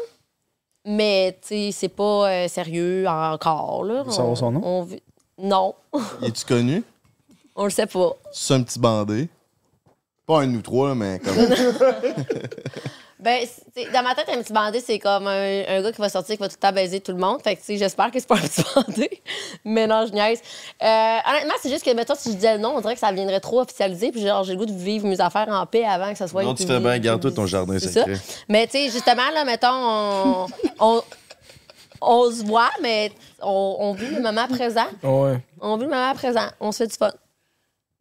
mais, 0.85 1.39
tu 1.41 1.49
sais, 1.49 1.71
c'est 1.73 1.89
pas 1.89 2.29
euh, 2.29 2.49
sérieux 2.49 3.07
encore, 3.07 3.85
là. 3.85 4.05
savoir 4.11 4.37
son 4.37 4.51
nom? 4.51 4.61
on 4.65 4.89
non, 5.41 5.75
Es-tu 6.21 6.45
connu? 6.45 6.83
on 7.55 7.65
le 7.65 7.71
sait 7.71 7.87
pas. 7.87 8.17
C'est 8.33 8.55
un 8.55 8.63
petit 8.63 8.79
bandé. 8.79 9.29
Pas 10.29 10.43
un 10.43 10.47
de 10.47 10.53
nous 10.53 10.63
trois, 10.63 10.89
là, 10.91 10.95
mais 10.95 11.19
comme. 11.19 11.35
Ben, 13.21 13.45
dans 13.93 14.03
ma 14.05 14.15
tête, 14.15 14.29
un 14.33 14.41
petit 14.41 14.53
bandé, 14.53 14.79
c'est 14.81 15.01
comme 15.01 15.27
un, 15.27 15.65
un 15.67 15.83
gars 15.83 15.91
qui 15.91 16.01
va 16.01 16.09
sortir, 16.09 16.37
qui 16.37 16.41
va 16.41 16.49
tout 16.49 16.55
le 16.57 16.61
temps 16.69 16.73
baiser 16.73 17.01
tout 17.01 17.11
le 17.11 17.19
monde. 17.19 17.43
Fait 17.43 17.57
que, 17.57 17.61
tu 17.61 17.67
sais, 17.67 17.77
j'espère 17.77 18.13
que 18.13 18.21
c'est 18.21 18.29
pas 18.29 18.37
un 18.37 18.43
petit 18.43 18.63
bandé. 18.77 19.23
Mais 19.65 19.89
non, 19.89 20.07
je 20.07 20.13
niaise. 20.13 20.41
Euh, 20.81 21.17
honnêtement, 21.29 21.55
c'est 21.61 21.69
juste 21.69 21.85
que, 21.85 21.93
mettons, 21.95 22.15
si 22.15 22.31
je 22.31 22.37
disais 22.37 22.55
le 22.55 22.61
nom, 22.61 22.75
on 22.77 22.81
dirait 22.81 22.95
que 22.95 23.01
ça 23.01 23.11
viendrait 23.11 23.41
trop 23.41 23.61
officialisé. 23.61 24.13
Puis, 24.13 24.21
genre, 24.25 24.45
j'ai 24.45 24.53
le 24.53 24.59
goût 24.59 24.67
de 24.67 24.73
vivre 24.73 25.09
mes 25.09 25.21
affaires 25.21 25.49
en 25.49 25.67
paix 25.67 25.85
avant 25.85 26.13
que 26.13 26.17
ça 26.19 26.29
soit. 26.29 26.45
Non, 26.45 26.55
tu 26.55 26.65
fais 26.65 26.79
bien, 26.79 26.97
garde-toi 27.01 27.33
ton 27.33 27.47
jardin 27.47 27.77
C'est 27.81 27.89
ça. 27.89 28.03
secret. 28.05 28.21
Mais, 28.49 28.69
tu 28.69 28.79
sais, 28.79 28.85
justement, 28.91 29.29
là, 29.35 29.45
mettons, 29.45 29.67
on, 29.73 30.47
on, 30.79 31.03
on 32.01 32.31
se 32.31 32.45
voit, 32.45 32.71
mais 32.81 33.11
on, 33.43 33.77
on 33.81 33.93
vit 33.95 34.15
le 34.15 34.23
moment 34.23 34.47
présent. 34.47 34.87
Ouais. 35.03 35.41
On 35.61 35.77
vit 35.77 35.87
le 35.87 35.91
moment 35.91 36.15
présent. 36.15 36.47
On 36.61 36.71
se 36.71 36.85
fait 36.85 36.87
du 36.87 36.95
fun. 36.97 37.11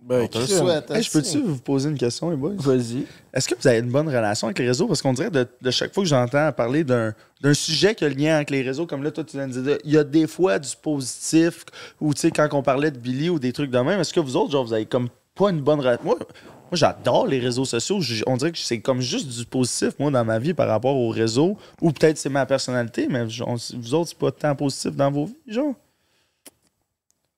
Ben, 0.04 0.30
On 0.34 0.40
le 0.40 0.46
souhaite. 0.46 0.92
Hey, 0.92 1.02
je 1.02 1.12
peux-tu 1.12 1.42
vous 1.42 1.58
poser 1.58 1.90
une 1.90 1.98
question, 1.98 2.30
les 2.30 2.38
boys? 2.38 2.54
Vas-y. 2.58 3.06
Est-ce 3.34 3.50
que 3.50 3.56
vous 3.60 3.68
avez 3.68 3.80
une 3.80 3.92
bonne 3.92 4.08
relation 4.08 4.48
avec 4.48 4.60
les 4.60 4.68
réseaux? 4.68 4.88
Parce 4.88 5.02
qu'on 5.02 5.12
dirait 5.12 5.32
de, 5.32 5.46
de 5.62 5.72
chaque 5.72 5.94
fois 5.94 6.04
que 6.04 6.10
j'entends 6.10 6.52
parler 6.54 6.84
d'un 6.84 7.14
sujet 7.54 7.96
qui 7.96 8.06
a 8.06 8.10
le 8.10 8.16
lien 8.16 8.36
avec 8.36 8.50
les 8.52 8.62
réseaux, 8.62 8.86
comme 8.86 9.04
là, 9.04 9.12
toi, 9.12 9.24
tu 9.24 9.38
viens 9.38 9.48
de 9.48 9.60
dire, 9.60 9.78
il 9.84 9.92
y 9.92 9.98
a 9.98 10.04
des 10.04 10.28
fois 10.28 10.60
du 10.60 10.70
positif, 10.82 11.66
ou 12.00 12.14
tu 12.14 12.22
sais, 12.22 12.32
quand 12.32 12.48
on 12.54 12.62
parlait 12.64 12.92
de 12.92 13.00
Billy 13.00 13.30
ou 13.30 13.40
des 13.40 13.52
trucs 13.52 13.72
de 13.72 13.80
même, 13.80 14.00
est-ce 14.00 14.14
que 14.14 14.20
vous 14.20 14.38
autres, 14.38 14.52
genre, 14.52 14.66
vous 14.66 14.74
avez 14.74 14.86
comme 14.86 15.10
pas 15.36 15.50
une 15.50 15.62
bonne 15.62 15.80
relation? 15.80 16.06
Moi, 16.06 16.18
moi 16.20 16.28
j'adore 16.74 17.28
les 17.28 17.40
réseaux 17.40 17.66
sociaux. 17.66 18.00
On 18.28 18.38
dirait 18.38 18.52
que 18.52 18.60
c'est 18.60 18.80
comme 18.80 19.02
juste 19.02 19.28
du 19.28 19.46
positif, 19.46 19.94
moi, 20.00 20.12
dans 20.12 20.24
ma 20.24 20.38
vie 20.38 20.54
par 20.54 20.68
rapport 20.68 20.96
aux 20.96 21.10
réseaux. 21.10 21.58
Ou 21.82 21.92
peut-être 21.92 22.18
c'est 22.18 22.30
ma 22.30 22.46
personnalité, 22.46 23.08
mais 23.10 23.26
vous 23.26 23.94
autres, 23.94 24.10
c'est 24.10 24.18
pas 24.18 24.32
tant 24.32 24.56
positif 24.56 24.96
dans 24.96 25.12
vos 25.12 25.26
vies, 25.26 25.36
genre? 25.48 25.74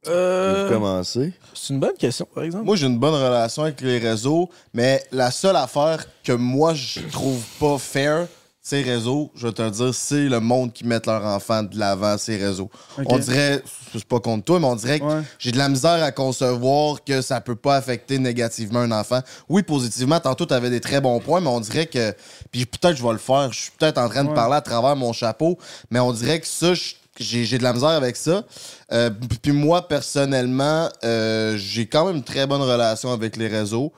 Euh, 0.07 0.69
commencer. 0.69 1.33
c'est 1.53 1.73
une 1.73 1.79
bonne 1.79 1.97
question, 1.97 2.25
par 2.33 2.43
exemple. 2.43 2.63
Moi, 2.63 2.75
j'ai 2.77 2.87
une 2.87 2.97
bonne 2.99 3.13
relation 3.15 3.63
avec 3.63 3.81
les 3.81 3.97
réseaux, 3.97 4.49
mais 4.73 5.03
la 5.11 5.29
seule 5.29 5.57
affaire 5.57 6.05
que 6.23 6.31
moi, 6.31 6.73
je 6.73 7.01
trouve 7.11 7.41
pas 7.59 7.77
fair, 7.77 8.27
ces 8.61 8.81
réseaux, 8.81 9.31
je 9.35 9.47
vais 9.47 9.53
te 9.53 9.61
le 9.61 9.71
dire, 9.71 9.93
c'est 9.93 10.25
le 10.29 10.39
monde 10.39 10.71
qui 10.71 10.85
met 10.85 10.99
leur 11.05 11.25
enfant 11.25 11.63
de 11.63 11.77
l'avant, 11.77 12.17
ces 12.17 12.37
réseaux. 12.37 12.69
On 13.07 13.17
dirait, 13.17 13.63
c'est 13.91 14.03
pas 14.05 14.19
contre 14.19 14.45
toi, 14.45 14.59
mais 14.59 14.67
on 14.67 14.75
dirait 14.75 14.99
que 14.99 15.05
Ouais. 15.05 15.21
j'ai 15.39 15.51
de 15.51 15.57
la 15.57 15.69
misère 15.69 16.03
à 16.03 16.11
concevoir 16.11 17.03
que 17.03 17.21
ça 17.21 17.41
peut 17.41 17.55
pas 17.55 17.75
affecter 17.77 18.19
négativement 18.19 18.79
un 18.81 18.91
enfant. 18.91 19.21
Oui, 19.49 19.63
positivement, 19.63 20.19
tantôt, 20.19 20.45
tu 20.45 20.53
avais 20.53 20.69
des 20.69 20.81
très 20.81 21.01
bons 21.01 21.19
points, 21.19 21.41
mais 21.41 21.47
on 21.49 21.59
dirait 21.59 21.87
que. 21.87 22.13
Puis 22.51 22.65
peut-être 22.65 22.95
je 22.95 23.03
vais 23.03 23.11
le 23.13 23.17
faire. 23.17 23.51
Je 23.51 23.59
suis 23.59 23.71
peut-être 23.77 23.97
en 23.97 24.07
train 24.07 24.23
de 24.23 24.29
Ouais. 24.29 24.35
parler 24.35 24.55
à 24.57 24.61
travers 24.61 24.95
mon 24.95 25.13
chapeau, 25.13 25.57
mais 25.89 25.99
on 25.99 26.13
dirait 26.13 26.39
que 26.39 26.47
ça, 26.47 26.73
je- 26.75 26.93
j'ai 27.19 27.43
j'ai 27.45 27.57
de 27.57 27.63
la 27.63 27.73
misère 27.73 27.89
avec 27.89 28.15
ça. 28.15 28.43
Euh, 28.91 29.09
puis 29.41 29.51
moi, 29.51 29.87
personnellement, 29.87 30.89
euh, 31.03 31.57
j'ai 31.57 31.85
quand 31.85 32.05
même 32.05 32.17
une 32.17 32.23
très 32.23 32.47
bonne 32.47 32.61
relation 32.61 33.11
avec 33.11 33.37
les 33.37 33.47
réseaux. 33.47 33.91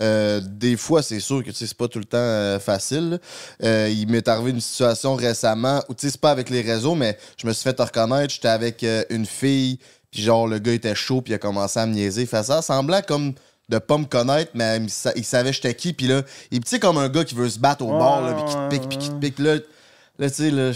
Euh, 0.00 0.40
des 0.44 0.76
fois, 0.76 1.02
c'est 1.02 1.20
sûr 1.20 1.42
que 1.42 1.50
c'est 1.52 1.74
pas 1.74 1.88
tout 1.88 1.98
le 1.98 2.04
temps 2.04 2.60
facile. 2.64 3.18
il 3.62 4.06
m'est 4.08 4.28
arrivé 4.28 4.50
une 4.50 4.60
situation 4.60 5.14
récemment 5.14 5.82
où, 5.88 5.94
tu 5.94 6.06
sais, 6.06 6.12
c'est 6.12 6.20
pas 6.20 6.30
avec 6.30 6.50
les 6.50 6.62
réseaux, 6.62 6.94
mais 6.94 7.18
je 7.36 7.46
me 7.46 7.52
suis 7.52 7.62
fait 7.62 7.78
reconnaître. 7.80 8.32
J'étais 8.34 8.48
avec 8.48 8.84
une 9.10 9.26
fille, 9.26 9.78
puis 10.10 10.22
genre, 10.22 10.46
le 10.46 10.58
gars 10.58 10.72
était 10.72 10.94
chaud, 10.94 11.20
puis 11.22 11.32
il 11.32 11.36
a 11.36 11.38
commencé 11.38 11.78
à 11.80 11.86
me 11.86 11.94
niaiser. 11.94 12.26
Fait 12.26 12.42
ça 12.42 12.62
semblant 12.62 13.00
comme 13.06 13.32
de 13.68 13.78
pas 13.78 13.98
me 13.98 14.04
connaître, 14.04 14.52
mais 14.54 14.76
il, 14.78 14.90
sa- 14.90 15.12
il 15.16 15.24
savait 15.24 15.52
j'étais 15.52 15.74
qui, 15.74 15.92
puis 15.92 16.06
là, 16.06 16.22
il 16.52 16.58
est 16.58 16.60
petit 16.60 16.78
comme 16.78 16.98
un 16.98 17.08
gars 17.08 17.24
qui 17.24 17.34
veut 17.34 17.48
se 17.48 17.58
battre 17.58 17.84
au 17.84 17.88
bord, 17.88 18.20
là, 18.22 18.32
puis 18.34 18.44
qui 18.44 18.54
te 18.54 18.68
pique, 18.68 18.88
puis 18.88 18.98
qui 18.98 19.08
te 19.10 19.14
pique. 19.16 19.38
Là, 19.40 19.56
là 20.20 20.30
tu 20.30 20.36
sais, 20.36 20.50
là, 20.52 20.70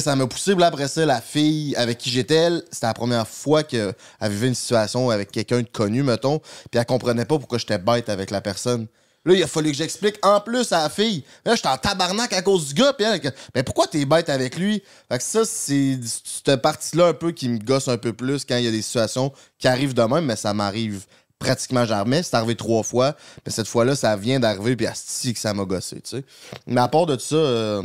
Ça 0.00 0.16
m'a 0.16 0.26
poussé. 0.26 0.54
Après 0.60 0.88
ça, 0.88 1.06
la 1.06 1.20
fille 1.20 1.74
avec 1.76 1.98
qui 1.98 2.10
j'étais, 2.10 2.48
c'était 2.70 2.86
la 2.86 2.94
première 2.94 3.28
fois 3.28 3.62
qu'elle 3.62 3.94
vivait 4.22 4.48
une 4.48 4.54
situation 4.54 5.10
avec 5.10 5.30
quelqu'un 5.30 5.62
de 5.62 5.68
connu, 5.68 6.02
mettons. 6.02 6.38
Puis 6.38 6.80
elle 6.80 6.86
comprenait 6.86 7.24
pas 7.24 7.38
pourquoi 7.38 7.58
j'étais 7.58 7.78
bête 7.78 8.08
avec 8.08 8.30
la 8.30 8.40
personne. 8.40 8.86
Là, 9.26 9.34
il 9.34 9.42
a 9.42 9.46
fallu 9.46 9.70
que 9.70 9.76
j'explique 9.76 10.16
en 10.22 10.40
plus 10.40 10.70
à 10.72 10.82
la 10.82 10.90
fille. 10.90 11.24
Là, 11.46 11.54
j'étais 11.54 11.68
en 11.68 11.78
tabarnak 11.78 12.32
à 12.32 12.42
cause 12.42 12.68
du 12.68 12.74
gars. 12.74 12.92
Puis 12.92 13.06
elle, 13.06 13.32
mais 13.54 13.62
pourquoi 13.62 13.86
t'es 13.86 14.04
bête 14.04 14.28
avec 14.28 14.56
lui? 14.56 14.82
Fait 15.10 15.18
que 15.18 15.24
ça, 15.24 15.44
c'est 15.44 15.98
cette 16.02 16.56
partie-là 16.56 17.06
un 17.08 17.14
peu 17.14 17.32
qui 17.32 17.48
me 17.48 17.58
gosse 17.58 17.88
un 17.88 17.96
peu 17.96 18.12
plus 18.12 18.44
quand 18.44 18.56
il 18.56 18.64
y 18.64 18.68
a 18.68 18.70
des 18.70 18.82
situations 18.82 19.32
qui 19.58 19.66
arrivent 19.66 19.94
de 19.94 20.02
même, 20.02 20.26
mais 20.26 20.36
ça 20.36 20.52
m'arrive 20.52 21.06
pratiquement 21.38 21.86
jamais. 21.86 22.22
C'est 22.22 22.36
arrivé 22.36 22.54
trois 22.54 22.82
fois. 22.82 23.16
Mais 23.46 23.52
cette 23.52 23.68
fois-là, 23.68 23.96
ça 23.96 24.14
vient 24.16 24.40
d'arriver, 24.40 24.76
puis 24.76 24.86
asti 24.86 25.32
que 25.32 25.40
ça 25.40 25.54
m'a 25.54 25.64
gossé, 25.64 26.00
tu 26.02 26.18
sais. 26.18 26.24
Mais 26.66 26.80
à 26.80 26.88
part 26.88 27.06
de 27.06 27.18
ça, 27.18 27.36
euh, 27.36 27.82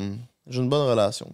j'ai 0.48 0.60
une 0.60 0.69
bonne 0.69 0.88
relation. 0.90 1.34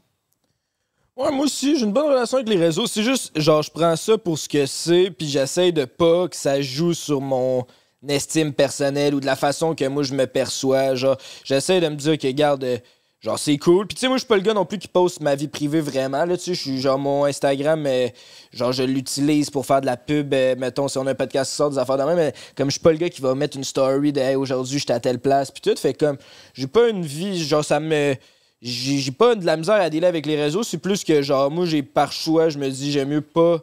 Ouais, 1.18 1.32
moi 1.32 1.46
aussi, 1.46 1.78
j'ai 1.78 1.86
une 1.86 1.94
bonne 1.94 2.08
relation 2.08 2.38
avec 2.38 2.50
les 2.50 2.58
réseaux. 2.58 2.88
C'est 2.88 3.04
juste, 3.04 3.32
genre, 3.40 3.62
je 3.62 3.72
prends 3.72 3.96
ça 3.96 4.18
pour 4.18 4.38
ce 4.38 4.50
que 4.50 4.66
c'est, 4.66 5.12
puis 5.12 5.28
j'essaie 5.30 5.72
de 5.72 5.86
pas 5.86 6.28
que 6.28 6.36
ça 6.36 6.62
joue 6.62 6.94
sur 6.94 7.22
mon 7.22 7.66
estime 8.08 8.54
personnelle 8.54 9.16
ou 9.16 9.22
de 9.22 9.26
la 9.26 9.38
façon 9.38 9.74
que 9.76 9.86
moi 9.88 10.04
je 10.04 10.14
me 10.14 10.28
perçois. 10.28 10.96
Genre, 10.96 11.18
j'essaie 11.46 11.80
de 11.80 11.88
me 11.88 11.96
dire 11.96 12.18
que, 12.18 12.30
garde, 12.32 12.66
euh, 12.66 12.78
genre, 13.22 13.40
c'est 13.40 13.58
cool. 13.58 13.88
Puis, 13.88 13.96
tu 13.96 14.02
sais, 14.02 14.08
moi, 14.10 14.18
je 14.18 14.24
suis 14.24 14.28
pas 14.28 14.36
le 14.36 14.42
gars 14.42 14.54
non 14.54 14.66
plus 14.66 14.78
qui 14.78 14.90
poste 14.90 15.22
ma 15.22 15.36
vie 15.36 15.48
privée 15.48 15.80
vraiment. 15.80 16.26
Là, 16.26 16.36
tu 16.36 16.44
sais, 16.44 16.54
je 16.54 16.62
suis 16.62 16.82
genre, 16.82 17.00
mon 17.00 17.24
Instagram, 17.24 17.80
mais 17.80 18.14
genre, 18.52 18.74
je 18.74 18.84
l'utilise 18.84 19.50
pour 19.50 19.66
faire 19.66 19.80
de 19.80 19.86
la 19.86 19.96
pub. 19.96 20.34
euh, 20.34 20.56
mettons, 20.58 20.90
si 20.90 20.98
on 20.98 21.08
a 21.08 21.12
un 21.12 21.16
podcast 21.16 21.50
qui 21.52 21.56
sort 21.56 21.70
des 21.70 21.78
affaires 21.78 21.98
de 21.98 22.04
mais 22.14 22.34
comme 22.58 22.68
je 22.68 22.74
suis 22.74 22.82
pas 22.82 22.92
le 22.92 22.98
gars 22.98 23.10
qui 23.10 23.22
va 23.22 23.34
mettre 23.36 23.56
une 23.56 23.64
story 23.64 24.12
de, 24.12 24.20
hey, 24.20 24.36
aujourd'hui, 24.36 24.80
j'étais 24.80 24.94
à 24.94 25.00
telle 25.00 25.20
place, 25.20 25.50
puis 25.50 25.62
tout. 25.62 25.80
Fait 25.80 25.94
comme, 25.94 26.18
j'ai 26.54 26.68
pas 26.68 26.90
une 26.90 27.06
vie, 27.06 27.42
genre, 27.42 27.64
ça 27.64 27.80
me 27.80 28.16
j'ai 28.61 29.11
pas 29.11 29.36
de 29.36 29.45
la 29.45 29.57
misère 29.57 29.76
à 29.76 29.90
dealer 29.90 30.07
avec 30.07 30.26
les 30.26 30.41
réseaux. 30.41 30.64
C'est 30.64 30.77
plus 30.77 31.03
que, 31.03 31.22
genre, 31.22 31.52
moi, 31.52 31.65
j'ai 31.65 31.84
par 31.84 32.11
choix, 32.11 32.49
je 32.49 32.57
me 32.57 32.69
dis, 32.69 32.91
j'aime 32.91 33.10
mieux 33.10 33.22
pas 33.22 33.61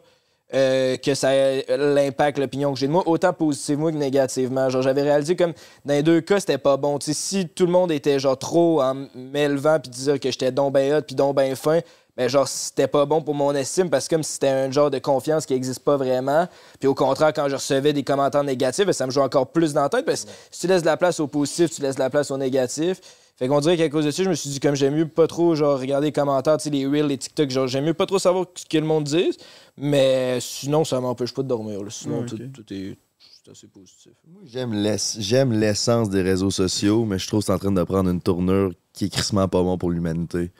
euh, 0.53 0.97
que 0.97 1.15
ça 1.15 1.29
a 1.29 1.77
l'impact, 1.77 2.37
l'opinion 2.37 2.73
que 2.73 2.79
j'ai 2.79 2.85
de 2.85 2.91
moi, 2.91 3.03
autant 3.07 3.33
positivement 3.33 3.89
que 3.89 3.95
négativement. 3.95 4.69
Genre, 4.69 4.83
j'avais 4.83 5.01
réalisé 5.01 5.35
comme 5.35 5.53
dans 5.83 5.93
les 5.95 6.03
deux 6.03 6.21
cas, 6.21 6.39
c'était 6.39 6.59
pas 6.59 6.77
bon. 6.77 6.99
Si 7.01 7.47
tout 7.47 7.65
le 7.65 7.71
monde 7.71 7.91
était 7.91 8.19
genre 8.19 8.37
trop 8.37 8.81
en 8.81 9.07
m'élevant 9.15 9.79
puis 9.79 9.89
disant 9.89 10.17
que 10.19 10.29
j'étais 10.29 10.51
donc 10.51 10.73
ben 10.73 10.93
hot 10.93 11.01
puis 11.01 11.15
donc 11.15 11.35
ben 11.35 11.55
fin, 11.55 11.79
ben 12.15 12.29
genre 12.29 12.47
c'était 12.47 12.87
pas 12.87 13.05
bon 13.07 13.23
pour 13.23 13.33
mon 13.33 13.55
estime 13.55 13.89
parce 13.89 14.07
que 14.07 14.13
comme 14.13 14.21
c'était 14.21 14.49
un 14.49 14.69
genre 14.69 14.91
de 14.91 14.99
confiance 14.99 15.47
qui 15.47 15.55
existe 15.55 15.83
pas 15.83 15.97
vraiment. 15.97 16.47
Puis 16.79 16.87
au 16.87 16.93
contraire, 16.93 17.33
quand 17.33 17.49
je 17.49 17.55
recevais 17.55 17.91
des 17.91 18.03
commentaires 18.03 18.43
négatifs, 18.43 18.85
ben, 18.85 18.93
ça 18.93 19.07
me 19.07 19.11
joue 19.11 19.21
encore 19.21 19.47
plus 19.47 19.73
dans 19.73 19.81
la 19.81 19.89
tête 19.89 20.05
parce 20.05 20.25
que 20.25 20.29
si 20.51 20.61
tu 20.61 20.67
laisses 20.67 20.83
de 20.83 20.87
la 20.87 20.97
place 20.97 21.19
au 21.19 21.25
positif, 21.25 21.71
tu 21.71 21.81
laisses 21.81 21.95
de 21.95 22.01
la 22.01 22.11
place 22.11 22.29
au 22.29 22.37
négatif. 22.37 23.01
Fait 23.43 23.49
qu'on 23.49 23.59
dirait 23.59 23.75
qu'à 23.75 23.89
cause 23.89 24.05
de 24.05 24.11
ça, 24.11 24.23
je 24.23 24.29
me 24.29 24.35
suis 24.35 24.49
dit 24.51 24.61
comme 24.61 24.73
j'aime 24.73 24.95
mieux 24.95 25.05
pas 25.05 25.27
trop 25.27 25.53
genre 25.53 25.77
regarder 25.77 26.07
les 26.07 26.11
commentaires, 26.13 26.55
tu 26.55 26.63
sais, 26.63 26.69
les 26.69 26.87
reels, 26.87 27.07
les 27.07 27.17
TikTok, 27.17 27.49
genre 27.49 27.67
j'aime 27.67 27.83
mieux 27.83 27.93
pas 27.93 28.05
trop 28.05 28.17
savoir 28.17 28.45
ce 28.55 28.63
que 28.65 28.77
le 28.77 28.85
monde 28.85 29.03
dit, 29.03 29.31
mais 29.77 30.37
sinon 30.39 30.85
ça 30.85 31.01
m'empêche 31.01 31.33
pas 31.33 31.43
de 31.43 31.49
dormir. 31.49 31.83
là. 31.83 31.89
Sinon 31.89 32.21
Ouais, 32.21 32.25
tout, 32.25 32.37
est, 32.73 32.97
c'est 33.43 33.51
assez 33.51 33.67
positif. 33.67 34.13
J'aime 34.45 34.71
l'ess- 34.73 35.17
j'aime 35.19 35.51
l'essence 35.51 36.09
des 36.09 36.21
réseaux 36.21 36.51
sociaux, 36.51 37.03
mais 37.03 37.19
je 37.19 37.27
trouve 37.27 37.41
que 37.41 37.47
c'est 37.47 37.51
en 37.51 37.59
train 37.59 37.73
de 37.73 37.83
prendre 37.83 38.09
une 38.09 38.21
tournure 38.21 38.71
qui 38.93 39.05
est 39.05 39.09
crissement 39.09 39.49
pas 39.49 39.61
bon 39.61 39.77
pour 39.77 39.91
l'humanité. 39.91 40.51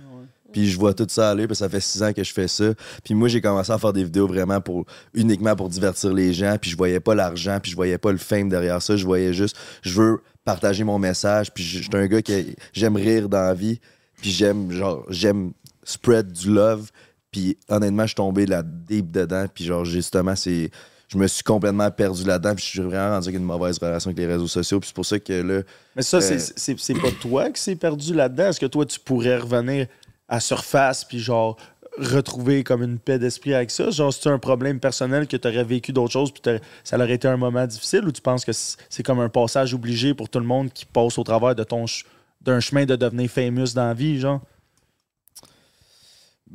Puis 0.51 0.67
je 0.67 0.77
vois 0.77 0.93
tout 0.93 1.07
ça 1.09 1.31
aller, 1.31 1.47
parce 1.47 1.59
que 1.59 1.65
ça 1.65 1.69
fait 1.69 1.79
six 1.79 2.03
ans 2.03 2.13
que 2.13 2.23
je 2.23 2.31
fais 2.31 2.47
ça. 2.47 2.73
Puis 3.03 3.15
moi, 3.15 3.27
j'ai 3.27 3.41
commencé 3.41 3.71
à 3.71 3.79
faire 3.79 3.91
des 3.93 4.03
vidéos 4.03 4.27
vraiment 4.27 4.61
pour 4.61 4.85
uniquement 5.15 5.55
pour 5.55 5.67
divertir 5.69 6.13
les 6.13 6.31
gens. 6.31 6.57
Puis 6.61 6.69
je 6.69 6.77
voyais 6.77 6.99
pas 6.99 7.15
l'argent, 7.15 7.57
puis 7.59 7.71
je 7.71 7.75
voyais 7.75 7.97
pas 7.97 8.11
le 8.11 8.19
fame 8.19 8.49
derrière 8.49 8.79
ça. 8.79 8.95
Je 8.95 9.03
voyais 9.05 9.33
juste, 9.33 9.55
je 9.81 9.99
veux 9.99 10.21
partager 10.45 10.83
mon 10.83 10.99
message. 10.99 11.51
Puis 11.53 11.63
je 11.63 11.79
suis 11.83 11.89
un 11.93 12.07
gars 12.07 12.21
qui 12.21 12.55
j'aime 12.73 12.95
rire 12.95 13.29
dans 13.29 13.41
la 13.41 13.53
vie. 13.53 13.79
Puis 14.21 14.31
j'aime 14.31 14.71
genre 14.71 15.05
j'aime 15.09 15.51
spread 15.83 16.31
du 16.31 16.51
love. 16.53 16.89
Puis 17.31 17.57
honnêtement, 17.69 18.03
je 18.03 18.07
suis 18.09 18.15
tombé 18.15 18.45
là 18.45 18.61
deep 18.63 19.11
dedans. 19.11 19.45
Puis 19.53 19.65
genre 19.65 19.85
justement, 19.85 20.35
c'est 20.35 20.69
je 21.09 21.17
me 21.17 21.27
suis 21.27 21.43
complètement 21.43 21.89
perdu 21.91 22.23
là-dedans. 22.23 22.55
Puis 22.55 22.63
je 22.65 22.69
suis 22.69 22.79
vraiment 22.81 23.15
rendu 23.15 23.27
avec 23.29 23.39
une 23.39 23.45
mauvaise 23.45 23.77
relation 23.77 24.09
avec 24.09 24.17
les 24.19 24.25
réseaux 24.27 24.47
sociaux. 24.47 24.79
Puis 24.79 24.87
c'est 24.87 24.95
pour 24.95 25.05
ça 25.05 25.19
que 25.19 25.33
là, 25.33 25.61
Mais 25.95 26.01
ça, 26.01 26.21
c'est- 26.21 26.35
Euh, 26.35 26.53
c'est 26.55 26.79
c'est 26.79 26.93
pas 26.99 27.11
toi 27.21 27.49
qui 27.51 27.61
s'est 27.61 27.75
perdu 27.75 28.13
là-dedans. 28.13 28.49
Est-ce 28.49 28.59
que 28.59 28.65
toi, 28.65 28.85
tu 28.85 28.99
pourrais 28.99 29.37
revenir 29.37 29.87
à 30.29 30.39
surface 30.39 31.03
puis 31.05 31.19
genre 31.19 31.57
retrouver 31.97 32.63
comme 32.63 32.83
une 32.83 32.99
paix 32.99 33.19
d'esprit 33.19 33.53
avec 33.53 33.71
ça? 33.71 33.89
Genre, 33.89 34.13
c'est 34.13 34.29
un 34.29 34.39
problème 34.39 34.79
personnel 34.79 35.27
que 35.27 35.37
tu 35.37 35.47
aurais 35.47 35.63
vécu 35.63 35.93
d'autres 35.93 36.13
choses 36.13 36.31
puis 36.31 36.41
ça 36.83 36.97
aurait 36.97 37.13
été 37.13 37.27
un 37.27 37.37
moment 37.37 37.65
difficile 37.65 38.05
ou 38.05 38.11
tu 38.11 38.21
penses 38.21 38.45
que 38.45 38.51
c'est 38.53 39.03
comme 39.03 39.19
un 39.19 39.29
passage 39.29 39.73
obligé 39.73 40.13
pour 40.13 40.29
tout 40.29 40.39
le 40.39 40.45
monde 40.45 40.71
qui 40.71 40.85
passe 40.85 41.17
au 41.17 41.23
travers 41.23 41.55
de 41.55 41.63
ton 41.63 41.85
d'un 42.41 42.59
chemin 42.59 42.85
de 42.85 42.95
devenir 42.95 43.29
famous 43.29 43.73
dans 43.73 43.87
la 43.87 43.93
vie, 43.93 44.19
genre? 44.19 44.41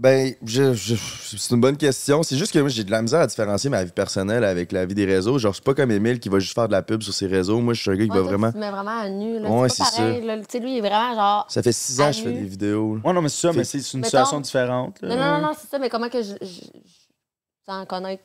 Ben, 0.01 0.33
je, 0.45 0.75
je- 0.75 0.95
c'est 0.95 1.53
une 1.55 1.61
bonne 1.61 1.77
question. 1.77 2.23
C'est 2.23 2.37
juste 2.37 2.53
que 2.53 2.61
moi, 2.61 2.69
j'ai 2.69 2.85
de 2.85 2.91
la 2.93 3.03
misère 3.03 3.19
à 3.19 3.27
différencier 3.27 3.69
ma 3.69 3.83
vie 3.83 3.91
personnelle 3.91 4.45
avec 4.45 4.71
la 4.71 4.87
vie 4.87 4.95
des 4.95 5.05
réseaux. 5.05 5.39
Genre, 5.41 5.53
c'est 5.53 5.65
pas 5.65 5.75
comme 5.75 5.91
Emile 5.91 6.21
qui 6.21 6.29
va 6.29 6.39
juste 6.39 6.55
faire 6.55 6.69
de 6.69 6.73
la 6.73 6.83
pub 6.83 7.03
sur 7.03 7.13
ses 7.13 7.27
réseaux. 7.27 7.59
Moi, 7.61 7.75
je 7.75 7.81
suis 7.81 7.91
un 7.91 7.97
gars 7.97 8.05
qui 8.05 8.11
Ouais, 8.13 8.17
va 8.17 8.23
toi, 8.23 8.29
vraiment. 8.29 8.47
Tu 8.49 8.53
te 8.55 8.59
mets 8.59 8.71
vraiment 8.71 8.97
à 9.01 9.09
nu. 9.09 9.41
Là. 9.41 9.51
Ouais, 9.51 9.69
c'est 9.69 9.79
pas 9.83 9.91
c'est 9.91 9.97
pareil. 10.03 10.25
là. 10.25 10.39
Tu 10.39 10.45
sais, 10.51 10.59
lui, 10.61 10.75
il 10.75 10.79
est 10.79 10.81
vraiment 10.83 11.15
genre. 11.17 11.47
Ça 11.49 11.65
fait 11.65 11.73
six 11.73 12.01
ans 12.01 12.07
que 12.11 12.17
je 12.17 12.23
fais 12.23 12.33
des 12.33 12.45
vidéos. 12.45 12.95
là. 12.95 13.03
Ouais, 13.05 13.13
non, 13.13 13.23
mais 13.23 13.29
c'est 13.29 13.41
ça, 13.41 13.51
Fait- 13.53 13.59
mais 13.59 13.65
c'est 13.65 13.81
c'est 13.81 13.95
une 13.95 14.01
Mettons- 14.01 14.11
situation 14.19 14.41
différente. 14.41 15.03
là. 15.03 15.09
Non, 15.09 15.17
non, 15.17 15.41
non, 15.41 15.47
non, 15.49 15.53
c'est 15.61 15.69
ça, 15.69 15.79
mais 15.81 15.89
comment 15.91 16.09
que 16.09 16.23
je. 16.23 16.35
je- 16.43 16.47
je- 16.47 17.67
sans 17.67 17.85
connaître 17.85 18.23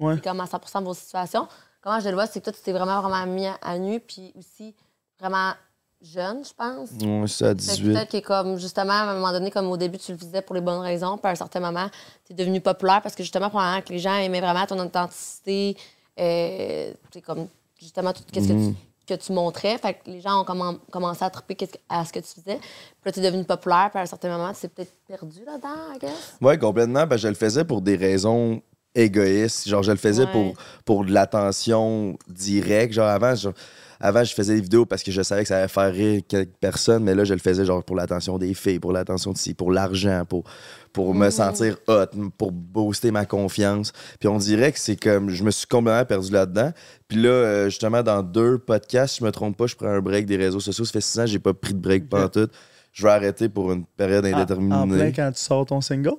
Ouais. 0.00 0.18
comme 0.24 0.40
à 0.40 0.46
100 0.46 0.82
vos 0.82 0.94
situations, 0.94 1.46
comment 1.82 2.00
je 2.00 2.08
le 2.08 2.14
vois, 2.14 2.26
c'est 2.26 2.40
que 2.40 2.44
toi, 2.44 2.52
tu 2.54 2.60
t'es 2.62 2.72
vraiment, 2.72 3.00
vraiment 3.02 3.26
mis 3.26 3.46
à, 3.46 3.58
à 3.60 3.76
nu, 3.78 4.00
puis 4.00 4.32
aussi 4.38 4.74
vraiment 5.20 5.52
jeune, 6.02 6.42
je 6.44 6.52
pense. 6.56 6.90
Ouais, 7.02 7.24
c'est 7.28 7.44
à 7.44 7.48
Fait 7.48 7.54
que 7.54 7.58
18. 7.60 7.92
Peut-être 7.92 8.10
que, 8.12 8.26
comme, 8.26 8.58
justement, 8.58 8.92
à 8.92 9.02
un 9.10 9.14
moment 9.14 9.32
donné, 9.32 9.50
comme 9.50 9.66
au 9.70 9.76
début, 9.76 9.98
tu 9.98 10.12
le 10.12 10.18
faisais 10.18 10.42
pour 10.42 10.54
les 10.54 10.60
bonnes 10.60 10.80
raisons, 10.80 11.18
puis 11.18 11.28
à 11.28 11.32
un 11.32 11.34
certain 11.34 11.60
moment, 11.60 11.88
tu 12.26 12.32
es 12.32 12.36
devenu 12.36 12.60
populaire 12.60 13.00
parce 13.02 13.14
que, 13.14 13.22
justement, 13.22 13.48
probablement 13.50 13.82
que 13.82 13.92
les 13.92 13.98
gens 13.98 14.16
aimaient 14.16 14.40
vraiment 14.40 14.64
ton 14.66 14.78
authenticité, 14.78 15.76
euh, 16.18 16.92
comme, 17.24 17.46
justement, 17.78 18.12
tout 18.12 18.22
ce 18.28 18.32
que, 18.40 18.40
Mhm. 18.52 18.74
tu, 19.06 19.14
que 19.14 19.20
tu 19.20 19.32
montrais. 19.32 19.76
Fait 19.78 19.94
que 19.94 20.10
les 20.10 20.20
gens 20.20 20.40
ont 20.40 20.44
commen- 20.44 20.78
commencé 20.90 21.24
à 21.24 21.30
triper 21.30 21.56
à 21.88 22.04
ce 22.04 22.12
que 22.12 22.20
tu 22.20 22.26
faisais. 22.40 22.56
Puis 22.58 23.04
là, 23.06 23.12
tu 23.12 23.20
es 23.20 23.22
devenu 23.22 23.44
populaire, 23.44 23.88
puis 23.90 23.98
à 23.98 24.02
un 24.02 24.06
certain 24.06 24.30
moment, 24.36 24.52
tu 24.52 24.60
t'es 24.60 24.68
peut-être 24.68 24.92
perdu 25.06 25.44
là-dedans, 25.44 25.94
I 25.94 25.98
guess. 25.98 26.36
Ouais, 26.40 26.56
complètement. 26.58 27.06
Ben, 27.06 27.16
je 27.16 27.28
le 27.28 27.34
faisais 27.34 27.64
pour 27.64 27.80
des 27.82 27.96
raisons 27.96 28.62
égoïstes. 28.94 29.68
Genre, 29.68 29.82
je 29.82 29.90
le 29.92 29.96
faisais 29.98 30.24
Ouais. 30.24 30.32
pour, 30.32 30.54
pour 30.84 31.04
de 31.04 31.12
l'attention 31.12 32.16
directe. 32.28 32.92
Genre, 32.94 33.08
avant, 33.08 33.34
genre, 33.34 33.52
avant, 34.00 34.24
je 34.24 34.32
faisais 34.34 34.54
des 34.54 34.62
vidéos 34.62 34.86
parce 34.86 35.02
que 35.02 35.10
je 35.12 35.20
savais 35.20 35.42
que 35.42 35.48
ça 35.48 35.58
allait 35.58 35.68
faire 35.68 35.92
rire 35.92 36.22
quelques 36.26 36.54
personnes, 36.58 37.04
mais 37.04 37.14
là, 37.14 37.24
je 37.24 37.34
le 37.34 37.38
faisais 37.40 37.64
genre 37.66 37.84
pour 37.84 37.96
l'attention 37.96 38.38
des 38.38 38.54
filles, 38.54 38.78
pour 38.80 38.92
l'attention 38.92 39.32
de 39.32 39.36
ci, 39.38 39.52
pour 39.52 39.70
l'argent, 39.70 40.24
pour, 40.26 40.44
pour 40.92 41.14
me 41.14 41.28
sentir 41.28 41.76
hot, 41.86 42.06
pour 42.38 42.50
booster 42.50 43.10
ma 43.10 43.26
confiance. 43.26 43.92
Puis 44.18 44.28
on 44.28 44.38
dirait 44.38 44.72
que 44.72 44.78
c'est 44.78 44.96
comme, 44.96 45.28
je 45.28 45.44
me 45.44 45.50
suis 45.50 45.66
complètement 45.66 46.04
perdu 46.06 46.32
là-dedans. 46.32 46.72
Puis 47.08 47.20
là, 47.20 47.28
euh, 47.28 47.64
justement, 47.66 48.02
dans 48.02 48.22
deux 48.22 48.58
podcasts, 48.58 49.14
si 49.14 49.20
je 49.20 49.24
me 49.24 49.30
trompe 49.32 49.56
pas, 49.56 49.66
je 49.66 49.76
prends 49.76 49.88
un 49.88 50.00
break 50.00 50.24
des 50.26 50.36
réseaux 50.36 50.60
sociaux. 50.60 50.84
Ça 50.84 50.92
fait 50.92 51.00
six 51.02 51.20
ans, 51.20 51.26
j'ai 51.26 51.38
pas 51.38 51.52
pris 51.52 51.74
de 51.74 51.78
break 51.78 52.08
pendant 52.08 52.28
tout. 52.30 52.48
Je 52.92 53.02
vais 53.04 53.10
arrêter 53.12 53.48
pour 53.48 53.70
une 53.70 53.84
période 53.84 54.24
En- 54.24 54.32
indéterminée. 54.32 54.74
En 54.74 54.88
plein 54.88 55.12
quand 55.12 55.30
tu 55.32 55.40
sors 55.42 55.66
ton 55.66 55.80
single? 55.80 56.16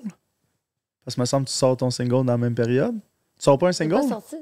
Parce 1.03 1.15
que 1.15 1.21
me 1.21 1.25
semble 1.25 1.45
que 1.45 1.51
tu 1.51 1.57
sors 1.57 1.75
ton 1.75 1.89
single 1.89 2.25
dans 2.25 2.33
la 2.33 2.37
même 2.37 2.53
période. 2.55 2.93
Tu 2.93 3.45
sors 3.45 3.57
pas 3.57 3.69
un 3.69 3.71
single? 3.71 3.95
pas 3.95 4.07
sorti 4.07 4.35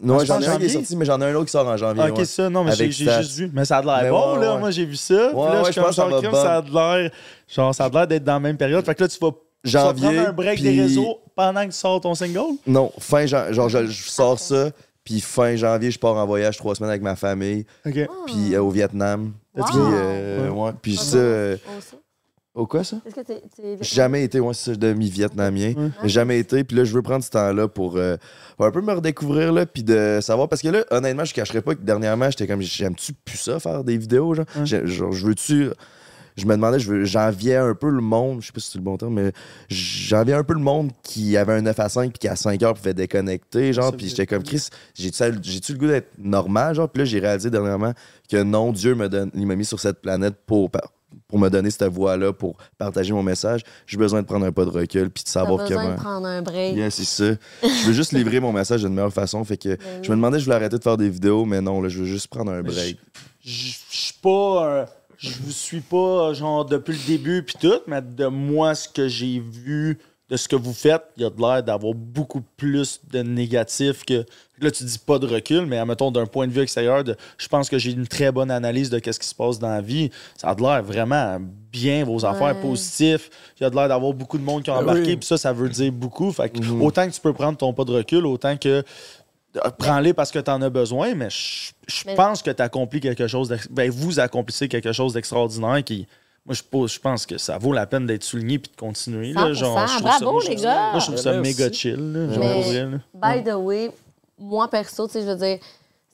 Non, 0.00 0.18
j'en 0.20 0.40
je 0.40 0.44
ai 0.44 0.48
un 0.48 0.56
qui 0.58 0.64
est 0.64 0.68
janvier. 0.68 0.68
sorti, 0.70 0.96
mais 0.96 1.04
j'en 1.04 1.20
ai 1.20 1.24
un 1.24 1.34
autre 1.34 1.44
qui 1.46 1.50
sort 1.52 1.66
en 1.66 1.76
janvier. 1.76 2.02
Ok, 2.10 2.18
ouais. 2.18 2.24
ça, 2.24 2.50
non, 2.50 2.64
mais 2.64 2.74
j'ai 2.74 2.90
juste 2.90 3.32
vu. 3.36 3.50
Mais 3.52 3.64
ça 3.64 3.78
a 3.78 3.82
de 3.82 3.86
l'air 3.86 4.10
bon, 4.12 4.34
ouais, 4.34 4.40
là. 4.44 4.54
ouais. 4.54 4.60
Moi, 4.60 4.70
j'ai 4.70 4.84
vu 4.84 4.96
ça. 4.96 5.28
Puis 5.30 5.36
Ouais, 5.38 5.48
là, 5.48 5.50
ouais, 5.52 5.58
je 5.60 5.66
je 5.66 5.72
suis 5.72 5.74
comme 5.74 5.84
pense 5.84 5.96
que 5.96 6.02
ça 6.02 6.08
genre, 6.10 6.20
crime, 6.20 6.32
ça 6.32 6.54
a 6.56 6.60
bon. 6.62 6.68
de 6.68 6.74
l'air. 6.74 7.10
Genre, 7.48 7.74
ça 7.74 7.84
a 7.84 7.88
l'air 7.88 8.06
d'être 8.06 8.24
dans 8.24 8.32
la 8.34 8.40
même 8.40 8.56
période. 8.56 8.84
Fait 8.84 8.94
que 8.94 9.02
là, 9.02 9.08
tu 9.08 9.18
vas, 9.20 9.30
tu 9.30 9.70
vas 9.70 9.80
Janvier. 9.80 10.02
prendre 10.14 10.28
un 10.28 10.32
break 10.32 10.54
puis- 10.54 10.62
des 10.64 10.80
réseaux 10.82 11.18
pendant 11.34 11.60
que 11.62 11.66
tu 11.72 11.78
sors 11.78 12.00
ton 12.00 12.14
single? 12.14 12.56
Non, 12.66 12.92
fin 12.98 13.26
jan- 13.26 13.52
genre 13.52 13.68
je, 13.68 13.86
je 13.86 14.08
sors 14.10 14.38
ça, 14.38 14.70
puis 15.02 15.20
fin 15.20 15.56
janvier, 15.56 15.90
je 15.90 15.98
pars 15.98 16.14
en 16.16 16.26
voyage 16.26 16.56
trois 16.58 16.74
semaines 16.74 16.90
avec 16.90 17.02
ma 17.02 17.16
famille, 17.16 17.64
OK. 17.86 17.98
puis 18.26 18.54
euh, 18.54 18.62
au 18.62 18.70
Vietnam. 18.70 19.32
Wow. 19.56 19.64
Puis, 19.66 19.76
euh, 19.78 20.48
ouais, 20.50 20.70
puis 20.82 20.96
ça. 20.96 21.16
Au 22.54 22.66
quoi 22.66 22.84
ça? 22.84 22.98
Est-ce 23.04 23.14
que 23.16 23.20
t'es. 23.22 23.42
t'es- 23.56 23.76
J'ai 23.80 23.94
jamais 23.96 24.22
été, 24.24 24.40
moi, 24.40 24.54
c'est 24.54 24.70
ça, 24.72 24.76
demi-vietnamien. 24.76 25.72
Ouais. 25.76 25.90
J'ai 26.04 26.08
jamais 26.08 26.38
été. 26.38 26.62
Puis 26.64 26.76
là, 26.76 26.84
je 26.84 26.94
veux 26.94 27.02
prendre 27.02 27.24
ce 27.24 27.30
temps-là 27.30 27.66
pour 27.68 27.96
euh, 27.96 28.16
un 28.58 28.70
peu 28.70 28.80
me 28.80 28.92
redécouvrir, 28.92 29.52
là, 29.52 29.66
puis 29.66 29.82
de 29.82 30.20
savoir. 30.22 30.48
Parce 30.48 30.62
que 30.62 30.68
là, 30.68 30.84
honnêtement, 30.90 31.24
je 31.24 31.34
cacherais 31.34 31.62
pas 31.62 31.74
que 31.74 31.80
dernièrement, 31.82 32.30
j'étais 32.30 32.46
comme, 32.46 32.62
j'aime-tu 32.62 33.12
plus 33.12 33.38
ça, 33.38 33.58
faire 33.58 33.82
des 33.84 33.96
vidéos, 33.98 34.34
genre? 34.34 34.46
Ouais. 34.56 34.66
J'ai- 34.66 34.86
genre, 34.86 35.12
je 35.12 35.26
veux-tu. 35.26 35.70
Je 36.36 36.46
me 36.46 36.54
demandais, 36.56 36.80
je 36.80 36.90
veux- 36.90 37.04
j'enviais 37.04 37.54
un 37.56 37.74
peu 37.76 37.88
le 37.88 38.00
monde, 38.00 38.40
je 38.42 38.46
sais 38.48 38.52
pas 38.52 38.58
si 38.60 38.72
c'est 38.72 38.78
le 38.78 38.82
bon 38.84 38.96
terme, 38.96 39.14
mais 39.14 39.30
j'enviais 39.68 40.34
un 40.34 40.42
peu 40.42 40.54
le 40.54 40.58
monde 40.60 40.90
qui 41.04 41.36
avait 41.36 41.52
un 41.52 41.62
9 41.62 41.78
à 41.78 41.88
5 41.88 42.10
puis 42.10 42.18
qui 42.18 42.26
à 42.28 42.34
5 42.34 42.60
heures 42.64 42.74
pouvait 42.74 42.92
déconnecter, 42.92 43.72
genre, 43.72 43.96
puis 43.96 44.08
j'étais 44.08 44.26
comme, 44.26 44.42
Chris, 44.42 44.66
j'ai-tu 44.94 45.22
j'ai-tu 45.42 45.72
le 45.74 45.78
goût 45.78 45.86
d'être 45.86 46.08
normal, 46.18 46.74
genre? 46.74 46.88
Puis 46.88 46.98
là, 47.00 47.04
j'ai 47.04 47.20
réalisé 47.20 47.50
dernièrement 47.50 47.92
que 48.28 48.42
non, 48.42 48.72
Dieu 48.72 48.96
me 48.96 49.08
donne, 49.08 49.30
il 49.34 49.46
m'a 49.46 49.54
mis 49.54 49.64
sur 49.64 49.78
cette 49.78 50.00
planète 50.02 50.34
pour, 50.44 50.70
pour 51.28 51.38
me 51.38 51.48
donner 51.48 51.70
cette 51.70 51.84
voix-là, 51.92 52.32
pour 52.32 52.56
partager 52.78 53.12
mon 53.12 53.22
message. 53.22 53.62
J'ai 53.86 53.96
besoin 53.96 54.22
de 54.22 54.26
prendre 54.26 54.46
un 54.46 54.52
pas 54.52 54.64
de 54.64 54.70
recul 54.70 55.10
puis 55.10 55.24
de 55.24 55.28
savoir 55.28 55.58
besoin 55.58 55.82
comment. 55.82 55.94
de 55.94 56.00
prendre 56.00 56.26
un 56.26 56.42
break. 56.42 56.76
Yeah, 56.76 56.90
c'est 56.90 57.04
ça. 57.04 57.34
Je 57.62 57.86
veux 57.86 57.92
juste 57.92 58.12
livrer 58.18 58.40
mon 58.40 58.52
message 58.52 58.82
d'une 58.82 58.94
meilleure 58.94 59.12
façon. 59.12 59.42
Fait 59.44 59.56
que 59.56 59.76
je 60.02 60.10
me 60.10 60.16
demandais 60.16 60.38
si 60.38 60.40
je 60.40 60.44
voulais 60.46 60.56
arrêter 60.56 60.78
de 60.78 60.82
faire 60.82 60.96
des 60.96 61.08
vidéos, 61.08 61.44
mais 61.44 61.60
non, 61.60 61.80
là, 61.80 61.88
je 61.88 61.98
veux 62.00 62.06
juste 62.06 62.28
prendre 62.28 62.52
un 62.52 62.62
break. 62.62 62.98
Je 63.44 63.50
je 63.50 63.98
suis 63.98 64.14
pas. 64.22 64.66
euh, 64.66 64.86
je 65.16 65.30
vous 65.42 65.52
suis 65.52 65.80
pas, 65.80 66.32
genre, 66.34 66.64
depuis 66.64 66.92
le 66.92 67.06
début 67.06 67.42
puis 67.42 67.54
tout, 67.60 67.80
mais 67.86 68.02
de 68.02 68.26
moi, 68.26 68.74
ce 68.74 68.88
que 68.88 69.08
j'ai 69.08 69.38
vu 69.38 69.98
de 70.30 70.36
ce 70.38 70.48
que 70.48 70.56
vous 70.56 70.72
faites, 70.72 71.02
il 71.16 71.22
y 71.22 71.26
a 71.26 71.30
de 71.30 71.38
l'air 71.40 71.62
d'avoir 71.62 71.92
beaucoup 71.94 72.40
plus 72.56 73.00
de 73.12 73.22
négatifs 73.22 74.04
que. 74.04 74.24
Là, 74.60 74.70
tu 74.70 74.84
dis 74.84 74.98
pas 74.98 75.18
de 75.18 75.26
recul, 75.26 75.66
mais 75.66 75.78
admettons, 75.78 76.10
d'un 76.12 76.26
point 76.26 76.46
de 76.46 76.52
vue 76.52 76.60
extérieur, 76.62 77.02
de, 77.02 77.16
je 77.38 77.48
pense 77.48 77.68
que 77.68 77.76
j'ai 77.76 77.90
une 77.90 78.06
très 78.06 78.30
bonne 78.30 78.50
analyse 78.52 78.88
de 78.88 79.00
ce 79.04 79.18
qui 79.18 79.26
se 79.28 79.34
passe 79.34 79.58
dans 79.58 79.68
la 79.68 79.80
vie. 79.80 80.10
Ça 80.36 80.48
a 80.50 80.54
de 80.54 80.62
l'air 80.62 80.80
vraiment 80.82 81.38
bien, 81.72 82.04
vos 82.04 82.24
affaires 82.24 82.54
Ouais. 82.56 82.62
positifs. 82.62 83.28
Il 83.58 83.64
y 83.64 83.66
a 83.66 83.70
de 83.70 83.74
l'air 83.74 83.88
d'avoir 83.88 84.12
beaucoup 84.14 84.38
de 84.38 84.44
monde 84.44 84.62
qui 84.62 84.70
ont 84.70 84.76
Ah 84.76 84.80
embarqué, 84.82 85.02
oui. 85.08 85.16
puis 85.16 85.26
ça, 85.26 85.36
ça 85.36 85.52
veut 85.52 85.68
dire 85.68 85.90
beaucoup. 85.92 86.30
Fait 86.32 86.48
que 86.48 86.58
Mhm. 86.60 86.82
autant 86.82 87.06
que 87.06 87.12
tu 87.12 87.20
peux 87.20 87.32
prendre 87.32 87.58
ton 87.58 87.72
pas 87.72 87.84
de 87.84 87.92
recul, 87.92 88.24
autant 88.26 88.56
que. 88.56 88.68
euh, 89.56 89.70
Prends-les 89.78 90.14
parce 90.14 90.30
que 90.30 90.38
tu 90.38 90.50
en 90.50 90.62
as 90.62 90.70
besoin, 90.70 91.14
mais 91.14 91.28
je, 91.30 91.72
je 91.88 92.02
Mais- 92.06 92.14
pense 92.14 92.40
que 92.42 92.50
tu 92.50 92.62
accomplis 92.62 93.00
quelque 93.00 93.26
chose. 93.26 93.54
Ben, 93.70 93.90
vous 93.90 94.18
accomplissez 94.20 94.68
quelque 94.68 94.92
chose 94.92 95.12
d'extraordinaire 95.14 95.82
qui. 95.84 96.06
Moi, 96.46 96.54
je, 96.54 96.62
pose- 96.62 96.92
je 96.92 97.00
pense 97.00 97.24
que 97.24 97.38
ça 97.38 97.56
vaut 97.56 97.72
la 97.72 97.86
peine 97.86 98.06
d'être 98.06 98.22
souligné 98.24 98.58
puis 98.58 98.70
de 98.70 98.76
continuer. 98.76 99.32
Là, 99.32 99.52
100%. 99.52 99.54
genre, 99.54 99.86
je 99.86 99.92
trouve 99.94 100.02
Bravo, 100.02 100.18
ça- 100.18 100.30
moi, 100.30 100.40
je 100.42 100.48
les 100.48 100.54
trouve- 100.56 100.64
gars. 100.66 100.90
Moi, 100.90 101.00
je 101.00 101.04
trouve 101.06 101.16
ça 101.16 101.32
Merci. 101.32 101.50
méga 101.62 101.72
chill. 101.72 102.12
Là, 102.12 102.34
genre, 102.34 102.44
Mais- 102.44 102.52
pour 102.52 102.62
vrai, 102.62 102.84
là. 102.86 102.98
By 103.36 103.44
the 103.44 103.54
way, 103.54 103.90
moi, 104.38 104.68
perso, 104.68 105.06
tu 105.06 105.14
sais, 105.14 105.22
je 105.22 105.26
veux 105.26 105.36
dire, 105.36 105.58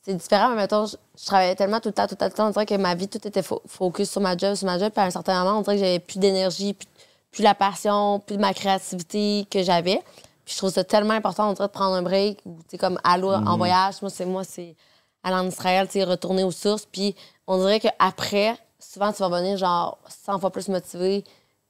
c'est 0.03 0.15
différent, 0.15 0.51
mais 0.51 0.57
mettons, 0.57 0.87
je, 0.87 0.97
je 1.21 1.27
travaillais 1.27 1.57
tellement 1.57 1.81
tout 1.81 1.89
le 1.89 1.95
temps, 1.95 2.07
tout 2.07 2.15
le 2.15 2.17
temps, 2.19 2.27
tout 2.27 2.33
le 2.33 2.37
temps, 2.37 2.47
on 2.47 2.51
dirait 2.51 2.67
que 2.67 2.75
ma 2.77 2.95
vie, 2.95 3.09
tout 3.09 3.27
était 3.27 3.41
fo- 3.43 3.61
focus 3.67 4.09
sur 4.11 4.21
ma 4.21 4.37
job, 4.37 4.55
sur 4.55 4.67
ma 4.67 4.79
job, 4.79 4.91
puis 4.93 5.03
à 5.03 5.07
un 5.07 5.11
certain 5.11 5.43
moment, 5.45 5.59
on 5.59 5.63
dirait 5.63 5.77
que 5.77 5.83
j'avais 5.85 5.99
plus 5.99 6.19
d'énergie, 6.21 6.75
plus, 6.75 6.87
plus 7.33 7.43
la 7.43 7.55
passion, 7.55 8.21
plus 8.21 8.37
de 8.37 8.41
ma 8.41 8.55
créativité 8.55 9.47
que 9.51 9.63
j'avais. 9.65 10.01
Puis 10.45 10.55
je 10.55 10.59
trouve 10.59 10.71
ça 10.71 10.85
tellement 10.85 11.15
important, 11.15 11.51
on 11.51 11.53
dirait, 11.55 11.67
de 11.69 11.73
prendre 11.73 11.95
un 11.97 12.03
break, 12.03 12.39
ou, 12.47 12.55
tu 12.63 12.71
sais, 12.71 12.79
comme 12.79 12.99
aller 13.03 13.25
en 13.25 13.57
voyage, 13.57 13.97
moi, 14.01 14.11
c'est 14.11 14.27
moi, 14.27 14.45
c'est 14.45 14.77
aller 15.25 15.37
en 15.37 15.47
Israël, 15.49 15.87
tu 15.89 15.95
sais, 15.95 16.05
retourner 16.05 16.45
aux 16.45 16.51
sources, 16.53 16.87
puis 16.91 17.15
on 17.49 17.59
dirait 17.59 17.81
qu'après, 17.81 18.57
souvent, 18.93 19.13
tu 19.13 19.19
vas 19.23 19.29
venir, 19.29 19.57
genre, 19.57 19.99
100 20.25 20.39
fois 20.39 20.51
plus 20.51 20.69
motivé, 20.69 21.25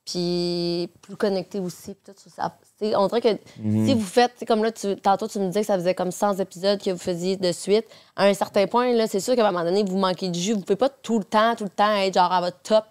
puis 0.06 0.88
plus 1.02 1.16
connecté 1.16 1.60
aussi. 1.60 1.94
puis 1.94 2.14
tout 2.14 2.30
ça. 2.30 2.56
On 2.98 3.06
dirait 3.08 3.20
que 3.20 3.38
Mhm. 3.60 3.86
si 3.86 3.94
vous 3.94 4.00
faites, 4.06 4.44
comme 4.48 4.64
là, 4.64 4.72
tu, 4.72 4.96
tantôt 4.96 5.28
tu 5.28 5.38
me 5.38 5.46
disais 5.48 5.60
que 5.60 5.66
ça 5.66 5.76
faisait 5.76 5.94
comme 5.94 6.10
100 6.10 6.38
épisodes 6.40 6.80
que 6.82 6.90
vous 6.90 6.98
faisiez 6.98 7.36
de 7.36 7.52
suite. 7.52 7.84
À 8.16 8.24
un 8.24 8.32
certain 8.34 8.66
point, 8.66 8.92
là, 8.94 9.06
c'est 9.06 9.20
sûr 9.20 9.36
qu'à 9.36 9.46
un 9.46 9.52
moment 9.52 9.64
donné, 9.64 9.84
vous 9.84 9.98
manquez 9.98 10.30
de 10.30 10.34
jus. 10.34 10.54
Vous 10.54 10.60
pouvez 10.60 10.76
pas 10.76 10.88
tout 10.88 11.18
le 11.18 11.24
temps, 11.24 11.54
tout 11.54 11.64
le 11.64 11.70
temps 11.70 11.94
être 11.96 12.14
genre 12.14 12.32
à 12.32 12.40
votre 12.40 12.58
top 12.62 12.84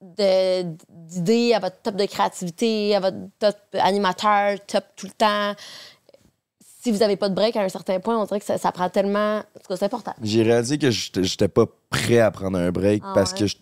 d'idées, 0.00 1.54
à 1.54 1.58
votre 1.58 1.76
top 1.82 1.96
de 1.96 2.06
créativité, 2.06 2.96
à 2.96 3.00
votre 3.00 3.16
top 3.38 3.56
animateur, 3.74 4.58
top 4.66 4.84
tout 4.96 5.06
le 5.06 5.12
temps. 5.12 5.54
Si 6.88 6.92
vous 6.92 7.02
avez 7.02 7.16
pas 7.16 7.28
de 7.28 7.34
break 7.34 7.54
à 7.54 7.60
un 7.64 7.68
certain 7.68 8.00
point, 8.00 8.16
on 8.18 8.24
dirait 8.24 8.40
que 8.40 8.46
ça, 8.46 8.56
ça 8.56 8.72
prend 8.72 8.88
tellement. 8.88 9.40
En 9.40 9.42
tout 9.42 9.68
cas, 9.68 9.76
c'est 9.76 9.84
important. 9.84 10.14
J'ai 10.22 10.42
réalisé 10.42 10.78
que 10.78 10.90
j'étais 10.90 11.48
pas 11.48 11.66
prêt 11.90 12.18
à 12.20 12.30
prendre 12.30 12.56
un 12.58 12.70
break 12.70 13.02
Ah 13.04 13.12
parce 13.14 13.32
ouais? 13.32 13.40
que 13.40 13.46
je- 13.46 13.56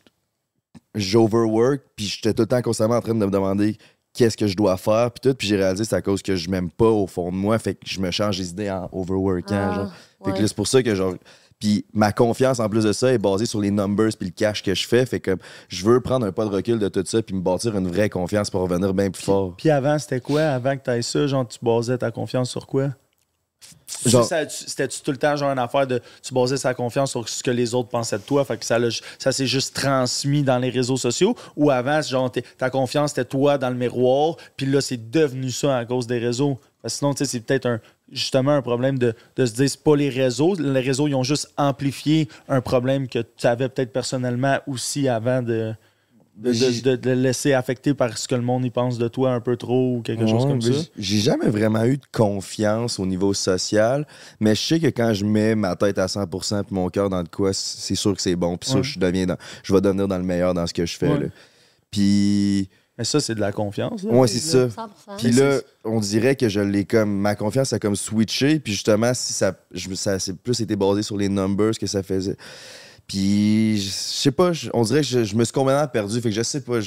j'overwork, 0.95 1.81
puis 1.97 2.07
j'étais 2.07 2.33
tout 2.33 2.43
le 2.43 2.47
temps 2.47 2.63
constamment 2.63 2.95
en 2.95 3.01
train 3.01 3.15
de 3.15 3.19
me 3.19 3.29
demander 3.29 3.77
qu'est-ce 4.15 4.37
que 4.37 4.47
je 4.47 4.55
dois 4.55 4.77
faire, 4.77 5.11
puis 5.11 5.29
tout. 5.29 5.35
Puis 5.37 5.49
j'ai 5.49 5.57
réalisé 5.57 5.83
que 5.83 5.89
c'est 5.91 5.97
à 5.97 6.03
cause 6.03 6.23
que 6.23 6.37
je 6.37 6.49
m'aime 6.49 6.71
pas 6.71 6.89
au 6.89 7.09
fond 7.09 7.33
de 7.33 7.37
moi, 7.37 7.59
fait 7.59 7.75
que 7.75 7.81
je 7.85 7.99
me 8.01 8.13
change 8.13 8.39
les 8.39 8.51
idées 8.51 8.71
en 8.71 8.89
overworkant. 8.93 9.71
Ah, 9.71 9.75
genre. 9.75 9.93
Fait 10.25 10.33
que 10.33 10.39
ouais. 10.39 10.47
c'est 10.47 10.55
pour 10.57 10.69
ça 10.69 10.81
que 10.83 10.95
genre. 10.95 11.15
Puis 11.59 11.85
ma 11.93 12.13
confiance 12.13 12.61
en 12.61 12.69
plus 12.69 12.85
de 12.85 12.93
ça 12.93 13.13
est 13.13 13.19
basée 13.19 13.47
sur 13.47 13.61
les 13.61 13.73
numbers 13.73 14.11
puis 14.17 14.29
le 14.29 14.33
cash 14.33 14.63
que 14.63 14.73
je 14.73 14.87
fais. 14.87 15.05
Fait 15.05 15.19
que 15.21 15.37
je 15.69 15.85
veux 15.85 16.01
prendre 16.01 16.27
un 16.27 16.31
pas 16.31 16.45
de 16.45 16.51
recul 16.51 16.79
de 16.79 16.89
tout 16.89 17.03
ça 17.07 17.23
puis 17.23 17.35
me 17.35 17.41
bâtir 17.41 17.77
une 17.77 17.89
vraie 17.89 18.09
confiance 18.11 18.51
pour 18.51 18.61
revenir 18.61 18.95
bien 18.95 19.11
plus 19.11 19.25
fort. 19.25 19.55
Puis 19.57 19.71
avant, 19.71 19.99
c'était 19.99 20.21
quoi? 20.21 20.43
Avant 20.43 20.77
que 20.77 20.85
tu 20.85 20.91
aies 20.91 21.03
ça, 21.03 21.27
genre, 21.27 21.49
tu 21.49 21.59
basais 21.61 21.99
ta 21.99 22.13
confiance 22.13 22.51
sur 22.51 22.69
quoi? 22.69 22.91
C'était-tu 23.89 25.01
tout 25.01 25.11
le 25.11 25.17
temps 25.17 25.37
genre 25.37 25.51
une 25.51 25.59
affaire 25.59 25.87
de 25.87 26.01
tu 26.23 26.35
basais 26.35 26.57
sa 26.57 26.75
confiance 26.75 27.11
sur 27.11 27.29
ce 27.29 27.43
que 27.43 27.51
les 27.51 27.75
autres 27.75 27.89
pensaient 27.89 28.19
de 28.19 28.23
toi, 28.23 28.45
fait 28.45 28.57
que 28.57 28.65
ça, 28.65 28.79
ça 29.19 29.33
s'est 29.33 29.47
juste 29.47 29.75
transmis 29.75 30.43
dans 30.43 30.59
les 30.59 30.71
réseaux 30.71 30.97
sociaux? 30.97 31.35
Ou 31.57 31.71
avant, 31.71 32.03
genre 32.03 32.31
ta 32.59 32.71
confiance 32.71 33.11
c'était 33.11 33.25
toi 33.25 33.59
dans 33.59 33.71
le 33.71 33.77
miroir, 33.77 34.37
puis 34.57 34.67
là 34.67 34.81
c'est 34.81 35.11
devenu 35.11 35.51
ça 35.51 35.79
à 35.79 35.85
cause 35.85 36.07
des 36.07 36.19
réseaux? 36.19 36.59
Parce 36.83 36.95
que 36.95 36.99
sinon, 36.99 37.15
tu 37.15 37.19
sais, 37.19 37.25
c'est 37.25 37.41
peut-être 37.41 37.67
un 37.67 37.81
justement 38.13 38.53
un 38.53 38.63
problème 38.63 38.99
de, 38.99 39.15
de 39.35 39.47
se 39.47 39.55
dire 39.55 39.69
c'est 39.69 39.83
pas 39.83 39.97
les 39.97 40.09
réseaux. 40.09 40.55
Les 40.55 40.81
réseaux, 40.81 41.09
ils 41.09 41.15
ont 41.17 41.25
juste 41.25 41.53
amplifié 41.57 42.29
un 42.49 42.61
problème 42.61 43.09
que 43.09 43.19
tu 43.19 43.47
avais 43.47 43.69
peut-être 43.69 43.93
personnellement 43.93 44.59
aussi 44.69 45.09
avant 45.09 45.43
de, 45.43 45.75
de, 46.37 46.53
de- 46.53 46.81
de- 46.83 46.97
de 46.97 47.11
le 47.11 47.17
laisser 47.23 47.53
affecter 47.55 47.95
par 47.95 48.17
ce 48.19 48.29
que 48.29 48.35
le 48.35 48.43
monde 48.43 48.65
y 48.65 48.71
pense 48.71 48.99
de 48.99 49.09
toi 49.09 49.33
un 49.33 49.41
peu 49.41 49.57
trop 49.57 49.97
ou 49.97 50.03
quelque 50.03 50.27
chose 50.27 50.45
comme 50.45 50.61
ça? 50.61 50.71
J'ai 50.99 51.19
jamais 51.21 51.49
vraiment 51.49 51.85
eu 51.85 51.97
de 51.97 52.05
confiance 52.13 52.99
au 52.99 53.07
niveau 53.07 53.33
social, 53.35 54.07
mais 54.39 54.55
je 54.55 54.61
sais 54.61 54.79
que 54.81 54.89
quand 54.89 55.15
je 55.15 55.25
mets 55.25 55.55
ma 55.55 55.75
tête 55.77 55.99
à 55.99 56.07
100% 56.07 56.65
puis 56.65 56.75
mon 56.75 56.89
cœur 56.91 57.09
dans 57.09 57.23
de 57.23 57.29
quoi, 57.29 57.53
c'est 57.55 57.95
sûr 57.95 58.15
que 58.15 58.21
c'est 58.21 58.37
bon. 58.37 58.57
Puis 58.59 58.69
ça, 58.71 58.77
Ouais. 58.77 58.83
je, 58.83 58.99
deviens 58.99 59.27
dans- 59.27 59.39
je 59.63 59.73
vais 59.73 59.81
devenir 59.81 60.09
dans 60.09 60.19
le 60.19 60.25
meilleur 60.25 60.53
dans 60.53 60.67
ce 60.67 60.75
que 60.75 60.85
je 60.85 60.97
fais. 60.99 61.09
Ouais. 61.09 61.21
là. 61.21 61.27
Puis, 61.91 62.69
Mais 62.99 63.05
ça, 63.05 63.21
c'est 63.21 63.35
de 63.35 63.41
la 63.41 63.53
confiance. 63.53 64.03
là. 64.05 64.11
ouais, 64.13 64.27
c'est 64.29 64.39
ça. 64.39 64.69
100 64.71 64.89
Puis 65.19 65.31
là, 65.33 65.61
on 65.85 66.01
dirait 66.01 66.35
que 66.37 66.49
je 66.49 66.61
l'ai 66.61 66.85
comme. 66.85 67.15
Ma 67.19 67.35
confiance 67.35 67.73
a 67.75 67.79
comme 67.79 67.97
switché. 67.97 68.59
Puis 68.59 68.73
justement, 68.73 69.13
si 69.15 69.33
ça, 69.35 69.55
je, 69.73 69.93
ça 69.95 70.19
s'est 70.19 70.33
plus 70.35 70.61
été 70.61 70.77
basé 70.77 71.03
sur 71.03 71.17
les 71.17 71.29
numbers 71.29 71.79
que 71.79 71.87
ça 71.87 72.03
faisait. 72.03 72.37
Puis, 73.07 73.79
je 73.79 73.91
sais 73.91 74.33
pas, 74.33 74.51
on 74.75 74.83
dirait 74.83 75.03
que 75.03 75.07
je, 75.07 75.23
je 75.23 75.37
me 75.37 75.45
suis 75.45 75.53
complètement 75.53 75.87
perdu. 75.87 76.21
Fait 76.21 76.31
que 76.31 76.35
je 76.35 76.43
sais 76.43 76.61
pas. 76.61 76.79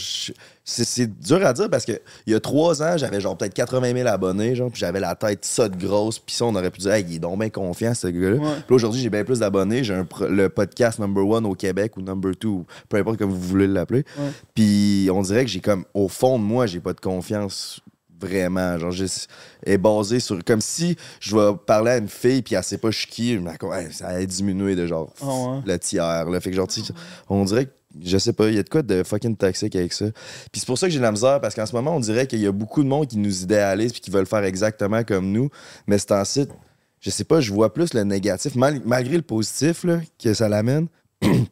C'est 0.66 1.20
dur 1.20 1.44
à 1.46 1.54
dire 1.54 1.70
parce 1.70 1.86
que 1.86 1.94
il 2.28 2.34
y 2.34 2.36
a 2.36 2.40
trois 2.40 2.84
ans, 2.84 2.98
j'avais 2.98 3.22
genre 3.22 3.38
peut-être 3.38 3.54
80 3.54 3.94
000 3.96 4.08
abonnés, 4.08 4.54
genre, 4.54 4.70
puis 4.70 4.80
j'avais 4.80 5.00
la 5.00 5.16
tête 5.16 5.46
ça 5.46 5.70
de 5.70 5.78
grosse. 5.78 6.20
Puis 6.20 6.36
ça, 6.36 6.46
on 6.46 6.56
aurait 6.56 6.72
pu 6.72 6.82
dire, 6.82 6.92
hey, 6.92 7.06
il 7.08 7.16
est 7.16 7.20
donc 7.20 7.40
bien 7.40 7.50
confiant, 7.50 7.94
ce 7.94 8.08
gars-là. 8.08 8.36
Ouais. 8.36 8.56
Puis 8.68 8.76
aujourd'hui, 8.76 9.02
j'ai 9.02 9.10
bien 9.10 9.24
plus 9.24 9.40
d'abonnés. 9.40 9.84
J'ai 9.84 10.00
le 10.28 10.50
podcast 10.50 11.00
number 11.00 11.26
one 11.26 11.46
au 11.46 11.56
Québec 11.56 11.96
ou 11.96 12.02
number 12.02 12.36
two, 12.38 12.66
peu 12.90 12.98
importe 12.98 13.18
comme 13.18 13.32
vous 13.32 13.40
voulez 13.40 13.68
l'appeler. 13.68 14.04
Ouais. 14.18 14.32
Puis 14.54 15.10
on 15.14 15.22
dirait 15.22 15.46
que 15.46 15.52
j'ai 15.52 15.62
comme, 15.62 15.86
au 15.94 16.10
fond 16.10 16.38
de 16.38 16.44
moi, 16.44 16.66
j'ai 16.66 16.82
pas 16.82 16.94
de 16.94 17.00
confiance 17.00 17.80
vraiment. 18.20 18.78
Genre, 18.78 18.92
j'ai- 18.92 19.06
est 19.66 19.78
basé 19.78 20.20
sur. 20.20 20.44
Comme 20.44 20.62
si 20.62 20.96
je 21.20 21.36
vais 21.36 21.54
parler 21.66 21.92
à 21.92 21.98
une 21.98 22.10
fille, 22.10 22.42
puis 22.42 22.56
elle 22.56 22.64
sait 22.64 22.78
pas 22.78 22.92
je 22.92 23.00
suis 23.00 23.08
qui, 23.08 23.34
je 23.36 23.40
me 23.40 23.50
raconte, 23.50 23.74
Hey, 23.74 23.92
ça 23.94 24.08
a 24.10 24.26
diminué 24.26 24.76
de 24.76 24.86
genre 24.88 25.14
Ah 25.22 25.26
ouais. 25.28 25.60
le 25.66 25.80
tiers. 25.80 26.26
Là. 26.30 26.40
Fait 26.40 26.50
que 26.52 26.56
genre, 26.56 26.68
tu 26.68 26.82
sais, 26.82 26.94
on 27.30 27.44
dirait 27.46 27.66
que. 27.66 27.72
Je 28.04 28.20
sais 28.20 28.34
pas, 28.34 28.50
il 28.50 28.56
y 28.56 28.60
a 28.60 28.64
de 28.64 28.70
quoi 28.70 28.84
de 28.84 29.02
fucking 29.04 29.36
toxique 29.36 29.76
avec 29.76 29.94
ça. 29.94 30.06
Puis 30.52 30.60
c'est 30.60 30.68
pour 30.68 30.78
ça 30.78 30.86
que 30.86 30.92
j'ai 30.94 31.00
de 31.00 31.04
la 31.04 31.12
misère, 31.12 31.42
parce 31.42 31.56
qu'en 31.56 31.66
ce 31.66 31.74
moment, 31.74 31.96
on 31.96 32.00
dirait 32.00 32.28
qu'il 32.28 32.40
y 32.40 32.46
a 32.46 32.52
beaucoup 32.52 32.84
de 32.84 32.88
monde 32.88 33.08
qui 33.08 33.18
nous 33.18 33.42
idéalise 33.42 33.92
puis 33.94 34.00
qui 34.00 34.12
veulent 34.12 34.28
faire 34.28 34.44
exactement 34.44 35.04
comme 35.04 35.32
nous. 35.32 35.50
Mais 35.88 35.98
c'est 35.98 36.12
ensuite, 36.12 36.52
je 37.02 37.10
sais 37.10 37.24
pas, 37.24 37.42
je 37.42 37.52
vois 37.52 37.74
plus 37.74 37.96
le 37.96 38.04
négatif, 38.04 38.54
mal- 38.54 38.80
malgré 38.86 39.16
le 39.16 39.24
positif 39.24 39.84
là, 39.86 40.02
que 40.24 40.36
ça 40.36 40.48
l'amène. 40.48 40.86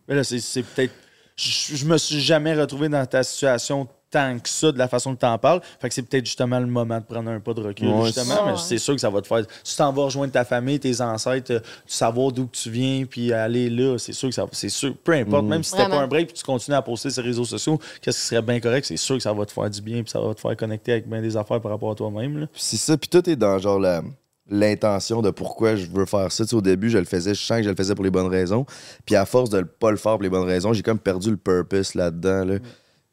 Mais 0.07 0.13
là, 0.15 0.23
c'est 0.23 0.39
c'est 0.39 0.61
peut-être. 0.61 0.93
Je, 1.35 1.75
je 1.75 1.85
me 1.85 1.97
suis 1.97 2.19
jamais 2.21 2.53
retrouvé 2.53 2.87
dans 2.87 3.05
ta 3.07 3.23
situation 3.23 3.87
tant 4.09 4.39
que 4.39 4.47
ça, 4.47 4.71
de 4.71 4.77
la 4.77 4.87
façon 4.87 5.13
que 5.15 5.19
tu 5.19 5.25
en 5.25 5.37
parles. 5.37 5.61
Fait 5.81 5.89
que 5.89 5.93
c'est 5.93 6.01
peut-être 6.03 6.25
justement 6.25 6.59
le 6.59 6.65
moment 6.67 6.97
de 6.99 7.03
prendre 7.03 7.29
un 7.29 7.39
pas 7.39 7.53
de 7.53 7.61
recul, 7.61 7.87
Ouais, 7.89 8.05
justement. 8.05 8.25
c'est- 8.35 8.45
Mais 8.45 8.51
Ouais. 8.51 8.57
c'est 8.57 8.77
sûr 8.77 8.95
que 8.95 9.01
ça 9.01 9.09
va 9.09 9.21
te 9.21 9.27
faire. 9.27 9.43
Si 9.63 9.73
tu 9.73 9.77
t'en 9.77 9.91
vas 9.91 10.03
rejoindre 10.03 10.31
ta 10.31 10.45
famille, 10.45 10.79
tes 10.79 11.01
ancêtres, 11.01 11.53
euh, 11.53 11.59
savoir 11.85 12.31
d'où 12.31 12.47
tu 12.51 12.69
viens, 12.69 13.05
puis 13.05 13.33
aller 13.33 13.69
là, 13.69 13.97
c'est 13.97 14.13
sûr 14.13 14.29
que 14.29 14.35
ça 14.35 14.45
C'est 14.53 14.69
sûr. 14.69 14.95
Peu 15.03 15.11
importe, 15.13 15.45
même 15.45 15.63
si 15.63 15.71
c'était 15.71 15.89
pas 15.89 15.99
un 15.99 16.07
break, 16.07 16.27
puis 16.27 16.37
tu 16.37 16.43
continues 16.43 16.75
à 16.77 16.81
poster 16.81 17.09
sur 17.09 17.21
les 17.21 17.29
réseaux 17.29 17.43
sociaux, 17.45 17.79
qu'est-ce 18.01 18.17
qui 18.19 18.25
serait 18.27 18.41
bien 18.41 18.59
correct, 18.59 18.85
c'est 18.85 18.97
sûr 18.97 19.15
que 19.17 19.21
ça 19.23 19.33
va 19.33 19.45
te 19.45 19.51
faire 19.51 19.69
du 19.69 19.81
bien, 19.81 20.01
puis 20.03 20.11
ça 20.11 20.19
va 20.21 20.33
te 20.33 20.39
faire 20.39 20.55
connecter 20.55 20.93
avec 20.93 21.09
bien 21.09 21.21
des 21.21 21.35
affaires 21.35 21.59
par 21.59 21.71
rapport 21.71 21.91
à 21.91 21.95
toi-même. 21.95 22.47
c'est 22.53 22.77
ça, 22.77 22.97
puis 22.97 23.09
tout 23.09 23.29
est 23.29 23.35
dans 23.35 23.57
genre 23.59 23.79
la- 23.79 24.01
l'intention 24.49 25.21
de 25.21 25.29
pourquoi 25.29 25.75
je 25.75 25.87
veux 25.87 26.05
faire 26.05 26.31
ça. 26.31 26.43
Tu 26.45 26.51
sais, 26.51 26.55
au 26.55 26.61
début, 26.61 26.89
je 26.89 26.97
le 26.97 27.03
faisais, 27.05 27.33
je 27.33 27.41
sens 27.43 27.57
que 27.57 27.63
je 27.63 27.69
le 27.69 27.75
faisais 27.75 27.93
pour 27.95 28.05
les 28.05 28.11
bonnes 28.11 28.27
raisons. 28.29 28.65
Puis 29.05 29.15
à 29.15 29.25
force 29.25 29.49
de 29.49 29.59
le- 29.59 29.65
pas 29.65 29.91
le 29.91 29.97
faire 29.97 30.13
pour 30.13 30.23
les 30.23 30.29
bonnes 30.29 30.47
raisons, 30.47 30.71
j'ai 30.73 30.83
comme 30.83 30.99
perdu 30.99 31.31
le 31.31 31.37
purpose 31.37 31.95
là-dedans. 31.95 32.45
là. 32.45 32.55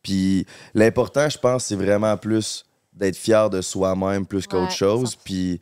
Puis 0.04 0.46
l'important, 0.74 1.28
je 1.28 1.38
pense, 1.38 1.64
c'est 1.64 1.74
vraiment 1.76 2.16
plus 2.16 2.64
d'être 2.92 3.16
fier 3.16 3.50
de 3.50 3.60
soi-même 3.60 4.24
plus 4.24 4.46
qu'autre 4.46 4.64
Ouais, 4.66 4.70
chose. 4.70 5.14
100%. 5.14 5.18
Puis 5.24 5.60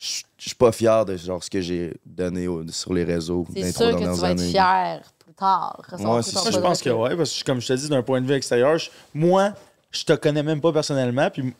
je 0.00 0.22
je 0.38 0.48
suis 0.50 0.56
pas 0.56 0.72
fier 0.72 1.04
de 1.06 1.16
genre 1.16 1.42
ce 1.42 1.48
que 1.48 1.60
j'ai 1.62 1.94
donné 2.04 2.48
au- 2.48 2.66
sur 2.68 2.92
les 2.92 3.04
réseaux 3.04 3.46
C'est 3.54 3.72
sûr 3.72 3.86
que 3.92 4.04
tu 4.14 4.20
vas 4.20 4.30
être 4.32 4.40
fier 4.50 5.00
plus 5.24 5.32
tard. 5.34 5.80
Ouais, 5.92 6.22
c'est 6.22 6.32
ça. 6.32 6.40
Moi, 6.42 6.50
je 6.50 6.58
pense 6.58 6.82
que 6.82 6.90
oui, 6.90 7.16
parce 7.16 7.32
que 7.40 7.44
comme 7.44 7.60
je 7.60 7.68
te 7.68 7.72
dis, 7.74 7.88
d'un 7.88 8.02
point 8.02 8.20
de 8.20 8.26
vue 8.26 8.34
extérieur, 8.34 8.76
je- 8.76 8.90
moi, 9.14 9.54
je 9.90 10.04
te 10.04 10.12
connais 10.14 10.42
même 10.42 10.60
pas 10.60 10.72
personnellement, 10.72 11.30
puis 11.30 11.54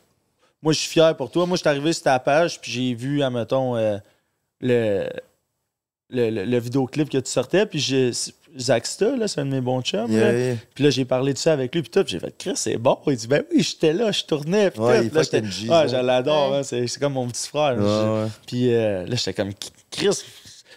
moi, 0.61 0.73
je 0.73 0.79
suis 0.79 0.89
fier 0.89 1.15
pour 1.17 1.31
toi. 1.31 1.45
Moi, 1.47 1.55
je 1.55 1.61
suis 1.61 1.69
arrivé 1.69 1.93
sur 1.93 2.03
ta 2.03 2.19
page, 2.19 2.59
puis 2.61 2.71
j'ai 2.71 2.93
vu, 2.93 3.23
admettons, 3.23 3.75
euh, 3.75 3.97
le, 4.61 5.09
le, 6.09 6.29
le- 6.29 6.45
le 6.45 6.57
vidéoclip 6.59 7.09
que 7.09 7.17
tu 7.17 7.31
sortais, 7.31 7.65
puis 7.65 7.79
j'ai... 7.79 8.11
Zaxta, 8.57 9.15
là, 9.17 9.27
c'est 9.27 9.41
un 9.41 9.45
de 9.45 9.51
mes 9.51 9.61
bons 9.61 9.81
chums. 9.81 10.11
Yeah, 10.11 10.31
là. 10.31 10.37
yeah. 10.37 10.55
Puis 10.73 10.83
là, 10.83 10.89
j'ai 10.89 11.05
parlé 11.05 11.33
de 11.33 11.37
ça 11.37 11.53
avec 11.53 11.73
lui, 11.75 11.81
puis 11.81 11.91
tout. 11.91 12.03
puis 12.03 12.13
j'ai 12.13 12.19
fait, 12.19 12.33
Chris, 12.37 12.53
c'est 12.55 12.77
bon. 12.77 12.97
Il 13.07 13.15
dit, 13.17 13.27
ben 13.27 13.43
oui, 13.51 13.61
j'étais 13.61 13.93
là, 13.93 14.11
je 14.11 14.23
tournais. 14.23 14.71
Puis 14.71 14.79
Ouais, 14.81 15.03
Là, 15.03 15.23
j'étais- 15.23 15.41
ça. 15.67 15.87
je 15.87 15.95
l'adore. 15.97 16.51
Ouais. 16.51 16.57
hein, 16.59 16.63
c'est, 16.63 16.87
c'est 16.87 16.99
comme 16.99 17.13
mon 17.13 17.27
petit 17.27 17.47
frère. 17.47 17.75
Ouais, 17.77 17.83
ouais. 18.23 18.27
Puis 18.47 18.73
euh, 18.73 19.05
là, 19.05 19.15
j'étais 19.15 19.33
comme, 19.33 19.51
Chris, 19.91 20.21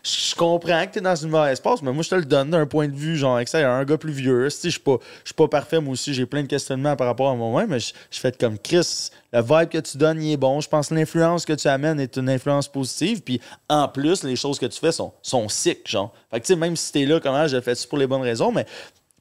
je 0.04 0.34
comprends 0.34 0.86
que 0.86 0.92
t'es 0.94 1.00
dans 1.00 1.16
une 1.16 1.28
mauvaise 1.30 1.60
passe, 1.60 1.82
mais 1.82 1.92
moi, 1.92 2.02
je 2.02 2.08
te 2.10 2.14
le 2.14 2.24
donne 2.24 2.50
d'un 2.50 2.66
point 2.66 2.88
de 2.88 2.94
vue, 2.96 3.16
genre, 3.16 3.38
extérieur, 3.38 3.72
un 3.72 3.84
gars 3.84 3.98
plus 3.98 4.12
vieux. 4.12 4.44
Je 4.48 4.68
suis 4.70 4.78
pas, 4.78 4.96
je 5.24 5.28
suis 5.28 5.34
pas 5.34 5.48
parfait, 5.48 5.80
moi 5.80 5.92
aussi, 5.92 6.14
j'ai 6.14 6.24
plein 6.26 6.42
de 6.42 6.48
questionnements 6.48 6.96
par 6.96 7.06
rapport 7.08 7.28
à 7.30 7.34
moi-même, 7.34 7.70
mais 7.70 7.80
je, 7.80 7.92
je 8.10 8.18
fais 8.18 8.32
comme, 8.32 8.58
Chris, 8.58 9.10
le 9.32 9.40
vibe 9.42 9.68
que 9.68 9.78
tu 9.78 9.98
donnes, 9.98 10.22
il 10.22 10.32
est 10.32 10.36
bon. 10.36 10.60
Je 10.60 10.68
pense 10.68 10.88
que 10.88 10.94
l'influence 10.94 11.44
que 11.44 11.52
tu 11.52 11.68
amènes 11.68 12.00
est 12.00 12.16
une 12.16 12.28
influence 12.30 12.66
positive. 12.68 13.22
Puis 13.22 13.40
en 13.68 13.86
plus, 13.88 14.22
les 14.24 14.36
choses 14.36 14.58
que 14.58 14.66
tu 14.66 14.78
fais 14.78 14.92
sont, 14.92 15.12
sont 15.22 15.48
sick, 15.48 15.88
genre. 15.88 16.12
Fait 16.30 16.40
que, 16.40 16.46
tu 16.46 16.52
sais, 16.54 16.58
même 16.58 16.76
si 16.76 16.92
t'es 16.92 17.04
là, 17.04 17.20
comment 17.20 17.46
je 17.46 17.56
le 17.56 17.62
fais 17.62 17.74
pour 17.88 17.98
les 17.98 18.06
bonnes 18.06 18.22
raisons, 18.22 18.50
mais 18.52 18.64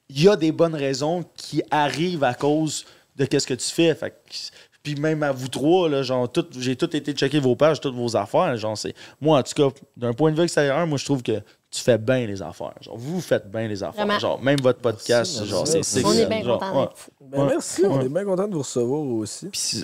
il 0.10 0.24
y 0.24 0.30
a 0.30 0.36
des 0.38 0.52
bonnes 0.54 0.76
raisons 0.76 1.24
qui 1.36 1.62
arrivent 1.72 2.24
à 2.24 2.34
cause 2.34 2.86
de 3.18 3.26
qu'est-ce 3.26 3.48
que 3.48 3.54
tu 3.54 3.70
fais. 3.70 3.94
Fait 3.96 4.12
que- 4.12 4.16
puis 4.84 4.96
même 4.96 5.22
à 5.24 5.34
vous 5.34 5.50
trois, 5.50 5.90
là, 5.90 6.02
genre, 6.02 6.32
tout- 6.32 6.48
j'ai 6.58 6.78
tout 6.78 6.96
été 6.96 7.12
checker 7.12 7.40
vos 7.42 7.58
pages, 7.58 7.82
toutes 7.82 7.96
vos 7.96 8.16
affaires. 8.16 8.56
Genre, 8.56 8.78
c'est, 8.78 8.94
moi, 9.20 9.40
en 9.40 9.44
tout 9.44 9.54
cas, 9.54 9.76
d'un 9.98 10.14
point 10.14 10.32
de 10.32 10.38
vue 10.38 10.44
extérieur, 10.44 10.88
moi, 10.88 10.98
je 10.98 11.04
trouve 11.04 11.22
que 11.22 11.42
tu 11.70 11.82
fais 11.82 11.98
bien 11.98 12.26
les 12.26 12.42
affaires. 12.42 12.74
Genre, 12.80 12.96
vous 12.98 13.20
faites 13.20 13.52
bien 13.52 13.68
les 13.68 13.84
affaires. 13.84 14.06
Vraiment. 14.06 14.18
Genre, 14.20 14.42
même 14.42 14.62
votre 14.62 14.80
podcast, 14.80 15.36
Merci, 15.36 15.50
genre, 15.50 15.68
c'est 15.68 15.84
sick. 15.84 16.08
On 16.08 16.14
est 16.14 16.26
bien 16.28 16.42
contents 16.42 16.82
ouais. 16.84 16.88
Ben, 17.20 17.40
Ouais. 17.42 17.48
merci, 17.50 17.82
on 17.86 18.00
est 18.00 18.08
bien 18.08 18.24
content 18.24 18.48
de 18.48 18.54
vous 18.54 18.62
recevoir 18.62 19.02
aussi. 19.02 19.48
Puis 19.50 19.84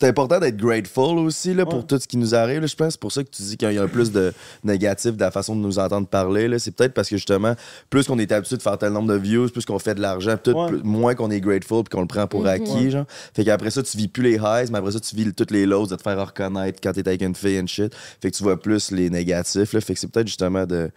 c'est- 0.00 0.06
important 0.08 0.38
d'être 0.40 0.56
grateful 0.56 1.18
aussi 1.18 1.54
là, 1.54 1.64
pour 1.64 1.80
Ouais. 1.80 1.84
tout 1.86 1.98
ce 1.98 2.06
qui 2.06 2.16
nous 2.16 2.34
arrive. 2.34 2.60
là. 2.60 2.66
Je 2.66 2.74
pense 2.76 2.92
c'est 2.94 3.00
pour 3.00 3.12
ça 3.12 3.22
que 3.24 3.30
tu 3.30 3.42
dis 3.42 3.56
qu'il 3.56 3.72
y 3.72 3.78
a 3.78 3.86
plus 3.88 4.10
de 4.12 4.32
négatif 4.64 5.16
de 5.16 5.20
la 5.20 5.30
façon 5.30 5.54
de 5.56 5.60
nous 5.60 5.78
entendre 5.78 6.06
parler. 6.06 6.48
là. 6.48 6.58
C'est 6.58 6.70
peut-être 6.70 6.94
parce 6.94 7.08
que 7.08 7.16
justement, 7.16 7.54
plus 7.90 8.06
qu'on 8.06 8.18
est 8.18 8.30
habitué 8.32 8.56
de 8.56 8.62
faire 8.62 8.78
tel 8.78 8.92
nombre 8.92 9.12
de 9.12 9.18
views, 9.18 9.48
plus 9.48 9.64
qu'on 9.64 9.78
fait 9.78 9.94
de 9.94 10.00
l'argent, 10.00 10.36
tout, 10.42 10.52
Ouais. 10.52 10.68
plus- 10.68 10.82
moins 10.82 11.14
qu'on 11.14 11.30
est 11.30 11.40
grateful 11.40 11.84
puis 11.84 11.90
qu'on 11.96 12.02
le 12.02 12.06
prend 12.06 12.26
pour 12.26 12.46
acquis. 12.46 12.90
Genre. 12.90 13.04
Fait 13.34 13.44
qu'après 13.44 13.70
ça, 13.70 13.82
tu 13.82 13.96
vis 13.96 14.08
plus 14.08 14.22
les 14.22 14.38
highs, 14.38 14.70
mais 14.70 14.78
après 14.78 14.92
ça, 14.92 15.00
tu 15.00 15.14
vis 15.16 15.32
toutes 15.32 15.50
les 15.50 15.66
lows 15.66 15.86
de 15.86 15.96
te 15.96 16.02
faire 16.02 16.24
reconnaître 16.26 16.80
quand 16.82 16.92
t'es 16.92 17.06
avec 17.06 17.22
une 17.22 17.34
fille 17.34 17.60
and 17.60 17.66
shit. 17.66 17.94
Fait 18.20 18.30
que 18.30 18.36
tu 18.36 18.42
vois 18.42 18.60
plus 18.60 18.90
les 18.90 19.10
négatifs. 19.10 19.72
Là. 19.72 19.80
Fait 19.80 19.94
que 19.94 20.00
c'est 20.00 20.10
peut-être 20.10 20.26
justement 20.28 20.66
de, 20.66 20.90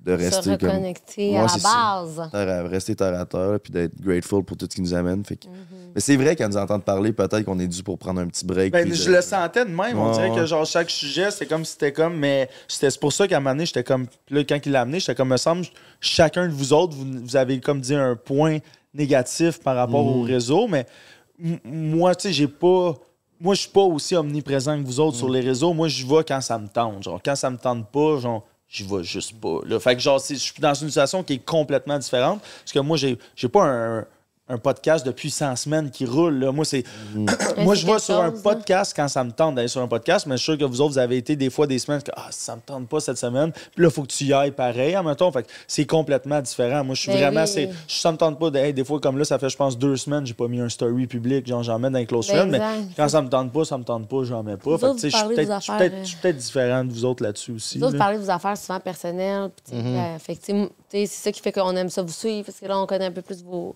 de 0.00 0.16
Se 0.16 0.22
rester 0.22 0.50
reconnecter 0.52 1.30
Ouais, 1.32 1.38
à 1.38 1.42
la 1.42 1.48
c'est 1.48 1.58
ça. 1.60 1.68
base. 2.04 2.30
terre 2.30 2.48
à- 2.48 2.68
rester 2.68 2.94
terre 2.94 3.18
à 3.18 3.24
terre, 3.24 3.58
puis 3.60 3.72
d'être 3.72 4.00
grateful 4.00 4.44
pour 4.44 4.56
tout 4.56 4.66
ce 4.70 4.76
qui 4.76 4.82
nous 4.82 4.94
amène. 4.94 5.24
Fait 5.24 5.36
que- 5.36 5.48
Mhm. 5.48 5.54
Mais 5.94 6.00
c'est 6.00 6.16
vrai 6.16 6.36
qu'à 6.36 6.46
nous 6.46 6.56
entendre 6.56 6.84
parler, 6.84 7.12
peut-être 7.12 7.42
qu'on 7.42 7.58
est 7.58 7.66
dû 7.66 7.82
pour 7.82 7.98
prendre 7.98 8.20
un 8.20 8.26
petit 8.28 8.44
break. 8.44 8.72
Ben, 8.72 8.92
je 8.92 9.04
de- 9.10 9.16
le 9.16 9.20
sentais 9.22 9.64
de 9.64 9.70
même. 9.70 9.98
On 9.98 10.12
dirait 10.12 10.32
que 10.34 10.46
genre 10.46 10.64
chaque 10.66 10.90
sujet, 10.90 11.30
c'était 11.32 11.46
comme 11.46 11.64
si 11.64 11.72
c'était 11.72 11.92
comme. 11.92 12.16
Mais 12.18 12.48
c'était 12.68 12.90
c'est 12.90 13.00
pour 13.00 13.12
ça 13.12 13.26
qu'à 13.26 13.38
un 13.38 13.40
moment 13.40 13.54
donné, 13.54 13.66
j'étais 13.66 13.82
comme. 13.82 14.06
Là, 14.30 14.44
quand 14.44 14.58
il 14.64 14.72
l'a 14.72 14.82
amené, 14.82 15.00
j'étais 15.00 15.14
comme, 15.16 15.28
me 15.30 15.36
semble, 15.38 15.64
chacun 16.00 16.46
de 16.46 16.52
vous 16.52 16.72
autres, 16.72 16.94
vous, 16.94 17.06
vous 17.24 17.36
avez 17.36 17.58
comme 17.60 17.80
dit 17.80 17.94
un 17.94 18.14
point 18.16 18.58
négatif 18.94 19.60
par 19.60 19.74
rapport 19.76 20.06
au 20.06 20.22
réseau, 20.22 20.68
mais 20.68 20.86
moi, 21.64 22.14
tu 22.14 22.28
sais, 22.28 22.32
j'ai 22.34 22.48
pas. 22.48 22.94
Moi, 23.40 23.54
je 23.54 23.60
suis 23.62 23.70
pas 23.70 23.82
aussi 23.82 24.14
omniprésent 24.16 24.80
que 24.80 24.86
vous 24.86 24.98
autres 25.00 25.16
sur 25.18 25.28
les 25.28 25.40
réseaux. 25.40 25.74
Moi, 25.74 25.88
je 25.88 26.06
vais 26.06 26.24
quand 26.26 26.40
ça 26.40 26.58
me 26.58 26.68
tente. 26.68 27.02
Genre, 27.02 27.20
quand 27.22 27.36
ça 27.36 27.50
me 27.50 27.58
tente 27.58 27.90
pas, 27.90 28.18
genre, 28.18 28.46
je 28.68 28.84
vais 28.84 29.04
juste 29.04 29.38
pas. 29.40 29.60
Là. 29.64 29.78
Fait 29.80 29.94
que, 29.94 30.00
genre, 30.02 30.18
je 30.18 30.34
suis 30.34 30.60
dans 30.60 30.74
une 30.74 30.88
situation 30.88 31.22
qui 31.22 31.34
est 31.34 31.44
complètement 31.44 31.98
différente. 31.98 32.40
Parce 32.40 32.72
que 32.72 32.78
moi, 32.80 32.96
j'ai 32.96 33.18
j'ai 33.34 33.48
pas 33.48 33.64
un, 33.64 34.06
un 34.48 34.58
podcast 34.58 35.04
depuis 35.04 35.30
100 35.30 35.56
semaines 35.56 35.90
qui 35.90 36.06
roule. 36.06 36.34
Là. 36.38 36.52
Moi, 36.52 36.64
c'est. 36.64 36.84
moi, 37.14 37.74
c'est 37.74 37.80
je 37.80 37.86
vais 37.86 37.92
quelque 37.92 37.98
sur 37.98 38.20
un 38.20 38.30
là. 38.30 38.38
podcast 38.42 38.92
quand 38.94 39.08
ça 39.08 39.24
me 39.24 39.32
tente 39.32 39.56
d'aller 39.56 39.66
sur 39.68 39.80
un 39.82 39.88
podcast, 39.88 40.26
mais 40.26 40.36
je 40.36 40.42
suis 40.42 40.52
sûr 40.52 40.58
que 40.58 40.64
vous 40.64 40.80
autres, 40.80 40.92
vous 40.92 40.98
avez 40.98 41.16
été 41.16 41.34
des 41.34 41.50
fois 41.50 41.66
des 41.66 41.78
semaines 41.78 42.02
que 42.02 42.12
ah, 42.16 42.28
ça 42.30 42.54
me 42.54 42.60
tente 42.60 42.88
pas 42.88 43.00
cette 43.00 43.18
semaine. 43.18 43.50
Puis 43.52 43.82
là, 43.82 43.88
il 43.88 43.90
faut 43.90 44.02
que 44.02 44.08
tu 44.08 44.24
y 44.24 44.32
ailles 44.32 44.52
pareil, 44.52 44.96
en 44.96 45.02
même 45.02 45.16
temps. 45.16 45.32
Fait 45.32 45.42
que 45.42 45.48
c'est 45.66 45.84
complètement 45.86 46.40
différent. 46.40 46.84
Moi, 46.84 46.94
je 46.94 47.02
suis 47.02 47.10
Ben 47.12 47.18
vraiment. 47.18 47.40
oui. 47.42 47.48
c'est- 47.48 47.70
Ça 47.88 48.12
me 48.12 48.16
tente 48.16 48.38
pas. 48.38 48.50
De, 48.50 48.58
hey, 48.58 48.72
des 48.72 48.84
fois, 48.84 49.00
comme 49.00 49.18
là, 49.18 49.24
ça 49.24 49.38
fait, 49.38 49.48
je 49.48 49.56
pense, 49.56 49.76
deux 49.76 49.96
semaines, 49.96 50.24
j'ai 50.26 50.34
pas 50.34 50.46
mis 50.48 50.60
un 50.60 50.68
story 50.68 51.06
public. 51.06 51.46
Genre, 51.46 51.62
j'en 51.64 51.78
mets 51.78 51.90
dans 51.90 51.98
les 51.98 52.06
close 52.06 52.28
Ben 52.28 52.36
friends. 52.36 52.50
Mais 52.50 52.60
quand 52.96 53.08
ça 53.08 53.22
me 53.22 53.28
tente 53.28 53.52
pas, 53.52 53.64
ça 53.64 53.76
me 53.78 53.84
tente 53.84 54.06
pas, 54.08 54.22
j'en 54.22 54.42
mets 54.44 54.56
pas. 54.56 54.76
Vous 54.76 54.78
Fait 54.78 55.08
que, 55.08 55.08
je 55.10 56.04
suis 56.06 56.16
peut-être 56.22 56.36
différent 56.36 56.84
de 56.84 56.92
vous 56.92 57.04
autres 57.04 57.22
là-dessus 57.24 57.50
aussi. 57.52 57.78
Vous 57.78 57.84
autres, 57.84 57.94
là. 57.94 57.98
vous 57.98 58.04
parlez 58.04 58.18
de 58.18 58.22
vos 58.22 58.30
affaires 58.30 58.56
souvent 58.56 58.78
personnelles. 58.80 59.50
euh, 59.72 60.16
c'est 60.88 61.06
ça 61.06 61.32
qui 61.32 61.40
fait 61.40 61.52
qu'on 61.52 61.74
aime 61.76 61.88
ça 61.90 62.02
vous 62.02 62.12
suivre, 62.12 62.46
parce 62.46 62.60
que 62.60 62.66
là, 62.66 62.78
on 62.78 62.86
connaît 62.86 63.06
un 63.06 63.12
peu 63.12 63.22
plus 63.22 63.42
vos. 63.42 63.74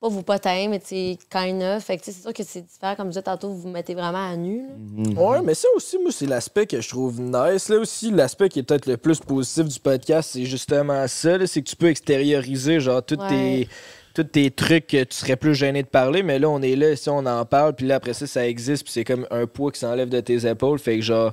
Pas 0.00 0.08
vos 0.08 0.22
potins, 0.22 0.66
mais 0.70 0.78
tu 0.80 1.16
kind 1.30 1.62
of. 1.62 1.84
Fait 1.84 1.98
que, 1.98 2.04
tu 2.04 2.10
sais, 2.10 2.16
c'est 2.16 2.22
sûr 2.22 2.32
que 2.32 2.42
c'est 2.42 2.62
différent. 2.62 2.94
Comme 2.96 3.06
je 3.08 3.10
disais 3.10 3.22
tantôt, 3.22 3.48
vous 3.50 3.58
vous 3.60 3.68
mettez 3.68 3.94
vraiment 3.94 4.30
à 4.30 4.34
nu. 4.34 4.66
là. 5.14 5.20
Ouais, 5.20 5.42
mais 5.42 5.52
ça 5.54 5.68
aussi, 5.76 5.98
moi, 5.98 6.10
c'est 6.10 6.24
l'aspect 6.26 6.66
que 6.66 6.80
je 6.80 6.88
trouve 6.88 7.20
nice. 7.20 7.68
Là 7.68 7.76
aussi, 7.78 8.10
l'aspect 8.10 8.48
qui 8.48 8.60
est 8.60 8.62
peut-être 8.62 8.86
le 8.86 8.96
plus 8.96 9.18
positif 9.20 9.66
du 9.66 9.78
podcast, 9.78 10.30
c'est 10.32 10.46
justement 10.46 11.06
ça. 11.06 11.36
là, 11.36 11.46
C'est 11.46 11.60
que 11.60 11.68
tu 11.68 11.76
peux 11.76 11.88
extérioriser, 11.90 12.80
genre, 12.80 13.02
Ouais. 13.10 13.28
tes 13.28 13.68
tous 14.14 14.24
tes 14.24 14.50
trucs 14.50 14.88
que 14.88 15.04
tu 15.04 15.16
serais 15.16 15.36
plus 15.36 15.54
gêné 15.54 15.82
de 15.82 15.88
parler, 15.88 16.22
mais 16.22 16.38
là, 16.38 16.48
on 16.50 16.60
est 16.62 16.76
là, 16.76 16.96
si 16.96 17.08
on 17.08 17.18
en 17.26 17.44
parle, 17.44 17.74
puis 17.74 17.86
là, 17.86 17.96
après 17.96 18.12
ça, 18.14 18.26
ça 18.26 18.46
existe, 18.48 18.84
puis 18.84 18.92
c'est 18.92 19.04
comme 19.04 19.26
un 19.30 19.46
poids 19.46 19.70
qui 19.72 19.78
s'enlève 19.80 20.08
de 20.08 20.20
tes 20.20 20.46
épaules. 20.48 20.78
Fait 20.78 20.96
que, 20.96 21.02
genre, 21.02 21.32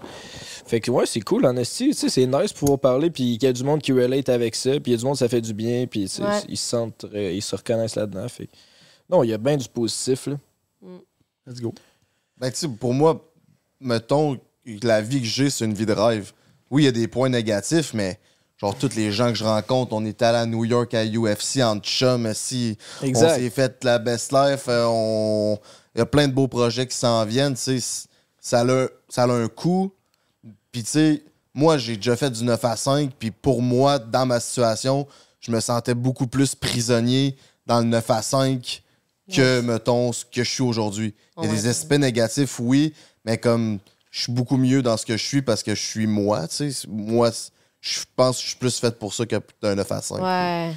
fait 0.66 0.80
que, 0.80 0.92
ouais, 0.92 1.06
c'est 1.06 1.22
cool, 1.22 1.46
en 1.46 1.56
esti, 1.58 1.88
tu 1.90 1.94
sais, 1.94 2.10
c'est 2.10 2.26
nice 2.26 2.54
de 2.54 2.58
pouvoir 2.58 2.80
parler, 2.80 3.10
puis 3.10 3.38
qu'il 3.38 3.44
y 3.44 3.50
a 3.50 3.54
du 3.54 3.64
monde 3.64 3.82
qui 3.82 3.92
relate 3.94 4.30
avec 4.30 4.56
ça, 4.56 4.72
puis 4.72 4.82
il 4.88 4.92
y 4.92 4.94
a 4.94 4.98
du 4.98 5.06
monde, 5.06 5.18
ça 5.18 5.28
fait 5.28 5.42
du 5.42 5.54
bien, 5.54 5.88
puis, 5.88 6.10
Ouais. 6.20 6.26
ils 6.50 6.58
se 6.58 6.70
sentent, 6.70 7.06
euh, 7.14 7.32
ils 7.32 7.42
se 7.42 7.56
reconnaissent 7.56 7.96
là-dedans. 7.96 8.28
Fait 8.30 8.48
que- 8.48 8.52
non, 9.10 9.24
il 9.24 9.30
y 9.30 9.34
a 9.34 9.38
bien 9.38 9.58
du 9.58 9.68
positif, 9.68 10.28
là. 10.28 10.36
Let's 11.46 11.62
go. 11.62 11.74
Ben, 12.38 12.52
tu 12.52 12.58
sais, 12.58 12.68
pour 12.68 12.94
moi, 12.94 13.26
mettons 13.80 14.36
que 14.36 14.86
la 14.86 15.02
vie 15.02 15.22
que 15.22 15.26
j'ai, 15.28 15.50
c'est 15.50 15.66
une 15.66 15.74
vie 15.74 15.86
de 15.86 15.94
rêve. 15.94 16.34
Oui, 16.70 16.84
il 16.84 16.86
y 16.86 16.90
a 16.90 16.92
des 16.92 17.08
points 17.08 17.30
négatifs, 17.30 17.94
mais 17.94 18.20
genre, 18.58 18.76
tous 18.78 18.96
les 18.96 19.12
gens 19.12 19.30
que 19.30 19.36
je 19.38 19.44
rencontre, 19.44 19.94
on 19.94 20.04
est 20.06 20.22
allé 20.22 20.38
à 20.40 20.46
New 20.46 20.66
York 20.66 20.94
à 20.94 21.06
UFC 21.06 21.62
en 21.62 21.80
chum, 21.80 22.32
si 22.34 22.78
Exact. 23.04 23.26
on 23.26 23.36
s'est 23.36 23.50
fait 23.50 23.84
la 23.84 24.00
best 24.00 24.32
life, 24.32 24.66
euh, 24.68 24.86
on... 24.88 25.58
il 25.96 26.00
y 26.00 26.02
a 26.02 26.06
plein 26.06 26.28
de 26.28 26.34
beaux 26.34 26.48
projets 26.48 26.88
qui 26.88 26.96
s'en 26.98 27.24
viennent, 27.26 27.56
tu 27.56 27.80
sais, 27.80 28.08
ça 28.40 28.62
a, 28.62 28.88
ça 29.10 29.24
a 29.24 29.28
un 29.32 29.48
coût. 29.48 29.92
Puis, 30.72 30.84
tu 30.84 30.90
sais, 30.92 31.24
moi, 31.54 31.78
j'ai 31.78 31.96
déjà 31.98 32.16
fait 32.16 32.30
du 32.30 32.44
9 32.44 32.64
à 32.66 32.76
5, 32.76 33.12
puis 33.18 33.32
pour 33.32 33.62
moi, 33.62 34.00
dans 34.00 34.26
ma 34.26 34.40
situation, 34.40 35.08
je 35.40 35.52
me 35.52 35.60
sentais 35.60 35.94
beaucoup 35.96 36.28
plus 36.28 36.56
prisonnier 36.56 37.36
dans 37.66 37.80
le 37.80 37.86
9 37.86 38.10
à 38.12 38.22
5 38.22 38.84
que, 39.34 39.60
mettons, 39.62 40.14
ce 40.14 40.24
que 40.24 40.44
je 40.44 40.50
suis 40.50 40.64
aujourd'hui. 40.64 41.14
Il 41.38 41.44
y 41.44 41.48
a 41.48 41.50
Ouais. 41.50 41.56
des 41.56 41.68
aspects 41.68 41.94
négatifs, 41.94 42.60
oui, 42.60 42.94
mais 43.26 43.38
comme 43.38 43.80
je 44.10 44.22
suis 44.22 44.32
beaucoup 44.32 44.56
mieux 44.58 44.82
dans 44.82 44.96
ce 44.98 45.06
que 45.06 45.18
je 45.18 45.24
suis 45.26 45.42
parce 45.42 45.64
que 45.64 45.76
je 45.76 45.82
suis 45.84 46.08
moi, 46.08 46.48
tu 46.48 46.72
sais. 46.72 46.88
Moi, 46.88 47.30
je 47.82 48.00
pense 48.16 48.38
que 48.38 48.44
je 48.44 48.48
suis 48.50 48.58
plus 48.58 48.80
fait 48.80 48.98
pour 48.98 49.14
ça 49.14 49.26
que 49.26 49.36
d'un 49.62 49.76
9 49.76 49.92
à 49.92 50.02
5. 50.02 50.22
Ouais. 50.22 50.74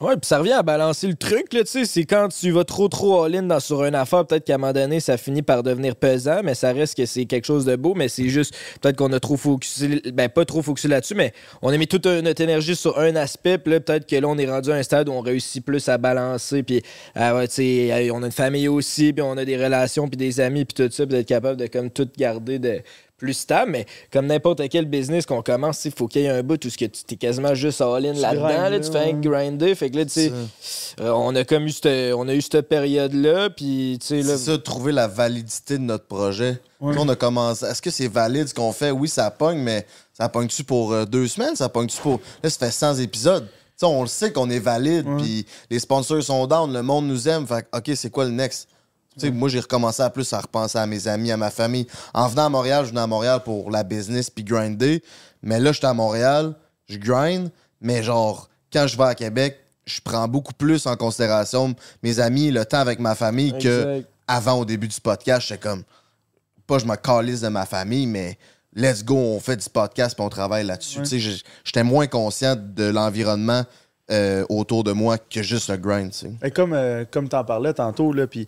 Ouais, 0.00 0.12
puis 0.12 0.28
ça 0.28 0.38
revient 0.38 0.52
à 0.52 0.62
balancer 0.62 1.08
le 1.08 1.16
truc, 1.16 1.52
là, 1.52 1.64
tu 1.64 1.70
sais, 1.70 1.84
c'est 1.84 2.04
quand 2.04 2.28
tu 2.28 2.52
vas 2.52 2.62
trop 2.62 2.86
trop 2.86 3.24
all-in 3.24 3.42
dans, 3.42 3.58
sur 3.58 3.82
une 3.82 3.96
affaire, 3.96 4.24
peut-être 4.24 4.44
qu'à 4.44 4.54
un 4.54 4.58
moment 4.58 4.72
donné, 4.72 5.00
ça 5.00 5.16
finit 5.16 5.42
par 5.42 5.64
devenir 5.64 5.96
pesant, 5.96 6.40
mais 6.44 6.54
ça 6.54 6.72
reste 6.72 6.96
que 6.96 7.04
c'est 7.04 7.24
quelque 7.24 7.46
chose 7.46 7.64
de 7.64 7.74
beau, 7.74 7.94
mais 7.94 8.06
c'est 8.06 8.28
juste, 8.28 8.54
peut-être 8.80 8.94
qu'on 8.94 9.12
a 9.12 9.18
trop 9.18 9.36
focusé, 9.36 10.00
ben 10.12 10.28
pas 10.28 10.44
trop 10.44 10.62
focusé 10.62 10.86
là-dessus, 10.86 11.16
mais 11.16 11.32
on 11.62 11.72
a 11.72 11.76
mis 11.76 11.88
toute 11.88 12.06
notre 12.06 12.40
énergie 12.40 12.76
sur 12.76 12.96
un 12.96 13.16
aspect, 13.16 13.58
puis 13.58 13.72
là, 13.72 13.80
peut-être 13.80 14.06
que 14.08 14.14
là, 14.14 14.28
on 14.28 14.38
est 14.38 14.48
rendu 14.48 14.70
à 14.70 14.76
un 14.76 14.84
stade 14.84 15.08
où 15.08 15.12
on 15.12 15.20
réussit 15.20 15.64
plus 15.64 15.88
à 15.88 15.98
balancer, 15.98 16.62
puis, 16.62 16.80
ah 17.16 17.34
ouais, 17.34 17.48
tu 17.48 17.54
sais, 17.54 18.10
on 18.12 18.22
a 18.22 18.26
une 18.26 18.30
famille 18.30 18.68
aussi, 18.68 19.12
puis 19.12 19.22
on 19.22 19.36
a 19.36 19.44
des 19.44 19.56
relations, 19.56 20.06
puis 20.06 20.16
des 20.16 20.38
amis, 20.38 20.64
puis 20.64 20.74
tout 20.74 20.94
ça, 20.94 21.06
puis 21.06 21.16
d'être 21.16 21.26
capable 21.26 21.56
de, 21.56 21.66
comme, 21.66 21.90
tout 21.90 22.08
garder 22.16 22.60
de 22.60 22.82
plus 23.18 23.34
stable, 23.34 23.72
mais 23.72 23.86
comme 24.12 24.26
n'importe 24.26 24.66
quel 24.70 24.86
business 24.86 25.26
qu'on 25.26 25.42
commence, 25.42 25.84
il 25.84 25.92
faut 25.92 26.06
qu'il 26.06 26.22
y 26.22 26.24
ait 26.26 26.30
un 26.30 26.42
bout 26.42 26.64
où 26.64 26.70
ce 26.70 26.78
que 26.78 26.84
tu 26.84 27.02
es 27.10 27.16
quasiment 27.16 27.54
juste 27.54 27.80
all-in 27.80 28.14
là-dedans, 28.14 28.70
là, 28.70 28.80
tu 28.80 28.90
fais 28.90 28.98
ouais. 28.98 29.12
un 29.12 29.20
grinder, 29.20 29.74
fait 29.74 29.90
que 29.90 29.96
là, 29.96 30.04
tu 30.04 30.12
sais, 30.12 30.32
euh, 31.00 31.10
on 31.10 31.34
a 31.34 31.44
comme 31.44 31.66
eu 31.66 31.70
cette, 31.70 32.14
on 32.14 32.28
a 32.28 32.34
eu 32.34 32.40
cette 32.40 32.68
période-là, 32.68 33.50
puis 33.50 33.98
tu 34.00 34.06
sais, 34.06 34.22
là. 34.22 34.38
C'est 34.38 34.52
ça, 34.52 34.58
trouver 34.58 34.92
la 34.92 35.08
validité 35.08 35.78
de 35.78 35.82
notre 35.82 36.06
projet. 36.06 36.60
On 36.80 37.08
a 37.08 37.16
commencé. 37.16 37.66
Est-ce 37.66 37.82
que 37.82 37.90
c'est 37.90 38.06
valide 38.06 38.46
ce 38.46 38.54
qu'on 38.54 38.72
fait? 38.72 38.92
Oui, 38.92 39.08
ça 39.08 39.30
pogne, 39.32 39.58
mais 39.58 39.84
ça 40.12 40.28
pogne-tu 40.28 40.62
pour 40.62 40.92
euh, 40.92 41.04
deux 41.04 41.26
semaines? 41.26 41.56
Ça 41.56 41.68
pogne-tu 41.68 42.00
pour. 42.00 42.20
Là, 42.42 42.48
ça 42.48 42.66
fait 42.66 42.72
100 42.72 42.96
épisodes. 42.98 43.48
Tu 43.48 43.54
sais, 43.78 43.86
on 43.86 44.02
le 44.02 44.08
sait 44.08 44.32
qu'on 44.32 44.48
est 44.48 44.60
valide, 44.60 45.06
puis 45.18 45.44
les 45.70 45.80
sponsors 45.80 46.22
sont 46.22 46.46
down, 46.46 46.72
le 46.72 46.82
monde 46.82 47.06
nous 47.06 47.28
aime. 47.28 47.46
Fait 47.46 47.62
que, 47.62 47.78
OK, 47.78 47.96
c'est 47.96 48.10
quoi 48.10 48.24
le 48.24 48.30
next? 48.30 48.68
Moi, 49.26 49.48
j'ai 49.48 49.60
recommencé 49.60 50.02
à 50.02 50.10
plus 50.10 50.32
à 50.32 50.40
repenser 50.40 50.78
à 50.78 50.86
mes 50.86 51.08
amis, 51.08 51.30
à 51.32 51.36
ma 51.36 51.50
famille. 51.50 51.86
En 52.14 52.28
venant 52.28 52.46
à 52.46 52.48
Montréal, 52.48 52.84
je 52.84 52.90
venais 52.90 53.00
à 53.00 53.06
Montréal 53.06 53.40
pour 53.44 53.70
la 53.70 53.82
business 53.84 54.30
puis 54.30 54.44
grinder. 54.44 55.02
Mais 55.42 55.58
là, 55.60 55.72
j'étais 55.72 55.86
à 55.86 55.94
Montréal, 55.94 56.54
je 56.88 56.98
grind, 56.98 57.50
mais 57.80 58.02
genre, 58.02 58.48
quand 58.72 58.86
je 58.86 58.96
vais 58.96 59.04
à 59.04 59.14
Québec, 59.14 59.58
je 59.86 60.00
prends 60.02 60.28
beaucoup 60.28 60.52
plus 60.52 60.86
en 60.86 60.96
considération 60.96 61.74
mes 62.02 62.18
amis, 62.20 62.50
le 62.50 62.64
temps 62.64 62.78
avec 62.80 62.98
ma 62.98 63.14
famille 63.14 63.52
que 63.58 63.96
Exact. 63.96 64.08
avant 64.26 64.58
au 64.60 64.64
début 64.64 64.88
du 64.88 65.00
podcast, 65.00 65.46
j'étais 65.48 65.60
comme 65.68 65.82
pas 66.66 66.78
je 66.78 66.84
me 66.84 66.96
calisse 66.96 67.40
de 67.40 67.48
ma 67.48 67.64
famille, 67.64 68.06
mais 68.06 68.36
let's 68.74 69.02
go, 69.02 69.16
on 69.16 69.40
fait 69.40 69.56
du 69.56 69.68
podcast 69.70 70.14
puis 70.14 70.22
on 70.24 70.28
travaille 70.28 70.66
là-dessus. 70.66 71.00
J'ai- 71.06 71.40
J'étais 71.64 71.82
moins 71.84 72.06
conscient 72.06 72.54
de 72.56 72.84
l'environnement 72.84 73.62
euh, 74.10 74.44
autour 74.50 74.84
de 74.84 74.92
moi 74.92 75.16
que 75.18 75.42
juste 75.42 75.68
le 75.70 75.76
grind. 75.78 76.12
Et 76.42 76.50
comme, 76.50 76.72
euh, 76.74 77.04
comme 77.10 77.28
tu 77.28 77.36
en 77.36 77.44
parlais 77.44 77.72
tantôt, 77.74 78.12
là, 78.12 78.26
puis 78.26 78.46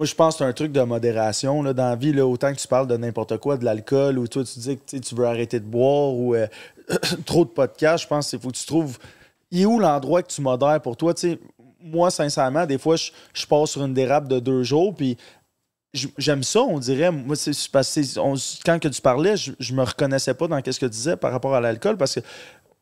moi, 0.00 0.06
je 0.06 0.14
pense 0.14 0.32
que 0.32 0.38
c'est 0.38 0.44
un 0.48 0.54
truc 0.54 0.72
de 0.72 0.80
modération 0.80 1.62
là, 1.62 1.74
dans 1.74 1.90
la 1.90 1.94
vie. 1.94 2.14
Là, 2.14 2.26
autant 2.26 2.54
que 2.54 2.58
tu 2.58 2.66
parles 2.66 2.86
de 2.86 2.96
n'importe 2.96 3.36
quoi, 3.36 3.58
de 3.58 3.66
l'alcool, 3.66 4.18
ou 4.18 4.26
toi, 4.26 4.42
tu 4.44 4.58
dis 4.58 4.78
que 4.78 4.96
tu 4.96 5.14
veux 5.14 5.26
arrêter 5.26 5.60
de 5.60 5.66
boire, 5.66 6.14
ou 6.14 6.34
euh, 6.34 6.46
trop 7.26 7.44
de 7.44 7.50
podcasts, 7.50 8.04
je 8.04 8.08
pense 8.08 8.30
qu'il 8.30 8.38
faut 8.38 8.48
que 8.48 8.56
tu 8.56 8.64
trouves. 8.64 8.98
Il 9.50 9.60
est 9.60 9.66
où 9.66 9.78
l'endroit 9.78 10.22
que 10.22 10.32
tu 10.32 10.40
modères 10.40 10.80
pour 10.80 10.96
toi? 10.96 11.12
Tu 11.12 11.32
sais, 11.32 11.38
moi, 11.82 12.10
sincèrement, 12.10 12.64
des 12.64 12.78
fois, 12.78 12.96
je, 12.96 13.10
je 13.34 13.44
passe 13.44 13.72
sur 13.72 13.84
une 13.84 13.92
dérape 13.92 14.26
de 14.26 14.38
deux 14.38 14.62
jours, 14.62 14.94
puis 14.94 15.18
j'aime 15.92 16.44
ça, 16.44 16.62
on 16.62 16.78
dirait. 16.78 17.10
Moi, 17.10 17.36
c'est 17.36 17.52
parce 17.70 17.94
que 17.94 18.64
quand 18.64 18.78
que 18.78 18.88
tu 18.88 19.02
parlais, 19.02 19.36
je, 19.36 19.52
je 19.60 19.74
me 19.74 19.82
reconnaissais 19.82 20.32
pas 20.32 20.48
dans 20.48 20.62
ce 20.64 20.80
que 20.80 20.86
tu 20.86 20.92
disais 20.92 21.16
par 21.16 21.30
rapport 21.30 21.54
à 21.54 21.60
l'alcool, 21.60 21.98
parce 21.98 22.14
que 22.14 22.20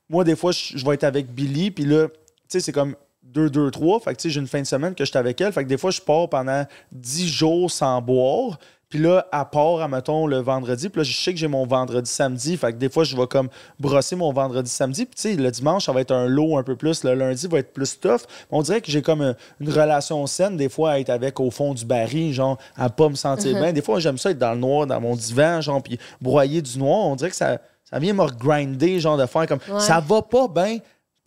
moi, 0.08 0.22
des 0.22 0.36
fois, 0.36 0.52
je, 0.52 0.78
je 0.78 0.86
vais 0.86 0.94
être 0.94 1.02
avec 1.02 1.34
Billy, 1.34 1.72
puis 1.72 1.84
là, 1.84 2.06
tu 2.06 2.14
sais, 2.46 2.60
c'est 2.60 2.72
comme 2.72 2.94
2, 3.32 3.50
2, 3.50 3.70
3. 3.70 4.00
Fait 4.00 4.14
que, 4.14 4.20
tu 4.20 4.28
sais, 4.28 4.30
j'ai 4.34 4.40
une 4.40 4.46
fin 4.46 4.60
de 4.60 4.66
semaine 4.66 4.94
que 4.94 5.04
j'étais 5.04 5.18
avec 5.18 5.40
elle. 5.40 5.52
Fait 5.52 5.64
que 5.64 5.68
des 5.68 5.78
fois, 5.78 5.90
je 5.90 6.00
pars 6.00 6.28
pendant 6.28 6.64
10 6.92 7.28
jours 7.28 7.70
sans 7.70 8.00
boire. 8.00 8.58
Puis 8.88 8.98
là, 8.98 9.26
à 9.32 9.44
part, 9.44 9.82
admettons, 9.82 10.26
le 10.26 10.38
vendredi. 10.38 10.88
Puis 10.88 11.00
là, 11.00 11.04
je 11.04 11.12
sais 11.14 11.34
que 11.34 11.38
j'ai 11.38 11.46
mon 11.46 11.66
vendredi 11.66 12.10
samedi. 12.10 12.56
Fait 12.56 12.72
que 12.72 12.78
des 12.78 12.88
fois, 12.88 13.04
je 13.04 13.14
vais 13.14 13.26
comme 13.26 13.50
brosser 13.78 14.16
mon 14.16 14.32
vendredi 14.32 14.70
samedi. 14.70 15.04
Puis, 15.04 15.14
tu 15.14 15.22
sais, 15.22 15.34
le 15.36 15.50
dimanche, 15.50 15.84
ça 15.84 15.92
va 15.92 16.00
être 16.00 16.10
un 16.10 16.26
lot 16.26 16.56
un 16.56 16.62
peu 16.62 16.74
plus. 16.74 17.04
Le 17.04 17.12
lundi 17.12 17.46
va 17.48 17.58
être 17.58 17.74
plus 17.74 18.00
tough. 18.00 18.22
On 18.50 18.62
dirait 18.62 18.80
que 18.80 18.90
j'ai 18.90 19.02
comme 19.02 19.20
une, 19.20 19.36
une 19.60 19.70
relation 19.70 20.26
saine, 20.26 20.56
des 20.56 20.70
fois, 20.70 20.92
à 20.92 20.98
être 21.00 21.10
avec 21.10 21.38
au 21.38 21.50
fond 21.50 21.74
du 21.74 21.84
baril, 21.84 22.32
genre, 22.32 22.56
à 22.78 22.88
pas 22.88 23.10
me 23.10 23.14
sentir 23.14 23.60
bien. 23.60 23.74
Des 23.74 23.82
fois, 23.82 23.98
j'aime 24.00 24.16
ça 24.16 24.30
être 24.30 24.38
dans 24.38 24.52
le 24.54 24.60
noir, 24.60 24.86
dans 24.86 25.00
mon 25.02 25.14
divan, 25.14 25.60
genre, 25.60 25.82
puis 25.82 25.98
broyer 26.22 26.62
du 26.62 26.78
noir. 26.78 27.08
On 27.08 27.14
dirait 27.16 27.28
que 27.30 27.36
ça, 27.36 27.58
ça 27.84 27.98
vient 27.98 28.14
me 28.14 28.24
grinder, 28.38 29.00
genre, 29.00 29.18
de 29.18 29.26
faire 29.26 29.46
comme 29.46 29.60
Ouais. 29.68 29.80
ça 29.80 30.00
va 30.00 30.22
pas 30.22 30.48
bien. 30.48 30.78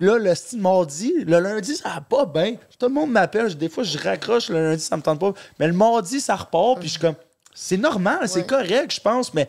Là, 0.02 0.18
le 0.18 0.34
style 0.34 0.60
mardi, 0.60 1.14
le 1.26 1.40
lundi, 1.40 1.76
ça 1.76 1.90
va 1.90 2.02
pas 2.02 2.26
bien. 2.26 2.56
Tout 2.80 2.88
le 2.88 2.94
monde 2.94 3.12
m'appelle. 3.12 3.56
Des 3.56 3.70
fois, 3.70 3.84
je 3.84 3.98
raccroche. 4.00 4.50
Le 4.50 4.72
lundi, 4.72 4.82
ça 4.82 4.98
me 4.98 5.02
tente 5.04 5.20
pas. 5.20 5.32
Mais 5.60 5.68
le 5.68 5.74
mardi, 5.74 6.20
ça 6.20 6.36
repart. 6.36 6.80
Puis 6.80 6.88
je 6.88 6.94
suis 6.94 7.00
comme, 7.00 7.16
c'est 7.54 7.78
normal, 7.78 8.28
c'est 8.28 8.48
correct, 8.48 8.96
je 8.96 9.00
pense. 9.00 9.32
Mais 9.36 9.48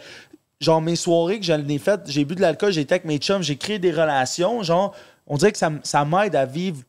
genre, 0.60 0.82
mes 0.82 0.94
soirées 0.94 1.40
que 1.40 1.46
j'en 1.46 1.66
ai 1.66 1.78
faites, 1.78 2.02
j'ai 2.06 2.26
bu 2.26 2.34
de 2.34 2.42
l'alcool, 2.42 2.70
j'ai 2.70 2.82
été 2.82 2.92
avec 2.94 3.06
mes 3.06 3.16
chums, 3.16 3.42
j'ai 3.42 3.56
créé 3.56 3.78
des 3.78 3.92
relations. 3.92 4.62
Genre, 4.62 4.94
on 5.26 5.38
dirait 5.38 5.52
que 5.52 5.58
ça, 5.58 5.70
ça 5.84 6.04
m'aide 6.04 6.36
à 6.36 6.44
vivre, 6.44 6.82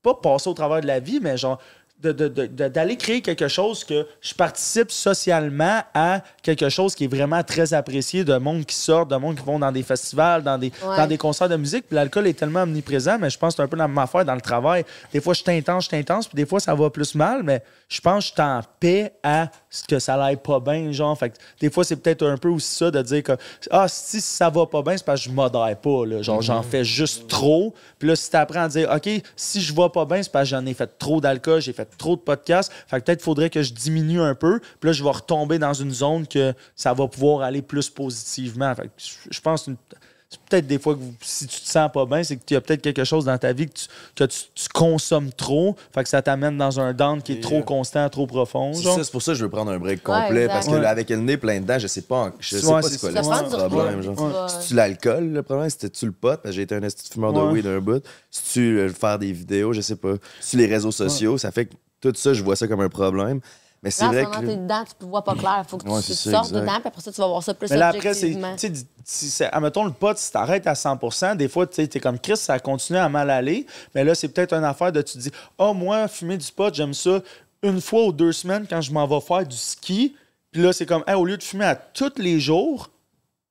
pas 0.00 0.14
passer 0.14 0.48
au 0.48 0.54
travers 0.54 0.80
de 0.80 0.86
la 0.86 1.00
vie, 1.00 1.18
mais 1.20 1.36
genre, 1.36 1.58
de- 2.00 2.12
de- 2.12 2.28
de- 2.28 2.46
de- 2.46 2.68
d'aller 2.68 2.96
créer 2.96 3.20
quelque 3.22 3.48
chose 3.48 3.82
que 3.82 4.06
je 4.20 4.32
participe 4.32 4.90
socialement 4.90 5.82
à 5.94 6.20
quelque 6.42 6.68
chose 6.68 6.94
qui 6.94 7.04
est 7.04 7.08
vraiment 7.08 7.42
très 7.42 7.74
apprécié 7.74 8.22
de 8.24 8.36
monde 8.36 8.64
qui 8.64 8.76
sort, 8.76 9.04
de 9.06 9.16
monde 9.16 9.36
qui 9.36 9.44
vont 9.44 9.58
dans 9.58 9.72
des 9.72 9.82
festivals, 9.82 10.42
dans 10.44 10.58
des, 10.58 10.72
Ouais. 10.84 10.96
dans 10.96 11.06
des 11.08 11.18
concerts 11.18 11.48
de 11.48 11.56
musique. 11.56 11.86
Puis 11.88 11.96
l'alcool 11.96 12.26
est 12.28 12.34
tellement 12.38 12.62
omniprésent, 12.62 13.18
mais 13.18 13.30
je 13.30 13.36
pense 13.38 13.54
que 13.54 13.56
c'est 13.56 13.62
un 13.62 13.68
peu 13.68 13.76
la 13.76 13.88
même 13.88 13.98
affaire 13.98 14.24
dans 14.24 14.34
le 14.34 14.40
travail. 14.40 14.84
Des 15.12 15.20
fois, 15.20 15.34
je 15.34 15.42
suis 15.42 15.50
intense, 15.50 15.84
je 15.84 15.88
suis 15.88 15.96
intense, 15.96 16.28
puis 16.28 16.36
des 16.36 16.46
fois, 16.46 16.60
ça 16.60 16.74
va 16.74 16.88
plus 16.90 17.14
mal, 17.16 17.42
mais 17.42 17.62
je 17.88 18.00
pense 18.00 18.24
que 18.26 18.30
je 18.30 18.32
suis 18.34 18.42
en 18.42 18.60
paix 18.78 19.12
à 19.22 19.50
ce 19.70 19.82
que 19.84 19.98
ça 19.98 20.16
l'aille 20.16 20.36
pas 20.36 20.60
bien, 20.60 20.92
genre. 20.92 21.18
Fait 21.18 21.30
que 21.30 21.36
des 21.60 21.70
fois, 21.70 21.82
c'est 21.84 21.96
peut-être 21.96 22.24
un 22.26 22.36
peu 22.36 22.48
aussi 22.48 22.74
ça 22.76 22.90
de 22.92 23.02
dire 23.02 23.22
que, 23.24 23.32
ah, 23.70 23.86
si 23.88 24.20
ça 24.20 24.50
va 24.50 24.66
pas 24.66 24.82
bien, 24.82 24.96
c'est 24.96 25.04
parce 25.04 25.20
que 25.22 25.28
je 25.30 25.34
modère 25.34 25.76
pas, 25.82 26.06
là. 26.06 26.22
Genre, 26.22 26.42
j'en 26.42 26.62
fais 26.62 26.84
juste 26.84 27.26
trop. 27.28 27.74
Puis 27.98 28.08
là, 28.08 28.14
si 28.14 28.30
tu 28.30 28.36
apprends 28.36 28.62
à 28.62 28.68
dire, 28.68 28.88
OK, 28.94 29.08
si 29.34 29.60
je 29.60 29.74
vais 29.74 29.88
pas 29.88 30.04
bien, 30.04 30.22
c'est 30.22 30.30
parce 30.30 30.44
que 30.44 30.50
j'en 30.50 30.64
ai 30.66 30.74
fait 30.74 30.90
trop 30.98 31.20
d'alcool, 31.20 31.60
j'ai 31.60 31.72
fait 31.72 31.87
trop 31.96 32.16
de 32.16 32.20
podcasts. 32.20 32.72
Fait 32.86 33.00
que 33.00 33.06
peut-être 33.06 33.22
faudrait 33.22 33.50
que 33.50 33.62
je 33.62 33.72
diminue 33.72 34.20
un 34.20 34.34
peu. 34.34 34.60
Puis 34.80 34.88
là, 34.88 34.92
je 34.92 35.02
vais 35.02 35.10
retomber 35.10 35.58
dans 35.58 35.74
une 35.74 35.92
zone 35.92 36.26
que 36.26 36.54
ça 36.76 36.92
va 36.92 37.08
pouvoir 37.08 37.42
aller 37.42 37.62
plus 37.62 37.88
positivement. 37.90 38.74
Fait 38.74 38.88
que 38.88 38.92
je- 39.30 39.40
pense 39.40 39.68
c'est 40.30 40.40
peut-être 40.40 40.66
des 40.66 40.78
fois 40.78 40.94
que 40.94 41.00
vous- 41.00 41.14
si 41.22 41.46
tu 41.46 41.58
te 41.60 41.66
sens 41.68 41.90
pas 41.90 42.04
bien, 42.04 42.22
c'est 42.22 42.36
que 42.36 42.42
tu 42.44 42.54
as 42.54 42.60
peut-être 42.60 42.82
quelque 42.82 43.04
chose 43.04 43.24
dans 43.24 43.38
ta 43.38 43.54
vie 43.54 43.66
que 43.66 43.72
tu, 43.72 43.86
que 44.14 44.24
tu, 44.24 44.38
tu 44.54 44.68
consommes 44.74 45.32
trop. 45.32 45.74
Fait 45.94 46.02
que 46.02 46.08
ça 46.10 46.20
t'amène 46.20 46.58
dans 46.58 46.78
un 46.80 46.92
down 46.92 47.22
qui 47.22 47.32
est 47.32 47.40
trop 47.40 47.62
constant, 47.62 48.06
trop 48.10 48.26
profond. 48.26 48.74
C'est 48.74 49.10
pour 49.10 49.22
ça 49.22 49.32
que 49.32 49.38
je 49.38 49.44
veux 49.44 49.50
prendre 49.50 49.70
un 49.70 49.78
break 49.78 50.02
complet. 50.02 50.46
parce 50.46 50.66
que 50.66 50.72
Ouais. 50.72 50.80
là, 50.80 50.90
avec 50.90 51.08
le 51.08 51.16
nez 51.16 51.38
plein 51.38 51.60
dedans, 51.60 51.78
je 51.78 51.86
sais 51.86 52.02
pas, 52.02 52.32
je 52.40 52.56
sais 52.58 52.66
Ouais, 52.66 52.72
pas 52.72 52.82
c'est 52.82 52.98
c'est 52.98 52.98
quoi 53.12 53.22
ça. 53.22 53.42
le 53.42 53.68
problème. 53.68 54.02
genre. 54.02 54.50
Tu 54.66 54.74
l'alcool, 54.74 55.30
le 55.32 55.42
problème? 55.42 55.70
C'était-tu 55.70 56.04
le 56.06 56.12
pot? 56.12 56.28
Parce 56.28 56.42
que 56.42 56.52
j'ai 56.52 56.62
été 56.62 56.74
un 56.74 56.80
de 56.80 56.88
fumeur 57.10 57.32
de 57.32 57.40
Ouais. 57.40 57.52
weed 57.52 57.64
d'un 57.64 57.80
bout. 57.80 58.04
C'est-tu 58.30 58.74
le 58.74 58.92
faire 58.92 59.18
des 59.18 59.32
vidéos? 59.32 59.72
Je 59.72 59.80
sais 59.80 59.96
pas. 59.96 60.14
C'est 60.40 60.58
les 60.58 60.66
réseaux 60.66 60.92
sociaux? 60.92 61.38
Ça 61.38 61.50
fait 61.52 61.66
que 61.66 61.74
tout 62.02 62.12
ça, 62.14 62.34
je 62.34 62.42
vois 62.42 62.54
ça 62.54 62.68
comme 62.68 62.80
un 62.82 62.90
problème. 62.90 63.40
Mais 63.82 63.90
c'est 63.90 64.06
vrai 64.06 64.22
ce 64.24 64.28
moment, 64.28 64.40
que. 64.40 64.46
t'es 64.46 64.56
dedans, 64.56 64.84
tu 64.98 65.06
vois 65.06 65.22
pas 65.24 65.34
clair. 65.34 65.64
Faut 65.68 65.78
que 65.78 65.88
Ouais, 65.88 66.00
tu 66.02 66.12
ça, 66.12 66.30
sortes 66.32 66.46
exact. 66.48 66.60
dedans, 66.60 66.74
puis 66.80 66.88
après 66.88 67.00
ça, 67.00 67.12
tu 67.12 67.20
vas 67.20 67.26
voir 67.28 67.42
ça 67.42 67.54
plus 67.54 67.70
Mais 67.70 67.76
là, 67.76 67.88
après, 67.88 68.00
c'est. 68.14 68.26
objectivement. 68.26 68.52
Tu 68.54 68.58
sais, 68.60 68.68
di- 68.70 68.86
si 69.04 69.30
c'est- 69.30 69.48
admettons, 69.52 69.84
le 69.84 69.92
pot, 69.92 70.16
si 70.18 70.32
t'arrêtes 70.32 70.66
à 70.66 70.74
100% 70.74 71.36
des 71.36 71.48
fois, 71.48 71.66
tu 71.66 71.76
sais, 71.76 71.86
t'es 71.86 72.00
comme 72.00 72.18
Chris, 72.18 72.36
ça 72.36 72.58
continue 72.58 72.98
à 72.98 73.08
mal 73.08 73.30
aller. 73.30 73.66
Mais 73.94 74.02
là, 74.04 74.14
c'est 74.16 74.28
peut-être 74.28 74.52
une 74.52 74.64
affaire 74.64 74.90
de 74.92 75.00
tu 75.02 75.12
te 75.14 75.18
dis, 75.18 75.30
oh, 75.58 75.72
moi, 75.74 76.08
fumer 76.08 76.36
du 76.36 76.50
pot, 76.50 76.74
j'aime 76.74 76.92
ça 76.94 77.20
une 77.62 77.80
fois 77.80 78.04
ou 78.06 78.12
deux 78.12 78.32
semaines 78.32 78.66
quand 78.68 78.80
je 78.80 78.92
m'en 78.92 79.06
vais 79.06 79.20
faire 79.20 79.46
du 79.46 79.56
ski. 79.56 80.14
Puis 80.50 80.62
là, 80.62 80.72
c'est 80.72 80.86
comme, 80.86 81.04
Hey, 81.06 81.14
au 81.14 81.24
lieu 81.24 81.36
de 81.36 81.42
fumer 81.42 81.64
à 81.66 81.74
tous 81.76 82.12
les 82.18 82.40
jours, 82.40 82.90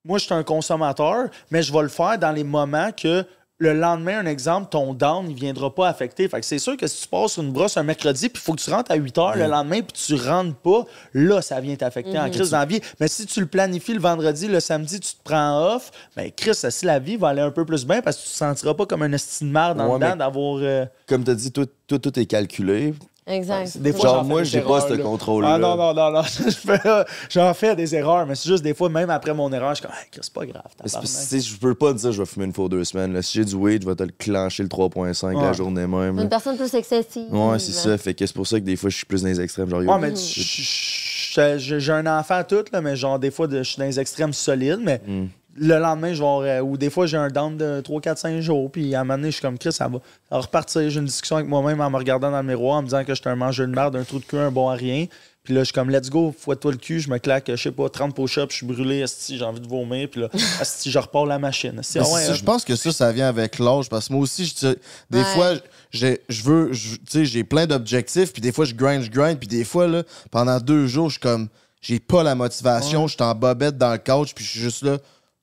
moi, 0.04 0.18
je 0.18 0.26
suis 0.26 0.34
un 0.34 0.44
consommateur, 0.44 1.28
mais 1.52 1.62
je 1.62 1.72
vais 1.74 1.82
le 1.84 1.90
faire 1.90 2.18
dans 2.18 2.32
les 2.32 2.44
moments 2.44 2.92
que 2.92 3.26
le 3.60 3.74
lendemain, 3.74 4.20
un 4.20 4.26
exemple, 4.28 4.68
ton 4.70 4.94
down, 4.94 5.28
il 5.30 5.36
viendra 5.36 5.74
pas 5.74 5.88
affecter. 5.88 6.28
Fait 6.28 6.40
que 6.40 6.46
c'est 6.46 6.60
sûr 6.60 6.78
que 6.78 6.86
si 6.86 7.02
tu 7.02 7.08
passes 7.08 7.38
une 7.38 7.52
brosse 7.52 7.76
un 7.78 7.84
mercredi, 7.84 8.30
puis 8.30 8.40
il 8.42 8.46
faut 8.46 8.54
que 8.54 8.62
tu 8.62 8.70
rentres 8.70 8.92
à 8.92 8.96
8 8.96 9.18
heures 9.18 9.36
le 9.36 9.48
lendemain, 9.48 9.82
puis 9.82 9.94
tu 9.94 10.14
rentres 10.16 10.56
pas, 10.56 10.86
là, 11.14 11.42
ça 11.42 11.60
vient 11.60 11.76
t'affecter 11.76 12.20
en 12.20 12.30
crise 12.30 12.52
dans 12.52 12.60
la 12.60 12.66
vie. 12.66 12.80
Mais 13.00 13.08
si 13.08 13.26
tu 13.26 13.40
le 13.40 13.48
planifies 13.48 13.94
le 13.96 14.00
vendredi, 14.00 14.48
le 14.48 14.60
samedi, 14.60 15.00
tu 15.00 15.14
te 15.14 15.24
prends 15.24 15.74
off, 15.76 15.90
ben 16.16 16.32
Chris, 16.36 16.54
si 16.70 16.86
la 16.86 17.00
vie 17.00 17.18
va 17.18 17.30
aller 17.30 17.42
un 17.42 17.50
peu 17.52 17.66
plus 17.66 17.86
bien, 17.86 18.02
parce 18.04 18.18
que 18.18 18.24
tu 18.24 18.30
te 18.30 18.36
sentiras 18.36 18.76
pas 18.76 18.86
comme 18.86 19.02
un 19.02 19.12
estime 19.14 19.48
de 19.48 19.54
merde 19.54 19.82
en 19.82 19.88
Ouais, 19.88 19.96
dedans 19.96 20.10
mais- 20.12 20.16
d'avoir... 20.18 20.58
euh, 20.62 20.86
Comme 21.08 21.24
tu 21.24 21.32
as 21.32 21.36
dit, 21.36 21.52
tout, 21.52 21.68
tout, 21.88 21.98
tout 21.98 22.20
est 22.20 22.26
calculé. 22.28 22.94
Exact. 23.28 23.78
Des 23.78 23.92
fois, 23.92 24.02
Genre, 24.10 24.24
moi, 24.24 24.44
j'ai 24.44 24.62
pas 24.62 24.82
ce 24.82 24.94
là. 24.94 25.04
contrôle-là. 25.04 25.56
Ah 25.56 25.58
non, 25.58 25.76
non, 25.76 25.94
non, 25.94 26.12
non. 26.12 26.22
J'en 27.30 27.54
fais 27.54 27.76
des 27.76 27.94
erreurs, 27.94 28.26
mais 28.26 28.36
c'est 28.36 28.48
juste 28.50 28.64
des 28.64 28.74
fois, 28.74 28.88
même 28.90 29.10
après 29.10 29.34
mon 29.34 29.52
erreur, 29.52 29.72
je 29.72 29.82
suis 29.82 29.86
comme, 29.86 29.96
hey, 29.96 30.08
c'est 30.22 30.32
pas 30.34 30.46
grave. 30.46 30.64
C'est- 30.86 31.40
Je 31.42 31.58
peux 31.58 31.76
pas 31.76 31.94
te 31.94 31.98
dire 32.00 32.12
je 32.14 32.22
vais 32.22 32.26
fumer 32.26 32.46
une 32.46 32.54
fois 32.54 32.66
ou 32.66 32.70
deux 32.70 32.84
semaines. 32.86 33.14
là. 33.14 33.22
Si 33.22 33.38
j'ai 33.38 33.46
du 33.46 33.56
weed, 33.56 33.84
je 33.84 33.88
vais 33.90 33.96
te 33.96 34.04
le 34.04 34.12
clencher 34.18 34.64
le 34.64 34.70
3.5 34.70 35.42
la 35.42 35.54
journée 35.54 35.88
même. 35.88 36.16
là. 36.16 36.22
Une 36.24 36.30
personne 36.30 36.56
plus 36.58 36.74
excessive. 36.74 37.34
Ouais, 37.34 37.60
c'est 37.60 37.74
ça. 37.74 37.98
Fait 37.98 38.14
que 38.14 38.26
c'est 38.26 38.34
pour 38.36 38.48
ça 38.48 38.60
que 38.60 38.66
des 38.66 38.76
fois, 38.76 38.90
je 38.90 38.96
suis 38.98 39.06
plus 39.06 39.22
dans 39.24 39.28
les 39.30 39.42
extrêmes. 39.42 39.70
Genre, 39.70 39.84
yo, 39.84 39.98
mais 39.98 40.14
j'ai 40.16 41.92
un 41.92 42.08
enfant 42.20 42.42
tout, 42.48 42.64
là, 42.72 42.82
mais 42.82 42.96
genre, 42.96 43.20
des 43.20 43.32
fois, 43.32 43.48
je 43.52 43.64
suis 43.64 43.78
dans 43.78 43.86
les 43.86 44.00
extrêmes 44.00 44.34
solides, 44.34 44.80
mais 44.82 45.02
Mm. 45.06 45.26
Le 45.58 45.78
lendemain, 45.80 46.14
je 46.14 46.20
vais 46.20 46.26
avoir, 46.28 46.42
euh, 46.42 46.60
ou 46.62 46.78
des 46.78 46.90
fois, 46.90 47.06
j'ai 47.08 47.18
un 47.18 47.30
down 47.30 47.58
de 47.58 47.82
3, 47.82 48.00
4, 48.02 48.18
5 48.18 48.42
jours, 48.42 48.72
puis 48.72 48.94
à 48.96 49.02
un 49.02 49.04
moment 49.04 49.18
donné, 49.18 49.30
je 49.32 49.38
suis 49.38 49.42
comme 49.42 49.58
Chris, 49.58 49.74
ça 49.74 49.88
va, 49.88 49.98
ça 50.30 50.36
va 50.36 50.40
repartir. 50.42 50.90
J'ai 50.90 51.00
une 51.00 51.06
discussion 51.06 51.38
avec 51.38 51.48
moi-même 51.50 51.82
en 51.82 51.90
me 51.90 51.98
regardant 51.98 52.30
dans 52.32 52.42
le 52.42 52.48
miroir, 52.48 52.78
en 52.78 52.82
me 52.82 52.88
disant 52.88 53.04
que 53.04 53.14
j'étais 53.16 53.30
un 53.30 53.36
mangeur 53.36 53.68
de 53.68 53.74
merde, 53.74 53.96
un 53.96 54.04
trou 54.04 54.20
de 54.20 54.26
cul, 54.26 54.38
un 54.38 54.52
bon 54.52 54.70
à 54.70 54.76
rien. 54.76 55.08
Puis 55.44 55.54
là, 55.54 55.62
je 55.62 55.66
suis 55.66 55.74
comme, 55.74 55.90
let's 55.90 56.10
go, 56.10 56.36
fouette-toi 56.38 56.72
le 56.74 56.78
cul, 56.78 57.00
je 57.00 57.10
me 57.10 57.20
claque, 57.20 57.50
je 57.50 57.56
sais 57.56 57.72
pas, 57.72 57.88
30 57.90 58.14
push-ups, 58.14 58.52
je 58.52 58.58
suis 58.58 58.66
brûlé, 58.66 59.00
esti, 59.00 59.38
j'ai 59.38 59.46
envie 59.46 59.62
de 59.62 59.68
vomir, 59.68 60.10
puis 60.12 60.20
là, 60.22 60.28
esti, 60.62 60.92
je 60.92 61.00
repars 61.00 61.26
la 61.26 61.40
machine. 61.40 61.80
Ah 61.96 62.00
ouais, 62.04 62.26
hein. 62.28 62.34
je 62.34 62.44
pense 62.44 62.66
que 62.66 62.76
ça, 62.76 62.92
ça 62.92 63.12
vient 63.14 63.30
avec 63.30 63.58
l'âge. 63.58 63.88
Parce 63.90 64.10
que 64.10 64.14
moi 64.14 64.24
aussi, 64.24 64.46
je, 64.46 64.68
des 65.10 65.20
Ouais. 65.20 65.24
fois, 65.34 65.54
j'ai- 65.90 66.20
je 66.28 66.44
veux, 66.44 66.72
tu 66.72 66.98
sais, 67.08 67.26
j'ai 67.26 67.46
plein 67.46 67.66
d'objectifs, 67.66 68.34
puis 68.34 68.42
des 68.42 68.52
fois, 68.52 68.66
je 68.66 68.76
grind, 68.76 69.02
je 69.04 69.10
grind, 69.10 69.40
puis 69.40 69.48
des 69.48 69.64
fois, 69.64 69.88
là, 69.88 70.04
pendant 70.32 70.60
deux 70.60 70.86
jours, 70.86 71.08
je 71.08 71.14
suis 71.14 71.22
comme, 71.22 71.48
j'ai 71.80 72.00
pas 72.02 72.24
la 72.24 72.36
motivation, 72.36 73.08
je 73.08 73.14
suis 73.14 73.24
en 73.24 73.34
bobette 73.34 73.78
dans 73.78 73.94
le 73.94 74.00
couch, 74.00 74.34
puis 74.36 74.44
je 74.44 74.50
suis 74.52 74.60
juste 74.60 74.84
là. 74.84 74.98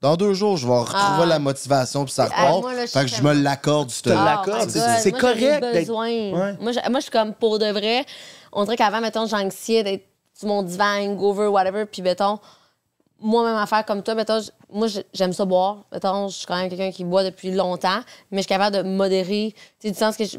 Dans 0.05 0.16
deux 0.18 0.35
jours, 0.35 0.59
je 0.59 0.66
vais 0.66 0.72
retrouver 0.78 1.22
Ah. 1.22 1.24
la 1.26 1.39
motivation, 1.39 2.05
puis 2.05 2.12
ça 2.12 2.28
Ah, 2.31 2.44
repart. 2.48 2.60
moi, 2.60 2.74
là, 2.74 2.85
je 2.85 2.90
fait 2.90 3.05
que 3.06 3.10
je 3.10 3.22
me 3.22 3.32
l'accorde, 3.32 3.89
ce 3.90 4.02
te 4.02 4.10
l'accorde, 4.10 4.64
Oh 4.70 4.78
my 4.78 5.01
c'est- 5.01 5.12
correct 5.12 5.64
besoin. 5.72 6.09
Ouais. 6.09 6.56
Moi, 6.60 6.72
je- 6.72 6.90
moi, 6.90 7.01
je 7.01 7.05
suis 7.05 7.10
comme 7.10 7.32
pour 7.32 7.59
de 7.59 7.64
vrai. 7.70 8.05
On 8.52 8.64
dirait 8.64 8.76
qu'avant, 8.76 9.01
mettons, 9.01 9.24
j'anxiais 9.26 9.82
d'être 9.82 10.05
sur 10.39 10.47
mon 10.48 10.62
divan, 10.62 10.85
hangover, 11.01 11.47
whatever. 11.47 11.86
Puis, 11.86 12.02
mettons, 12.02 12.39
moi-même 13.18 13.56
à 13.56 13.64
faire 13.64 13.86
comme 13.86 14.02
toi, 14.02 14.14
mettons, 14.14 14.40
moi, 14.70 14.89
j'aime 15.14 15.32
ça 15.32 15.47
boire. 15.47 15.85
Mettons, 15.90 16.28
je 16.28 16.35
suis 16.36 16.47
quand 16.47 16.56
même 16.56 16.68
quelqu'un 16.68 16.93
qui 16.93 17.05
boit 17.05 17.24
depuis 17.24 17.51
longtemps, 17.52 18.01
mais 18.31 18.39
je 18.39 18.43
suis 18.43 18.48
capable 18.48 18.76
de 18.76 18.82
modérer. 18.82 19.55
Tu 19.81 19.89
sais, 19.89 19.90
du 19.90 19.98
sens 19.98 20.18
que 20.18 20.24
je. 20.26 20.36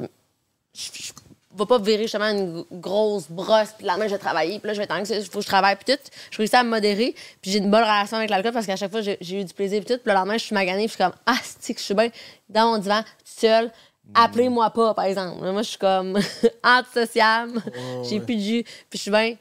Je 0.76 0.90
je 0.94 1.12
vais 1.58 1.66
pas 1.66 1.80
virer 1.80 2.04
justement 2.04 2.30
une 2.30 2.66
grosse 2.72 3.30
brosse, 3.30 3.70
puis 3.78 3.86
le 3.86 3.88
lendemain, 3.90 4.08
je 4.08 4.14
vais 4.14 4.20
travailler, 4.20 4.60
puis 4.60 4.68
là, 4.68 4.74
je 4.74 4.78
vais 4.80 4.84
être 4.86 4.94
anxieuse, 4.94 5.26
il 5.26 5.30
faut 5.30 5.40
que 5.40 5.44
je 5.46 5.50
travaille, 5.50 5.76
puis 5.76 5.96
tout. 5.96 6.02
Je 6.32 6.38
réussis 6.38 6.56
à 6.56 6.64
me 6.64 6.70
modérer, 6.70 7.16
puis 7.42 7.52
j'ai 7.52 7.60
une 7.60 7.72
bonne 7.72 7.84
relation 7.84 8.18
avec 8.18 8.30
l'alcool 8.30 8.54
parce 8.54 8.66
qu'à 8.66 8.76
chaque 8.76 8.92
fois, 8.92 9.02
j'ai 9.02 9.18
eu 9.22 9.44
du 9.44 9.54
plaisir, 9.54 9.84
puis 9.84 9.94
tout. 9.94 10.02
Puis 10.02 10.12
le 10.12 10.18
lendemain, 10.18 10.38
je 10.38 10.44
suis 10.44 10.54
maganée, 10.54 10.88
puis 10.88 10.96
je 10.98 11.04
suis 11.04 11.04
comme, 11.04 11.14
ah, 11.26 11.38
c'est 11.60 11.74
que 11.74 11.80
je 11.80 11.86
suis 11.86 11.94
bien 11.94 12.10
dans 12.50 12.72
mon 12.72 12.78
divan, 12.78 13.02
toute 13.02 13.28
seule. 13.28 13.72
Appelez-moi 14.14 14.70
pas, 14.70 14.94
par 14.94 15.06
exemple. 15.06 15.42
Moi, 15.42 15.62
je 15.64 15.70
suis 15.70 15.78
comme 15.80 16.20
antisociable, 16.64 17.62
j'ai 18.08 18.20
plus 18.20 18.36
de 18.36 18.42
jus, 18.42 18.64
puis 18.90 18.98
je 18.98 19.02
suis 19.02 19.12
bien 19.12 19.36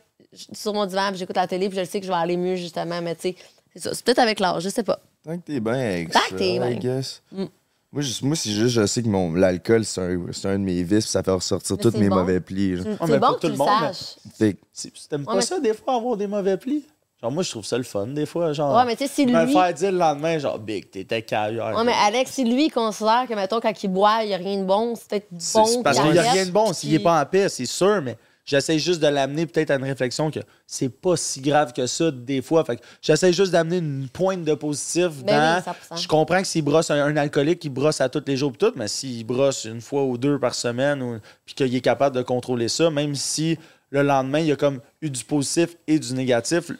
sur 0.52 0.72
mon 0.72 0.86
divan, 0.86 1.08
puis 1.10 1.18
j'écoute 1.18 1.36
la 1.36 1.46
télé, 1.46 1.68
puis 1.68 1.78
je 1.78 1.84
sais 1.84 2.00
que 2.00 2.06
je 2.06 2.10
vais 2.10 2.18
aller 2.18 2.36
mieux, 2.36 2.56
justement, 2.56 3.00
mais 3.02 3.14
tu 3.14 3.30
sais, 3.30 3.36
c'est 3.74 3.82
ça. 3.82 3.94
C'est 3.94 4.04
peut-être 4.04 4.20
avec 4.20 4.40
l'âge, 4.40 4.62
je 4.62 4.68
sais 4.68 4.82
pas. 4.82 5.00
Tant 5.24 5.36
que 5.36 5.42
t'es 5.42 5.60
bien 5.60 5.74
avec 5.74 6.10
Tant 6.10 6.20
ça, 6.20 6.28
que 6.30 6.34
t'es 6.34 6.58
bien. 6.58 6.78
Mm. 7.94 8.26
Moi, 8.26 8.36
c'est 8.36 8.50
juste, 8.50 8.74
je 8.74 8.86
sais 8.86 9.02
que 9.02 9.08
mon, 9.08 9.34
l'alcool, 9.34 9.84
c'est 9.84 10.00
un, 10.00 10.20
c'est 10.32 10.48
un 10.48 10.58
de 10.58 10.64
mes 10.64 10.82
vices, 10.82 11.04
puis 11.04 11.12
ça 11.12 11.22
fait 11.22 11.30
ressortir 11.30 11.76
tous 11.78 11.96
mes 11.96 12.08
bon. 12.08 12.16
mauvais 12.16 12.40
plis. 12.40 12.76
genre. 12.76 12.84
C'est 12.84 12.90
mais 12.90 12.96
c'est 13.14 13.20
pas 13.20 13.28
bon 13.28 13.32
tout 13.34 13.34
que 13.34 13.40
tu 13.42 13.46
le 13.46 13.52
le 13.52 13.58
monde, 13.58 13.68
mais- 13.80 13.86
saches. 13.92 14.16
C'est- 14.72 15.08
T'aimes 15.08 15.20
Ouais, 15.20 15.26
pas 15.26 15.34
mais- 15.36 15.40
ça, 15.42 15.60
des 15.60 15.74
fois, 15.74 15.94
avoir 15.94 16.16
des 16.16 16.26
mauvais 16.26 16.56
plis? 16.56 16.84
Genre, 17.22 17.30
moi, 17.32 17.42
je 17.42 17.50
trouve 17.50 17.64
ça 17.64 17.78
le 17.78 17.84
fun, 17.84 18.08
des 18.08 18.26
fois. 18.26 18.52
Genre, 18.52 18.76
Ouais, 18.76 18.84
mais 18.84 18.96
tu 18.96 19.06
sais, 19.06 19.10
si 19.14 19.24
me 19.26 19.44
lui- 19.46 19.52
faire 19.52 19.72
dire 19.72 19.92
le 19.92 19.98
lendemain, 19.98 20.38
genre, 20.38 20.58
Big, 20.58 20.90
t'étais 20.90 21.22
carrière. 21.22 21.74
Ouais, 21.74 21.84
mais 21.84 21.94
Alex, 22.04 22.32
si 22.32 22.44
lui, 22.44 22.66
il 22.66 22.70
considère 22.70 23.24
que, 23.28 23.34
mettons, 23.34 23.60
quand 23.60 23.82
il 23.82 23.88
boit, 23.88 24.18
il 24.24 24.28
n'y 24.28 24.34
a 24.34 24.38
rien 24.38 24.58
de 24.58 24.64
bon, 24.64 24.94
c'est 24.94 25.08
peut-être 25.08 25.28
bon. 25.30 25.38
c'est 25.40 25.82
parce 25.82 25.96
qu'il 25.98 26.04
qu'il 26.06 26.12
n'y 26.12 26.18
a 26.18 26.22
arrête, 26.22 26.32
rien 26.32 26.46
de 26.46 26.50
bon 26.50 26.72
s'il 26.72 26.90
n'est 26.90 26.96
puis- 26.96 27.04
pas 27.04 27.20
en 27.22 27.24
paix, 27.24 27.48
c'est 27.48 27.64
sûr, 27.64 28.02
mais 28.02 28.18
j'essaie 28.44 28.78
juste 28.78 29.00
de 29.00 29.06
l'amener 29.06 29.46
peut-être 29.46 29.70
à 29.70 29.76
une 29.76 29.84
réflexion 29.84 30.30
que 30.30 30.40
c'est 30.66 30.88
pas 30.88 31.16
si 31.16 31.40
grave 31.40 31.72
que 31.72 31.86
ça 31.86 32.10
des 32.10 32.42
fois. 32.42 32.64
Fait 32.64 32.76
que 32.76 32.82
j'essaie 33.02 33.32
juste 33.32 33.52
d'amener 33.52 33.78
une 33.78 34.08
pointe 34.12 34.44
de 34.44 34.54
positif 34.54 35.24
Ben 35.24 35.62
dans. 35.62 35.70
oui, 35.70 35.74
100%. 35.96 36.02
je 36.02 36.08
comprends 36.08 36.40
que 36.42 36.46
s'il 36.46 36.62
brosse 36.64 36.90
un, 36.90 37.02
un 37.04 37.16
alcoolique, 37.16 37.64
il 37.64 37.70
brosse 37.70 38.00
à 38.00 38.08
tous 38.08 38.22
les 38.26 38.36
jours 38.36 38.52
tout, 38.58 38.72
mais 38.76 38.88
s'il 38.88 39.24
brosse 39.24 39.64
une 39.64 39.80
fois 39.80 40.04
ou 40.04 40.18
deux 40.18 40.38
par 40.38 40.54
semaine 40.54 41.02
ou, 41.02 41.18
puis 41.46 41.54
qu'il 41.54 41.74
est 41.74 41.80
capable 41.80 42.16
de 42.16 42.22
contrôler 42.22 42.68
ça, 42.68 42.90
même 42.90 43.14
si 43.14 43.58
le 43.90 44.02
lendemain, 44.02 44.40
il 44.40 44.46
y 44.46 44.52
a 44.52 44.56
comme 44.56 44.80
eu 45.02 45.08
du 45.10 45.22
positif 45.24 45.76
et 45.86 45.98
du 46.00 46.14
négatif, 46.14 46.70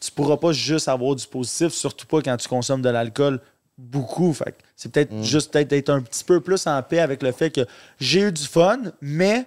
tu 0.00 0.10
pourras 0.12 0.36
pas 0.36 0.52
juste 0.52 0.88
avoir 0.88 1.16
du 1.16 1.26
positif, 1.26 1.72
surtout 1.72 2.06
pas 2.06 2.22
quand 2.22 2.36
tu 2.36 2.46
consommes 2.48 2.82
de 2.82 2.88
l'alcool 2.90 3.40
beaucoup. 3.76 4.32
Fait 4.32 4.52
que 4.52 4.58
c'est 4.76 4.92
peut-être 4.92 5.12
Mm. 5.12 5.22
juste 5.24 5.52
peut-être 5.52 5.72
être 5.72 5.88
un 5.90 6.00
petit 6.02 6.22
peu 6.22 6.40
plus 6.40 6.66
en 6.66 6.80
paix 6.82 7.00
avec 7.00 7.22
le 7.22 7.32
fait 7.32 7.50
que 7.50 7.62
j'ai 7.98 8.20
eu 8.20 8.30
du 8.32 8.44
fun, 8.44 8.78
mais 9.00 9.46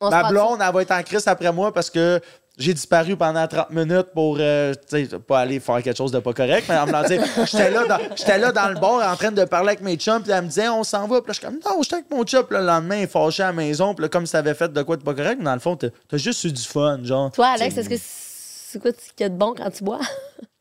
On 0.00 0.10
Ma 0.10 0.28
blonde, 0.28 0.58
elle 0.60 0.74
va 0.74 0.82
être 0.82 0.90
en 0.92 1.02
crise 1.02 1.26
après 1.26 1.52
moi 1.52 1.72
parce 1.72 1.88
que 1.88 2.20
j'ai 2.58 2.72
disparu 2.74 3.16
pendant 3.16 3.46
30 3.46 3.70
minutes 3.70 4.08
pour, 4.14 4.36
euh, 4.40 4.72
pas 5.26 5.40
aller 5.40 5.60
faire 5.60 5.82
quelque 5.82 5.96
chose 5.96 6.10
de 6.12 6.18
pas 6.20 6.32
correct, 6.32 6.66
mais 6.68 6.76
en 6.76 6.86
me 6.86 6.92
j'étais 7.46 7.70
là, 7.70 7.84
dans- 7.86 8.16
j'étais 8.16 8.38
là 8.38 8.50
dans 8.52 8.68
le 8.68 8.74
bar 8.80 9.12
en 9.12 9.16
train 9.16 9.30
de 9.30 9.44
parler 9.44 9.68
avec 9.68 9.82
mes 9.82 9.96
chums, 9.96 10.22
puis 10.22 10.32
elle 10.32 10.42
me 10.42 10.48
disait, 10.48 10.68
on 10.68 10.82
s'en 10.84 11.06
va. 11.06 11.20
Puis 11.20 11.28
là, 11.28 11.32
je 11.34 11.38
suis 11.38 11.46
comme, 11.46 11.60
non, 11.64 11.82
j'étais 11.82 11.96
avec 11.96 12.10
mon 12.10 12.24
chum, 12.24 12.44
Puis 12.44 12.56
le 12.58 12.64
lendemain, 12.64 12.96
il 12.96 13.02
est 13.02 13.06
fâché 13.06 13.42
à 13.42 13.46
la 13.46 13.52
maison, 13.52 13.94
puis 13.94 14.02
là, 14.02 14.08
comme 14.08 14.24
si 14.26 14.32
t'avais 14.32 14.54
fait 14.54 14.72
de 14.72 14.82
quoi 14.82 14.96
de 14.96 15.02
pas 15.02 15.14
correct, 15.14 15.36
mais 15.38 15.44
dans 15.44 15.54
le 15.54 15.60
fond, 15.60 15.76
t'as 15.76 16.16
juste 16.16 16.44
eu 16.44 16.52
du 16.52 16.62
fun, 16.62 17.00
genre. 17.02 17.30
Toi, 17.32 17.48
Alex, 17.48 17.76
est-ce 17.76 17.88
que 17.88 17.96
c'est 17.98 18.80
quoi 18.80 18.92
qu'il 18.92 19.02
y 19.20 19.24
a 19.24 19.28
de 19.28 19.36
bon 19.36 19.54
quand 19.54 19.70
tu 19.70 19.84
bois? 19.84 20.00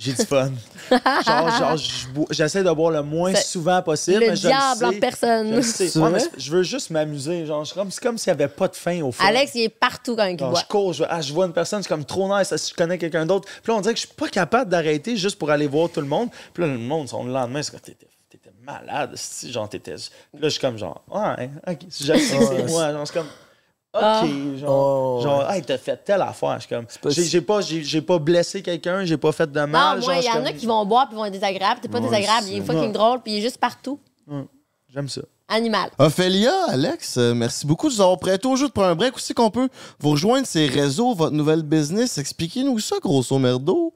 J'ai 0.00 0.12
du 0.12 0.24
fun. 0.24 0.52
genre, 1.26 1.58
genre, 1.58 1.76
je 1.76 2.06
j'essaie 2.30 2.62
de 2.62 2.70
boire 2.70 2.92
le 2.92 3.02
moins 3.02 3.34
souvent 3.34 3.82
possible. 3.82 4.20
le 4.20 4.26
mais 4.30 4.36
je 4.36 4.46
diable 4.46 4.76
sais. 4.78 4.84
en 4.86 4.92
Je 4.92 4.98
personne. 5.00 5.54
le 5.56 5.62
sais. 5.62 5.88
C'est 5.88 5.98
Ouais, 5.98 6.04
mais 6.04 6.18
vrai? 6.20 6.28
c'est- 6.32 6.40
je 6.40 6.50
veux 6.52 6.62
juste 6.62 6.90
m'amuser. 6.90 7.44
Genre, 7.46 7.66
c'est 7.66 7.74
comme, 7.74 7.90
c'est 7.90 8.00
comme 8.02 8.16
s'il 8.16 8.32
n'y 8.32 8.40
avait 8.42 8.52
pas 8.52 8.68
de 8.68 8.76
fin 8.76 9.02
au 9.02 9.10
fond. 9.10 9.24
Alex, 9.26 9.52
il 9.56 9.64
est 9.64 9.68
partout 9.68 10.14
quand 10.14 10.26
il 10.26 10.36
boit. 10.36 10.54
je 10.60 10.66
cours, 10.66 10.92
je, 10.92 11.02
ah, 11.08 11.20
je 11.20 11.32
vois 11.32 11.46
une 11.46 11.52
personne, 11.52 11.82
c'est 11.82 11.88
comme 11.88 12.04
trop 12.04 12.28
nice, 12.38 12.54
si 12.56 12.70
je 12.70 12.74
connais 12.76 12.96
quelqu'un 12.96 13.26
d'autre? 13.26 13.48
Puis 13.62 13.72
là, 13.72 13.76
on 13.76 13.80
dirait 13.80 13.94
que 13.94 14.00
je 14.00 14.06
suis 14.06 14.14
pas 14.14 14.28
capable 14.28 14.70
d'arrêter 14.70 15.16
juste 15.16 15.36
pour 15.36 15.50
aller 15.50 15.66
voir 15.66 15.88
tout 15.90 16.00
le 16.00 16.06
monde. 16.06 16.28
Puis 16.54 16.62
là, 16.62 16.70
le 16.70 16.78
monde, 16.78 17.08
son 17.08 17.24
le 17.24 17.32
lendemain, 17.32 17.60
c'est 17.62 17.72
comme 17.72 17.80
t'étais, 17.80 18.06
malade, 18.64 19.10
si, 19.16 19.50
genre 19.50 19.68
t'étais. 19.68 19.92
Là, 19.96 19.98
je 20.42 20.48
suis 20.50 20.60
comme 20.60 20.78
genre, 20.78 21.02
ouais, 21.10 21.50
ok, 21.66 21.78
je 21.90 22.12
c'est 22.18 22.68
moi, 22.70 22.92
genre, 22.92 23.04
c'est 23.06 23.14
comme. 23.14 23.26
OK, 23.98 24.04
Ah. 24.04 24.24
genre, 24.60 25.18
Oh, 25.18 25.20
genre 25.22 25.50
hey, 25.50 25.62
t'as 25.62 25.78
fait 25.78 25.96
telle 26.04 26.22
affaire. 26.22 26.54
Je 26.56 26.66
suis 26.66 26.74
comme, 26.74 26.86
pas 26.86 27.10
j'ai, 27.10 27.40
pas, 27.40 27.60
j'ai, 27.60 27.82
j'ai 27.84 28.02
pas 28.02 28.18
blessé 28.18 28.62
quelqu'un, 28.62 29.04
j'ai 29.04 29.16
pas 29.16 29.32
fait 29.32 29.50
de 29.50 29.60
Non, 29.60 29.66
mal. 29.66 29.98
moi, 30.00 30.12
genre, 30.14 30.22
il 30.22 30.26
y 30.26 30.30
en 30.30 30.44
a 30.46 30.52
qui 30.52 30.66
vont 30.66 30.84
boire 30.86 31.08
puis 31.08 31.16
vont 31.16 31.24
être 31.24 31.32
désagréables. 31.32 31.80
T'es 31.80 31.88
pas 31.88 31.98
Ouais, 31.98 32.04
désagréable, 32.04 32.46
il 32.50 32.58
est 32.58 32.62
fucking 32.62 32.80
Ouais. 32.82 32.92
drôle 32.92 33.20
puis 33.20 33.32
il 33.34 33.38
est 33.38 33.42
juste 33.42 33.58
partout. 33.58 33.98
J'aime 34.92 35.08
ça. 35.08 35.22
Animal. 35.50 35.88
Ophélia, 35.98 36.52
Alex, 36.68 37.16
euh, 37.16 37.32
merci 37.34 37.66
beaucoup 37.66 37.88
de 37.88 37.94
nous 37.94 38.00
avoir 38.02 38.18
prêté 38.18 38.46
au 38.46 38.54
jeu 38.56 38.66
de 38.68 38.72
prendre 38.72 38.88
un 38.88 38.94
break. 38.94 39.16
Aussi 39.16 39.32
qu'on 39.32 39.50
peut 39.50 39.68
vous 39.98 40.10
rejoindre 40.10 40.46
ces 40.46 40.66
réseaux, 40.66 41.14
votre 41.14 41.32
nouvelle 41.34 41.62
business? 41.62 42.18
Expliquez-nous 42.18 42.78
ça, 42.80 42.96
grosso 43.02 43.38
merdo. 43.38 43.94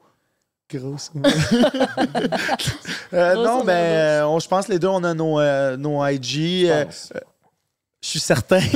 Euh, 0.73 3.35
Grosso 3.35 3.47
non, 3.47 3.63
ben, 3.63 3.73
modo. 3.73 3.73
euh, 3.73 4.23
on- 4.25 4.39
je 4.39 4.47
pense 4.47 4.65
que 4.65 4.71
les 4.71 4.79
deux, 4.79 4.87
on 4.87 5.03
a 5.03 5.13
nos, 5.13 5.39
euh, 5.39 5.77
nos 5.77 6.03
IG. 6.07 6.67
Euh, 8.03 8.05
Je 8.05 8.09
suis 8.09 8.19
certain. 8.19 8.59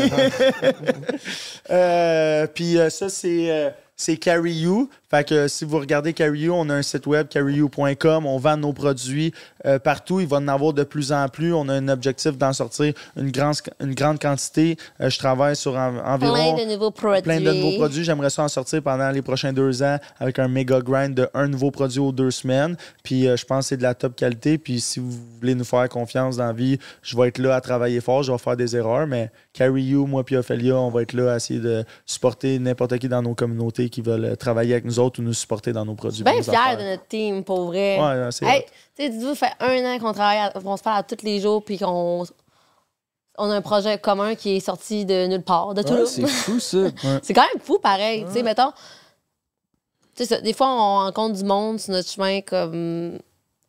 Euh, 1.70 2.48
puis 2.48 2.78
euh, 2.78 2.90
ça, 2.90 3.10
c'est. 3.10 3.74
C'est 4.00 4.16
Carry 4.18 4.54
You. 4.54 4.90
Fait 5.10 5.28
que 5.28 5.48
si 5.48 5.66
vous 5.66 5.80
regardez 5.80 6.14
Carry 6.14 6.42
You, 6.42 6.54
on 6.54 6.70
a 6.70 6.76
un 6.76 6.82
site 6.82 7.08
web, 7.08 7.28
carryyou.com. 7.30 8.26
On 8.26 8.38
vend 8.38 8.58
nos 8.58 8.74
produits 8.74 9.34
euh, 9.66 9.80
partout. 9.80 10.20
Il 10.20 10.28
va 10.28 10.38
en 10.38 10.48
avoir 10.48 10.74
de 10.74 10.84
plus 10.84 11.12
en 11.12 11.28
plus. 11.30 11.54
On 11.54 11.68
a 11.70 11.74
un 11.74 11.88
objectif 11.88 12.38
d'en 12.38 12.54
sortir 12.54 12.94
une 13.16 13.32
grande, 13.32 13.56
une 13.80 13.96
grande 13.96 14.20
quantité. 14.20 14.78
Euh, 15.02 15.10
je 15.10 15.18
travaille 15.18 15.56
sur 15.56 15.76
en- 15.76 15.98
environ 16.06 16.56
Plein 16.56 16.66
de 16.66 16.72
nouveaux 16.72 16.92
produits. 16.92 17.22
plein 17.24 17.40
de 17.42 17.52
nouveaux 17.52 17.78
produits. 17.78 18.04
J'aimerais 18.04 18.30
ça 18.30 18.44
en 18.44 18.48
sortir 18.50 18.82
pendant 18.84 19.10
les 19.12 19.22
prochains 19.22 19.54
deux 19.54 19.82
ans 19.82 19.98
avec 20.20 20.38
un 20.40 20.48
méga 20.48 20.80
grind 20.82 21.16
de 21.16 21.28
un 21.34 21.48
nouveau 21.48 21.72
produit 21.72 22.00
aux 22.00 22.12
deux 22.12 22.32
semaines. 22.32 22.76
Puis 23.04 23.28
euh, 23.28 23.36
je 23.38 23.46
pense 23.46 23.66
que 23.66 23.70
c'est 23.70 23.78
de 23.78 23.84
la 23.84 23.96
top 23.96 24.16
qualité. 24.16 24.58
Puis 24.58 24.80
si 24.82 25.00
vous 25.00 25.18
voulez 25.40 25.56
nous 25.56 25.64
faire 25.66 25.88
confiance 25.90 26.38
dans 26.38 26.46
la 26.48 26.54
vie, 26.54 26.78
je 27.02 27.18
vais 27.18 27.30
être 27.30 27.40
là 27.40 27.56
à 27.56 27.62
travailler 27.62 28.02
fort. 28.02 28.22
Je 28.24 28.32
vais 28.32 28.38
faire 28.38 28.58
des 28.58 28.76
erreurs, 28.76 29.08
mais 29.08 29.32
Carry 29.54 29.84
You, 29.84 30.06
moi 30.06 30.24
puis 30.24 30.36
Ophelia, 30.36 30.76
on 30.76 30.90
va 30.92 31.02
être 31.02 31.14
là 31.14 31.34
à 31.34 31.36
essayer 31.38 31.60
de 31.60 31.84
supporter 32.06 32.60
n'importe 32.60 32.98
qui 33.00 33.08
dans 33.08 33.22
nos 33.22 33.34
communautés 33.34 33.87
qui 33.90 34.02
veulent 34.02 34.36
travailler 34.38 34.74
avec 34.74 34.86
nous 34.86 35.00
autres 35.00 35.20
ou 35.20 35.24
nous 35.24 35.34
supporter 35.34 35.72
dans 35.74 35.86
nos 35.86 35.94
Je 35.94 35.98
produits. 35.98 36.16
suis 36.18 36.24
bien 36.24 36.40
affaires. 36.40 36.78
de 36.78 36.84
notre 36.84 37.08
team, 37.08 37.44
pour 37.44 37.66
vrai. 37.66 37.98
Ouais, 38.00 38.24
ouais, 38.26 38.30
c'est 38.32 38.46
Hey, 38.46 38.64
tu 38.96 39.04
sais, 39.04 39.10
dites-vous, 39.10 39.36
ça 39.36 39.48
fait 39.48 39.54
un 39.60 39.96
an 39.96 40.00
qu'on 40.00 40.14
travaille, 40.14 40.40
à- 40.40 40.52
qu'on 40.52 40.78
se 40.78 40.84
parle 40.84 41.00
à 41.00 41.04
tous 41.04 41.24
les 41.24 41.40
jours, 41.40 41.64
puis 41.64 41.78
qu'on 41.78 42.26
on 43.40 43.50
a 43.52 43.56
un 43.56 43.62
projet 43.62 43.98
commun 44.00 44.34
qui 44.36 44.58
est 44.58 44.60
sorti 44.60 45.06
de 45.06 45.28
nulle 45.28 45.44
part, 45.44 45.74
de 45.76 45.84
tout. 45.84 45.94
Ouais, 45.94 46.06
c'est 46.08 46.26
fou, 46.28 46.60
ça. 46.60 46.78
C'est 47.22 47.34
quand 47.34 47.42
même 47.54 47.62
fou, 47.62 47.78
pareil. 47.78 48.26
Tu 48.28 48.34
sais, 48.34 48.44
mettons, 48.44 48.72
tu 50.16 50.24
sais, 50.24 50.26
ça, 50.26 50.42
des 50.42 50.54
fois, 50.54 50.68
on 50.70 50.98
rencontre 51.06 51.36
du 51.38 51.44
monde 51.44 51.80
sur 51.80 51.94
notre 51.94 52.10
chemin 52.10 52.42
comme 52.42 53.20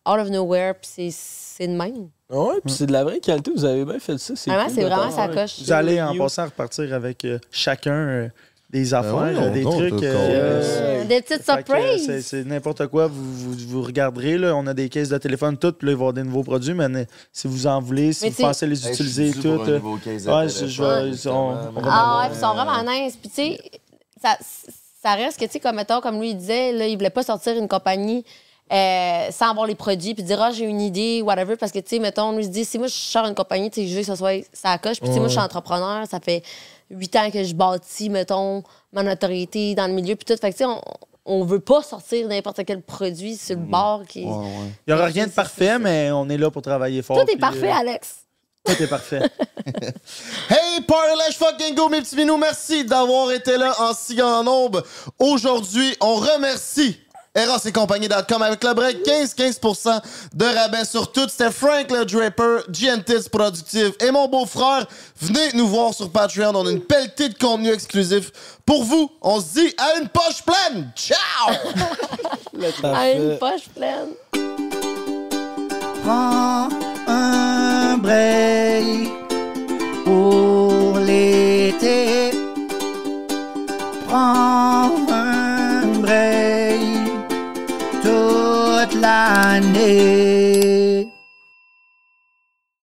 out 0.09 0.19
of 0.20 0.31
nowhere, 0.31 0.73
puis 0.81 0.89
c'est- 0.90 1.11
c'est 1.12 1.66
de 1.69 1.74
même. 1.77 2.09
Ouais, 2.31 2.61
puis 2.65 2.73
c'est 2.74 2.86
de 2.86 2.93
la 2.93 3.05
vraie 3.05 3.20
qualité. 3.20 3.51
Vous 3.55 3.65
avez 3.65 3.85
bien 3.85 3.99
fait 3.99 4.16
ça. 4.19 4.35
C'est 4.36 4.51
Vraiment, 4.51 4.66
cool 4.66 4.74
c'est 4.74 4.82
de 4.82 4.86
vraiment 4.89 5.27
Ouais. 5.27 5.35
coche. 5.35 5.61
Vous 5.62 5.73
allez 5.73 6.01
en 6.01 6.16
passant 6.16 6.45
repartir 6.47 6.93
avec 6.95 7.24
euh, 7.24 7.39
chacun 7.51 7.93
euh, 7.93 8.28
des 8.70 8.93
affaires, 8.93 9.15
ouais, 9.16 9.35
euh, 9.35 9.49
on 9.49 9.51
des 9.53 9.62
trucs. 9.62 9.95
on 9.95 10.03
euh, 10.03 10.62
Euh, 10.62 11.05
Des 11.05 11.23
petites 11.23 11.40
euh, 11.49 11.55
c'est- 11.57 11.66
surprises. 12.07 12.27
C'est 12.27 12.45
n'importe 12.45 12.86
quoi. 12.89 13.07
Vous, 13.07 13.32
vous, 13.32 13.55
vous 13.66 13.82
regarderez. 13.82 14.36
Là, 14.36 14.55
on 14.55 14.66
a 14.66 14.74
des 14.74 14.89
caisses 14.90 15.09
de 15.09 15.16
téléphone 15.19 15.57
toutes. 15.57 15.78
Puis 15.78 15.86
là, 15.86 15.93
il 15.93 15.97
va 15.97 16.01
y 16.01 16.03
avoir 16.03 16.12
des 16.12 16.23
nouveaux 16.23 16.43
produits. 16.43 16.74
Mais 16.74 17.07
si 17.32 17.49
vous 17.49 17.66
en 17.66 17.81
voulez, 17.81 18.12
si 18.12 18.24
Mais 18.24 18.31
vous 18.31 18.43
pensez 18.43 18.66
les 18.66 18.86
utiliser 18.89 19.32
toutes. 19.32 19.69
euh, 19.69 19.81
ouais, 19.81 20.49
je- 20.49 20.66
je 20.66 20.82
vais- 20.82 21.28
on- 21.31 21.49
on 21.77 21.81
va 21.81 21.82
Ah 21.86 22.19
ouais, 22.23 22.28
puis 22.28 22.36
ils 22.39 22.40
sont 22.40 22.55
vraiment 22.55 22.82
nice. 22.93 23.16
Puis 23.16 23.31
tu 23.31 23.35
sais, 23.36 23.59
ça, 24.23 24.36
ça 25.03 25.15
reste 25.15 25.39
que, 25.40 25.47
tu 25.47 25.53
sais, 25.53 25.61
comme 25.61 25.77
mettons, 25.77 26.01
comme 26.01 26.20
lui 26.20 26.31
il 26.31 26.36
disait, 26.36 26.73
là, 26.73 26.86
il 26.86 26.97
voulait 26.97 27.09
pas 27.11 27.23
sortir 27.23 27.57
une 27.57 27.69
compagnie 27.69 28.24
euh, 28.70 29.28
sans 29.31 29.49
avoir 29.51 29.66
les 29.66 29.74
produits, 29.74 30.12
puis 30.12 30.23
dire, 30.23 30.43
ah, 30.43 30.51
j'ai 30.51 30.66
une 30.66 30.82
idée, 30.82 31.23
whatever. 31.23 31.57
Parce 31.57 31.73
que, 31.73 31.78
tu 31.78 31.89
sais, 31.89 31.99
mettons, 32.01 32.32
lui 32.32 32.43
il 32.43 32.45
se 32.45 32.51
dit, 32.51 32.65
si 32.66 32.77
moi 32.78 32.86
je 32.89 32.93
sors 32.93 33.24
une 33.27 33.35
compagnie, 33.35 33.70
tu 33.70 33.81
sais, 33.81 33.86
je 33.86 33.95
veux 33.95 34.01
que 34.01 34.07
ça 34.07 34.16
soit 34.16 34.45
ça 34.53 34.77
coche. 34.77 34.99
Puis 35.01 35.09
tu 35.09 35.15
sais, 35.15 35.20
moi 35.20 35.28
je 35.28 35.32
suis 35.32 35.40
entrepreneur, 35.40 36.07
ça 36.07 36.20
fait 36.20 36.43
huit 36.90 37.15
ans 37.16 37.31
que 37.31 37.44
je 37.44 37.55
bâtis, 37.55 38.10
mettons, 38.10 38.62
ma 38.93 39.02
notoriété 39.02 39.74
dans 39.74 39.86
le 39.86 39.93
milieu, 39.93 40.16
puis 40.16 40.24
tout. 40.24 40.40
Fait 40.40 40.52
que, 40.52 40.56
tu 40.56 40.65
sais, 40.65 40.66
on, 40.66 40.81
on 41.28 41.44
veut 41.44 41.60
pas 41.60 41.82
sortir 41.82 42.27
n'importe 42.27 42.65
quel 42.66 42.82
produit 42.82 43.36
sur 43.36 43.56
le 43.56 43.62
bord. 43.62 44.02
Qui... 44.09 44.23
Il 44.23 44.73
n'y 44.89 44.94
aura 44.94 45.06
rien 45.06 45.27
de 45.27 45.32
parfait, 45.32 45.78
mais 45.78 46.10
on 46.10 46.28
est 46.28 46.39
là 46.39 46.51
pour 46.51 46.62
travailler 46.62 47.02
fort. 47.02 47.23
Tout 47.24 47.31
est 47.31 47.39
parfait, 47.39 47.70
euh, 47.70 47.81
Alex. 47.81 48.16
Tout 48.65 48.82
est 48.82 48.89
parfait. 48.89 49.20
Hey, 50.48 50.81
Parlage 50.86 51.36
fucking 51.36 51.74
go, 51.74 51.90
mes 51.90 52.01
petits 52.01 52.16
minous, 52.16 52.39
merci 52.39 52.82
d'avoir 52.82 53.31
été 53.32 53.59
là 53.59 53.74
en 53.81 53.93
si 53.93 54.15
grand 54.15 54.43
nombre. 54.43 54.82
Aujourd'hui, 55.19 55.94
on 56.01 56.15
remercie 56.15 56.98
Eros 57.39 57.65
et 57.65 57.73
compagnie.com 57.73 58.43
avec 58.43 58.65
le 58.65 58.74
break 58.74 59.06
15-15% 59.06 60.01
de 60.35 60.44
rabais 60.44 60.85
sur 60.85 61.12
tout. 61.12 61.28
C'était 61.28 61.52
Frank 61.52 61.89
le 61.90 62.05
Draper, 62.05 62.65
GNTS 62.69 63.28
Productive 63.31 63.93
et 64.01 64.10
mon 64.10 64.27
beau-frère. 64.27 64.86
Venez 65.20 65.52
nous 65.55 65.69
voir 65.69 65.94
sur 65.94 66.10
Patreon. 66.10 66.52
On 66.55 66.66
a 66.66 66.70
une 66.70 66.81
pelletée 66.81 67.28
de 67.28 67.39
contenu 67.39 67.70
exclusif 67.70 68.32
pour 68.66 68.82
vous. 68.82 69.09
On 69.23 69.40
se 69.40 69.60
dit 69.60 69.74
à 69.78 70.01
une 70.01 70.09
poche 70.09 70.43
pleine. 70.44 70.90
Ciao! 70.97 71.19
À 72.82 73.10
une 73.12 73.39
poche 73.39 73.69
pleine. 73.73 74.09
Prends 76.02 76.69
un 77.06 77.97
break 77.98 79.10
pour 80.05 80.98
l'été. 80.98 82.32
Prends 84.09 85.08
break 88.99 89.01
toute 89.01 89.03
l'année. 89.03 90.68